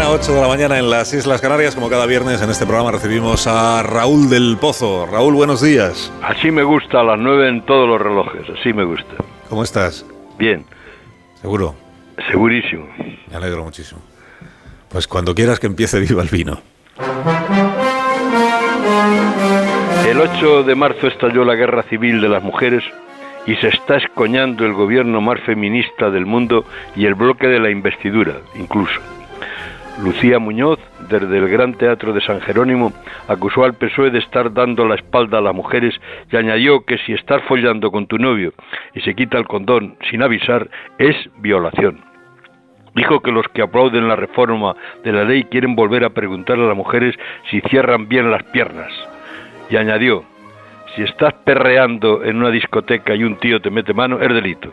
[0.01, 1.75] Mañana, 8 de la mañana en las Islas Canarias.
[1.75, 5.07] Como cada viernes en este programa recibimos a Raúl del Pozo.
[5.07, 6.11] Raúl, buenos días.
[6.23, 9.15] Así me gusta a las 9 en todos los relojes, así me gusta.
[9.49, 10.07] ¿Cómo estás?
[10.39, 10.65] Bien,
[11.43, 11.75] ¿Seguro?
[12.29, 12.87] segurísimo.
[13.31, 14.01] Me alegro muchísimo.
[14.89, 16.61] Pues cuando quieras que empiece viva el vino.
[20.09, 22.85] El 8 de marzo estalló la guerra civil de las mujeres
[23.47, 26.65] y se está escoñando el gobierno más feminista del mundo
[26.97, 29.01] y el bloque de la investidura, incluso.
[30.03, 30.79] Lucía Muñoz,
[31.11, 32.93] desde el Gran Teatro de San Jerónimo,
[33.29, 35.95] acusó al PSOE de estar dando la espalda a las mujeres
[36.33, 38.55] y añadió que si estás follando con tu novio
[38.95, 42.01] y se quita el condón sin avisar, es violación.
[42.95, 46.67] Dijo que los que aplauden la reforma de la ley quieren volver a preguntar a
[46.67, 47.15] las mujeres
[47.51, 48.91] si cierran bien las piernas.
[49.69, 50.25] Y añadió,
[50.97, 54.73] si estás perreando en una discoteca y un tío te mete mano, es delito.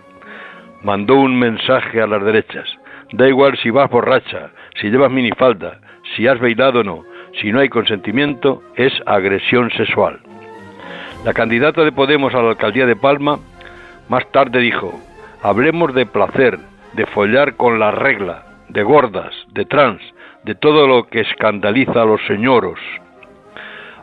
[0.84, 2.66] Mandó un mensaje a las derechas.
[3.12, 5.80] Da igual si vas borracha, si llevas minifalda,
[6.16, 7.04] si has bailado o no.
[7.42, 10.20] Si no hay consentimiento, es agresión sexual.
[11.26, 13.40] La candidata de Podemos a la alcaldía de Palma
[14.10, 14.94] más tarde dijo,
[15.44, 16.58] hablemos de placer,
[16.94, 20.02] de follar con la regla, de gordas, de trans,
[20.44, 22.80] de todo lo que escandaliza a los señoros.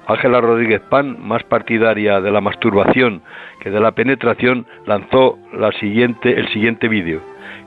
[0.06, 3.22] Ángela Rodríguez Pan, más partidaria de la masturbación
[3.60, 7.22] que de la penetración, lanzó la siguiente, el siguiente vídeo.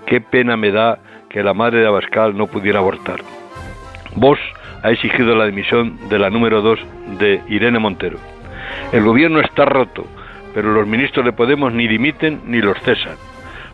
[0.07, 3.19] Qué pena me da que la madre de Abascal no pudiera abortar.
[4.15, 4.39] Vox
[4.81, 6.79] ha exigido la dimisión de la número 2
[7.19, 8.17] de Irene Montero.
[8.93, 10.05] El gobierno está roto,
[10.53, 13.17] pero los ministros de Podemos ni dimiten ni los cesan.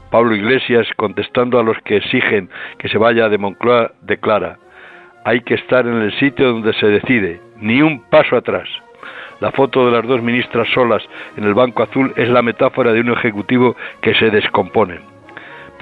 [0.09, 4.57] Pablo Iglesias, contestando a los que exigen que se vaya de Moncloa, declara,
[5.25, 8.67] hay que estar en el sitio donde se decide, ni un paso atrás.
[9.39, 11.03] La foto de las dos ministras solas
[11.37, 15.12] en el Banco Azul es la metáfora de un ejecutivo que se descompone.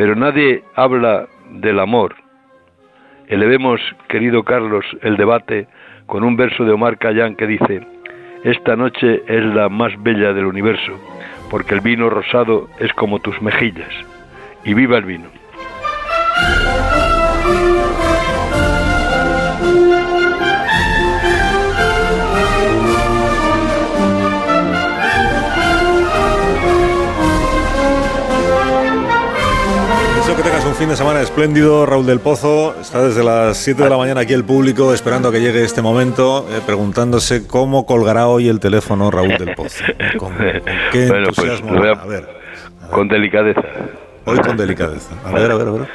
[0.01, 2.15] Pero nadie habla del amor.
[3.27, 5.67] Elevemos, querido Carlos, el debate
[6.07, 7.85] con un verso de Omar Cayán que dice,
[8.43, 10.93] esta noche es la más bella del universo,
[11.51, 13.93] porque el vino rosado es como tus mejillas.
[14.63, 15.29] Y viva el vino.
[30.81, 32.73] Fin de semana espléndido, Raúl del Pozo.
[32.81, 35.83] Está desde las 7 de la mañana aquí el público esperando a que llegue este
[35.83, 39.83] momento, eh, preguntándose cómo colgará hoy el teléfono Raúl del Pozo.
[40.17, 40.35] ¿Con,
[40.91, 41.77] qué Bueno, pues, entusiasmo?
[41.77, 42.27] voy a- a ver,
[42.89, 43.61] Con delicadeza.
[44.25, 45.11] hoy con delicadeza.
[45.23, 45.87] A ver, a ver, a ver.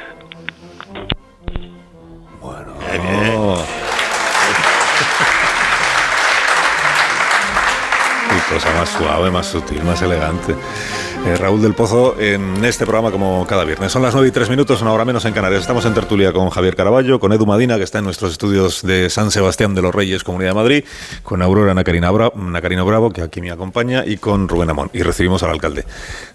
[2.41, 3.57] Bueno.
[8.29, 10.55] Qué cosa más suave, más sutil, más elegante.
[11.25, 13.91] Eh, Raúl del Pozo en este programa como cada viernes.
[13.91, 15.59] Son las 9 y 3 minutos, una hora menos en Canarias.
[15.61, 19.09] Estamos en tertulia con Javier Caraballo, con Edu Madina, que está en nuestros estudios de
[19.09, 20.83] San Sebastián de los Reyes, Comunidad de Madrid,
[21.23, 24.89] con Aurora Nacarina Bra- Nacarino Bravo, que aquí me acompaña, y con Rubén Amón.
[24.93, 25.83] Y recibimos al alcalde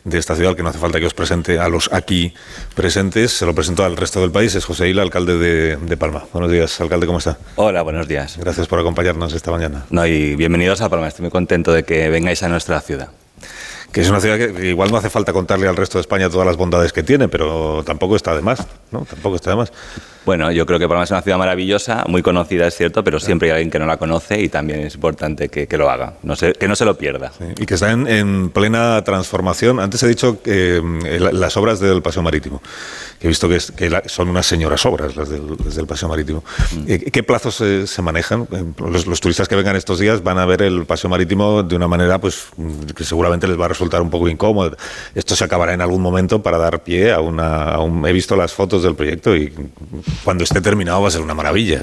[0.05, 2.35] de esta ciudad, que no hace falta que os presente a los aquí
[2.75, 6.25] presentes, se lo presento al resto del país, es José Hila, alcalde de, de Palma.
[6.35, 7.39] Buenos días, alcalde, ¿cómo está?
[7.57, 8.37] Hola, buenos días.
[8.37, 9.85] Gracias por acompañarnos esta mañana.
[9.89, 11.09] No, y bienvenidos a Palma.
[11.09, 13.09] Estoy muy contento de que vengáis a nuestra ciudad.
[13.93, 16.47] Que es una ciudad que igual no hace falta contarle al resto de España todas
[16.47, 19.05] las bondades que tiene, pero tampoco está de más, ¿no?
[19.05, 19.73] Tampoco está de más.
[20.25, 23.49] Bueno, yo creo que Palma es una ciudad maravillosa, muy conocida, es cierto, pero siempre
[23.49, 26.37] hay alguien que no la conoce y también es importante que, que lo haga, no
[26.37, 27.33] se- que no se lo pierda.
[27.59, 29.81] Y que está en, en plena transformación.
[29.81, 32.63] Antes he dicho que eh, la- las obras del Paseo Marítimo,
[33.19, 35.87] que he visto que, es- que la- son unas señoras obras las del, las del
[35.89, 36.45] Paseo Marítimo.
[36.87, 38.47] Eh, ¿Qué plazos se manejan?
[38.53, 41.75] Eh, Los, los turistas que vengan estos días van a ver el Paseo Marítimo de
[41.75, 44.77] una manera pues mm, que seguramente les va a resultar un poco incómodo.
[45.17, 47.65] Esto se acabará en algún momento para dar pie a una...
[47.73, 49.53] a un- he visto las fotos del proyecto y
[50.25, 51.81] cuando esté terminado va a ser una maravilla.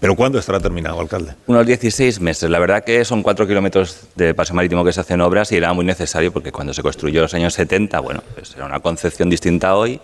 [0.00, 1.34] Pero ¿cuándo estará terminado, alcalde?
[1.46, 2.50] Unos 16 meses.
[2.50, 5.72] La verdad que son 4 kilómetros de paso marítimo que se hacen obras y era
[5.72, 9.30] muy necesario porque cuando se construyó en los años 70, bueno, pues era una concepción
[9.30, 10.00] distinta hoy.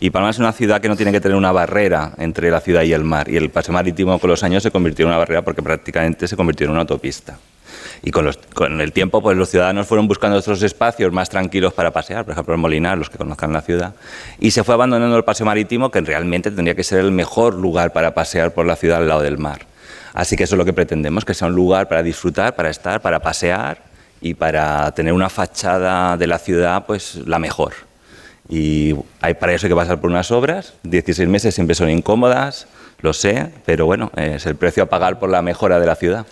[0.00, 2.82] Y Palma es una ciudad que no tiene que tener una barrera entre la ciudad
[2.82, 3.28] y el mar.
[3.28, 6.36] Y el paseo marítimo con los años se convirtió en una barrera porque prácticamente se
[6.36, 7.36] convirtió en una autopista.
[8.02, 8.30] Y con,
[8.80, 12.54] el tiempo, pues los ciudadanos fueron buscando otros espacios más tranquilos para pasear, por ejemplo,
[12.54, 13.94] en Molinar, los que conozcan la ciudad.
[14.38, 17.92] Y se fue abandonando el paseo marítimo, que realmente tendría que ser el mejor lugar
[17.92, 19.66] para pasear por la ciudad al lado del mar.
[20.14, 23.00] Así que eso es lo que pretendemos, que sea un lugar para disfrutar, para estar,
[23.00, 23.82] para pasear
[24.20, 27.74] y para tener una fachada de la ciudad, pues la mejor.
[28.48, 32.66] Y hay para eso hay que pasar por unas obras, 16 meses siempre son incómodas,
[33.00, 36.26] lo sé, pero bueno, es el precio a pagar por la mejora de la ciudad.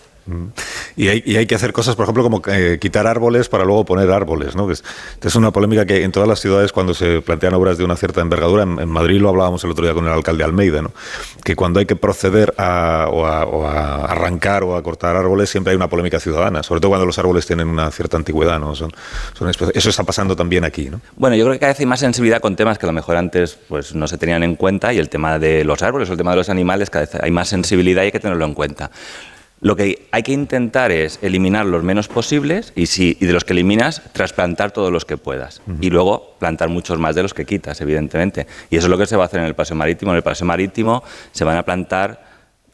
[0.96, 4.56] Y hay, que hacer cosas, por ejemplo, como eh, quitar árboles para luego poner árboles.
[4.56, 4.70] ¿no?
[4.70, 4.82] Es,
[5.22, 8.22] es una polémica que en todas las ciudades, cuando se plantean obras de una cierta
[8.22, 10.92] envergadura, en, Madrid lo hablábamos el otro día con el alcalde Almeida, ¿no?
[11.44, 15.76] que cuando hay que proceder a, o a, arrancar o a cortar árboles, siempre hay
[15.76, 18.58] una polémica ciudadana, sobre todo cuando los árboles tienen una cierta antigüedad.
[18.58, 18.74] ¿no?
[18.74, 18.90] Son,
[19.74, 20.88] eso está pasando también aquí.
[20.88, 21.00] ¿no?
[21.16, 23.16] Bueno, yo creo que cada vez hay más sensibilidad con temas que a lo mejor
[23.16, 26.18] antes pues, no se tenían en cuenta y el tema de los árboles o el
[26.18, 28.90] tema de los animales, cada vez hay más sensibilidad y hay que tenerlo en cuenta.
[29.60, 33.54] Lo que hay que intentar es eliminar los menos posibles y, si, de los que
[33.54, 35.62] eliminas, trasplantar todos los que puedas.
[35.80, 38.46] Y luego plantar muchos más de los que quitas, evidentemente.
[38.68, 40.12] Y eso es lo que se va a hacer en el paseo marítimo.
[40.12, 41.02] En el paseo marítimo
[41.32, 42.26] se van a plantar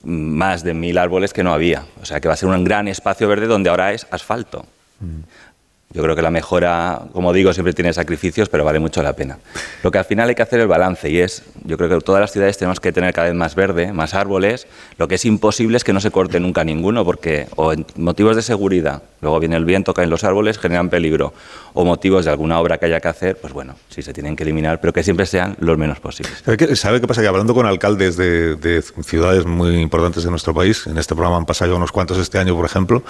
[0.02, 1.84] más de mil árboles que no había.
[2.00, 4.66] O sea que va a ser un gran espacio verde donde ahora es asfalto.
[5.92, 9.38] Yo creo que la mejora, como digo, siempre tiene sacrificios, pero vale mucho la pena.
[9.82, 12.20] Lo que al final hay que hacer el balance y es, yo creo que todas
[12.20, 14.66] las ciudades tenemos que tener cada vez más verde, más árboles.
[14.96, 18.36] Lo que es imposible es que no se corte nunca ninguno, porque o en motivos
[18.36, 21.34] de seguridad, luego viene el viento, caen los árboles, generan peligro,
[21.74, 24.44] o motivos de alguna obra que haya que hacer, pues bueno, sí se tienen que
[24.44, 26.42] eliminar, pero que siempre sean los menos posibles.
[26.78, 27.26] ¿Sabe qué, pasa?
[27.28, 31.46] Hablando con alcaldes de, de ciudades muy importantes de nuestro país, en este programa han
[31.46, 33.02] pasado unos cuantos este año, por ejemplo,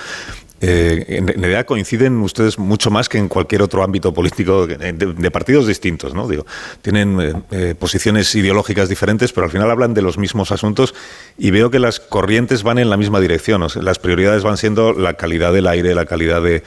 [0.65, 5.67] eh, en realidad coinciden ustedes mucho más que en cualquier otro ámbito político de, partidos
[5.67, 6.29] distintos, ¿no?
[6.29, 6.47] Digo,
[6.83, 10.95] tienen eh, eh, posiciones ideológicas diferentes, pero al final hablan de los mismos asuntos
[11.37, 13.67] y veo que las corrientes van en la misma dirección.
[13.81, 16.63] las prioridades van siendo la calidad del aire, la calidad de,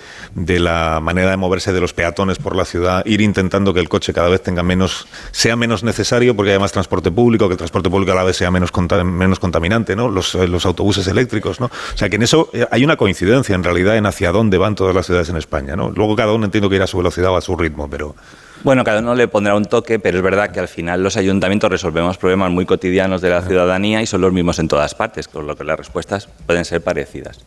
[0.60, 4.12] la manera de moverse de los peatones por la ciudad, ir intentando que el coche
[4.12, 7.90] cada vez tenga menos, sea menos necesario porque haya más transporte público, que el transporte
[7.90, 8.72] público a la vez sea menos,
[9.06, 10.10] menos contaminante, ¿no?
[10.10, 11.68] Los, los autobuses eléctricos, ¿no?
[11.68, 14.96] O sea que en eso hay una coincidencia en realidad en hacia dónde van todas
[14.96, 15.76] las ciudades en España.
[15.76, 15.92] ¿no?
[15.92, 18.16] Luego cada uno entiendo que irá a su velocidad o a su ritmo, pero...
[18.64, 21.70] Bueno, cada uno le pondrá un toque, pero es verdad que al final los ayuntamientos
[21.70, 25.46] resolvemos problemas muy cotidianos de la ciudadanía y son los mismos en todas partes, con
[25.46, 27.46] lo que las respuestas pueden ser parecidas.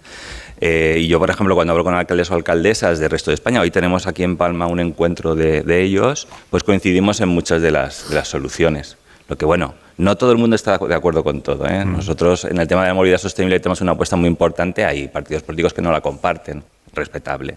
[0.60, 3.60] Eh, y yo, por ejemplo, cuando hablo con alcaldes o alcaldesas del resto de España,
[3.60, 8.10] hoy tenemos aquí en Palma un encuentro de, ellos, pues coincidimos en muchas de las,
[8.10, 8.97] de las soluciones.
[9.29, 11.67] Lo que, bueno, no todo el mundo está de acuerdo con todo.
[11.67, 11.85] ¿eh?
[11.85, 11.93] Mm.
[11.93, 14.85] Nosotros en el tema de la movilidad sostenible tenemos una apuesta muy importante.
[14.85, 16.63] Hay partidos políticos que no la comparten,
[16.95, 17.57] respetable.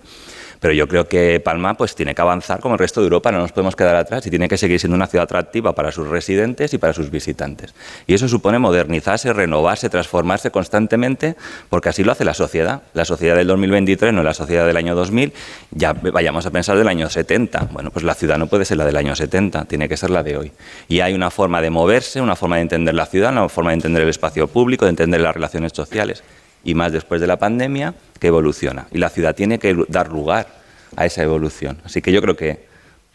[0.61, 3.39] Pero yo creo que Palma pues, tiene que avanzar como el resto de Europa, no
[3.39, 6.71] nos podemos quedar atrás y tiene que seguir siendo una ciudad atractiva para sus residentes
[6.75, 7.73] y para sus visitantes.
[8.05, 11.35] Y eso supone modernizarse, renovarse, transformarse constantemente,
[11.69, 12.83] porque así lo hace la sociedad.
[12.93, 15.33] La sociedad del 2023 no es la sociedad del año 2000,
[15.71, 17.69] ya vayamos a pensar del año 70.
[17.71, 20.21] Bueno, pues la ciudad no puede ser la del año 70, tiene que ser la
[20.21, 20.51] de hoy.
[20.87, 23.77] Y hay una forma de moverse, una forma de entender la ciudad, una forma de
[23.77, 26.23] entender el espacio público, de entender las relaciones sociales
[26.63, 28.87] y más después de la pandemia, que evoluciona.
[28.91, 30.47] Y la ciudad tiene que dar lugar
[30.95, 31.81] a esa evolución.
[31.83, 32.65] Así que yo creo que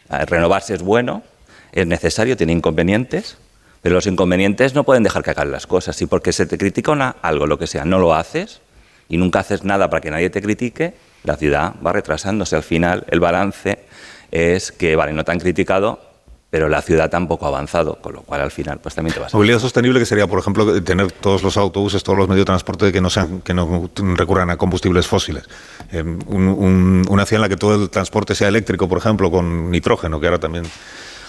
[0.09, 1.23] renovarse es bueno,
[1.71, 3.37] es necesario, tiene inconvenientes,
[3.81, 6.01] pero los inconvenientes no pueden dejar que hagan las cosas.
[6.01, 8.61] Y porque se te critica una, algo, lo que sea, no lo haces
[9.09, 10.93] y nunca haces nada para que nadie te critique,
[11.23, 12.55] la ciudad va retrasándose.
[12.55, 13.79] Al final, el balance
[14.31, 16.01] es que, vale, no te han criticado,
[16.49, 19.33] pero la ciudad tampoco ha avanzado, con lo cual al final pues también te vas
[19.33, 19.37] a...
[19.37, 22.91] Movilidad sostenible que sería, por ejemplo, tener todos los autobuses, todos los medios de transporte
[22.91, 25.43] que no sean, que no recurran a combustibles fósiles.
[25.91, 30.21] Eh, una ciudad en la que todo el transporte sea eléctrico, por ejemplo, con nitrógeno,
[30.21, 30.63] que ahora también...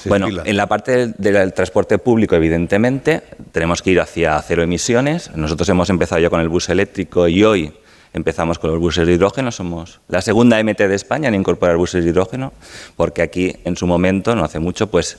[0.05, 5.35] bueno, en la parte del transporte público, evidentemente, tenemos que ir hacia cero emisiones.
[5.35, 7.75] Nosotros hemos empezado ya con el bus eléctrico y hoy
[8.13, 12.05] Empezamos con los buses de hidrógeno, somos la segunda MT de España en incorporar buses
[12.05, 12.53] de hidrógeno,
[12.97, 15.19] porque aquí en su momento, no hace mucho, pues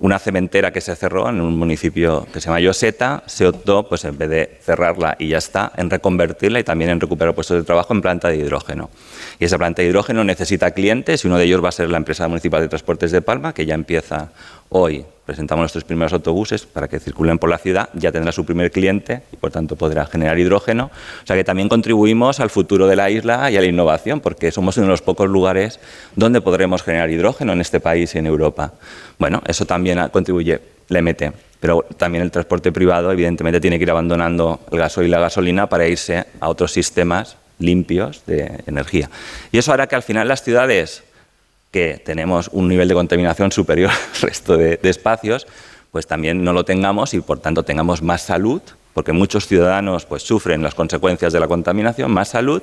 [0.00, 4.04] una cementera que se cerró en un municipio que se llama Yoseta, se optó, pues
[4.06, 7.64] en vez de cerrarla y ya está, en reconvertirla y también en recuperar puestos de
[7.64, 8.88] trabajo en planta de hidrógeno.
[9.38, 11.98] Y esa planta de hidrógeno necesita clientes y uno de ellos va a ser la
[11.98, 14.30] empresa municipal de transportes de Palma, que ya empieza
[14.70, 18.72] hoy presentamos nuestros primeros autobuses para que circulen por la ciudad, ya tendrá su primer
[18.72, 20.90] cliente y por tanto podrá generar hidrógeno.
[21.22, 24.50] O sea que también contribuimos al futuro de la isla y a la innovación, porque
[24.50, 25.78] somos uno de los pocos lugares
[26.16, 28.72] donde podremos generar hidrógeno en este país y en Europa.
[29.18, 31.22] Bueno, eso también contribuye la MT.
[31.60, 35.68] Pero también el transporte privado, evidentemente, tiene que ir abandonando el gasoil y la gasolina
[35.68, 39.10] para irse a otros sistemas limpios de energía.
[39.52, 41.04] Y eso hará que al final las ciudades
[41.70, 45.46] que tenemos un nivel de contaminación superior al resto de, espacios,
[45.90, 48.62] pues también no lo tengamos y por tanto tengamos más salud,
[48.94, 52.62] porque muchos ciudadanos pues sufren las consecuencias de la contaminación, más salud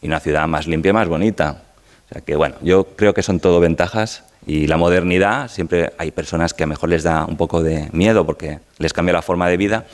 [0.00, 1.62] y una ciudad más limpia y más bonita.
[2.06, 6.12] O sea que bueno, yo creo que son todo ventajas y la modernidad, siempre hay
[6.12, 9.22] personas que a lo mejor les da un poco de miedo porque les cambia la
[9.22, 9.86] forma de vida,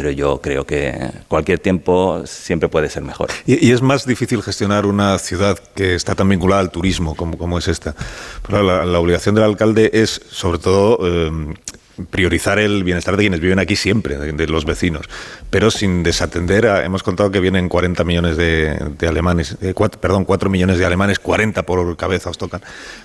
[0.00, 0.94] pero yo creo que
[1.28, 3.28] cualquier tiempo siempre puede ser mejor.
[3.44, 7.68] Y, es más difícil gestionar una ciudad que está tan vinculada al turismo como, es
[7.68, 7.94] esta.
[8.48, 11.54] la, obligación del alcalde es, sobre todo, eh,
[12.08, 15.06] priorizar el bienestar de quienes viven aquí siempre, de, los vecinos,
[15.50, 20.78] pero sin desatender, hemos contado que vienen 40 millones de, alemanes, eh, perdón, 4 millones
[20.78, 22.62] de alemanes, 40 por cabeza os tocan,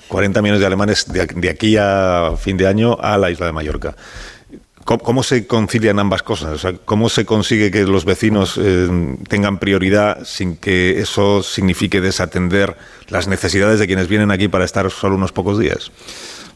[0.07, 3.97] 40 millones de alemanes de, aquí a fin de año a la isla de Mallorca.
[4.85, 6.63] ¿Cómo, se concilian ambas cosas?
[6.85, 8.87] ¿Cómo se consigue que los vecinos eh,
[9.27, 14.91] tengan prioridad sin que eso signifique desatender las necesidades de quienes vienen aquí para estar
[14.91, 15.91] solo unos pocos días?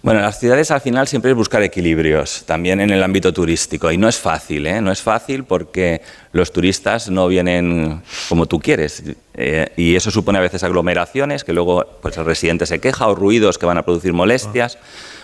[0.03, 3.91] Bueno, las ciudades al final siempre es buscar equilibrios, también en el ámbito turístico.
[3.91, 4.79] Y no es fácil, ¿eh?
[4.79, 6.01] No es fácil porque
[6.31, 9.03] los turistas no vienen como tú quieres.
[9.33, 13.15] Eh, y eso supone a veces aglomeraciones, que luego pues, el residente se queja, o
[13.15, 14.77] ruidos que van a producir molestias.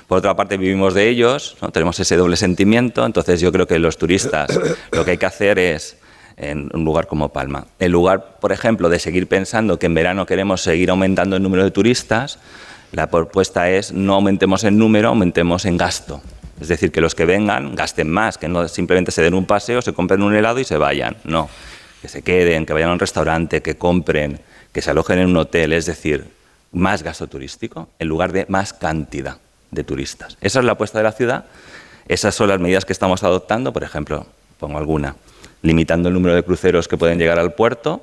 [0.08, 3.06] Por otra parte, vivimos de ellos, tenemos ese doble sentimiento.
[3.06, 4.60] Entonces, yo creo que los turistas
[4.92, 5.98] lo que hay que hacer es
[6.38, 7.66] en un lugar como Palma.
[7.80, 11.64] En lugar, por ejemplo, de seguir pensando que en verano queremos seguir aumentando el número
[11.64, 12.40] de turistas,
[12.92, 16.22] la propuesta es no aumentemos en número, aumentemos en gasto.
[16.62, 19.82] Es decir, que los que vengan gasten más, que no simplemente se den un paseo,
[19.82, 21.18] se compren un helado y se vayan.
[21.24, 21.50] No,
[22.02, 24.40] que se queden, que vayan a un restaurante, que compren,
[24.72, 25.74] que se alojen en un hotel.
[25.74, 26.26] Es decir,
[26.72, 29.38] más gasto turístico en lugar de más cantidad
[29.76, 30.38] de turistas.
[30.42, 31.46] Esa es la apuesta de la ciudad.
[32.08, 33.72] Esas son las medidas que estamos adoptando.
[33.74, 34.26] Por ejemplo,
[34.60, 35.16] pongo alguna,
[35.62, 38.02] limitando el número de cruceros que pueden llegar al puerto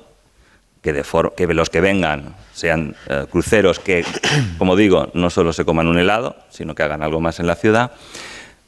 [0.83, 1.03] que, de
[1.35, 4.05] que los que vengan sean eh, cruceros que,
[4.57, 7.55] como digo, no solo se coman un helado, sino que hagan algo más en la
[7.55, 7.91] ciudad.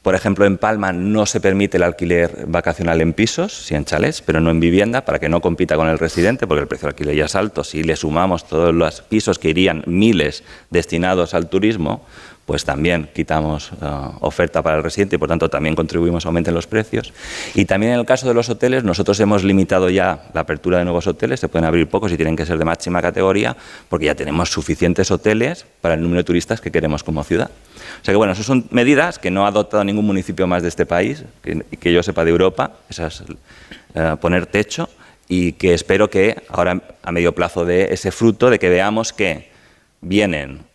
[0.06, 4.22] Por ejemplo, en Palma no se permite el alquiler vacacional en pisos, sí en chalés,
[4.22, 6.94] pero no en vivienda, para que no compita con el residente, porque el precio del
[6.94, 7.64] alquiler ya es alto.
[7.64, 12.06] Si le sumamos todos los pisos que irían miles destinados al turismo,
[12.46, 13.86] pues también quitamos eh,
[14.20, 17.12] oferta para el residente y por tanto también contribuimos a aumentar los precios.
[17.54, 20.84] Y también en el caso de los hoteles, nosotros hemos limitado ya la apertura de
[20.84, 23.56] nuevos hoteles, se pueden abrir pocos y tienen que ser de máxima categoría,
[23.88, 27.50] porque ya tenemos suficientes hoteles para el número de turistas que queremos como ciudad.
[28.00, 30.68] O sea que bueno, esas son medidas que no ha adoptado ningún municipio más de
[30.68, 33.24] este país, que, que yo sepa de Europa, esas,
[33.94, 34.90] eh, poner techo
[35.26, 39.50] y que espero que ahora a medio plazo dé ese fruto de que veamos que
[40.02, 40.65] vienen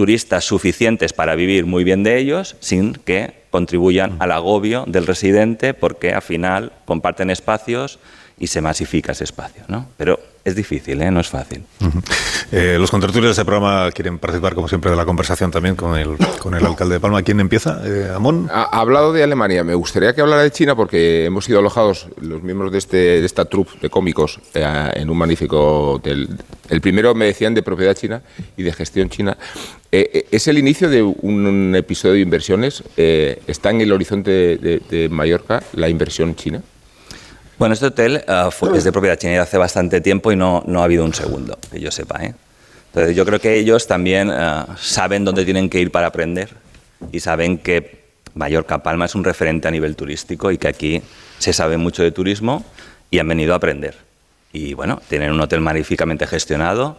[0.00, 5.74] turistas suficientes para vivir muy bien de ellos sin que contribuyan al agobio del residente
[5.74, 7.98] porque al final comparten espacios
[8.38, 9.62] y se masifica ese espacio.
[9.68, 9.90] ¿no?
[9.98, 11.10] Pero es difícil, ¿eh?
[11.10, 11.62] no es fácil.
[12.52, 15.96] Eh, los contratulios de este programa quieren participar, como siempre, de la conversación también con
[15.96, 17.22] el, con el alcalde de Palma.
[17.22, 17.80] ¿Quién empieza?
[17.84, 18.48] Eh, ¿Amón?
[18.50, 19.62] Ha, hablado de Alemania.
[19.64, 23.26] Me gustaría que hablara de China porque hemos sido alojados, los miembros de, este, de
[23.26, 26.28] esta troupe de cómicos, en un magnífico hotel.
[26.68, 28.22] El primero me decían de propiedad china
[28.56, 29.36] y de gestión china.
[29.92, 32.82] ¿Es el inicio de un, episodio de inversiones?
[32.96, 36.62] ¿Está en el horizonte de Mallorca la inversión china?
[37.60, 40.84] Bueno, este hotel uh, es de propiedad china hace bastante tiempo y no, no ha
[40.84, 42.24] habido un segundo, que yo sepa.
[42.24, 42.34] ¿eh?
[42.86, 46.48] Entonces, yo creo que ellos también uh, saben dónde tienen que ir para aprender
[47.12, 48.00] y saben que
[48.32, 51.02] Mallorca Palma es un referente a nivel turístico y que aquí
[51.38, 52.64] se sabe mucho de turismo
[53.10, 53.94] y han venido a aprender.
[54.54, 56.96] Y bueno, tienen un hotel magníficamente gestionado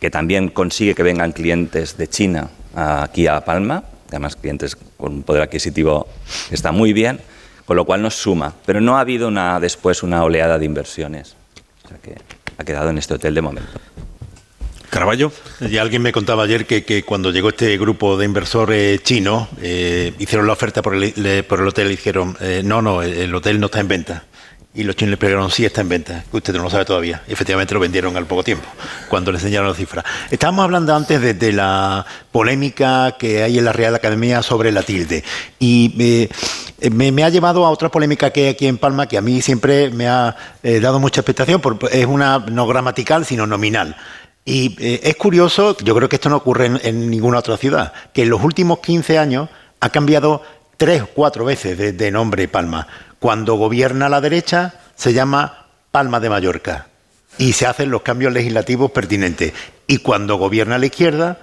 [0.00, 5.22] que también consigue que vengan clientes de China aquí a Palma, además clientes con un
[5.22, 6.08] poder adquisitivo
[6.48, 7.20] que está muy bien
[7.68, 8.54] con lo cual nos suma.
[8.64, 11.36] Pero no ha habido una, después una oleada de inversiones.
[11.84, 12.14] O sea que
[12.56, 13.70] ha quedado en este hotel de momento.
[14.88, 15.30] Caraballo.
[15.60, 20.46] Y alguien me contaba ayer que, cuando llegó este grupo de inversores chinos, eh, hicieron
[20.46, 23.66] la oferta por el, por el hotel y dijeron, eh, no, no, el hotel no
[23.66, 24.24] está en venta.
[24.78, 27.20] Y los chinos le sí está en venta, que usted no lo sabe todavía.
[27.26, 28.68] Y efectivamente lo vendieron al poco tiempo,
[29.08, 30.04] cuando le enseñaron la cifra.
[30.30, 35.24] Estábamos hablando antes de, la polémica que hay en la Real Academia sobre la tilde.
[35.58, 39.20] Y eh, me, ha llevado a otra polémica que hay aquí en Palma, que a
[39.20, 43.96] mí siempre me ha eh, dado mucha expectación, porque es una no gramatical, sino nominal.
[44.44, 48.22] Y eh, es curioso, yo creo que esto no ocurre en, ninguna otra ciudad, que
[48.22, 49.48] en los últimos 15 años
[49.80, 50.40] ha cambiado
[50.76, 52.86] tres o cuatro veces de nombre Palma.
[53.18, 56.86] Cuando gobierna la derecha se llama Palma de Mallorca
[57.38, 59.52] y se hacen los cambios legislativos pertinentes.
[59.86, 61.38] Y cuando gobierna la izquierda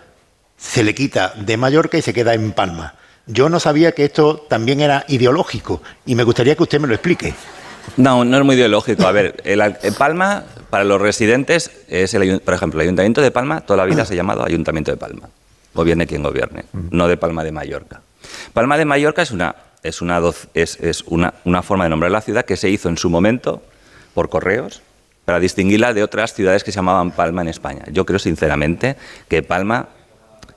[0.57, 2.95] se le quita de Mallorca y se queda en Palma.
[3.27, 6.93] Yo no sabía que esto también era ideológico y me gustaría que usted me lo
[6.93, 7.33] explique.
[7.97, 9.07] No, no es muy ideológico.
[9.07, 9.61] A ver, el,
[9.97, 14.05] Palma, para los residentes, es el, por ejemplo, el Ayuntamiento de Palma toda la vida
[14.05, 15.29] se ha llamado Ayuntamiento de Palma.
[15.73, 18.01] Gobierne quien gobierne, no de Palma de Mallorca.
[18.53, 19.55] Palma de Mallorca es una
[19.85, 20.19] es, una,
[20.53, 23.61] es, una, forma de nombrar la ciudad que se hizo en su momento
[24.13, 24.81] por correos
[25.25, 27.83] para distinguirla de otras ciudades que se llamaban Palma en España.
[27.91, 28.95] Yo creo sinceramente
[29.27, 29.89] que Palma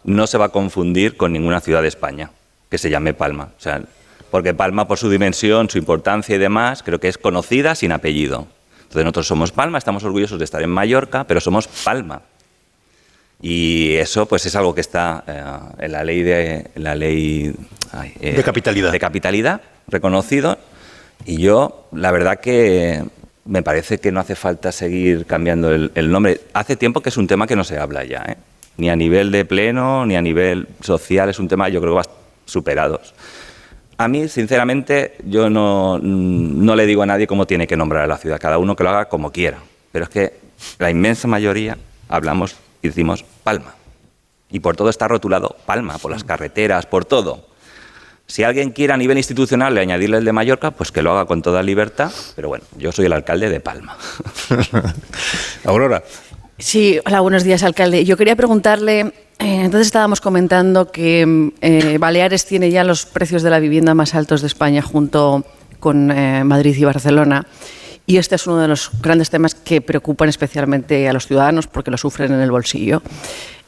[0.04, 2.30] no se va a confundir con ninguna ciudad de España
[2.70, 3.50] que se llame Palma.
[3.56, 3.82] O sea,
[4.30, 8.46] porque Palma por su dimensión, su importancia y demás, creo que es conocida sin apellido.
[8.78, 12.22] Entonces nosotros somos Palma, estamos orgullosos de estar en Mallorca, pero somos Palma.
[13.40, 17.54] Y eso pues es algo que está eh, en la ley de la ley
[18.20, 18.90] eh, de capitalidad.
[18.90, 20.58] De capitalidad reconocido
[21.24, 23.02] y yo la verdad que
[23.44, 26.40] me parece que no hace falta seguir cambiando el, el nombre.
[26.52, 28.36] Hace tiempo que es un tema que no se habla ya, ¿eh?
[28.76, 32.08] ni a nivel de pleno ni a nivel social es un tema yo creo que
[32.08, 33.14] va superados.
[34.00, 38.06] A mí, sinceramente, yo no, no le digo a nadie cómo tiene que nombrar a
[38.06, 39.58] la ciudad, cada uno que lo haga como quiera.
[39.90, 40.34] Pero es que
[40.78, 41.76] la inmensa mayoría
[42.08, 43.74] hablamos y decimos Palma.
[44.50, 47.46] Y por todo está rotulado Palma, por las carreteras, por todo.
[48.26, 51.24] Si alguien quiere a nivel institucional le añadirle el de Mallorca, pues que lo haga
[51.24, 52.12] con toda libertad.
[52.36, 53.96] Pero bueno, yo soy el alcalde de Palma.
[55.64, 56.02] Aurora.
[56.58, 58.04] Sí, hola, buenos días, alcalde.
[58.04, 63.50] Yo quería preguntarle, eh, entonces estábamos comentando que eh, Baleares tiene ya los precios de
[63.50, 65.46] la vivienda más altos de España junto
[65.80, 67.46] con eh, Madrid y Barcelona.
[68.08, 71.90] Y este es uno de los grandes temas que preocupan especialmente a los ciudadanos porque
[71.90, 73.02] lo sufren en el bolsillo.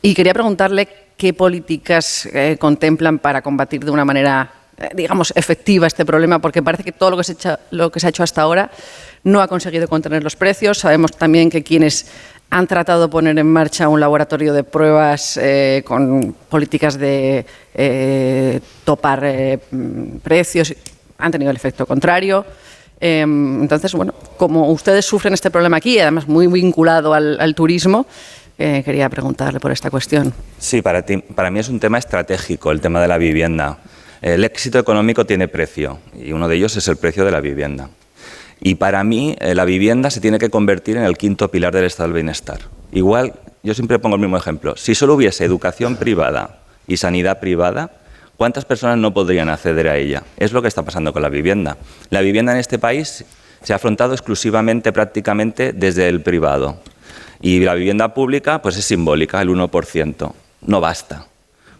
[0.00, 0.88] Y quería preguntarle
[1.18, 6.62] qué políticas eh, contemplan para combatir de una manera, eh, digamos, efectiva este problema, porque
[6.62, 7.24] parece que todo lo que,
[8.00, 8.70] se ha hecho hasta ahora
[9.24, 10.78] no ha conseguido contener los precios.
[10.78, 12.06] Sabemos también que quienes
[12.48, 17.44] han tratado de poner en marcha un laboratorio de pruebas eh, con políticas de
[18.84, 19.60] topar
[20.22, 20.74] precios
[21.18, 22.46] han tenido el efecto contrario.
[23.00, 28.06] Em, entonces, bueno, como ustedes sufren este problema aquí, además muy vinculado al, turismo,
[28.58, 30.34] eh, quería preguntarle por esta cuestión.
[30.58, 33.78] Sí, para, ti, para mí es un tema estratégico el tema de la vivienda.
[34.20, 37.88] El éxito económico tiene precio y uno de ellos es el precio de la vivienda.
[38.60, 41.84] Y para mí eh, la vivienda se tiene que convertir en el quinto pilar del
[41.84, 42.60] estado del bienestar.
[42.92, 44.76] Igual, yo siempre pongo el mismo ejemplo.
[44.76, 47.90] Si solo hubiese educación privada y sanidad privada,
[48.40, 50.22] ¿Cuántas personas no podrían acceder a ella?
[50.38, 51.76] Es lo que está pasando con la vivienda.
[52.08, 53.22] La vivienda en este país
[53.62, 56.80] se ha afrontado exclusivamente, prácticamente, desde el privado.
[57.42, 60.32] Y la vivienda pública, pues es simbólica, el 1%.
[60.62, 61.26] No basta.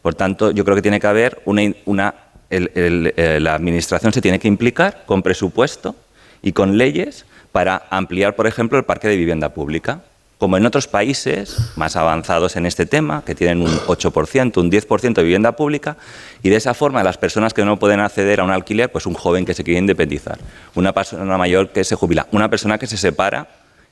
[0.02, 2.14] Por tanto, yo creo que tiene que haber una...
[2.50, 5.96] Eh, la Administración se tiene que implicar con presupuesto
[6.42, 10.02] y con leyes para ampliar, por ejemplo, el parque de vivienda pública
[10.40, 15.12] como en otros países más avanzados en este tema, que tienen un 8%, un 10%
[15.12, 15.98] de vivienda pública,
[16.42, 19.12] y de esa forma las personas que no pueden acceder a un alquiler, pues un
[19.12, 20.38] joven que se quiere independizar,
[20.74, 23.48] una persona mayor que se jubila, una persona que se separa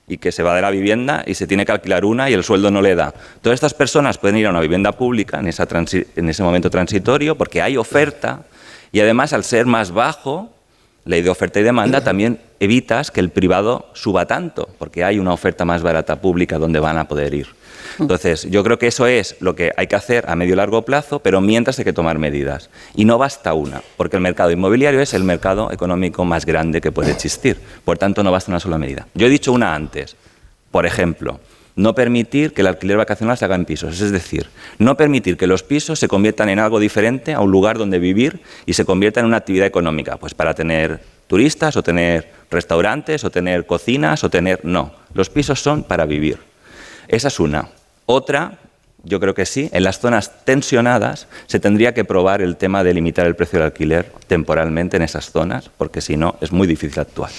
[0.08, 2.42] y que se va de la vivienda y se tiene que alquilar una y el
[2.42, 3.12] sueldo no le da.
[3.42, 7.60] Todas estas personas pueden ir a una vivienda pública en, en ese momento transitorio porque
[7.60, 8.44] hay oferta
[8.90, 10.50] y además al ser más bajo,
[11.08, 15.32] ley de oferta y demanda, también evitas que el privado suba tanto, porque hay una
[15.32, 17.46] oferta más barata pública donde van a poder ir.
[17.98, 20.82] Entonces, yo creo que eso es lo que hay que hacer a medio y largo
[20.82, 22.68] plazo, pero mientras hay que tomar medidas.
[22.94, 26.92] Y no basta una, porque el mercado inmobiliario es el mercado económico más grande que
[26.92, 27.58] puede existir.
[27.86, 29.08] Por tanto, no basta una sola medida.
[29.14, 30.14] Yo he dicho una antes.
[30.70, 31.40] Por ejemplo,
[31.78, 34.48] no permitir que el alquiler vacacional se haga en pisos, es decir,
[34.78, 38.40] no permitir que los pisos se conviertan en algo diferente a un lugar donde vivir
[38.66, 43.30] y se conviertan en una actividad económica, pues para tener turistas o tener restaurantes o
[43.30, 44.64] tener cocinas o tener...
[44.64, 46.38] No, los pisos son para vivir.
[47.06, 47.68] Esa es una.
[48.06, 48.58] Otra
[49.04, 49.68] yo creo que sí.
[49.72, 53.66] En las zonas tensionadas se tendría que probar el tema de limitar el precio del
[53.66, 57.30] alquiler temporalmente en esas zonas, porque si no es muy difícil actuar.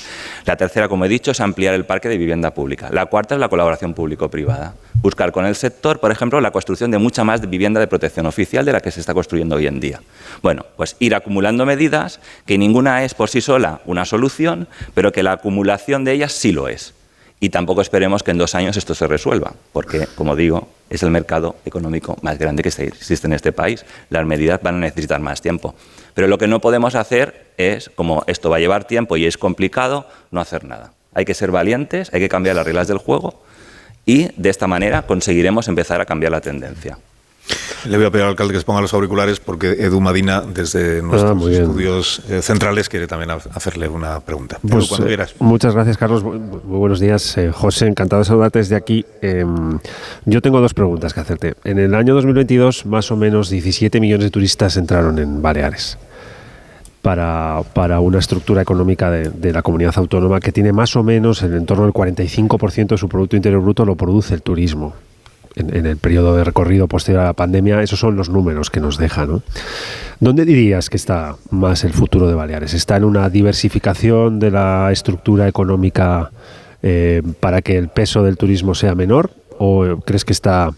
[0.46, 2.90] La tercera, como he dicho, es ampliar el parque de vivienda pública.
[2.92, 4.76] La cuarta es la colaboración público-privada.
[5.02, 8.66] Buscar con el sector, por ejemplo, la construcción de mucha más vivienda de protección oficial
[8.66, 10.02] de la que se está construyendo hoy en día.
[10.42, 15.24] Bueno, pues ir acumulando medidas, que ninguna es por sí sola una solución, pero que
[15.24, 16.94] la acumulación de ellas sí lo es.
[17.40, 21.12] Y tampoco esperemos que en dos años esto se resuelva, porque, como digo, es el
[21.12, 23.86] mercado económico más grande que existe en este país.
[24.10, 25.74] Las medidas van a necesitar más tiempo.
[26.14, 29.38] Pero lo que no podemos hacer es, como esto va a llevar tiempo y es
[29.38, 30.92] complicado, no hacer nada.
[31.14, 33.42] Hay que ser valientes, hay que cambiar las reglas del juego
[34.06, 36.98] y de esta manera conseguiremos empezar a cambiar la tendencia.
[37.86, 41.00] Le voy a pedir al alcalde que se ponga los auriculares porque Edu Madina, desde
[41.00, 44.60] ah, nuestros estudios eh, centrales, quiere también hacerle una pregunta.
[44.68, 46.24] Pues, eh, muchas gracias, Carlos.
[46.24, 47.88] Muy, buenos días, eh, José.
[47.88, 49.06] Encantado de saludarte desde aquí.
[49.22, 49.80] Em,
[50.26, 51.56] yo tengo dos preguntas que hacerte.
[51.64, 55.98] En el año 2022, más o menos 17 millones de turistas entraron en Baleares.
[57.02, 61.42] Para, para, una estructura económica de, de, la comunidad autónoma que tiene más o menos
[61.44, 64.94] en torno al 45% de su Producto Interior Bruto lo produce el turismo
[65.60, 68.98] en, el periodo de recorrido posterior a la pandemia, esos son los números que nos
[68.98, 69.28] deja.
[70.20, 72.74] ¿Dónde dirías que está más el futuro de Baleares?
[72.74, 76.32] ¿Está en una diversificación de la estructura económica
[76.82, 79.32] eh, para que el peso del turismo sea menor?
[79.58, 80.72] ¿O crees que está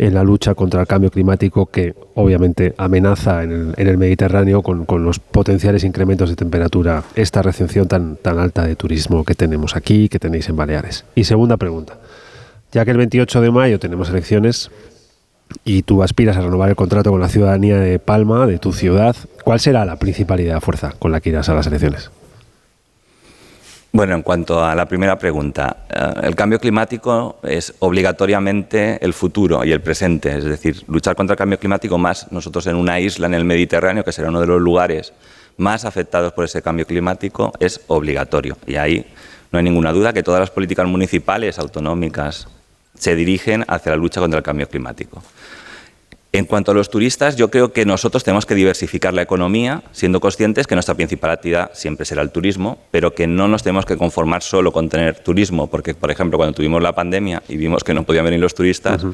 [0.00, 5.18] en la lucha contra el cambio climático que obviamente amenaza en el, Mediterráneo con, los
[5.18, 10.18] potenciales incrementos de temperatura, esta recepción tan, tan alta de turismo que tenemos aquí que
[10.18, 11.04] tenéis en Baleares.
[11.14, 11.98] Y segunda pregunta,
[12.72, 14.70] ya que el 28 de mayo tenemos elecciones,
[15.64, 19.16] y tú aspiras a renovar el contrato con la ciudadanía de Palma, de tu ciudad,
[19.44, 22.10] ¿cuál será la principal idea fuerza con la que irás a las elecciones?
[23.92, 29.64] Bueno, en cuanto a la primera pregunta, eh, el cambio climático es obligatoriamente el futuro
[29.64, 33.26] y el presente, es decir, luchar contra el cambio climático más nosotros en una isla
[33.26, 35.12] en el Mediterráneo, que será uno de los lugares
[35.56, 38.56] más afectados por ese cambio climático, es obligatorio.
[38.64, 39.04] Y ahí
[39.50, 42.46] no hay ninguna duda que todas las políticas municipales, autonómicas,
[43.00, 45.22] se dirigen hacia la lucha contra el cambio climático.
[46.32, 50.20] En cuanto a los turistas, yo creo que nosotros tenemos que diversificar la economía, siendo
[50.20, 53.96] conscientes que nuestra principal actividad siempre será el turismo, pero que no nos tenemos que
[53.96, 57.94] conformar solo con tener turismo, porque, por ejemplo, cuando tuvimos la pandemia y vimos que
[57.94, 59.04] no podían venir los turistas,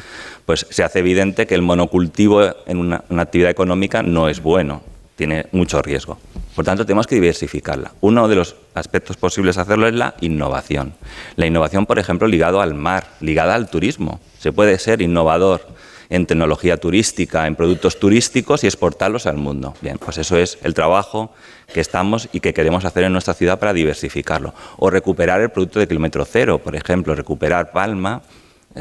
[0.44, 4.82] pues se hace evidente que el monocultivo en una, una actividad económica no es bueno,
[5.16, 6.18] tiene mucho riesgo.
[6.54, 7.92] Por tanto, tenemos que diversificarla.
[8.00, 10.94] Uno de los aspectos posibles de hacerlo es la innovación.
[11.36, 14.20] La innovación, por ejemplo, ligado al mar, ligada al turismo.
[14.38, 15.66] Se puede ser innovador
[16.08, 19.74] en tecnología turística, en productos turísticos y exportarlos al mundo.
[19.80, 21.32] Bien, pues eso es el trabajo
[21.72, 24.54] que estamos y que queremos hacer en nuestra ciudad para diversificarlo.
[24.76, 28.22] O recuperar el producto de kilómetro cero, por ejemplo, recuperar Palma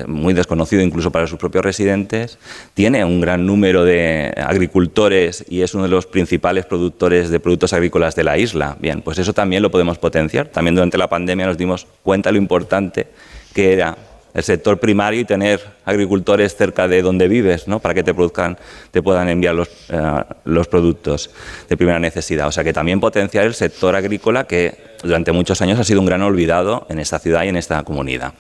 [0.08, 2.38] muy desconocido incluso para sus propios residentes,
[2.74, 7.74] tiene un gran número de agricultores y es uno de los principales productores de productos
[7.74, 8.78] agrícolas de la isla.
[8.80, 10.48] Bien, pues eso también lo podemos potenciar.
[10.48, 13.08] También durante la pandemia nos dimos cuenta lo importante
[13.54, 13.98] que era
[14.36, 17.80] el sector primario y tener agricultores cerca de donde vives, ¿no?
[17.80, 18.58] para que te produzcan,
[18.92, 21.30] te puedan enviar los, eh, los productos
[21.70, 22.46] de primera necesidad.
[22.48, 26.06] O sea que también potenciar el sector agrícola que durante muchos años ha sido un
[26.06, 28.34] gran olvidado en esta ciudad y en esta comunidad.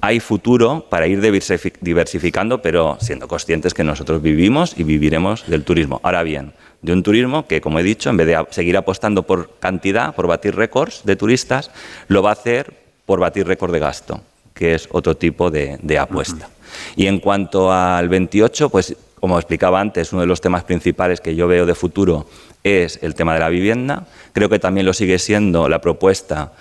[0.00, 6.00] Hay futuro para ir diversificando, pero siendo conscientes que nosotros vivimos y viviremos del turismo.
[6.02, 6.52] Ahora bien,
[6.82, 10.26] de un turismo que, como he dicho, en vez de seguir apostando por cantidad, por
[10.26, 11.70] batir récords de turistas,
[12.08, 12.74] lo va a hacer
[13.06, 14.20] por batir récord de gasto
[14.56, 16.48] que es otro tipo de, apuesta.
[16.96, 21.36] Y en cuanto al 28, pues como explicaba antes, uno de los temas principales que
[21.36, 22.26] yo veo de futuro
[22.64, 24.06] es el tema de la vivienda.
[24.32, 26.52] Creo que también lo sigue siendo la propuesta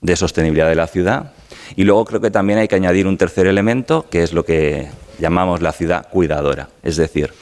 [0.00, 1.32] de sostenibilidad de la ciudad.
[1.76, 4.88] Y luego creo que también hay que añadir un tercer elemento, que es lo que
[5.18, 6.68] llamamos la ciudad cuidadora.
[6.82, 7.32] Es decir,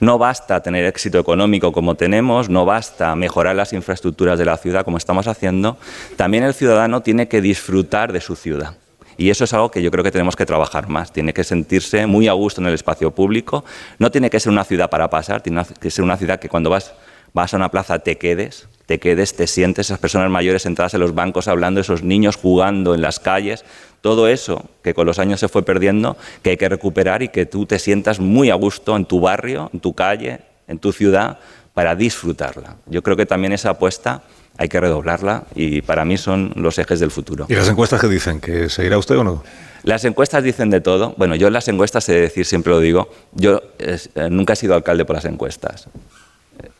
[0.00, 4.84] no basta tener éxito económico como tenemos, no basta mejorar las infraestructuras de la ciudad
[4.84, 5.76] como estamos haciendo,
[6.16, 8.76] también el ciudadano tiene que disfrutar de su ciudad.
[9.18, 11.12] Y eso es algo que yo creo que tenemos que trabajar más.
[11.12, 13.66] Tiene que sentirse muy a gusto en el espacio público.
[13.98, 16.70] No tiene que ser una ciudad para pasar, tiene que ser una ciudad que cuando
[16.70, 16.94] vas,
[17.32, 21.00] vas a una plaza te quedes, te quedes, te sientes, esas personas mayores sentadas en
[21.00, 23.64] los bancos hablando, esos niños jugando en las calles.
[24.00, 27.46] Todo eso que con los años se fue perdiendo, que hay que recuperar y que
[27.46, 31.38] tú te sientas muy a gusto en tu barrio, en tu calle, en tu ciudad,
[31.74, 32.76] para disfrutarla.
[32.86, 34.22] Yo creo que también esa apuesta
[34.56, 37.46] hay que redoblarla y para mí son los ejes del futuro.
[37.48, 38.40] ¿Y las encuestas qué dicen?
[38.40, 39.44] ¿Que seguirá usted o no?
[39.84, 41.14] Las encuestas dicen de todo.
[41.16, 43.98] Bueno, yo en las encuestas he de decir, siempre lo digo, yo eh,
[44.30, 45.88] nunca he sido alcalde por las encuestas.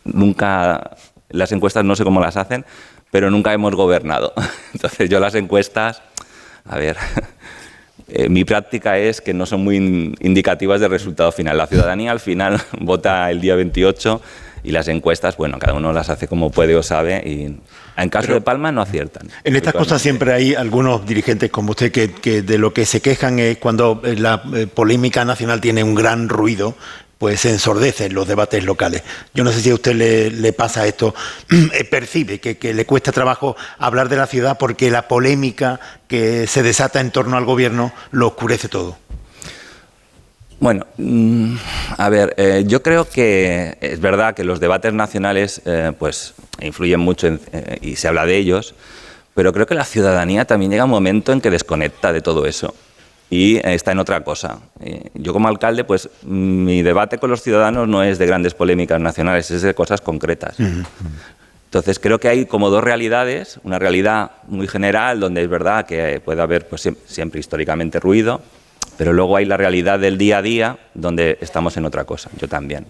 [0.04, 0.96] Nunca,
[1.28, 2.64] las encuestas no sé cómo las hacen,
[3.10, 4.32] pero nunca hemos gobernado.
[4.72, 6.02] Entonces yo las encuestas,
[6.64, 6.96] a ver,
[8.08, 9.76] eh, mi práctica es que no son muy
[10.20, 11.58] indicativas del resultado final.
[11.58, 14.20] La ciudadanía al final vota el día 28
[14.62, 17.56] y las encuestas, bueno, cada uno las hace como puede o sabe y
[17.96, 19.28] en caso de Palma no aciertan.
[19.44, 23.38] En estas cosas siempre hay algunos dirigentes como usted que, de lo que se quejan
[23.38, 26.74] es cuando eh, la eh, polémica nacional tiene un gran ruido,
[27.20, 29.02] pues se ensordecen los debates locales.
[29.34, 31.14] Yo no sé si a usted le, pasa esto,
[31.74, 36.46] eh, percibe que, que, le cuesta trabajo hablar de la ciudad porque la polémica que
[36.46, 38.96] se desata en torno al gobierno lo oscurece todo.
[40.60, 41.56] Bueno, mm,
[41.98, 46.32] a ver, eh, yo creo que es verdad que los debates nacionales eh, pues
[46.62, 48.74] influyen mucho eh, y se habla de ellos,
[49.34, 52.74] pero creo que la ciudadanía también llega un momento en que desconecta de todo eso
[53.30, 54.58] y está en otra cosa.
[55.14, 59.50] yo como alcalde, pues mi debate con los ciudadanos no es de grandes polémicas nacionales,
[59.52, 60.56] es de cosas concretas.
[61.70, 66.20] Entonces creo que hay como dos realidades, una realidad muy general donde es verdad que
[66.24, 68.42] puede haber pues, siempre históricamente ruido,
[68.98, 72.48] pero luego hay la realidad del día a día donde estamos en otra cosa, yo
[72.48, 72.86] también.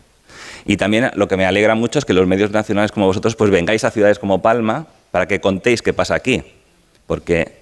[0.65, 3.51] Y también lo que me alegra mucho es que los medios nacionales como vosotros pues
[3.51, 6.43] vengáis a ciudades como Palma para que contéis qué pasa aquí,
[7.07, 7.60] porque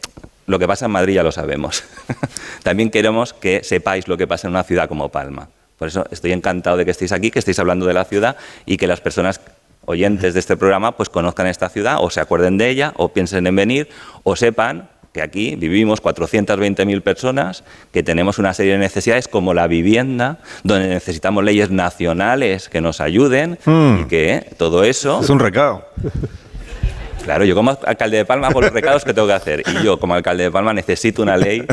[0.49, 1.85] lo que pasa en Madrid ya lo sabemos.
[2.62, 5.51] también queremos que sepáis lo que pasa en una ciudad como Palma.
[5.78, 8.36] Por eso estoy encantado de que estéis aquí, que estéis hablando de la ciudad
[8.67, 9.41] y que las personas
[9.85, 13.47] oyentes de este programa pues conozcan esta ciudad o se acuerden de ella o piensen
[13.47, 13.89] en venir
[14.25, 19.67] o sepan que aquí vivimos 420.000 personas, que tenemos una serie de necesidades como la
[19.67, 24.02] vivienda, donde necesitamos leyes nacionales que nos ayuden Hmm.
[24.02, 25.20] y que todo eso...
[25.20, 25.86] Es un recado.
[27.24, 29.98] Claro, yo como alcalde de Palma hago los recados que tengo que hacer y yo
[29.98, 31.66] como alcalde de Palma necesito una ley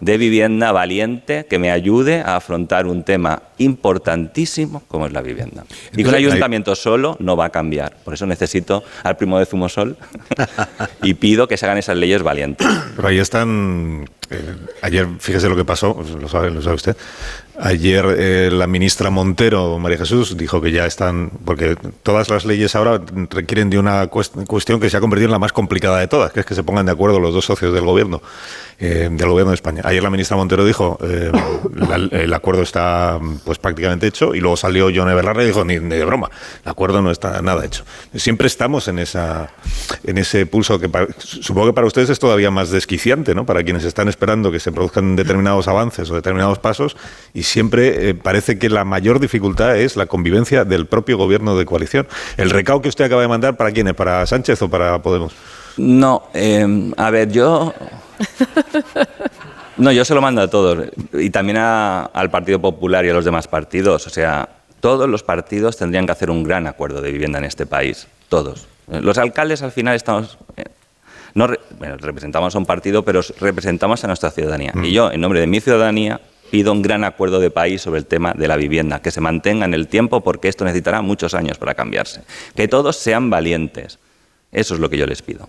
[0.00, 5.64] de vivienda valiente que me ayude a afrontar un tema importantísimo como es la vivienda.
[5.92, 7.96] Y que un ayuntamiento solo no va a cambiar.
[8.04, 9.96] Por eso necesito al primo de Zumosol
[11.02, 12.66] y pido que se hagan esas leyes valientes.
[12.96, 14.06] Pero ahí están.
[14.30, 16.96] Eh, ayer, fíjese lo que pasó, lo sabe, lo sabe usted.
[17.62, 21.30] Ayer eh, la ministra Montero, María Jesús, dijo que ya están.
[21.44, 25.32] Porque todas las leyes ahora requieren de una cuest- cuestión que se ha convertido en
[25.32, 27.74] la más complicada de todas, que es que se pongan de acuerdo los dos socios
[27.74, 28.22] del gobierno,
[28.78, 29.82] eh, del gobierno de España.
[29.84, 31.30] Ayer la ministra Montero dijo: eh,
[31.74, 35.78] la- el acuerdo está pues prácticamente hecho, y luego salió John Belarra y dijo: ni,
[35.78, 36.30] de broma,
[36.64, 37.84] el acuerdo no está nada hecho.
[38.14, 39.50] Siempre estamos en, esa,
[40.04, 43.44] en ese pulso que pa- supongo que para ustedes es todavía más desquiciante, ¿no?
[43.44, 46.96] Para quienes están que se produzcan determinados avances o determinados pasos,
[47.34, 51.64] y siempre eh, parece que la mayor dificultad es la convivencia del propio gobierno de
[51.64, 52.06] coalición.
[52.36, 53.94] El recao que usted acaba de mandar, ¿para quién es?
[53.94, 55.32] ¿Para Sánchez o para Podemos?
[55.76, 57.72] No, eh, a ver, yo...
[59.76, 60.88] No, yo se lo mando a todos.
[61.14, 64.06] Y también a- al Partido Popular y a los demás partidos.
[64.06, 64.46] O sea,
[64.80, 68.06] todos los partidos tendrían que hacer un gran acuerdo de vivienda en este país.
[68.28, 68.66] Todos.
[68.92, 70.36] Eh, Los alcaldes al final estamos...
[71.34, 74.72] no re- bueno, representamos a un partido, pero representamos a nuestra ciudadanía.
[74.82, 78.06] Y yo, en nombre de mi ciudadanía, pido un gran acuerdo de país sobre el
[78.06, 81.58] tema de la vivienda, que se mantenga en el tiempo porque esto necesitará muchos años
[81.58, 82.22] para cambiarse.
[82.56, 83.98] Que todos sean valientes.
[84.52, 85.48] Eso es lo que yo les pido.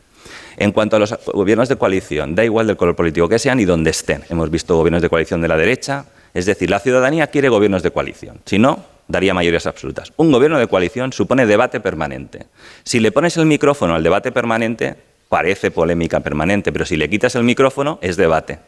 [0.58, 3.66] En cuanto a los gobiernos de coalición, da igual del color político que sean y
[3.66, 4.22] donde estén.
[4.30, 7.90] Hemos visto gobiernos de coalición de la derecha, es decir, la ciudadanía quiere gobiernos de
[7.90, 8.40] coalición.
[8.46, 10.14] Si no, daría mayorías absolutas.
[10.18, 12.46] Un gobierno de coalición supone debate permanente.
[12.84, 14.96] Si le pones el micrófono al debate permanente,
[15.32, 18.60] parece polémica permanente, pero si le quitas el micrófono, es debate.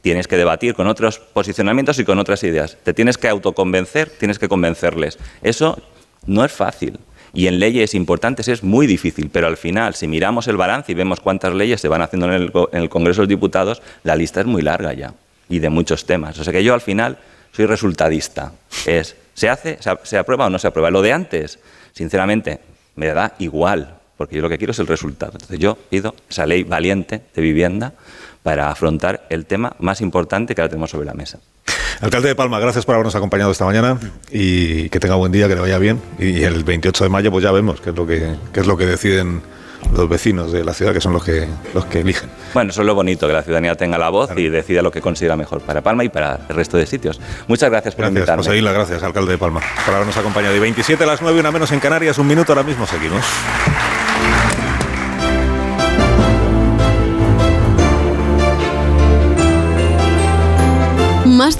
[0.00, 2.78] Tienes que debatir con otros posicionamientos y con otras ideas.
[2.82, 5.18] Te tienes que autoconvencer, tienes que convencerles.
[5.42, 5.78] Eso
[6.24, 6.98] no es fácil.
[7.34, 10.94] Y en leyes importantes es muy difícil, pero al final, si miramos el balance y
[10.94, 14.46] vemos cuántas leyes se van haciendo en el, Congreso de los Diputados, la lista es
[14.46, 15.12] muy larga ya
[15.50, 16.38] y de muchos temas.
[16.38, 17.18] O sea que yo al final
[17.52, 18.52] soy resultadista.
[18.86, 20.90] Es, ¿se hace, se aprueba o no se aprueba?
[20.90, 21.58] Lo de antes,
[21.92, 22.60] sinceramente,
[22.96, 25.32] me da igual, porque yo lo que quiero es el resultado.
[25.32, 27.94] Entonces yo pido esa ley valiente de vivienda
[28.42, 31.38] para afrontar el tema más importante que ahora tenemos sobre la mesa.
[32.02, 33.98] Alcalde de Palma, gracias por habernos acompañado esta mañana
[34.30, 36.02] y que tenga buen día, que le vaya bien.
[36.18, 38.76] Y el 28 de mayo, pues ya vemos qué es lo que, qué es lo
[38.76, 39.40] que deciden
[39.94, 42.28] los vecinos de la ciudad, que son los que, los que eligen.
[42.52, 45.00] Bueno, eso es lo bonito, que la ciudadanía tenga la voz y decida lo que
[45.00, 47.18] considera mejor para Palma y para el resto de sitios.
[47.48, 48.44] Muchas gracias por Gracias, invitarme.
[48.44, 50.54] José gracias, alcalde de Palma, por habernos acompañado.
[50.54, 53.24] Y 27 a las 9, una menos en Canarias, un minuto, ahora mismo seguimos.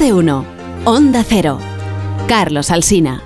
[0.00, 0.44] De uno.
[0.84, 1.58] Onda Cero.
[2.26, 3.22] Carlos Alsina.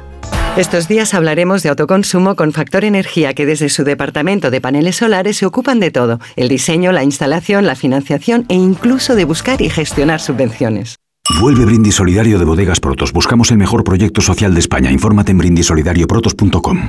[0.57, 5.39] Estos días hablaremos de autoconsumo con Factor Energía, que desde su departamento de paneles solares
[5.39, 9.71] se ocupan de todo, el diseño, la instalación, la financiación e incluso de buscar y
[9.71, 10.97] gestionar subvenciones.
[11.41, 13.13] Vuelve Brindis Solidario de Bodegas Protos.
[13.13, 14.91] Buscamos el mejor proyecto social de España.
[14.91, 16.89] Infórmate en brindisolidarioprotos.com.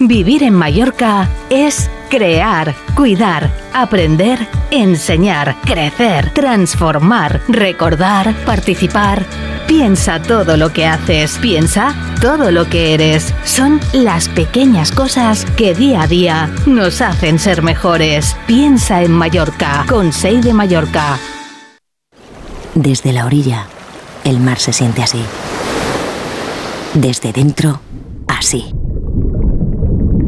[0.00, 9.24] Vivir en Mallorca es crear, cuidar, aprender, enseñar, crecer, transformar, recordar, participar.
[9.68, 13.32] Piensa todo lo que haces, piensa todo lo que eres.
[13.44, 18.36] Son las pequeñas cosas que día a día nos hacen ser mejores.
[18.46, 21.18] Piensa en Mallorca, con Sei de Mallorca.
[22.74, 23.66] Desde la orilla,
[24.24, 25.22] el mar se siente así.
[26.94, 27.80] Desde dentro,
[28.26, 28.74] así.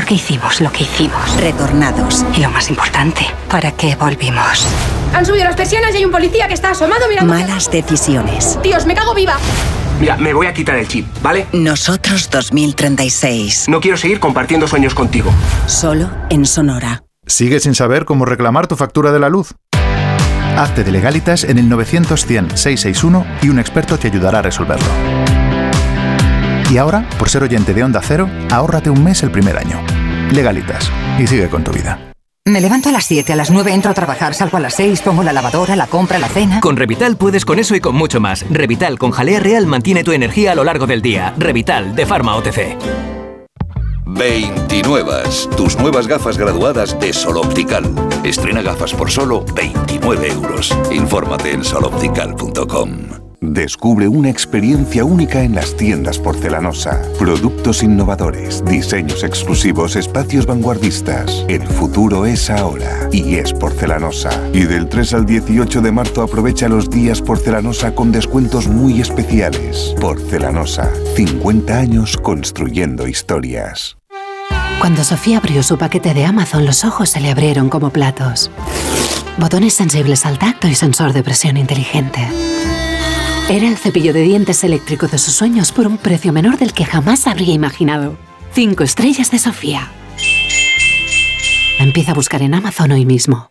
[0.00, 1.36] Por qué hicimos lo que hicimos.
[1.36, 2.24] Retornados.
[2.34, 3.20] Y lo más importante,
[3.50, 4.66] ¿para qué volvimos?
[5.12, 7.34] Han subido las persianas y hay un policía que está asomado mirando.
[7.34, 8.58] Malas decisiones.
[8.62, 9.36] Dios, me cago viva.
[10.00, 11.48] Mira, me voy a quitar el chip, ¿vale?
[11.52, 13.68] Nosotros 2036.
[13.68, 15.30] No quiero seguir compartiendo sueños contigo.
[15.66, 17.02] Solo en Sonora.
[17.26, 19.54] ¿Sigues sin saber cómo reclamar tu factura de la luz?
[20.56, 25.49] Hazte de legalitas en el 900-100-661 y un experto te ayudará a resolverlo.
[26.70, 29.80] Y ahora, por ser oyente de Onda Cero, ahórrate un mes el primer año.
[30.32, 30.90] Legalitas.
[31.18, 31.98] Y sigue con tu vida.
[32.46, 35.02] Me levanto a las 7, a las 9 entro a trabajar, salgo a las 6,
[35.02, 36.60] pongo la lavadora, la compra, la cena.
[36.60, 38.46] Con Revital puedes con eso y con mucho más.
[38.48, 41.34] Revital con jalea real mantiene tu energía a lo largo del día.
[41.36, 42.78] Revital de Pharma OTC.
[44.06, 45.12] 29.
[45.56, 47.84] Tus nuevas gafas graduadas de Sol Optical.
[48.24, 50.76] Estrena gafas por solo 29 euros.
[50.90, 53.29] Infórmate en soloptical.com.
[53.42, 57.00] Descubre una experiencia única en las tiendas porcelanosa.
[57.18, 61.46] Productos innovadores, diseños exclusivos, espacios vanguardistas.
[61.48, 64.30] El futuro es ahora y es porcelanosa.
[64.52, 69.94] Y del 3 al 18 de marzo aprovecha los días porcelanosa con descuentos muy especiales.
[69.98, 73.96] Porcelanosa, 50 años construyendo historias.
[74.80, 78.50] Cuando Sofía abrió su paquete de Amazon, los ojos se le abrieron como platos.
[79.38, 82.28] Botones sensibles al tacto y sensor de presión inteligente.
[83.50, 86.84] Era el cepillo de dientes eléctrico de sus sueños por un precio menor del que
[86.84, 88.16] jamás habría imaginado.
[88.52, 89.90] Cinco estrellas de Sofía.
[91.80, 93.50] Empieza a buscar en Amazon hoy mismo.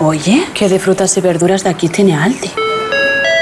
[0.00, 2.50] Oye, ¿qué de frutas y verduras de aquí tiene Aldi?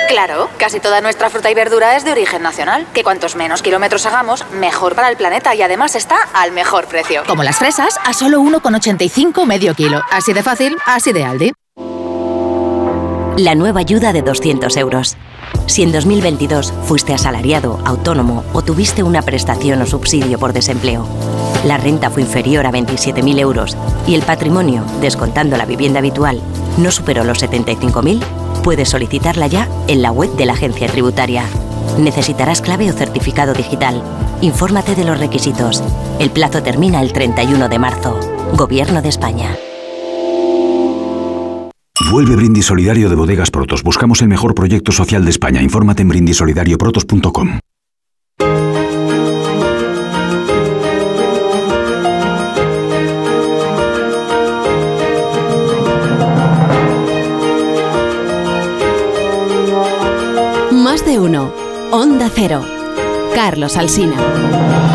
[0.09, 2.87] Claro, casi toda nuestra fruta y verdura es de origen nacional.
[2.95, 7.23] Que cuantos menos kilómetros hagamos, mejor para el planeta y además está al mejor precio.
[7.27, 10.03] Como las fresas, a solo 1,85 medio kilo.
[10.11, 11.53] Así de fácil, así de Aldi.
[13.37, 15.17] La nueva ayuda de 200 euros.
[15.69, 21.07] Si en 2022 fuiste asalariado, autónomo o tuviste una prestación o subsidio por desempleo,
[21.67, 26.41] la renta fue inferior a 27.000 euros y el patrimonio, descontando la vivienda habitual,
[26.79, 28.19] no superó los 75.000,
[28.65, 31.45] puedes solicitarla ya en la web de la agencia tributaria.
[31.99, 34.03] Necesitarás clave o certificado digital.
[34.41, 35.83] Infórmate de los requisitos.
[36.19, 38.19] El plazo termina el 31 de marzo.
[38.55, 39.55] Gobierno de España.
[42.07, 43.83] Vuelve Brindis Solidario de Bodegas Protos.
[43.83, 45.63] Buscamos el mejor proyecto social de España.
[45.63, 47.59] Infórmate en brindisolidarioprotos.com.
[60.71, 61.53] Más de uno.
[61.91, 62.65] Onda Cero.
[63.35, 64.88] Carlos Alsina.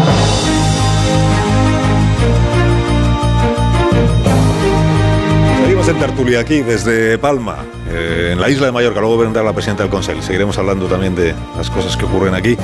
[5.83, 7.57] Seguimos en aquí desde Palma,
[7.89, 9.01] eh, en la isla de Mallorca.
[9.01, 10.21] Luego vendrá la presidenta del Consejo.
[10.21, 12.57] Seguiremos hablando también de las cosas que ocurren aquí.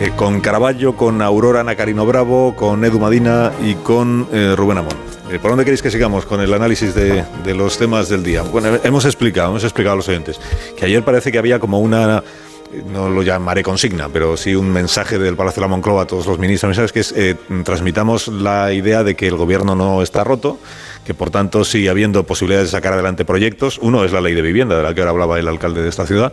[0.00, 4.94] eh, con Caraballo, con Aurora Nacarino Bravo, con Edu Madina y con eh, Rubén Amón.
[5.30, 8.42] Eh, ¿Por dónde queréis que sigamos con el análisis de, de los temas del día?
[8.42, 10.38] Bueno, hemos explicado, hemos explicado a los oyentes
[10.76, 12.22] que ayer parece que había como una
[12.86, 16.26] no lo llamaré consigna, pero sí un mensaje del Palacio de la Moncloa a todos
[16.26, 16.92] los ministros, ¿sabes?
[16.92, 20.58] Que es, eh, transmitamos la idea de que el gobierno no está roto,
[21.04, 23.78] que por tanto sigue habiendo posibilidades de sacar adelante proyectos.
[23.82, 26.06] Uno es la ley de vivienda, de la que ahora hablaba el alcalde de esta
[26.06, 26.32] ciudad.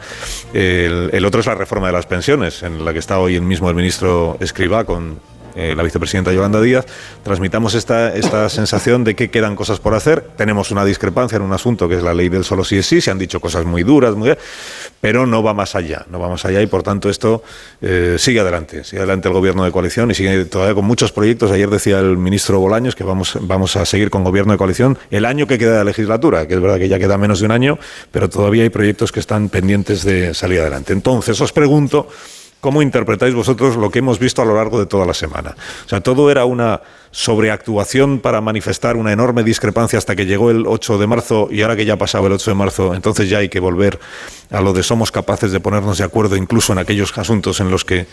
[0.53, 3.69] El, otro es la reforma de las pensiones, en la que está hoy el mismo
[3.69, 5.19] el ministro Escriba con
[5.57, 6.85] eh, la vicepresidenta Yolanda Díaz,
[7.23, 10.21] transmitamos esta, esta sensación de que quedan cosas por hacer.
[10.37, 13.01] Tenemos una discrepancia en un asunto que es la ley del solo sí es sí,
[13.01, 14.33] se han dicho cosas muy duras, muy,
[15.01, 17.43] pero no va más allá, no va más allá y por tanto esto
[17.81, 21.51] eh, sigue adelante, sigue adelante el gobierno de coalición y sigue todavía con muchos proyectos.
[21.51, 25.25] Ayer decía el ministro Bolaños que vamos, vamos a seguir con gobierno de coalición el
[25.25, 27.79] año que queda de legislatura, que es verdad que ya queda menos de un año,
[28.11, 30.93] pero todavía hay proyectos que están pendientes de salir adelante.
[30.93, 32.07] Entonces os pregunto,
[32.59, 35.55] ¿Cómo interpretáis vosotros lo que hemos visto a lo largo de toda la semana?
[35.85, 40.65] O sea, todo era una sobreactuación para manifestar una enorme discrepancia hasta que llegó el
[40.65, 43.37] 8 de marzo y ahora que ya ha pasado el 8 de marzo, entonces ya
[43.39, 43.99] hay que volver
[44.49, 47.85] a lo de somos capaces de ponernos de acuerdo incluso en aquellos asuntos en los
[47.85, 48.07] que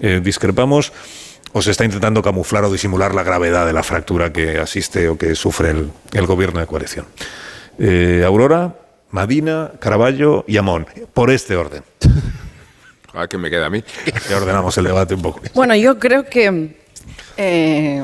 [0.00, 0.92] eh, discrepamos.
[1.56, 5.16] ¿O se está intentando camuflar o disimular la gravedad de la fractura que asiste o
[5.16, 7.06] que sufre el, el gobierno de coalición?
[7.78, 8.74] Eh, Aurora,
[9.10, 11.84] Madina, Caraballo y Amón, por este orden.
[13.14, 13.82] Ah, que me queda a mí.
[14.28, 15.40] Ya ordenamos el debate un poco.
[15.54, 16.76] Bueno, yo creo que
[17.36, 18.02] eh,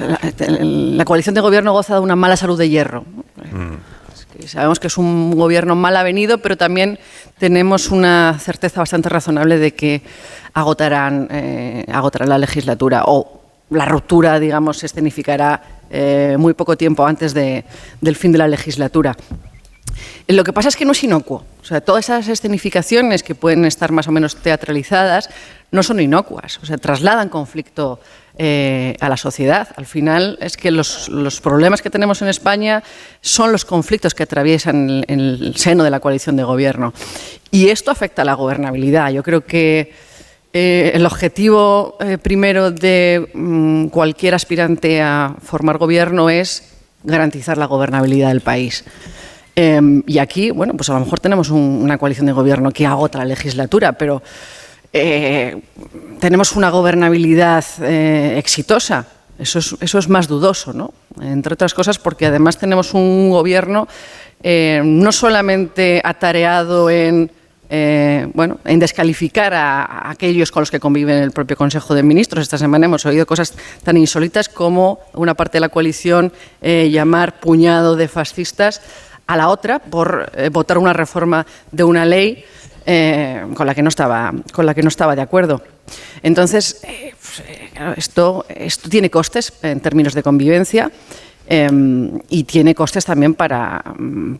[0.00, 3.04] la, coalición de gobierno goza de una mala salud de hierro.
[3.50, 4.46] Mm.
[4.46, 6.98] sabemos que es un gobierno mal avenido, pero también
[7.38, 10.02] tenemos una certeza bastante razonable de que
[10.52, 17.06] agotarán, eh, agotarán la legislatura o la ruptura, digamos, se escenificará eh, muy poco tiempo
[17.06, 19.16] antes del fin de la legislatura.
[20.28, 21.44] Lo que pasa es que no es inocuo.
[21.60, 25.28] O sea, todas esas escenificaciones que pueden estar más o menos teatralizadas
[25.70, 26.58] no son inocuas.
[26.62, 28.00] O sea, trasladan conflicto
[28.38, 29.68] eh, a la sociedad.
[29.76, 31.08] Al final es que los,
[31.42, 32.82] problemas que tenemos en España
[33.20, 36.94] son los conflictos que atraviesan en el, seno de la coalición de gobierno.
[37.50, 39.10] Y esto afecta a la gobernabilidad.
[39.10, 39.92] Yo creo que
[40.52, 46.70] eh, el objetivo eh, primero de mm, cualquier aspirante a formar gobierno es
[47.04, 48.84] garantizar la gobernabilidad del país.
[49.54, 53.18] Em, y aquí, bueno, pues a lo mejor tenemos una coalición de gobierno que agota
[53.18, 54.22] la legislatura, pero
[54.92, 55.60] eh,
[56.20, 59.06] tenemos una gobernabilidad eh, exitosa.
[59.38, 60.92] Eso es, más dudoso, ¿no?
[61.20, 63.88] Entre otras cosas porque además tenemos un gobierno
[64.42, 67.30] eh, no solamente atareado en,
[68.34, 72.42] bueno, en descalificar a, aquellos con los que conviven el propio Consejo de Ministros.
[72.42, 77.96] Esta semana hemos oído cosas tan insólitas como una parte de la coalición llamar puñado
[77.96, 78.80] de fascistas
[79.26, 82.44] a la otra por votar una reforma de una ley
[82.84, 85.62] eh, con, la que no estaba, con la que no estaba de acuerdo.
[86.22, 90.90] Entonces, eh, pues, eh, esto, esto tiene costes en términos de convivencia.
[91.46, 93.82] Em, y tiene costes también para,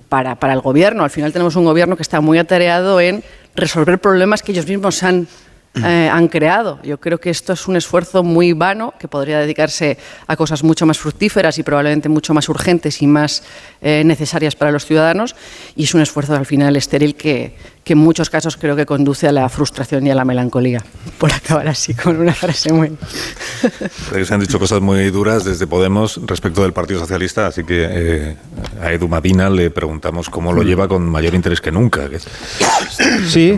[0.09, 1.03] para, para, el gobierno.
[1.03, 3.23] Al final tenemos un gobierno que está muy atareado en
[3.57, 5.27] resolver problemas que ellos mismos han
[5.75, 6.79] eh, han creado.
[6.83, 10.85] Yo creo que esto es un esfuerzo muy vano que podría dedicarse a cosas mucho
[10.85, 13.43] más fructíferas y probablemente mucho más urgentes y más
[13.81, 15.35] eh, necesarias para los ciudadanos.
[15.75, 19.27] Y es un esfuerzo al final estéril que, que, en muchos casos creo que conduce
[19.29, 20.85] a la frustración y a la melancolía.
[21.17, 22.93] Por acabar así con una frase muy.
[24.27, 28.37] Se han dicho cosas muy duras desde Podemos respecto del Partido Socialista, así que eh,
[28.83, 32.11] a Edu Madina le preguntamos cómo lo lleva con mayor interés que nunca.
[33.27, 33.57] Sí,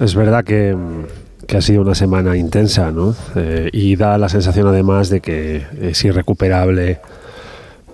[0.00, 0.76] es verdad que
[1.46, 3.14] que ha sido una semana intensa, ¿no?
[3.34, 7.00] Eh, y da la sensación además de que es irrecuperable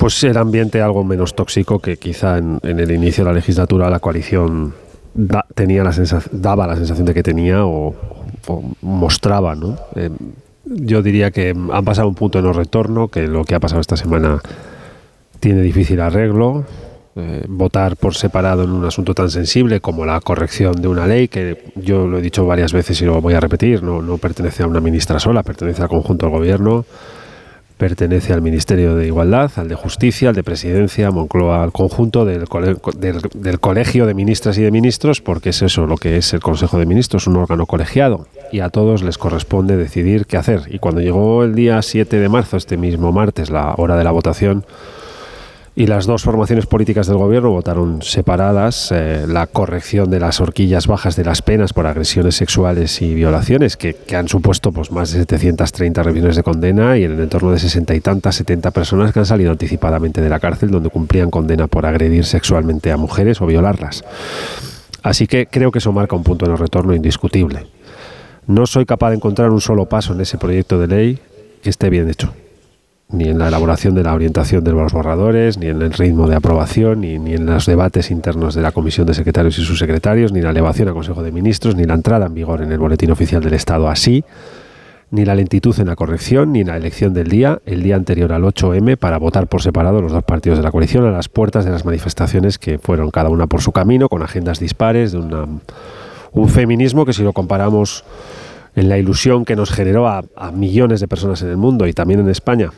[0.02, 4.00] pues el ambiente algo menos tóxico que quizá en, el inicio de la legislatura la
[4.00, 4.74] coalición
[5.54, 5.92] tenía la
[6.32, 7.94] daba la sensación de que tenía o,
[8.80, 9.76] mostraba, ¿no?
[9.94, 10.10] Eh,
[10.64, 13.80] yo diría que han pasado un punto de no retorno, que lo que ha pasado
[13.80, 14.40] esta semana
[15.38, 16.64] tiene difícil arreglo,
[17.14, 21.28] eh, votar por separado en un asunto tan sensible como la corrección de una ley,
[21.28, 24.62] que yo lo he dicho varias veces y lo voy a repetir, no, no pertenece
[24.62, 26.86] a una ministra sola, pertenece al conjunto del gobierno,
[27.82, 32.44] pertenece al Ministerio de Igualdad, al de Justicia, al de Presidencia, Moncloa, al conjunto del,
[32.96, 36.78] del, Colegio de Ministras y de Ministros, porque es eso lo que es el Consejo
[36.78, 40.62] de Ministros, un órgano colegiado, y a todos les corresponde decidir qué hacer.
[40.68, 44.12] Y cuando llegó el día 7 de marzo, este mismo martes, la hora de la
[44.12, 44.64] votación,
[45.74, 50.86] y las dos formaciones políticas del gobierno votaron separadas eh, la corrección de las horquillas
[50.86, 55.20] bajas de las penas por agresiones sexuales y violaciones, que, han supuesto pues, más de
[55.20, 59.20] 730 revisiones de condena y en el entorno de 60 y tantas, 70 personas que
[59.20, 63.46] han salido anticipadamente de la cárcel donde cumplían condena por agredir sexualmente a mujeres o
[63.46, 64.04] violarlas.
[65.02, 67.66] Así que creo que eso marca un punto de no retorno indiscutible.
[68.46, 71.18] No soy capaz de encontrar un solo paso en ese proyecto de ley
[71.62, 72.32] que esté bien hecho
[73.12, 76.36] ni en la elaboración de la orientación de los borradores, ni en el ritmo de
[76.36, 80.40] aprobación, ni, ni, en los debates internos de la Comisión de Secretarios y Subsecretarios, ni
[80.40, 83.42] la elevación a Consejo de Ministros, ni la entrada en vigor en el Boletín Oficial
[83.42, 84.24] del Estado así,
[85.10, 88.32] ni la lentitud en la corrección, ni en la elección del día, el día anterior
[88.32, 91.66] al 8M, para votar por separado los dos partidos de la coalición a las puertas
[91.66, 95.46] de las manifestaciones que fueron cada una por su camino, con agendas dispares, de una,
[96.32, 98.04] un feminismo que si lo comparamos
[98.74, 100.22] en la ilusión que nos generó a
[100.54, 102.70] millones de personas en el mundo y también en España,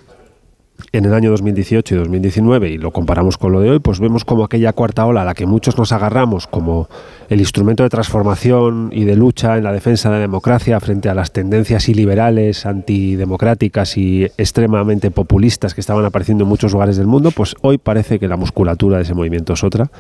[0.93, 4.25] en el año 2018 y 2019 y lo comparamos con lo de hoy, pues vemos
[4.25, 6.89] como aquella cuarta ola a la que muchos nos agarramos como
[7.29, 11.15] el instrumento de transformación y de lucha en la defensa de la democracia frente a
[11.15, 17.31] las tendencias iliberales, antidemocráticas y extremadamente populistas que estaban apareciendo en muchos lugares del mundo,
[17.31, 19.91] pues hoy parece que la musculatura de ese movimiento es otra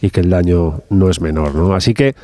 [0.00, 1.54] y que el daño no es menor.
[1.54, 1.74] ¿no?
[1.74, 2.14] Así que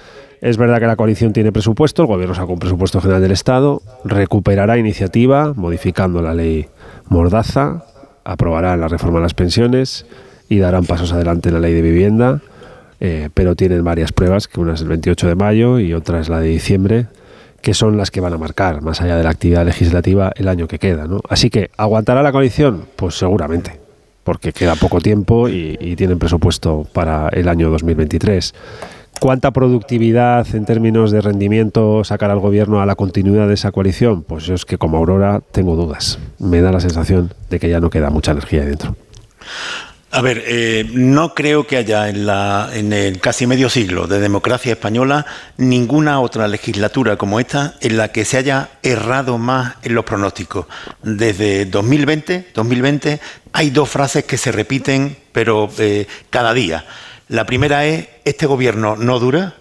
[0.41, 3.83] es verdad que la coalición tiene presupuesto, el gobierno sacó un presupuesto general del Estado,
[4.05, 6.69] recuperará iniciativa modificando la ley
[7.09, 7.85] Mordaza,
[8.25, 10.07] aprobará la reforma de las pensiones
[10.49, 12.41] y darán pasos adelante en la ley de vivienda,
[13.01, 16.29] eh, pero tienen varias pruebas, que una es el 28 de mayo y otra es
[16.29, 17.07] la de diciembre,
[17.61, 20.69] que son las que van a marcar, más allá de la actividad legislativa, el año
[20.69, 21.07] que queda.
[21.07, 21.21] ¿no?
[21.29, 22.85] Así que, ¿aguantará la coalición?
[22.97, 23.79] Pues seguramente,
[24.25, 28.55] porque queda poco tiempo y, y tienen presupuesto para el año 2023
[29.21, 34.23] ¿Cuánta productividad en términos de rendimiento sacará el gobierno a la continuidad de esa coalición?
[34.23, 36.21] Pues yo es que como Aurora tengo dudas.
[36.39, 38.97] Me da la sensación de que ya no queda mucha energía ahí dentro.
[40.11, 45.27] A ver, eh, no creo que haya en, el casi medio siglo de democracia española
[45.59, 50.65] ninguna otra legislatura como esta en la que se haya errado más en los pronósticos.
[51.03, 53.21] Desde 2020, 2020
[53.53, 56.87] hay dos frases que se repiten, pero eh, cada día.
[57.29, 59.55] La primera es, este gobierno no dura,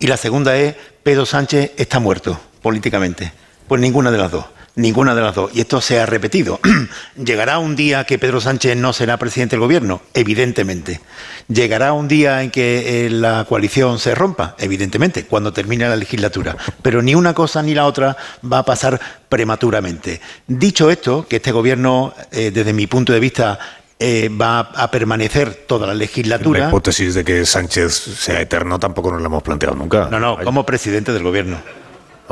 [0.00, 3.32] y la segunda es, Pedro Sánchez está muerto políticamente.
[3.68, 4.46] Pues ninguna de las dos.
[4.74, 5.50] Ninguna de las dos.
[5.54, 6.58] Y esto se ha repetido.
[7.16, 10.00] ¿Llegará un día que Pedro Sánchez no será presidente del gobierno?
[10.14, 11.00] Evidentemente.
[11.46, 14.56] ¿Llegará un día en que eh, la coalición se rompa?
[14.58, 16.56] Evidentemente, cuando termine la legislatura.
[16.80, 18.16] Pero ni una cosa ni la otra
[18.50, 20.20] va a pasar prematuramente.
[20.48, 23.58] Dicho esto, que este gobierno, eh, desde mi punto de vista,
[24.04, 26.60] eh, va a permanecer toda la legislatura.
[26.60, 30.08] La hipótesis de que Sánchez sea eterno tampoco nos la hemos planteado nunca.
[30.10, 31.58] No, no, como presidente del gobierno.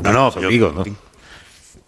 [0.03, 0.85] No, no, yo- digo, ¿no?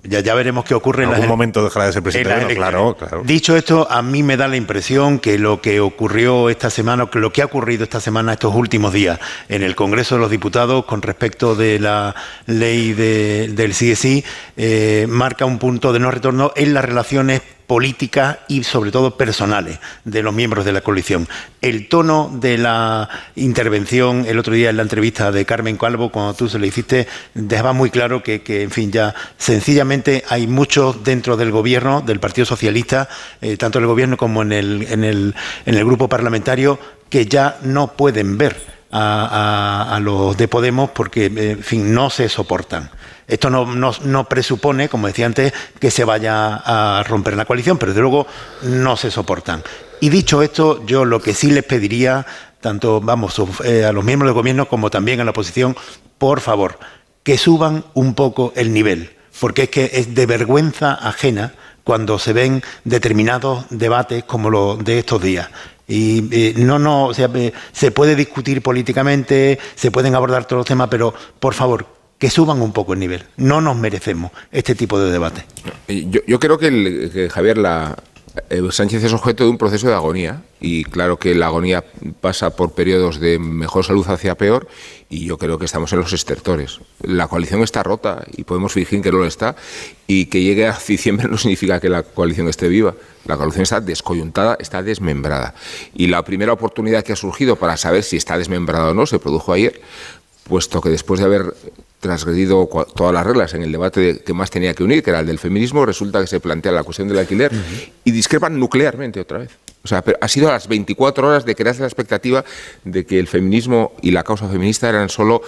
[0.04, 2.34] Ya, ya veremos qué ocurre En en, algún las momento dejará de ser presidente.
[2.46, 3.22] las claro, claro.
[3.24, 7.20] Dicho esto, a mí me da la impresión que lo que ocurrió esta semana, que
[7.20, 10.86] lo que ha ocurrido esta semana, estos últimos días, en el Congreso de los Diputados
[10.86, 14.24] con respecto de la ley de- del CSI,
[14.56, 17.40] eh, marca un punto de no retorno en las relaciones
[17.72, 21.26] políticas y sobre todo personales de los miembros de la coalición.
[21.62, 26.34] El tono de la intervención el otro día en la entrevista de Carmen Calvo, cuando
[26.34, 31.38] tú se le hiciste, dejaba muy claro que, en fin, ya sencillamente hay muchos dentro
[31.38, 33.08] del gobierno, del Partido Socialista,
[33.40, 35.34] eh, tanto en el gobierno como en el, en, el,
[35.64, 36.78] en el grupo parlamentario,
[37.08, 38.54] que ya no pueden ver
[38.90, 42.90] a, a- a los de Podemos porque, eh, en fin, no se soportan.
[43.32, 48.02] Esto no, presupone, como decía antes, que se vaya a romper la coalición, pero desde
[48.02, 48.26] luego
[48.60, 49.62] no se soportan.
[50.00, 52.26] Y dicho esto, yo lo que sí les pediría,
[52.60, 55.74] tanto vamos eh, a los miembros del gobierno como también a la oposición,
[56.18, 56.78] por favor,
[57.22, 61.54] que suban un poco el nivel, porque es que es de vergüenza ajena
[61.84, 65.48] cuando se ven determinados debates como los de estos días.
[65.88, 70.60] Y eh, no, no, o sea, eh, se puede discutir políticamente, se pueden abordar todos
[70.60, 73.24] los temas, pero por favor, que suban un poco el nivel.
[73.36, 75.44] No nos merecemos este tipo de debate.
[75.88, 77.96] Yo, creo que, Javier la,
[78.70, 81.84] Sánchez es objeto de un proceso de agonía y claro que la agonía
[82.20, 84.68] pasa por periodos de mejor salud hacia peor
[85.10, 86.78] y yo creo que estamos en los estertores.
[87.02, 89.56] La coalición está rota y podemos fingir que no lo está
[90.06, 92.94] y que llegue a diciembre no significa que la coalición esté viva.
[93.24, 95.56] La coalición está descoyuntada, está desmembrada.
[95.92, 99.18] Y la primera oportunidad que ha surgido para saber si está desmembrada o no se
[99.18, 99.80] produjo ayer,
[100.44, 101.54] puesto que después de haber
[102.02, 105.20] transgredido todas las reglas en el debate de- que más tenía que unir, que era
[105.20, 107.50] el del feminismo, resulta que se plantea la cuestión del alquiler
[108.04, 109.50] y discrepan nuclearmente otra vez.
[109.84, 112.44] O sea, pero ha sido a las 24 horas de crearse la expectativa
[112.84, 115.42] de que el feminismo y la causa feminista eran solo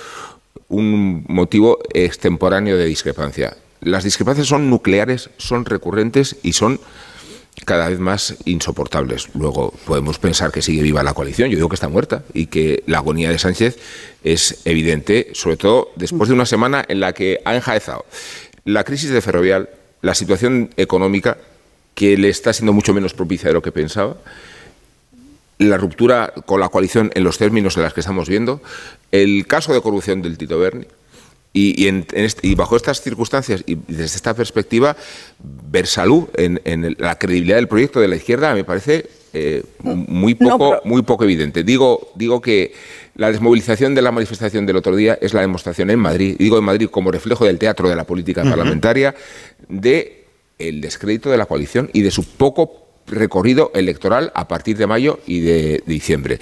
[0.69, 3.57] un motivo extemporáneo de discrepancia.
[3.81, 6.81] Las discrepancias son nucleares, son recurrentes y son
[7.65, 9.29] cada vez más insoportables.
[9.35, 12.83] Luego podemos pensar que sigue viva la coalición, yo digo que está muerta y que
[12.87, 13.79] la agonía de Sánchez
[14.23, 18.05] es evidente, sobre todo después de una semana en la que ha enjaezado
[18.65, 19.69] la crisis de Ferrovial,
[20.03, 21.39] la situación económica
[21.95, 24.17] que le está siendo mucho menos propicia de lo que pensaba,
[25.59, 28.61] la ruptura con la coalición en los términos en los que estamos viendo,
[29.13, 30.87] el caso de corrupción del Tito Berni.
[31.57, 34.97] Y, y en- en este- y bajo estas circunstancias y desde esta perspectiva,
[35.71, 36.61] ver salud en,
[36.99, 41.63] la credibilidad del proyecto de la izquierda me parece eh, muy, poco, muy poco evidente.
[41.65, 42.73] Digo, digo que
[43.17, 46.65] la desmovilización de la manifestación del otro día es la demostración en Madrid, digo en
[46.65, 49.15] Madrid como reflejo del teatro de la política parlamentaria,
[49.69, 50.25] de
[50.59, 55.19] el descrédito de la coalición y de su poco recorrido electoral a partir de mayo
[55.27, 56.39] y de diciembre.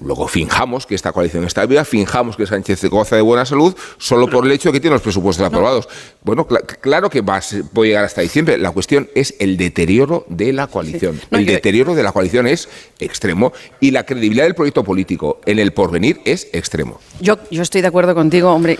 [0.00, 4.26] Luego finjamos que esta coalición está viva, finjamos que Sánchez goza de buena salud solo
[4.28, 5.86] por el hecho de que tiene los presupuestos aprobados.
[6.22, 8.56] Bueno, cla- claro que va a ser- puede llegar hasta diciembre.
[8.56, 11.20] La cuestión es el deterioro de la coalición.
[11.30, 12.68] No, el deterioro de la coalición es
[13.00, 16.98] extremo y la credibilidad del proyecto político en el porvenir es extremo.
[17.20, 18.78] Yo, yo estoy de acuerdo contigo, hombre.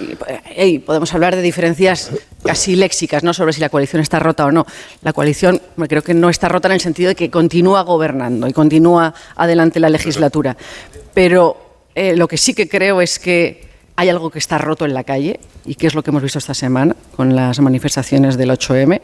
[0.86, 2.10] podemos hablar de diferencias
[2.44, 3.34] casi léxicas, ¿no?
[3.34, 4.66] Sobre si la coalición está rota o no.
[5.02, 8.52] La coalición, creo que no está rota en el sentido de que continúa gobernando y
[8.52, 10.57] continúa adelante la legislatura.
[11.15, 11.57] Pero
[11.94, 15.05] eh, lo que sí que creo es que hay algo que está roto en la
[15.05, 19.00] calle y que es lo que hemos visto esta semana con las manifestaciones del 8M.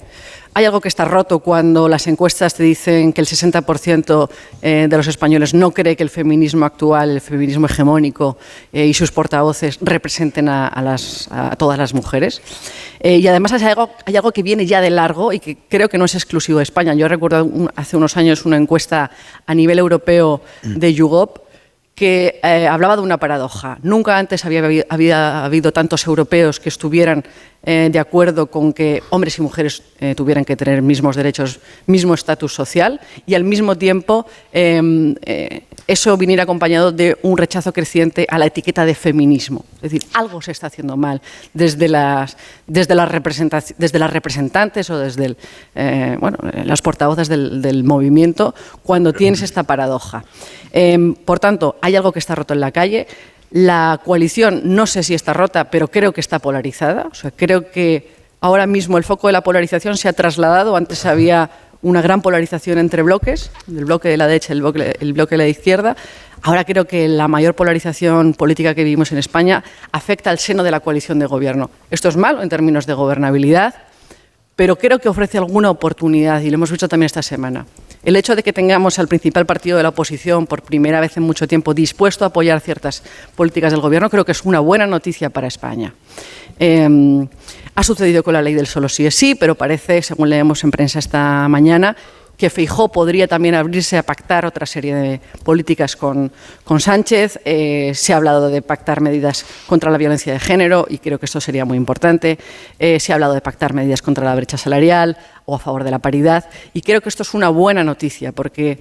[0.55, 4.31] Hay algo que está roto cuando las encuestas te dicen que el 60%
[4.63, 8.39] eh, de los españoles no cree que el feminismo actual, el feminismo hegemónico
[8.73, 12.41] eh, y sus portavoces representen a, a las- a todas las mujeres.
[13.01, 15.89] Eh, y además hay algo, hay algo que viene ya de largo y que creo
[15.91, 16.95] que no es exclusivo de España.
[16.95, 19.11] Yo recuerdo un- hace unos años una encuesta
[19.47, 21.43] a nivel europeo de YouGov
[21.99, 23.79] que eh, hablaba de una paradoja.
[23.83, 27.25] Nunca antes había, habido tantos europeos que estuvieran
[27.65, 32.15] eh, de acuerdo con que hombres y mujeres eh, tuvieran que tener mismos derechos, mismo
[32.15, 35.17] estatus social y al mismo tiempo em,
[35.89, 39.65] eso viniera acompañado de un rechazo creciente a la etiqueta de feminismo.
[39.77, 41.23] Es decir, algo se está haciendo mal
[41.55, 42.37] desde las,
[42.67, 45.37] desde las, representantes o desde
[46.21, 50.25] bueno, las portavoces del, movimiento cuando tienes esta paradoja.
[50.73, 53.07] Em, por tanto, hay algo que está roto en la calle.
[53.51, 57.09] La coalición no sé si está rota, pero creo que está polarizada.
[57.37, 60.77] Creo que ahora mismo el foco de la polarización se ha trasladado.
[60.77, 61.51] Antes había
[61.83, 65.35] una gran polarización entre bloques, el bloque de la derecha y el bloque, el bloque
[65.35, 65.97] de la izquierda.
[66.43, 70.71] Ahora creo que la mayor polarización política que vivimos en España afecta al seno de
[70.71, 71.71] la coalición de gobierno.
[71.91, 73.75] Esto es malo en términos de gobernabilidad,
[74.57, 77.67] pero creo que ofrece alguna oportunidad y lo hemos visto también esta semana.
[78.05, 81.25] El hecho de que tengamos al principal partido de la oposición por primera vez en
[81.25, 83.03] mucho tiempo dispuesto a apoyar ciertas
[83.37, 85.95] políticas del Gobierno creo que es una buena noticia para España.
[86.59, 87.29] Em,
[87.75, 90.71] ha sucedido con la ley del solo sí es sí, pero parece, según leemos en
[90.71, 91.97] prensa esta mañana,
[92.39, 96.33] que Feijó podría también abrirse a pactar otra serie de políticas con,
[96.65, 97.41] con Sánchez.
[97.45, 101.27] Eh, se ha hablado de pactar medidas contra la violencia de género y creo que
[101.27, 102.39] esto sería muy importante.
[102.79, 105.91] Eh, se ha hablado de pactar medidas contra la brecha salarial o a favor de
[105.91, 108.79] la paridad y creo que esto es una buena noticia porque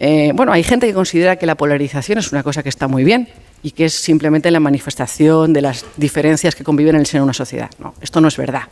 [0.00, 3.04] eh, bueno, hay gente que considera que la polarización es una cosa que está muy
[3.04, 3.28] bien
[3.66, 7.24] y que es simplemente la manifestación de las diferencias que conviven en el seno de
[7.24, 7.68] una sociedad.
[7.80, 8.62] No, esto no es verdad.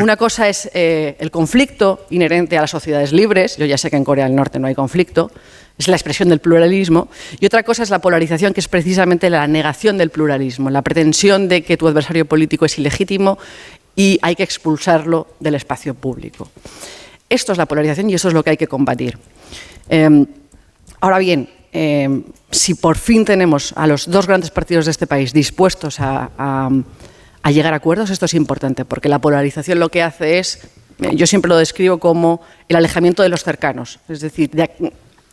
[0.00, 3.96] Una cosa es eh, el conflicto inherente a las sociedades libres, yo ya sé que
[3.96, 5.30] en Corea del Norte no hay conflicto,
[5.76, 9.46] es la expresión del pluralismo, y otra cosa es la polarización, que es precisamente la
[9.46, 13.36] negación del pluralismo, la pretensión de que tu adversario político es ilegítimo
[13.96, 16.48] y hay que expulsarlo del espacio público.
[17.28, 19.18] Esto es la polarización y eso es lo que hay que combatir.
[19.90, 20.26] Em,
[21.00, 25.32] ahora bien, em, si por fin tenemos a los dos grandes partidos de este país
[25.32, 26.70] dispuestos a,
[27.50, 30.68] llegar a acuerdos, esto es importante, porque la polarización lo que hace es,
[31.00, 34.50] eh, yo siempre lo describo como el alejamiento de los cercanos, es decir,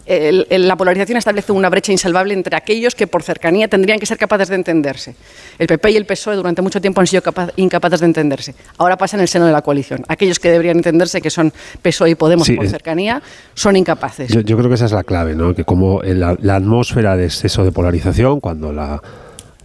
[0.06, 4.49] la polarización establece una brecha insalvable entre aquellos que por cercanía tendrían que ser capaces
[4.49, 5.15] de entenderse.
[5.57, 7.23] El PP y el PSOE durante mucho tiempo han sido
[7.56, 8.56] incapaces de entenderse.
[8.77, 10.03] Ahora pasa en el seno de la coalición.
[10.07, 13.22] Aquellos que deberían entenderse, que son PSOE y Podemos por cercanía,
[13.53, 14.30] son incapaces.
[14.30, 15.53] Yo, creo que esa es la clave, ¿no?
[15.53, 19.01] que como la, la atmósfera de exceso de polarización, cuando la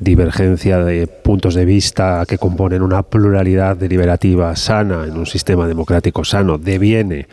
[0.00, 6.24] divergencia de puntos de vista que componen una pluralidad deliberativa sana en un sistema democrático
[6.24, 7.26] sano deviene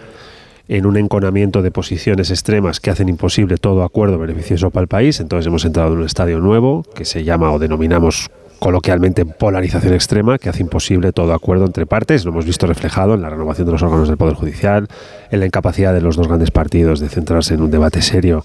[0.67, 5.19] en un enconamiento de posiciones extremas que hacen imposible todo acuerdo beneficioso para el país.
[5.19, 10.37] Entonces hemos entrado en un estadio nuevo que se llama o denominamos coloquialmente polarización extrema
[10.37, 12.25] que hace imposible todo acuerdo entre partes.
[12.25, 14.87] Lo hemos visto reflejado en la renovación de los órganos del Poder Judicial,
[15.31, 18.43] en la incapacidad de los dos grandes partidos de centrarse en un debate serio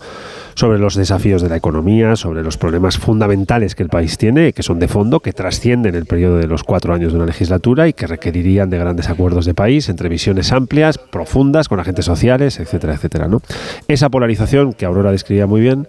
[0.54, 4.62] sobre los desafíos de la economía, sobre los problemas fundamentales que el país tiene, que
[4.62, 7.92] son de fondo, que trascienden el periodo de los cuatro años de una legislatura y
[7.92, 12.94] que requerirían de grandes acuerdos de país entre visiones amplias, profundas, con agentes sociales, etcétera,
[12.94, 13.28] etcétera.
[13.28, 13.40] ¿no?
[13.88, 15.88] Esa polarización que Aurora describía muy bien,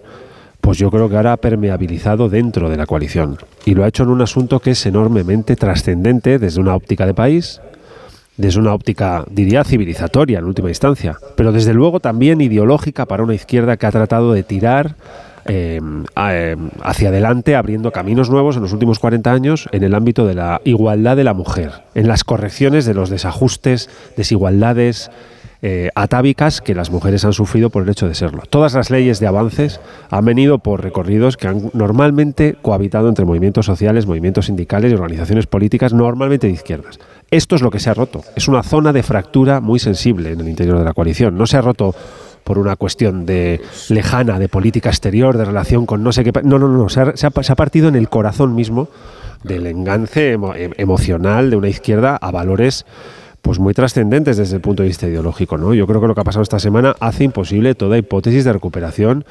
[0.62, 3.36] pues yo creo que ahora ha permeabilizado dentro de la coalición.
[3.66, 7.14] Y lo ha hecho en un asunto que es enormemente trascendente desde una óptica de
[7.14, 7.60] país,
[8.36, 13.34] desde una óptica, diría, civilizatoria en última instancia, pero desde luego también ideológica para una
[13.34, 14.94] izquierda que ha tratado de tirar
[15.46, 20.28] em, em, hacia adelante, abriendo caminos nuevos en los últimos 40 años en el ámbito
[20.28, 25.10] de la igualdad de la mujer, en las correcciones de los desajustes, desigualdades,
[25.64, 28.42] eh, atávicas que las mujeres han sufrido por el hecho de serlo.
[28.50, 33.66] Todas las leyes de avances han venido por recorridos que han normalmente cohabitado entre movimientos
[33.66, 36.98] sociales, movimientos sindicales y organizaciones políticas normalmente de izquierdas.
[37.30, 38.22] Esto es lo que se ha roto.
[38.34, 41.38] Es una zona de fractura muy sensible en el interior de la coalición.
[41.38, 41.94] No se ha roto
[42.42, 46.32] por una cuestión de lejana, de política exterior, de relación con no sé qué.
[46.42, 46.88] No, no, no.
[46.88, 48.88] Se ha, partido en el corazón mismo
[49.44, 50.36] del engance
[50.76, 52.84] emocional de una izquierda a valores
[53.42, 55.58] pues muy trascendentes desde el punto de vista ideológico.
[55.58, 55.74] ¿no?
[55.74, 59.24] Yo creo que lo que ha pasado esta semana hace imposible toda hipótesis de recuperación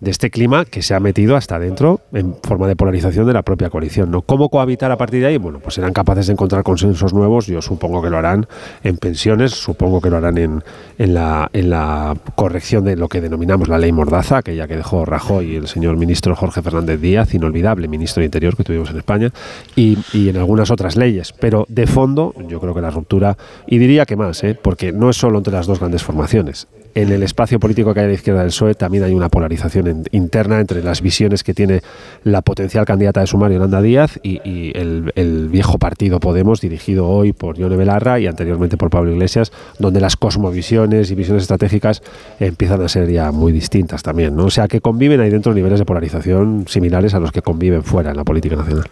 [0.00, 3.42] de este clima que se ha metido hasta dentro en forma de polarización de la
[3.42, 4.10] propia coalición.
[4.10, 4.22] ¿no?
[4.22, 5.36] ¿Cómo cohabitar a partir de ahí?
[5.38, 7.46] Bueno, pues serán capaces de encontrar consensos nuevos.
[7.46, 8.46] Yo supongo que lo harán
[8.82, 10.64] en pensiones, supongo que lo harán en,
[10.98, 14.76] en, la, en la corrección de lo que denominamos la ley Mordaza, que ya que
[14.76, 18.90] dejó Rajoy y el señor ministro Jorge Fernández Díaz, inolvidable ministro de Interior que tuvimos
[18.90, 19.30] en España,
[19.74, 21.32] y, y en algunas otras leyes.
[21.32, 24.58] Pero de fondo, yo creo que la ruptura, y diría que más, ¿eh?
[24.60, 28.06] porque no es solo entre las dos grandes formaciones, en el espacio político que hay
[28.06, 31.82] a la izquierda del PSOE también hay una polarización interna entre las visiones que tiene
[32.24, 37.58] la potencial candidata de Sumario, Yolanda Díaz, y, el, viejo partido Podemos, dirigido hoy por
[37.58, 42.02] Yone Belarra y anteriormente por Pablo Iglesias, donde las cosmovisiones y visiones estratégicas
[42.40, 44.34] empiezan a ser ya muy distintas también.
[44.34, 44.46] ¿no?
[44.46, 48.10] O sea que conviven ahí dentro niveles de polarización similares a los que conviven fuera
[48.10, 48.86] en la política nacional.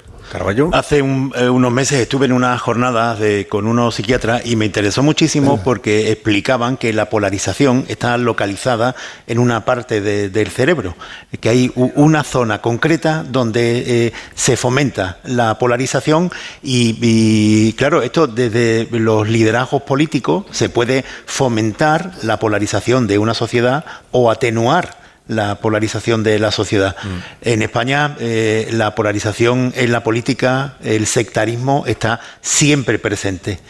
[0.72, 3.16] Hace eh, unos meses estuve en una jornada
[3.48, 8.94] con unos psiquiatras y me interesó muchísimo porque explicaban que la polarización está localizada
[9.26, 10.96] en una parte del cerebro,
[11.40, 16.30] que hay una zona concreta donde eh, se fomenta la polarización
[16.62, 23.84] y, claro, esto desde los liderazgos políticos se puede fomentar la polarización de una sociedad
[24.10, 26.96] o atenuar la polarización de la sociedad.
[27.02, 27.48] Mm.
[27.48, 33.60] En España eh, la polarización en la política, el sectarismo está siempre presente.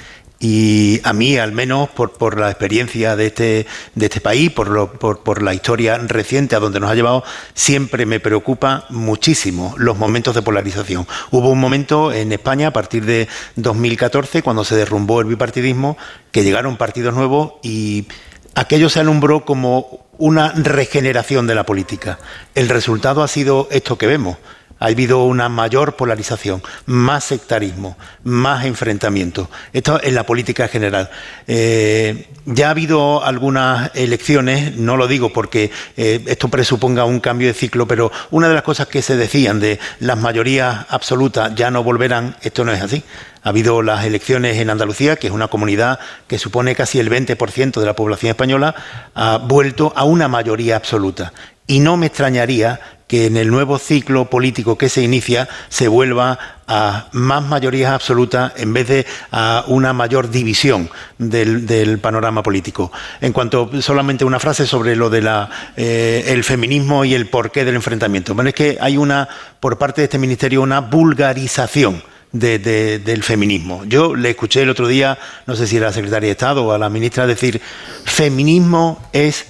[0.40, 4.68] Y a mí, al menos por, por la experiencia de este, de este país, por,
[4.68, 7.24] lo, por, por, la historia reciente a donde nos ha llevado,
[7.54, 11.06] siempre me preocupa muchísimo los momentos de polarización.
[11.30, 13.26] Hubo un momento en España, a partir de
[13.56, 15.96] 2014, cuando se derrumbó el bipartidismo,
[16.30, 18.06] que llegaron partidos nuevos y
[18.54, 22.18] aquello se alumbró como una regeneración de la política.
[22.54, 24.36] El resultado ha sido esto que vemos.
[24.80, 29.48] Ha habido una mayor polarización, más sectarismo, más enfrentamiento.
[29.72, 31.10] Esto en la política general.
[31.46, 37.48] Eh, ya ha habido algunas elecciones, no lo digo porque eh, esto presuponga un cambio
[37.48, 41.70] de ciclo, pero una de las cosas que se decían de las mayorías absolutas ya
[41.70, 43.04] no volverán, esto no es así.
[43.44, 47.78] Ha habido las elecciones en Andalucía, que es una comunidad que supone casi el 20%
[47.78, 48.74] de la población española,
[49.14, 51.32] ha vuelto a una mayoría absoluta.
[51.66, 56.38] Y no me extrañaría que en el nuevo ciclo político que se inicia se vuelva
[56.66, 62.90] a más mayorías absolutas en vez de a una mayor división del, panorama político.
[63.20, 65.28] En cuanto solamente una frase sobre lo del
[65.76, 68.34] eh, el feminismo y el porqué del enfrentamiento.
[68.34, 69.28] Bueno, es que hay una,
[69.60, 72.02] por parte de este ministerio, una vulgarización.
[72.34, 73.84] Del feminismo.
[73.86, 76.72] Yo le escuché el otro día, no sé si era la secretaria de Estado o
[76.72, 77.60] a la ministra, decir,
[78.04, 79.46] feminismo es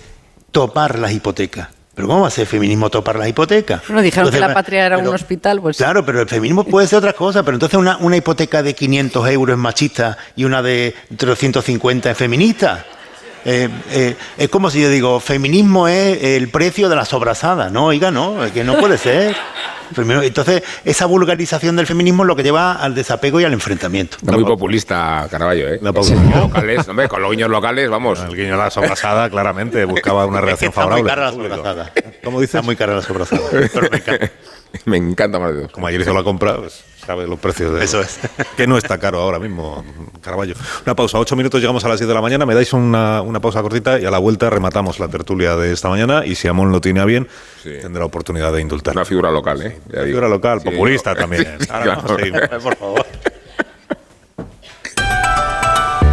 [0.52, 1.68] topar las hipotecas.
[1.94, 3.82] Pero ¿cómo va a ser feminismo topar las hipotecas?
[3.86, 5.76] Bueno, dijeron que la patria era un hospital, pues...
[5.78, 9.28] Claro, pero el feminismo puede ser otra cosa, pero entonces una, una hipoteca de 500
[9.30, 12.84] euros es machista y una de 350 es feminista.
[13.46, 17.70] Eh, eh, es como si yo digo, feminismo es el precio de las sobrasadas.
[17.70, 19.36] No, oiga, no, es que no puede ser.
[19.96, 24.16] Entonces, esa vulgarización del feminismo es lo que lleva al desapego y al enfrentamiento.
[24.22, 25.80] muy populista, Caraballo, ¿eh?
[25.82, 28.20] locales, con los guiños locales, vamos.
[28.20, 31.02] El guiño de la sobrasada, claramente, buscaba una reacción favorable.
[31.02, 31.92] Muy cara la sobrasada.
[32.22, 32.54] ¿Cómo dices?
[32.54, 33.42] Está muy cara la sobrasada.
[34.84, 35.38] me encanta.
[35.38, 35.72] más de dos.
[35.72, 38.18] Como ayer hizo la compra, pues sabe los precios de Eso es.
[38.56, 39.84] Que no está caro ahora mismo,
[40.20, 40.54] Caraballo.
[40.84, 42.46] Una pausa, ocho minutos, llegamos a las 10 de la mañana.
[42.46, 45.88] Me dais una, una, pausa cortita y a la vuelta rematamos la tertulia de esta
[45.88, 46.24] mañana.
[46.24, 47.28] Y si Amón lo tiene a bien,
[47.62, 48.94] tendrá oportunidad de indultar.
[48.94, 49.78] Una figura local, ¿eh?
[49.92, 51.58] Una figura local, populista también.
[52.62, 53.06] por favor.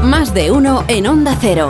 [0.04, 1.70] Más de uno en Onda Cero.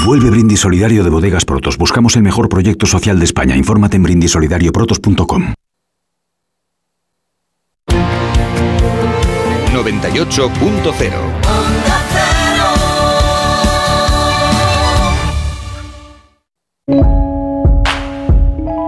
[0.00, 1.76] Vuelve Brindis Solidario de Bodegas Protos.
[1.76, 3.56] Buscamos el mejor proyecto social de España.
[3.56, 5.54] Infórmate en brindisolidarioprotos.com.
[9.72, 11.12] 98.0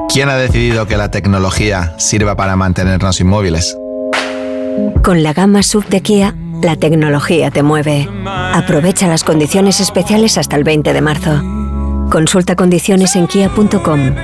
[0.09, 3.77] ¿Quién ha decidido que la tecnología sirva para mantenernos inmóviles?
[5.03, 8.09] Con la gama sub de Kia la tecnología te mueve.
[8.27, 11.43] Aprovecha las condiciones especiales hasta el 20 de marzo.
[12.11, 14.15] Consulta condiciones en kia.com.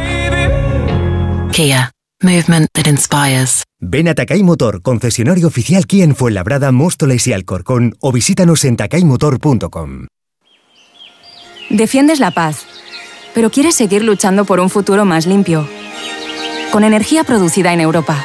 [1.52, 1.90] Kia.
[2.22, 3.64] Movement that inspires.
[3.80, 8.76] Ven a Takai Motor, concesionario oficial Kia en Fuenlabrada, Móstoles y Alcorcón o visítanos en
[8.76, 10.06] takaymotor.com.
[11.70, 12.64] Defiendes la paz,
[13.34, 15.66] pero quieres seguir luchando por un futuro más limpio.
[16.72, 18.24] Con energía producida en Europa.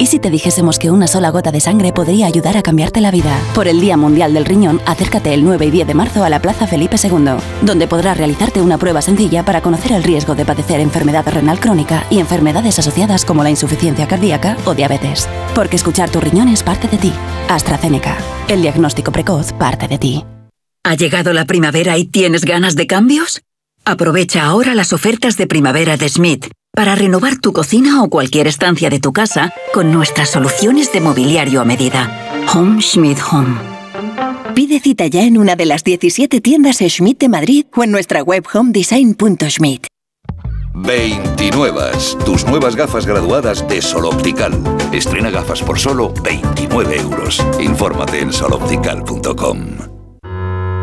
[0.00, 3.12] ¿Y si te dijésemos que una sola gota de sangre podría ayudar a cambiarte la
[3.12, 3.36] vida?
[3.54, 6.42] Por el Día Mundial del Riñón, acércate el 9 y 10 de marzo a la
[6.42, 10.80] Plaza Felipe II, donde podrás realizarte una prueba sencilla para conocer el riesgo de padecer
[10.80, 15.28] enfermedad renal crónica y enfermedades asociadas como la insuficiencia cardíaca o diabetes.
[15.54, 17.12] Porque escuchar tu riñón es parte de ti.
[17.48, 18.16] AstraZeneca.
[18.48, 20.24] El diagnóstico precoz parte de ti.
[20.82, 23.42] ¿Ha llegado la primavera y tienes ganas de cambios?
[23.84, 26.48] Aprovecha ahora las ofertas de primavera de Schmidt
[26.78, 31.60] para renovar tu cocina o cualquier estancia de tu casa con nuestras soluciones de mobiliario
[31.60, 32.08] a medida.
[32.54, 33.56] Home Schmidt Home.
[34.54, 38.22] Pide cita ya en una de las 17 tiendas Schmidt de Madrid o en nuestra
[38.22, 39.88] web homedesign.schmidt.
[40.76, 41.80] 29.
[42.24, 44.52] Tus nuevas gafas graduadas de Sol Optical.
[44.92, 47.44] Estrena gafas por solo 29 euros.
[47.58, 49.97] Infórmate en soloptical.com.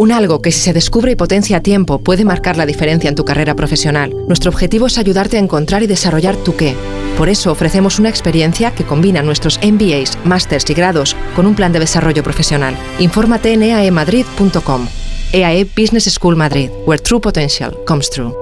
[0.00, 3.14] un algo que si se descubre y potencia a tiempo puede marcar la diferencia en
[3.14, 4.14] tu carrera profesional.
[4.26, 6.74] Nuestro objetivo es ayudarte a encontrar y desarrollar tu qué.
[7.18, 11.72] Por eso ofrecemos una experiencia que combina nuestros MBAs, másters y grados con un plan
[11.72, 12.74] de desarrollo profesional.
[12.98, 14.88] Infórmate en eaemadrid.com.
[15.34, 18.32] EAE Business School Madrid, where true potential comes true.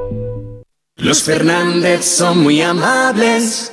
[0.97, 3.73] Los Fernández son muy amables.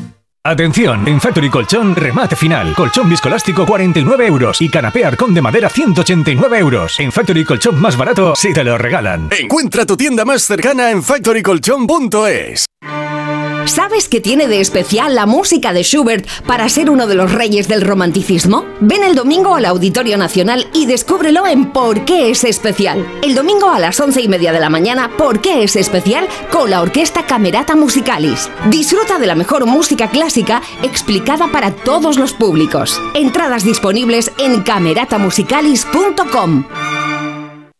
[0.43, 2.73] Atención, en Factory Colchón, remate final.
[2.73, 6.99] Colchón viscolástico 49 euros y canapé arcón de madera 189 euros.
[6.99, 9.29] En Factory Colchón más barato si te lo regalan.
[9.37, 12.70] Encuentra tu tienda más cercana en factorycolchón.es.
[13.65, 17.67] ¿Sabes qué tiene de especial la música de Schubert para ser uno de los reyes
[17.67, 18.65] del romanticismo?
[18.79, 23.05] Ven el domingo al Auditorio Nacional y descúbrelo en Por qué es especial.
[23.23, 26.27] El domingo a las once y media de la mañana, ¿Por qué es especial?
[26.51, 28.49] con la Orquesta Camerata Musicalis.
[28.69, 32.99] Disfruta de la mejor música clásica explicada para todos los públicos.
[33.13, 36.65] Entradas disponibles en cameratamusicalis.com.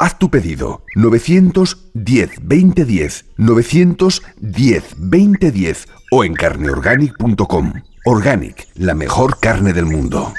[0.00, 7.74] Haz tu pedido 910 2010 910 2010 o en carneorganic.com.
[8.06, 10.32] Organic, la mejor carne del mundo.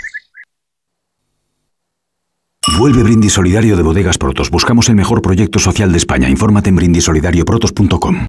[2.79, 4.49] Vuelve Brindis Solidario de Bodegas Protos.
[4.49, 6.27] Buscamos el mejor proyecto social de España.
[6.27, 8.25] Infórmate en brindisolidarioprotos.com.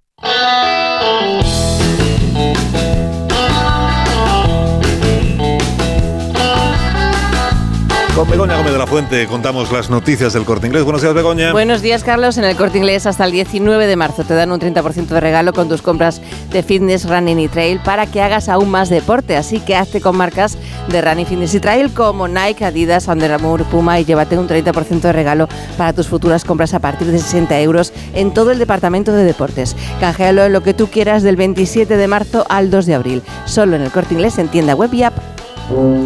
[8.15, 10.85] Con Begoña Gómez de la Fuente contamos las noticias del Corte Inglés.
[10.85, 11.51] Buenos días, Begoña.
[11.53, 12.37] Buenos días, Carlos.
[12.37, 15.55] En el Corte Inglés hasta el 19 de marzo te dan un 30% de regalo
[15.55, 19.39] con tus compras de fitness, running y trail para que hagas aún más deporte.
[19.39, 20.59] Así que hazte con marcas
[20.89, 25.01] de running, fitness y trail como Nike, Adidas, Under Armour, Puma y llévate un 30%
[25.01, 29.15] de regalo para tus futuras compras a partir de 60 euros en todo el departamento
[29.15, 29.75] de deportes.
[30.01, 33.23] Canjealo en lo que tú quieras del 27 de marzo al 2 de abril.
[33.47, 35.15] Solo en el Corte Inglés en tienda web y app.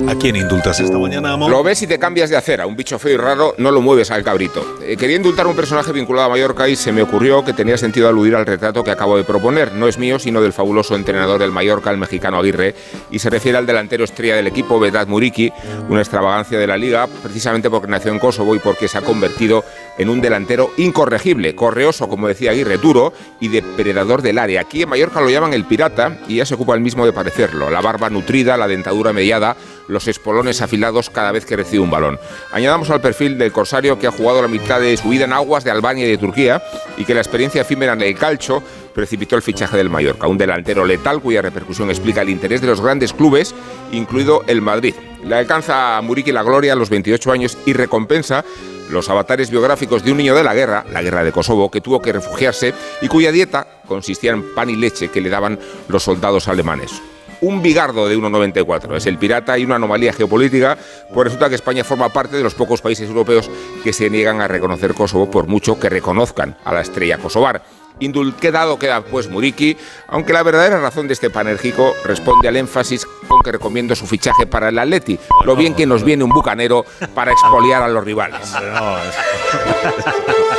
[0.09, 1.37] ¿A quién indultas esta mañana?
[1.37, 2.67] Lo ves y te cambias de acera.
[2.67, 4.65] Un bicho feo y raro no lo mueves al cabrito.
[4.83, 8.09] Eh, quería indultar un personaje vinculado a Mallorca y se me ocurrió que tenía sentido
[8.09, 9.73] aludir al retrato que acabo de proponer.
[9.73, 12.75] No es mío, sino del fabuloso entrenador del Mallorca, el mexicano Aguirre,
[13.11, 15.53] y se refiere al delantero estrella del equipo, Vedat Muriki,
[15.89, 19.65] una extravagancia de la liga, precisamente porque nació en Kosovo y porque se ha convertido
[19.99, 24.61] en un delantero incorregible, correoso, como decía Aguirre, duro y depredador del área.
[24.61, 27.71] Aquí en Mallorca lo llaman el pirata y ya se ocupa el mismo de parecerlo.
[27.71, 29.57] La barba nutrida, la dentadura mediada,
[29.89, 32.19] los espolones afilados cada vez que recibe un balón.
[32.53, 35.65] Añadamos al perfil del corsario que ha jugado la mitad de su vida en aguas
[35.65, 36.63] de Albania y de Turquía
[36.97, 38.63] y que la experiencia efímera en el calcio
[38.95, 42.81] precipitó el fichaje del Mallorca, un delantero letal cuya repercusión explica el interés de los
[42.81, 43.55] grandes clubes,
[43.93, 44.95] incluido el Madrid.
[45.23, 48.45] Le alcanza a Muriqui la gloria a los 28 años y recompensa
[48.91, 52.01] los avatares biográficos de un niño de la guerra, la guerra de Kosovo, que tuvo
[52.01, 55.59] que refugiarse y cuya dieta consistía en pan y leche que le daban
[55.89, 57.03] los soldados alemanes
[57.41, 58.97] un bigardo de 1,94.
[58.97, 60.79] Es el pirata y una anomalía geopolítica,
[61.13, 63.51] pues resulta que España forma parte de los pocos países europeos
[63.85, 67.63] que se niegan a reconocer Kosovo por mucho que reconozcan a la estrella kosovar.
[68.01, 69.77] Indulquedado queda pues Muriki,
[70.09, 74.47] aunque la verdadera razón de este panérgico responde al énfasis con que recomiendo su fichaje
[74.47, 76.85] para el Atleti, lo bien que nos viene un bucanero
[77.15, 78.53] para expoliar a los rivales.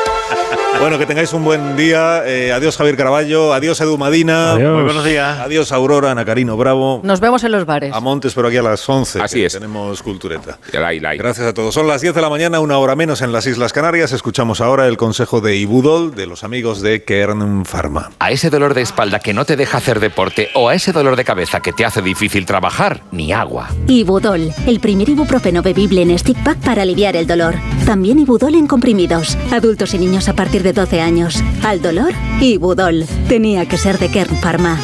[0.79, 2.21] Bueno, que tengáis un buen día.
[2.25, 4.53] Eh, adiós Javier Caraballo, adiós Edu Madina.
[4.55, 5.39] Muy buenos días.
[5.39, 7.01] Adiós Aurora, Ana Carino Bravo.
[7.03, 7.93] Nos vemos en los bares.
[7.93, 9.21] A Montes, pero aquí a las 11.
[9.21, 9.53] Así es.
[9.53, 10.59] Tenemos cultureta.
[10.71, 11.21] Like, like.
[11.21, 11.73] Gracias a todos.
[11.73, 14.11] Son las 10 de la mañana, una hora menos en las Islas Canarias.
[14.11, 18.11] Escuchamos ahora el consejo de Ibudol de los amigos de Kern Pharma.
[18.19, 21.15] A ese dolor de espalda que no te deja hacer deporte o a ese dolor
[21.15, 23.67] de cabeza que te hace difícil trabajar, ni agua.
[23.87, 27.55] Ibudol, el primer ibuprofeno bebible en stick pack para aliviar el dolor.
[27.85, 29.37] También Ibudol en comprimidos.
[29.51, 31.43] Adultos y niños a partir de 12 años.
[31.63, 33.05] Al dolor, Ibudol.
[33.27, 34.77] Tenía que ser de Kern Pharma.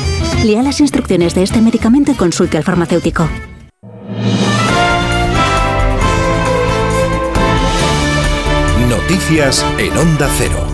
[0.44, 3.30] Lea las instrucciones de este medicamento y consulte al farmacéutico.
[8.90, 10.73] Noticias en Onda Cero.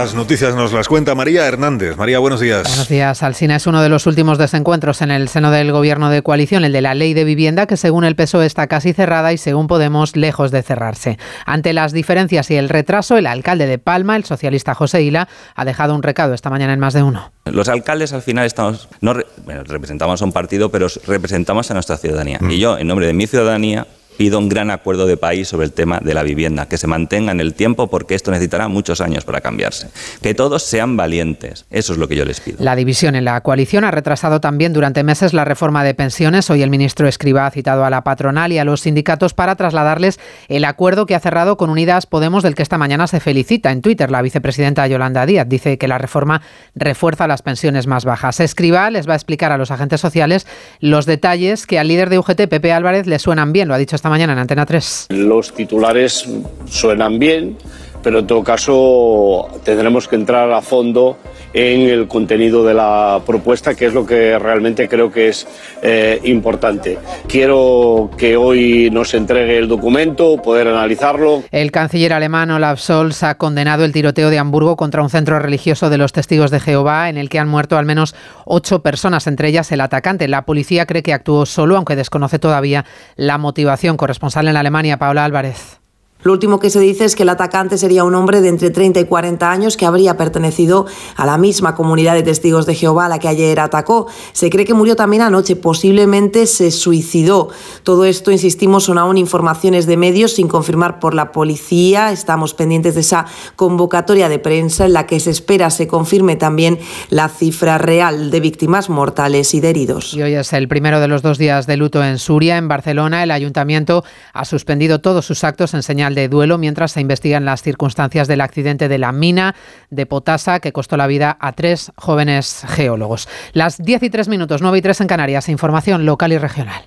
[0.00, 1.94] Las noticias nos las cuenta María Hernández.
[1.98, 2.66] María, buenos días.
[2.66, 3.22] Buenos días.
[3.22, 6.72] Alsina es uno de los últimos desencuentros en el seno del gobierno de coalición, el
[6.72, 10.16] de la ley de vivienda, que según el PSOE está casi cerrada y según Podemos
[10.16, 11.18] lejos de cerrarse.
[11.44, 15.64] Ante las diferencias y el retraso, el alcalde de Palma, el socialista José Hila, ha
[15.66, 17.30] dejado un recado esta mañana en más de uno.
[17.44, 21.74] Los alcaldes al final estamos, no re- bueno, representamos a un partido, pero representamos a
[21.74, 22.40] nuestra ciudadanía.
[22.48, 25.72] Y yo, en nombre de mi ciudadanía, pido un gran acuerdo de país sobre el
[25.72, 29.24] tema de la vivienda, que se mantenga en el tiempo porque esto necesitará muchos años
[29.24, 29.88] para cambiarse.
[30.22, 32.58] Que todos sean valientes, eso es lo que yo les pido.
[32.60, 36.50] La división en la coalición ha retrasado también durante meses la reforma de pensiones.
[36.50, 40.20] Hoy el ministro Escriba ha citado a la patronal y a los sindicatos para trasladarles
[40.48, 43.70] el acuerdo que ha cerrado con Unidas Podemos, del que esta mañana se felicita.
[43.70, 46.42] En Twitter, la vicepresidenta Yolanda Díaz dice que la reforma
[46.74, 48.40] refuerza las pensiones más bajas.
[48.40, 50.46] Escriba les va a explicar a los agentes sociales
[50.80, 53.68] los detalles que al líder de UGT, Pepe Álvarez, le suenan bien.
[53.68, 55.08] Lo ha dicho esta mañana en Antena 3.
[55.10, 56.26] Los titulares
[56.64, 57.58] suenan bien,
[58.02, 61.18] pero en todo caso tendremos que entrar a fondo
[61.52, 65.46] en el contenido de la propuesta, que es lo que realmente creo que es
[65.82, 66.98] eh, importante.
[67.26, 71.42] Quiero que hoy nos entregue el documento, poder analizarlo.
[71.50, 75.90] El canciller alemán Olaf Scholz ha condenado el tiroteo de Hamburgo contra un centro religioso
[75.90, 78.14] de los testigos de Jehová en el que han muerto al menos
[78.44, 80.28] ocho personas, entre ellas el atacante.
[80.28, 82.84] La policía cree que actuó solo, aunque desconoce todavía
[83.16, 83.96] la motivación.
[83.96, 85.79] Corresponsal en Alemania, Paula Álvarez.
[86.22, 89.00] Lo último que se dice es que el atacante sería un hombre de entre 30
[89.00, 93.08] y 40 años que habría pertenecido a la misma comunidad de testigos de Jehová a
[93.08, 94.06] la que ayer atacó.
[94.32, 97.48] Se cree que murió también anoche, posiblemente se suicidó.
[97.84, 102.12] Todo esto, insistimos, son aún informaciones de medios sin confirmar por la policía.
[102.12, 103.26] Estamos pendientes de esa
[103.56, 108.40] convocatoria de prensa en la que se espera se confirme también la cifra real de
[108.40, 110.14] víctimas mortales y de heridos.
[110.14, 112.58] Y hoy es el primero de los dos días de luto en Suria.
[112.58, 117.00] En Barcelona, el ayuntamiento ha suspendido todos sus actos en señal de duelo mientras se
[117.00, 119.54] investigan las circunstancias del accidente de la mina
[119.90, 123.28] de Potasa que costó la vida a tres jóvenes geólogos.
[123.52, 125.48] Las 10 y 3 minutos, 9 y 3 en Canarias.
[125.48, 126.84] Información local y regional.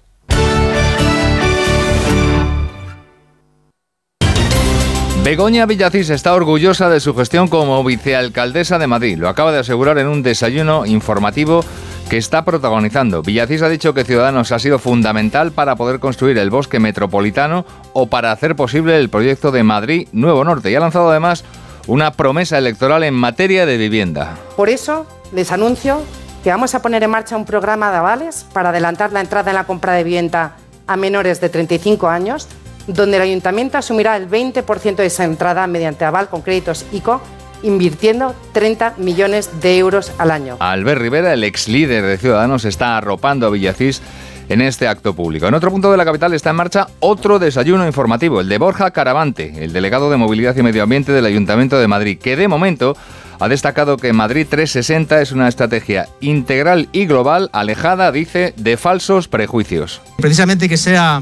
[5.24, 9.18] Begoña Villacís está orgullosa de su gestión como vicealcaldesa de Madrid.
[9.18, 11.64] Lo acaba de asegurar en un desayuno informativo
[12.10, 13.22] que está protagonizando.
[13.22, 18.08] Villacís ha dicho que Ciudadanos ha sido fundamental para poder construir el bosque metropolitano o
[18.08, 20.72] para hacer posible el proyecto de Madrid Nuevo Norte.
[20.72, 21.44] Y ha lanzado además
[21.88, 24.38] una promesa electoral en materia de vivienda.
[24.56, 26.02] Por eso les anuncio
[26.44, 29.56] que vamos a poner en marcha un programa de avales para adelantar la entrada en
[29.56, 30.58] la compra de vivienda
[30.88, 32.48] a menores de 35 años,
[32.88, 37.22] donde el ayuntamiento asumirá el 20% de esa entrada mediante aval con créditos ICO,
[37.64, 40.58] invirtiendo 30 millones de euros al año.
[40.60, 44.02] Albert Rivera, el ex líder de Ciudadanos, está arropando a Villacís
[44.50, 45.48] en este acto público.
[45.48, 48.92] En otro punto de la capital está en marcha otro desayuno informativo, el de Borja
[48.92, 52.96] Caravante, el delegado de Movilidad y Medio Ambiente del Ayuntamiento de Madrid, que de momento
[53.40, 59.28] ha destacado que Madrid 360 es una estrategia integral y global, alejada, dice, de falsos
[59.28, 60.02] prejuicios.
[60.18, 61.22] Precisamente que sea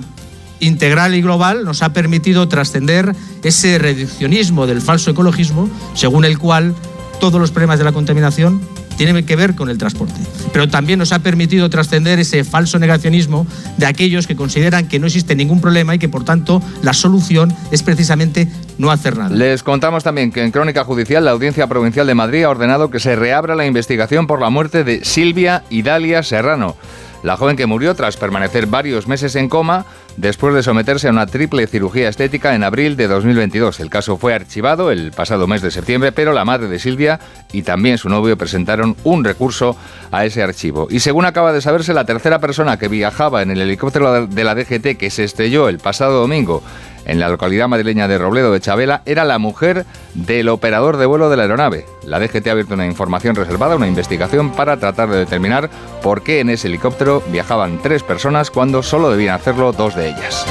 [0.61, 6.73] integral y global nos ha permitido trascender ese reduccionismo del falso ecologismo, según el cual
[7.19, 8.61] todos los problemas de la contaminación
[8.98, 10.22] tienen que ver con el transporte.
[10.53, 15.07] Pero también nos ha permitido trascender ese falso negacionismo de aquellos que consideran que no
[15.07, 19.35] existe ningún problema y que por tanto la solución es precisamente no hacer nada.
[19.35, 22.99] Les contamos también que en Crónica Judicial la Audiencia Provincial de Madrid ha ordenado que
[22.99, 26.75] se reabra la investigación por la muerte de Silvia Idalia Serrano.
[27.24, 29.85] La joven que murió tras permanecer varios meses en coma
[30.17, 33.80] después de someterse a una triple cirugía estética en abril de 2022.
[33.80, 37.19] El caso fue archivado el pasado mes de septiembre, pero la madre de Silvia
[37.51, 39.77] y también su novio presentaron un recurso
[40.11, 40.88] a ese archivo.
[40.90, 44.56] Y según acaba de saberse, la tercera persona que viajaba en el helicóptero de la
[44.56, 46.64] DGT que se estrelló el pasado domingo
[47.11, 51.30] en la localidad madrileña de Robledo de Chabela era la mujer del operador de vuelo
[51.30, 51.85] de la aeronave.
[52.06, 55.69] La DGT ha abierto una información reservada, una investigación para tratar de determinar
[56.01, 60.45] por qué en ese helicóptero viajaban tres personas cuando solo debían hacerlo dos de ellas.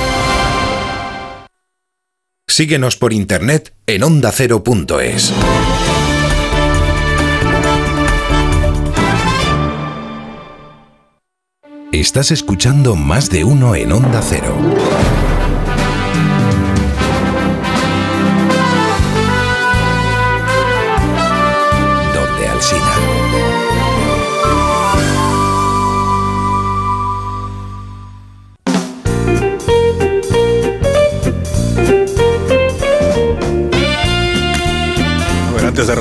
[2.47, 5.33] Síguenos por internet en ondacero.es.
[11.93, 14.55] Estás escuchando más de uno en Onda Cero.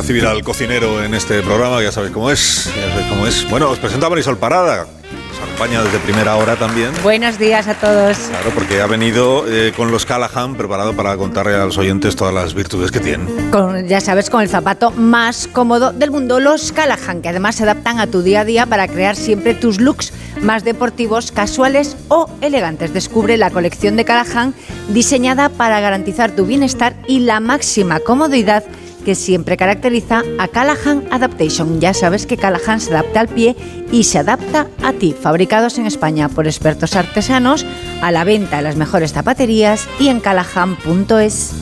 [0.10, 3.48] Recibir al cocinero en este programa, ya sabéis cómo es, ya sabéis cómo es.
[3.48, 6.90] Bueno, os presento a Marisol Parada, nos acompaña desde primera hora también.
[7.04, 8.18] Buenos días a todos.
[8.18, 12.34] Claro, porque ha venido eh, con los Callahan preparado para contarle a los oyentes todas
[12.34, 13.52] las virtudes que tienen.
[13.52, 17.64] Con, ya sabes, con el zapato más cómodo del mundo, los Callahan, que además se
[17.64, 22.28] adaptan a tu día a día para crear siempre tus looks más deportivos, casuales o
[22.42, 22.96] elegantes.
[22.96, 24.56] Descubre la colección de Callahan
[24.88, 28.64] diseñada para garantizar tu bienestar y la máxima comodidad
[29.10, 31.82] que siempre caracteriza a Callahan Adaptation.
[31.82, 33.56] Ya sabes que Callahan se adapta al pie
[33.92, 35.16] y se adapta a ti.
[35.20, 37.66] Fabricados en España por expertos artesanos,
[38.04, 41.54] a la venta en las mejores zapaterías y en callahan.es.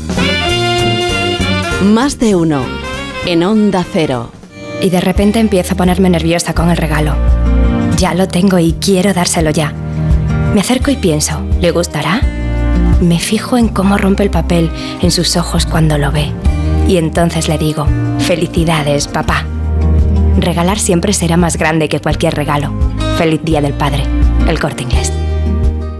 [1.85, 2.65] Más de uno.
[3.25, 4.29] En Onda Cero.
[4.81, 7.15] Y de repente empiezo a ponerme nerviosa con el regalo.
[7.95, 9.71] Ya lo tengo y quiero dárselo ya.
[10.53, 12.19] Me acerco y pienso, ¿le gustará?
[12.99, 14.69] Me fijo en cómo rompe el papel
[15.01, 16.33] en sus ojos cuando lo ve.
[16.87, 17.85] Y entonces le digo,
[18.19, 19.45] felicidades, papá.
[20.37, 22.73] Regalar siempre será más grande que cualquier regalo.
[23.17, 24.03] Feliz Día del Padre.
[24.47, 25.11] El corte inglés.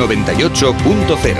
[0.00, 1.36] 98.0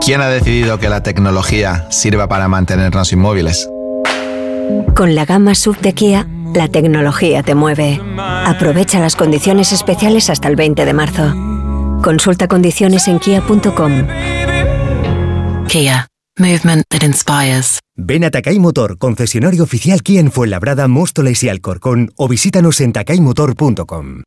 [0.00, 3.68] ¿Quién ha decidido que la tecnología sirva para mantenernos inmóviles?
[4.96, 8.00] Con la gama sub de Kia, la tecnología te mueve.
[8.18, 11.34] Aprovecha las condiciones especiales hasta el 20 de marzo.
[12.02, 14.06] Consulta condiciones en kia.com.
[15.68, 16.09] Kia.
[16.38, 17.80] Movement that inspires.
[17.96, 22.92] Ven a Takay Motor, concesionario oficial Kia en Fuenlabrada, Móstoles y Alcorcón o visítanos en
[22.92, 24.22] takaymotor.com.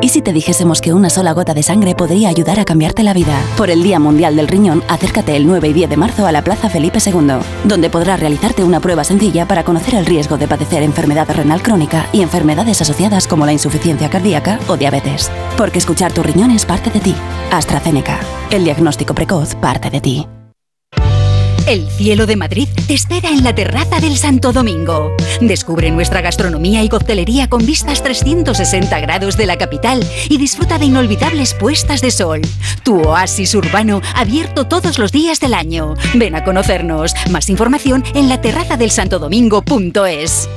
[0.00, 3.14] ¿Y si te dijésemos que una sola gota de sangre podría ayudar a cambiarte la
[3.14, 3.40] vida?
[3.56, 6.42] Por el Día Mundial del Riñón, acércate el 9 y 10 de marzo a la
[6.42, 10.82] Plaza Felipe II, donde podrás realizarte una prueba sencilla para conocer el riesgo de padecer
[10.82, 15.30] enfermedad renal crónica y enfermedades asociadas como la insuficiencia cardíaca o diabetes.
[15.56, 17.14] Porque escuchar tu riñón es parte de ti.
[17.52, 18.18] AstraZeneca.
[18.50, 20.26] El diagnóstico precoz parte de ti.
[21.66, 25.14] El cielo de Madrid te espera en la terraza del Santo Domingo.
[25.40, 30.86] Descubre nuestra gastronomía y coctelería con vistas 360 grados de la capital y disfruta de
[30.86, 32.42] inolvidables puestas de sol.
[32.84, 35.94] Tu oasis urbano abierto todos los días del año.
[36.14, 37.14] Ven a conocernos.
[37.30, 40.48] Más información en la terraza del santodomingo.es.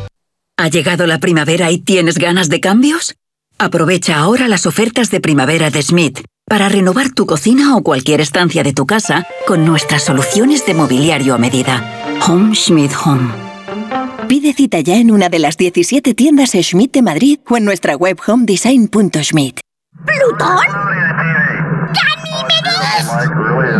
[0.57, 3.15] ¿Ha llegado la primavera y tienes ganas de cambios?
[3.57, 8.63] Aprovecha ahora las ofertas de primavera de Smith para renovar tu cocina o cualquier estancia
[8.63, 11.85] de tu casa con nuestras soluciones de mobiliario a medida.
[12.27, 13.31] Home Schmidt Home.
[14.27, 17.95] Pide cita ya en una de las 17 tiendas Schmidt de Madrid o en nuestra
[17.95, 19.59] web homedesign.schmidt.
[20.05, 21.48] ¿Plutón?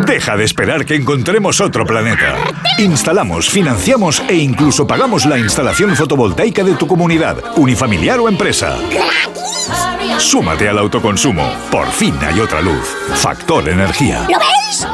[0.05, 2.35] Deja de esperar que encontremos otro planeta.
[2.77, 8.77] Instalamos, financiamos e incluso pagamos la instalación fotovoltaica de tu comunidad, unifamiliar o empresa.
[10.17, 11.49] Súmate al autoconsumo.
[11.71, 12.87] Por fin hay otra luz.
[13.15, 14.27] Factor Energía.
[14.29, 14.87] ¿Lo veis?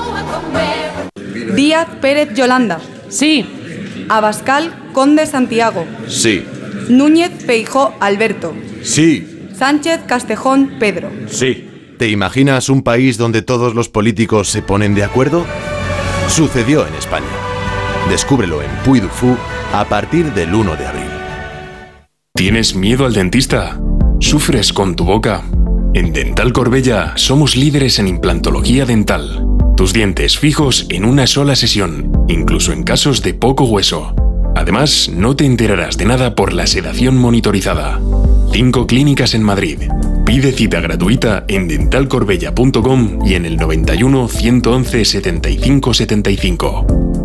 [1.56, 2.80] Díaz Pérez Yolanda.
[3.10, 4.06] Sí.
[4.10, 5.86] Abascal Conde Santiago.
[6.08, 6.46] Sí.
[6.90, 8.54] Núñez Feijó Alberto.
[8.84, 9.50] Sí.
[9.58, 11.10] Sánchez Castejón Pedro.
[11.28, 11.75] Sí.
[11.98, 15.46] ¿Te imaginas un país donde todos los políticos se ponen de acuerdo?
[16.28, 17.26] Sucedió en España.
[18.10, 19.02] Descúbrelo en Puy
[19.74, 21.10] a partir del 1 de abril.
[22.34, 23.80] ¿Tienes miedo al dentista?
[24.20, 25.44] ¿Sufres con tu boca?
[25.94, 29.48] En Dental Corbella somos líderes en implantología dental.
[29.78, 34.14] Tus dientes fijos en una sola sesión, incluso en casos de poco hueso.
[34.56, 38.02] Además, no te enterarás de nada por la sedación monitorizada.
[38.52, 39.80] Cinco clínicas en Madrid.
[40.26, 47.25] Pide cita gratuita en dentalcorbella.com y en el 91 111 75 75.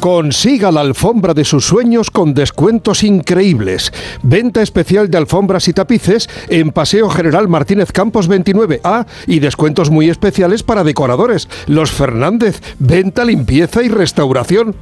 [0.00, 3.92] Consiga la alfombra de sus sueños con descuentos increíbles.
[4.22, 10.08] Venta especial de alfombras y tapices en Paseo General Martínez Campos 29A y descuentos muy
[10.08, 11.48] especiales para decoradores.
[11.66, 14.76] Los Fernández, venta, limpieza y restauración.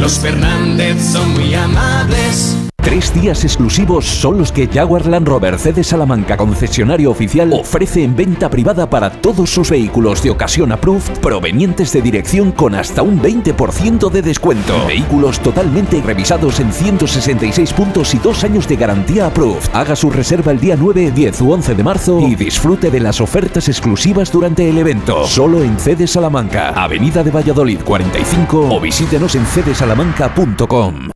[0.00, 2.65] Los Fernández son muy amables.
[2.86, 8.14] Tres días exclusivos son los que Jaguar Land Rover CD Salamanca, concesionario oficial, ofrece en
[8.14, 13.20] venta privada para todos sus vehículos de ocasión approved provenientes de dirección con hasta un
[13.20, 14.86] 20% de descuento.
[14.86, 19.68] Vehículos totalmente revisados en 166 puntos y dos años de garantía approved.
[19.72, 23.20] Haga su reserva el día 9, 10 u 11 de marzo y disfrute de las
[23.20, 25.26] ofertas exclusivas durante el evento.
[25.26, 31.15] Solo en CD Salamanca, Avenida de Valladolid 45 o visítenos en cdsalamanca.com.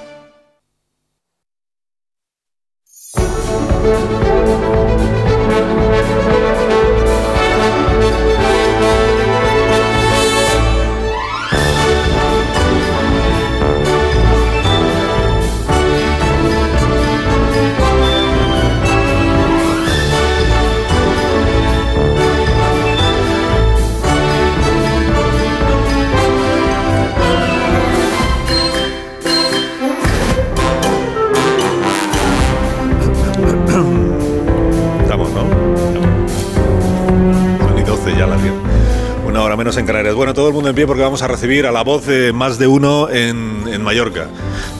[39.71, 40.15] Menos en Canarias.
[40.15, 42.57] Bueno, todo el mundo en pie porque vamos a recibir a la voz de más
[42.59, 44.27] de uno en, en Mallorca.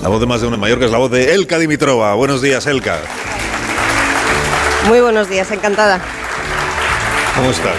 [0.02, 2.14] La voz de más de uno en Mallorca es la voz de Elka Dimitrova.
[2.16, 2.98] Buenos días, Elka.
[4.90, 6.02] Muy buenos días, encantada.
[7.38, 7.76] ¿Cómo estás?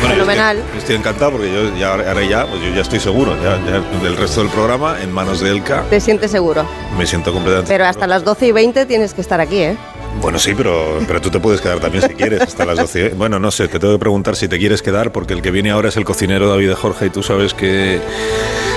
[0.00, 0.58] Bueno, Fenomenal.
[0.58, 3.80] Estoy, estoy encantado porque yo ya, ahora ya, pues yo ya estoy seguro ya, ya
[4.02, 5.82] del resto del programa en manos de Elka.
[5.90, 6.66] Te sientes seguro.
[6.96, 9.76] Me siento completamente Pero hasta las 12 y 20 tienes que estar aquí, ¿eh?
[10.20, 13.10] Bueno, sí, pero, pero tú te puedes quedar también si quieres hasta las 12.
[13.10, 15.70] Bueno, no sé, te tengo que preguntar si te quieres quedar porque el que viene
[15.70, 18.00] ahora es el cocinero David de Jorge y tú sabes que...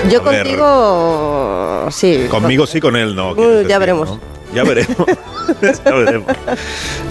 [0.10, 2.28] Yo A ver, contigo, sí.
[2.30, 3.32] Conmigo sí, con él no.
[3.32, 4.10] Uh, ya decir, veremos.
[4.10, 4.20] ¿no?
[4.54, 4.98] Ya veremos.
[5.86, 6.36] ya veremos.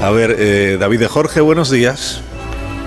[0.02, 2.22] A ver, eh, David de Jorge, buenos días.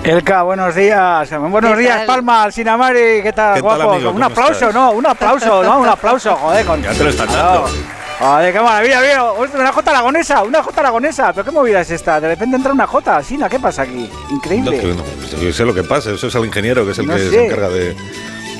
[0.04, 1.30] Elka, buenos días.
[1.30, 2.06] Buenos ¿Qué días, tal?
[2.06, 3.92] Palma, Sinamari, ¿qué tal, ¿Qué tal, guapo?
[3.92, 4.10] amigo?
[4.10, 4.74] Un ¿Cómo aplauso, estás?
[4.74, 4.92] ¿no?
[4.92, 5.80] Un aplauso, ¿no?
[5.80, 6.66] Un aplauso, joder.
[6.66, 6.82] Con...
[6.82, 7.28] Ya te lo están
[8.20, 9.34] Ay, qué maravilla, veo.
[9.34, 11.32] Una J aragonesa, una J aragonesa.
[11.32, 12.20] Pero qué movida es esta.
[12.20, 14.08] De repente entra una J, Sina, ¿qué pasa aquí?
[14.30, 14.94] Increíble.
[14.94, 17.68] No, sé lo que pasa, eso es el ingeniero que es el que se encarga
[17.68, 17.96] de.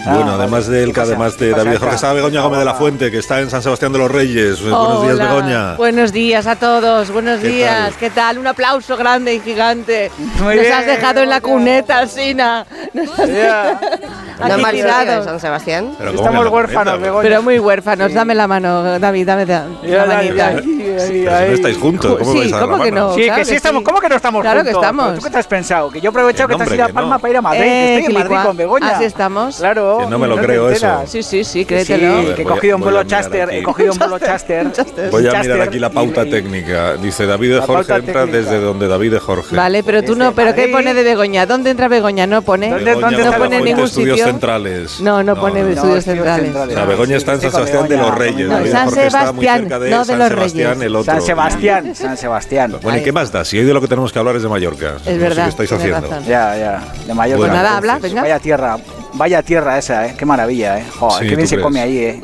[0.06, 2.74] Ah, bueno, además de él, que además de David Jorge, está Begoña Gómez de la
[2.74, 4.60] Fuente, que está en San Sebastián de los Reyes.
[4.60, 5.76] Buenos días, Begoña.
[5.76, 7.94] Buenos días a todos, buenos días.
[7.98, 8.38] ¿Qué tal?
[8.38, 10.10] Un aplauso grande y gigante.
[10.42, 12.66] Muy Nos has dejado en la cuneta, Sina.
[12.94, 13.80] Yeah.
[14.48, 15.96] no mal de San Sebastián.
[15.98, 17.22] Estamos huérfanos, Begoña.
[17.22, 18.12] Pero muy huérfanos.
[18.12, 19.66] Dame la mano, David, dame la,
[20.06, 20.52] manita.
[20.52, 22.18] No estáis juntos,
[22.60, 23.14] ¿cómo que no?
[23.14, 24.52] Sí, que sí estamos, ¿cómo que no estamos juntos?
[24.52, 25.06] Claro que estamos.
[25.06, 25.90] Pues, ¿Tú qué te has pensado?
[25.90, 27.62] Que yo he aprovechado eh, que estás en La Palma para ir a Madrid.
[27.62, 28.96] Eh, estoy en Madrid con Begoña.
[28.96, 29.56] Así estamos.
[29.56, 29.93] Claro.
[29.98, 31.02] Que no me lo no creo eso.
[31.06, 32.20] Sí, sí, sí, créetelo.
[32.20, 34.70] Sí, ver, que he cogido a, un bolo Chaster, he cogido un bolo Chaster.
[35.10, 36.96] Voy a mirar aquí la pauta y, técnica.
[36.96, 39.56] Dice David de Jorge entra desde donde David de Jorge.
[39.56, 41.46] Vale, pero tú no, pero ¿qué pone de Begoña?
[41.46, 42.26] ¿Dónde entra Begoña?
[42.26, 42.70] No pone.
[42.70, 45.00] ¿Dónde, ¿dónde no pone ningún estudios centrales.
[45.00, 46.54] No, no, pone no, estudios centrales.
[46.54, 48.70] La Begoña está en San Sebastián de los Reyes.
[48.70, 51.04] San Sebastián, no de San los Sebastián.
[51.04, 52.76] San Sebastián, San Sebastián.
[52.82, 53.44] Bueno, ¿y qué más da?
[53.44, 54.96] Si hoy de lo que tenemos que hablar es de Mallorca.
[55.04, 55.48] Es verdad.
[55.48, 56.08] estáis haciendo.
[56.22, 56.82] Ya, ya.
[57.06, 57.38] De Mallorca.
[57.38, 58.22] Pues nada, habla, pues, venga.
[58.22, 58.76] Vaya tierra.
[59.14, 60.14] Vaya tierra esa, ¿eh?
[60.18, 60.84] Qué maravilla, ¿eh?
[60.98, 62.20] Joder, qué bien se come ahí, ¿eh?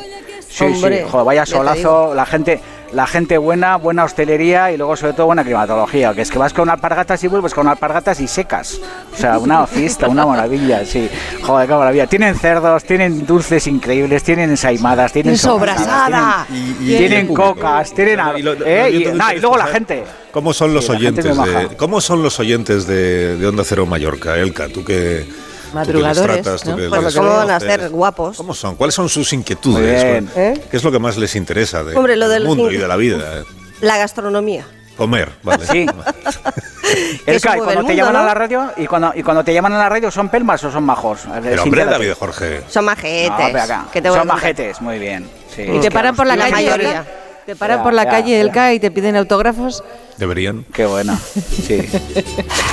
[0.49, 2.61] Sí, sí, joder, vaya solazo, la gente,
[2.93, 6.53] la gente buena, buena hostelería y luego sobre todo buena climatología, que es que vas
[6.53, 8.81] con alpargatas y vuelves con alpargatas y secas.
[9.13, 11.09] O sea, una fiesta, una maravilla, sí.
[11.43, 12.07] Joder, qué maravilla.
[12.09, 16.47] Tienen cerdos, tienen dulces increíbles, tienen ensaimadas, tienen sobrasada,
[16.81, 20.03] tienen, cocas, tienen y, y eh, luego la gente.
[20.33, 24.69] ¿Cómo son los oyentes de, ¿Cómo son los oyentes de, de Onda Cero Mallorca, Elka?
[24.69, 25.27] Tú que
[25.73, 26.67] Madrugadores.
[26.67, 26.77] ¿no?
[27.15, 28.37] ¿Cómo a ser guapos?
[28.37, 28.77] ¿Cómo son?
[28.77, 30.27] ¿Cuáles son sus inquietudes?
[30.37, 30.61] ¿Eh?
[30.71, 33.45] ¿Qué es lo que más les interesa del mundo y de la vida?
[33.81, 34.67] La gastronomía.
[34.97, 35.67] Comer, vale.
[35.67, 35.87] Sí.
[37.27, 39.79] el Kai, cuando te llaman a la radio y cuando, y cuando te llaman a
[39.79, 41.21] la radio, ¿son pelmas o son majos?
[41.43, 42.63] Pero hombre, David Jorge.
[42.69, 43.31] Son majetes.
[43.31, 43.87] No, acá.
[43.91, 45.27] ¿Qué te son majetes, muy bien.
[45.57, 46.67] Y te paran por la calle.
[46.67, 47.01] ¿eh?
[47.47, 49.83] Te paran por la calle del CAE y te piden autógrafos.
[50.21, 50.67] Deberían.
[50.73, 51.19] Qué bueno.
[51.67, 51.89] Sí.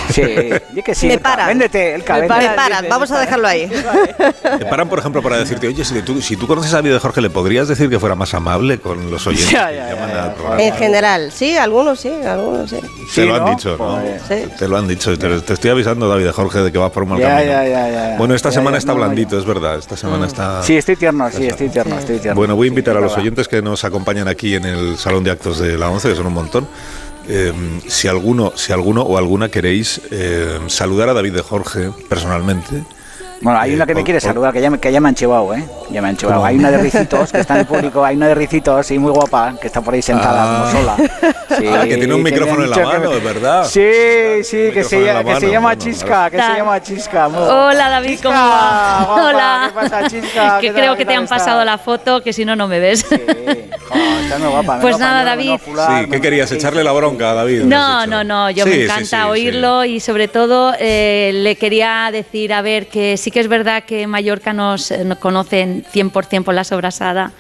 [0.10, 0.22] Sí,
[0.76, 1.08] yo que sí.
[1.08, 1.48] Me paran.
[1.48, 2.34] Véndete el cabello.
[2.38, 3.68] Me paran, vamos a dejarlo ahí.
[4.60, 7.22] Te paran, por ejemplo, para decirte, oye, si tú, si tú conoces a de Jorge,
[7.22, 10.58] ¿le podrías decir que fuera más amable con los oyentes ya, ya, ya.
[10.60, 12.78] En general, sí, algunos sí, algunos sí.
[13.16, 13.50] Te lo han ¿no?
[13.52, 14.00] dicho, ¿no?
[14.02, 15.18] Pues, te lo han dicho.
[15.18, 18.18] Te, te, estoy avisando, David Jorge, de que va por mal camino.
[18.18, 19.78] bueno, esta semana está no, blandito, es verdad.
[19.78, 20.30] Esta semana mm.
[20.30, 20.64] está...
[20.64, 22.36] Sí, estoy tierno, sí, estoy tierno, estoy tierno.
[22.36, 25.32] Bueno, voy a invitar a los oyentes que nos acompañan aquí en el Salón de
[25.32, 26.68] Actos de la ONCE, que son un montón.
[27.28, 32.84] Em, si alguno, si alguno o alguna queréis em, saludar a David de Jorge personalmente,
[33.42, 34.22] bueno, hay una que me oh, quiere oh.
[34.22, 35.64] saludar, que ya, me, que ya me han chivado, ¿eh?
[35.92, 36.44] Ya me han chivado.
[36.44, 39.12] Hay una de Ricitos, que está en el público, hay una de Ricitos, y muy
[39.12, 40.72] guapa, que está por ahí sentada, ah.
[40.72, 40.96] como sola.
[41.58, 43.66] Sí, ah, que tiene un micrófono en la mano, de verdad.
[43.66, 47.30] Sí, sí, que se, que se, llama bueno, Chisca, que se llama Chisca.
[47.30, 47.42] Muy...
[47.42, 49.06] Hola, David, ¿cómo va?
[49.06, 49.66] Guapa, Hola.
[49.68, 50.58] ¿Qué pasa, Chisca?
[50.68, 51.38] Que creo que te han está?
[51.38, 53.06] pasado la foto, que si no, no me ves.
[53.08, 53.16] Sí.
[53.90, 55.60] Oh, guapa, pues nada, David.
[55.64, 56.52] Sí, ¿qué querías?
[56.52, 57.64] ¿Echarle la bronca a David?
[57.64, 62.62] No, no, no, yo me encanta oírlo y sobre todo eh, le quería decir, a
[62.62, 66.54] ver, que sí que es verdad que en Mallorca nos, eh, nos conocen 100% por
[66.54, 67.34] la sobrasada,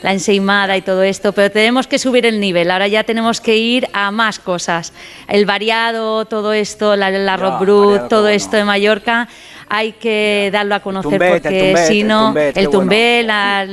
[0.00, 2.70] la enseimada y todo esto, pero tenemos que subir el nivel.
[2.70, 4.92] Ahora ya tenemos que ir a más cosas.
[5.26, 8.58] El variado, todo esto, la, la rock brut, todo esto no.
[8.58, 9.28] de Mallorca
[9.74, 13.72] hay que darlo a conocer porque si no, el tumbé, bueno.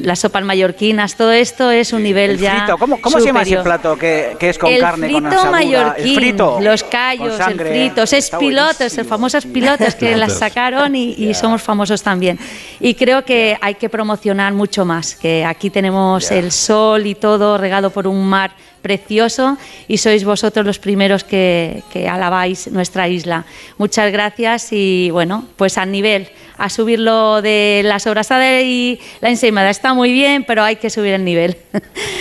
[0.00, 2.64] la, sopa al mallorquinas, todo esto es un nivel el ya.
[2.64, 2.78] Frito.
[2.78, 5.08] ¿Cómo, se llama ese plato que, es con el carne?
[5.08, 10.16] Frito con mallorquín, el frito los callos, el frito, es pilotos, los famosos pilotos que
[10.16, 12.38] las sacaron y, somos famosos también.
[12.80, 17.58] Y creo que hay que promocionar mucho más, que aquí tenemos el sol y todo
[17.58, 23.44] regado por un mar precioso y sois vosotros los primeros que, alabáis nuestra isla.
[23.76, 29.70] Muchas gracias y bueno, pues al nivel, a subirlo de la sobrasada y la ensaimada
[29.70, 31.56] está muy bien, pero hay que subir el nivel.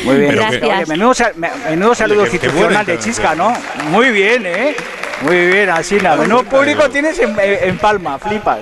[0.03, 0.63] Muy bien, gracias.
[0.63, 1.13] Oye, menudo,
[1.69, 3.53] menudo, saludo oye, de Chisca, ¿no?
[3.89, 4.75] Muy bien, ¿eh?
[5.21, 6.15] Muy bien, Asina.
[6.15, 8.59] Menudo público tienes eh, en, Palma, flipas.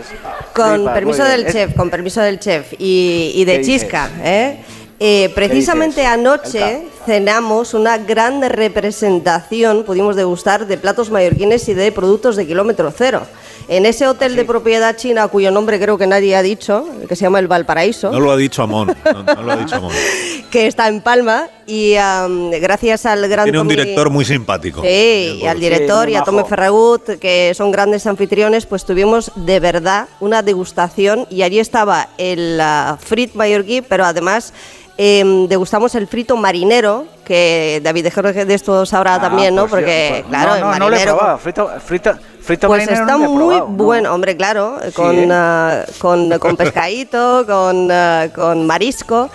[0.53, 4.09] Con permiso del chef, con permiso del chef y, de Chisca.
[4.23, 4.57] Eh,
[4.99, 12.35] eh precisamente anoche cenamos una gran representación, pudimos degustar, de platos mallorquines y de productos
[12.35, 13.21] de kilómetro cero.
[13.67, 14.37] En ese hotel sí.
[14.37, 18.11] de propiedad china, cuyo nombre creo que nadie ha dicho, que se llama el Valparaíso.
[18.11, 19.91] No lo ha dicho Amón, no, no lo ha dicho Amón.
[20.51, 23.45] que está en Palma y um, gracias al gran...
[23.45, 24.81] Tiene un Tommy, director muy simpático.
[24.81, 29.31] Sí, y al director sí, y a Tome Ferragut, que son grandes anfitriones, pues tuvimos
[29.35, 34.53] de verdad una degustación y allí estaba el uh, frit mallorquí, pero además
[34.97, 39.63] eh, degustamos el frito marinero, que David, de esto sabrá ah, también, ¿no?
[39.67, 40.79] Pues Porque, yo, pues, claro, no, no, el marinero...
[40.79, 41.37] No lo he probado.
[41.37, 45.15] frito, frito, frito pues marinero está no lo he probado, muy bueno, hombre, claro, con,
[45.15, 45.25] sí.
[45.25, 49.29] uh, con, con pescadito, con, uh, con marisco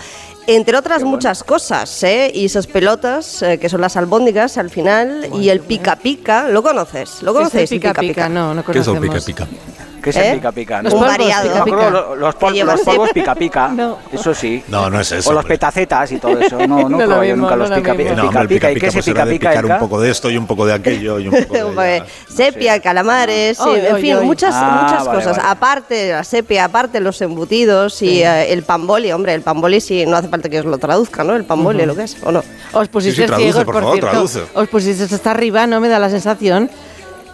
[0.47, 1.17] entre otras bueno.
[1.17, 2.33] muchas cosas, ¿eh?
[2.35, 6.49] Y esas pelotas, eh, que son las albóndigas al final, bueno, y el pica pica,
[6.49, 7.23] ¿lo conoces?
[7.23, 7.53] ¿Lo conocéis?
[7.53, 8.01] ¿Qué es el pica pica?
[8.01, 8.29] pica, pica?
[8.29, 9.01] No, no conocemos.
[9.01, 9.90] ¿Qué es el pica pica?
[10.03, 10.31] ¿Qué es ¿Eh?
[10.31, 10.83] el pica pica?
[10.83, 11.65] Los Un polvos variado.
[11.65, 13.69] pica Los, llevan los polvos pica pica.
[13.81, 13.99] No.
[14.12, 14.62] Eso sí.
[14.69, 15.31] No, no es eso.
[15.31, 16.59] O los petacetas y todo eso.
[16.67, 18.15] No, no, mismo, nunca no los lo pica pica.
[18.15, 19.51] No, pica, ¿Y qué pica es el pues era pica de pica?
[19.51, 22.03] picar un poco de esto y un poco de aquello y un poco de...
[22.29, 25.37] Sepia, calamares, en fin, muchas, Ah, muchas vale, cosas.
[25.37, 25.49] vale.
[25.51, 30.17] Aparte la sepia, aparte los embutidos y eh, el pamboli, hombre, el pamboli sí, no
[30.17, 31.37] hace falta que os lo traduzca, ¿no?
[31.37, 32.43] El pamboli, lo que es, ¿o no?
[32.73, 34.11] Os pusisteis ciegos, por cierto.
[34.11, 34.43] traduce.
[34.55, 36.70] Os pusisteis hasta arriba, no me da la sensación.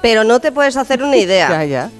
[0.03, 1.49] Pero no te puedes hacer una idea.
[1.49, 1.91] Ya, ya.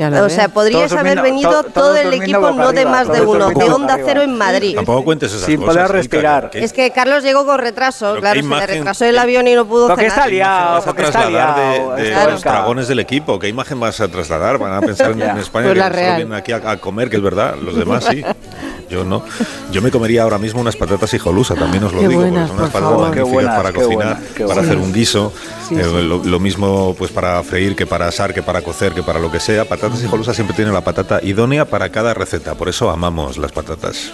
[0.00, 3.48] O sea, podrías haber durmiendo- venido to- todo el equipo, no de más de uno,
[3.50, 4.74] de Onda Cero en Madrid.
[4.74, 5.74] Tampoco cuentes esas Sin cosas.
[5.74, 6.50] poder Ilka, respirar.
[6.54, 9.88] Es que Carlos llegó con retraso, claro, se le retrasó el avión y no pudo
[9.88, 10.30] Porque está cenar.
[10.30, 11.94] liado, vas a porque está trasladar liado.
[11.96, 13.38] de, los dragones del equipo?
[13.38, 14.58] ¿Qué imagen vas a trasladar?
[14.58, 17.22] Van a pensar en, España Pues que solo vienen aquí a, a comer, que es
[17.22, 17.54] verdad.
[17.62, 18.24] Los demás sí.
[18.90, 19.22] Yo no.
[19.70, 22.50] Yo me comería ahora mismo unas patatas hijolusa, también os lo Qué digo, buenas, porque
[22.50, 23.10] son unas por patatas favor.
[23.14, 25.32] Qué magníficas buenas, para qué cocinar, buenas, qué para hacer un guiso.
[25.68, 25.90] Sí, Eh, sí.
[26.02, 29.30] Lo, lo mismo pues para freír que para asar, que para cocer, que para lo
[29.30, 29.64] que sea.
[29.64, 32.54] Patatas hijolusa siempre tiene la patata idónea para cada receta.
[32.56, 34.12] Por eso amamos las patatas.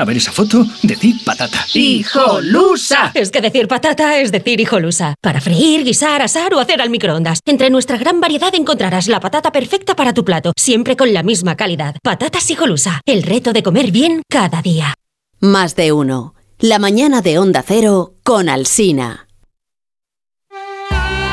[0.00, 1.66] A ver esa foto, decir patata.
[1.74, 3.10] ¡Hijolusa!
[3.12, 5.14] Es que decir patata es decir hijolusa.
[5.20, 7.40] Para freír, guisar, asar o hacer al microondas.
[7.44, 11.54] Entre nuestra gran variedad encontrarás la patata perfecta para tu plato, siempre con la misma
[11.54, 11.96] calidad.
[12.02, 13.02] Patatas hijolusa.
[13.04, 14.94] El reto de comer bien cada día.
[15.38, 16.34] Más de uno.
[16.60, 19.28] La mañana de Onda Cero con Alsina.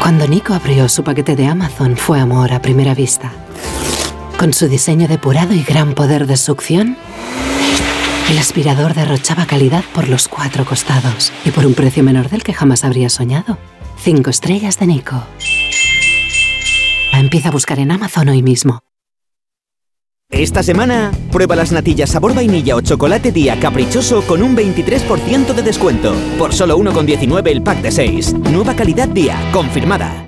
[0.02, 3.32] Cuando Nico abrió su paquete de Amazon fue amor a primera vista.
[4.38, 6.98] Con su diseño depurado y gran poder de succión,
[8.30, 12.54] el aspirador derrochaba calidad por los cuatro costados y por un precio menor del que
[12.54, 13.58] jamás habría soñado.
[14.00, 15.24] Cinco estrellas de Nico.
[17.14, 18.82] Empieza a buscar en Amazon hoy mismo.
[20.30, 25.64] Esta semana, prueba las natillas sabor vainilla o chocolate día caprichoso con un 23% de
[25.64, 26.14] descuento.
[26.38, 28.34] Por solo 1,19 el pack de 6.
[28.52, 30.28] Nueva calidad día, confirmada.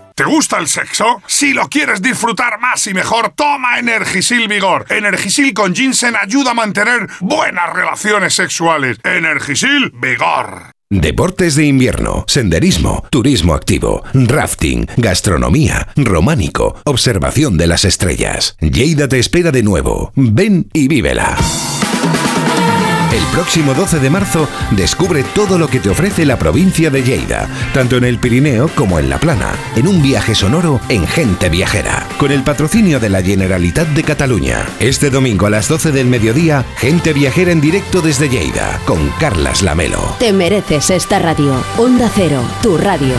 [0.21, 1.23] ¿Te gusta el sexo?
[1.25, 4.85] Si lo quieres disfrutar más y mejor, toma Energisil Vigor.
[4.89, 8.99] Energisil con ginseng ayuda a mantener buenas relaciones sexuales.
[9.03, 10.73] Energisil Vigor.
[10.91, 18.55] Deportes de invierno, senderismo, turismo activo, rafting, gastronomía, románico, observación de las estrellas.
[18.59, 20.11] Lleida te espera de nuevo.
[20.15, 21.35] Ven y vívela.
[23.11, 27.49] El próximo 12 de marzo descubre todo lo que te ofrece la provincia de Lleida,
[27.73, 32.07] tanto en el Pirineo como en la Plana, en un viaje sonoro en Gente Viajera,
[32.17, 34.65] con el patrocinio de la Generalitat de Cataluña.
[34.79, 39.61] Este domingo a las 12 del mediodía, Gente Viajera en directo desde Lleida, con Carlas
[39.61, 40.15] Lamelo.
[40.19, 41.61] Te mereces esta radio.
[41.77, 43.15] Onda Cero, tu radio.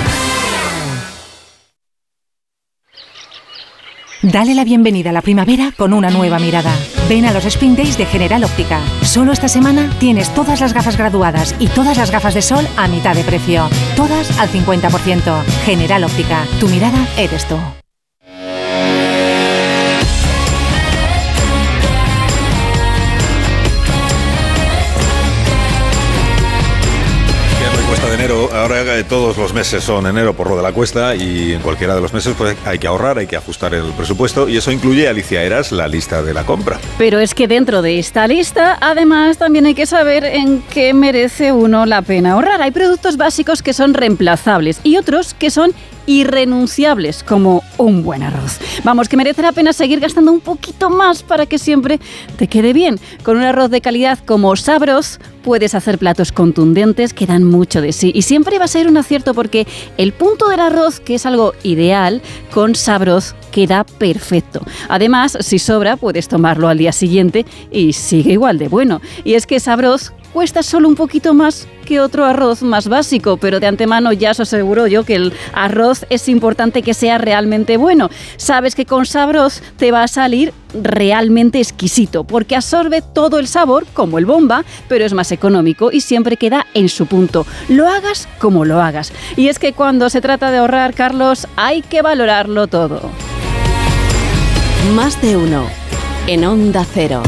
[4.22, 6.72] Dale la bienvenida a la primavera con una nueva mirada.
[7.08, 8.80] Ven a los Spring Days de General Óptica.
[9.02, 12.86] Solo esta semana tienes todas las gafas graduadas y todas las gafas de sol a
[12.86, 13.68] mitad de precio.
[13.96, 15.42] Todas al 50%.
[15.64, 16.46] General Óptica.
[16.60, 17.56] Tu mirada eres tú.
[28.62, 31.96] Ahora eh, todos los meses son enero por lo de la cuesta y en cualquiera
[31.96, 35.08] de los meses pues hay que ahorrar, hay que ajustar el presupuesto y eso incluye,
[35.08, 36.78] Alicia Eras, la lista de la compra.
[36.96, 41.50] Pero es que dentro de esta lista, además, también hay que saber en qué merece
[41.52, 42.62] uno la pena ahorrar.
[42.62, 45.72] Hay productos básicos que son reemplazables y otros que son
[46.06, 48.58] irrenunciables como un buen arroz.
[48.84, 52.00] Vamos, que merece la pena seguir gastando un poquito más para que siempre
[52.36, 52.98] te quede bien.
[53.22, 57.92] Con un arroz de calidad como Sabroz puedes hacer platos contundentes que dan mucho de
[57.92, 59.66] sí y siempre va a ser un acierto porque
[59.96, 62.22] el punto del arroz, que es algo ideal,
[62.52, 64.62] con Sabroz queda perfecto.
[64.88, 69.00] Además, si sobra, puedes tomarlo al día siguiente y sigue igual de bueno.
[69.24, 73.60] Y es que Sabroz cuesta solo un poquito más que otro arroz más básico, pero
[73.60, 78.10] de antemano ya os aseguro yo que el arroz es importante que sea realmente bueno.
[78.36, 83.86] Sabes que con Sabroz te va a salir realmente exquisito, porque absorbe todo el sabor
[83.92, 87.46] como el bomba, pero es más económico y siempre queda en su punto.
[87.68, 89.12] Lo hagas como lo hagas.
[89.36, 93.10] Y es que cuando se trata de ahorrar, Carlos, hay que valorarlo todo.
[94.94, 95.66] Más de uno.
[96.26, 97.22] En Onda Cero.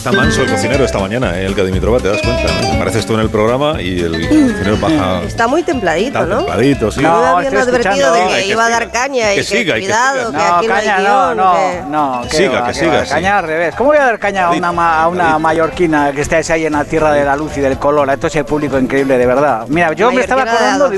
[0.00, 1.44] Está manso el cocinero esta mañana, ¿eh?
[1.44, 2.44] el que Dimitrova, te das cuenta.
[2.62, 2.72] ¿no?
[2.72, 5.22] Apareces tú en el programa y el cocinero baja.
[5.24, 6.36] Está muy templadito, Está ¿no?
[6.38, 7.02] templadito, sí.
[7.02, 9.80] No, habían advertido de que que iba a dar caña Que y que siga, que
[9.80, 10.38] cuidado, siga.
[10.38, 12.22] que aquí no hay caña guion, no, que- no, no.
[12.22, 13.04] Que siga, va, que siga, va.
[13.04, 13.10] sí.
[13.10, 13.74] Caña al revés.
[13.74, 16.72] ¿Cómo voy a dar caña a una, ma- a una mallorquina que estáis ahí en
[16.72, 18.08] la tierra de la luz y del color?
[18.08, 19.66] Esto es el público increíble, de verdad.
[19.68, 20.90] Mira, yo me estaba acordando...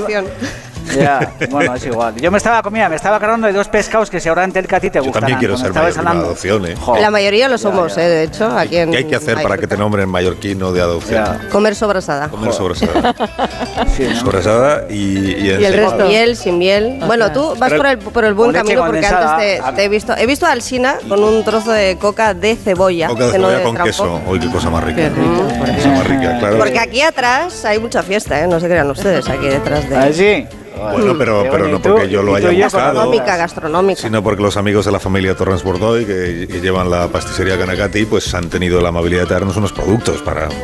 [0.95, 2.15] Ya, bueno, es igual.
[2.15, 4.79] Yo me estaba, mira, me estaba acordando de dos pescados que seguramente el que a
[4.79, 5.21] ti te Yo gustan.
[5.21, 6.75] también quiero ser mallorquino de adopción, ¿eh?
[6.99, 9.67] La mayoría lo somos, eh, de hecho, aquí en ¿Qué hay que hacer para que
[9.67, 11.25] te nombren mallorquino de adopción?
[11.51, 12.27] Comer sobrasada.
[12.29, 13.13] Comer sobrasada.
[14.19, 16.05] Sobrasada y, y, Y el resto.
[16.07, 16.99] Miel, sin miel.
[17.05, 19.89] Bueno, tú vas Pero- por el, por el buen camino porque antes te, te he
[19.89, 20.15] visto.
[20.17, 23.07] He visto a Alsina con un trozo de coca de cebolla.
[23.09, 24.21] Boca de no cebolla de con queso.
[24.27, 25.09] Uy, qué cosa más rica.
[25.09, 26.57] Cosa más rica, claro.
[26.57, 28.47] Porque aquí atrás hay mucha fiesta, ¿eh?
[28.47, 29.95] No se crean ustedes aquí detrás de.
[29.97, 30.45] ¿Ah, sí?
[30.75, 34.01] Bueno, pero, pero no porque yo lo haya buscado, Gastronómica, gastronómica.
[34.01, 38.05] sino porque los amigos de la familia Torrens Bordoy, que, que llevan la pastissería Canacati,
[38.05, 40.59] pues han tenido la amabilidad de traernos unos productos para, pues,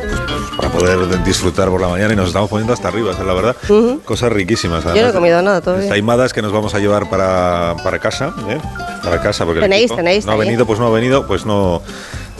[0.56, 3.34] para poder disfrutar por la mañana y nos estamos poniendo hasta arriba, esa es la
[3.34, 3.56] verdad.
[4.04, 4.82] Cosas riquísimas.
[4.84, 5.14] Yo no he además.
[5.14, 5.88] comido nada todavía.
[5.88, 8.58] Taimadas que nos vamos a llevar para, para casa, ¿eh?
[9.02, 11.82] Para casa, porque el Tenéis, tenéis no ha venido, pues no ha venido, pues no.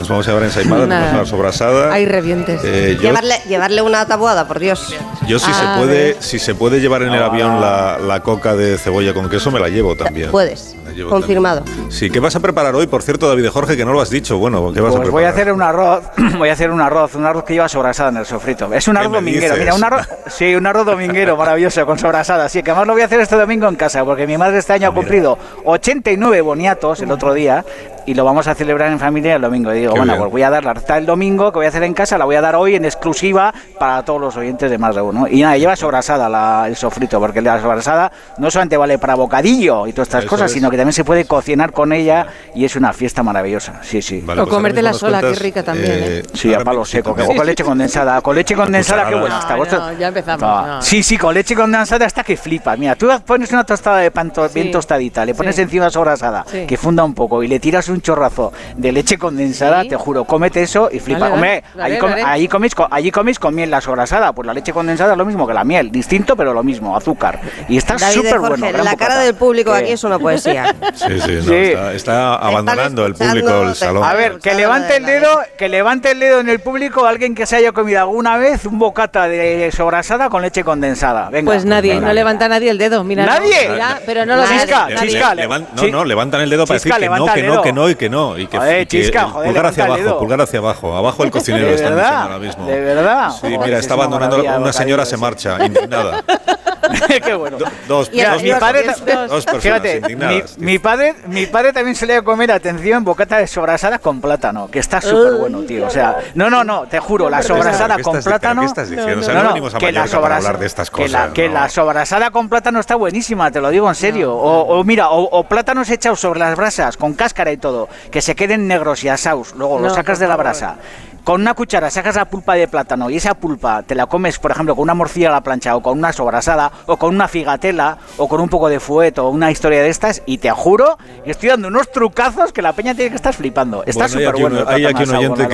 [0.01, 1.93] Nos vamos a llevar ensaimadas, nos vamos a llevar sobrasada.
[1.93, 2.59] Hay revientes.
[2.63, 4.93] Eh, yo, Llevarle, llevarle una tabuada, por Dios.
[5.27, 8.55] yo si Ah, se puede, si se puede llevar en el avión la, la coca
[8.55, 10.31] de cebolla con queso, me la llevo también.
[10.31, 10.75] Puedes.
[10.95, 11.63] Llevo Confirmado.
[11.89, 14.37] Sí, ¿qué vas a preparar hoy, por cierto, David Jorge, que no lo has dicho?
[14.37, 15.11] Bueno, ¿qué vas a Pues preparar?
[15.11, 16.03] voy a hacer un arroz,
[16.37, 18.73] voy a hacer un arroz, un arroz que lleva sobrasada en el sofrito.
[18.73, 19.59] Es un ¿Qué arroz dominguero, dices?
[19.59, 22.49] mira, un arroz, sí, un arroz dominguero maravilloso con sobrasada.
[22.49, 24.73] Sí, que además lo voy a hacer este domingo en casa, porque mi madre este
[24.73, 27.63] año Ah, ha cumplido 89 boniatos el otro día
[28.05, 29.73] y lo vamos a celebrar en familia el domingo.
[29.73, 30.21] Y digo, Qué bueno, bien.
[30.23, 32.25] pues voy a dar la receta del domingo que voy a hacer en casa, la
[32.25, 35.27] voy a dar hoy en exclusiva para todos los oyentes de más de uno.
[35.27, 39.87] Y nada, lleva sobrasada la- el sofrito, porque la sobrasada no solamente vale para bocadillo
[39.87, 40.53] y todas estas Eso cosas, es.
[40.53, 43.79] sino que también se puede cocinar con ella y es una fiesta maravillosa.
[43.83, 44.21] Sí, sí.
[44.25, 45.91] Vale, o pues comértela sola, cuentas, qué rica también.
[45.91, 46.23] ¿eh?
[46.33, 48.21] Sí, a palo seco, que- o con leche condensada.
[48.21, 49.55] Con leche condensada, qué buena está.
[49.57, 50.43] No, ya empezamos.
[50.43, 50.81] Ah, no.
[50.81, 52.75] Sí, sí, con leche condensada hasta que flipa.
[52.75, 54.71] Mira, tú pones una tostada de pan to- bien Sí.
[54.71, 55.61] tostadita, le pones Sí.
[55.61, 56.65] encima sobrasada, Sí.
[56.65, 59.89] que funda un poco, y le tiras un chorrazo de leche condensada, Sí.
[59.89, 61.21] te juro, cómete eso y flipa.
[61.21, 64.33] Vale, Hombre, vale, ahí, vale, com- coméis, co- allí coméis con miel la sobrasada.
[64.33, 67.39] Pues la leche condensada es lo mismo que la miel, distinto, pero lo mismo, azúcar.
[67.69, 68.65] Y está súper bueno.
[68.65, 69.19] la cara bocata.
[69.19, 69.77] del público ¿Qué?
[69.79, 70.75] aquí es una poesía.
[70.93, 71.55] Sí, sí, no, Sí.
[71.55, 74.03] Está, está abandonando el público el salón.
[74.03, 77.45] A ver, que levante el dedo, que levante el dedo en el público alguien que
[77.45, 81.29] se haya comido alguna vez un bocata de sobrasada con leche condensada.
[81.29, 81.51] Venga.
[81.51, 82.07] Pues nadie, venga.
[82.07, 83.03] no levanta nadie el dedo.
[83.03, 83.69] Mira, ¿Nadie?
[83.69, 86.75] mira, pero no lo Chisca, chisca, Le- le- levan- no, no, levantan el dedo para
[86.75, 88.37] decir que no, que no, que no y que no.
[88.37, 90.19] Y que, Joder, y que Chisca, joder, pulgar hacia abajo, dedo.
[90.19, 90.95] pulgar hacia abajo.
[90.95, 92.03] Abajo el cocinero ¿De están verdad?
[92.09, 92.65] diciendo ahora mismo.
[92.67, 93.29] ¿De verdad?
[93.31, 94.41] Sí, Joder, mira, es está abandonando.
[94.43, 96.23] Una señora se marcha, indignada.
[97.25, 97.57] Qué bueno.
[97.87, 101.45] Dos, Y el- dos, mi Dos- padre, dos- dos personas fíjate, mi, mi padre, mi
[101.45, 105.87] padre también solía comer, atención, bocata de sobrasada con plátano, que está súper bueno, tío.
[105.87, 108.61] O sea, no, no, no, te juro, la sobrasada ¿qué con plátano.
[108.61, 109.21] ¿Qué estás diciendo?
[109.21, 111.11] O sea, No, no, no, venimos a que la para hablar de estas que cosas.
[111.11, 111.53] la, que no.
[111.55, 114.33] la sobrasada con plátano está buenísima, te lo digo en serio.
[114.35, 118.21] O, o mira, o, o plátanos echados sobre las brasas, con cáscara y todo, que
[118.21, 120.75] se queden negros y asados, luego No, los sacas de la brasa.
[121.23, 124.51] Con una cuchara sacas la pulpa de plátano y esa pulpa te la comes, por
[124.51, 127.97] ejemplo, con una morcilla a la plancha o con una sobrasada o con una figatela
[128.17, 131.31] o con un poco de fuet o una historia de estas y te juro que
[131.31, 133.83] estoy dando unos trucazos que la peña tiene que estar flipando.
[133.85, 134.69] Está Bueno, hay súper aquí bueno.
[134.69, 135.47] Hay aquí un oyente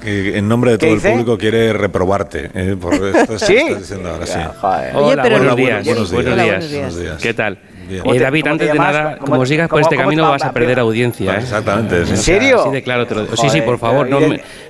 [0.00, 1.10] que, en nombre de ¿Qué todo el dice?
[1.10, 2.50] público quiere reprobarte.
[2.54, 3.56] eh, por esto ¿Sí?
[3.56, 4.38] estás diciendo ahora sí.
[4.60, 4.96] Joder.
[4.96, 5.84] Oye, Hola, pero buenos días.
[5.84, 6.22] buenos días.
[6.24, 6.70] Buenos Hola, días.
[6.72, 7.71] buenos días.
[7.90, 11.34] Eh, David, antes de nada, como sigas por pues este camino vas a perder audiencia.
[11.34, 11.38] ¿eh?
[11.40, 11.98] Exactamente.
[12.00, 12.64] ¿En serio?
[12.64, 13.36] Sí, de.
[13.36, 14.08] Sí, sí, por favor,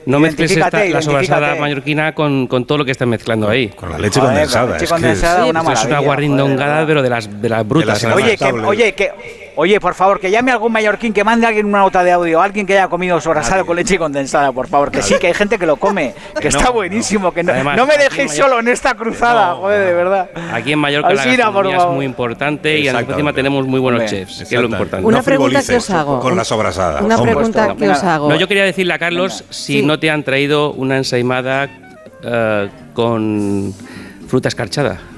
[0.07, 3.69] no, mezcles la sobrasada mallorquina con, todo lo que estás mezclando ahí.
[3.69, 4.77] Con la leche condensada.
[4.79, 8.05] es una guarrindongada, pero de las, de las brutas.
[8.05, 11.81] Oye, que Oye, por favor, que llame a algún mallorquín, que mande a alguien una
[11.81, 15.15] nota de audio, alguien que haya comido sobrasado con leche condensada, por favor, que sí,
[15.21, 17.35] que hay gente que lo come, que está buenísimo, no.
[17.35, 20.31] que no, no me dejéis solo en esta cruzada, joder, de verdad.
[20.53, 24.55] Aquí en Mallorca Alcina, la es muy importante y encima tenemos muy buenos chefs, que
[24.55, 25.07] es lo importante.
[25.07, 26.21] Una pregunta que os hago.
[26.21, 27.03] Con la sobrasada.
[27.03, 28.29] Una pregunta que os hago.
[28.29, 31.69] No, yo quería decirle a Carlos si no te han traído una ensaimada
[32.23, 33.75] eh, con
[34.29, 35.12] fruta escarchada.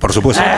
[0.00, 0.42] Por supuesto.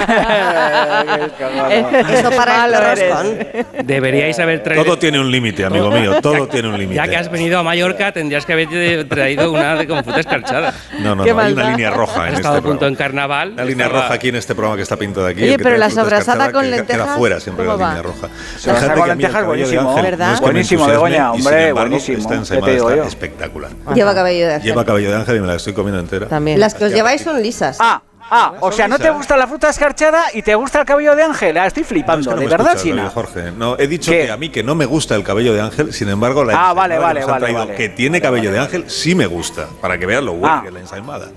[2.08, 3.38] Eso para el roscón.
[3.84, 4.84] Deberíais haber traído.
[4.84, 6.20] Todo tiene un límite, amigo mío.
[6.22, 6.94] Todo tiene un límite.
[6.94, 10.72] Ya que has venido a Mallorca, tendrías que haber traído una de confuta escarchada.
[11.00, 11.40] No, no, no.
[11.40, 12.86] Hay una línea roja en este punto programa.
[12.86, 13.56] en carnaval.
[13.56, 15.42] La línea roja aquí en este programa que está pintada aquí.
[15.42, 17.02] Oye, pero la sobrasada con lentejas.
[17.06, 18.28] Queda fuera siempre la línea roja.
[18.58, 19.94] Sobrasada con lentejas, buenísimo.
[20.00, 20.40] ¿Verdad?
[20.40, 22.32] Buenísimo, Begoña, hombre, buenísimo.
[22.32, 23.72] Está espectacular.
[23.92, 24.70] Lleva cabello de ángel.
[24.70, 26.28] Lleva cabello de ángel y me la estoy comiendo entera.
[26.28, 26.60] También.
[26.60, 27.78] Las que os lleváis son lisas.
[27.80, 28.02] Ah.
[28.34, 31.22] Ah, o sea, no te gusta la fruta escarchada y te gusta el cabello de
[31.22, 31.58] Ángel.
[31.58, 33.10] Ah, estoy flipando, no, es que no de verdad, Sina.
[33.10, 35.92] Jorge, no, he dicho que a mí que no me gusta el cabello de Ángel,
[35.92, 40.22] sin embargo, la ah, que, tiene cabello de Ángel sí me gusta, para que veas
[40.22, 40.62] lo bueno ah.
[40.62, 41.28] que es la ensaimada.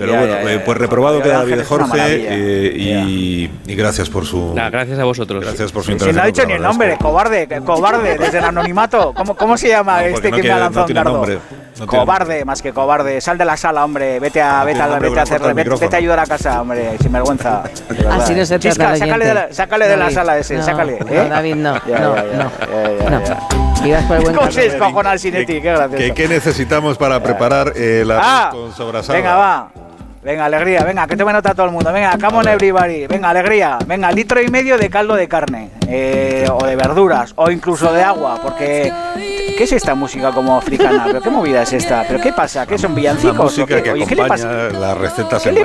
[0.00, 4.54] Pero bueno, eh, pues reprobado queda David Jorge eh, y, y, gracias por su.
[4.54, 5.44] Nah, gracias a vosotros.
[5.44, 6.14] Gracias por su intervención.
[6.14, 9.12] Si no ha dicho ni el nombre, cobarde, cobarde, desde el anonimato.
[9.14, 11.12] ¿Cómo, cómo se llama no, este no que quiere, me ha lanzado no un dardo?
[11.12, 11.38] Nombre,
[11.86, 12.44] cobarde, tiene.
[12.46, 13.20] más que cobarde.
[13.20, 14.18] Sal de la sala, hombre.
[14.20, 16.96] Vete a, ah, vete a, vete a, hacer, vete, vete a ayudar a casa, hombre.
[16.98, 17.62] Sin vergüenza.
[18.10, 19.48] Así no se trata Chisca, sácale de la, ¿eh?
[19.52, 20.98] sácale de la sala ese, sácale.
[21.10, 21.26] ¿eh?
[21.28, 21.74] David, no.
[21.74, 24.34] No, no.
[24.34, 25.60] ¿Cómo se descojona al Sinetti?
[25.60, 26.14] Qué gracioso.
[26.14, 29.18] ¿Qué necesitamos para preparar el ah, con sobrasada?
[29.18, 29.70] Venga, va.
[30.22, 31.90] Venga, alegría, venga, que tome nota todo el mundo.
[31.92, 33.06] Venga, come on everybody.
[33.06, 33.78] Venga, alegría.
[33.86, 35.70] Venga, litro y medio de caldo de carne.
[35.88, 37.32] Eh, o de verduras.
[37.36, 38.38] O incluso de agua.
[38.42, 38.92] Porque
[39.60, 41.04] ¿qué es esta música como africana?
[41.04, 42.02] ¿Pero qué movida es esta?
[42.08, 42.64] ¿Pero qué pasa?
[42.64, 43.60] ¿Qué son villancicos?
[43.66, 44.14] Qué?
[44.14, 44.70] Le pasa?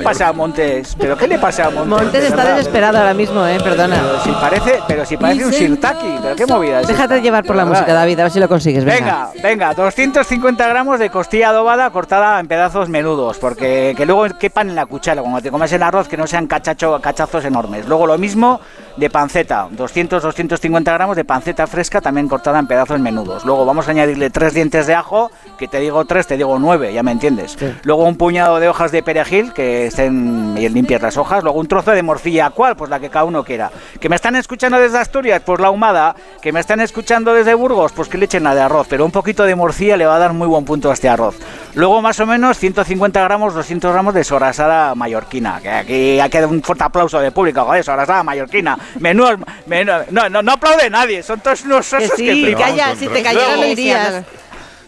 [0.02, 0.94] Pasa a Montes?
[0.98, 2.02] ¿Pero qué le pasa a Montes?
[2.02, 3.96] Montes está desesperado ahora mismo, eh, perdona.
[3.96, 7.56] Pero si parece, pero si parece un sirtaki, ¿pero qué movida es Déjate llevar por
[7.56, 8.84] la música, David, a ver si lo consigues.
[8.84, 9.30] Venga.
[9.32, 14.68] venga, venga, 250 gramos de costilla adobada cortada en pedazos menudos, porque que luego quepan
[14.68, 17.86] en la cuchara, cuando te comes el arroz, que no sean cachacho, cachazos enormes.
[17.86, 18.60] Luego lo mismo
[18.96, 23.44] de panceta, 200-250 gramos de panceta fresca también cortada en pedazos menudos.
[23.44, 26.92] Luego vamos a añadirle tres dientes de ajo, que te digo tres, te digo nueve,
[26.92, 27.56] ya me entiendes.
[27.82, 31.42] Luego un puñado de hojas de perejil, que estén y limpias las hojas.
[31.42, 32.76] Luego un trozo de morcilla, ¿cuál?
[32.76, 33.70] Pues la que cada uno quiera.
[34.00, 36.14] Que me están escuchando desde Asturias, pues la ahumada.
[36.40, 38.86] Que me están escuchando desde Burgos, pues que le echen la de arroz.
[38.88, 41.36] Pero un poquito de morcilla le va a dar muy buen punto a este arroz.
[41.74, 45.60] Luego más o menos 150 gramos, 200 gramos de sorasada mallorquina.
[45.60, 50.28] Que aquí ha quedado un fuerte aplauso de público, joder, sorasada mallorquina menudo, menudo, no,
[50.28, 53.58] no, no aplaude nadie, son todos unos osos que, sí, que calla, si te cayeras
[53.58, 54.24] lo irías.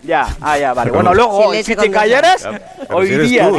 [0.03, 0.91] Ya, ah, ya, vale.
[0.91, 2.49] Bueno, luego, si te callaras,
[2.91, 3.53] oirías.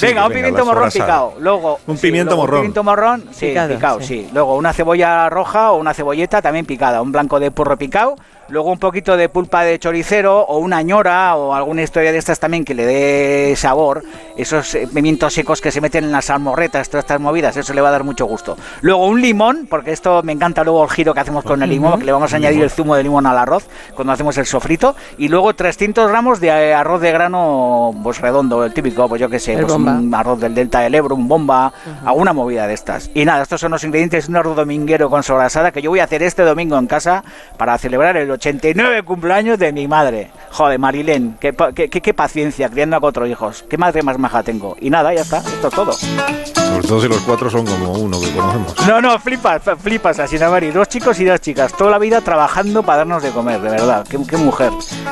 [0.00, 1.34] Venga, un pimiento morrón picado.
[1.38, 2.60] Luego, un pimiento morrón.
[2.60, 4.06] Un pimiento morrón, sí, picado, picado sí.
[4.06, 4.30] sí.
[4.32, 7.02] Luego, una cebolla roja o una cebolleta también picada.
[7.02, 8.16] Un blanco de porro picado
[8.48, 12.40] luego un poquito de pulpa de choricero o una ñora o alguna historia de estas
[12.40, 14.02] también que le dé sabor,
[14.36, 17.80] esos eh, pimientos secos que se meten en las almorretas, todas estas movidas, eso le
[17.80, 18.56] va a dar mucho gusto.
[18.80, 21.98] Luego un limón, porque esto me encanta luego el giro que hacemos con el limón,
[21.98, 24.96] que le vamos a añadir el zumo de limón al arroz cuando hacemos el sofrito,
[25.18, 29.28] y luego 300 gramos de eh, arroz de grano pues redondo, el típico, pues yo
[29.28, 32.08] qué sé, pues un arroz del delta del Ebro, un bomba, Ajá.
[32.08, 33.10] alguna movida de estas.
[33.14, 36.00] Y nada, estos son los ingredientes de un arroz dominguero con sobrasada que yo voy
[36.00, 37.24] a hacer este domingo en casa
[37.56, 40.30] para celebrar el 89 cumpleaños de mi madre.
[40.52, 43.64] Joder, Marilén, qué, qué, qué, qué, paciencia criando a cuatro hijos.
[43.68, 44.76] Qué madre más maja tengo.
[44.80, 45.92] Y nada, ya está, esto es todo.
[45.92, 48.74] Sobre todo si los cuatro son como uno que conocemos.
[48.86, 50.70] No, no, flipas, flipas, así no, Mari.
[50.70, 54.06] Dos chicos y dos chicas, toda la vida trabajando para darnos de comer, de verdad.
[54.08, 54.70] Qué, qué mujer.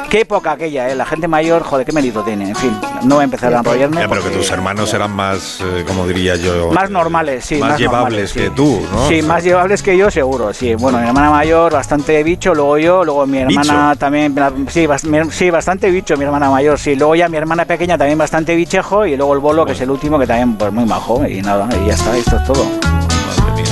[0.08, 0.94] Qué época aquella, ¿eh?
[0.94, 2.48] La gente mayor, joder, qué mérito tiene.
[2.50, 4.00] En fin, no voy a empezar a enrollarme.
[4.00, 6.70] Ya, pero porque, que tus hermanos eran más, eh, como diría yo.
[6.72, 7.56] Más eh, normales, sí.
[7.56, 8.52] Más, más llevables normales, que sí.
[8.54, 9.08] tú, ¿no?
[9.08, 10.74] Sí, más llevables que yo, seguro, sí.
[10.74, 14.34] Bueno, mi hermana mayor, bastante bicho, luego yo, luego mi hermana también,
[14.68, 14.86] sí,
[15.30, 16.96] sí, bastante bicho, mi hermana mayor, sí.
[16.96, 19.90] Luego ya mi hermana pequeña también bastante bichejo y luego el bolo, que es el
[19.90, 22.66] último, que también pues muy majo y nada, y ya está, esto es todo.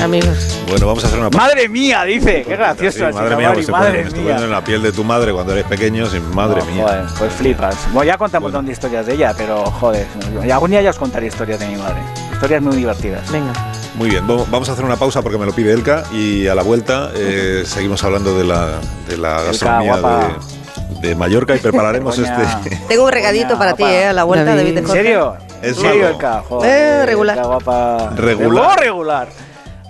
[0.02, 0.60] Amigos.
[0.68, 2.42] Bueno, vamos a hacer una Madre mía, dice.
[2.42, 3.12] Qué pues, pues, gracioso.
[3.12, 4.36] Madre mía, pues madre se ponen, mía.
[4.36, 6.06] en la piel de tu madre cuando eres pequeño.
[6.34, 6.84] Madre mía.
[6.84, 7.76] Joder, pues flipas.
[7.92, 8.58] Bueno, ya contamos bueno.
[8.58, 10.06] un montón de historias de ella, pero joder.
[10.50, 12.00] Algún día ya os contaré historias de mi madre.
[12.32, 13.30] Historias muy divertidas.
[13.30, 13.52] Venga.
[13.94, 16.62] Muy bien, vamos a hacer una pausa porque me lo pide Elka y a la
[16.62, 19.96] vuelta eh, seguimos hablando de la, de la gastronomía
[21.00, 22.76] de, Mallorca y prepararemos este.
[22.88, 24.78] Tengo un regadito para ti, eh, a la vuelta, David.
[24.78, 25.36] ¿En serio?
[25.62, 26.42] ¿En serio, Elka?
[26.64, 27.36] Eh, regular.
[27.36, 28.10] Elka, guapa.
[28.16, 28.80] Regular.
[28.80, 29.28] regular.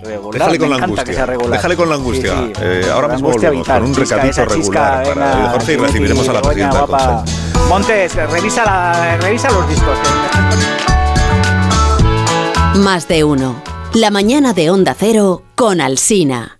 [0.03, 1.25] Regular, Déjale, con la angustia.
[1.49, 2.33] Déjale con la angustia.
[2.61, 5.77] Eh, ahora la mismo angustia volvemos vital, con un recadito regular chisca, para Jorge y
[5.77, 7.23] recibiremos a la presidenta.
[7.69, 9.97] Montes, revisa, la, revisa los discos.
[12.75, 13.74] Más de uno.
[13.95, 16.59] La mañana de Onda Cero con Alsina.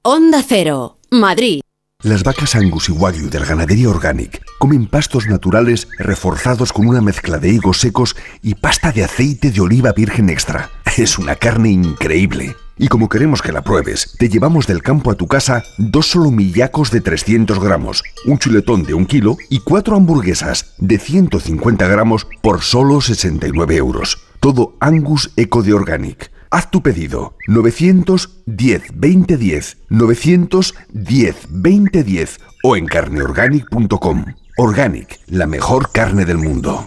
[0.00, 1.60] Onda Cero, Madrid.
[2.02, 7.36] Las vacas Angus y Wagyu del Ganadería Organic comen pastos naturales reforzados con una mezcla
[7.36, 10.70] de higos secos y pasta de aceite de oliva virgen extra.
[10.96, 12.56] Es una carne increíble.
[12.78, 16.90] Y como queremos que la pruebes, te llevamos del campo a tu casa dos solomillacos
[16.90, 22.62] de 300 gramos, un chuletón de un kilo y cuatro hamburguesas de 150 gramos por
[22.62, 24.16] solo 69 euros.
[24.42, 26.32] Todo Angus Eco de Organic.
[26.50, 34.24] Haz tu pedido 910 2010 910 2010 o en carneorganic.com.
[34.58, 36.84] Organic, la mejor carne del mundo.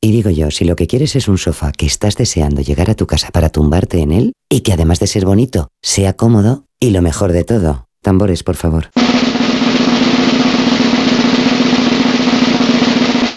[0.00, 2.94] Y digo yo, si lo que quieres es un sofá que estás deseando llegar a
[2.94, 6.88] tu casa para tumbarte en él y que además de ser bonito, sea cómodo y
[6.88, 8.88] lo mejor de todo, tambores, por favor.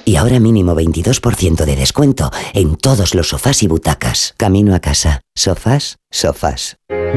[0.10, 4.34] Y ahora mínimo 22% de descuento en todos los sofás y butacas.
[4.38, 5.22] Camino a casa.
[5.40, 6.76] Sofás, sofás.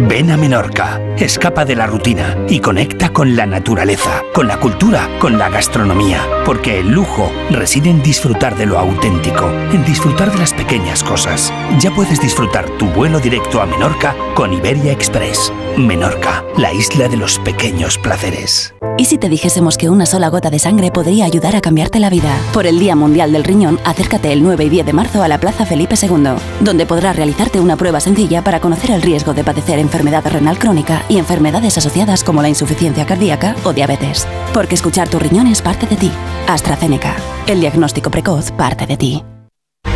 [0.09, 5.09] Ven a Menorca, escapa de la rutina y conecta con la naturaleza, con la cultura,
[5.19, 10.39] con la gastronomía, porque el lujo reside en disfrutar de lo auténtico, en disfrutar de
[10.39, 11.53] las pequeñas cosas.
[11.81, 15.53] Ya puedes disfrutar tu vuelo directo a Menorca con Iberia Express.
[15.77, 18.73] Menorca, la isla de los pequeños placeres.
[18.99, 22.11] ¿Y si te dijésemos que una sola gota de sangre podría ayudar a cambiarte la
[22.11, 22.37] vida?
[22.53, 25.41] Por el Día Mundial del Riñón, acércate el 9 y 10 de marzo a la
[25.41, 28.01] Plaza Felipe II, donde podrás realizarte una prueba
[28.45, 33.07] para conocer el riesgo de padecer enfermedad renal crónica y enfermedades asociadas como la insuficiencia
[33.07, 34.27] cardíaca o diabetes.
[34.53, 36.11] Porque escuchar tu riñón es parte de ti.
[36.47, 37.17] AstraZeneca.
[37.47, 39.25] El diagnóstico precoz parte de ti.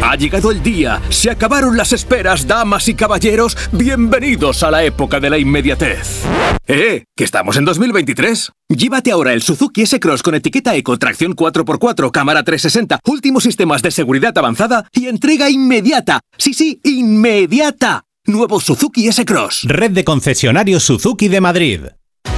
[0.03, 5.21] Ha llegado el día, se acabaron las esperas, damas y caballeros, bienvenidos a la época
[5.21, 6.23] de la inmediatez.
[6.67, 7.05] ¡Eh!
[7.17, 8.53] ¿Que estamos en 2023?
[8.69, 13.91] Llévate ahora el Suzuki S-Cross con etiqueta Eco, tracción 4x4, cámara 360, últimos sistemas de
[13.91, 16.21] seguridad avanzada y entrega inmediata.
[16.37, 18.06] Sí, sí, inmediata.
[18.27, 19.65] Nuevo Suzuki S-Cross.
[19.69, 21.81] Red de concesionarios Suzuki de Madrid.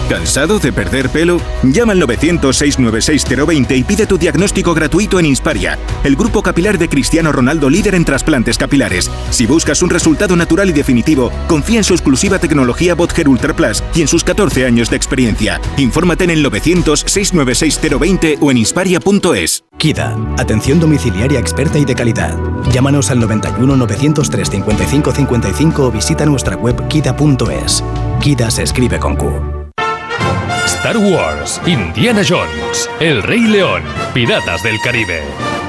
[0.09, 1.39] ¿Cansado de perder pelo?
[1.63, 7.31] Llama al 900-696-020 y pide tu diagnóstico gratuito en Insparia, el grupo capilar de Cristiano
[7.31, 9.11] Ronaldo líder en trasplantes capilares.
[9.29, 13.83] Si buscas un resultado natural y definitivo, confía en su exclusiva tecnología Botger Ultra Plus
[13.95, 15.61] y en sus 14 años de experiencia.
[15.77, 19.65] Infórmate en el 900-696-020 o en insparia.es.
[19.77, 22.35] KIDA, atención domiciliaria experta y de calidad.
[22.73, 27.85] Llámanos al 91 903 55 55 o visita nuestra web kida.es.
[28.21, 29.48] KIDA se escribe con Q.
[30.67, 33.83] Star Wars, Indiana Jones, El Rey León,
[34.15, 35.23] Piratas del Caribe.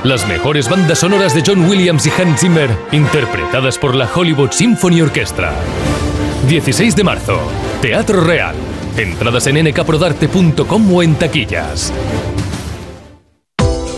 [0.03, 5.01] Las mejores bandas sonoras de John Williams y Hans Zimmer, interpretadas por la Hollywood Symphony
[5.01, 5.53] Orchestra.
[6.47, 7.39] 16 de marzo,
[7.81, 8.55] Teatro Real.
[8.97, 11.91] Entradas en nkprodarte.com o en taquillas.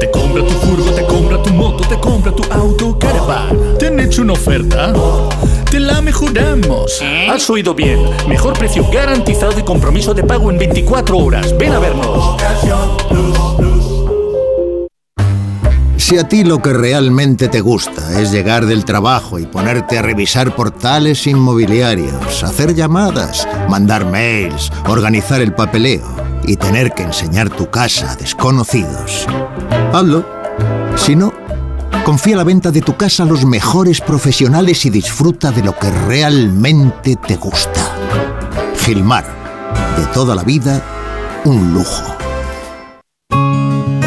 [0.00, 3.76] Te compra tu furgo, te compra tu moto, te compra tu auto, caravan.
[3.78, 4.94] ¿Te han hecho una oferta?
[5.70, 7.02] Te la mejoramos.
[7.28, 8.00] Has oído bien.
[8.26, 11.54] Mejor precio garantizado y compromiso de pago en 24 horas.
[11.58, 12.40] Ven a vernos.
[15.98, 20.02] Si a ti lo que realmente te gusta es llegar del trabajo y ponerte a
[20.02, 27.70] revisar portales inmobiliarios, hacer llamadas, mandar mails, organizar el papeleo y tener que enseñar tu
[27.70, 29.26] casa a desconocidos,
[29.92, 30.24] hazlo.
[30.96, 31.32] Si no,
[32.04, 35.90] confía la venta de tu casa a los mejores profesionales y disfruta de lo que
[35.90, 37.94] realmente te gusta.
[38.78, 39.24] Gilmar,
[39.96, 40.82] de toda la vida,
[41.44, 42.16] un lujo.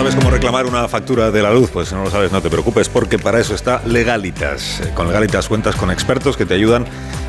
[0.00, 1.68] ¿Sabes cómo reclamar una factura de la luz?
[1.70, 4.80] Pues si no lo sabes, no te preocupes, porque para eso está Legalitas.
[4.80, 6.86] Eh, Con Legalitas cuentas con expertos que te ayudan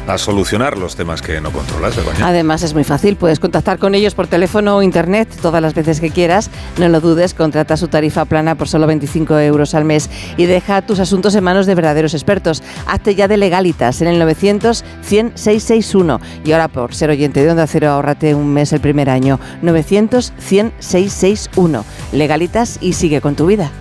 [0.07, 1.97] a solucionar los temas que no controlas.
[1.97, 2.25] Begoña.
[2.25, 5.99] Además es muy fácil, puedes contactar con ellos por teléfono o internet todas las veces
[5.99, 6.49] que quieras.
[6.77, 10.81] No lo dudes, contrata su tarifa plana por solo 25 euros al mes y deja
[10.81, 12.63] tus asuntos en manos de verdaderos expertos.
[12.87, 17.51] Hazte ya de legalitas en el 900 100 661 y ahora por ser oyente de
[17.51, 19.41] Onda Cero ahórrate un mes el primer año.
[19.61, 21.85] 900 100 661.
[22.13, 23.71] Legalitas y sigue con tu vida.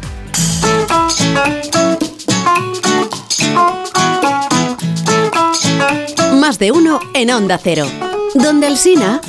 [6.40, 7.86] Más de uno en Onda Cero.
[8.34, 9.20] Donde el Sina.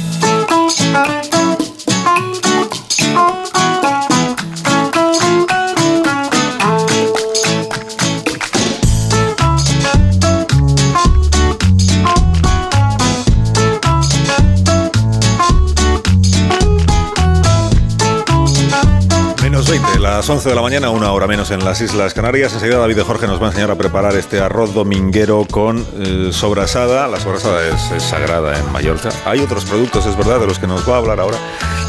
[19.61, 22.51] Menos 20, las 11 de la mañana, una hora menos en las Islas Canarias.
[22.51, 26.29] Enseguida David de Jorge nos va a enseñar a preparar este arroz dominguero con eh,
[26.31, 27.07] sobrasada.
[27.07, 29.09] La sobrasada es, es sagrada en Mallorca.
[29.23, 31.37] Hay otros productos, es verdad, de los que nos va a hablar ahora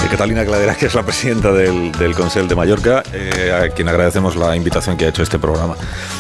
[0.03, 3.89] eh, Catalina Cladera, que es la presidenta del, del Consell de Mallorca, eh, a quien
[3.89, 5.77] agradecemos la invitación que ha hecho este programa,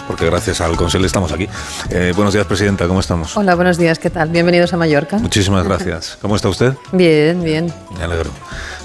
[0.06, 1.48] porque gracias al Consell estamos aquí.
[1.90, 3.36] Eh, buenos días, presidenta, ¿cómo estamos?
[3.36, 4.30] Hola, buenos días, ¿qué tal?
[4.30, 5.18] Bienvenidos a Mallorca.
[5.18, 6.16] Muchísimas gracias.
[6.22, 6.74] ¿Cómo está usted?
[6.92, 7.72] Bien, bien.
[7.98, 8.30] Me alegro,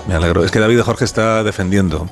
[0.07, 0.43] me alegro.
[0.43, 2.09] Es que David de Jorge está defendiendo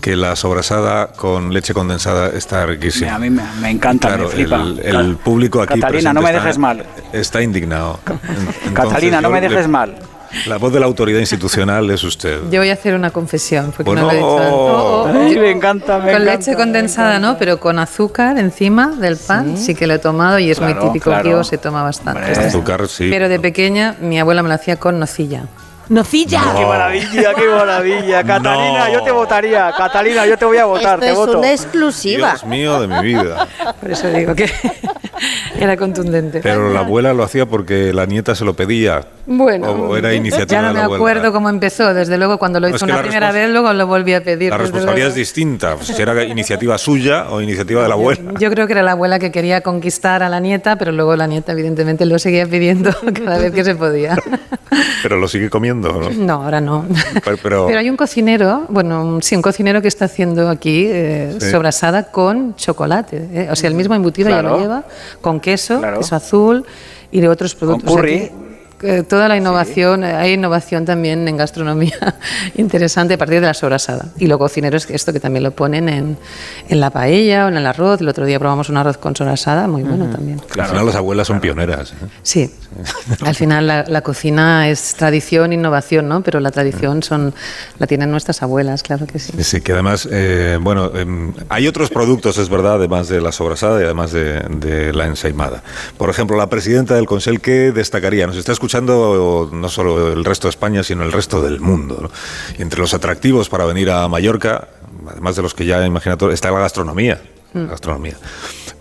[0.00, 3.14] que la sobrasada con leche condensada está riquísima.
[3.14, 4.56] A mí me, me encanta, Claro, me flipa.
[4.62, 6.84] el, el público aquí Catalina, no me está- dejes mal.
[7.12, 7.98] Está indignado.
[8.06, 9.96] Entonces, Catalina, no me le- dejes mal.
[10.46, 12.38] La voz de la autoridad institucional es usted.
[12.50, 14.02] Yo voy a hacer una confesión, porque Bueno.
[14.02, 14.52] no lo he dicho antes.
[14.52, 17.38] Oh, Ay, me encanta, me con encanta, leche condensada, ¿no?
[17.38, 20.84] Pero con azúcar encima del pan, sí, que lo he tomado y es Claro, muy
[20.84, 21.04] típico.
[21.10, 21.38] claro.
[21.40, 22.30] Aquí se toma bastante.
[22.30, 23.08] Azúcar, sí.
[23.10, 25.44] Pero de pequeña mi abuela me lo hacía con nocilla.
[25.88, 26.42] ¡Nocilla!
[26.56, 28.22] ¡Qué maravilla, qué maravilla!
[28.24, 28.92] Catalina, No.
[28.92, 29.72] yo te votaría.
[29.76, 31.38] Catalina, yo te voy a votar, Esto te es voto.
[31.38, 32.30] una exclusiva.
[32.30, 33.46] Dios mío de mi vida.
[33.80, 34.50] Por eso digo que
[35.60, 36.40] era contundente.
[36.42, 39.02] Pero la abuela lo hacía porque la nieta se lo pedía.
[39.26, 41.02] Bueno, O era iniciativa ya no de me la abuela.
[41.12, 41.92] acuerdo cómo empezó.
[41.92, 44.22] Desde luego, cuando lo No, hizo es que una primera vez, luego lo volví a
[44.24, 44.50] pedir.
[44.50, 45.08] La responsabilidad luego.
[45.10, 45.74] es distinta.
[45.76, 48.20] pues, Si era iniciativa suya o iniciativa de la abuela.
[48.40, 51.26] Yo creo que era la abuela que quería conquistar a la nieta, pero luego la
[51.26, 52.90] nieta evidentemente lo seguía pidiendo
[53.24, 54.16] cada vez que se podía.
[55.02, 56.10] Pero lo sigue comiendo, ¿no?
[56.10, 56.86] No, ahora no.
[57.24, 60.86] Pero, pero- Pero hay un cocinero, bueno, un- sí, un cocinero que está haciendo aquí
[60.88, 61.50] eh, Sí.
[61.50, 63.28] sobrasada con chocolate.
[63.32, 63.48] eh.
[63.50, 64.84] O sea, el mismo embutido ya lo lleva,
[65.20, 65.98] con queso, Claro.
[65.98, 66.64] queso azul
[67.10, 67.94] y de otros productos.
[67.94, 68.30] curry.
[68.82, 72.16] Eh, toda la innovación, eh, hay innovación también en gastronomía
[72.54, 74.06] interesante a partir de la sobrasada.
[74.18, 76.16] Y los cocineros, esto que también lo ponen en,
[76.68, 78.00] en la paella o en el arroz.
[78.00, 80.40] El otro día probamos un arroz con sobrasada, muy bueno también.
[80.58, 81.92] Al final las abuelas son pioneras.
[81.92, 82.06] ¿eh?
[82.22, 82.54] Sí,
[83.24, 86.22] al final la, la cocina es tradición, innovación, ¿no?
[86.22, 87.34] Pero la tradición son
[87.78, 89.32] la tienen nuestras abuelas, claro que sí.
[89.38, 93.32] Sí, sí, que además, eh, bueno, em, hay otros productos, es verdad, además de la
[93.32, 95.62] sobrasada y además de, de la ensaimada.
[95.96, 98.26] Por ejemplo, la presidenta del Consell, ¿qué destacaría?
[98.26, 98.67] Nos está escuchando
[99.52, 101.98] no solo el resto de España, sino el resto del mundo.
[102.02, 102.10] ¿no?
[102.58, 104.68] Y entre los atractivos para venir a Mallorca,
[105.10, 107.20] además de los que ya imagina todo, está la gastronomía.
[107.52, 107.66] Mm.
[107.68, 108.16] gastronomía.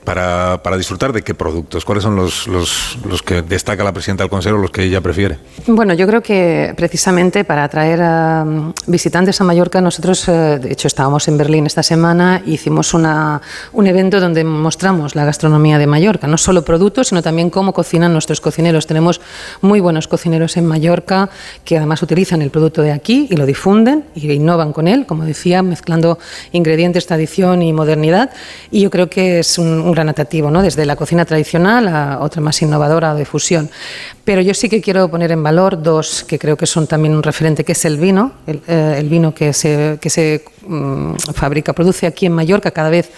[0.07, 4.23] Para, para disfrutar de qué productos, ¿cuáles son los, los, los que destaca la presidenta
[4.23, 5.37] del Consejo, los que ella prefiere?
[5.67, 10.71] Bueno, yo creo que precisamente para atraer a mm, visitantes a Mallorca, nosotros, eh, de
[10.71, 13.41] hecho, estábamos en Berlín esta semana, hicimos una,
[13.73, 18.13] un evento donde mostramos la gastronomía de Mallorca, no solo productos, sino también cómo cocinan
[18.13, 18.87] nuestros cocineros.
[18.87, 19.19] Tenemos
[19.59, 21.29] muy buenos cocineros en Mallorca
[21.65, 25.25] que además utilizan el producto de aquí y lo difunden y innovan con él, como
[25.25, 26.17] decía, mezclando
[26.53, 28.29] ingredientes, tradición y modernidad.
[28.71, 30.61] Y yo creo que es un, un gran ¿no?
[30.61, 33.69] desde la cocina tradicional a otra más innovadora de fusión.
[34.23, 37.23] Pero yo sí que quiero poner en valor dos que creo que son también un
[37.23, 41.73] referente, que es el vino, el, eh, el vino que se, que se mm, fabrica,
[41.73, 43.09] produce aquí en Mallorca cada vez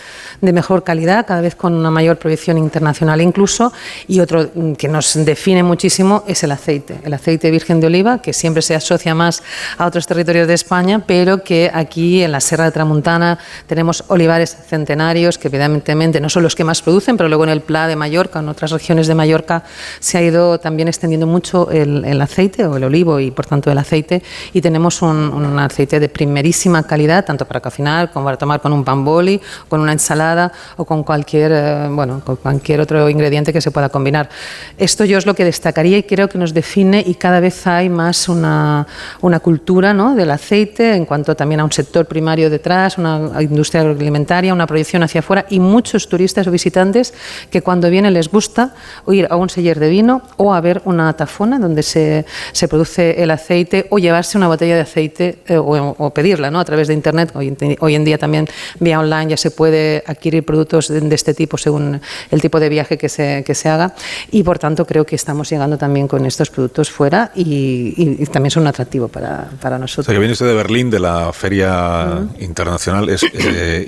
[0.42, 3.74] de mejor calidad, cada vez con una mayor proyección internacional incluso,
[4.08, 8.22] y otro mm, que nos define muchísimo es el aceite, el aceite virgen de oliva,
[8.22, 9.44] que siempre se asocia más
[9.78, 14.56] a otros territorios de España, pero que aquí en la Serra de Tramuntana tenemos olivares
[14.68, 17.96] centenarios que evidentemente no son los que más producen, pero luego en el Pla de
[17.96, 19.64] Mallorca, en otras regiones de Mallorca,
[20.00, 23.72] se ha ido también extendiendo mucho el, el aceite o el olivo y por tanto
[23.72, 24.22] el aceite,
[24.54, 28.74] y tenemos un, un aceite de primerísima calidad, tanto para cocinar como para tomar con
[28.74, 33.54] un pan boli, con una ensalada o con cualquier, eh, bueno, con cualquier otro ingrediente
[33.54, 34.30] que se pueda combinar.
[34.78, 37.90] Esto yo es lo que destacaría y creo que nos define y cada vez hay
[37.90, 38.88] más una,
[39.22, 40.16] una cultura ¿no?
[40.16, 45.04] del aceite en cuanto también a un sector primario detrás, una industria agroalimentaria, una proyección
[45.04, 47.14] hacia afuera y muchos turistas o visitantes
[47.50, 48.74] que cuando vienen les gusta
[49.08, 53.22] ir a un seller de vino o a ver una tafona donde se, se produce
[53.22, 56.60] el aceite o llevarse una botella de aceite eh, o, o pedirla ¿no?
[56.60, 57.29] a través de internet.
[57.34, 58.48] Hoy, en- hoy en día también
[58.80, 62.00] vía online ya se puede adquirir productos de, de este tipo según
[62.32, 63.94] el tipo de viaje que se, que se haga.
[64.32, 68.26] Y por tanto creo que estamos llegando también con estos productos fuera y, y- y
[68.28, 70.06] también son un atractivo para, para O nosotros.
[70.06, 73.84] sea, que viene usted de Berlín, de la Feria Internacional, es eh,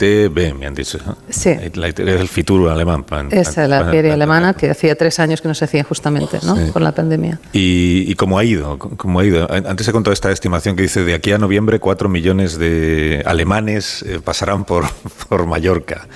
[0.00, 0.98] ITB, me han dicho.
[1.28, 1.50] Sí.
[1.74, 3.04] La- Es el Fitur alemán.
[3.04, 5.84] plan- Esa es plan- la feria alemana que hacía tres años que no se hacía
[5.84, 6.56] justamente ¿no?
[6.56, 6.70] Sí.
[6.72, 7.38] con la pandemia.
[7.52, 8.78] ¿Y, y cómo ha ido?
[8.78, 9.46] ¿Cómo ha ido?
[9.50, 14.02] Antes he contado esta estimación que dice de aquí a noviembre 4 millones de alemanes
[14.02, 14.84] eh, pasarán por,
[15.28, 16.06] por Mallorca.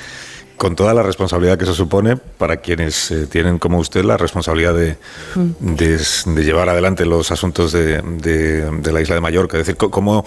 [0.57, 4.73] Con toda la responsabilidad que eso supone para quienes eh, tienen, como usted, la responsabilidad
[4.73, 4.97] de,
[5.59, 9.59] de, de llevar adelante los asuntos de, de- la isla de Mallorca.
[9.59, 10.25] Es decir, cómo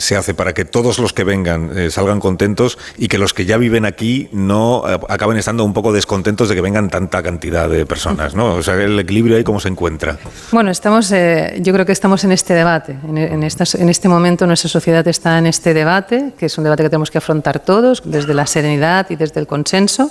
[0.00, 3.44] se hace para que todos los que vengan eh, salgan contentos y que los que
[3.44, 7.68] ya viven aquí no eh, acaben estando un poco descontentos de que vengan tanta cantidad
[7.68, 8.54] de personas, ¿no?
[8.54, 10.18] O sea, el equilibrio ahí cómo se encuentra.
[10.52, 12.96] Bueno, estamos, eh, yo creo que estamos en este debate.
[13.06, 17.10] En, este momento nuestra sociedad está en este debate, que es un debate que tenemos
[17.10, 20.10] que afrontar todos desde la serenidad y desde el consenso.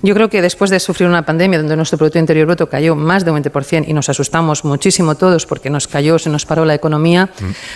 [0.00, 3.24] Yo creo que después de sufrir una pandemia donde nuestro Producto Interior Bruto cayó más
[3.24, 6.74] de un 20% y nos asustamos muchísimo todos porque nos cayó, se nos paró la
[6.74, 7.30] economía,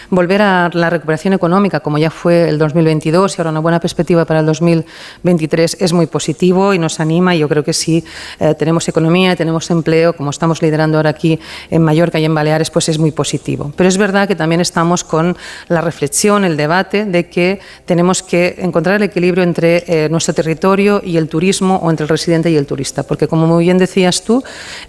[0.09, 4.25] volver a la recuperación económica como ya fue el 2022 y ahora una buena perspectiva
[4.25, 8.05] para el 2023 es muy positivo y nos anima y yo creo que si
[8.39, 11.41] eh, tenemos economía, tenemos empleo, como estamos liderando ahora aquí
[11.71, 13.73] en Mallorca y en Baleares, pues es muy positivo.
[13.77, 18.55] Pero es verdad que también estamos con la reflexión, el debate de que tenemos que
[18.59, 22.57] encontrar el equilibrio entre eh, nuestro territorio y el turismo o entre el residente y
[22.57, 24.43] el turista, porque como muy bien decías tú,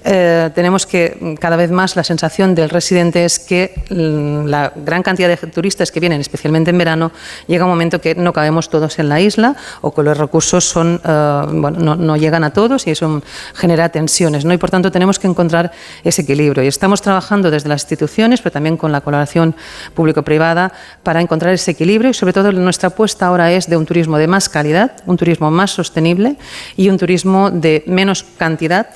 [0.03, 4.71] eh, tenemos que mm, cada vez más la sensación del residente es que mm, la
[4.75, 7.11] gran cantidad de turistas que vienen, especialmente en verano,
[7.47, 11.01] llega un momento que no cabemos todos en la isla o que los recursos son,
[11.03, 13.21] eh, bueno, no, no llegan a todos y eso
[13.53, 14.45] genera tensiones.
[14.45, 14.53] ¿no?
[14.53, 15.71] Y por tanto tenemos que encontrar
[16.03, 16.63] ese equilibrio.
[16.63, 19.55] Y estamos trabajando desde las instituciones, pero también con la colaboración
[19.93, 20.71] público-privada
[21.03, 24.27] para encontrar ese equilibrio y sobre todo nuestra apuesta ahora es de un turismo de
[24.27, 26.35] más calidad, un turismo más sostenible
[26.75, 27.12] y un turismo
[27.51, 28.87] de menos cantidad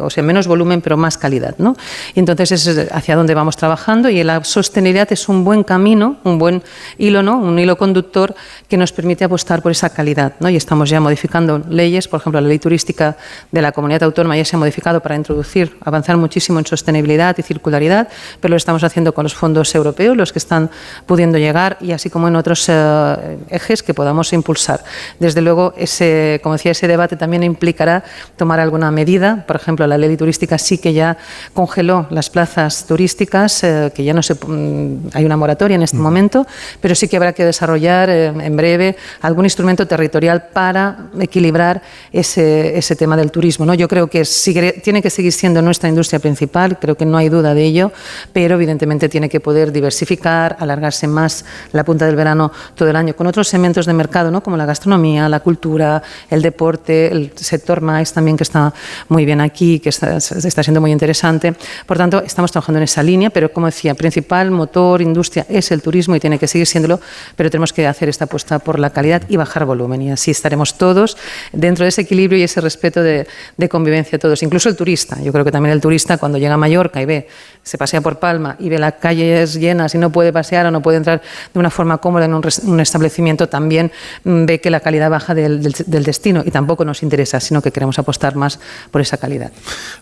[0.00, 1.54] o sea, menos volumen pero más calidad.
[1.58, 1.76] ¿no?
[2.14, 6.38] Y entonces es hacia donde vamos trabajando y la sostenibilidad es un buen camino, un
[6.38, 6.62] buen
[6.98, 7.38] hilo, ¿no?
[7.38, 8.34] un hilo conductor
[8.68, 10.34] que nos permite apostar por esa calidad.
[10.40, 10.48] ¿no?
[10.48, 13.16] Y estamos ya modificando leyes, por ejemplo, la ley turística
[13.50, 17.42] de la comunidad autónoma ya se ha modificado para introducir, avanzar muchísimo en sostenibilidad y
[17.42, 18.08] circularidad,
[18.40, 20.70] pero lo estamos haciendo con los fondos europeos, los que están
[21.06, 24.82] pudiendo llegar y así como en otros eh, ejes que podamos impulsar.
[25.18, 28.04] Desde luego, ese, como decía, ese debate también implicará
[28.36, 31.16] tomar alguna medida, por ejemplo, la ley turística sí que ya
[31.52, 35.96] congeló las plazas turísticas, eh, que ya no se, mm, hay una moratoria en este
[35.96, 36.46] momento,
[36.80, 42.78] pero sí que habrá que desarrollar eh, en breve algún instrumento territorial para equilibrar ese,
[42.78, 43.66] ese tema del turismo.
[43.66, 43.74] ¿no?
[43.74, 47.28] Yo creo que sigue- tiene que seguir siendo nuestra industria principal, creo que no hay
[47.28, 47.90] duda de ello,
[48.32, 53.16] pero evidentemente tiene que poder diversificar, alargarse más la punta del verano todo el año
[53.16, 54.42] con otros segmentos de mercado, ¿no?
[54.42, 58.72] como la gastronomía, la cultura, el deporte, el sector más también que está
[59.08, 61.54] muy bien aquí, que está, está siendo muy interesante.
[61.86, 65.82] Por tanto, estamos trabajando en esa línea, pero como decía, principal motor, industria es el
[65.82, 67.00] turismo y tiene que seguir siéndolo,
[67.34, 70.76] pero tenemos que hacer esta apuesta por la calidad y bajar volumen y así estaremos
[70.78, 71.16] todos
[71.52, 75.20] dentro de ese equilibrio y ese respeto de, de convivencia todos, incluso el turista.
[75.22, 77.28] Yo creo que también el turista cuando llega a Mallorca y ve,
[77.62, 80.82] se pasea por Palma y ve las calles llenas y no puede pasear o no
[80.82, 81.22] puede entrar
[81.52, 83.90] de una forma cómoda en un, un establecimiento, también
[84.24, 87.62] mm, ve que la calidad baja del, del- del destino y tampoco nos interesa, sino
[87.62, 88.58] que queremos apostar más
[88.90, 89.45] por esa calidad.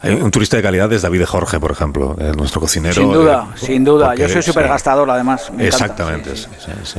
[0.01, 2.95] Hay un turista de calidad es David Jorge, por ejemplo, eh, nuestro cocinero.
[2.95, 4.07] Sin duda, eh, sin duda.
[4.09, 5.51] porque- Yo soy súper gastador, además.
[5.57, 5.67] me.
[5.67, 6.37] Exactamente.
[6.37, 6.47] sí.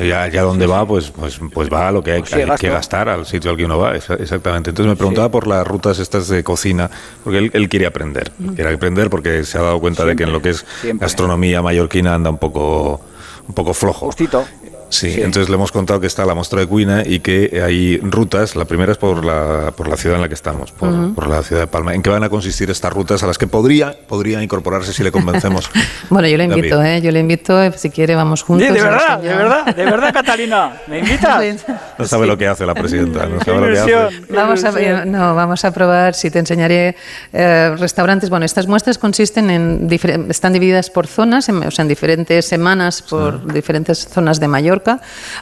[0.08, 2.56] Ya, ya donde va, pues, pues, pues va a lo que hay, gasto.
[2.60, 3.96] que gastar, al sitio al que uno va.
[3.96, 4.72] exa- Exactamente.
[4.72, 6.90] Entonces me preguntaba por las rutas estas de cocina,
[7.24, 8.32] porque él, él quiere aprender.
[8.56, 11.06] Quiere aprender porque se ha dado cuenta de que en lo que es siempre.
[11.06, 13.02] gastronomía mallorquina anda un poco,
[13.48, 14.06] un poco flojo.
[14.08, 14.46] Justito.
[14.90, 18.56] Sí, entonces le hemos contado que está la muestra de Cuina y que hay rutas.
[18.56, 21.14] La primera es por la, por la ciudad en la que estamos, por, Ujú.
[21.16, 21.94] por la ciudad de Palma.
[21.96, 25.12] ¿En qué van a consistir estas rutas a las que podría, podría incorporarse si le
[25.12, 25.70] convencemos?
[26.10, 27.02] Bueno, yo le invito, ¿eh?
[27.02, 28.68] Yo le invito, eh, si quiere, vamos juntos.
[28.68, 30.82] de verdad, de verdad, de verdad, Catalina.
[30.88, 31.66] ¿Me invitas?
[31.98, 34.22] No sabe lo que hace la presidenta, no sabe lo que hace.
[34.30, 36.96] Vamos a, no, vamos a probar, si te enseñaré
[37.34, 38.30] eh, restaurantes.
[38.30, 39.88] Bueno, estas muestras consisten en,
[40.30, 44.85] están divididas por zonas, en, o sea, en diferentes semanas por diferentes zonas de Mallorca,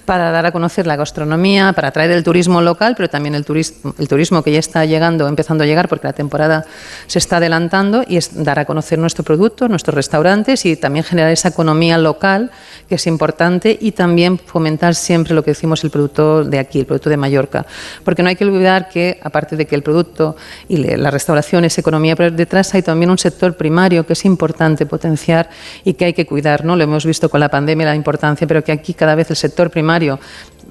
[0.05, 3.93] para dar a conocer la gastronomía, para atraer el turismo local, pero también el turismo,
[3.97, 6.65] el turismo que ya está llegando, empezando a llegar, porque la temporada
[7.07, 11.31] se está adelantando, y es dar a conocer nuestro producto, nuestros restaurantes y también generar
[11.31, 12.51] esa economía local,
[12.87, 16.85] que es importante, y también fomentar siempre lo que decimos el producto de aquí, el
[16.85, 17.65] producto de Mallorca.
[18.03, 20.35] Porque no hay que olvidar que, aparte de que el producto
[20.67, 24.85] y la restauración es economía, pero detrás hay también un sector primario que es importante
[24.85, 25.49] potenciar
[25.83, 26.65] y que hay que cuidar.
[26.65, 26.75] ¿no?
[26.75, 29.69] Lo hemos visto con la pandemia, la importancia, pero que aquí cada vez el sector
[29.69, 30.19] primario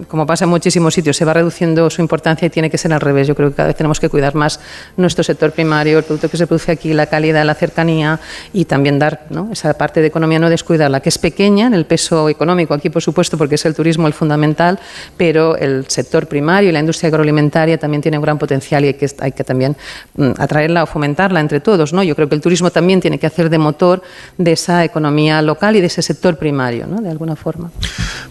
[0.08, 3.00] como pasa en muchísimos sitios, se va reduciendo su importancia y tiene que ser al
[3.00, 3.26] revés.
[3.26, 4.60] Yo creo que cada vez tenemos que cuidar más
[4.96, 8.20] nuestro sector primario, el producto que se produce aquí, la calidad, la cercanía
[8.52, 9.48] y también dar ¿no?
[9.52, 13.02] esa parte de economía, no descuidarla, que es pequeña en el peso económico aquí, por
[13.02, 14.78] supuesto, porque es el turismo el fundamental,
[15.16, 18.94] pero el sector primario y la industria agroalimentaria también tiene un gran potencial y hay
[18.94, 19.76] que, hay que también
[20.16, 21.92] mm, atraerla o fomentarla entre todos.
[21.92, 22.02] ¿no?
[22.02, 24.02] Yo creo que el turismo también tiene que hacer de motor
[24.38, 27.00] de esa economía local y de ese sector primario, ¿no?
[27.00, 27.70] de alguna forma.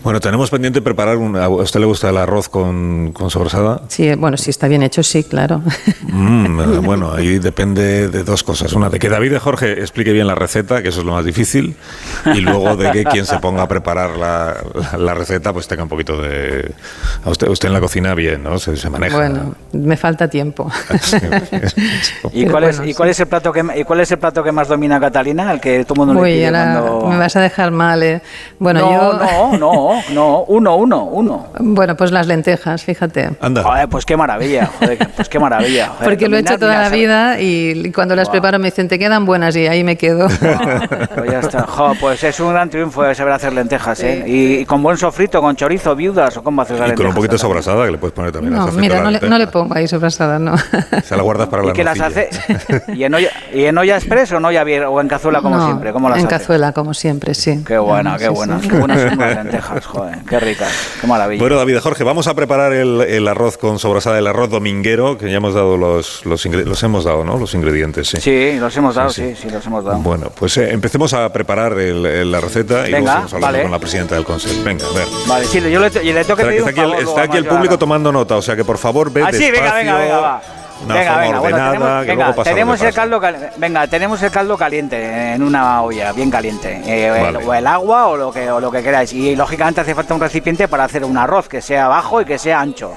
[0.03, 1.35] Bueno, tenemos pendiente preparar un...
[1.59, 3.81] ¿A usted le gusta el arroz con, con sobrasada?
[3.87, 5.61] Sí, bueno, si está bien hecho, sí, claro.
[6.03, 8.73] Mm, bueno, ahí depende de dos cosas.
[8.73, 11.25] Una, de que David y Jorge explique bien la receta, que eso es lo más
[11.25, 11.75] difícil,
[12.33, 14.55] y luego de que quien se ponga a preparar la,
[14.91, 16.71] la- la receta, pues tenga un poquito de...
[17.25, 18.57] A usted, usted en la cocina bien, ¿no?
[18.59, 19.15] Se, se maneja.
[19.17, 20.69] Bueno, me falta tiempo.
[22.33, 24.43] ¿Y cuál, es, bueno, ¿Y cuál es el plato que y cuál es el plato
[24.43, 25.51] que más domina Catalina?
[25.51, 27.07] El que todo el mundo le Uy, pide ahora cuando...
[27.07, 28.21] me vas a dejar mal, ¿eh?
[28.59, 29.57] Bueno, no, yo...
[29.57, 31.40] no, no, no, uno, uno, uno.
[31.59, 33.31] Bueno, pues las lentejas, fíjate.
[33.41, 33.63] Anda.
[33.63, 35.87] Joder, pues qué maravilla, joder, pues qué maravilla.
[35.87, 38.97] joder, Porque lo he hecho toda la vida y cuando las preparo me dicen, te
[38.99, 40.27] quedan buenas y ahí me quedo.
[41.15, 41.63] Pues ya está.
[41.63, 44.23] Jo, pues es un gran triunfo saber hacer lentejas, ¿eh?
[44.25, 47.09] Y, y con buen sofrito, con chorizo, viudas, o cómo haces las Y con un
[47.09, 47.15] lentejas.
[47.15, 49.37] poquito de sobrasada, que le puedes poner también No, sofrito mira, la no le, no
[49.37, 50.55] le pongo ahí sobrasada, no.
[51.03, 52.21] Se la guardas para ¿Y la qué las nocilla.
[52.29, 52.83] hace?
[52.93, 55.57] ¿Y en olla, y en olla express o en olla bien, o en cazuela como
[55.57, 55.91] No, siempre?
[55.93, 56.35] ¿Cómo las en hace?
[56.37, 57.63] cazuela, como siempre, sí.
[57.65, 58.67] Qué buena, No, qué sí, buena, sí.
[58.69, 61.30] qué buenas son las lentejas, joder, qué ricas, qué maravilla.
[61.39, 65.29] Bueno, David Jorge, vamos a preparar el, el arroz con sobrasada, el arroz dominguero, que
[65.29, 67.37] ya hemos dado los, los, los hemos dado, ¿no?
[67.37, 68.17] Los ingredientes, sí.
[68.21, 69.97] Sí, los hemos dado, Sí, sí, sí, los hemos dado.
[69.99, 73.61] Bueno, pues eh, empecemos a preparar el- el- la receta y Venga, luego vale.
[73.63, 74.63] con la presidenta del Consejo.
[74.63, 75.07] Venga, a ver.
[75.27, 77.45] Vale, sí, yo le, le tengo que pedir está un aquí favor está aquí el
[77.45, 80.41] público tomando nota, o sea que por favor ve Ah, sí, venga, venga, venga, va.
[80.85, 83.01] Una venga, forma venga, bueno, tenemos, que venga, luego pasa lo tenemos que el pasa.
[83.01, 87.53] caldo cal- venga, tenemos el caldo caliente en una olla, bien caliente, eh, el- o
[87.53, 90.67] el agua o lo que o lo que queráis y lógicamente hace falta un recipiente
[90.67, 92.93] para hacer un arroz que sea bajo y que sea ancho.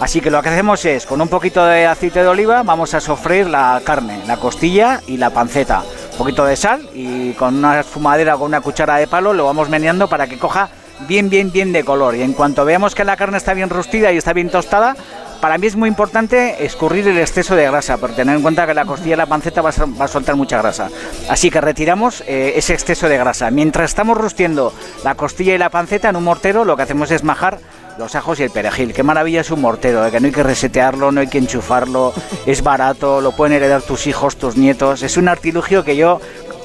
[0.00, 3.00] Así que lo que hacemos es, con un poquito de aceite de oliva, vamos a
[3.00, 5.82] sofreír la carne, la costilla y la panceta.
[6.12, 9.44] Un poquito de sal y con una esfumadera o con una cuchara de palo lo
[9.46, 10.68] vamos meneando para que coja
[11.08, 12.16] bien, bien, bien de color.
[12.16, 14.96] Y en cuanto veamos que la carne está bien rustida y está bien tostada,
[15.40, 18.74] para mí es muy importante escurrir el exceso de grasa, porque tener en cuenta que
[18.74, 20.88] la costilla y la panceta va a, soltar mucha grasa.
[21.28, 23.50] Así que retiramos eh, ese exceso de grasa.
[23.50, 24.72] Mientras estamos rustiendo
[25.04, 27.58] la costilla y la panceta en un mortero, lo que hacemos es majar
[27.98, 28.92] los ajos y el perejil.
[28.92, 32.12] Qué maravilla es un mortero, de que no hay que resetearlo, no hay que enchufarlo,
[32.46, 35.02] es barato, lo pueden heredar tus hijos, tus nietos.
[35.02, 36.20] Es un artilugio que yo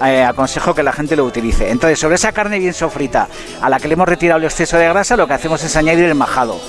[0.06, 1.70] eh, aconsejo que la gente lo utilice.
[1.70, 3.28] Entonces, sobre esa carne bien sofrita,
[3.62, 6.06] a la que le hemos retirado el exceso de grasa, lo que hacemos es añadir
[6.06, 6.60] el majado.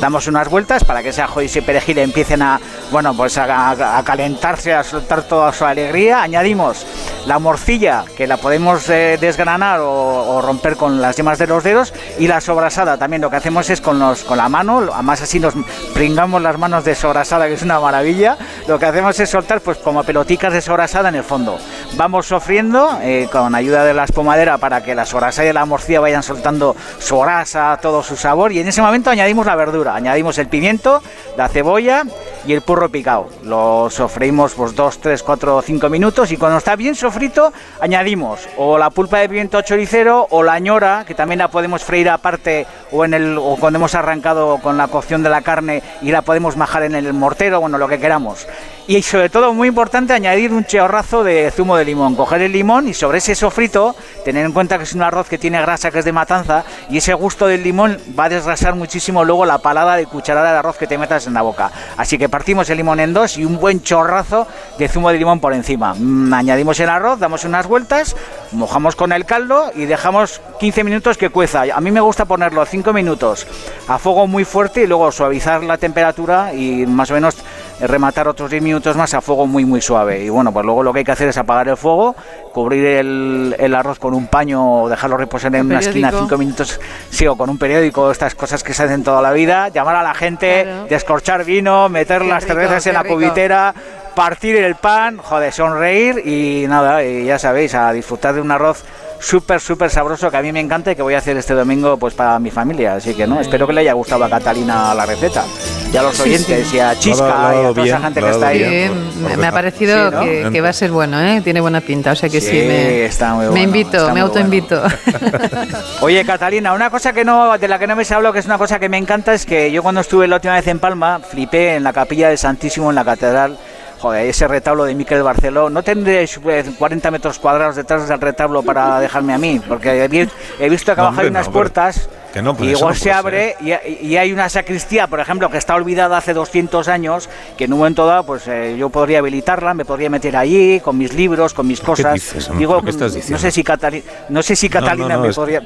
[0.00, 4.02] Damos unas vueltas para que ese ajo y ese perejil empiecen a, bueno, pues a,
[4.04, 6.22] calentarse, a soltar toda su alegría.
[6.22, 6.86] Añadimos
[7.26, 11.64] la morcilla, que la podemos eh, desgranar o, o romper con las yemas de los
[11.64, 12.98] dedos, y la sobrasada.
[12.98, 15.54] También lo que hacemos es con, los, con la mano, además así nos
[15.94, 18.36] pringamos las manos de sobrasada, que es una maravilla.
[18.68, 21.58] Lo que hacemos es soltar, pues como peloticas de sobrasada en el fondo.
[21.94, 26.00] Vamos sofriendo eh, con ayuda de la espumadera para que la sobrasada y la morcilla
[26.00, 29.85] vayan soltando su grasa, todo su sabor, y en ese momento añadimos la verdura.
[29.94, 31.02] Añadimos el pimiento,
[31.36, 32.04] la cebolla
[32.46, 33.28] y el purro picado.
[33.42, 38.48] Lo sofreímos pues 2, 3, 4 o 5 minutos y cuando está bien sofrito añadimos
[38.56, 42.66] o la pulpa de pimiento choricero o la ñora, que también la podemos freír aparte
[42.92, 46.22] o en el o cuando hemos arrancado con la cocción de la carne y la
[46.22, 48.46] podemos majar en el mortero, bueno, lo que queramos.
[48.88, 52.14] Y sobre todo, muy importante, añadir un chorrazo de zumo de limón.
[52.14, 55.38] Coger el limón y sobre ese sofrito, tener en cuenta que es un arroz que
[55.38, 59.24] tiene grasa, que es de matanza, y ese gusto del limón va a desgrasar muchísimo
[59.24, 61.70] luego la palada de cucharada de arroz que te metas en la boca.
[61.98, 64.46] Así que partimos el limón en dos y un buen chorrazo
[64.78, 65.92] de zumo de limón por encima.
[65.92, 68.16] Mm, añadimos el arroz, damos unas vueltas,
[68.52, 71.64] mojamos con el caldo y dejamos 15 minutos que cueza.
[71.74, 73.46] A mí me gusta ponerlo 5 minutos
[73.86, 77.36] a fuego muy fuerte y luego suavizar la temperatura y más o menos
[77.80, 80.22] rematar otros 10 minutos más a fuego muy muy suave.
[80.22, 82.14] Y bueno, pues luego lo que hay que hacer es apagar el fuego,
[82.52, 86.80] cubrir el, el arroz con un paño o dejarlo reposar en una esquina 5 minutos,
[87.10, 90.02] sí, o con un periódico, estas cosas que se hacen toda la vida, llamar a
[90.02, 93.74] la gente, descorchar vino, meter las cervezas en la cubitera,
[94.14, 98.84] partir el pan, joder, sonreír y nada, y ya sabéis, a disfrutar de un arroz
[99.18, 101.96] súper, súper sabroso que a mí me encanta y que voy a hacer este domingo
[101.96, 102.94] pues para mi familia.
[102.94, 105.44] Así que no, espero que le haya gustado a Catalina la receta.
[105.92, 106.76] Y a los oyentes sí.
[106.76, 108.58] y a Chisca Lo y a toda esa gente que está ahí.
[108.58, 108.92] bien.
[109.38, 110.22] Me ha parecido Sí, ¿no?
[110.24, 111.40] que, que va a ser bueno, ¿eh?
[111.42, 114.20] tiene buena pinta, o sea que sí, me, está muy me bueno, invito, está me
[114.20, 114.82] autoinvito.
[116.00, 118.46] Oye, Catalina, una cosa que no, de la que no me se hablado, que es
[118.46, 121.20] una cosa que me encanta, es que yo cuando estuve la última vez en Palma,
[121.20, 123.56] flipé en la capilla del Santísimo, en la catedral.
[124.00, 125.70] Joder, ese retablo de Miquel Barceló.
[125.70, 130.08] No tendré eh, 40 metros cuadrados detrás del retablo para dejarme a mí, porque he,
[130.08, 130.28] vi-
[130.60, 132.08] he visto que abajo hay unas puertas.
[132.36, 135.20] Que no, pues y eso igual no se abre y, y hay una sacristía, por
[135.20, 138.90] ejemplo, que está olvidada hace 200 años, que en un momento dado, pues eh, yo
[138.90, 142.12] podría habilitarla, me podría meter allí con mis libros, con mis cosas.
[142.12, 142.50] dices?
[142.58, 145.28] Digo, ¿Qué estás no sé si Catalina, no sé si No, no, Catalina no, me
[145.28, 145.62] es- podría.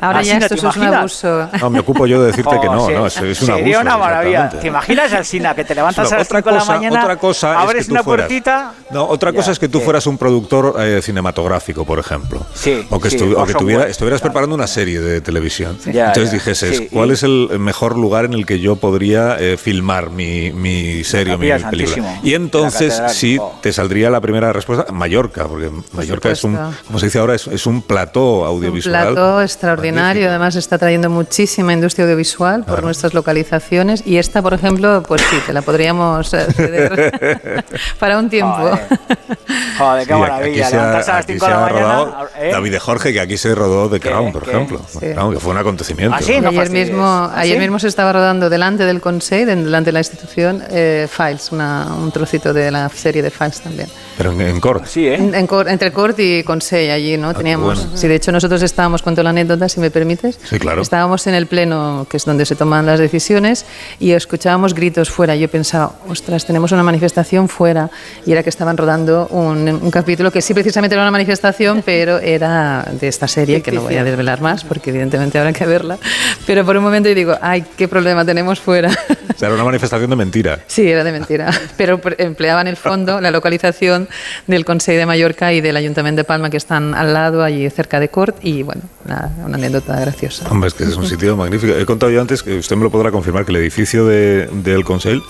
[0.00, 1.48] Ahora ya esto ¿te es un abuso.
[1.60, 3.64] No, me ocupo yo de decirte que no, Oh, no, se- es, es un abuso.
[3.64, 4.50] Sería una maravilla.
[4.50, 7.54] ¿Te imaginas, Alsina, que te levantas a las 5 de la cosa- mañana, otra cosa
[7.54, 8.72] es abres que tú una fueras- puertita?
[8.92, 12.40] No, otra cosa es que tú fueras un productor eh, cinematográfico, por ejemplo.
[12.54, 15.76] Sí, O que, estu- o que tuviera- estuvieras preparando una serie de televisión.
[15.86, 18.76] Ya, Entonces ya, dijeses, sí, ¿cuál y- es el mejor lugar en el que yo
[18.76, 22.18] podría eh, filmar mi, mi serie o mi película?
[22.22, 23.58] Y de entonces sí oh.
[23.60, 27.46] te saldría la primera respuesta, Mallorca, porque Mallorca es un, como se dice ahora, es,
[27.46, 29.12] es un plató Un audiovisual.
[29.14, 35.02] plato extraordinario, además está trayendo muchísima industria audiovisual por nuestras localizaciones y esta, por ejemplo,
[35.06, 37.64] pues sí, te la podríamos eh, ceder
[37.98, 38.70] para un tiempo.
[39.78, 40.68] Joder, qué Sí, maravilla.
[40.68, 41.80] se ha- aquí 5 de se la ha mañana.
[41.80, 42.50] rodado ¿eh?
[42.52, 44.50] David de Jorge, que aquí se rodó The Crown, por qué?
[44.50, 44.80] ejemplo.
[44.88, 44.98] Sí.
[45.12, 45.58] Crown, que fue un
[45.92, 46.14] acontecimiento.
[46.16, 47.60] ¿Ah, No ayer mismo, ¿Ah, ayer sí?
[47.60, 52.10] mismo se estaba rodando delante del Consejo, delante de la institución, eh, Files, una- un
[52.10, 53.88] trocito de la serie de Files también.
[54.16, 54.86] Pero en, en Cort.
[54.86, 55.14] Sí, ¿eh?
[55.16, 57.34] En- en Cor- entre Cort y Consejo allí, ¿no?
[57.34, 57.96] Teníamos, bueno.
[57.96, 60.38] sí, de hecho nosotros estábamos, cuento la anécdota, si me permites.
[60.48, 60.82] Sí, claro.
[60.82, 63.64] Estábamos en el pleno, que es donde se toman las decisiones,
[63.98, 65.34] y escuchábamos gritos fuera.
[65.36, 67.90] Yo pensaba, ostras, tenemos una manifestación fuera,
[68.26, 72.18] y era que estaban rodando un, un capítulo que sí precisamente era una manifestación, pero
[72.18, 75.98] era de esta serie, que no voy a desvelar más, porque evidentemente habrá que verla.
[76.46, 78.90] Pero por un momento yo digo, ay, qué problema tenemos fuera.
[78.90, 80.60] O sea, era una manifestación de mentira.
[80.66, 84.08] Sí, era de mentira, pero empleaban el fondo, la localización
[84.46, 87.98] del Consejo de Mallorca y del Ayuntamiento de Palma, que están al lado, allí cerca
[88.00, 90.48] de Cort, y bueno, una, una anécdota graciosa.
[90.50, 91.74] Hombre, es que es un sitio magnífico.
[91.74, 94.84] He contado yo antes, que usted me lo podrá confirmar, que el edificio de- del
[94.84, 95.20] Consell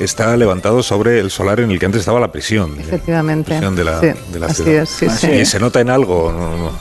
[0.00, 2.76] está levantado sobre el solar en el que antes estaba la prisión.
[2.80, 3.50] Efectivamente.
[3.52, 4.82] prisión de la, Sí, de la así ciudad.
[4.82, 5.30] es, sí, Ah, sí.
[5.30, 6.32] ¿Y se nota en algo?
[6.32, 6.72] No, no.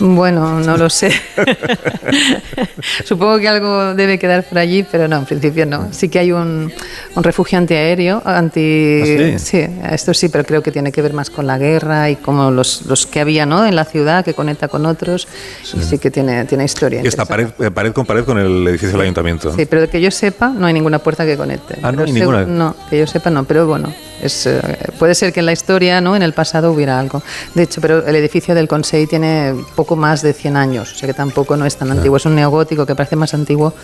[0.00, 1.12] Bueno, no lo sé.
[3.04, 5.88] Supongo que algo debe quedar por allí, pero no, en principio no.
[5.92, 6.72] Sí que hay un,
[7.14, 9.34] un refugio antiaéreo, anti...
[9.34, 9.66] ¿Ah, sí?
[9.90, 12.86] esto sí, pero creo que tiene que ver más con la guerra y como los,
[12.86, 13.66] los que había ¿no?
[13.66, 15.28] en la ciudad, que conecta con otros,
[15.74, 17.02] y sí que tiene, tiene historia.
[17.04, 19.54] Y está pared, pared con pared con el edificio del ayuntamiento.
[19.54, 21.76] Sí, pero que yo sepa, no hay ninguna puerta que conecte.
[21.82, 22.46] Ah, no hay ninguna.
[22.46, 24.60] No, que yo sepa, no, pero bueno, es, eh,
[24.98, 26.16] puede ser que en la historia, ¿no?
[26.16, 27.22] en el pasado hubiera algo.
[27.54, 31.06] De hecho, pero el edificio del Consejo tiene poco más de 100 años, o sea
[31.06, 32.16] que tampoco no es tan antiguo.
[32.16, 33.74] Es un neogótico que parece más antiguo,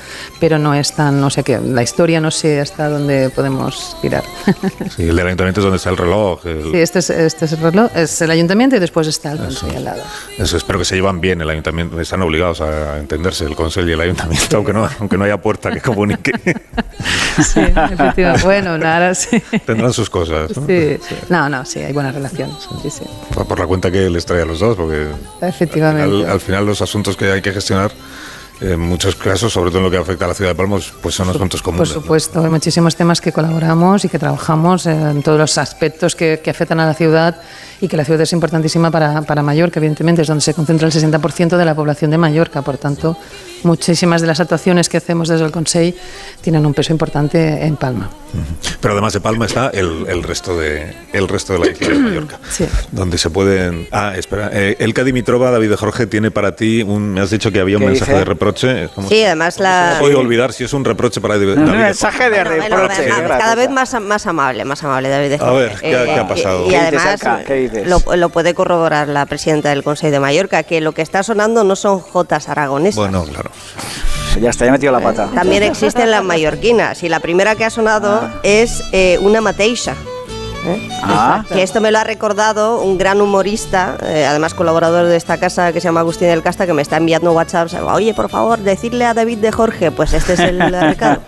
[0.41, 4.25] pero no es tan, o sea que la historia no sé hasta dónde podemos tirar.
[4.97, 6.47] Sí, el del ayuntamiento es donde está el reloj.
[6.47, 9.39] el- Sí, este es, este es el reloj, es el ayuntamiento y después está el
[9.39, 10.03] Consejo al lado.
[10.39, 12.01] Eso, espero que se llevan bien el ayuntamiento.
[12.01, 15.71] Están obligados a entenderse el consejo y el ayuntamiento, aunque no, aunque no haya puerta
[15.71, 16.33] que comunique.
[17.43, 18.45] Sí, efectivamente.
[18.45, 19.43] Bueno, nada, sí.
[19.67, 20.26] Tendrán sus cosas.
[20.29, 20.49] ¿No?
[20.49, 20.99] Sí.
[21.29, 22.51] No, no, sí, hay buena relación.
[22.83, 23.05] Sí, sí.
[23.35, 25.07] Por por la cuenta que les trae a los dos, porque
[25.41, 26.03] Efectivamente.
[26.03, 27.93] al, al final los asuntos que hay que gestionar,
[28.61, 31.15] en muchos casos, sobre todo en lo que afecta a la ciudad de Palmos, pues
[31.15, 31.95] son asuntos Por comunes.
[31.95, 32.01] ¿no?
[32.01, 36.51] supuesto, hay muchísimos temas que colaboramos y que trabajamos en todos los aspectos que, que
[36.51, 37.39] afectan a la ciudad
[37.81, 40.93] y que la ciudad es importantísima para, para Mallorca, evidentemente, es donde se concentra el
[40.95, 42.63] 60% de la población de Mallorca.
[42.63, 43.17] Por tanto,
[43.65, 45.97] muchísimas de las actuaciones que hacemos desde el Consejo
[46.41, 48.11] tienen un peso importante en Palma.
[48.81, 51.95] Pero además de Palma está el, el resto de el resto de la isla de
[51.99, 52.39] Mallorca.
[52.51, 52.67] Sí.
[52.93, 53.89] Donde se pueden.
[53.93, 54.51] Ah, espera.
[54.53, 57.15] Eh, Elka Dimitrova, David de Jorge, tiene para ti un.
[57.15, 58.19] Me has dicho que había un ¿Qué mensaje dice?
[58.21, 59.97] de reproche como Sí, además No la...
[60.01, 61.55] puede olvidar si es un reproche para David.
[61.57, 61.71] David.
[61.73, 63.09] mensaje de reproche.
[63.11, 65.57] bueno, cada vez más, más amable, más amable David de A Jorge.
[65.59, 66.67] ver, ¿qué ha- qué ha pasado?
[66.67, 67.45] Y, ¿Qué dices, además?
[67.47, 67.89] ¿Qué dices?
[67.89, 71.65] lo, lo puede corroborar la presidenta del Consejo de Mallorca, que lo que está sonando
[71.65, 72.97] no son jotas aragonesas.
[72.97, 73.51] Bueno, claro.
[74.41, 75.29] Ya está, ya he metido la pata.
[75.35, 79.95] También existen las mallorquinas y la primera que ha sonado es eh, una mateixa.
[80.67, 80.89] ¿eh?
[81.03, 81.45] Ah.
[81.49, 85.73] Que esto me lo ha recordado un gran humorista, eh, además colaborador de esta casa
[85.73, 87.71] que se llama Agustín del Casta, que me está enviando WhatsApp.
[87.93, 91.23] Oye, por favor, decirle a David de Jorge, pues este es el recado.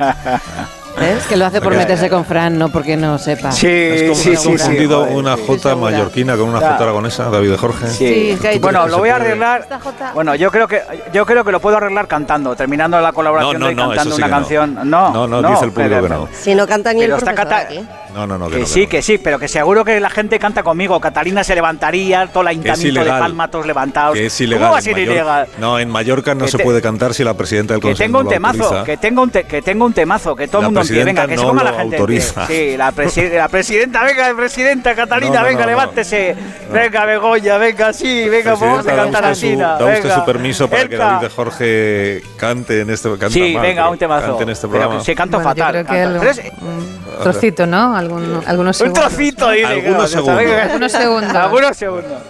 [1.28, 3.52] Que lo hace por meterse con Fran, no porque no sepa.
[3.52, 6.58] Sí, ¿Has con- sí, sí, confundido sí, una J mallorquina con una.
[6.60, 7.86] J aragonesa, David de Jorge?
[7.88, 8.30] Sí.
[8.30, 9.26] es que hay- Bueno, ¿Tú crees lo voy a puede?
[9.28, 9.68] arreglar.
[10.14, 10.82] Bueno, yo creo que
[11.12, 14.16] yo creo que lo puedo arreglar cantando, terminando la colaboración No, no, y no, cantando
[14.16, 14.74] sí una canción.
[14.90, 16.28] No, No, no, dice el público que no.
[16.32, 17.86] Si no canta ni el está profesor cata- aquí.
[18.14, 18.46] No, no, no.
[18.48, 18.88] Que, Que no, sí, no.
[18.88, 20.98] que sí, pero que seguro que la gente canta conmigo.
[21.00, 23.10] Catalina se levantaría, todo el ayuntamiento de.
[23.10, 24.14] Palma, todos levantados.
[24.14, 24.60] Que es ilegal.
[24.62, 25.12] ¿Cómo va a en ser Mallorca.
[25.12, 25.48] ilegal?
[25.58, 28.06] No, en Mallorca no Que se te- puede cantar si la presidenta del Que Consejo
[28.06, 28.84] tengo un temazo, autoriza.
[28.84, 31.36] que tengo un te- que tengo un temazo, que todo el mundo empiece, venga, que
[31.36, 31.96] se no ponga la gente.
[31.96, 32.46] autoriza.
[32.46, 35.70] Sí, la, presi- la presidenta, venga, presidenta Catalina, No, no, venga, no, no.
[35.78, 36.36] levántese.
[36.72, 39.54] Venga, Begoña, venga, sí, venga, vamos a cantar así.
[39.56, 40.96] da usted su permiso para que.
[40.96, 44.26] David de Jorge cante en este canta Sí, mal, venga, un temazo.
[44.28, 45.00] Cante en este programa.
[45.00, 45.84] se canto yo fatal.
[45.86, 47.96] creo que un trocito, ¿no?
[48.16, 49.08] Algún- algunos un segundos.
[49.08, 49.66] trocito, dice.
[49.66, 50.38] Algunos segundos.
[50.40, 51.34] Algunos segundos.
[51.34, 52.22] Algunos segundos.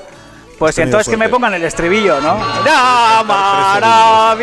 [0.58, 2.36] Pues entonces que me pongan el estribillo, ¿no?
[2.64, 4.40] ¡Ya maravilloso!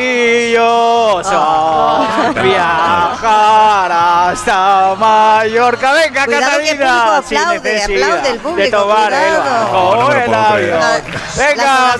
[2.41, 5.91] Viajar hasta Mallorca.
[5.91, 7.17] Venga, Cuidado que el Catalina.
[7.17, 9.43] aplaude, aplaude el público, De tomar el cuidado.
[9.43, 10.79] barco No, no me lo el avión.
[10.79, 11.01] La-
[11.35, 11.97] Venga, la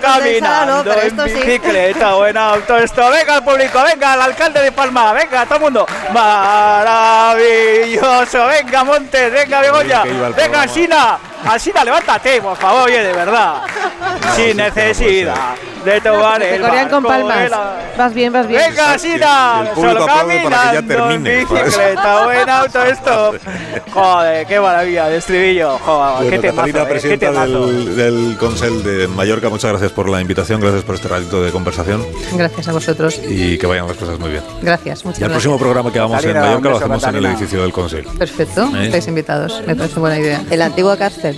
[0.00, 1.34] caminando no, esto en sí.
[1.34, 2.78] bicicleta o en auto.
[2.78, 5.86] Esto, venga el público, venga el alcalde de Palma, venga todo el mundo.
[6.12, 11.18] Maravilloso, venga Montes, venga Begoña, venga programa.
[11.46, 13.62] Alsina, levántate, por favor, oye, de verdad.
[14.36, 17.50] sí, Sin necesidad de tomar Te el corean con barco palmas.
[17.96, 18.60] Vas bien, vas bien.
[18.68, 18.96] Venga,
[19.74, 21.64] público solo aplaude para que ya caminando termine, en ¿sabes?
[21.64, 23.34] bicicleta o en auto esto.
[23.92, 28.82] Joder, qué maravilla de estribillo, joder, Bueno, qué temazo, eh, qué presidenta del, del Consell
[28.82, 32.72] de Mallorca, muchas gracias por la invitación, gracias por este ratito de conversación Gracias a
[32.72, 33.18] vosotros.
[33.26, 34.42] y que vayan las cosas muy bien.
[34.62, 35.42] Gracias, muchas Y el gracias.
[35.44, 38.04] próximo programa que hagamos en Catalina, Mallorca lo hacemos en el edificio del Consell.
[38.18, 38.84] Perfecto, ¿Eh?
[38.84, 39.62] estáis invitados.
[39.66, 40.42] Me parece buena idea.
[40.50, 41.29] En la antigua cárcel.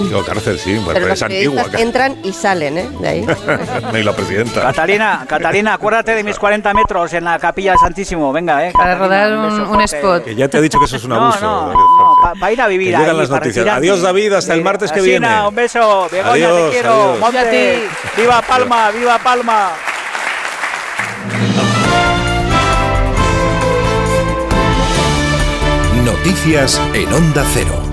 [0.00, 1.64] Digo, cárcel, sí, bueno, Pero es antigua.
[1.78, 2.88] entran y salen, ¿eh?
[3.00, 3.26] De ahí.
[3.94, 4.60] y la presidenta.
[4.62, 8.32] Catalina, Catalina, acuérdate de mis 40 metros en la capilla del Santísimo.
[8.32, 8.72] Venga, eh.
[8.72, 10.24] Para Catalina, rodar un, un spot.
[10.24, 11.40] Que ya te ha dicho que eso es un No, abuso.
[11.40, 13.56] no, no, para ir a vivir Que llegan ahí, las noticias.
[13.56, 13.78] retirarte.
[13.86, 15.28] Adiós, David, hasta el Mira, martes que viene.
[15.48, 16.08] un beso.
[16.10, 16.92] Begoña, Adiós, te quiero.
[16.92, 17.20] adiós.
[17.20, 17.88] Monte.
[18.16, 19.70] Viva Palma, viva Palma.
[26.04, 27.83] Noticias en Onda Cero.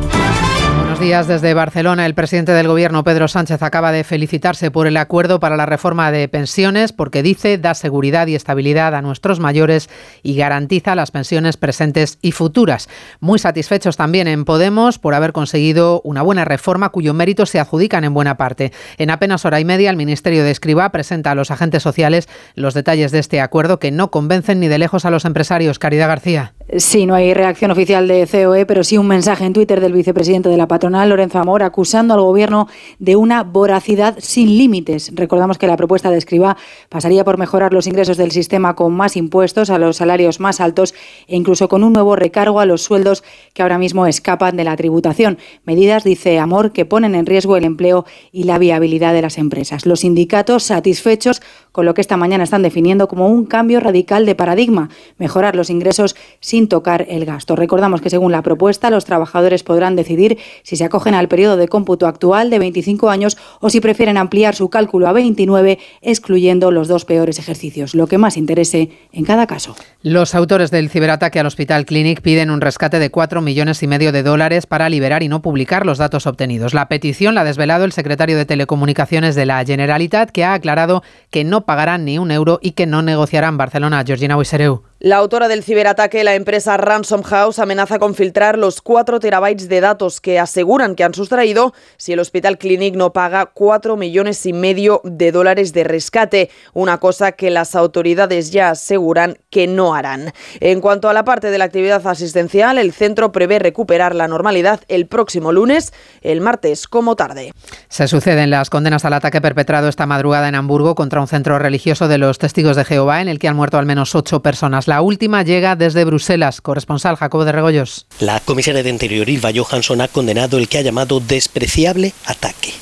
[1.01, 2.05] Días desde Barcelona.
[2.05, 6.11] El presidente del Gobierno, Pedro Sánchez, acaba de felicitarse por el acuerdo para la reforma
[6.11, 9.89] de pensiones porque dice da seguridad y estabilidad a nuestros mayores
[10.21, 12.87] y garantiza las pensiones presentes y futuras.
[13.19, 18.03] Muy satisfechos también en Podemos por haber conseguido una buena reforma cuyo mérito se adjudican
[18.03, 18.71] en buena parte.
[18.99, 22.75] En apenas hora y media, el Ministerio de Escriba presenta a los agentes sociales los
[22.75, 25.79] detalles de este acuerdo que no convencen ni de lejos a los empresarios.
[25.79, 26.53] Caridad García.
[26.77, 30.47] Sí, no hay reacción oficial de COE, pero sí un mensaje en Twitter del vicepresidente
[30.47, 35.11] de la patronal, Lorenzo Amor, acusando al gobierno de una voracidad sin límites.
[35.13, 36.55] Recordamos que la propuesta de Escriba
[36.87, 40.93] pasaría por mejorar los ingresos del sistema con más impuestos a los salarios más altos
[41.27, 43.21] e incluso con un nuevo recargo a los sueldos
[43.53, 45.39] que ahora mismo escapan de la tributación.
[45.65, 49.85] Medidas, dice Amor, que ponen en riesgo el empleo y la viabilidad de las empresas.
[49.85, 51.41] Los sindicatos satisfechos
[51.73, 55.69] con lo que esta mañana están definiendo como un cambio radical de paradigma, mejorar los
[55.69, 57.55] ingresos sin tocar el gasto.
[57.55, 61.67] Recordamos que según la propuesta, los trabajadores podrán decidir si se acogen al periodo de
[61.67, 66.87] cómputo actual de 25 años o si prefieren ampliar su cálculo a 29, excluyendo los
[66.87, 69.75] dos peores ejercicios, lo que más interese en cada caso.
[70.01, 74.11] Los autores del ciberataque al Hospital Clinic piden un rescate de 4 millones y medio
[74.11, 76.73] de dólares para liberar y no publicar los datos obtenidos.
[76.73, 81.03] La petición la ha desvelado el secretario de Telecomunicaciones de la Generalitat, que ha aclarado
[81.29, 84.03] que no pagarán ni un euro y que no negociarán Barcelona.
[84.05, 84.90] Georgina Wisereu.
[85.03, 89.81] La autora del ciberataque, la empresa Ransom House, amenaza con filtrar los 4 terabytes de
[89.81, 94.53] datos que aseguran que han sustraído si el Hospital Clinic no paga 4 millones y
[94.53, 100.33] medio de dólares de rescate, una cosa que las autoridades ya aseguran que no harán.
[100.59, 104.81] En cuanto a la parte de la actividad asistencial, el centro prevé recuperar la normalidad
[104.87, 107.53] el próximo lunes, el martes como tarde.
[107.89, 112.07] Se suceden las condenas al ataque perpetrado esta madrugada en Hamburgo contra un centro religioso
[112.07, 114.90] de los testigos de Jehová en el que han muerto al menos ocho personas.
[114.91, 116.59] La última llega desde Bruselas.
[116.59, 118.07] Corresponsal Jacobo de Regoyos.
[118.19, 122.73] La comisaria de Interior, Ilva Johansson, ha condenado el que ha llamado despreciable ataque.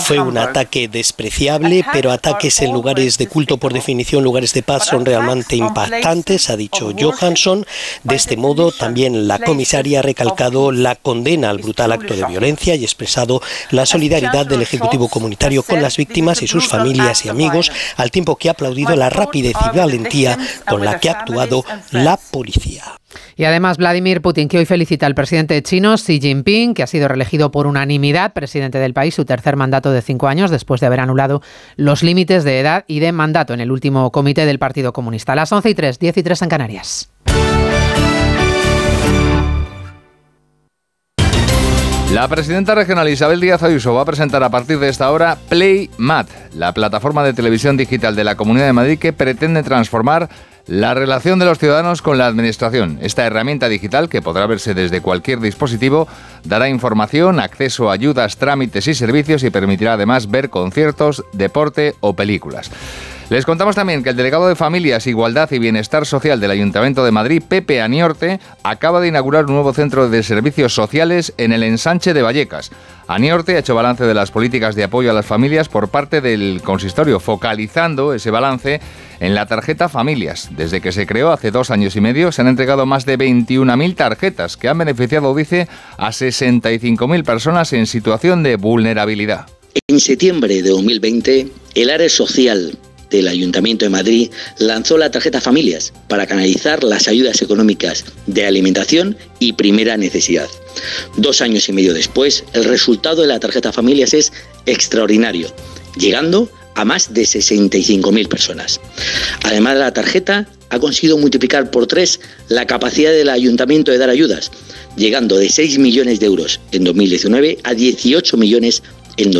[0.00, 4.86] Fue un ataque despreciable, pero ataques en lugares de culto, por definición, lugares de paz,
[4.86, 7.66] son realmente impactantes, ha dicho Johansson.
[8.04, 12.74] De este modo, también la comisaria ha recalcado la condena al brutal acto de violencia
[12.74, 17.70] y expresado la solidaridad del Ejecutivo Comunitario con las víctimas y sus familias y amigos,
[17.98, 22.16] al tiempo que ha aplaudido la rapidez y valentía con la que ha actuado la
[22.16, 22.84] policía.
[23.36, 27.08] Y además Vladimir Putin, que hoy felicita al presidente chino Xi Jinping, que ha sido
[27.08, 31.00] reelegido por unanimidad presidente del país, su tercer mandato de cinco años, después de haber
[31.00, 31.42] anulado
[31.76, 35.32] los límites de edad y de mandato en el último comité del Partido Comunista.
[35.32, 37.10] A las 11 y 3, 10 y 3 en Canarias.
[42.12, 46.28] La presidenta regional Isabel Díaz Ayuso va a presentar a partir de esta hora PlayMat,
[46.54, 50.30] la plataforma de televisión digital de la Comunidad de Madrid que pretende transformar
[50.66, 52.98] la relación de los ciudadanos con la Administración.
[53.00, 56.08] Esta herramienta digital, que podrá verse desde cualquier dispositivo,
[56.44, 62.14] dará información, acceso a ayudas, trámites y servicios y permitirá además ver conciertos, deporte o
[62.14, 62.70] películas.
[63.28, 67.10] Les contamos también que el delegado de Familias, Igualdad y Bienestar Social del Ayuntamiento de
[67.10, 72.14] Madrid, Pepe Aniorte, acaba de inaugurar un nuevo centro de servicios sociales en el ensanche
[72.14, 72.70] de Vallecas.
[73.08, 76.62] Aniorte ha hecho balance de las políticas de apoyo a las familias por parte del
[76.62, 78.80] consistorio, focalizando ese balance
[79.18, 80.50] en la tarjeta Familias.
[80.52, 83.96] Desde que se creó hace dos años y medio, se han entregado más de 21.000
[83.96, 85.66] tarjetas que han beneficiado, dice,
[85.98, 89.46] a 65.000 personas en situación de vulnerabilidad.
[89.88, 92.78] En septiembre de 2020, el área social
[93.10, 99.16] del Ayuntamiento de Madrid lanzó la tarjeta Familias para canalizar las ayudas económicas de alimentación
[99.38, 100.48] y primera necesidad.
[101.16, 104.32] Dos años y medio después, el resultado de la tarjeta Familias es
[104.66, 105.52] extraordinario,
[105.96, 108.80] llegando a más de 65.000 personas.
[109.44, 114.10] Además de la tarjeta, ha conseguido multiplicar por tres la capacidad del ayuntamiento de dar
[114.10, 114.50] ayudas,
[114.96, 118.82] llegando de 6 millones de euros en 2019 a 18 millones
[119.16, 119.30] en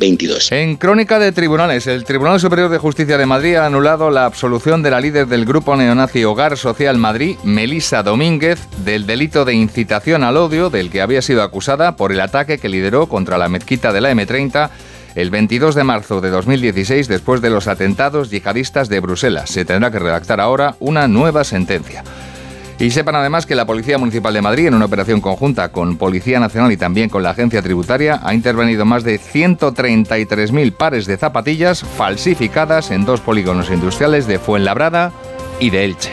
[0.00, 0.50] 2022.
[0.52, 4.82] En crónica de tribunales, el Tribunal Superior de Justicia de Madrid ha anulado la absolución
[4.82, 10.24] de la líder del grupo neonazi Hogar Social Madrid, Melisa Domínguez, del delito de incitación
[10.24, 13.92] al odio del que había sido acusada por el ataque que lideró contra la mezquita
[13.92, 14.70] de la M30
[15.16, 19.50] el 22 de marzo de 2016 después de los atentados yihadistas de Bruselas.
[19.50, 22.04] Se tendrá que redactar ahora una nueva sentencia.
[22.80, 26.40] Y sepan además que la Policía Municipal de Madrid, en una operación conjunta con Policía
[26.40, 31.84] Nacional y también con la Agencia Tributaria, ha intervenido más de 133.000 pares de zapatillas
[31.84, 35.12] falsificadas en dos polígonos industriales de Fuenlabrada
[35.60, 36.12] y de Elche.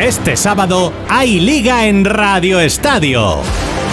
[0.00, 3.36] Este sábado hay liga en Radio Estadio.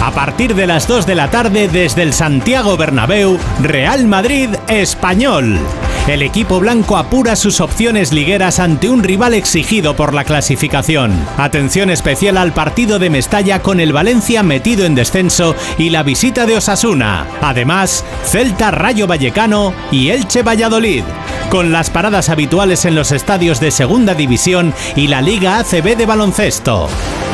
[0.01, 5.59] A partir de las 2 de la tarde desde el Santiago Bernabéu, Real Madrid Español.
[6.09, 11.13] El equipo blanco apura sus opciones ligueras ante un rival exigido por la clasificación.
[11.37, 16.47] Atención especial al partido de Mestalla con el Valencia metido en descenso y la visita
[16.47, 17.27] de Osasuna.
[17.43, 21.03] Además, Celta Rayo Vallecano y Elche Valladolid.
[21.51, 26.07] Con las paradas habituales en los estadios de Segunda División y la Liga ACB de
[26.07, 26.89] baloncesto.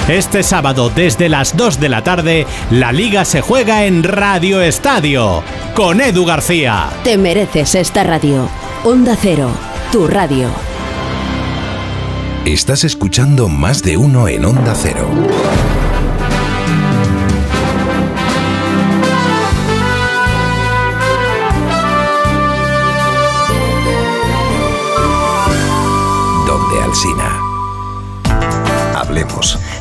[0.09, 5.43] Este sábado desde las 2 de la tarde, la liga se juega en Radio Estadio
[5.73, 6.89] con Edu García.
[7.03, 8.47] Te mereces esta radio.
[8.87, 9.49] Onda Cero,
[9.91, 10.47] tu radio.
[12.45, 15.09] Estás escuchando más de uno en Onda Cero.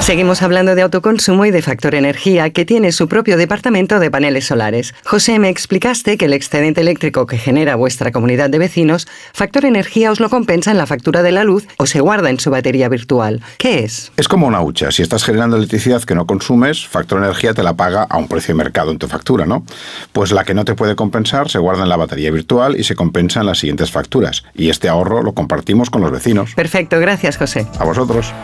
[0.05, 4.45] Seguimos hablando de autoconsumo y de Factor Energía, que tiene su propio departamento de paneles
[4.45, 4.95] solares.
[5.03, 10.11] José, me explicaste que el excedente eléctrico que genera vuestra comunidad de vecinos, Factor Energía
[10.11, 12.91] os lo compensa en la factura de la luz o se guarda en su batería
[12.91, 13.41] virtual.
[13.57, 14.13] ¿Qué es?
[14.19, 14.93] Es como una hucha.
[14.93, 18.55] Si estás generando electricidad que no consumes, Factor Energía te la paga a un precio
[18.55, 19.65] de mercado en tu factura, ¿no?
[20.13, 22.95] Pues la que no te puede compensar se guarda en la batería virtual y se
[22.95, 24.45] compensa en las siguientes facturas.
[24.55, 26.55] Y este ahorro lo compartimos con los vecinos.
[26.55, 27.67] Perfecto, gracias José.
[27.79, 28.35] A vosotros.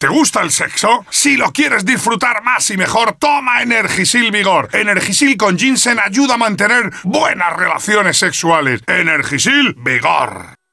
[0.00, 1.04] ¿Te gusta el sexo?
[1.10, 4.68] Si lo quieres disfrutar más y mejor, toma Energisil Vigor.
[4.72, 8.80] Energisil con ginseng ayuda a mantener buenas relaciones sexuales.
[8.86, 10.57] Energisil Vigor.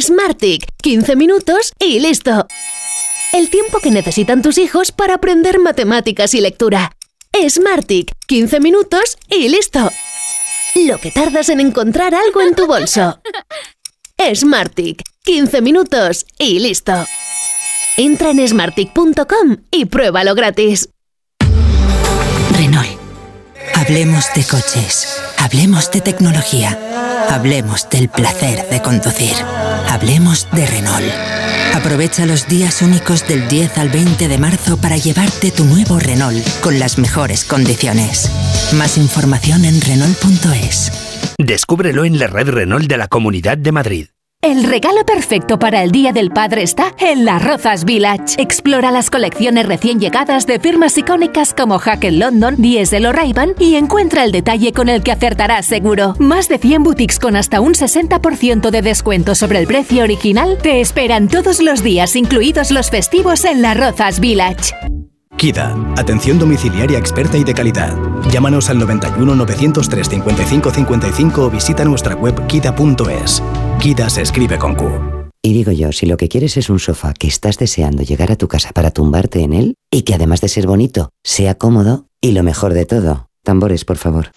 [0.00, 2.46] Smartic, 15 minutos y listo.
[3.32, 6.92] El tiempo que necesitan tus hijos para aprender matemáticas y lectura.
[7.48, 9.90] Smartic, 15 minutos y listo.
[10.86, 13.20] Lo que tardas en encontrar algo en tu bolso.
[14.34, 16.92] Smartic, 15 minutos y listo.
[17.96, 20.88] Entra en smartic.com y pruébalo gratis.
[22.56, 22.98] Renault.
[23.74, 25.31] Hablemos de coches.
[25.42, 26.78] Hablemos de tecnología.
[27.28, 29.34] Hablemos del placer de conducir.
[29.88, 31.12] Hablemos de Renault.
[31.74, 36.46] Aprovecha los días únicos del 10 al 20 de marzo para llevarte tu nuevo Renault
[36.60, 38.30] con las mejores condiciones.
[38.74, 40.92] Más información en Renault.es.
[41.38, 44.06] Descúbrelo en la red Renault de la Comunidad de Madrid.
[44.44, 48.42] El regalo perfecto para el Día del Padre está en Las Rozas Village.
[48.42, 53.76] Explora las colecciones recién llegadas de firmas icónicas como Hackett London, Diesel o ray y
[53.76, 56.16] encuentra el detalle con el que acertarás seguro.
[56.18, 60.80] Más de 100 boutiques con hasta un 60% de descuento sobre el precio original te
[60.80, 64.74] esperan todos los días, incluidos los festivos en Las Rozas Village.
[65.36, 67.96] KIDA, atención domiciliaria experta y de calidad.
[68.28, 73.40] Llámanos al 91 903 55 55 o visita nuestra web kida.es.
[73.82, 74.88] KIDA se escribe con Q.
[75.42, 78.36] Y digo yo, si lo que quieres es un sofá que estás deseando llegar a
[78.36, 82.30] tu casa para tumbarte en él y que además de ser bonito, sea cómodo y
[82.30, 84.30] lo mejor de todo, tambores, por favor.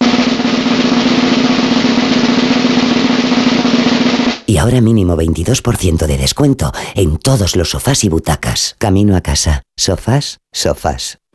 [4.47, 8.75] Y ahora mínimo 22% de descuento en todos los sofás y butacas.
[8.79, 9.61] Camino a casa.
[9.77, 11.19] Sofás, sofás.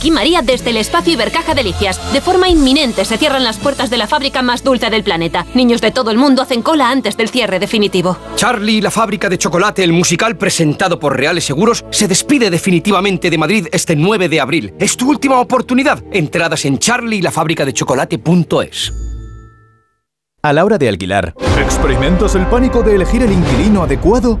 [0.00, 2.00] Aquí María desde el espacio Ibercaja Delicias.
[2.14, 5.44] De forma inminente se cierran las puertas de la fábrica más dulce del planeta.
[5.52, 8.16] Niños de todo el mundo hacen cola antes del cierre definitivo.
[8.34, 13.36] Charlie, la fábrica de chocolate, el musical presentado por Reales Seguros, se despide definitivamente de
[13.36, 14.72] Madrid este 9 de abril.
[14.78, 16.02] Es tu última oportunidad.
[16.12, 18.94] Entradas en charlielafabricadechocolate.es.
[20.42, 24.40] A la hora de alquilar, ¿experimentas el pánico de elegir el inquilino adecuado?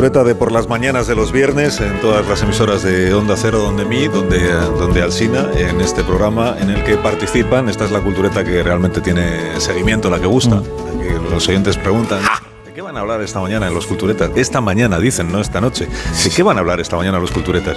[0.00, 3.58] Cultureta de por las mañanas de los viernes en todas las emisoras de Onda Cero,
[3.58, 7.68] donde mí, donde, donde Alsina, en este programa en el que participan.
[7.68, 10.54] Esta es la cultureta que realmente tiene seguimiento, la que gusta.
[10.54, 12.22] la que los oyentes preguntan.
[12.64, 14.30] ¿De qué van a hablar esta mañana en los culturetas?
[14.36, 15.86] Esta mañana, dicen, no esta noche.
[16.24, 17.76] ¿De qué van a hablar esta mañana los culturetas?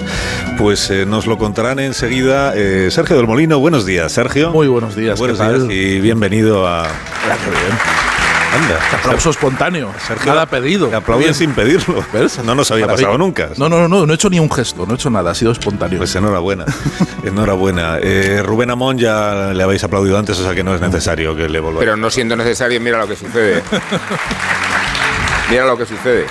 [0.57, 3.59] Pues eh, nos lo contarán enseguida eh, Sergio del Molino.
[3.59, 4.51] Buenos días, Sergio.
[4.51, 5.19] Muy buenos días.
[5.19, 5.72] Buenos ¿qué días tal?
[5.73, 6.83] y bienvenido a...
[6.83, 8.12] qué bien.
[8.53, 8.79] Anda.
[8.99, 9.91] Aplauso espontáneo.
[10.05, 10.87] Sergio, nada pedido.
[10.87, 11.33] Te aplauden Bien.
[11.33, 12.03] sin pedirlo.
[12.43, 13.07] No nos había Maravilla.
[13.07, 13.49] pasado nunca.
[13.57, 15.51] No, no, no, no he hecho ni un gesto, no he hecho nada, ha sido
[15.51, 15.97] espontáneo.
[15.97, 16.65] Pues enhorabuena,
[17.23, 17.97] enhorabuena.
[18.01, 21.49] Eh, Rubén Amón ya le habéis aplaudido antes, o sea que no es necesario que
[21.49, 21.79] le volváis.
[21.79, 23.63] Pero no siendo necesario, mira lo que sucede.
[25.49, 26.25] mira lo que sucede.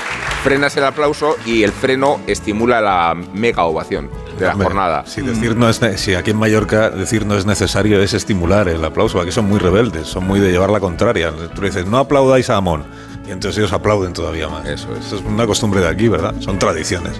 [0.44, 4.10] Frenas el aplauso y el freno estimula la mega ovación
[4.42, 5.04] de la Hombre, jornada.
[5.06, 8.84] Si decir no es si aquí en Mallorca decir no es necesario es estimular el
[8.84, 11.32] aplauso, aquí son muy rebeldes, son muy de llevar la contraria.
[11.54, 12.84] Tú dices, no aplaudáis a Amón.
[13.26, 14.66] Y entonces ellos aplauden todavía más.
[14.68, 15.12] Eso es.
[15.12, 16.34] es una costumbre de aquí, ¿verdad?
[16.40, 17.12] Son tradiciones.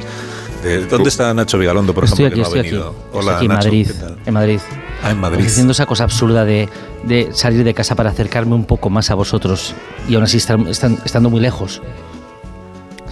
[0.65, 2.93] De- ¿Dónde está Nacho Vigalondo, por Estoy ejemplo, aquí, que no estoy ha aquí.
[2.93, 3.05] venido?
[3.07, 3.87] Estoy Hola, aquí en Nacho, Madrid.
[3.89, 4.17] ¿qué tal?
[4.27, 4.61] En Madrid.
[5.03, 5.45] Ah, en Madrid.
[5.47, 6.69] Haciendo esa cosa absurda de,
[7.05, 9.75] de salir de casa para acercarme un poco más a vosotros
[10.09, 11.83] y aún así estar, estan- estando muy lejos.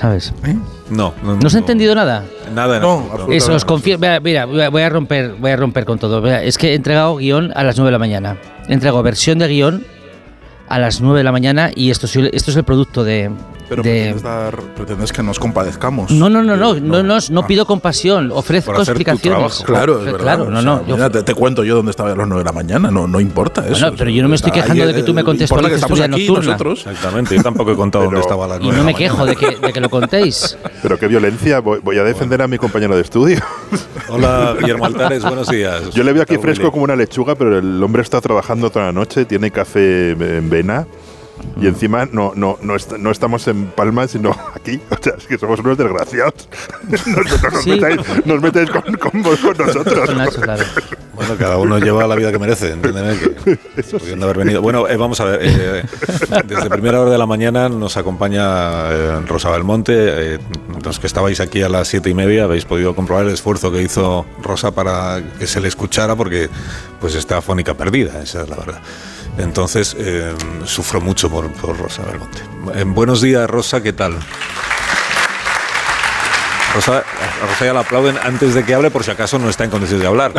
[0.00, 0.32] ¿Sabes?
[0.88, 2.24] No, no, ¿No os he entendido nada?
[2.54, 3.32] Nada, absoluto.
[3.32, 3.98] Eso, os confío.
[3.98, 6.26] Mira, mira, voy a- romper, voy a romper con todo.
[6.26, 8.38] Es que he entregado guion a las 9 de la mañana.
[8.68, 9.84] He entregado versión de guion
[10.68, 13.30] a las 9 de la mañana y esto, es- esto es el producto de.
[13.70, 16.10] Pero de- pretendes, dar- pretendes que nos compadezcamos.
[16.10, 19.58] no, no, no, no, no, no, no pido compasión, ofrezco Por hacer tu explicaciones.
[19.58, 19.64] trabajo.
[19.64, 20.20] Claro, es verdad.
[20.20, 20.78] Claro, no, O no.
[20.78, 22.90] sea, yo- mira, te, te cuento yo dónde estaba a las 9 de la mañana,
[22.90, 23.80] no, no importa eso.
[23.80, 26.04] Bueno, pero yo no me estoy quejando de que tú me contestes contextualices estamos tu
[26.04, 26.50] vida aquí nocturna.
[26.52, 26.86] nosotros.
[26.86, 29.24] Exactamente, yo tampoco he contado dónde estaba a las Y nueve no de me quejo
[29.24, 30.58] de que, de que lo contéis.
[30.82, 33.38] Pero qué violencia, voy, voy a defender a mi compañero de estudio.
[34.08, 35.90] Hola, Guillermo Altares, buenos días.
[35.90, 38.86] Yo le veo aquí Está fresco como una lechuga, pero el hombre está trabajando toda
[38.86, 40.86] la noche, tiene café en vena.
[41.60, 44.80] Y encima no, no, no, est- no estamos en Palma, sino aquí.
[44.90, 46.48] O sea, es que somos unos desgraciados.
[46.88, 47.70] Nos, nos Sí.
[47.70, 50.06] metáis, nos metáis con, con, vos- con nosotros.
[50.08, 50.64] Con Nacho, claro.
[51.14, 53.14] Bueno, cada uno lleva la vida que merece, entiéndeme
[53.76, 54.62] que pudiendo haber venido.
[54.62, 55.82] Bueno, eh, vamos a ver, eh,
[56.46, 59.92] desde primera hora de la mañana nos acompaña eh, Rosa Belmonte.
[60.34, 60.38] eh,
[60.82, 63.82] los que estabais aquí a las siete y media habéis podido comprobar el esfuerzo que
[63.82, 66.48] hizo Rosa para que se le escuchara porque
[67.00, 68.80] pues está afónica perdida, esa es la verdad.
[69.42, 72.40] Entonces, eh, sufro mucho por, por Rosa Belmonte.
[72.74, 74.14] Eh, buenos días, Rosa, ¿qué tal?
[76.74, 79.64] Rosa, a Rosa ya la aplauden antes de que hable por si acaso no está
[79.64, 80.32] en condiciones de hablar.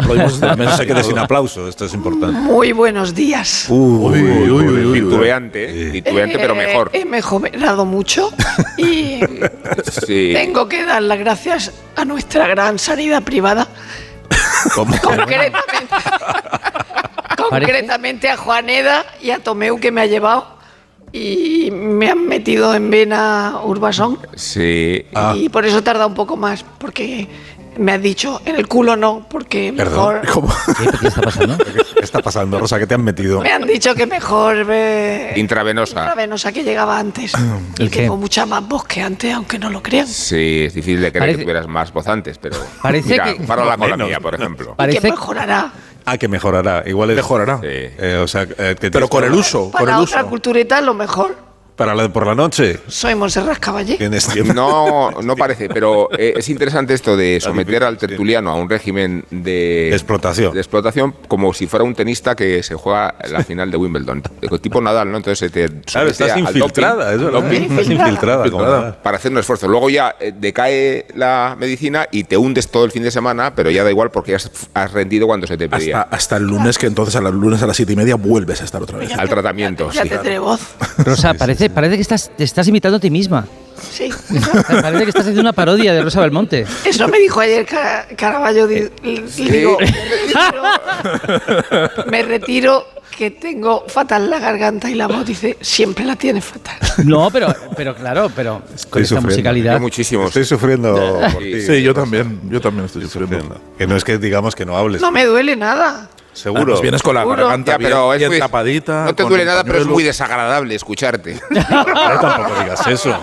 [0.57, 2.39] No se quede sin aplauso, esto es importante.
[2.39, 3.65] Muy buenos días.
[3.67, 5.01] Uy, uy, uy, uy, uy.
[5.01, 6.89] Titubeante, titubeante, pero Eh, mejor.
[6.93, 8.31] He mejorado mucho
[8.77, 9.19] y
[10.07, 10.31] Sí.
[10.33, 13.67] tengo que dar las gracias a nuestra gran sanidad privada.
[14.73, 15.51] Concretamente,
[17.37, 20.59] concretamente a Juaneda y a Tomeu que me ha llevado
[21.13, 25.05] y me han metido en vena Urbasón Sí.
[25.35, 27.27] y por eso tarda un poco más porque
[27.77, 30.21] me has dicho en el culo no porque mejor
[31.01, 31.57] ¿Qué, está pasando?
[31.95, 32.79] ¿Qué está pasando, Rosa?
[32.79, 33.41] ¿Qué te han metido?
[33.41, 36.05] me han dicho que mejor ve Intravenosa.
[36.05, 37.33] la venosa que llegaba antes.
[37.77, 40.07] y tengo mucha más voz que antes, aunque no lo crean.
[40.07, 42.57] Sí, es difícil de creer Parece- que tuvieras más voz antes, pero.
[42.81, 44.07] Parece Mira, que- con la Menos.
[44.07, 44.75] mía, por ejemplo.
[44.79, 45.71] Y que mejorará.
[46.05, 46.83] Ah, que mejorará.
[46.85, 47.59] Igual es, Mejorará.
[47.63, 50.29] Eh, o sea, eh, que Pero con el uso, con Para el otra uso.
[50.29, 51.50] cultureta, lo mejor.
[51.75, 52.79] Para la de por la noche.
[52.87, 53.97] Soy Monserrat Caballé.
[53.97, 54.53] Tienes tiempo.
[54.53, 59.25] No, no parece, pero eh, es interesante esto de someter al tertuliano a un régimen
[59.31, 60.53] de explotación.
[60.53, 64.21] de explotación como si fuera un tenista que se juega la final de Wimbledon.
[64.61, 65.17] Tipo Nadal, ¿no?
[65.17, 67.41] Entonces se te Claro, estás infiltrada, doping, es verdad.
[67.41, 69.67] doping, Estás infiltrada, como para hacer un esfuerzo.
[69.67, 73.71] Luego ya eh, decae la medicina y te hundes todo el fin de semana, pero
[73.71, 76.01] ya da igual porque has, has rendido cuando se te pedía.
[76.01, 78.61] Hasta, hasta el lunes, que entonces a los lunes a las siete y media vuelves
[78.61, 79.11] a estar otra vez.
[79.17, 79.89] Al tratamiento.
[79.91, 80.09] Ya sí.
[80.09, 80.59] tendré voz.
[80.97, 83.45] Rosa, parece, parece que estás, te estás imitando a ti misma.
[83.91, 84.09] Sí.
[84.81, 86.65] Parece que estás haciendo una parodia de Rosa Belmonte.
[86.85, 88.67] Eso me dijo ayer Cara- Caraballo.
[88.67, 90.67] digo, me retiro,
[92.11, 92.85] me retiro,
[93.17, 95.25] que tengo fatal la garganta y la voz.
[95.25, 96.77] Dice, siempre la tiene fatal.
[97.05, 99.79] No, pero, pero claro, pero con esta musicalidad.
[99.79, 100.27] muchísimo.
[100.27, 101.61] Estoy sufriendo por ti.
[101.61, 103.59] Sí, yo también, yo también estoy sufriendo.
[103.77, 105.01] Que no es que digamos que no hables.
[105.01, 106.07] No me duele nada.
[106.33, 106.79] Seguro.
[106.81, 107.43] Vienes con la Seguro.
[107.43, 109.05] garganta Ya, pero bien, es bien muy- tapadita.
[109.05, 111.39] No te duele el nada, pero es muy desagradable escucharte.
[111.69, 113.15] tampoco digas eso.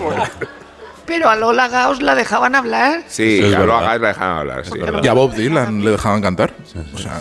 [1.05, 3.01] Pero a Lola Gaos la dejaban hablar.
[3.07, 3.77] Sí, a lo verdad.
[3.79, 4.65] hagas, la dejan hablar.
[4.65, 4.73] sí.
[5.01, 6.53] Y a Bob Dylan le dejaban cantar.
[6.93, 7.19] O sea,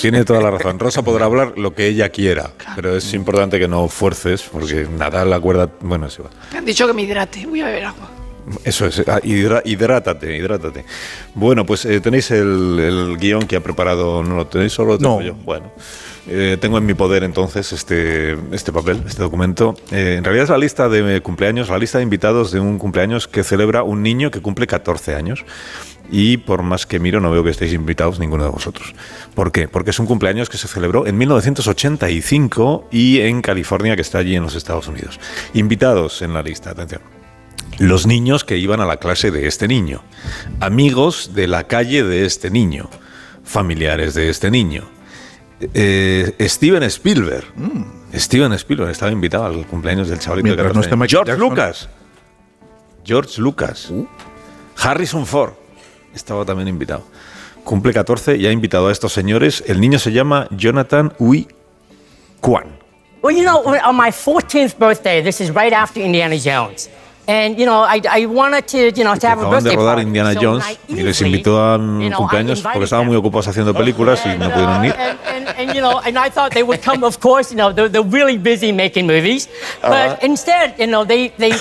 [0.00, 0.80] Tiene toda la razón.
[0.80, 5.24] Rosa podrá hablar lo que ella quiera, pero es importante que no fuerces, porque nada
[5.24, 5.68] la cuerda.
[5.80, 6.30] Bueno, sí va.
[6.50, 7.46] Me han dicho que me hidrate.
[7.46, 8.08] Voy a beber agua.
[8.64, 10.84] Eso es, ah, hidra- hidrátate, hidrátate.
[11.34, 14.92] Bueno, pues eh, tenéis el, el guion que ha preparado, ¿no lo tenéis solo?
[14.92, 15.26] lo tengo No.
[15.26, 15.34] yo?
[15.34, 15.72] Bueno,
[16.28, 19.74] eh, tengo en mi poder entonces este, este papel, este documento.
[19.90, 23.28] Eh, en realidad es la lista de cumpleaños, la lista de invitados de un cumpleaños
[23.28, 25.44] que celebra un niño que cumple 14 años.
[26.10, 28.94] Y por más que miro, no veo que estéis invitados ninguno de vosotros.
[29.34, 29.68] ¿Por qué?
[29.68, 34.36] Porque es un cumpleaños que se celebró en 1985 y en California, que está allí
[34.36, 35.18] en los Estados Unidos.
[35.54, 37.00] Invitados en la lista, atención
[37.78, 40.02] los niños que iban a la clase de este niño,
[40.60, 42.88] amigos de la calle de este niño,
[43.44, 44.84] familiares de este niño.
[45.72, 47.46] Eh, Steven Spielberg.
[48.14, 50.56] Steven Spielberg estaba invitado al cumpleaños del chavalito de Mm.
[50.56, 51.00] Mientras no 14 esté años.
[51.00, 51.48] Michael George Jackson.
[51.48, 51.88] Lucas.
[53.04, 53.90] George Lucas.
[53.90, 54.06] Uh.
[54.76, 55.52] Harrison Ford
[56.14, 57.04] estaba también invitado.
[57.64, 59.64] Cumple 14 y ha invitado a estos señores.
[59.66, 61.48] El niño se llama Jonathan Ui
[62.40, 62.84] Kwan.
[63.22, 66.90] Well, you know, on my 14th birthday, this is right after Indiana Jones.
[67.26, 69.76] And, you know, I, I wanted to, you know, to have a Acaban de birthday
[69.76, 70.02] rodar party.
[70.02, 72.84] Indiana So Jones I y les easily, invitó a un you know, cumpleaños invited porque
[72.84, 73.08] estaban them.
[73.08, 74.94] muy ocupados haciendo películas y no pudieron ir.
[74.98, 77.72] And, and, and, you know, and I thought they would come, of course, you know,
[77.72, 79.48] they're, they're really busy making movies.
[79.80, 80.16] But Uh-huh.
[80.22, 81.52] instead, you know, they, they,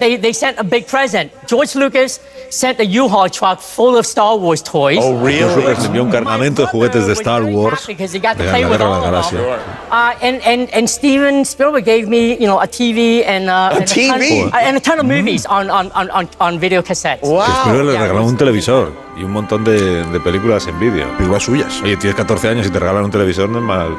[0.00, 1.30] they, they sent a big present.
[1.46, 2.18] George Lucas
[2.50, 4.98] sent a U-Haul truck full of Star Wars toys.
[5.00, 8.44] Oh, George Lucas envió un cargamento de juguetes de Star Wars Because he got to
[8.44, 9.40] de play la with Guerra de all la of them.
[9.40, 9.84] Galaxia.
[9.90, 13.84] Uh, and, and, and Steven Spielberg gave me, you know, a TV and, uh, and,
[13.84, 14.46] TV?
[14.46, 17.22] A ton, and a ton of movies on, on, on, on, on video cassettes.
[17.22, 21.06] Spielberg le regaló un televisor y un montón de, de películas en vídeo.
[21.16, 21.80] Películas suyas.
[21.82, 23.96] Oye, tienes 14 años y te regalan un televisor, no es mal,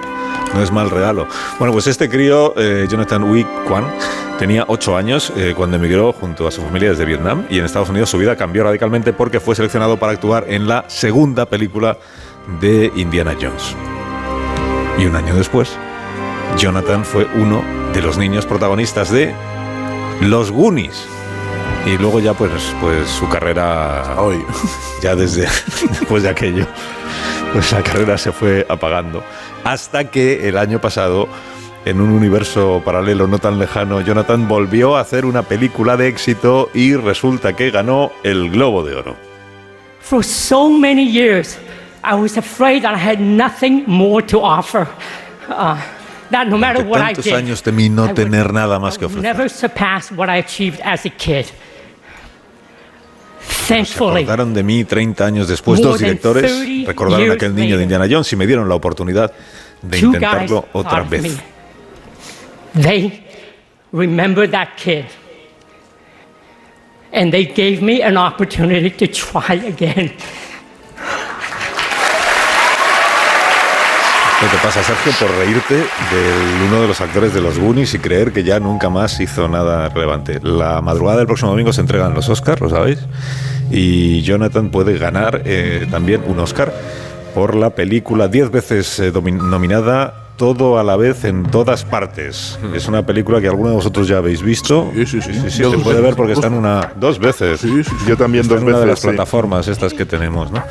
[0.54, 1.28] no es mal regalo.
[1.60, 3.86] Bueno, pues este crío, eh, Jonathan Ui Kwan,
[4.40, 7.90] tenía 8 años eh, cuando emigró junto a su familia desde Vietnam y en Estados
[7.90, 11.98] Unidos su vida cambió radicalmente porque fue seleccionado para actuar en la segunda película
[12.60, 13.76] de Indiana Jones.
[14.98, 15.78] Y un año después,
[16.58, 17.64] Jonathan fue uno
[17.94, 19.34] de los niños protagonistas de
[20.22, 21.08] Los Goonies.
[21.86, 24.44] Y luego ya pues, pues su carrera hoy,
[25.04, 25.42] ya desde
[25.90, 26.66] después de aquello,
[27.54, 29.24] pues la carrera se fue apagando.
[29.64, 31.28] Hasta que el año pasado,
[31.86, 36.70] en un universo paralelo no tan lejano, Jonathan volvió a hacer una película de éxito
[36.74, 39.16] y resulta que ganó el Globo de Oro.
[40.00, 41.58] For so many years,
[42.04, 44.88] I was afraid that I had nothing more to offer.
[45.50, 45.78] Uh,
[46.32, 49.22] that no matter what I did, años temí no tener nada más que ofrecer.
[49.24, 51.46] never surpass what I achieved as a kid.
[53.48, 55.82] Se Thankfully, acordaron de mí 30 años después.
[55.82, 57.84] Dos directores 30 recordaron a aquel niño de.
[57.84, 59.32] Indiana Jones y me dieron la oportunidad
[59.82, 61.22] de intentarlo otra vez.
[61.24, 62.82] me.
[62.82, 63.24] They
[63.92, 65.06] remembered that kid.
[67.14, 70.12] And they gave me an opportunity to try again.
[74.46, 78.00] ¿Qué te pasa, Sergio, por reírte de uno de los actores de los Goonies y
[78.00, 80.40] creer que ya nunca más hizo nada relevante?
[80.44, 83.00] La madrugada del próximo domingo se entregan los Oscars, ¿lo sabéis?
[83.72, 86.72] Y Jonathan puede ganar eh, también un Oscar
[87.34, 92.60] por la película 10 veces eh, nominada todo a la vez en todas partes.
[92.76, 94.92] Es una película que alguno de vosotros ya habéis visto.
[94.94, 95.34] Sí, sí, sí.
[95.34, 96.02] Yo se dos puede veces.
[96.04, 96.92] ver porque está en una...
[96.98, 97.62] Dos veces.
[98.06, 99.08] Yo también Está dos en una de veces, las sí.
[99.08, 100.62] plataformas estas que tenemos, ¿no?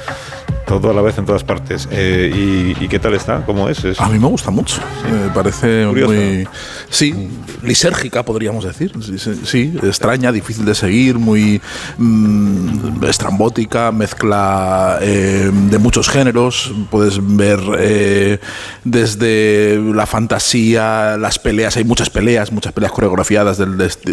[0.67, 1.87] Todo a la vez en todas partes.
[1.91, 3.45] Eh, y, y qué tal está?
[3.45, 3.85] ¿Cómo es?
[3.85, 4.81] Es- A mí me gusta mucho.
[5.11, 6.13] Me parece Curioso.
[6.15, 6.49] muy.
[6.89, 7.29] Sí,
[7.63, 8.91] lisérgica, podríamos decir.
[9.03, 11.61] Sí, sí, sí, extraña, difícil de seguir, muy
[11.99, 16.73] mm, estrambótica, mezcla eh, de muchos géneros.
[16.91, 18.39] Puedes ver eh,
[18.85, 21.77] desde la fantasía, las peleas.
[21.77, 23.67] Hay muchas peleas, muchas peleas coreografiadas de,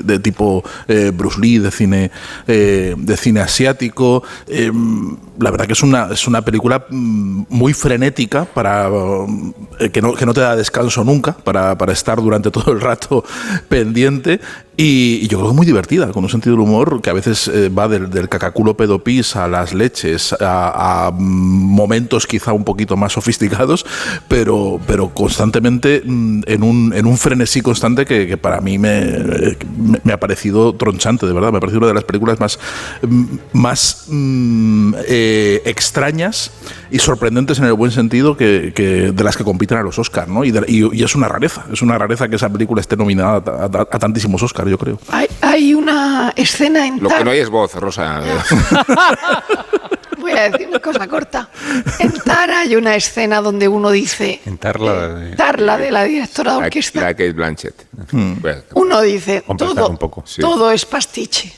[0.03, 2.11] de tipo eh, Bruce Lee, de cine,
[2.45, 4.23] de cine asiático.
[5.41, 8.89] La verdad que es una, es una película mm, muy frenética para
[9.79, 12.81] eh, que, no, que no te da descanso nunca, para, para estar durante todo el
[12.81, 13.23] rato
[13.67, 14.39] pendiente
[14.77, 17.69] Y, yo creo que muy divertida, con un sentido del humor que a veces eh,
[17.69, 23.85] va del, del cacaculo pedopis a las leches, a, momentos quizá un poquito más sofisticados,
[24.27, 29.01] pero, pero constantemente mm, en un, en un frenesí constante que, para mí me,
[29.77, 31.51] me, me ha parecido tronchante, de verdad.
[31.51, 32.57] Me ha parecido una de las películas más,
[33.01, 36.51] mm, más mm, eh, extrañas
[36.91, 40.27] y sorprendentes en el buen sentido que, que de las que compiten a los Oscars,
[40.27, 40.43] ¿no?
[40.43, 43.41] Y, de- y- y es una rareza, es una rareza que esa película esté nominada
[43.45, 44.99] a, a- a tantísimos Oscars, yo creo.
[45.09, 48.21] Hay, hay una escena en Lo que Tar- no hay es voz, Rosa.
[50.19, 51.49] Voy a decir una cosa corta.
[51.99, 55.07] En Tara hay una escena donde uno dice, En Tarla.
[55.15, 57.85] de- Tarla de la directora de La, orquesta, la Kate Blanchett.
[58.11, 60.23] Bueno, uno dice, Completar todo, un poco.
[60.27, 60.41] Sí.
[60.41, 61.51] todo es pastiche.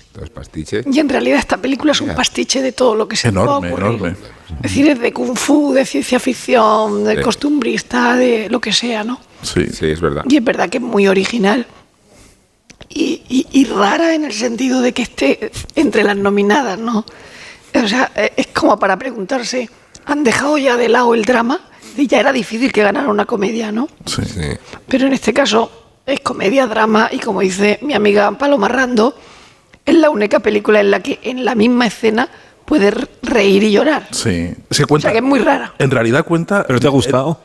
[0.86, 3.86] Y en realidad esta película es un pastiche de todo lo que se Enorme, ocurrir.
[3.88, 4.16] enorme.
[4.58, 7.22] Es decir, es de kung fu, de ciencia ficción, de Sí.
[7.22, 9.20] costumbrista, de lo que sea, ¿no?
[9.42, 9.66] Sí.
[9.74, 10.24] Sí, es verdad.
[10.30, 11.66] Y es verdad que es muy original
[12.90, 17.06] y, y- y rara en el sentido de que esté entre las nominadas, ¿no?
[17.74, 19.68] O sea, eh, es como para preguntarse,
[20.06, 21.60] ¿han dejado ya de lado el drama?
[21.98, 23.88] Y ya era difícil que ganara una comedia, ¿no?
[24.06, 24.22] Sí.
[24.88, 25.72] Pero en este caso
[26.06, 29.16] es comedia, drama y como dice mi amiga Paloma Rando,
[29.86, 32.30] es la única película en la que en la misma escena
[32.66, 34.08] puedes reír y llorar.
[34.12, 34.54] Sí.
[34.70, 35.08] Se O cuenta.
[35.08, 35.74] sea que es muy rara.
[35.80, 36.64] En realidad cuenta.
[36.66, 37.42] ¿Pero te ha gustado?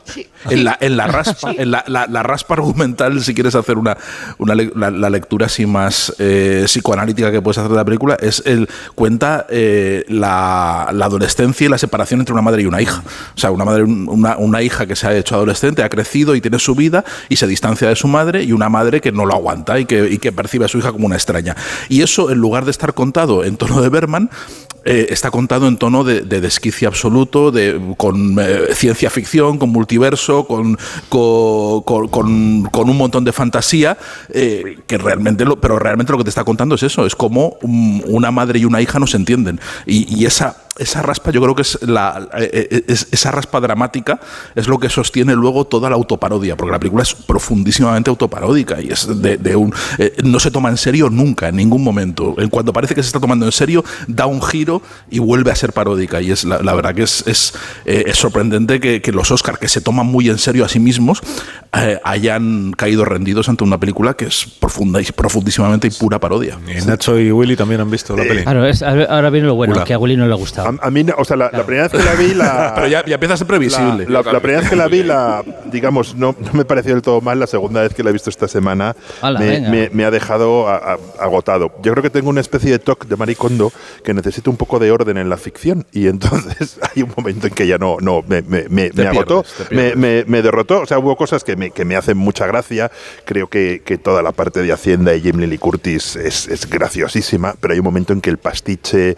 [0.49, 3.97] En la, en la raspa, en la, la- la raspa argumental, si quieres hacer una,
[4.39, 8.67] la, la lectura así más eh, psicoanalítica que puedes hacer de la película, es el
[8.95, 13.03] cuenta eh, la, la adolescencia y la separación entre una madre y una hija.
[13.35, 16.41] O sea, una madre, una, una hija que se ha hecho adolescente, ha crecido y
[16.41, 19.33] tiene su vida y se distancia de su madre, y una madre que no lo
[19.33, 21.55] aguanta y que, y que percibe a su hija como una extraña.
[21.89, 24.29] Y eso, en lugar de estar contado en tono de Berman,
[24.85, 29.69] eh, está contado en tono de, de desquicia absoluto, de, con eh, ciencia ficción, con
[29.69, 30.77] multiverso, con,
[31.09, 32.07] co- con,
[32.71, 33.97] con- un montón de fantasía,
[34.29, 38.03] eh, que realmente pero realmente lo que te está contando es eso, es como un-
[38.07, 39.59] una madre y una hija no se entienden.
[39.85, 44.19] Y esa, esa raspa, yo creo que es la eh, eh, es- esa raspa dramática
[44.55, 48.89] es lo que sostiene luego toda la autoparodia, porque la película es profundísimamente autoparódica y
[48.91, 52.35] es de, de un eh, no se toma en serio nunca, en ningún momento.
[52.37, 55.55] En cuanto parece que se está tomando en serio, da un giro y vuelve a
[55.55, 56.21] ser paródica.
[56.21, 57.53] Y es la, la verdad que es, es,
[57.85, 60.79] eh, es sorprendente que, que los Oscars, que se toman muy en serio a sí
[60.79, 61.21] mismos,
[61.77, 66.57] eh, hayan caído rendidos ante una película que es profunda y profundísimamente y pura parodia.
[66.67, 68.43] Y Nacho y Willy también han visto la peli.
[68.43, 69.83] Claro, es- ahora viene lo bueno, Hola.
[69.85, 70.68] que a Willy no le ha gustado.
[70.81, 72.71] A, a mí, o sea, la, la primera vez que la vi, la.
[72.75, 74.05] Pero ya, ya empieza a ser previsible.
[74.07, 77.01] La, la- la primera vez que la vi, la, digamos, no, no me pareció del
[77.01, 77.39] todo mal.
[77.39, 78.95] La segunda vez que la he visto esta semana
[79.39, 81.71] me, me- me ha dejado a- a- agotado.
[81.81, 83.71] Yo creo que tengo una especie de toque de maricondo
[84.03, 87.53] que necesito un poco de orden en la ficción y entonces hay un momento en
[87.53, 89.97] que ya no, no me, me- me- Te me agotó, pierdes, te me, pierdes.
[89.97, 90.81] me- me derrotó.
[90.81, 92.91] O sea, hubo cosas que me, que me hacen mucha gracia.
[93.25, 97.55] Creo que, que toda la parte de Hacienda y Jim Lee Curtis es, es graciosísima,
[97.59, 99.15] pero hay un momento en que el pastiche,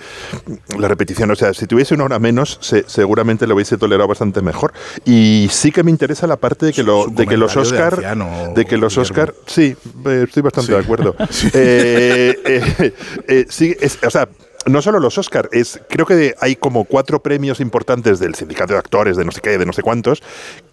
[0.77, 4.41] la repetición, o sea, si tuviese una hora menos, se- seguramente lo hubiese tolerado bastante
[4.41, 4.73] mejor.
[5.05, 7.93] Y sí que me interesa la parte de que, lo, de que los de Oscar,
[7.95, 8.97] anciano, de que los.
[8.97, 9.75] Oscar, sí,
[10.05, 10.73] eh, estoy bastante Sí.
[10.73, 11.15] de acuerdo.
[11.53, 12.93] Eh, eh,
[13.27, 14.27] eh, sí, es- o sea,
[14.67, 18.79] no solo los Oscar, es, creo que hay como cuatro premios importantes del sindicato de
[18.79, 20.21] actores, de no sé qué, de no sé cuántos,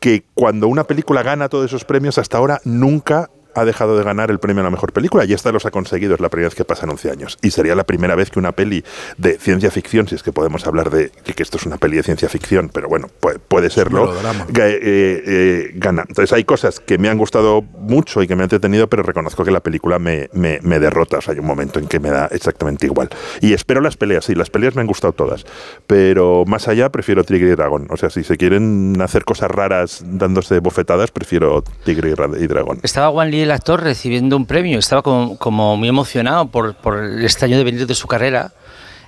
[0.01, 4.31] que cuando una película gana todos esos premios, hasta ahora nunca ha dejado de ganar
[4.31, 6.55] el premio a la mejor película y esta los ha conseguido, es la primera vez
[6.55, 7.39] que pasan 11 años.
[7.43, 8.85] Y sería la primera vez que una peli
[9.17, 11.97] de ciencia ficción, si es que podemos hablar de que que esto es una peli
[11.97, 14.13] de ciencia ficción, pero bueno, puede, puede serlo,
[14.55, 16.05] eh, eh, gana.
[16.09, 19.45] Entonces hay cosas que me han gustado mucho y que me han entretenido, pero reconozco
[19.45, 21.19] que la película me, me- me derrota.
[21.19, 23.09] O sea, hay un momento en que me da exactamente igual.
[23.41, 25.45] Y espero las peleas, sí, las peleas me han gustado todas,
[25.87, 27.87] pero más allá prefiero Tigre y Dragón.
[27.91, 32.11] O sea, si se quieren hacer cosas raras dándose bofetadas, prefiero Tigre
[32.41, 32.81] y Dragón.
[32.83, 34.79] Estaba Juan Lee, el actor, recibiendo un premio.
[34.79, 38.53] Estaba como, como muy emocionado por, por el extraño devenir de su carrera.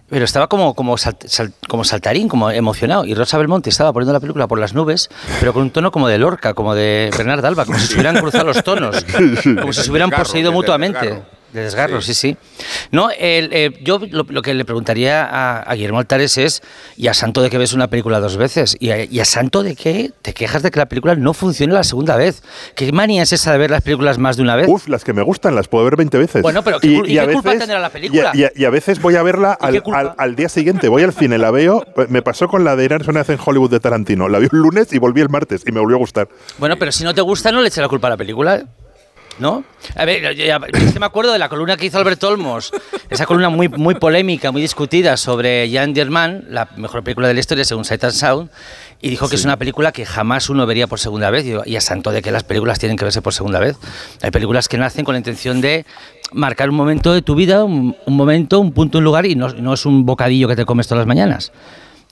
[0.08, 1.16] Pero estaba como, como, sal-
[1.68, 3.04] como saltarín, como emocionado.
[3.04, 5.08] Y Rosa Belmonte estaba poniendo la película por las nubes,
[5.38, 8.16] pero con un tono como de Lorca, como de Bernard Alba, como si se hubieran
[8.20, 9.04] cruzado los tonos,
[9.60, 11.22] como si se hubieran poseído mutuamente.
[11.52, 12.36] De desgarro, sí, sí.
[12.92, 16.62] No, el, eh, yo lo, lo que le preguntaría a, a Guillermo Altares es,
[16.96, 18.76] ¿y a santo de que ves una película dos veces?
[18.78, 21.72] ¿Y a, y a santo de que te quejas de que la película no funcione
[21.72, 22.42] la segunda vez?
[22.76, 24.68] ¿Qué manía es esa de ver las películas más de una vez?
[24.68, 26.42] Uf, las que me gustan, las puedo ver 20 veces.
[26.42, 28.30] Bueno, pero ¿qué cul- y qué culpa tendrá la película?
[28.34, 29.76] Y a, a- a veces voy a verla ¿Y
[30.18, 31.84] al, día siguiente, voy al cine, la veo.
[32.08, 34.28] Me pasó con la de Sonas en Hollywood de Tarantino.
[34.28, 36.28] La vi un lunes y volví el martes y me volvió a gustar.
[36.58, 38.62] Bueno, pero si no te gusta, no le eches la culpa a la película.
[39.40, 39.64] ¿No?
[39.96, 42.72] A ver, yo- es que me acuerdo de la columna que hizo Alberto Olmos,
[43.08, 47.40] esa columna muy, muy polémica, muy discutida sobre Jan German, la mejor película de la
[47.40, 48.50] historia según Sight and Sound,
[49.00, 51.46] y dijo que es una película que jamás uno vería por segunda vez.
[51.64, 53.76] Y a santo de que las películas tienen que verse por segunda vez.
[54.20, 55.86] Hay películas que nacen con la intención de
[56.32, 59.48] marcar un momento de tu vida, un, un momento, un punto, un lugar, y no,
[59.48, 61.50] no es un bocadillo que te comes todas las mañanas.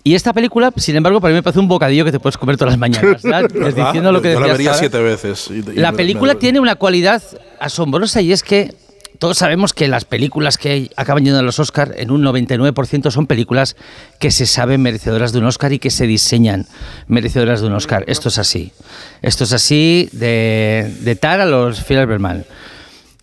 [0.08, 2.56] Y esta película, sin embargo, para mí me parece un bocadillo que te puedes comer
[2.56, 3.20] todas las mañanas.
[3.76, 4.78] Diciendo lo que Yo la vería ahora.
[4.78, 5.50] siete veces.
[5.50, 7.22] y- y La película me- tiene una cualidad
[7.60, 8.72] asombrosa y es que
[9.18, 13.26] todos sabemos que las películas que acaban yendo a los Oscar en un 99% son
[13.26, 13.76] películas
[14.18, 16.66] que se saben merecedoras de un Oscar y que se diseñan
[17.06, 18.04] merecedoras de un Oscar.
[18.06, 18.72] Esto es así.
[19.20, 21.80] Esto es así de, de a los.
[21.80, 22.46] Y,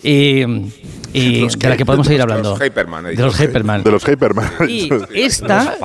[0.03, 2.55] y Los de la que- podemos seguir hablando.
[2.57, 3.83] Hyperman, de los Hyperman.
[3.83, 4.49] De los Hyperman.
[4.67, 5.75] Y esta,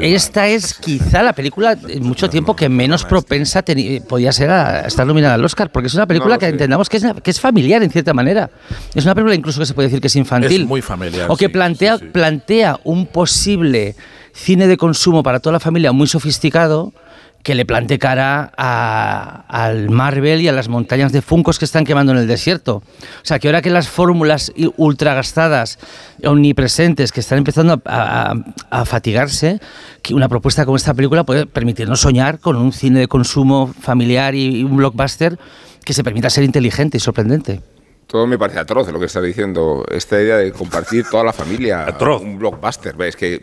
[0.00, 3.64] esta es quizá la película en mucho tiempo que menos propensa
[4.08, 6.52] podía ser a estar nominada al Oscar, porque es una película No, que sí.
[6.52, 8.50] entendamos que es, que es familiar en cierta manera.
[8.94, 10.62] Es una película incluso que se puede decir que es infantil.
[10.62, 13.96] Es muy familiar, O que sí, plantea, plantea un posible
[14.34, 16.92] cine de consumo para toda la familia muy sofisticado
[17.44, 21.84] que le plante cara a- al Marvel y a las montañas de funcos que están
[21.84, 22.76] quemando en el desierto.
[22.76, 22.82] O
[23.22, 25.78] sea, que ahora que las fórmulas i- ultra gastadas,
[26.24, 29.60] omnipresentes, que están empezando a, a- a fatigarse,
[30.02, 34.34] que una propuesta como esta película puede permitirnos soñar con un cine de consumo familiar
[34.34, 35.38] y, y un blockbuster
[35.84, 37.60] que se permita ser inteligente y sorprendente.
[38.06, 39.84] Todo me parece atroz lo que estás diciendo.
[39.90, 41.86] Esta idea de compartir toda la familia.
[42.22, 42.94] Un blockbuster.
[43.02, 43.42] Es que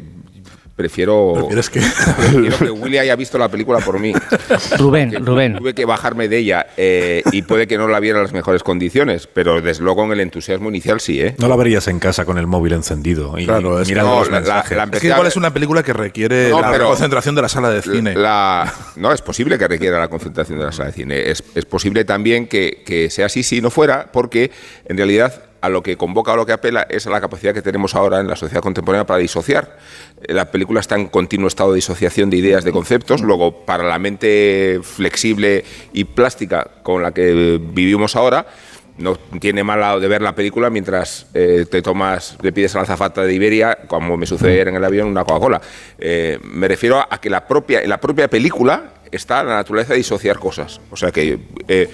[0.76, 1.34] prefiero.
[1.36, 1.80] ¿Prefieres que?
[2.16, 4.14] Prefiero que Willy haya visto la película por mí.
[4.78, 5.58] Rubén, Rubén.
[5.58, 8.64] Tuve que bajarme de ella eh, y puede que no la viera en las mejores
[8.64, 11.36] condiciones, pero desde luego con el entusiasmo inicial sí, ¿eh?
[11.40, 13.38] No la verías en casa con el móvil encendido.
[13.38, 14.78] Y Claro, es mirando no, los la- la- mensajes.
[14.78, 17.42] la Es que a igual es una película que requiere No, la pero- concentración de
[17.42, 18.16] la sala de cine.
[18.16, 21.30] La, no, es posible que requiera la concentración de la sala de cine.
[21.32, 24.52] Es, es posible también que, que sea así si no fuera, porque
[24.86, 27.62] en realidad a lo que convoca o lo que apela es a la capacidad que
[27.62, 29.78] tenemos ahora en la sociedad contemporánea para disociar.
[30.24, 33.22] Eh, La película está en continuo estado de disociación de ideas, de conceptos.
[33.22, 35.64] Luego, para la mente flexible
[35.94, 38.48] y plástica con la que vivimos ahora,
[38.98, 42.84] no tiene mala de ver la película mientras eh, te tomas, le pides a la
[42.84, 45.62] azafata de Iberia, como me sucede en el avión, una Coca-Cola.
[45.98, 50.40] Eh, me refiero a que la propia, la propia película está la naturaleza de disociar
[50.40, 50.82] cosas.
[50.92, 51.90] O sea que eh,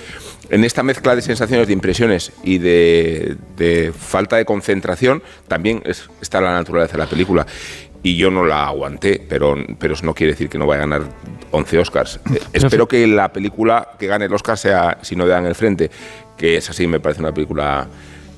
[0.49, 6.09] en esta mezcla de sensaciones, de impresiones y de, de falta de concentración, también es-
[6.21, 7.45] está la naturaleza de la película.
[8.03, 10.87] Y yo no la aguanté, pero, pero eso no quiere decir que no vaya a
[10.87, 11.01] ganar
[11.51, 12.19] 11 Oscars.
[12.33, 15.89] Eh, espero que la película que gane el Oscar sea Si no dan el frente,
[16.37, 17.87] que es así, me parece una película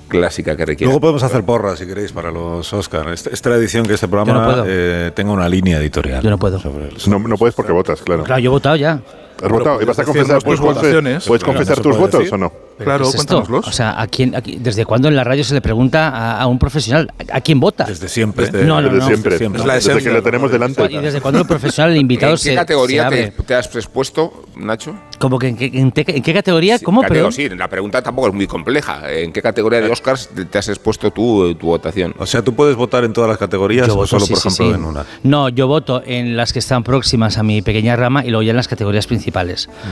[0.09, 0.87] clásica que requiere.
[0.89, 3.11] Luego podemos hacer porras, si queréis, para los Oscars.
[3.11, 4.65] Esta, esta edición que este programa Yo no puedo.
[4.67, 6.21] eh, tenga una línea editorial.
[6.21, 6.59] Yo no puedo.
[7.07, 8.23] No, no puedes porque votas, claro.
[8.23, 8.99] Claro, yo he votado ya.
[9.43, 9.81] ¿Has votado?
[9.81, 12.51] ¿Y vas a confesar, puedes, confe- ¿puedes confesar tus votos o no?
[12.77, 13.43] ¿Pero qué es esto?
[13.49, 16.39] O sea, ¿a quién, a quién- ¿desde cuándo en la radio se le pregunta a,
[16.41, 17.83] a un profesional a, quién vota?
[17.83, 18.49] Desde siempre.
[18.63, 19.07] no, no, Desde no.
[19.07, 19.37] siempre.
[19.37, 19.61] siempre.
[19.61, 20.11] Es la Desde esencia.
[20.11, 20.87] que lo tenemos delante.
[20.89, 24.45] ¿Y desde cuándo el profesional, el invitado, ¿En se qué categoría se te, has expuesto,
[24.55, 24.95] Nacho?
[25.19, 26.79] ¿Cómo que en, qué- en te- en qué categoría?
[26.79, 27.01] ¿Cómo?
[27.01, 27.33] Perdón.
[27.33, 29.11] sí, la pregunta tampoco es muy compleja.
[29.11, 32.15] ¿En qué categoría de Oscars te- te has expuesto tú eh, tu votación?
[32.17, 34.41] O sea, tú puedes votar en todas las categorías Yo o voto, solo, sí, por
[34.41, 34.73] sí, ejemplo, sí.
[34.81, 35.05] en una.
[35.23, 38.51] No, yo voto en las que están próximas a mi pequeña rama y luego ya
[38.51, 39.28] en las categorías principales.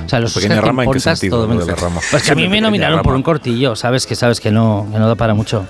[0.05, 2.01] O sea, los Pequeña rama, ¿en qué sentido, todo lo de la rama?
[2.11, 4.99] Pues que a mí me nominaron por un cortillo, sabes que sabes que no, que
[4.99, 5.65] no da para mucho.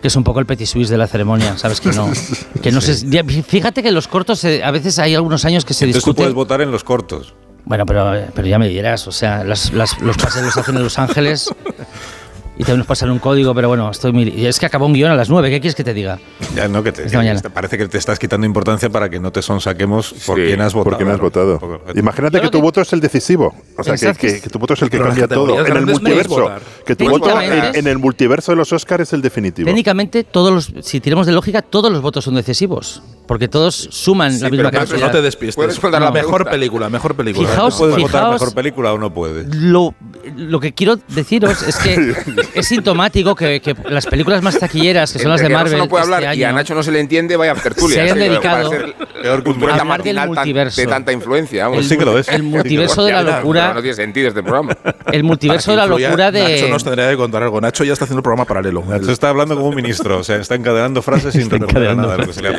[0.00, 2.08] Que es un poco el petit suisse de la ceremonia, sabes que no.
[2.62, 5.74] Que no se- ya, fíjate que los cortos eh, a veces hay algunos años que
[5.74, 6.24] se Entonces tú discuten.
[6.24, 7.34] puedes votar en los cortos.
[7.64, 10.84] Bueno, pero, pero ya me dirás, o sea, las- las- los pases los hacen en
[10.84, 11.52] Los Ángeles
[12.58, 14.92] y también nos pasan un código, pero bueno, estoy muy- y es que acabó un
[14.92, 16.18] guion a las 9, ¿qué quieres que te diga?
[16.54, 17.40] Ya, no, que te, Esta que mañana.
[17.40, 20.60] te parece que te estás quitando importancia para que no te sonsaquemos por Sí, quién
[20.60, 20.90] has votado.
[20.90, 21.80] por quién has votado.
[21.94, 23.54] Imagínate que tu voto es el decisivo.
[23.76, 24.20] O sea, que, Exacto.
[24.26, 25.64] que- que tu voto es el que Pero cambia todo.
[25.66, 26.28] En el multiverso.
[26.40, 26.60] votar.
[26.84, 29.66] Que tu voto en, el multiverso de los Oscars es el definitivo.
[29.66, 34.32] Técnicamente, todos los, si tiramos de lógica, todos los votos son decisivos, porque todos suman
[34.40, 35.06] la misma pero cantidad.
[35.06, 35.54] no te despistes.
[35.56, 37.48] Puedes responder la mejor película, mejor película.
[37.48, 39.54] Fijaos- ¿Puedes votar fijaos- mejor película o no puedes?
[39.54, 39.94] Lo,
[40.36, 41.94] lo que quiero deciros es que
[42.54, 46.04] es sintomático que, que las películas más taquilleras, que son las de Marvel, no puede
[46.04, 47.94] este hablar y a año, Nacho no se le entiende, vaya tertulia.
[47.96, 48.70] Se hayan dedicado
[49.22, 50.80] Peor un poeta hablar del marginal tan- multiverso.
[50.80, 51.64] de tanta influencia.
[51.64, 51.78] vamos.
[51.78, 52.28] El sí que lo es.
[52.28, 54.76] el multiverso de la locura- No tiene sentido este programa.
[55.12, 56.42] el multiverso de la locura de...
[56.42, 57.60] Nacho nos tendría que contar algo.
[57.60, 58.84] Nacho ya está haciendo un programa paralelo.
[58.86, 62.18] Nacho está hablando como un ministro, o sea, está encadenando frases sin a nada de
[62.18, 62.58] lo que se le ha.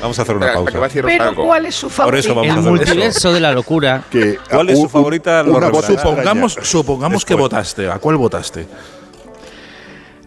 [0.00, 0.84] Vamos a hacer una pausa.
[0.84, 1.34] a Pero.
[1.34, 2.18] ¿cuál es su Por favorito?
[2.20, 4.02] eso vamos a el multiverso de la locura.
[4.50, 5.44] ¿Cuál es su favorita?
[6.62, 7.88] Supongamos, que votaste.
[7.96, 8.66] ¿A cuál votaste?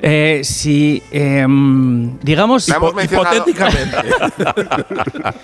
[0.01, 2.67] Eh, si, em, digamos...
[2.95, 3.45] Mencionado.
[3.47, 3.97] Hipotéticamente.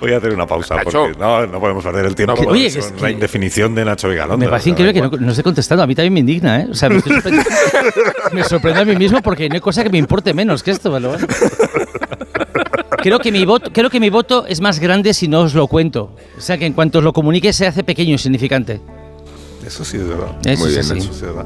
[0.00, 1.06] Voy a hacer una pausa Nacho.
[1.06, 2.34] porque no, no podemos perder el tiempo.
[2.46, 4.38] Oye, es la que- indefinición de Nacho Vigalondo.
[4.44, 5.82] Me parece increíble que no, no esté contestando.
[5.82, 6.68] A mí también me indigna, ¿eh?
[6.70, 7.50] O sea, me, estoy sorprendiendo-
[8.32, 10.92] me sorprende a mí mismo porque no hay cosa que me importe menos que esto,
[10.92, 11.26] pero bueno.
[13.02, 15.66] Creo que, mi voto, creo que mi voto es más grande si no os lo
[15.66, 16.14] cuento.
[16.36, 18.80] O sea, que en cuanto os lo comunique se hace pequeño y significante.
[19.68, 20.28] Eso sí es verdad.
[20.44, 20.98] Eso Muy sí, bien, sí.
[20.98, 21.44] eso sí es verdad.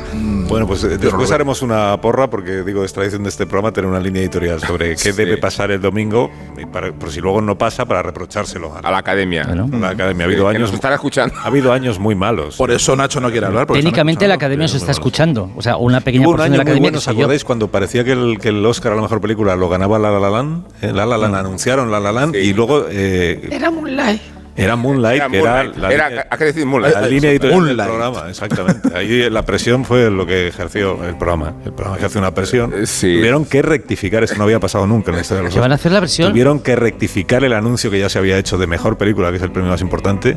[0.48, 3.90] Bueno, pues eh, después haremos una porra, porque digo, es tradición de este programa tener
[3.90, 7.58] una línea editorial sobre qué debe pasar el domingo, y para, por si luego no
[7.58, 9.42] pasa, para reprochárselo a la, A la academia.
[9.42, 10.24] a la academia.
[10.24, 10.74] Ha habido Que nos años.
[10.74, 11.34] están escuchando.
[11.36, 12.56] Ha habido años muy malos.
[12.56, 13.66] Por eso Nacho no quiere hablar.
[13.66, 15.50] Técnicamente la academia os está escuchando.
[15.56, 17.44] O sea, una pequeña Hubo un porción de la muy academia bueno, ¿os acordáis?
[17.44, 20.30] Cuando parecía que el, que el Oscar a la mejor película lo ganaba La La
[20.30, 24.20] Land, eh, La La Land anunciaron La La Land y luego eh, Era Moonlight.
[24.56, 25.76] Era Moonlight, Era que era Moonlight.
[25.78, 26.94] la Era- línea- ¿a qué decir Moonlight?
[26.94, 28.96] La línea editorial del programa, exactamente.
[28.96, 31.54] Ahí la presión fue lo que ejerció el programa.
[31.64, 32.72] El programa ejerció una presión.
[32.74, 33.16] Eh, sí.
[33.16, 35.72] Tuvieron que rectificar, eso no había pasado nunca en la historia de los ¿Que van
[35.72, 36.30] a hacer la versión?
[36.30, 39.42] Tuvieron que rectificar el anuncio que ya se había hecho de mejor película, que es
[39.42, 40.36] el premio más importante,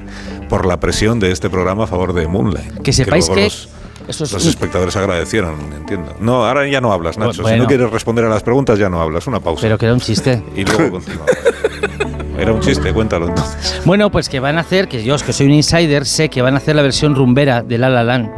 [0.50, 2.82] por la presión de este programa a favor de Moonlight.
[2.82, 3.70] Que sepáis que los-
[4.08, 6.16] eso es los un- espectadores agradecieron, entiendo.
[6.20, 7.46] No, ahora ya no hablas, Nacho.
[7.48, 9.26] Si no quieres responder a las preguntas, ya no hablas.
[9.28, 9.62] Una pausa.
[9.64, 10.42] Pero que era un chiste.
[10.56, 11.32] Y luego continuamos.
[12.38, 13.82] Era un chiste, cuéntalo entonces.
[13.86, 16.54] Bueno, pues que van a hacer, que yo, que soy un insider, sé que van
[16.56, 18.30] a hacer la versión rumbera de La La Land.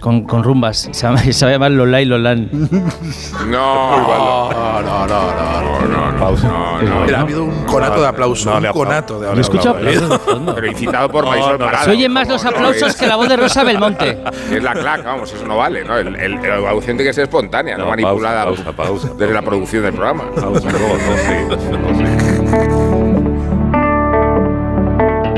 [0.00, 0.86] Con, con rumbas.
[0.92, 2.50] Se va, se va a llamar Lolai Lolan.
[3.46, 5.80] No, No, no, no, no.
[5.88, 6.18] no, no.
[6.18, 6.50] Pausa.
[7.04, 8.50] Mira, ha habido un conato de aplauso.
[8.60, 10.04] No, un conato de no Yo escucho aplauso.
[10.04, 10.54] aplausos de fondo.
[10.54, 11.84] Pero incitado por No, Marisol no, Parada.
[11.84, 12.66] Se oyen más los ¿Cómo no?
[12.68, 14.18] aplausos que la voz de Rosa Belmonte.
[14.52, 15.96] Es la claca, vamos, eso no vale, ¿no?
[15.96, 19.08] El, el- evaluación tiene que ser espontánea, no, No, manipulada pausa, pausa, pausa.
[19.18, 20.24] desde la producción del programa.
[20.34, 20.94] Pausa, no, no,
[21.96, 22.93] sí.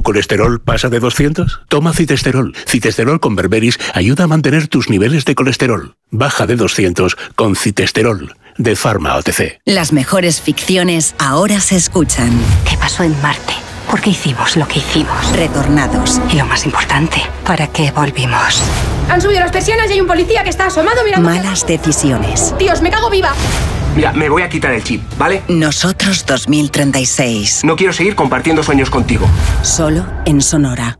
[0.00, 1.60] ¿Tu colesterol pasa de 200?
[1.68, 2.54] Toma citesterol.
[2.66, 5.94] Citesterol con berberis ayuda a mantener tus niveles de colesterol.
[6.10, 8.34] Baja de 200 con citesterol.
[8.56, 9.60] De Pharma OTC.
[9.66, 12.30] Las mejores ficciones ahora se escuchan.
[12.66, 13.52] ¿Qué pasó en Marte?
[13.90, 15.36] ¿Por qué hicimos lo que hicimos?
[15.36, 16.18] Retornados.
[16.32, 18.62] Y lo más importante, ¿para qué volvimos?
[19.10, 21.28] Han subido las persianas y hay un policía que está asomado mirando.
[21.28, 22.54] Malas decisiones.
[22.58, 23.34] Dios, me cago viva.
[23.96, 25.42] Mira, me voy a quitar el chip, ¿vale?
[25.48, 27.64] Nosotros 2036.
[27.64, 29.26] No quiero seguir compartiendo sueños contigo.
[29.62, 30.99] Solo en Sonora.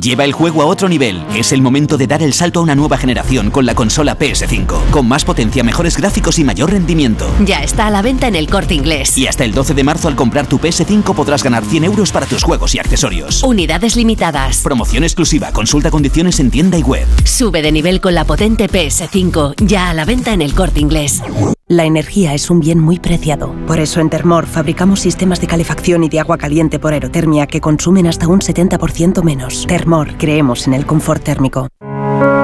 [0.00, 1.22] Lleva el juego a otro nivel.
[1.34, 4.90] Es el momento de dar el salto a una nueva generación con la consola PS5.
[4.90, 7.30] Con más potencia, mejores gráficos y mayor rendimiento.
[7.44, 9.16] Ya está a la venta en el corte inglés.
[9.16, 12.26] Y hasta el 12 de marzo al comprar tu PS5 podrás ganar 100 euros para
[12.26, 13.42] tus juegos y accesorios.
[13.42, 14.58] Unidades limitadas.
[14.62, 15.50] Promoción exclusiva.
[15.52, 17.06] Consulta condiciones en tienda y web.
[17.24, 19.54] Sube de nivel con la potente PS5.
[19.64, 21.22] Ya a la venta en el corte inglés.
[21.68, 23.52] La energía es un bien muy preciado.
[23.66, 27.60] Por eso en Termor fabricamos sistemas de calefacción y de agua caliente por aerotermia que
[27.60, 29.66] consumen hasta un 70% menos.
[29.66, 29.85] Termor,
[30.18, 31.68] creemos en el confort térmico.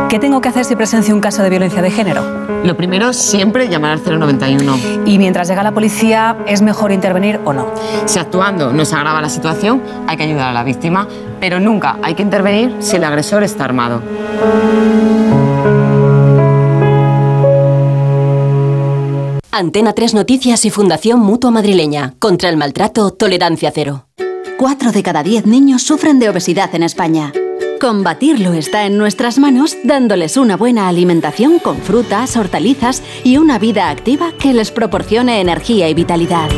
[0.09, 2.23] ¿Qué tengo que hacer si presencio un caso de violencia de género?
[2.65, 4.77] Lo primero, siempre llamar al 091.
[5.07, 7.67] Y mientras llega la policía, ¿es mejor intervenir o no?
[8.05, 11.09] Si actuando no se agrava la situación, hay que ayudar a la víctima,
[11.41, 14.03] pero nunca hay que intervenir si el agresor está armado.
[19.51, 22.15] Antena 3 Noticias y Fundación Mutua Madrileña.
[22.19, 24.07] Contra el maltrato, tolerancia cero.
[24.63, 27.33] Cuatro de cada diez niños sufren de obesidad en España.
[27.81, 33.91] Combatirlo está en nuestras manos dándoles una buena alimentación con frutas, hortalizas y una vida
[33.91, 36.49] activa que les proporcione energía y vitalidad.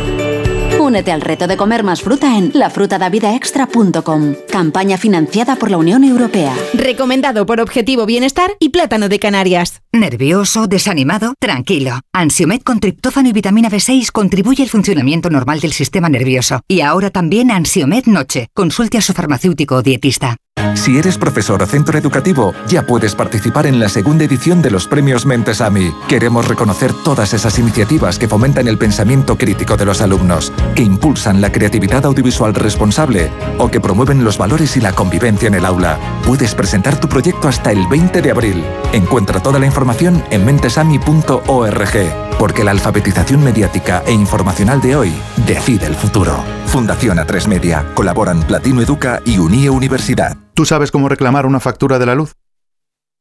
[0.81, 4.35] Únete al reto de comer más fruta en lafrutadavidaextra.com.
[4.51, 6.55] Campaña financiada por la Unión Europea.
[6.74, 9.83] Recomendado por Objetivo Bienestar y Plátano de Canarias.
[9.92, 10.67] ¿Nervioso?
[10.67, 11.35] ¿Desanimado?
[11.39, 12.01] Tranquilo.
[12.12, 16.60] Ansiomed con triptófano y vitamina B6 contribuye al funcionamiento normal del sistema nervioso.
[16.69, 18.49] Y ahora también Ansiomed Noche.
[18.55, 20.37] Consulte a su farmacéutico o dietista.
[20.85, 24.87] Si eres profesor o centro educativo, ya puedes participar en la segunda edición de los
[24.87, 25.94] premios Mentesami.
[26.08, 31.40] Queremos reconocer todas esas iniciativas que fomentan el pensamiento crítico de los alumnos, que impulsan
[31.40, 35.99] la creatividad audiovisual responsable o que promueven los valores y la convivencia en el aula.
[36.26, 38.62] Puedes presentar tu proyecto hasta el 20 de abril.
[38.92, 45.12] Encuentra toda la información en mentesami.org, porque la alfabetización mediática e informacional de hoy
[45.47, 46.44] decide el futuro.
[46.67, 47.86] Fundación A3 Media.
[47.94, 50.36] Colaboran Platino Educa y Unie Universidad.
[50.54, 52.34] ¿Tú sabes cómo reclamar una factura de la luz?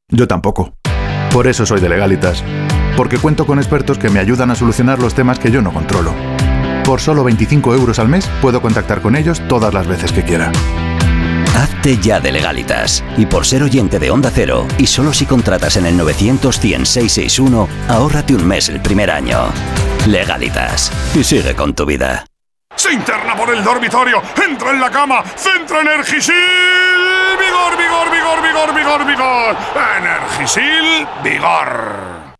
[0.10, 0.74] Yo tampoco.
[1.32, 2.44] Por eso soy de Legalitas.
[2.96, 6.14] porque cuento con expertos que me ayudan a solucionar los temas que yo no controlo.
[6.86, 10.52] Por solo 25 euros al mes puedo contactar con ellos todas las veces que quiera.
[11.56, 13.04] Hazte ya de legalitas.
[13.18, 16.84] Y por ser oyente de Onda Cero, y solo si contratas en el 900 100
[17.90, 19.52] ahórrate un mes el primer año.
[20.08, 20.92] Legalitas.
[21.16, 22.26] Y sigue con tu vida.
[22.76, 26.34] Se interna por el dormitorio, entra en la cama, centra Energisil.
[27.40, 29.56] Vigor, vigor, vigor, vigor, vigor, vigor.
[29.98, 32.23] Energisil, vigor.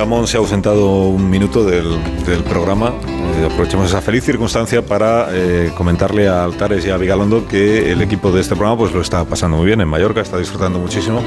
[0.00, 2.94] que Amón se ha ausentado un minuto del, del programa.
[3.38, 8.00] Eh, aprovechemos esa feliz circunstancia para eh, comentarle a Altares y a Vigalondo que el
[8.00, 11.22] equipo de este programa pues lo está pasando muy bien en Mallorca, está disfrutando muchísimo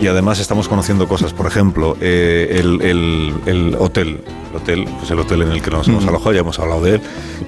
[0.00, 1.32] y además estamos conociendo cosas.
[1.34, 5.70] Por ejemplo, eh, el, el- el hotel, el hotel, pues el hotel en el que
[5.70, 7.00] nos hemos alojado, ya hemos hablado de él.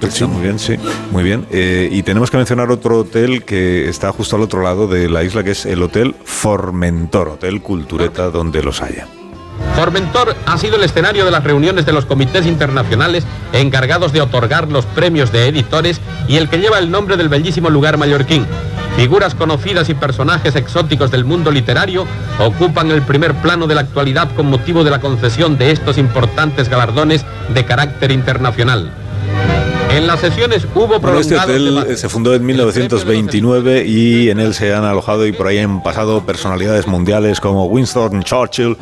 [0.09, 0.75] Sí, muy bien, sí,
[1.11, 1.45] muy bien.
[1.51, 5.23] Eh, y tenemos que mencionar otro hotel que está justo al otro lado de la
[5.23, 9.07] isla, que es el Hotel Formentor, Hotel Cultureta, donde los haya.
[9.75, 14.67] Formentor ha sido el escenario de las reuniones de los comités internacionales encargados de otorgar
[14.69, 18.45] los premios de editores y el que lleva el nombre del bellísimo lugar mallorquín.
[18.95, 22.05] Figuras conocidas y personajes exóticos del mundo literario
[22.39, 26.67] ocupan el primer plano de la actualidad con motivo de la concesión de estos importantes
[26.67, 28.91] galardones de carácter internacional.
[29.91, 34.73] En las sesiones hubo Bueno, este hotel se fundó en 1929 y en él se
[34.73, 38.77] han alojado y por ahí han pasado personalidades mundiales como Winston Churchill,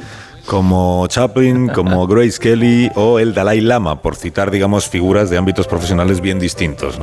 [0.48, 5.68] como Chaplin, como Grace Kelly o el Dalai Lama, por citar, digamos, figuras de ámbitos
[5.68, 6.98] profesionales bien distintos.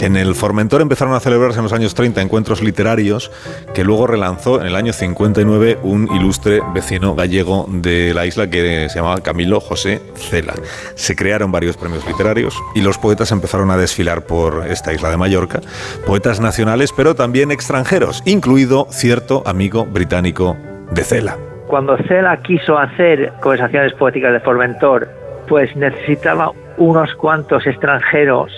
[0.00, 3.30] En el Formentor empezaron a celebrarse en los años 30 encuentros literarios
[3.74, 8.88] que luego relanzó en el año 59 un ilustre vecino gallego de la isla que
[8.88, 10.54] se llamaba Camilo José Cela.
[10.94, 15.18] Se crearon varios premios literarios y los poetas empezaron a desfilar por esta isla de
[15.18, 15.60] Mallorca,
[16.06, 20.56] poetas nacionales pero también extranjeros, incluido cierto amigo británico
[20.90, 21.36] de Cela.
[21.68, 25.08] Cuando Cela quiso hacer conversaciones poéticas de Formentor,
[25.46, 28.50] pues necesitaba unos cuantos extranjeros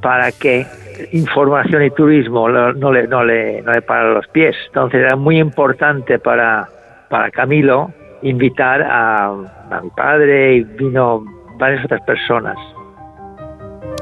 [0.00, 0.64] para que
[1.12, 4.54] información y turismo no le, no los pies.
[4.68, 6.68] Entonces era muy importante para,
[7.10, 9.34] para Camilo invitar a,
[9.82, 11.24] mi padre y vino
[11.58, 12.56] varias otras personas.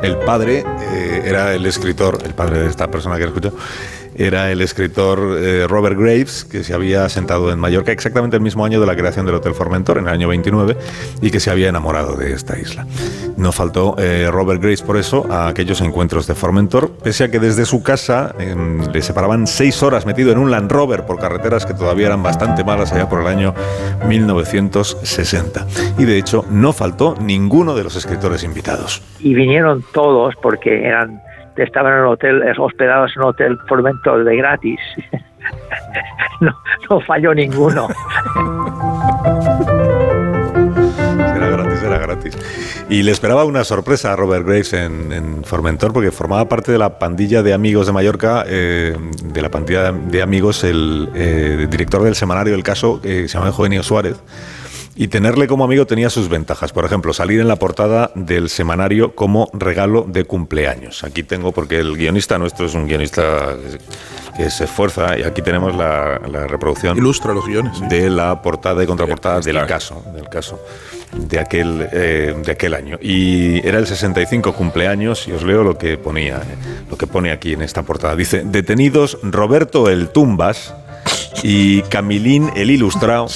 [0.03, 3.53] El padre eh, era el escritor, el padre de esta persona que escucho,
[4.21, 8.65] era el escritor eh, Robert Graves, que se había sentado en Mallorca exactamente el mismo
[8.67, 10.77] año de la creación del Hotel Formentor, en el año 29,
[11.23, 12.87] y que se había enamorado de esta isla.
[13.39, 17.39] No faltó eh, Robert Graves por eso a aquellos encuentros de Formentor, pese a que
[17.39, 18.35] desde su casa
[18.93, 22.63] le separaban seis horas metido en un Land Rover por carreteras que todavía eran bastante
[22.63, 23.55] malas allá por el año
[24.07, 25.67] 1960.
[25.99, 29.03] Y de hecho no faltó ninguno de los escritores invitados.
[29.21, 31.23] y vinieron todos porque eran
[31.57, 34.81] estaban en un hotel eh, hospedados en un hotel Formentor de gratis
[36.41, 36.53] no,
[36.89, 37.89] no falló ninguno
[41.37, 42.39] Era gratis, era gratis.
[42.89, 46.79] Y le esperaba una sorpresa a Robert Graves en, en Formentor, porque formaba parte de
[46.79, 52.03] la pandilla de amigos de Mallorca, eh, de la pandilla de amigos, el eh, director
[52.03, 54.21] del semanario del caso, que se llama Eugenio Suárez.
[55.01, 56.75] Y tenerle como amigo tenía sus ventajas.
[56.75, 61.05] Por ejemplo, salir en la portada del semanario como regalo de cumpleaños.
[61.05, 63.57] Aquí tengo, porque el guionista nuestro es un guionista
[64.37, 66.99] que se esfuerza, y aquí tenemos la, la reproducción.
[66.99, 67.81] Ilustra los guiones.
[67.89, 70.61] De la portada y contraportada del caso, del caso
[71.17, 72.99] de aquel, eh, de aquel año.
[73.01, 76.57] Y era el 65 cumpleaños, y os leo lo que ponía, eh,
[76.91, 78.15] lo que pone aquí en esta portada.
[78.17, 80.75] Dice, detenidos Roberto el Tumbas
[81.43, 83.29] y Camilín el Ilustrado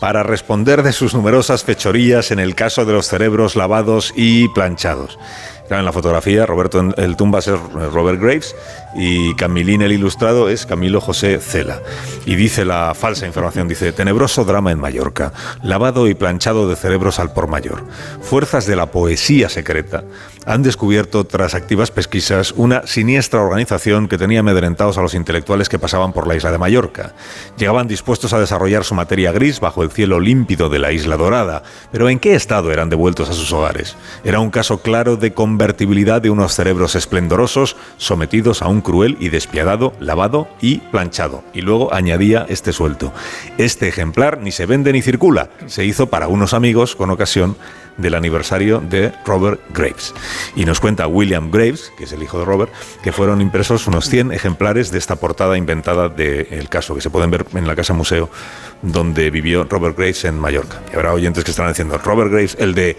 [0.00, 5.18] para responder de sus numerosas fechorías en el caso de los cerebros lavados y planchados.
[5.70, 7.58] en la fotografía, Roberto el Tumbas es
[7.92, 8.54] Robert Graves
[8.94, 11.82] y Camilín el ilustrado es Camilo José Cela.
[12.24, 17.18] Y dice la falsa información, dice, tenebroso drama en Mallorca, lavado y planchado de cerebros
[17.18, 17.84] al por mayor.
[18.20, 20.04] Fuerzas de la poesía secreta
[20.46, 25.80] han descubierto, tras activas pesquisas, una siniestra organización que tenía amedrentados a los intelectuales que
[25.80, 27.14] pasaban por la isla de Mallorca.
[27.58, 31.64] Llegaban dispuestos a desarrollar su materia gris bajo el cielo límpido de la isla dorada,
[31.90, 33.96] pero ¿en qué estado eran devueltos a sus hogares?
[34.22, 39.30] Era un caso claro de convertibilidad de unos cerebros esplendorosos sometidos a un cruel y
[39.30, 41.42] despiadado lavado y planchado.
[41.54, 43.12] Y luego añadía este suelto.
[43.58, 45.50] Este ejemplar ni se vende ni circula.
[45.66, 47.56] Se hizo para unos amigos con ocasión
[47.96, 50.14] del aniversario de Robert Graves.
[50.54, 54.08] Y nos cuenta William Graves, que es el hijo de Robert, que fueron impresos unos
[54.08, 57.94] 100 ejemplares de esta portada inventada del caso, que se pueden ver en la Casa
[57.94, 58.30] Museo
[58.82, 60.80] donde vivió Robert Graves en Mallorca.
[60.92, 62.96] Y habrá oyentes que están diciendo, Robert Graves, el de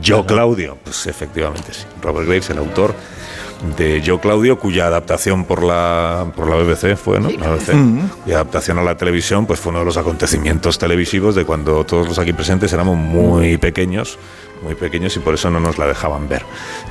[0.00, 0.78] Yo Claudio.
[0.82, 1.84] Pues efectivamente sí.
[2.02, 2.94] Robert Graves, el autor
[3.76, 7.30] de Yo Claudio, cuya adaptación por la, por la BBC fue, ¿no?
[7.30, 7.72] La BBC,
[8.26, 12.06] Y adaptación a la televisión, pues fue uno de los acontecimientos televisivos de cuando todos
[12.08, 14.18] los aquí presentes éramos muy pequeños,
[14.62, 16.42] muy pequeños y por eso no nos la dejaban ver.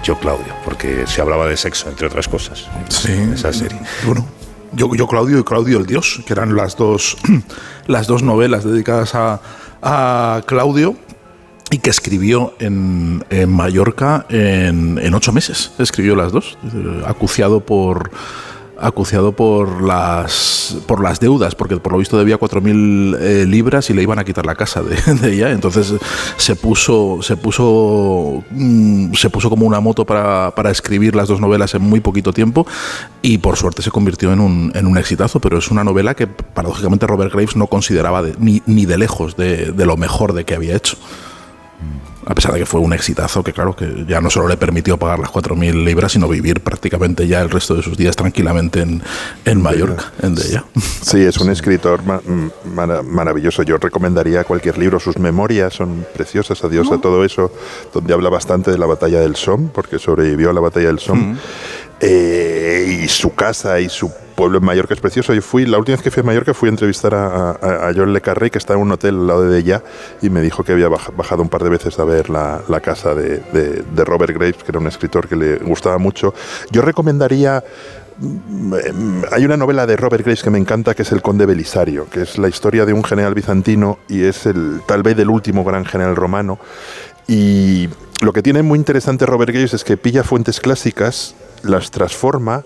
[0.04, 2.68] Yo Claudio, porque se hablaba de sexo, entre otras cosas.
[2.90, 3.14] Sí.
[3.34, 3.80] Esa serie.
[4.06, 4.26] Bueno,
[4.74, 7.18] yo, yo Claudio y Claudio el Dios, que eran las dos,
[7.88, 9.40] las dos novelas dedicadas a,
[9.82, 10.96] a Claudio
[11.72, 15.72] y que escribió en, Mallorca en, ocho meses.
[15.80, 18.12] Escribió las dos, eh, acuciado por
[19.82, 24.20] las por las deudas, porque por lo visto debía 4.000 eh, libras y le iban
[24.20, 24.84] a quitar la casa
[25.22, 25.52] de, ella.
[25.52, 25.94] Entonces
[26.38, 31.74] se puso se puso mm, se puso como una moto para, escribir las dos novelas
[31.76, 32.66] en muy poquito tiempo
[33.22, 35.40] y por suerte se convirtió en un, exitazo.
[35.40, 39.36] Pero es una novela que paradójicamente Robert Graves no consideraba de, ni, ni de lejos
[39.36, 40.98] de, de lo mejor de que había hecho
[42.26, 44.98] a pesar de que fue un exitazo que claro que ya no solo le permitió
[44.98, 49.04] pagar las 4.000 libras, sino vivir prácticamente ya el resto de sus días tranquilamente en,
[49.46, 50.66] en Mallorca, en de ella.
[51.02, 52.20] Sí, es un escritor ma
[52.66, 53.62] mar maravilloso.
[53.62, 55.00] Yo recomendaría cualquier libro.
[55.00, 57.52] Sus memorias son preciosas, adiós a todo eso,
[57.94, 61.34] donde habla bastante de la batalla del Somme, porque sobrevivió a la batalla del Somme.
[61.34, 61.38] Mm.
[62.02, 65.34] Eh, y su casa y su pueblo en Mallorca es precioso.
[65.34, 67.94] Yo fui, la última vez que fui a Mallorca fui a entrevistar a, a, a
[67.96, 69.82] John Le Carré, que está en un hotel al lado de ella,
[70.22, 73.40] y me dijo que había bajado un par de veces a ver la, casa de,
[73.40, 76.34] de, Robert Graves, que era un escritor que le gustaba mucho.
[76.70, 77.64] Yo recomendaría.
[79.32, 82.22] Hay una novela de Robert Graves que me encanta, que es El Conde Belisario, que
[82.22, 85.84] es la historia de un general bizantino y es el tal vez del último gran
[85.84, 86.58] general romano.
[87.28, 87.90] Y
[88.22, 92.64] lo que tiene muy interesante Robert Graves es que pilla fuentes clásicas, las transforma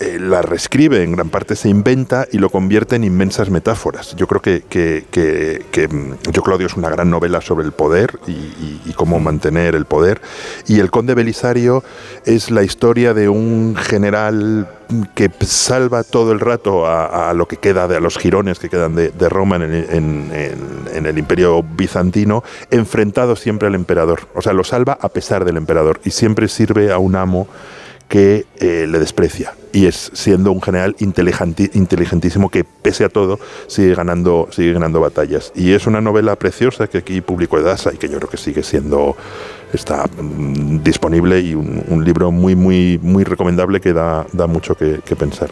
[0.00, 4.14] eh, la reescribe, en gran parte se inventa y lo convierte en inmensas metáforas.
[4.14, 5.88] Yo creo que, que, que, que
[6.32, 9.86] Yo Claudio es una gran novela sobre el poder y, y, y, cómo mantener el
[9.86, 10.20] poder.
[10.68, 11.82] Y El Conde Belisario
[12.24, 14.68] es la historia de un general
[15.16, 18.68] que salva todo el rato a, a lo que queda de a los girones que
[18.68, 20.56] quedan de, de Roma en el, en, en,
[20.94, 24.28] en el imperio bizantino, enfrentado siempre al emperador.
[24.34, 27.48] O sea, lo salva a pesar del emperador y siempre sirve a un amo
[28.08, 29.54] que eh, le desprecia.
[29.72, 35.52] Y es siendo un general inteligentísimo que pese a todo sigue ganando sigue ganando batallas.
[35.54, 38.62] Y es una novela preciosa que aquí publicó Edasa y que yo creo que sigue
[38.62, 39.14] siendo
[39.72, 44.74] está mm, disponible y un, un, libro muy muy muy recomendable que da, da mucho
[44.74, 45.50] que, que pensar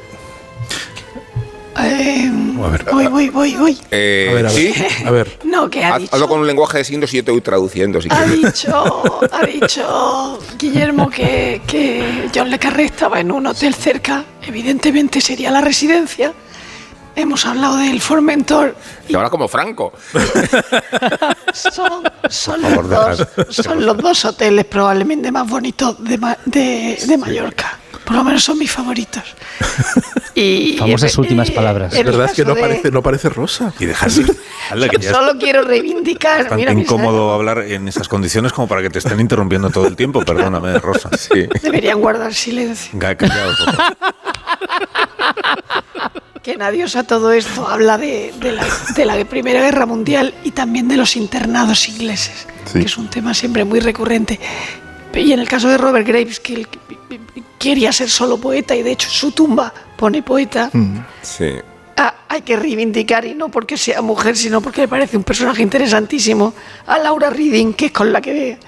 [1.84, 2.30] eh,
[2.64, 3.78] a ver, voy, voy, voy, voy.
[3.90, 4.58] Eh, a ver, a ver.
[4.74, 4.74] ¿Sí?
[5.04, 5.38] A ver.
[5.44, 6.14] No, que ha dicho.
[6.14, 8.00] Hazlo con un lenguaje de signos y yo te voy traduciendo.
[8.00, 8.54] Si ha quieres.
[8.54, 14.24] dicho, ha dicho Guillermo que, que John Le Carré estaba en un hotel cerca.
[14.46, 16.32] Evidentemente sería la residencia.
[17.14, 18.76] Hemos hablado del Formentor.
[19.08, 19.92] Y ahora como Franco.
[21.54, 27.78] son, son, los dos, son los dos hoteles probablemente más bonitos de, de, de Mallorca.
[28.06, 29.22] Por lo menos son mis favoritos.
[30.38, 31.94] Y Famosas en- últimas palabras.
[31.94, 33.72] el verdad es que no de- parece, no parece rosa.
[33.80, 34.22] Y dejarse.
[34.70, 36.40] Hazle que ya es Solo quiero reivindicar.
[36.40, 39.86] bastante Mira, mi incómodo hablar en esas condiciones como para que te estén interrumpiendo todo
[39.86, 40.22] el tiempo.
[40.26, 41.08] Perdóname, Rosa.
[41.18, 41.48] Sí.
[41.62, 42.92] Deberían guardar silencio.
[43.00, 43.16] Favor.
[46.42, 50.86] Que nadiosa todo esto habla de, de la, de la Primera Guerra Mundial y también
[50.86, 52.78] de los internados ingleses, Sí.
[52.80, 54.38] que es un tema siempre muy recurrente.
[55.16, 56.68] Y en el caso de Robert Graves, que él
[57.58, 60.70] quería ser solo poeta y de hecho su tumba pone poeta,
[61.22, 61.50] Sí.
[61.96, 65.62] ah, hay que reivindicar, y no porque sea mujer, sino porque me parece un personaje
[65.62, 66.52] interesantísimo,
[66.86, 68.58] a Laura Reading, que es con la que,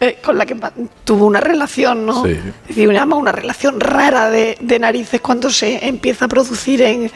[0.00, 0.56] eh, con la que
[1.04, 2.24] tuvo una relación, ¿no?
[2.24, 2.32] Sí.
[2.32, 7.10] Es decir, una, una relación rara de, de narices cuando se empieza a producir en,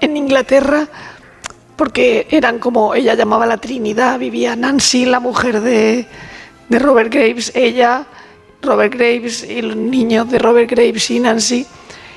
[0.00, 0.86] en Inglaterra.
[1.76, 6.06] porque eran como ella llamaba la Trinidad, vivía Nancy, la mujer de,
[6.68, 8.06] de Robert Graves, ella,
[8.62, 11.66] Robert Graves y los niños de Robert Graves y Nancy.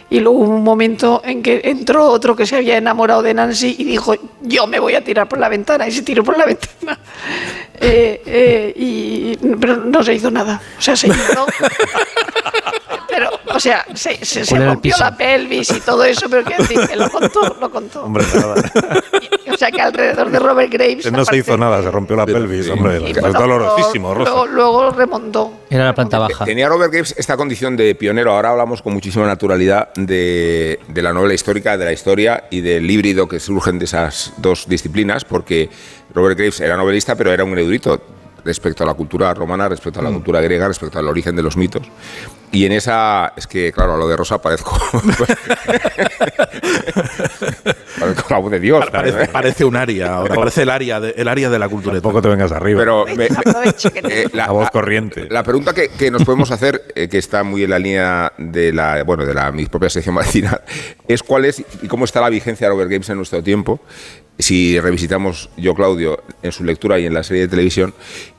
[0.09, 3.75] Y luego hubo un momento en que entró otro que se había enamorado de Nancy
[3.77, 5.85] y dijo, yo me voy a tirar por la ventana.
[5.87, 6.99] Y se tiró por la ventana.
[7.79, 10.59] Eh, eh, y, pero no se hizo nada.
[10.79, 11.45] O sea, se hizo.
[13.53, 16.43] o sea, se, se, se ¿Cuál era el rompió la pelvis y todo eso, pero
[16.43, 18.03] quiero decir, que lo contó, lo contó.
[18.03, 18.55] Hombre, nada.
[19.49, 21.11] O sea, que alrededor de Robert Graves...
[21.11, 23.09] No se hizo nada, se rompió la pelvis, hombre.
[23.09, 24.29] Es bueno, dolorosísimo, Rosa.
[24.29, 25.51] luego, luego remontó.
[25.67, 26.45] Era la planta baja.
[26.45, 28.33] Tenía Robert Graves esta condición de pionero.
[28.33, 32.91] Ahora hablamos con muchísima naturalidad de, de la novela histórica, de la historia y del
[32.91, 35.71] híbrido que surgen de esas dos disciplinas, porque
[36.13, 37.99] Robert Graves era novelista, pero era un erudito
[38.47, 41.57] respecto a la cultura romana, respecto a la cultura griega, respecto al origen de los
[41.57, 41.83] mitos.
[42.51, 44.79] Y en esa, es que claro, a lo de Rosa parezco.
[47.99, 48.85] parezco la voz de Dios.
[48.91, 51.95] Parece, parece un área, ahora parece el área de, el área de la cultura.
[51.95, 52.79] Tampoco te vengas arriba.
[52.79, 53.25] Pero me-
[54.09, 55.27] eh, La voz corriente.
[55.29, 58.71] La pregunta que, que nos podemos hacer, eh, que está muy en la línea de
[58.73, 60.61] la, bueno, de la mi propia sección matinal,
[61.07, 63.79] es cuál es y cómo está la vigencia de Robert Games en nuestro tiempo.
[64.39, 67.93] Si revisitamos yo, Claudio, en su lectura y en la serie de televisión,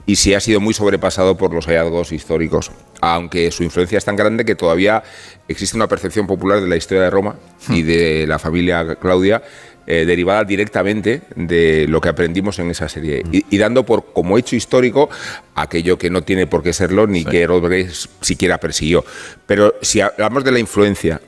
[0.07, 4.17] y si ha sido muy sobrepasado por los hallazgos históricos, aunque su influencia es tan
[4.17, 5.03] grande que todavía
[5.49, 7.37] existe una percepción popular de la historia de Roma
[7.69, 9.43] y de la familia Claudia
[9.91, 13.23] eh, derivada directamente de lo que aprendimos en esa serie.
[13.33, 15.09] Y, y dando por como hecho histórico
[15.55, 17.89] aquello que no tiene por qué serlo ni que Robert
[18.21, 19.03] siquiera persiguió.
[19.47, 21.23] Pero si hablamos de la influencia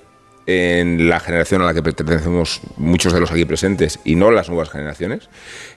[0.47, 4.49] en la generación a la que pertenecemos muchos de los aquí presentes y no las
[4.49, 5.29] nuevas generaciones,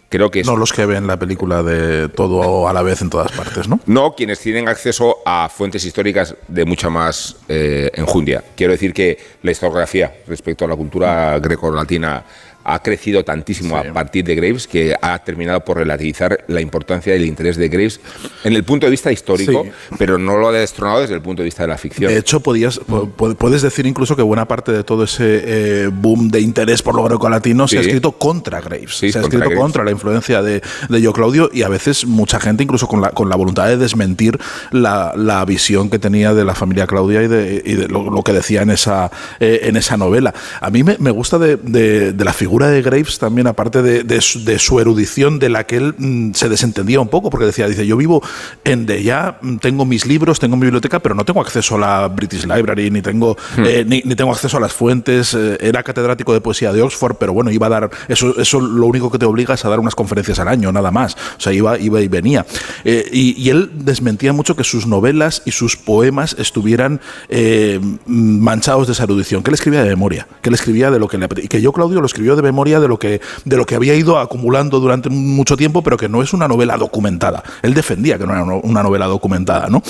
[0.10, 3.10] creo que es No los que ven la película de todo a la vez en
[3.10, 3.80] todas partes, ¿no?
[3.88, 8.44] no quienes tienen acceso a fuentes históricas de mucha más eh, enjundia.
[8.56, 12.24] Quiero decir que la historiografía respecto a la cultura greco-latina
[12.64, 17.20] ha crecido tantísimo a partir de Graves que ha terminado por relativizar la importancia y
[17.20, 18.00] el interés de Graves
[18.44, 19.96] en el punto de vista histórico, Sí.
[19.98, 22.12] pero no lo ha destronado desde el punto de vista de la ficción.
[22.12, 25.90] De hecho, podías, pu- pu- puedes decir incluso que buena parte de todo ese eh,
[25.92, 27.88] boom de interés por lo grecolatino se ha Sí.
[27.90, 28.98] escrito contra Graves.
[28.98, 29.60] Sí, se ha contra escrito Graves.
[29.62, 33.10] contra la influencia de, de Yo Claudio y a veces mucha gente, incluso con la,
[33.12, 34.40] con la voluntad de desmentir
[34.72, 38.22] la, la visión que tenía de la familia Claudia y de, y de lo, lo
[38.24, 40.34] que decía en esa, eh, en esa novela.
[40.62, 44.04] A mí me, me gusta de, de- de la figura de Graves también, aparte de,
[44.04, 47.46] de su, de su erudición, de la que él mm, se desentendía un poco, porque
[47.46, 48.22] decía, dice, yo vivo
[48.64, 51.80] en de ya, mm, tengo mis libros, tengo mi biblioteca, pero no tengo acceso a
[51.80, 55.34] la British Library, ni tengo, eh, ni, ni tengo acceso a las fuentes.
[55.34, 58.86] eh, era catedrático de poesía de Oxford, pero bueno, iba a dar, eso, eso lo
[58.88, 61.16] único que te obliga es a dar unas conferencias al año, nada más.
[61.38, 62.46] O sea, iba, iba y venía.
[62.84, 68.88] Eh, y, y él desmentía mucho que sus novelas y sus poemas estuvieran eh, manchados
[68.88, 71.28] de esa erudición, que él escribía de memoria, que él escribía de lo que le
[71.28, 73.76] apete- y que yo, Claudio, lo escribió de memoria de lo que, de lo que
[73.76, 77.42] había ido acumulando durante mucho tiempo, pero que no es una novela documentada.
[77.64, 79.82] Él defendía que no era una novela documentada, ¿no?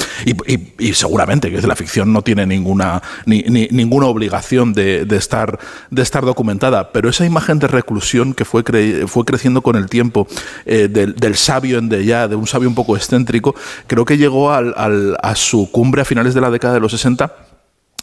[0.80, 5.60] Y, seguramente que la ficción no tiene ninguna, ni- ni- ninguna obligación de, de estar,
[5.90, 9.90] de estar documentada, pero esa imagen de reclusión que fue, cre- fue creciendo con el
[9.90, 10.28] tiempo
[10.66, 13.56] eh, del, del sabio en de ya, de un sabio un poco excéntrico,
[13.88, 16.92] creo que llegó al- al- a su cumbre a finales de la década de los
[16.92, 17.34] 60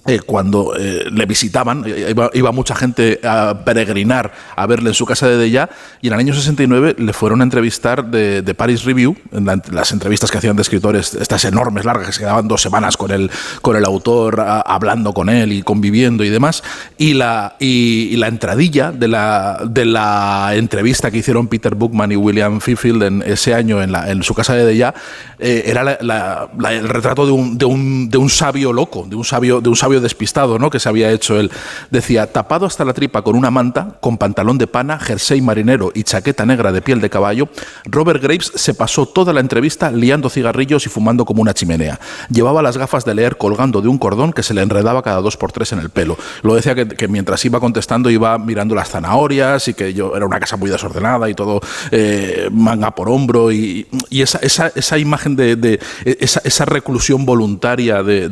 [0.06, 4.94] eh, cuando eh, le visitaban, eh, iba, iba mucha gente a peregrinar a verle en
[4.94, 5.68] su casa de Deya,
[6.00, 9.60] y en el año 69 le fueron a entrevistar de, de Paris Review, en la-
[9.70, 13.10] las entrevistas que hacían de escritores, estas enormes, largas, que se quedaban dos semanas con
[13.10, 16.62] el, con el autor, a- hablando con él y conviviendo y demás,
[16.97, 22.10] y la, y, y la entradilla de la, de la entrevista que hicieron Peter Bookman
[22.12, 24.94] y William Fifield en ese año en, la- en su casa de Deya,
[25.38, 29.24] eh, era la- el retrato de un, de, un, de un sabio loco, de un
[29.24, 30.71] sabio, de un sabio despistado, ¿no?
[30.71, 31.51] Que se había hecho él.
[31.90, 36.05] Decía, tapado hasta la tripa con una manta, con pantalón de pana, jersey marinero y
[36.05, 37.49] chaqueta negra de piel de caballo,
[37.87, 41.99] Robert Graves se pasó toda la entrevista liando cigarrillos y fumando como una chimenea.
[42.31, 45.37] Llevaba las gafas de leer colgando de un cordón que se le enredaba cada dos
[45.37, 46.17] por tres en el pelo.
[46.42, 50.39] Lo decía que, mientras iba contestando iba mirando las zanahorias y que yo era una
[50.39, 55.56] casa muy desordenada y todo eh, manga por hombro y, esa, esa, esa imagen de,
[55.56, 58.28] de- esa, reclusión voluntaria de,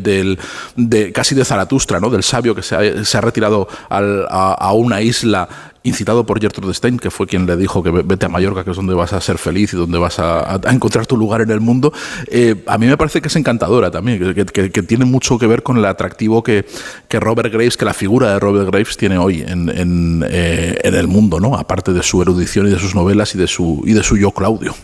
[0.77, 2.11] de- casi de Zaratustra, ¿no?
[2.11, 5.49] del sabio que se ha, retirado a, una isla
[5.83, 8.73] incitado por Gertrude Stein, que fue quien le dijo que ve- vete a Mallorca, que
[8.73, 11.61] es donde vas a ser feliz y donde vas a, encontrar tu lugar en el
[11.61, 11.93] mundo,
[12.27, 15.79] eh, a mí me parece que es encantadora también, que, tiene mucho que ver con
[15.79, 16.67] el atractivo que,
[17.09, 20.95] que Robert Graves, que la figura de Robert Graves tiene hoy en, en, eh, en
[20.95, 21.57] el mundo, ¿no?
[21.57, 24.31] aparte de su erudición y de sus novelas y de su, y de su yo
[24.33, 24.75] Claudio.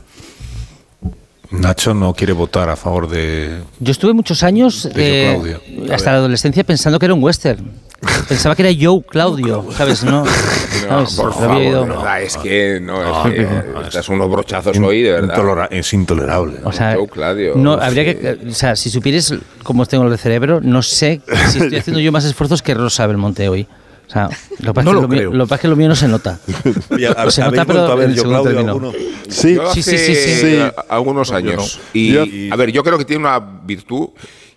[1.61, 3.61] Nacho no quiere votar a favor de.
[3.81, 7.73] Yo estuve muchos años, De eh, hasta la adolescencia, pensando que era un western.
[8.29, 10.05] Pensaba que era Joe Claudio, ¿sabes?
[10.05, 10.25] No,
[10.89, 11.15] No, ¿sabes?
[11.15, 15.03] por favor, verdad, es que no, No, es que no, no, estás unos brochazos hoy,
[15.03, 15.69] de verdad.
[15.71, 16.59] Es intolerable.
[16.65, 20.19] O sea, Joe Claudio, no, no habría que, o sea, si supieres cómo tengo el
[20.19, 23.67] cerebro, no sé si estoy haciendo yo más esfuerzos que Rosa Belmonte hoy.
[24.07, 24.29] O sea,
[24.61, 25.33] lo que No lo lo, mío, creo.
[25.33, 26.39] lo que pasa es que lo mío no se nota.
[26.91, 28.93] Oye, ¿hab- se nota, pero a ver yo, Claudio, alguno?
[29.29, 30.59] Sí, Yo Sí, sí, sí, sí.
[30.89, 31.81] algunos años.
[31.85, 31.91] no.
[31.99, 34.09] Y, Yo- a ver, yo creo que tiene una virtud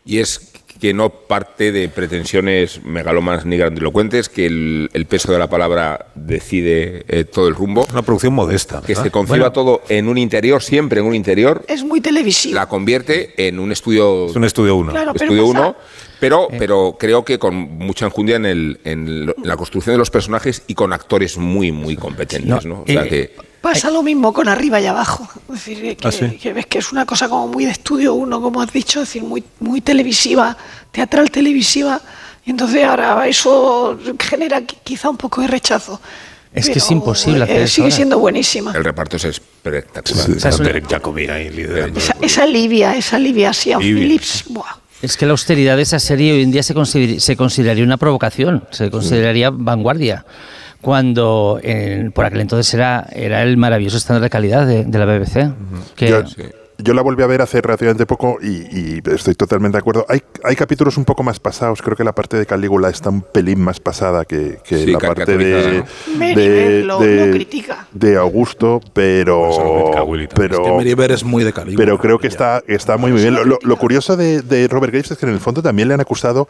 [0.05, 0.46] y es
[0.79, 6.07] que no parte de pretensiones megalomanas ni grandilocuentes, que el, el peso de la palabra
[6.15, 8.81] decide eh, todo el rumbo, Una producción modesta.
[8.81, 9.03] que ¿verdad?
[9.03, 9.51] se conciba Bueno.
[9.51, 12.55] todo en un interior, siempre en un interior, Es muy televisivo.
[12.55, 14.91] la convierte en un estudio Es un estudio uno.
[14.91, 15.75] Claro, pero Estudio pasa- 1,
[16.19, 20.73] pero, pero creo que con mucha enjundia en, el, la construcción de los personajes y
[20.75, 22.65] con actores muy, muy competentes.
[22.65, 22.81] No, ¿no?
[22.81, 23.35] O sea eh, que
[23.73, 25.27] Pasa lo mismo con arriba y abajo.
[25.49, 26.29] Es decir, que, ¿Ah, sí?
[26.41, 29.09] que ves que es una cosa como muy de estudio uno, como has dicho, es
[29.09, 30.55] decir, muy, muy televisiva,
[30.91, 32.01] teatral televisiva.
[32.45, 35.99] Y entonces ahora eso genera qui- quizá un poco de rechazo.
[36.53, 38.71] Es que Pero, es imposible hacer eh, Sigue siendo buenísima.
[38.75, 40.29] el reparto es espectacular.
[40.31, 41.99] O sea, es una- Derek Jacobi ahí liderando.
[41.99, 43.77] Esa, esa Livia, esa Livia Livia.
[43.79, 44.77] Phillips, buah.
[45.01, 47.97] Es que la austeridad de esa serie hoy en día se, consider- se consideraría una
[47.97, 50.25] provocación, se consideraría vanguardia,
[50.81, 55.05] cuando en- por aquel entonces era, era el maravilloso estándar de calidad de, de la
[55.05, 55.51] BBC.
[55.95, 56.23] que- Yo,
[56.79, 60.05] yo la volví a ver hace relativamente poco y, y estoy totalmente de acuerdo.
[60.09, 61.81] Hay, hay capítulos un poco más pasados.
[61.81, 64.99] Creo que la parte de Calígula está un pelín más pasada que, que Sí, la
[64.99, 66.17] parte de, ¿no?
[66.17, 67.87] Meribel lo- lo critica.
[67.91, 70.29] de Augusto, pero, también.
[70.35, 71.83] pero, Que Meriver es muy de Calígula.
[71.83, 73.33] pero creo que está, está muy, muy bien.
[73.33, 75.93] Lo, lo- lo curioso de, de Robert Graves es que en el fondo también le
[75.95, 76.47] han acusado,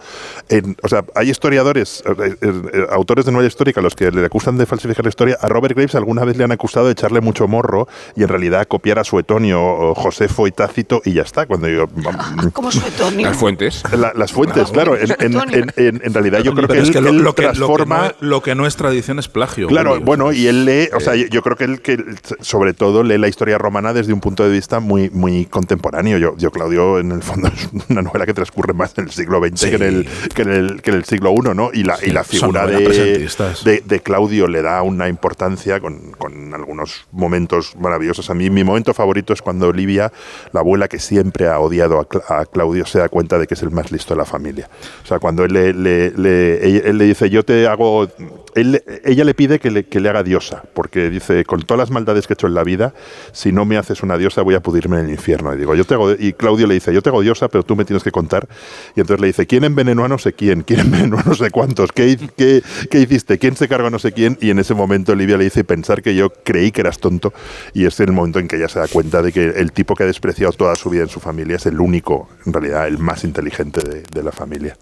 [0.50, 4.26] en- o sea, hay historiadores, eh, eh, eh, autores de novela histórica, los que le
[4.26, 5.38] acusan de falsificar la historia.
[5.42, 8.68] A Robert Graves alguna vez le han acusado de echarle mucho morro y en realidad
[8.68, 11.46] copiar a Suetonio, o Josefo y Tácito y ya está.
[11.46, 11.86] Cuando yo,
[12.54, 13.28] Como Suetonio.
[13.28, 13.84] Las fuentes.
[13.96, 14.98] la- las fuentes, claro.
[14.98, 17.44] En, en- en- en- en realidad yo creo que él, que lo, él lo que,
[17.44, 17.98] lo que transforma...
[18.00, 19.68] no es, lo que no es tradición es plagio.
[19.68, 21.98] Claro, bueno, y él lee, o sea, yo, yo creo que él, que
[22.40, 26.18] sobre todo lee la historia romana desde un punto de vista muy, muy contemporáneo.
[26.18, 29.40] Yo, yo, Claudio, en el fondo es una novela que transcurre más en el siglo
[29.40, 31.70] XX que, en el, que, en el, que en el siglo I, ¿no?
[31.74, 33.30] Y la, y la figura de,
[33.64, 38.30] de, de Claudio le da una importancia con, con algunos momentos maravillosos.
[38.32, 40.07] A mí mi momento favorito es cuando Olivia,
[40.52, 43.54] la abuela que siempre ha odiado a, Cla- a Claudio, se da cuenta de que
[43.54, 44.70] es el más listo de la familia.
[45.04, 48.08] O sea, cuando él le, él le dice, yo te hago...
[48.58, 52.28] ella le pide que le, que le haga diosa, porque dice, con todas las maldades
[52.28, 52.94] que he hecho en la vida,
[53.32, 55.54] si no me haces una diosa voy a pudrirme en el infierno.
[55.54, 57.76] Y, digo, yo te hago, y Claudio le dice, yo te hago diosa, pero tú
[57.76, 58.48] me tienes que contar.
[58.96, 60.62] Y entonces le dice, ¿quién envenenó a no sé quién?
[60.64, 61.92] ¿Quién envenenó a no sé cuántos?
[61.92, 63.38] ¿Qué, hi- qué, qué hiciste?
[63.38, 64.38] ¿Quién se cargó a no sé quién?
[64.42, 67.34] Y en ese momento Olivia le dice, pensar que yo creí que eras tonto.
[67.74, 70.04] Y es el momento en que ella se da cuenta de que el tipo que
[70.04, 73.24] ha despreciado toda su vida en su familia es el único, en realidad, el más
[73.24, 74.78] inteligente de la familia.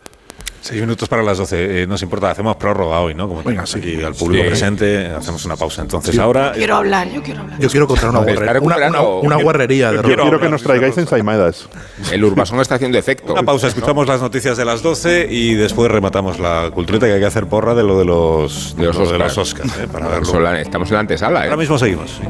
[0.68, 1.84] Seis minutos para las 12.
[1.84, 3.28] Eh, nos importa, hacemos prórroga hoy, ¿no?
[3.28, 4.50] Como tenemos aquí al público Sí.
[4.50, 5.84] presente, hacemos una pausa.
[5.84, 6.20] Entonces Sí.
[6.20, 6.54] ahora.
[6.54, 7.60] Quiero hablar, yo quiero hablar.
[7.60, 10.22] Yo quiero contar una, Está guarre- una, una, guarrería de Yo Robert.
[10.24, 11.70] quiero que nos traigáis ensaimadas.
[12.12, 13.32] El Urbasón está haciendo efecto.
[13.34, 17.20] Una pausa, escuchamos las noticias de las 12 y después rematamos la cultureta que hay
[17.20, 19.38] que hacer porra de lo de los, De los lo de Oscars.
[19.38, 19.88] los Oscars, ¿eh?
[19.92, 20.26] para verlo.
[20.26, 21.44] Son la- Estamos en la antesala, ¿eh?
[21.44, 22.10] Ahora mismo seguimos.
[22.10, 22.24] sí.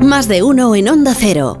[0.00, 1.60] Más de uno en Onda Cero.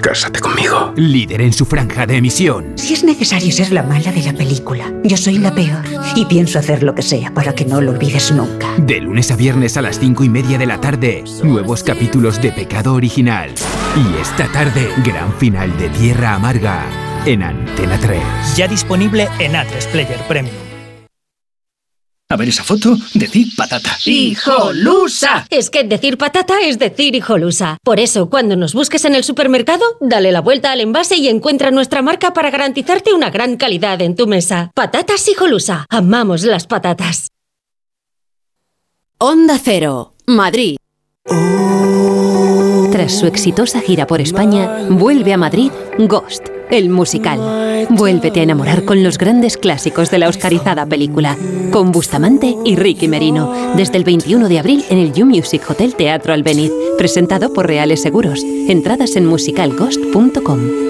[0.00, 0.92] Cásate conmigo.
[0.96, 2.72] Líder en su franja de emisión.
[2.76, 5.84] Si es necesario ser la mala de la película, yo soy la peor.
[6.16, 8.74] Y pienso hacer lo que sea para que no lo olvides nunca.
[8.78, 12.52] De lunes a viernes a las cinco y media de la tarde, nuevos capítulos de
[12.52, 13.50] Pecado Original.
[13.96, 16.86] Y esta tarde, gran final de Tierra Amarga
[17.26, 18.20] en Antena 3.
[18.56, 20.69] Ya disponible en A3 Player Premium.
[22.30, 23.90] A ver esa foto, decir patata.
[24.04, 25.46] ¡Hijolusa!
[25.50, 27.76] Es que decir patata es decir hijolusa.
[27.82, 31.72] Por eso, cuando nos busques en el supermercado, dale la vuelta al envase y encuentra
[31.72, 34.70] nuestra marca para garantizarte una gran calidad en tu mesa.
[34.76, 35.86] Patatas hijolusa.
[35.90, 37.30] Amamos las patatas.
[39.18, 40.76] Onda Cero, Madrid.
[42.92, 47.86] Tras su exitosa gira por España, vuelve a Madrid Ghost, el musical.
[47.90, 51.36] Vuélvete a enamorar con los grandes clásicos de la oscarizada película,
[51.70, 55.94] con Bustamante y Ricky Merino, desde el 21 de abril en el You Music Hotel
[55.94, 58.42] Teatro Albeniz, presentado por Reales Seguros.
[58.44, 60.89] Entradas en musicalghost.com.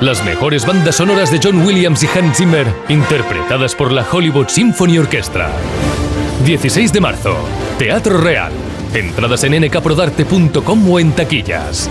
[0.00, 4.96] Las mejores bandas sonoras de John Williams y Hans Zimmer, interpretadas por la Hollywood Symphony
[4.96, 5.50] Orchestra.
[6.44, 7.36] 16 de marzo,
[7.80, 8.52] Teatro Real.
[8.94, 11.90] Entradas en nkprodarte.com o en taquillas.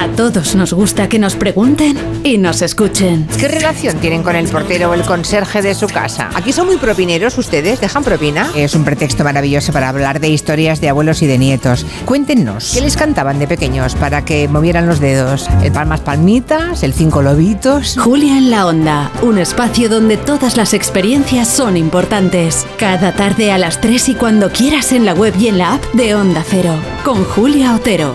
[0.00, 3.28] A todos nos gusta que nos pregunten y nos escuchen.
[3.38, 6.30] ¿Qué relación tienen con el portero o el conserje de su casa?
[6.34, 8.50] Aquí son muy propineros ustedes, ¿dejan propina?
[8.56, 11.84] Es un pretexto maravilloso para hablar de historias de abuelos y de nietos.
[12.06, 15.50] Cuéntenos, ¿qué les cantaban de pequeños para que movieran los dedos?
[15.62, 16.82] ¿El palmas palmitas?
[16.82, 17.98] ¿El cinco lobitos?
[17.98, 22.66] Julia en la Onda, un espacio donde todas las experiencias son importantes.
[22.78, 25.84] Cada tarde a las 3 y cuando quieras en la web y en la app
[25.92, 26.72] de Onda Cero,
[27.04, 28.14] con Julia Otero.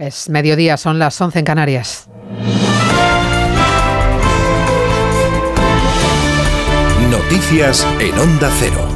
[0.00, 2.08] Es mediodía, son las 11 en Canarias.
[7.10, 8.88] Noticias en Onda Cero.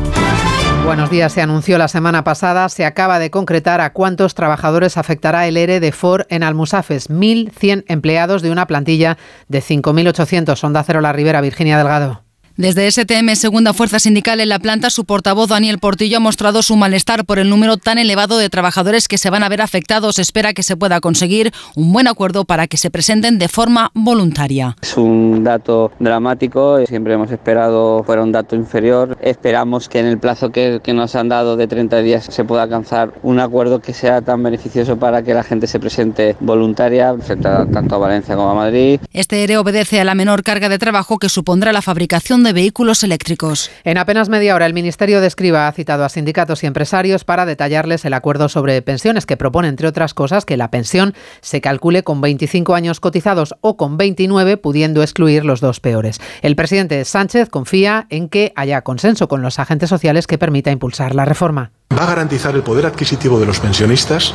[0.87, 1.31] Buenos días.
[1.35, 5.78] Se anunció la semana pasada, se acaba de concretar a cuántos trabajadores afectará el ERE
[5.78, 7.10] de Ford en Almusafes.
[7.10, 10.65] 1.100 empleados de una plantilla de 5.800.
[10.65, 12.24] Onda Cero La Ribera, Virginia Delgado.
[12.56, 16.76] Desde STM, segunda fuerza sindical en la planta, su portavoz Daniel Portillo ha mostrado su
[16.76, 20.20] malestar por el número tan elevado de trabajadores que se van a ver afectados.
[20.20, 24.76] Espera que se pueda conseguir un buen acuerdo para que se presenten de forma voluntaria.
[24.81, 29.19] Es un dato dramático, siempre hemos esperado fuera un dato inferior.
[29.20, 32.62] Esperamos que en el plazo que, que nos han dado de 30 días se pueda
[32.62, 37.97] alcanzar un acuerdo que sea tan beneficioso para que la gente se presente voluntaria, tanto
[37.97, 39.01] a Valencia como a Madrid.
[39.12, 43.02] Este ERE obedece a la menor carga de trabajo que supondrá la fabricación de vehículos
[43.02, 43.70] eléctricos.
[43.82, 47.46] En apenas media hora, el Ministerio de Escriba ha citado a sindicatos y empresarios para
[47.46, 52.04] detallarles el acuerdo sobre pensiones, que propone, entre otras cosas, que la pensión se calcule
[52.04, 56.20] con 25 años cotizados o con 29, pudiendo excluir los dos peores.
[56.42, 61.14] El presidente Sánchez confía en que haya consenso con los agentes sociales que permita impulsar
[61.14, 61.72] la reforma.
[61.98, 64.34] Va a garantizar el poder adquisitivo de los pensionistas,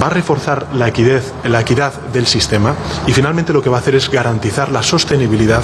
[0.00, 2.74] va a reforzar la equidad, la equidad del sistema
[3.06, 5.62] y finalmente lo que va a hacer es garantizar la sostenibilidad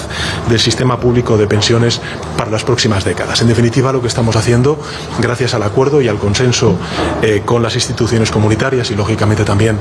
[0.48, 2.00] del sistema público de pensiones
[2.36, 3.40] para las próximas décadas.
[3.42, 4.78] En definitiva, lo que estamos haciendo,
[5.20, 6.76] gracias al acuerdo y al consenso
[7.22, 9.78] eh, con las instituciones comunitarias y lógicamente también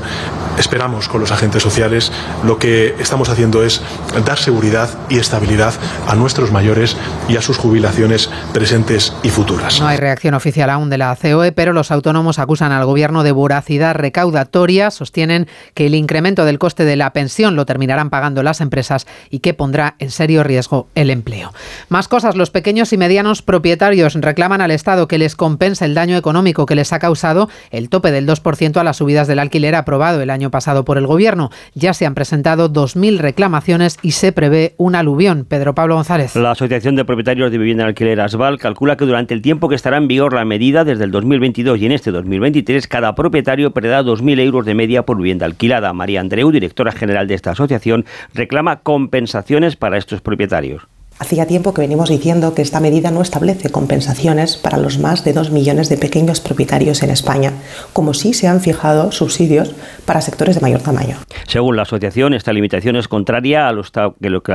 [0.58, 2.12] esperamos con los agentes sociales,
[2.44, 3.82] lo que estamos haciendo es
[4.24, 5.74] dar seguridad y estabilidad
[6.06, 6.96] a nuestros mayores
[7.28, 9.80] y a sus jubilaciones presentes y futuras.
[9.80, 13.32] No hay reacción oficial aún de la COE, pero los autónomos acusan al gobierno de
[13.32, 18.60] voracidad recaudatoria, sostienen que el incremento del coste de la pensión lo terminarán pagando las
[18.60, 21.52] empresas y que pondrá en serio riesgo el empleo.
[21.88, 26.16] Más cosas, los pequeños y medianos propietarios reclaman al Estado que les compense el daño
[26.16, 30.20] económico que les ha causado el tope del 2% a las subidas del alquiler aprobado
[30.20, 31.50] el año pasado por el gobierno.
[31.74, 35.46] Ya se han presentado 2.000 reclamaciones y se prevé un aluvión.
[35.48, 36.36] Pedro Pablo González.
[36.36, 39.74] La Asociación de Propietarios de Vivienda en Alquiler Asval calcula que durante el tiempo que
[39.74, 44.02] estará en vigor la medida, desde el 2022 y en este 2023, cada propietario perderá
[44.02, 45.92] 2.000 euros de media por vivienda alquilada.
[45.92, 50.88] María Andreu, directora general de esta asociación, reclama compensaciones para estos propietarios.
[51.18, 55.32] Hacía tiempo que venimos diciendo que esta medida no establece compensaciones para los más de
[55.32, 57.52] 2 millones de pequeños propietarios en España,
[57.94, 61.16] como sí se han fijado subsidios para sectores de mayor tamaño.
[61.46, 63.82] Según la asociación, esta limitación es contraria a lo,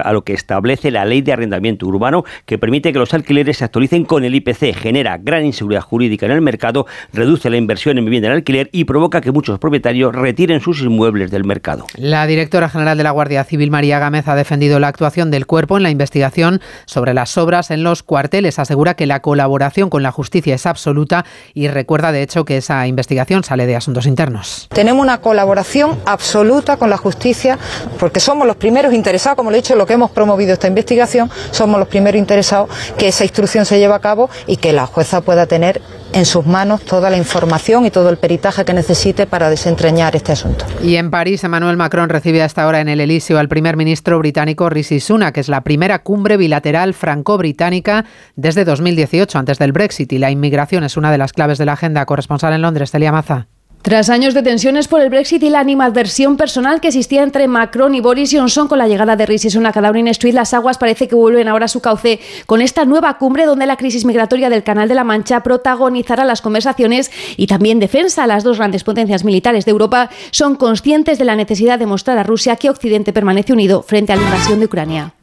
[0.03, 3.65] a lo que establece la ley de arrendamiento urbano, que permite que los alquileres se
[3.65, 8.05] actualicen con el IPC, genera gran inseguridad jurídica en el mercado, reduce la inversión en
[8.05, 11.87] vivienda en alquiler y provoca que muchos propietarios retiren sus inmuebles del mercado.
[11.95, 15.77] La directora general de la Guardia Civil, María Gámez, ha defendido la actuación del cuerpo
[15.77, 16.50] en la investigación
[16.85, 18.59] sobre las obras en los cuarteles.
[18.59, 22.87] Asegura que la colaboración con la justicia es absoluta y recuerda, de hecho, que esa
[22.87, 24.67] investigación sale de asuntos internos.
[24.73, 27.57] Tenemos una colaboración absoluta con la justicia
[27.99, 31.29] porque somos los primeros interesados, como le he dicho, lo que hemos promovido esta investigación,
[31.51, 35.21] somos los primeros interesados que esa instrucción se lleve a cabo y que la jueza
[35.21, 35.81] pueda tener
[36.13, 40.31] en sus manos toda la información y todo el peritaje que necesite para desentrañar este
[40.31, 40.65] asunto.
[40.83, 44.69] Y en París, Emmanuel Macron recibe hasta ahora en el Elíseo al primer ministro británico
[44.69, 50.17] Rishi Sunak, que es la primera cumbre bilateral franco-británica desde 2018, antes del Brexit, y
[50.17, 52.05] la inmigración es una de las claves de la agenda.
[52.05, 53.47] Corresponsal en Londres, Celia Maza.
[53.81, 57.95] Tras años de tensiones por el Brexit y la animadversión personal que existía entre Macron
[57.95, 61.07] y Boris Johnson con la llegada de Rishi Sunak a Downing Street, las aguas parece
[61.07, 64.61] que vuelven ahora a su cauce con esta nueva cumbre donde la crisis migratoria del
[64.61, 68.27] Canal de la Mancha protagonizará las conversaciones y también defensa.
[68.27, 72.23] Las dos grandes potencias militares de Europa son conscientes de la necesidad de mostrar a
[72.23, 75.13] Rusia que Occidente permanece unido frente a la invasión de Ucrania.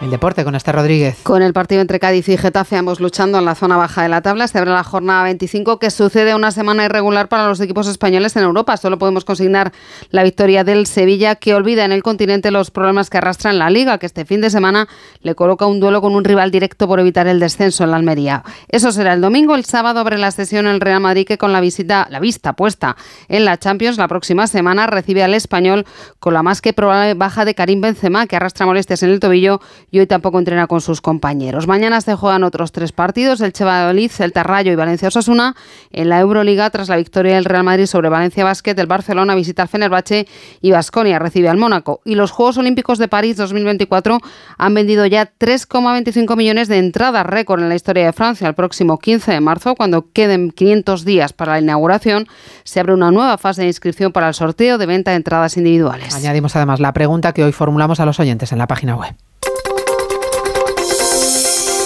[0.00, 1.18] El deporte con este Rodríguez.
[1.24, 4.22] Con el partido entre Cádiz y Getafe, ambos luchando en la zona baja de la
[4.22, 8.36] tabla, se abre la jornada 25 que sucede una semana irregular para los equipos españoles
[8.36, 8.76] en Europa.
[8.76, 9.72] Solo podemos consignar
[10.10, 13.70] la victoria del Sevilla, que olvida en el continente los problemas que arrastra en la
[13.70, 14.86] liga, que este fin de semana
[15.22, 18.44] le coloca un duelo con un rival directo por evitar el descenso en la Almería.
[18.68, 19.56] Eso será el domingo.
[19.56, 22.96] El sábado abre la sesión el Real Madrid, que con la visita, la vista puesta
[23.26, 25.86] en la Champions la próxima semana recibe al español
[26.20, 29.60] con la más que probable baja de Karim Benzema, que arrastra molestias en el tobillo
[29.90, 31.66] y hoy tampoco entrena con sus compañeros.
[31.66, 35.54] Mañana se juegan otros tres partidos, el Chevaloliz, el Tarrayo y Valencia Osasuna.
[35.90, 39.62] En la Euroliga, tras la victoria del Real Madrid sobre Valencia Basket, el Barcelona visita
[39.62, 40.26] al Fenerbahce
[40.60, 42.00] y Basconia recibe al Mónaco.
[42.04, 44.18] Y los Juegos Olímpicos de París 2024
[44.58, 48.48] han vendido ya 3,25 millones de entradas récord en la historia de Francia.
[48.48, 52.26] El próximo 15 de marzo, cuando queden 500 días para la inauguración,
[52.64, 56.14] se abre una nueva fase de inscripción para el sorteo de venta de entradas individuales.
[56.14, 59.14] Añadimos además la pregunta que hoy formulamos a los oyentes en la página web.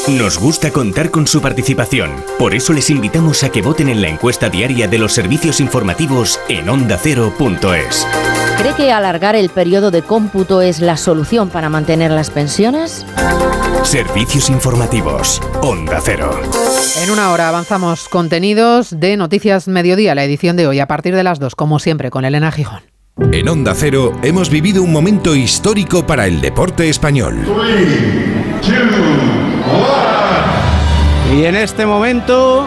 [0.08, 2.10] Nos gusta contar con su participación.
[2.36, 6.40] Por eso les invitamos a que voten en la encuesta diaria de los servicios informativos
[6.48, 8.06] en ondacero.es.
[8.58, 13.06] ¿Cree que alargar el periodo de cómputo es la solución para mantener las pensiones?
[13.84, 15.40] Servicios informativos.
[15.62, 16.32] Onda Cero.
[17.00, 21.22] En una hora avanzamos contenidos de Noticias Mediodía, la edición de hoy a partir de
[21.22, 22.80] las 2, como siempre, con Elena Gijón.
[23.30, 27.44] En Onda Cero hemos vivido un momento histórico para el deporte español.
[31.32, 32.66] Y en este momento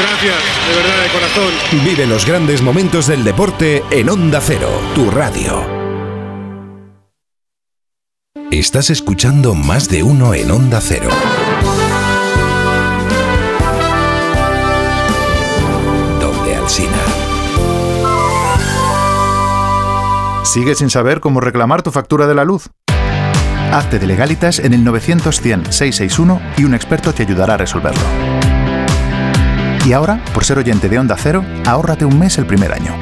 [0.00, 0.36] Gracias,
[0.68, 1.84] de verdad, de corazón.
[1.84, 5.66] Vive los grandes momentos del deporte en Onda Cero, tu radio.
[8.50, 11.10] Estás escuchando más de uno en Onda Cero.
[16.20, 16.98] Donde Alsina.
[20.44, 22.70] ¿Sigues sin saber cómo reclamar tu factura de la luz?
[23.72, 28.57] Hazte de legalitas en el 900-100-661 y un experto te ayudará a resolverlo.
[29.88, 32.94] Y ahora, por ser oyente de Onda Cero, ahórrate un mes el primer año.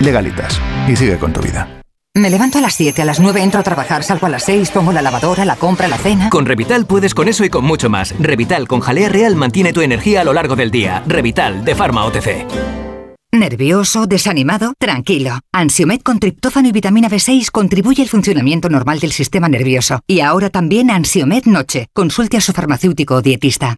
[0.00, 0.60] Legalitas.
[0.88, 1.68] Y sigue con tu vida.
[2.16, 4.72] Me levanto a las 7, a las 9 entro a trabajar, salgo a las 6,
[4.72, 6.30] pongo la lavadora, la compra, la cena.
[6.30, 8.12] Con Revital puedes con eso y con mucho más.
[8.18, 11.04] Revital con jalea real mantiene tu energía a lo largo del día.
[11.06, 12.44] Revital de Pharma OTC.
[13.30, 14.08] ¿Nervioso?
[14.08, 14.74] ¿Desanimado?
[14.80, 15.38] Tranquilo.
[15.52, 20.00] Ansiomed con triptófano y vitamina B6 contribuye al funcionamiento normal del sistema nervioso.
[20.08, 21.86] Y ahora también Ansiomed Noche.
[21.92, 23.76] Consulte a su farmacéutico o dietista.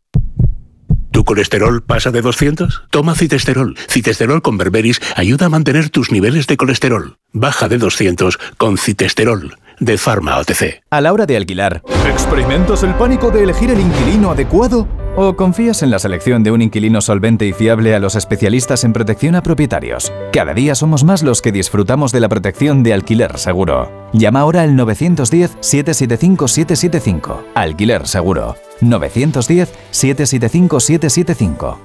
[1.14, 2.86] ¿Tu colesterol pasa de 200?
[2.90, 3.76] Toma citesterol.
[3.88, 7.18] Citesterol con berberis ayuda a mantener tus niveles de colesterol.
[7.32, 10.82] Baja de 200 con citesterol de Pharma OTC.
[10.90, 14.88] A la hora de alquilar, ¿experimentas el pánico de elegir el inquilino adecuado?
[15.16, 18.92] ¿O confías en la selección de un inquilino solvente y fiable a los especialistas en
[18.92, 20.12] protección a propietarios?
[20.32, 23.92] Cada día somos más los que disfrutamos de la protección de alquiler seguro.
[24.12, 27.44] Llama ahora al 910-775-775.
[27.54, 28.56] Alquiler seguro.
[28.84, 31.76] 910-775-775.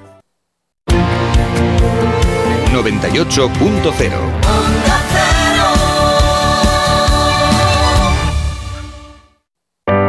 [2.72, 4.10] 98.0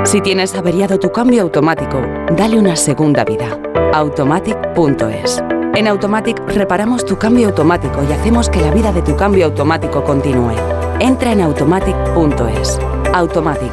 [0.06, 2.02] Si tienes averiado tu cambio automático,
[2.36, 3.58] dale una segunda vida.
[3.94, 5.42] Automatic.es.
[5.74, 10.04] En Automatic reparamos tu cambio automático y hacemos que la vida de tu cambio automático
[10.04, 10.52] continúe.
[11.00, 12.78] Entra en automatic.es.
[13.14, 13.72] Automatic.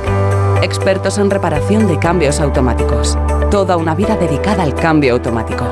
[0.63, 3.17] Expertos en reparación de cambios automáticos.
[3.51, 5.65] Toda una vida dedicada al cambio automático.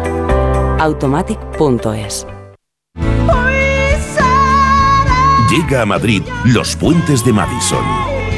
[0.79, 2.27] Automatic.es.
[5.51, 7.85] Llega a Madrid Los Puentes de Madison.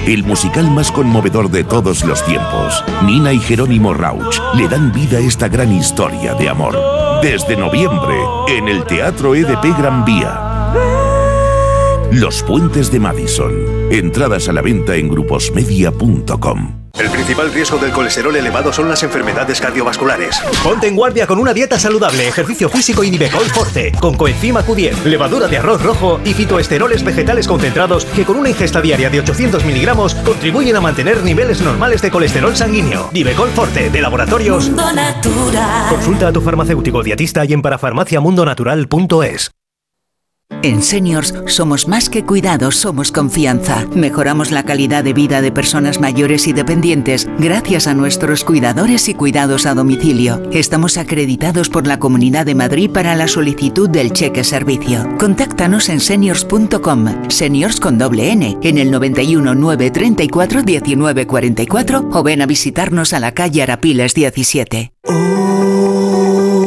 [0.06, 2.82] El musical más conmovedor de todos los tiempos.
[3.04, 6.74] Nina y Jerónimo Rauch le dan vida a esta gran historia de amor.
[7.20, 8.16] Desde noviembre,
[8.48, 10.47] en el Teatro EDP Gran Vía.
[12.12, 13.53] Los Puentes de Madison.
[13.91, 16.78] Entradas a la venta en gruposmedia.com.
[16.99, 20.41] El principal riesgo del colesterol elevado son las enfermedades cardiovasculares.
[20.65, 25.05] Ponte en guardia con una dieta saludable, ejercicio físico y Nivecol Forte, con coenzima Q10,
[25.05, 29.65] levadura de arroz rojo y fitoesteroles vegetales concentrados que con una ingesta diaria de 800
[29.65, 33.10] miligramos contribuyen a mantener niveles normales de colesterol sanguíneo.
[33.12, 35.91] Nivecol Forte, de laboratorios Mundo Natural.
[35.91, 39.58] Consulta a tu farmacéutico dietista y en parafarmaciamundonatural.es.
[40.62, 43.86] En Seniors somos más que cuidados, somos confianza.
[43.94, 49.14] Mejoramos la calidad de vida de personas mayores y dependientes gracias a nuestros cuidadores y
[49.14, 50.42] cuidados a domicilio.
[50.50, 55.06] Estamos acreditados por la Comunidad de Madrid para la solicitud del cheque servicio.
[55.18, 62.47] Contáctanos en seniors.com, seniors con doble N, en el 91 934 1944 o ven a
[62.47, 64.92] visitarnos a la calle Arapiles 17.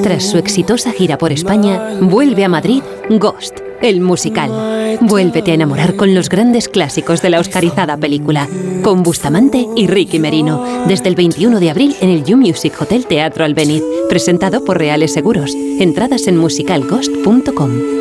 [0.03, 4.97] Tras su exitosa gira por España, vuelve a Madrid Ghost, el musical.
[5.01, 8.47] Vuélvete a enamorar con los grandes clásicos de la oscarizada película,
[8.83, 13.05] con Bustamante y Ricky Merino, desde el 21 de abril en el You Music Hotel
[13.05, 15.53] Teatro Albeniz, presentado por Reales Seguros.
[15.55, 18.00] Entradas en musicalghost.com.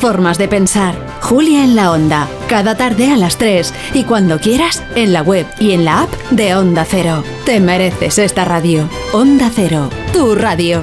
[0.00, 0.94] formas de pensar.
[1.20, 5.46] Julia en la Onda, cada tarde a las 3 y cuando quieras en la web
[5.60, 7.22] y en la app de Onda Cero.
[7.44, 8.88] Te mereces esta radio.
[9.12, 10.82] Onda Cero, tu radio.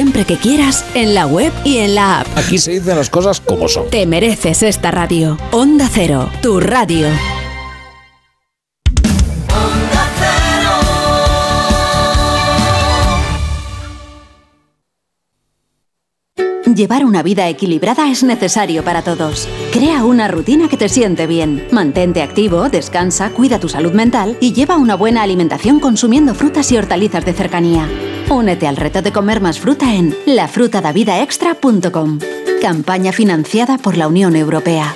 [0.01, 2.27] siempre que quieras en la web y en la app.
[2.35, 3.87] Aquí se dicen las cosas como son.
[3.91, 5.37] Te mereces esta radio.
[5.51, 7.07] Onda Cero, tu radio.
[16.75, 19.49] Llevar una vida equilibrada es necesario para todos.
[19.73, 21.67] Crea una rutina que te siente bien.
[21.71, 26.77] Mantente activo, descansa, cuida tu salud mental y lleva una buena alimentación consumiendo frutas y
[26.77, 27.89] hortalizas de cercanía.
[28.29, 32.19] Únete al reto de comer más fruta en lafrutadavidaextra.com.
[32.61, 34.95] Campaña financiada por la Unión Europea.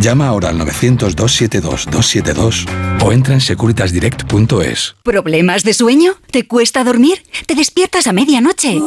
[0.00, 2.66] Llama ahora al 900-272-272
[3.02, 4.96] o entra en securitasdirect.es.
[5.02, 6.12] ¿Problemas de sueño?
[6.30, 7.22] ¿Te cuesta dormir?
[7.46, 8.80] ¿Te despiertas a medianoche?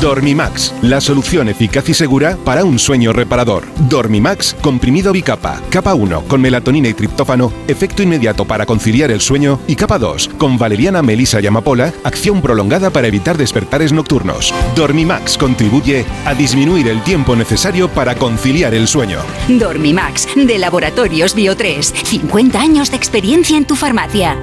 [0.00, 3.64] Dormimax, la solución eficaz y segura para un sueño reparador.
[3.88, 9.58] Dormimax, comprimido bicapa, capa 1 con melatonina y triptófano, efecto inmediato para conciliar el sueño
[9.66, 14.54] y capa 2 con valeriana, melisa y amapola, acción prolongada para evitar despertares nocturnos.
[14.76, 19.18] Dormimax contribuye a disminuir el tiempo necesario para conciliar el sueño.
[19.48, 21.82] Dormimax, de Laboratorios Bio3.
[21.82, 24.36] 50 años de experiencia en tu farmacia.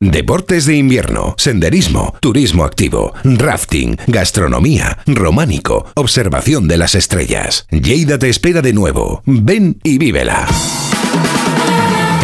[0.00, 7.66] Deportes de invierno, senderismo, turismo activo, rafting, gastronomía, románico, observación de las estrellas.
[7.70, 9.22] Lleida te espera de nuevo.
[9.24, 10.46] Ven y vívela.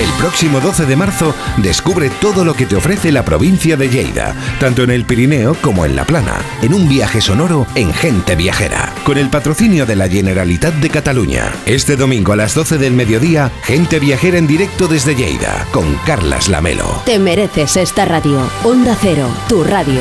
[0.00, 4.34] El próximo 12 de marzo descubre todo lo que te ofrece la provincia de Lleida,
[4.58, 8.94] tanto en el Pirineo como en la Plana, en un viaje sonoro en Gente Viajera,
[9.04, 11.52] con el patrocinio de la Generalitat de Cataluña.
[11.66, 16.48] Este domingo a las 12 del mediodía, Gente Viajera en directo desde Lleida, con Carlas
[16.48, 17.02] Lamelo.
[17.04, 18.40] Te mereces esta radio.
[18.64, 20.00] Onda Cero, tu radio.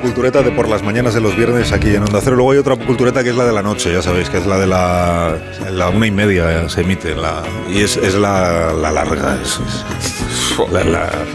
[0.00, 2.36] La cultureta de por las mañanas de los viernes aquí en Onda Cero.
[2.36, 4.58] Luego hay otra cultureta que es la de la noche, ya sabéis, que es la
[4.58, 5.36] de la,
[5.70, 7.14] la una y media, se emite.
[7.14, 9.38] La, y es, es la, la larga.
[9.42, 9.84] es- es-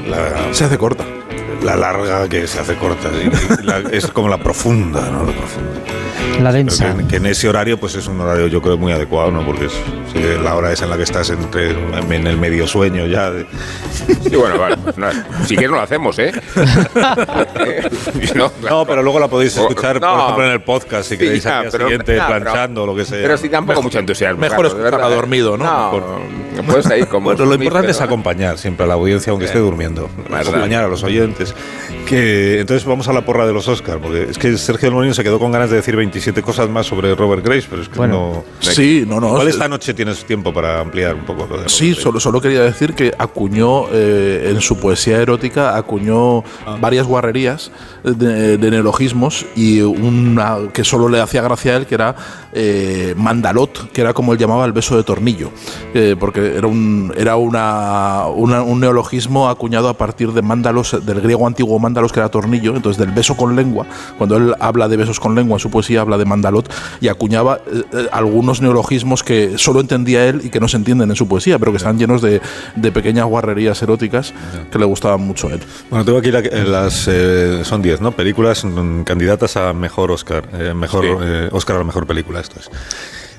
[0.08, 1.06] la- Se hace corta.
[1.64, 3.10] La larga que se hace corta.
[3.92, 5.26] es como la profunda, ¿no?
[5.26, 5.72] La profunda.
[6.42, 6.86] La densa.
[6.86, 9.44] Pero Que, que en ese horario, pues es un horario yo creo muy adecuado, ¿no?
[9.46, 9.72] Porque es,
[10.14, 13.32] sí, la hora es en la que estás entre, en el medio sueño ya.
[13.32, 13.46] de-
[14.30, 16.32] Sí, bueno, vale, nada, si quieres no lo hacemos, ¿eh?
[18.36, 20.24] no, No, pero luego la podéis escuchar, por No.
[20.24, 22.84] ejemplo, en el podcast, si Sí, queréis ya, al día pero- siguiente, ya, pero- planchando
[22.84, 23.22] o lo que sea.
[23.22, 24.40] Pero sí, tampoco mucho entusiasmo.
[24.42, 25.64] mejor escucharla dormido, ¿no?
[25.66, 26.66] No, Mejor.
[26.66, 29.46] puedes ahí como Bueno, lo dormir, importante es pero- acompañar siempre a la audiencia, aunque
[29.46, 30.10] esté durmiendo.
[30.18, 30.42] Verdad.
[30.42, 31.54] Acompañar a los oyentes.
[32.08, 35.24] Que, entonces vamos a la porra de los Oscars, porque es que Sergio Molino se
[35.24, 38.46] quedó con ganas de decir 27 cosas más sobre Robert Grace, pero es que no...
[38.60, 41.94] sí, no, no, Igual esta noche tienes tiempo para ampliar un poco lo de Sí,
[41.94, 46.44] solo, solo quería decir que acuñó eh, en su poesía erótica, acuñó
[46.80, 47.70] varias guarrerías
[48.04, 52.16] de, de neologismos y una que solo le hacía gracia a él, que era
[52.58, 55.52] eh, mandalot, que era como él llamaba el beso de tornillo,
[55.94, 61.20] eh, porque era, un, era una, una- un neologismo acuñado a partir de mándalos, del
[61.22, 63.86] griego antiguo mándalos, que era tornillo, entonces del beso con lengua,
[64.18, 66.72] cuando él habla de besos con lengua en su poesía, habla de mandalot
[67.02, 71.10] y acuñaba eh, eh, algunos neologismos que solo entendía él y que no se entienden
[71.10, 72.42] en su poesía, pero que están llenos de,
[72.78, 74.34] de pequeñas guarrerías eróticas
[74.72, 75.60] que le gustaban mucho a él.
[75.90, 78.12] Bueno, tengo aquí la- eh, las eh, son 10, ¿no?
[78.14, 81.50] Películas mm, candidatas a mejor Oscar, mejor Sí.
[81.52, 82.70] Oscar a la mejor película, esto es.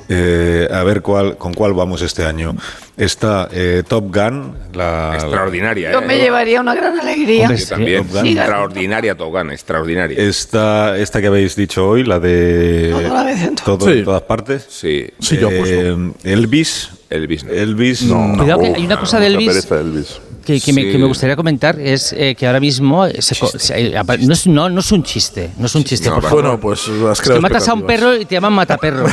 [0.09, 2.55] Eh, a ver cuál, con cuál vamos este año.
[2.97, 6.05] Está eh, Top Gun, la Extraordinaria, Yo ¿eh?
[6.07, 7.53] me llevaría una gran alegría.
[7.53, 8.07] Yo también.
[8.07, 8.27] Top Gun.
[8.29, 10.17] Extraordinaria Top Gun, extraordinaria.
[10.23, 13.79] Está esta que habéis dicho hoy, la de Todo a la vez en todo.
[13.79, 13.99] todo Sí.
[13.99, 14.67] en todas partes.
[14.69, 15.09] Sí.
[15.19, 16.91] Sí, yo Eh, Elvis.
[17.11, 17.43] Elvis.
[17.45, 17.53] no.
[17.53, 18.07] Elvis.
[18.39, 20.21] Cuidado que hay una cosa de Elvis Elvis.
[20.47, 20.93] Que, que me, Sí.
[20.93, 24.47] que me gustaría comentar es eh, que ahora mismo se co- se- eh, no, es,
[24.47, 26.09] no, no es un chiste, no es un chiste.
[26.09, 26.43] No, por favor.
[26.43, 29.07] bueno, pues has Es que matas a un perro y te llaman mataperro,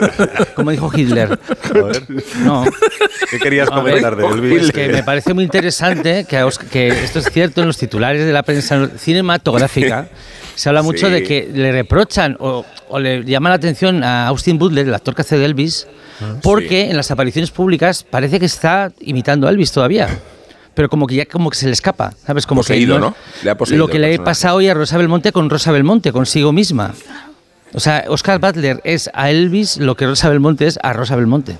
[0.54, 1.38] como dijo Hitler.
[2.44, 2.64] No.
[3.30, 4.58] ¿Qué querías ver, comentar de Elvis?
[4.58, 7.78] Pues que me parece muy interesante que, a os- que esto es cierto en los
[7.78, 10.08] titulares de la prensa cinematográfica.
[10.54, 11.12] Se habla mucho Sí.
[11.12, 15.14] de que le reprochan o, o le llaman la atención a Austin Butler, el actor
[15.14, 15.88] que hace de Elvis,
[16.42, 20.08] porque en las apariciones públicas parece que está imitando a Elvis todavía.
[20.74, 22.46] Pero como que ya como que se le escapa, ¿sabes?
[22.46, 23.14] Como Poseído, que ¿no?
[23.42, 24.24] Le ha poseído Lo que le personaje.
[24.24, 26.92] pasa hoy a Rosa Belmonte con Rosa Belmonte, consigo misma.
[27.72, 31.56] O sea, Oscar Butler es a Elvis lo que Rosa Belmonte es a Rosa Belmonte.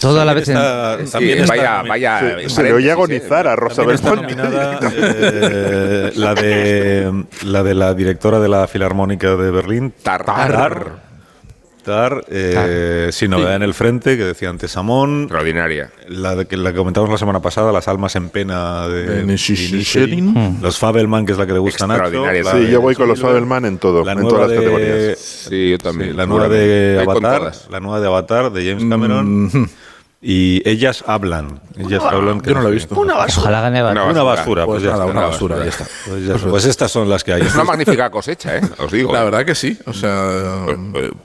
[0.00, 0.48] Todo a la vez.
[0.48, 2.18] en- Está- Sí, también está vaya, vaya.
[2.20, 4.22] Sí, en se le oye agonizar a Rosa Belmonte.
[4.22, 10.24] nominada eh, la, de, la de la directora de la Filarmónica de Berlín, Tar.
[10.24, 11.11] Tar.
[11.84, 15.22] Tar, eh, sin novedad en el frente, que decía antes Samón.
[15.22, 15.90] Extraordinaria.
[16.08, 19.24] La de que la que comentamos la semana pasada, Las almas en pena de, De
[19.24, 19.78] Nishishirin.
[19.78, 20.58] Nishishirin.
[20.62, 22.24] Los Fabelman, que es la que le gusta a Nacho.
[22.52, 24.64] Sí, de yo voy con los Fabelman en todo, la en nueva todas las de,
[24.64, 25.18] categorías.
[25.18, 29.50] Sí, yo también, la nueva de Avatar, la nueva de Avatar de James Cameron.
[30.24, 31.60] Y ellas hablan.
[31.76, 32.40] Ellas hablan.
[32.40, 32.94] que Yo no lo he visto.
[32.94, 33.42] Una basura.
[33.42, 34.08] Ojalá gane Avatar.
[34.08, 35.84] Una basura, pues, Pues ya nada, está, una basura, ya está.
[36.08, 36.48] Pues, ya está.
[36.48, 37.42] Pues estas son las que hay.
[37.42, 38.60] Es una magnífica cosecha, ¿eh?
[38.78, 39.12] Os digo.
[39.12, 39.76] La verdad que sí.
[39.84, 40.64] O sea,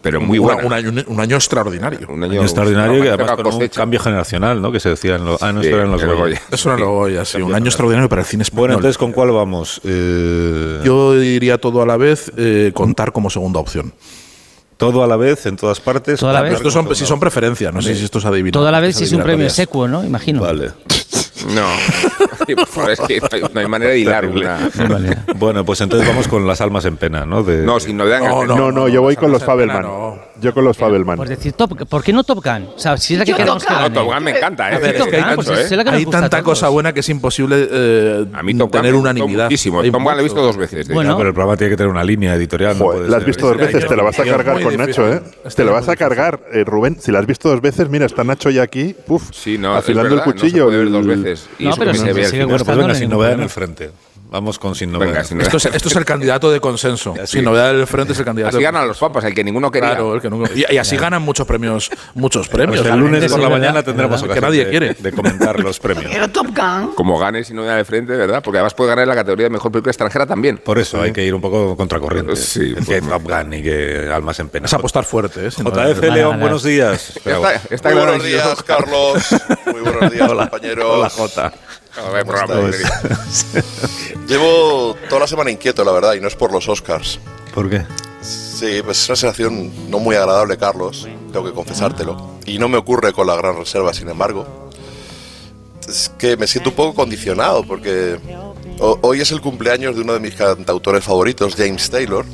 [0.02, 0.68] pero muy una- buena.
[0.68, 2.08] Un año, un año extraordinario.
[2.10, 3.82] Un Año extraordinario una y además con un cosecha.
[3.82, 4.72] cambio generacional, ¿no?
[4.72, 6.30] Que se decía en los, ah, no, Sí, esto era en los en los Goya.
[6.40, 6.42] Goya.
[6.52, 7.40] Eso no lo voy así.
[7.40, 8.60] Un año extraordinario para el cine español.
[8.62, 9.80] Bueno, entonces, ¿con cuál vamos?
[9.84, 13.94] Eh, Yo diría todo a la vez, eh, contar como segunda opción.
[14.78, 16.20] Todo a la vez, en todas partes.
[16.20, 16.58] Todo a la Pero vez.
[16.60, 18.62] estos son, si son preferencias, no sé si esto es adivinado.
[18.62, 20.04] Toda la vez es si es un premio secuo, ¿no?
[20.04, 20.42] Imagino.
[20.42, 20.72] Vale.
[21.54, 21.66] No.
[22.46, 24.30] Sí, por favor, es que no hay, no manera de hilar.
[25.36, 27.44] Bueno, pues entonces vamos con las almas en pena, ¿no?
[27.44, 29.86] De, No, sin novedad en No, no, No, no, yo voy con los Fabelman.
[30.40, 31.18] Yo con los Fabelman.
[31.18, 32.68] Por decir, top, ¿por qué no Top Gun?
[32.76, 33.94] O sea, si es la que Yo queremos que Top Gun.
[33.94, 34.06] No, gane.
[34.08, 34.76] Top Gun me encanta, ¿eh?
[34.76, 34.82] Hay,
[35.22, 36.44] Nacho, pues es la que nos hay gusta a tanta todos.
[36.60, 39.46] cosa buena que es imposible eh, A mí Top Gun tener me gustó unanimidad.
[39.46, 39.82] muchísimo.
[39.82, 40.88] Hay Top Gun la he visto dos veces.
[40.88, 41.18] de Bueno.
[41.18, 42.78] Pero el programa tiene que tener una línea editorial.
[42.78, 44.72] no Joder, puede la has ser- visto dos veces, te la vas a cargar con
[44.72, 44.78] difícil.
[44.88, 45.22] Nacho, ¿eh?
[45.44, 46.98] Está Te la muy vas a cargar, eh, Rubén.
[47.02, 49.80] Si la has visto dos veces, mira, está Nacho ya aquí, puf, Sí, no, es
[49.80, 50.66] afilando verdad, el cuchillo.
[50.66, 51.50] No se puede ver dos el- veces.
[51.58, 52.46] Y No, eso pero que sí, se ve al sigue final.
[52.48, 53.92] Bueno, pues gustando, venga, no hay sin ningún novedad en el frente.
[54.30, 55.12] Vamos con sin novedad.
[55.14, 57.14] Venga, sin Esto es, esto es el candidato de consenso.
[57.26, 57.38] Sí.
[57.38, 58.50] Sin novedad del frente es el candidato.
[58.50, 59.92] Así de ganan los papas, el que ninguno quería.
[59.92, 62.82] Claro, el que nunca- y, y así ganan muchos premios, muchos premios.
[62.82, 64.94] Pues el lunes por la sí, mañana tendremos Que ocasión nadie de, quiere.
[64.96, 66.12] de comentar los premios.
[66.12, 66.94] Pero Top Gun.
[66.96, 68.42] Como gane sin novedad de frente, ¿verdad?
[68.44, 70.58] Porque además puede ganar en la categoría de mejor película extranjera también.
[70.58, 72.36] Por eso hay que ir un poco contracorriente.
[72.36, 74.66] Sí, que Top Gun y que Almas en Pena.
[74.66, 75.50] Es apostar fuerte, ¿eh?
[75.64, 75.96] Novedad.
[75.96, 77.16] JF León, buenos días.
[77.16, 79.24] Está, está Muy buenos días, Carlos.
[79.72, 80.86] Muy buenos días, compañeros.
[80.90, 81.54] Hola, Jota.
[82.06, 82.78] A ver, programa ¿Cómo de
[84.28, 87.20] Llevo toda la semana inquieto, la verdad, y no es por los Oscars.
[87.54, 87.86] ¿Por qué?
[88.22, 92.38] Sí, pues es una sensación no muy agradable, Carlos, tengo que confesártelo.
[92.46, 94.70] Y no me ocurre con la gran reserva, sin embargo.
[95.88, 98.20] Es que me siento un poco condicionado, porque
[98.80, 102.26] ho- hoy es el cumpleaños de uno de mis cantautores favoritos, James Taylor.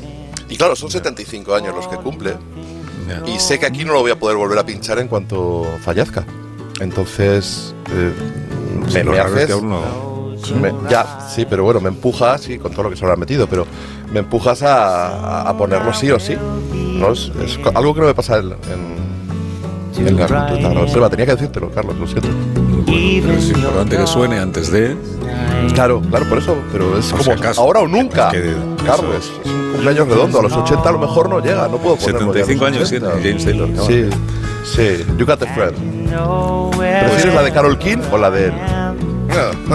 [0.50, 2.36] Y claro, son 75 años los que cumple.
[3.28, 6.26] Y sé que aquí no lo voy a poder volver a pinchar en cuanto fallezca.
[6.80, 8.12] Entonces, eh,
[8.94, 10.14] me, lo me haces- que aún no-
[10.62, 13.48] me- ya, sí, pero bueno, me empujas, sí, con todo lo que se habrá metido,
[13.48, 13.66] pero
[14.12, 16.36] me empujas a, a- ponerlo sí o sí.
[16.74, 17.12] ¿no?
[17.14, 17.32] Es,
[17.74, 18.52] algo que no me pasa en,
[19.98, 21.10] en, en la, reserva.
[21.10, 22.28] Tenía que decírtelo, Carlos, lo siento.
[22.86, 24.96] Pero es importante que suene antes de.
[25.74, 27.62] Claro, claro, por eso, pero es como acaso.
[27.62, 28.30] ahora o nunca.
[28.32, 31.68] Es que- Carlos, es un cumpleaños redondo, a los 80 a lo mejor no llega,
[31.70, 32.34] no puedo ponerlo.
[32.34, 33.12] ya a los 75 años 80.
[33.14, 33.70] tiene James Taylor.
[33.88, 34.10] Sí,
[34.64, 35.76] sí, You Got a Friend.
[36.78, 38.54] ¿Prefieres la de Carol King o la de él?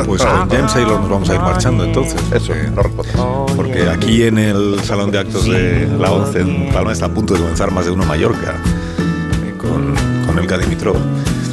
[0.06, 2.20] Pues con James Taylor nos vamos a ir marchando entonces.
[2.32, 3.52] Eso, no respondas.
[3.56, 7.34] Porque aquí en el Salón de Actos de la ONCE en Palma está a punto
[7.34, 8.54] de comenzar más de uno Mallorca
[9.44, 9.94] eh, con,
[10.26, 10.96] con Elka Dimitrov.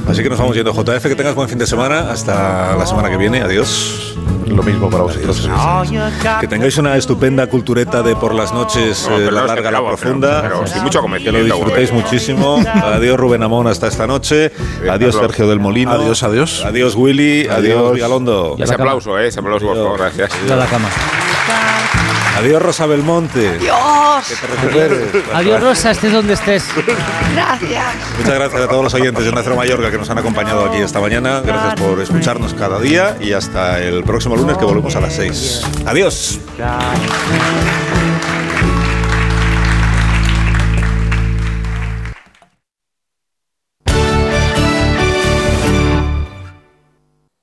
[0.07, 0.71] Así que nos vamos yendo.
[0.73, 2.11] JF, que tengas buen fin de semana.
[2.11, 3.41] Hasta la semana que viene.
[3.41, 4.15] Adiós.
[4.45, 5.49] Lo mismo para vosotros.
[6.39, 10.41] Que tengáis una estupenda cultureta de por las noches, No, eh, la larga, la profunda.
[10.43, 12.63] pero- pero sin mucho Que lo disfrutéis muchísimo.
[12.83, 14.51] Adiós Rubén Amón hasta esta noche.
[14.89, 15.15] Adiós.
[15.15, 15.91] Sergio del Molino.
[15.93, 16.63] Adiós, adiós.
[16.63, 17.47] Adiós Willy.
[17.47, 17.93] Adiós.
[17.95, 18.55] Vigalondo.
[18.59, 19.27] Ese aplauso, ¿eh?
[19.27, 20.29] Ese aplauso, por favor, gracias.
[20.47, 20.89] La cama.
[22.38, 23.58] Adiós Rosa Belmonte.
[23.58, 24.28] Dios.
[24.28, 25.26] Que te recuperes.
[25.34, 26.66] Adiós, Rosa, estés donde estés.
[27.34, 27.85] Gracias.
[28.18, 31.00] Muchas gracias a todos los oyentes de Nuestro Mallorca que nos han acompañado aquí esta
[31.00, 31.42] mañana.
[31.42, 35.62] Gracias por escucharnos cada día y hasta el próximo lunes que volvemos a las 6.
[35.85, 36.40] Adiós.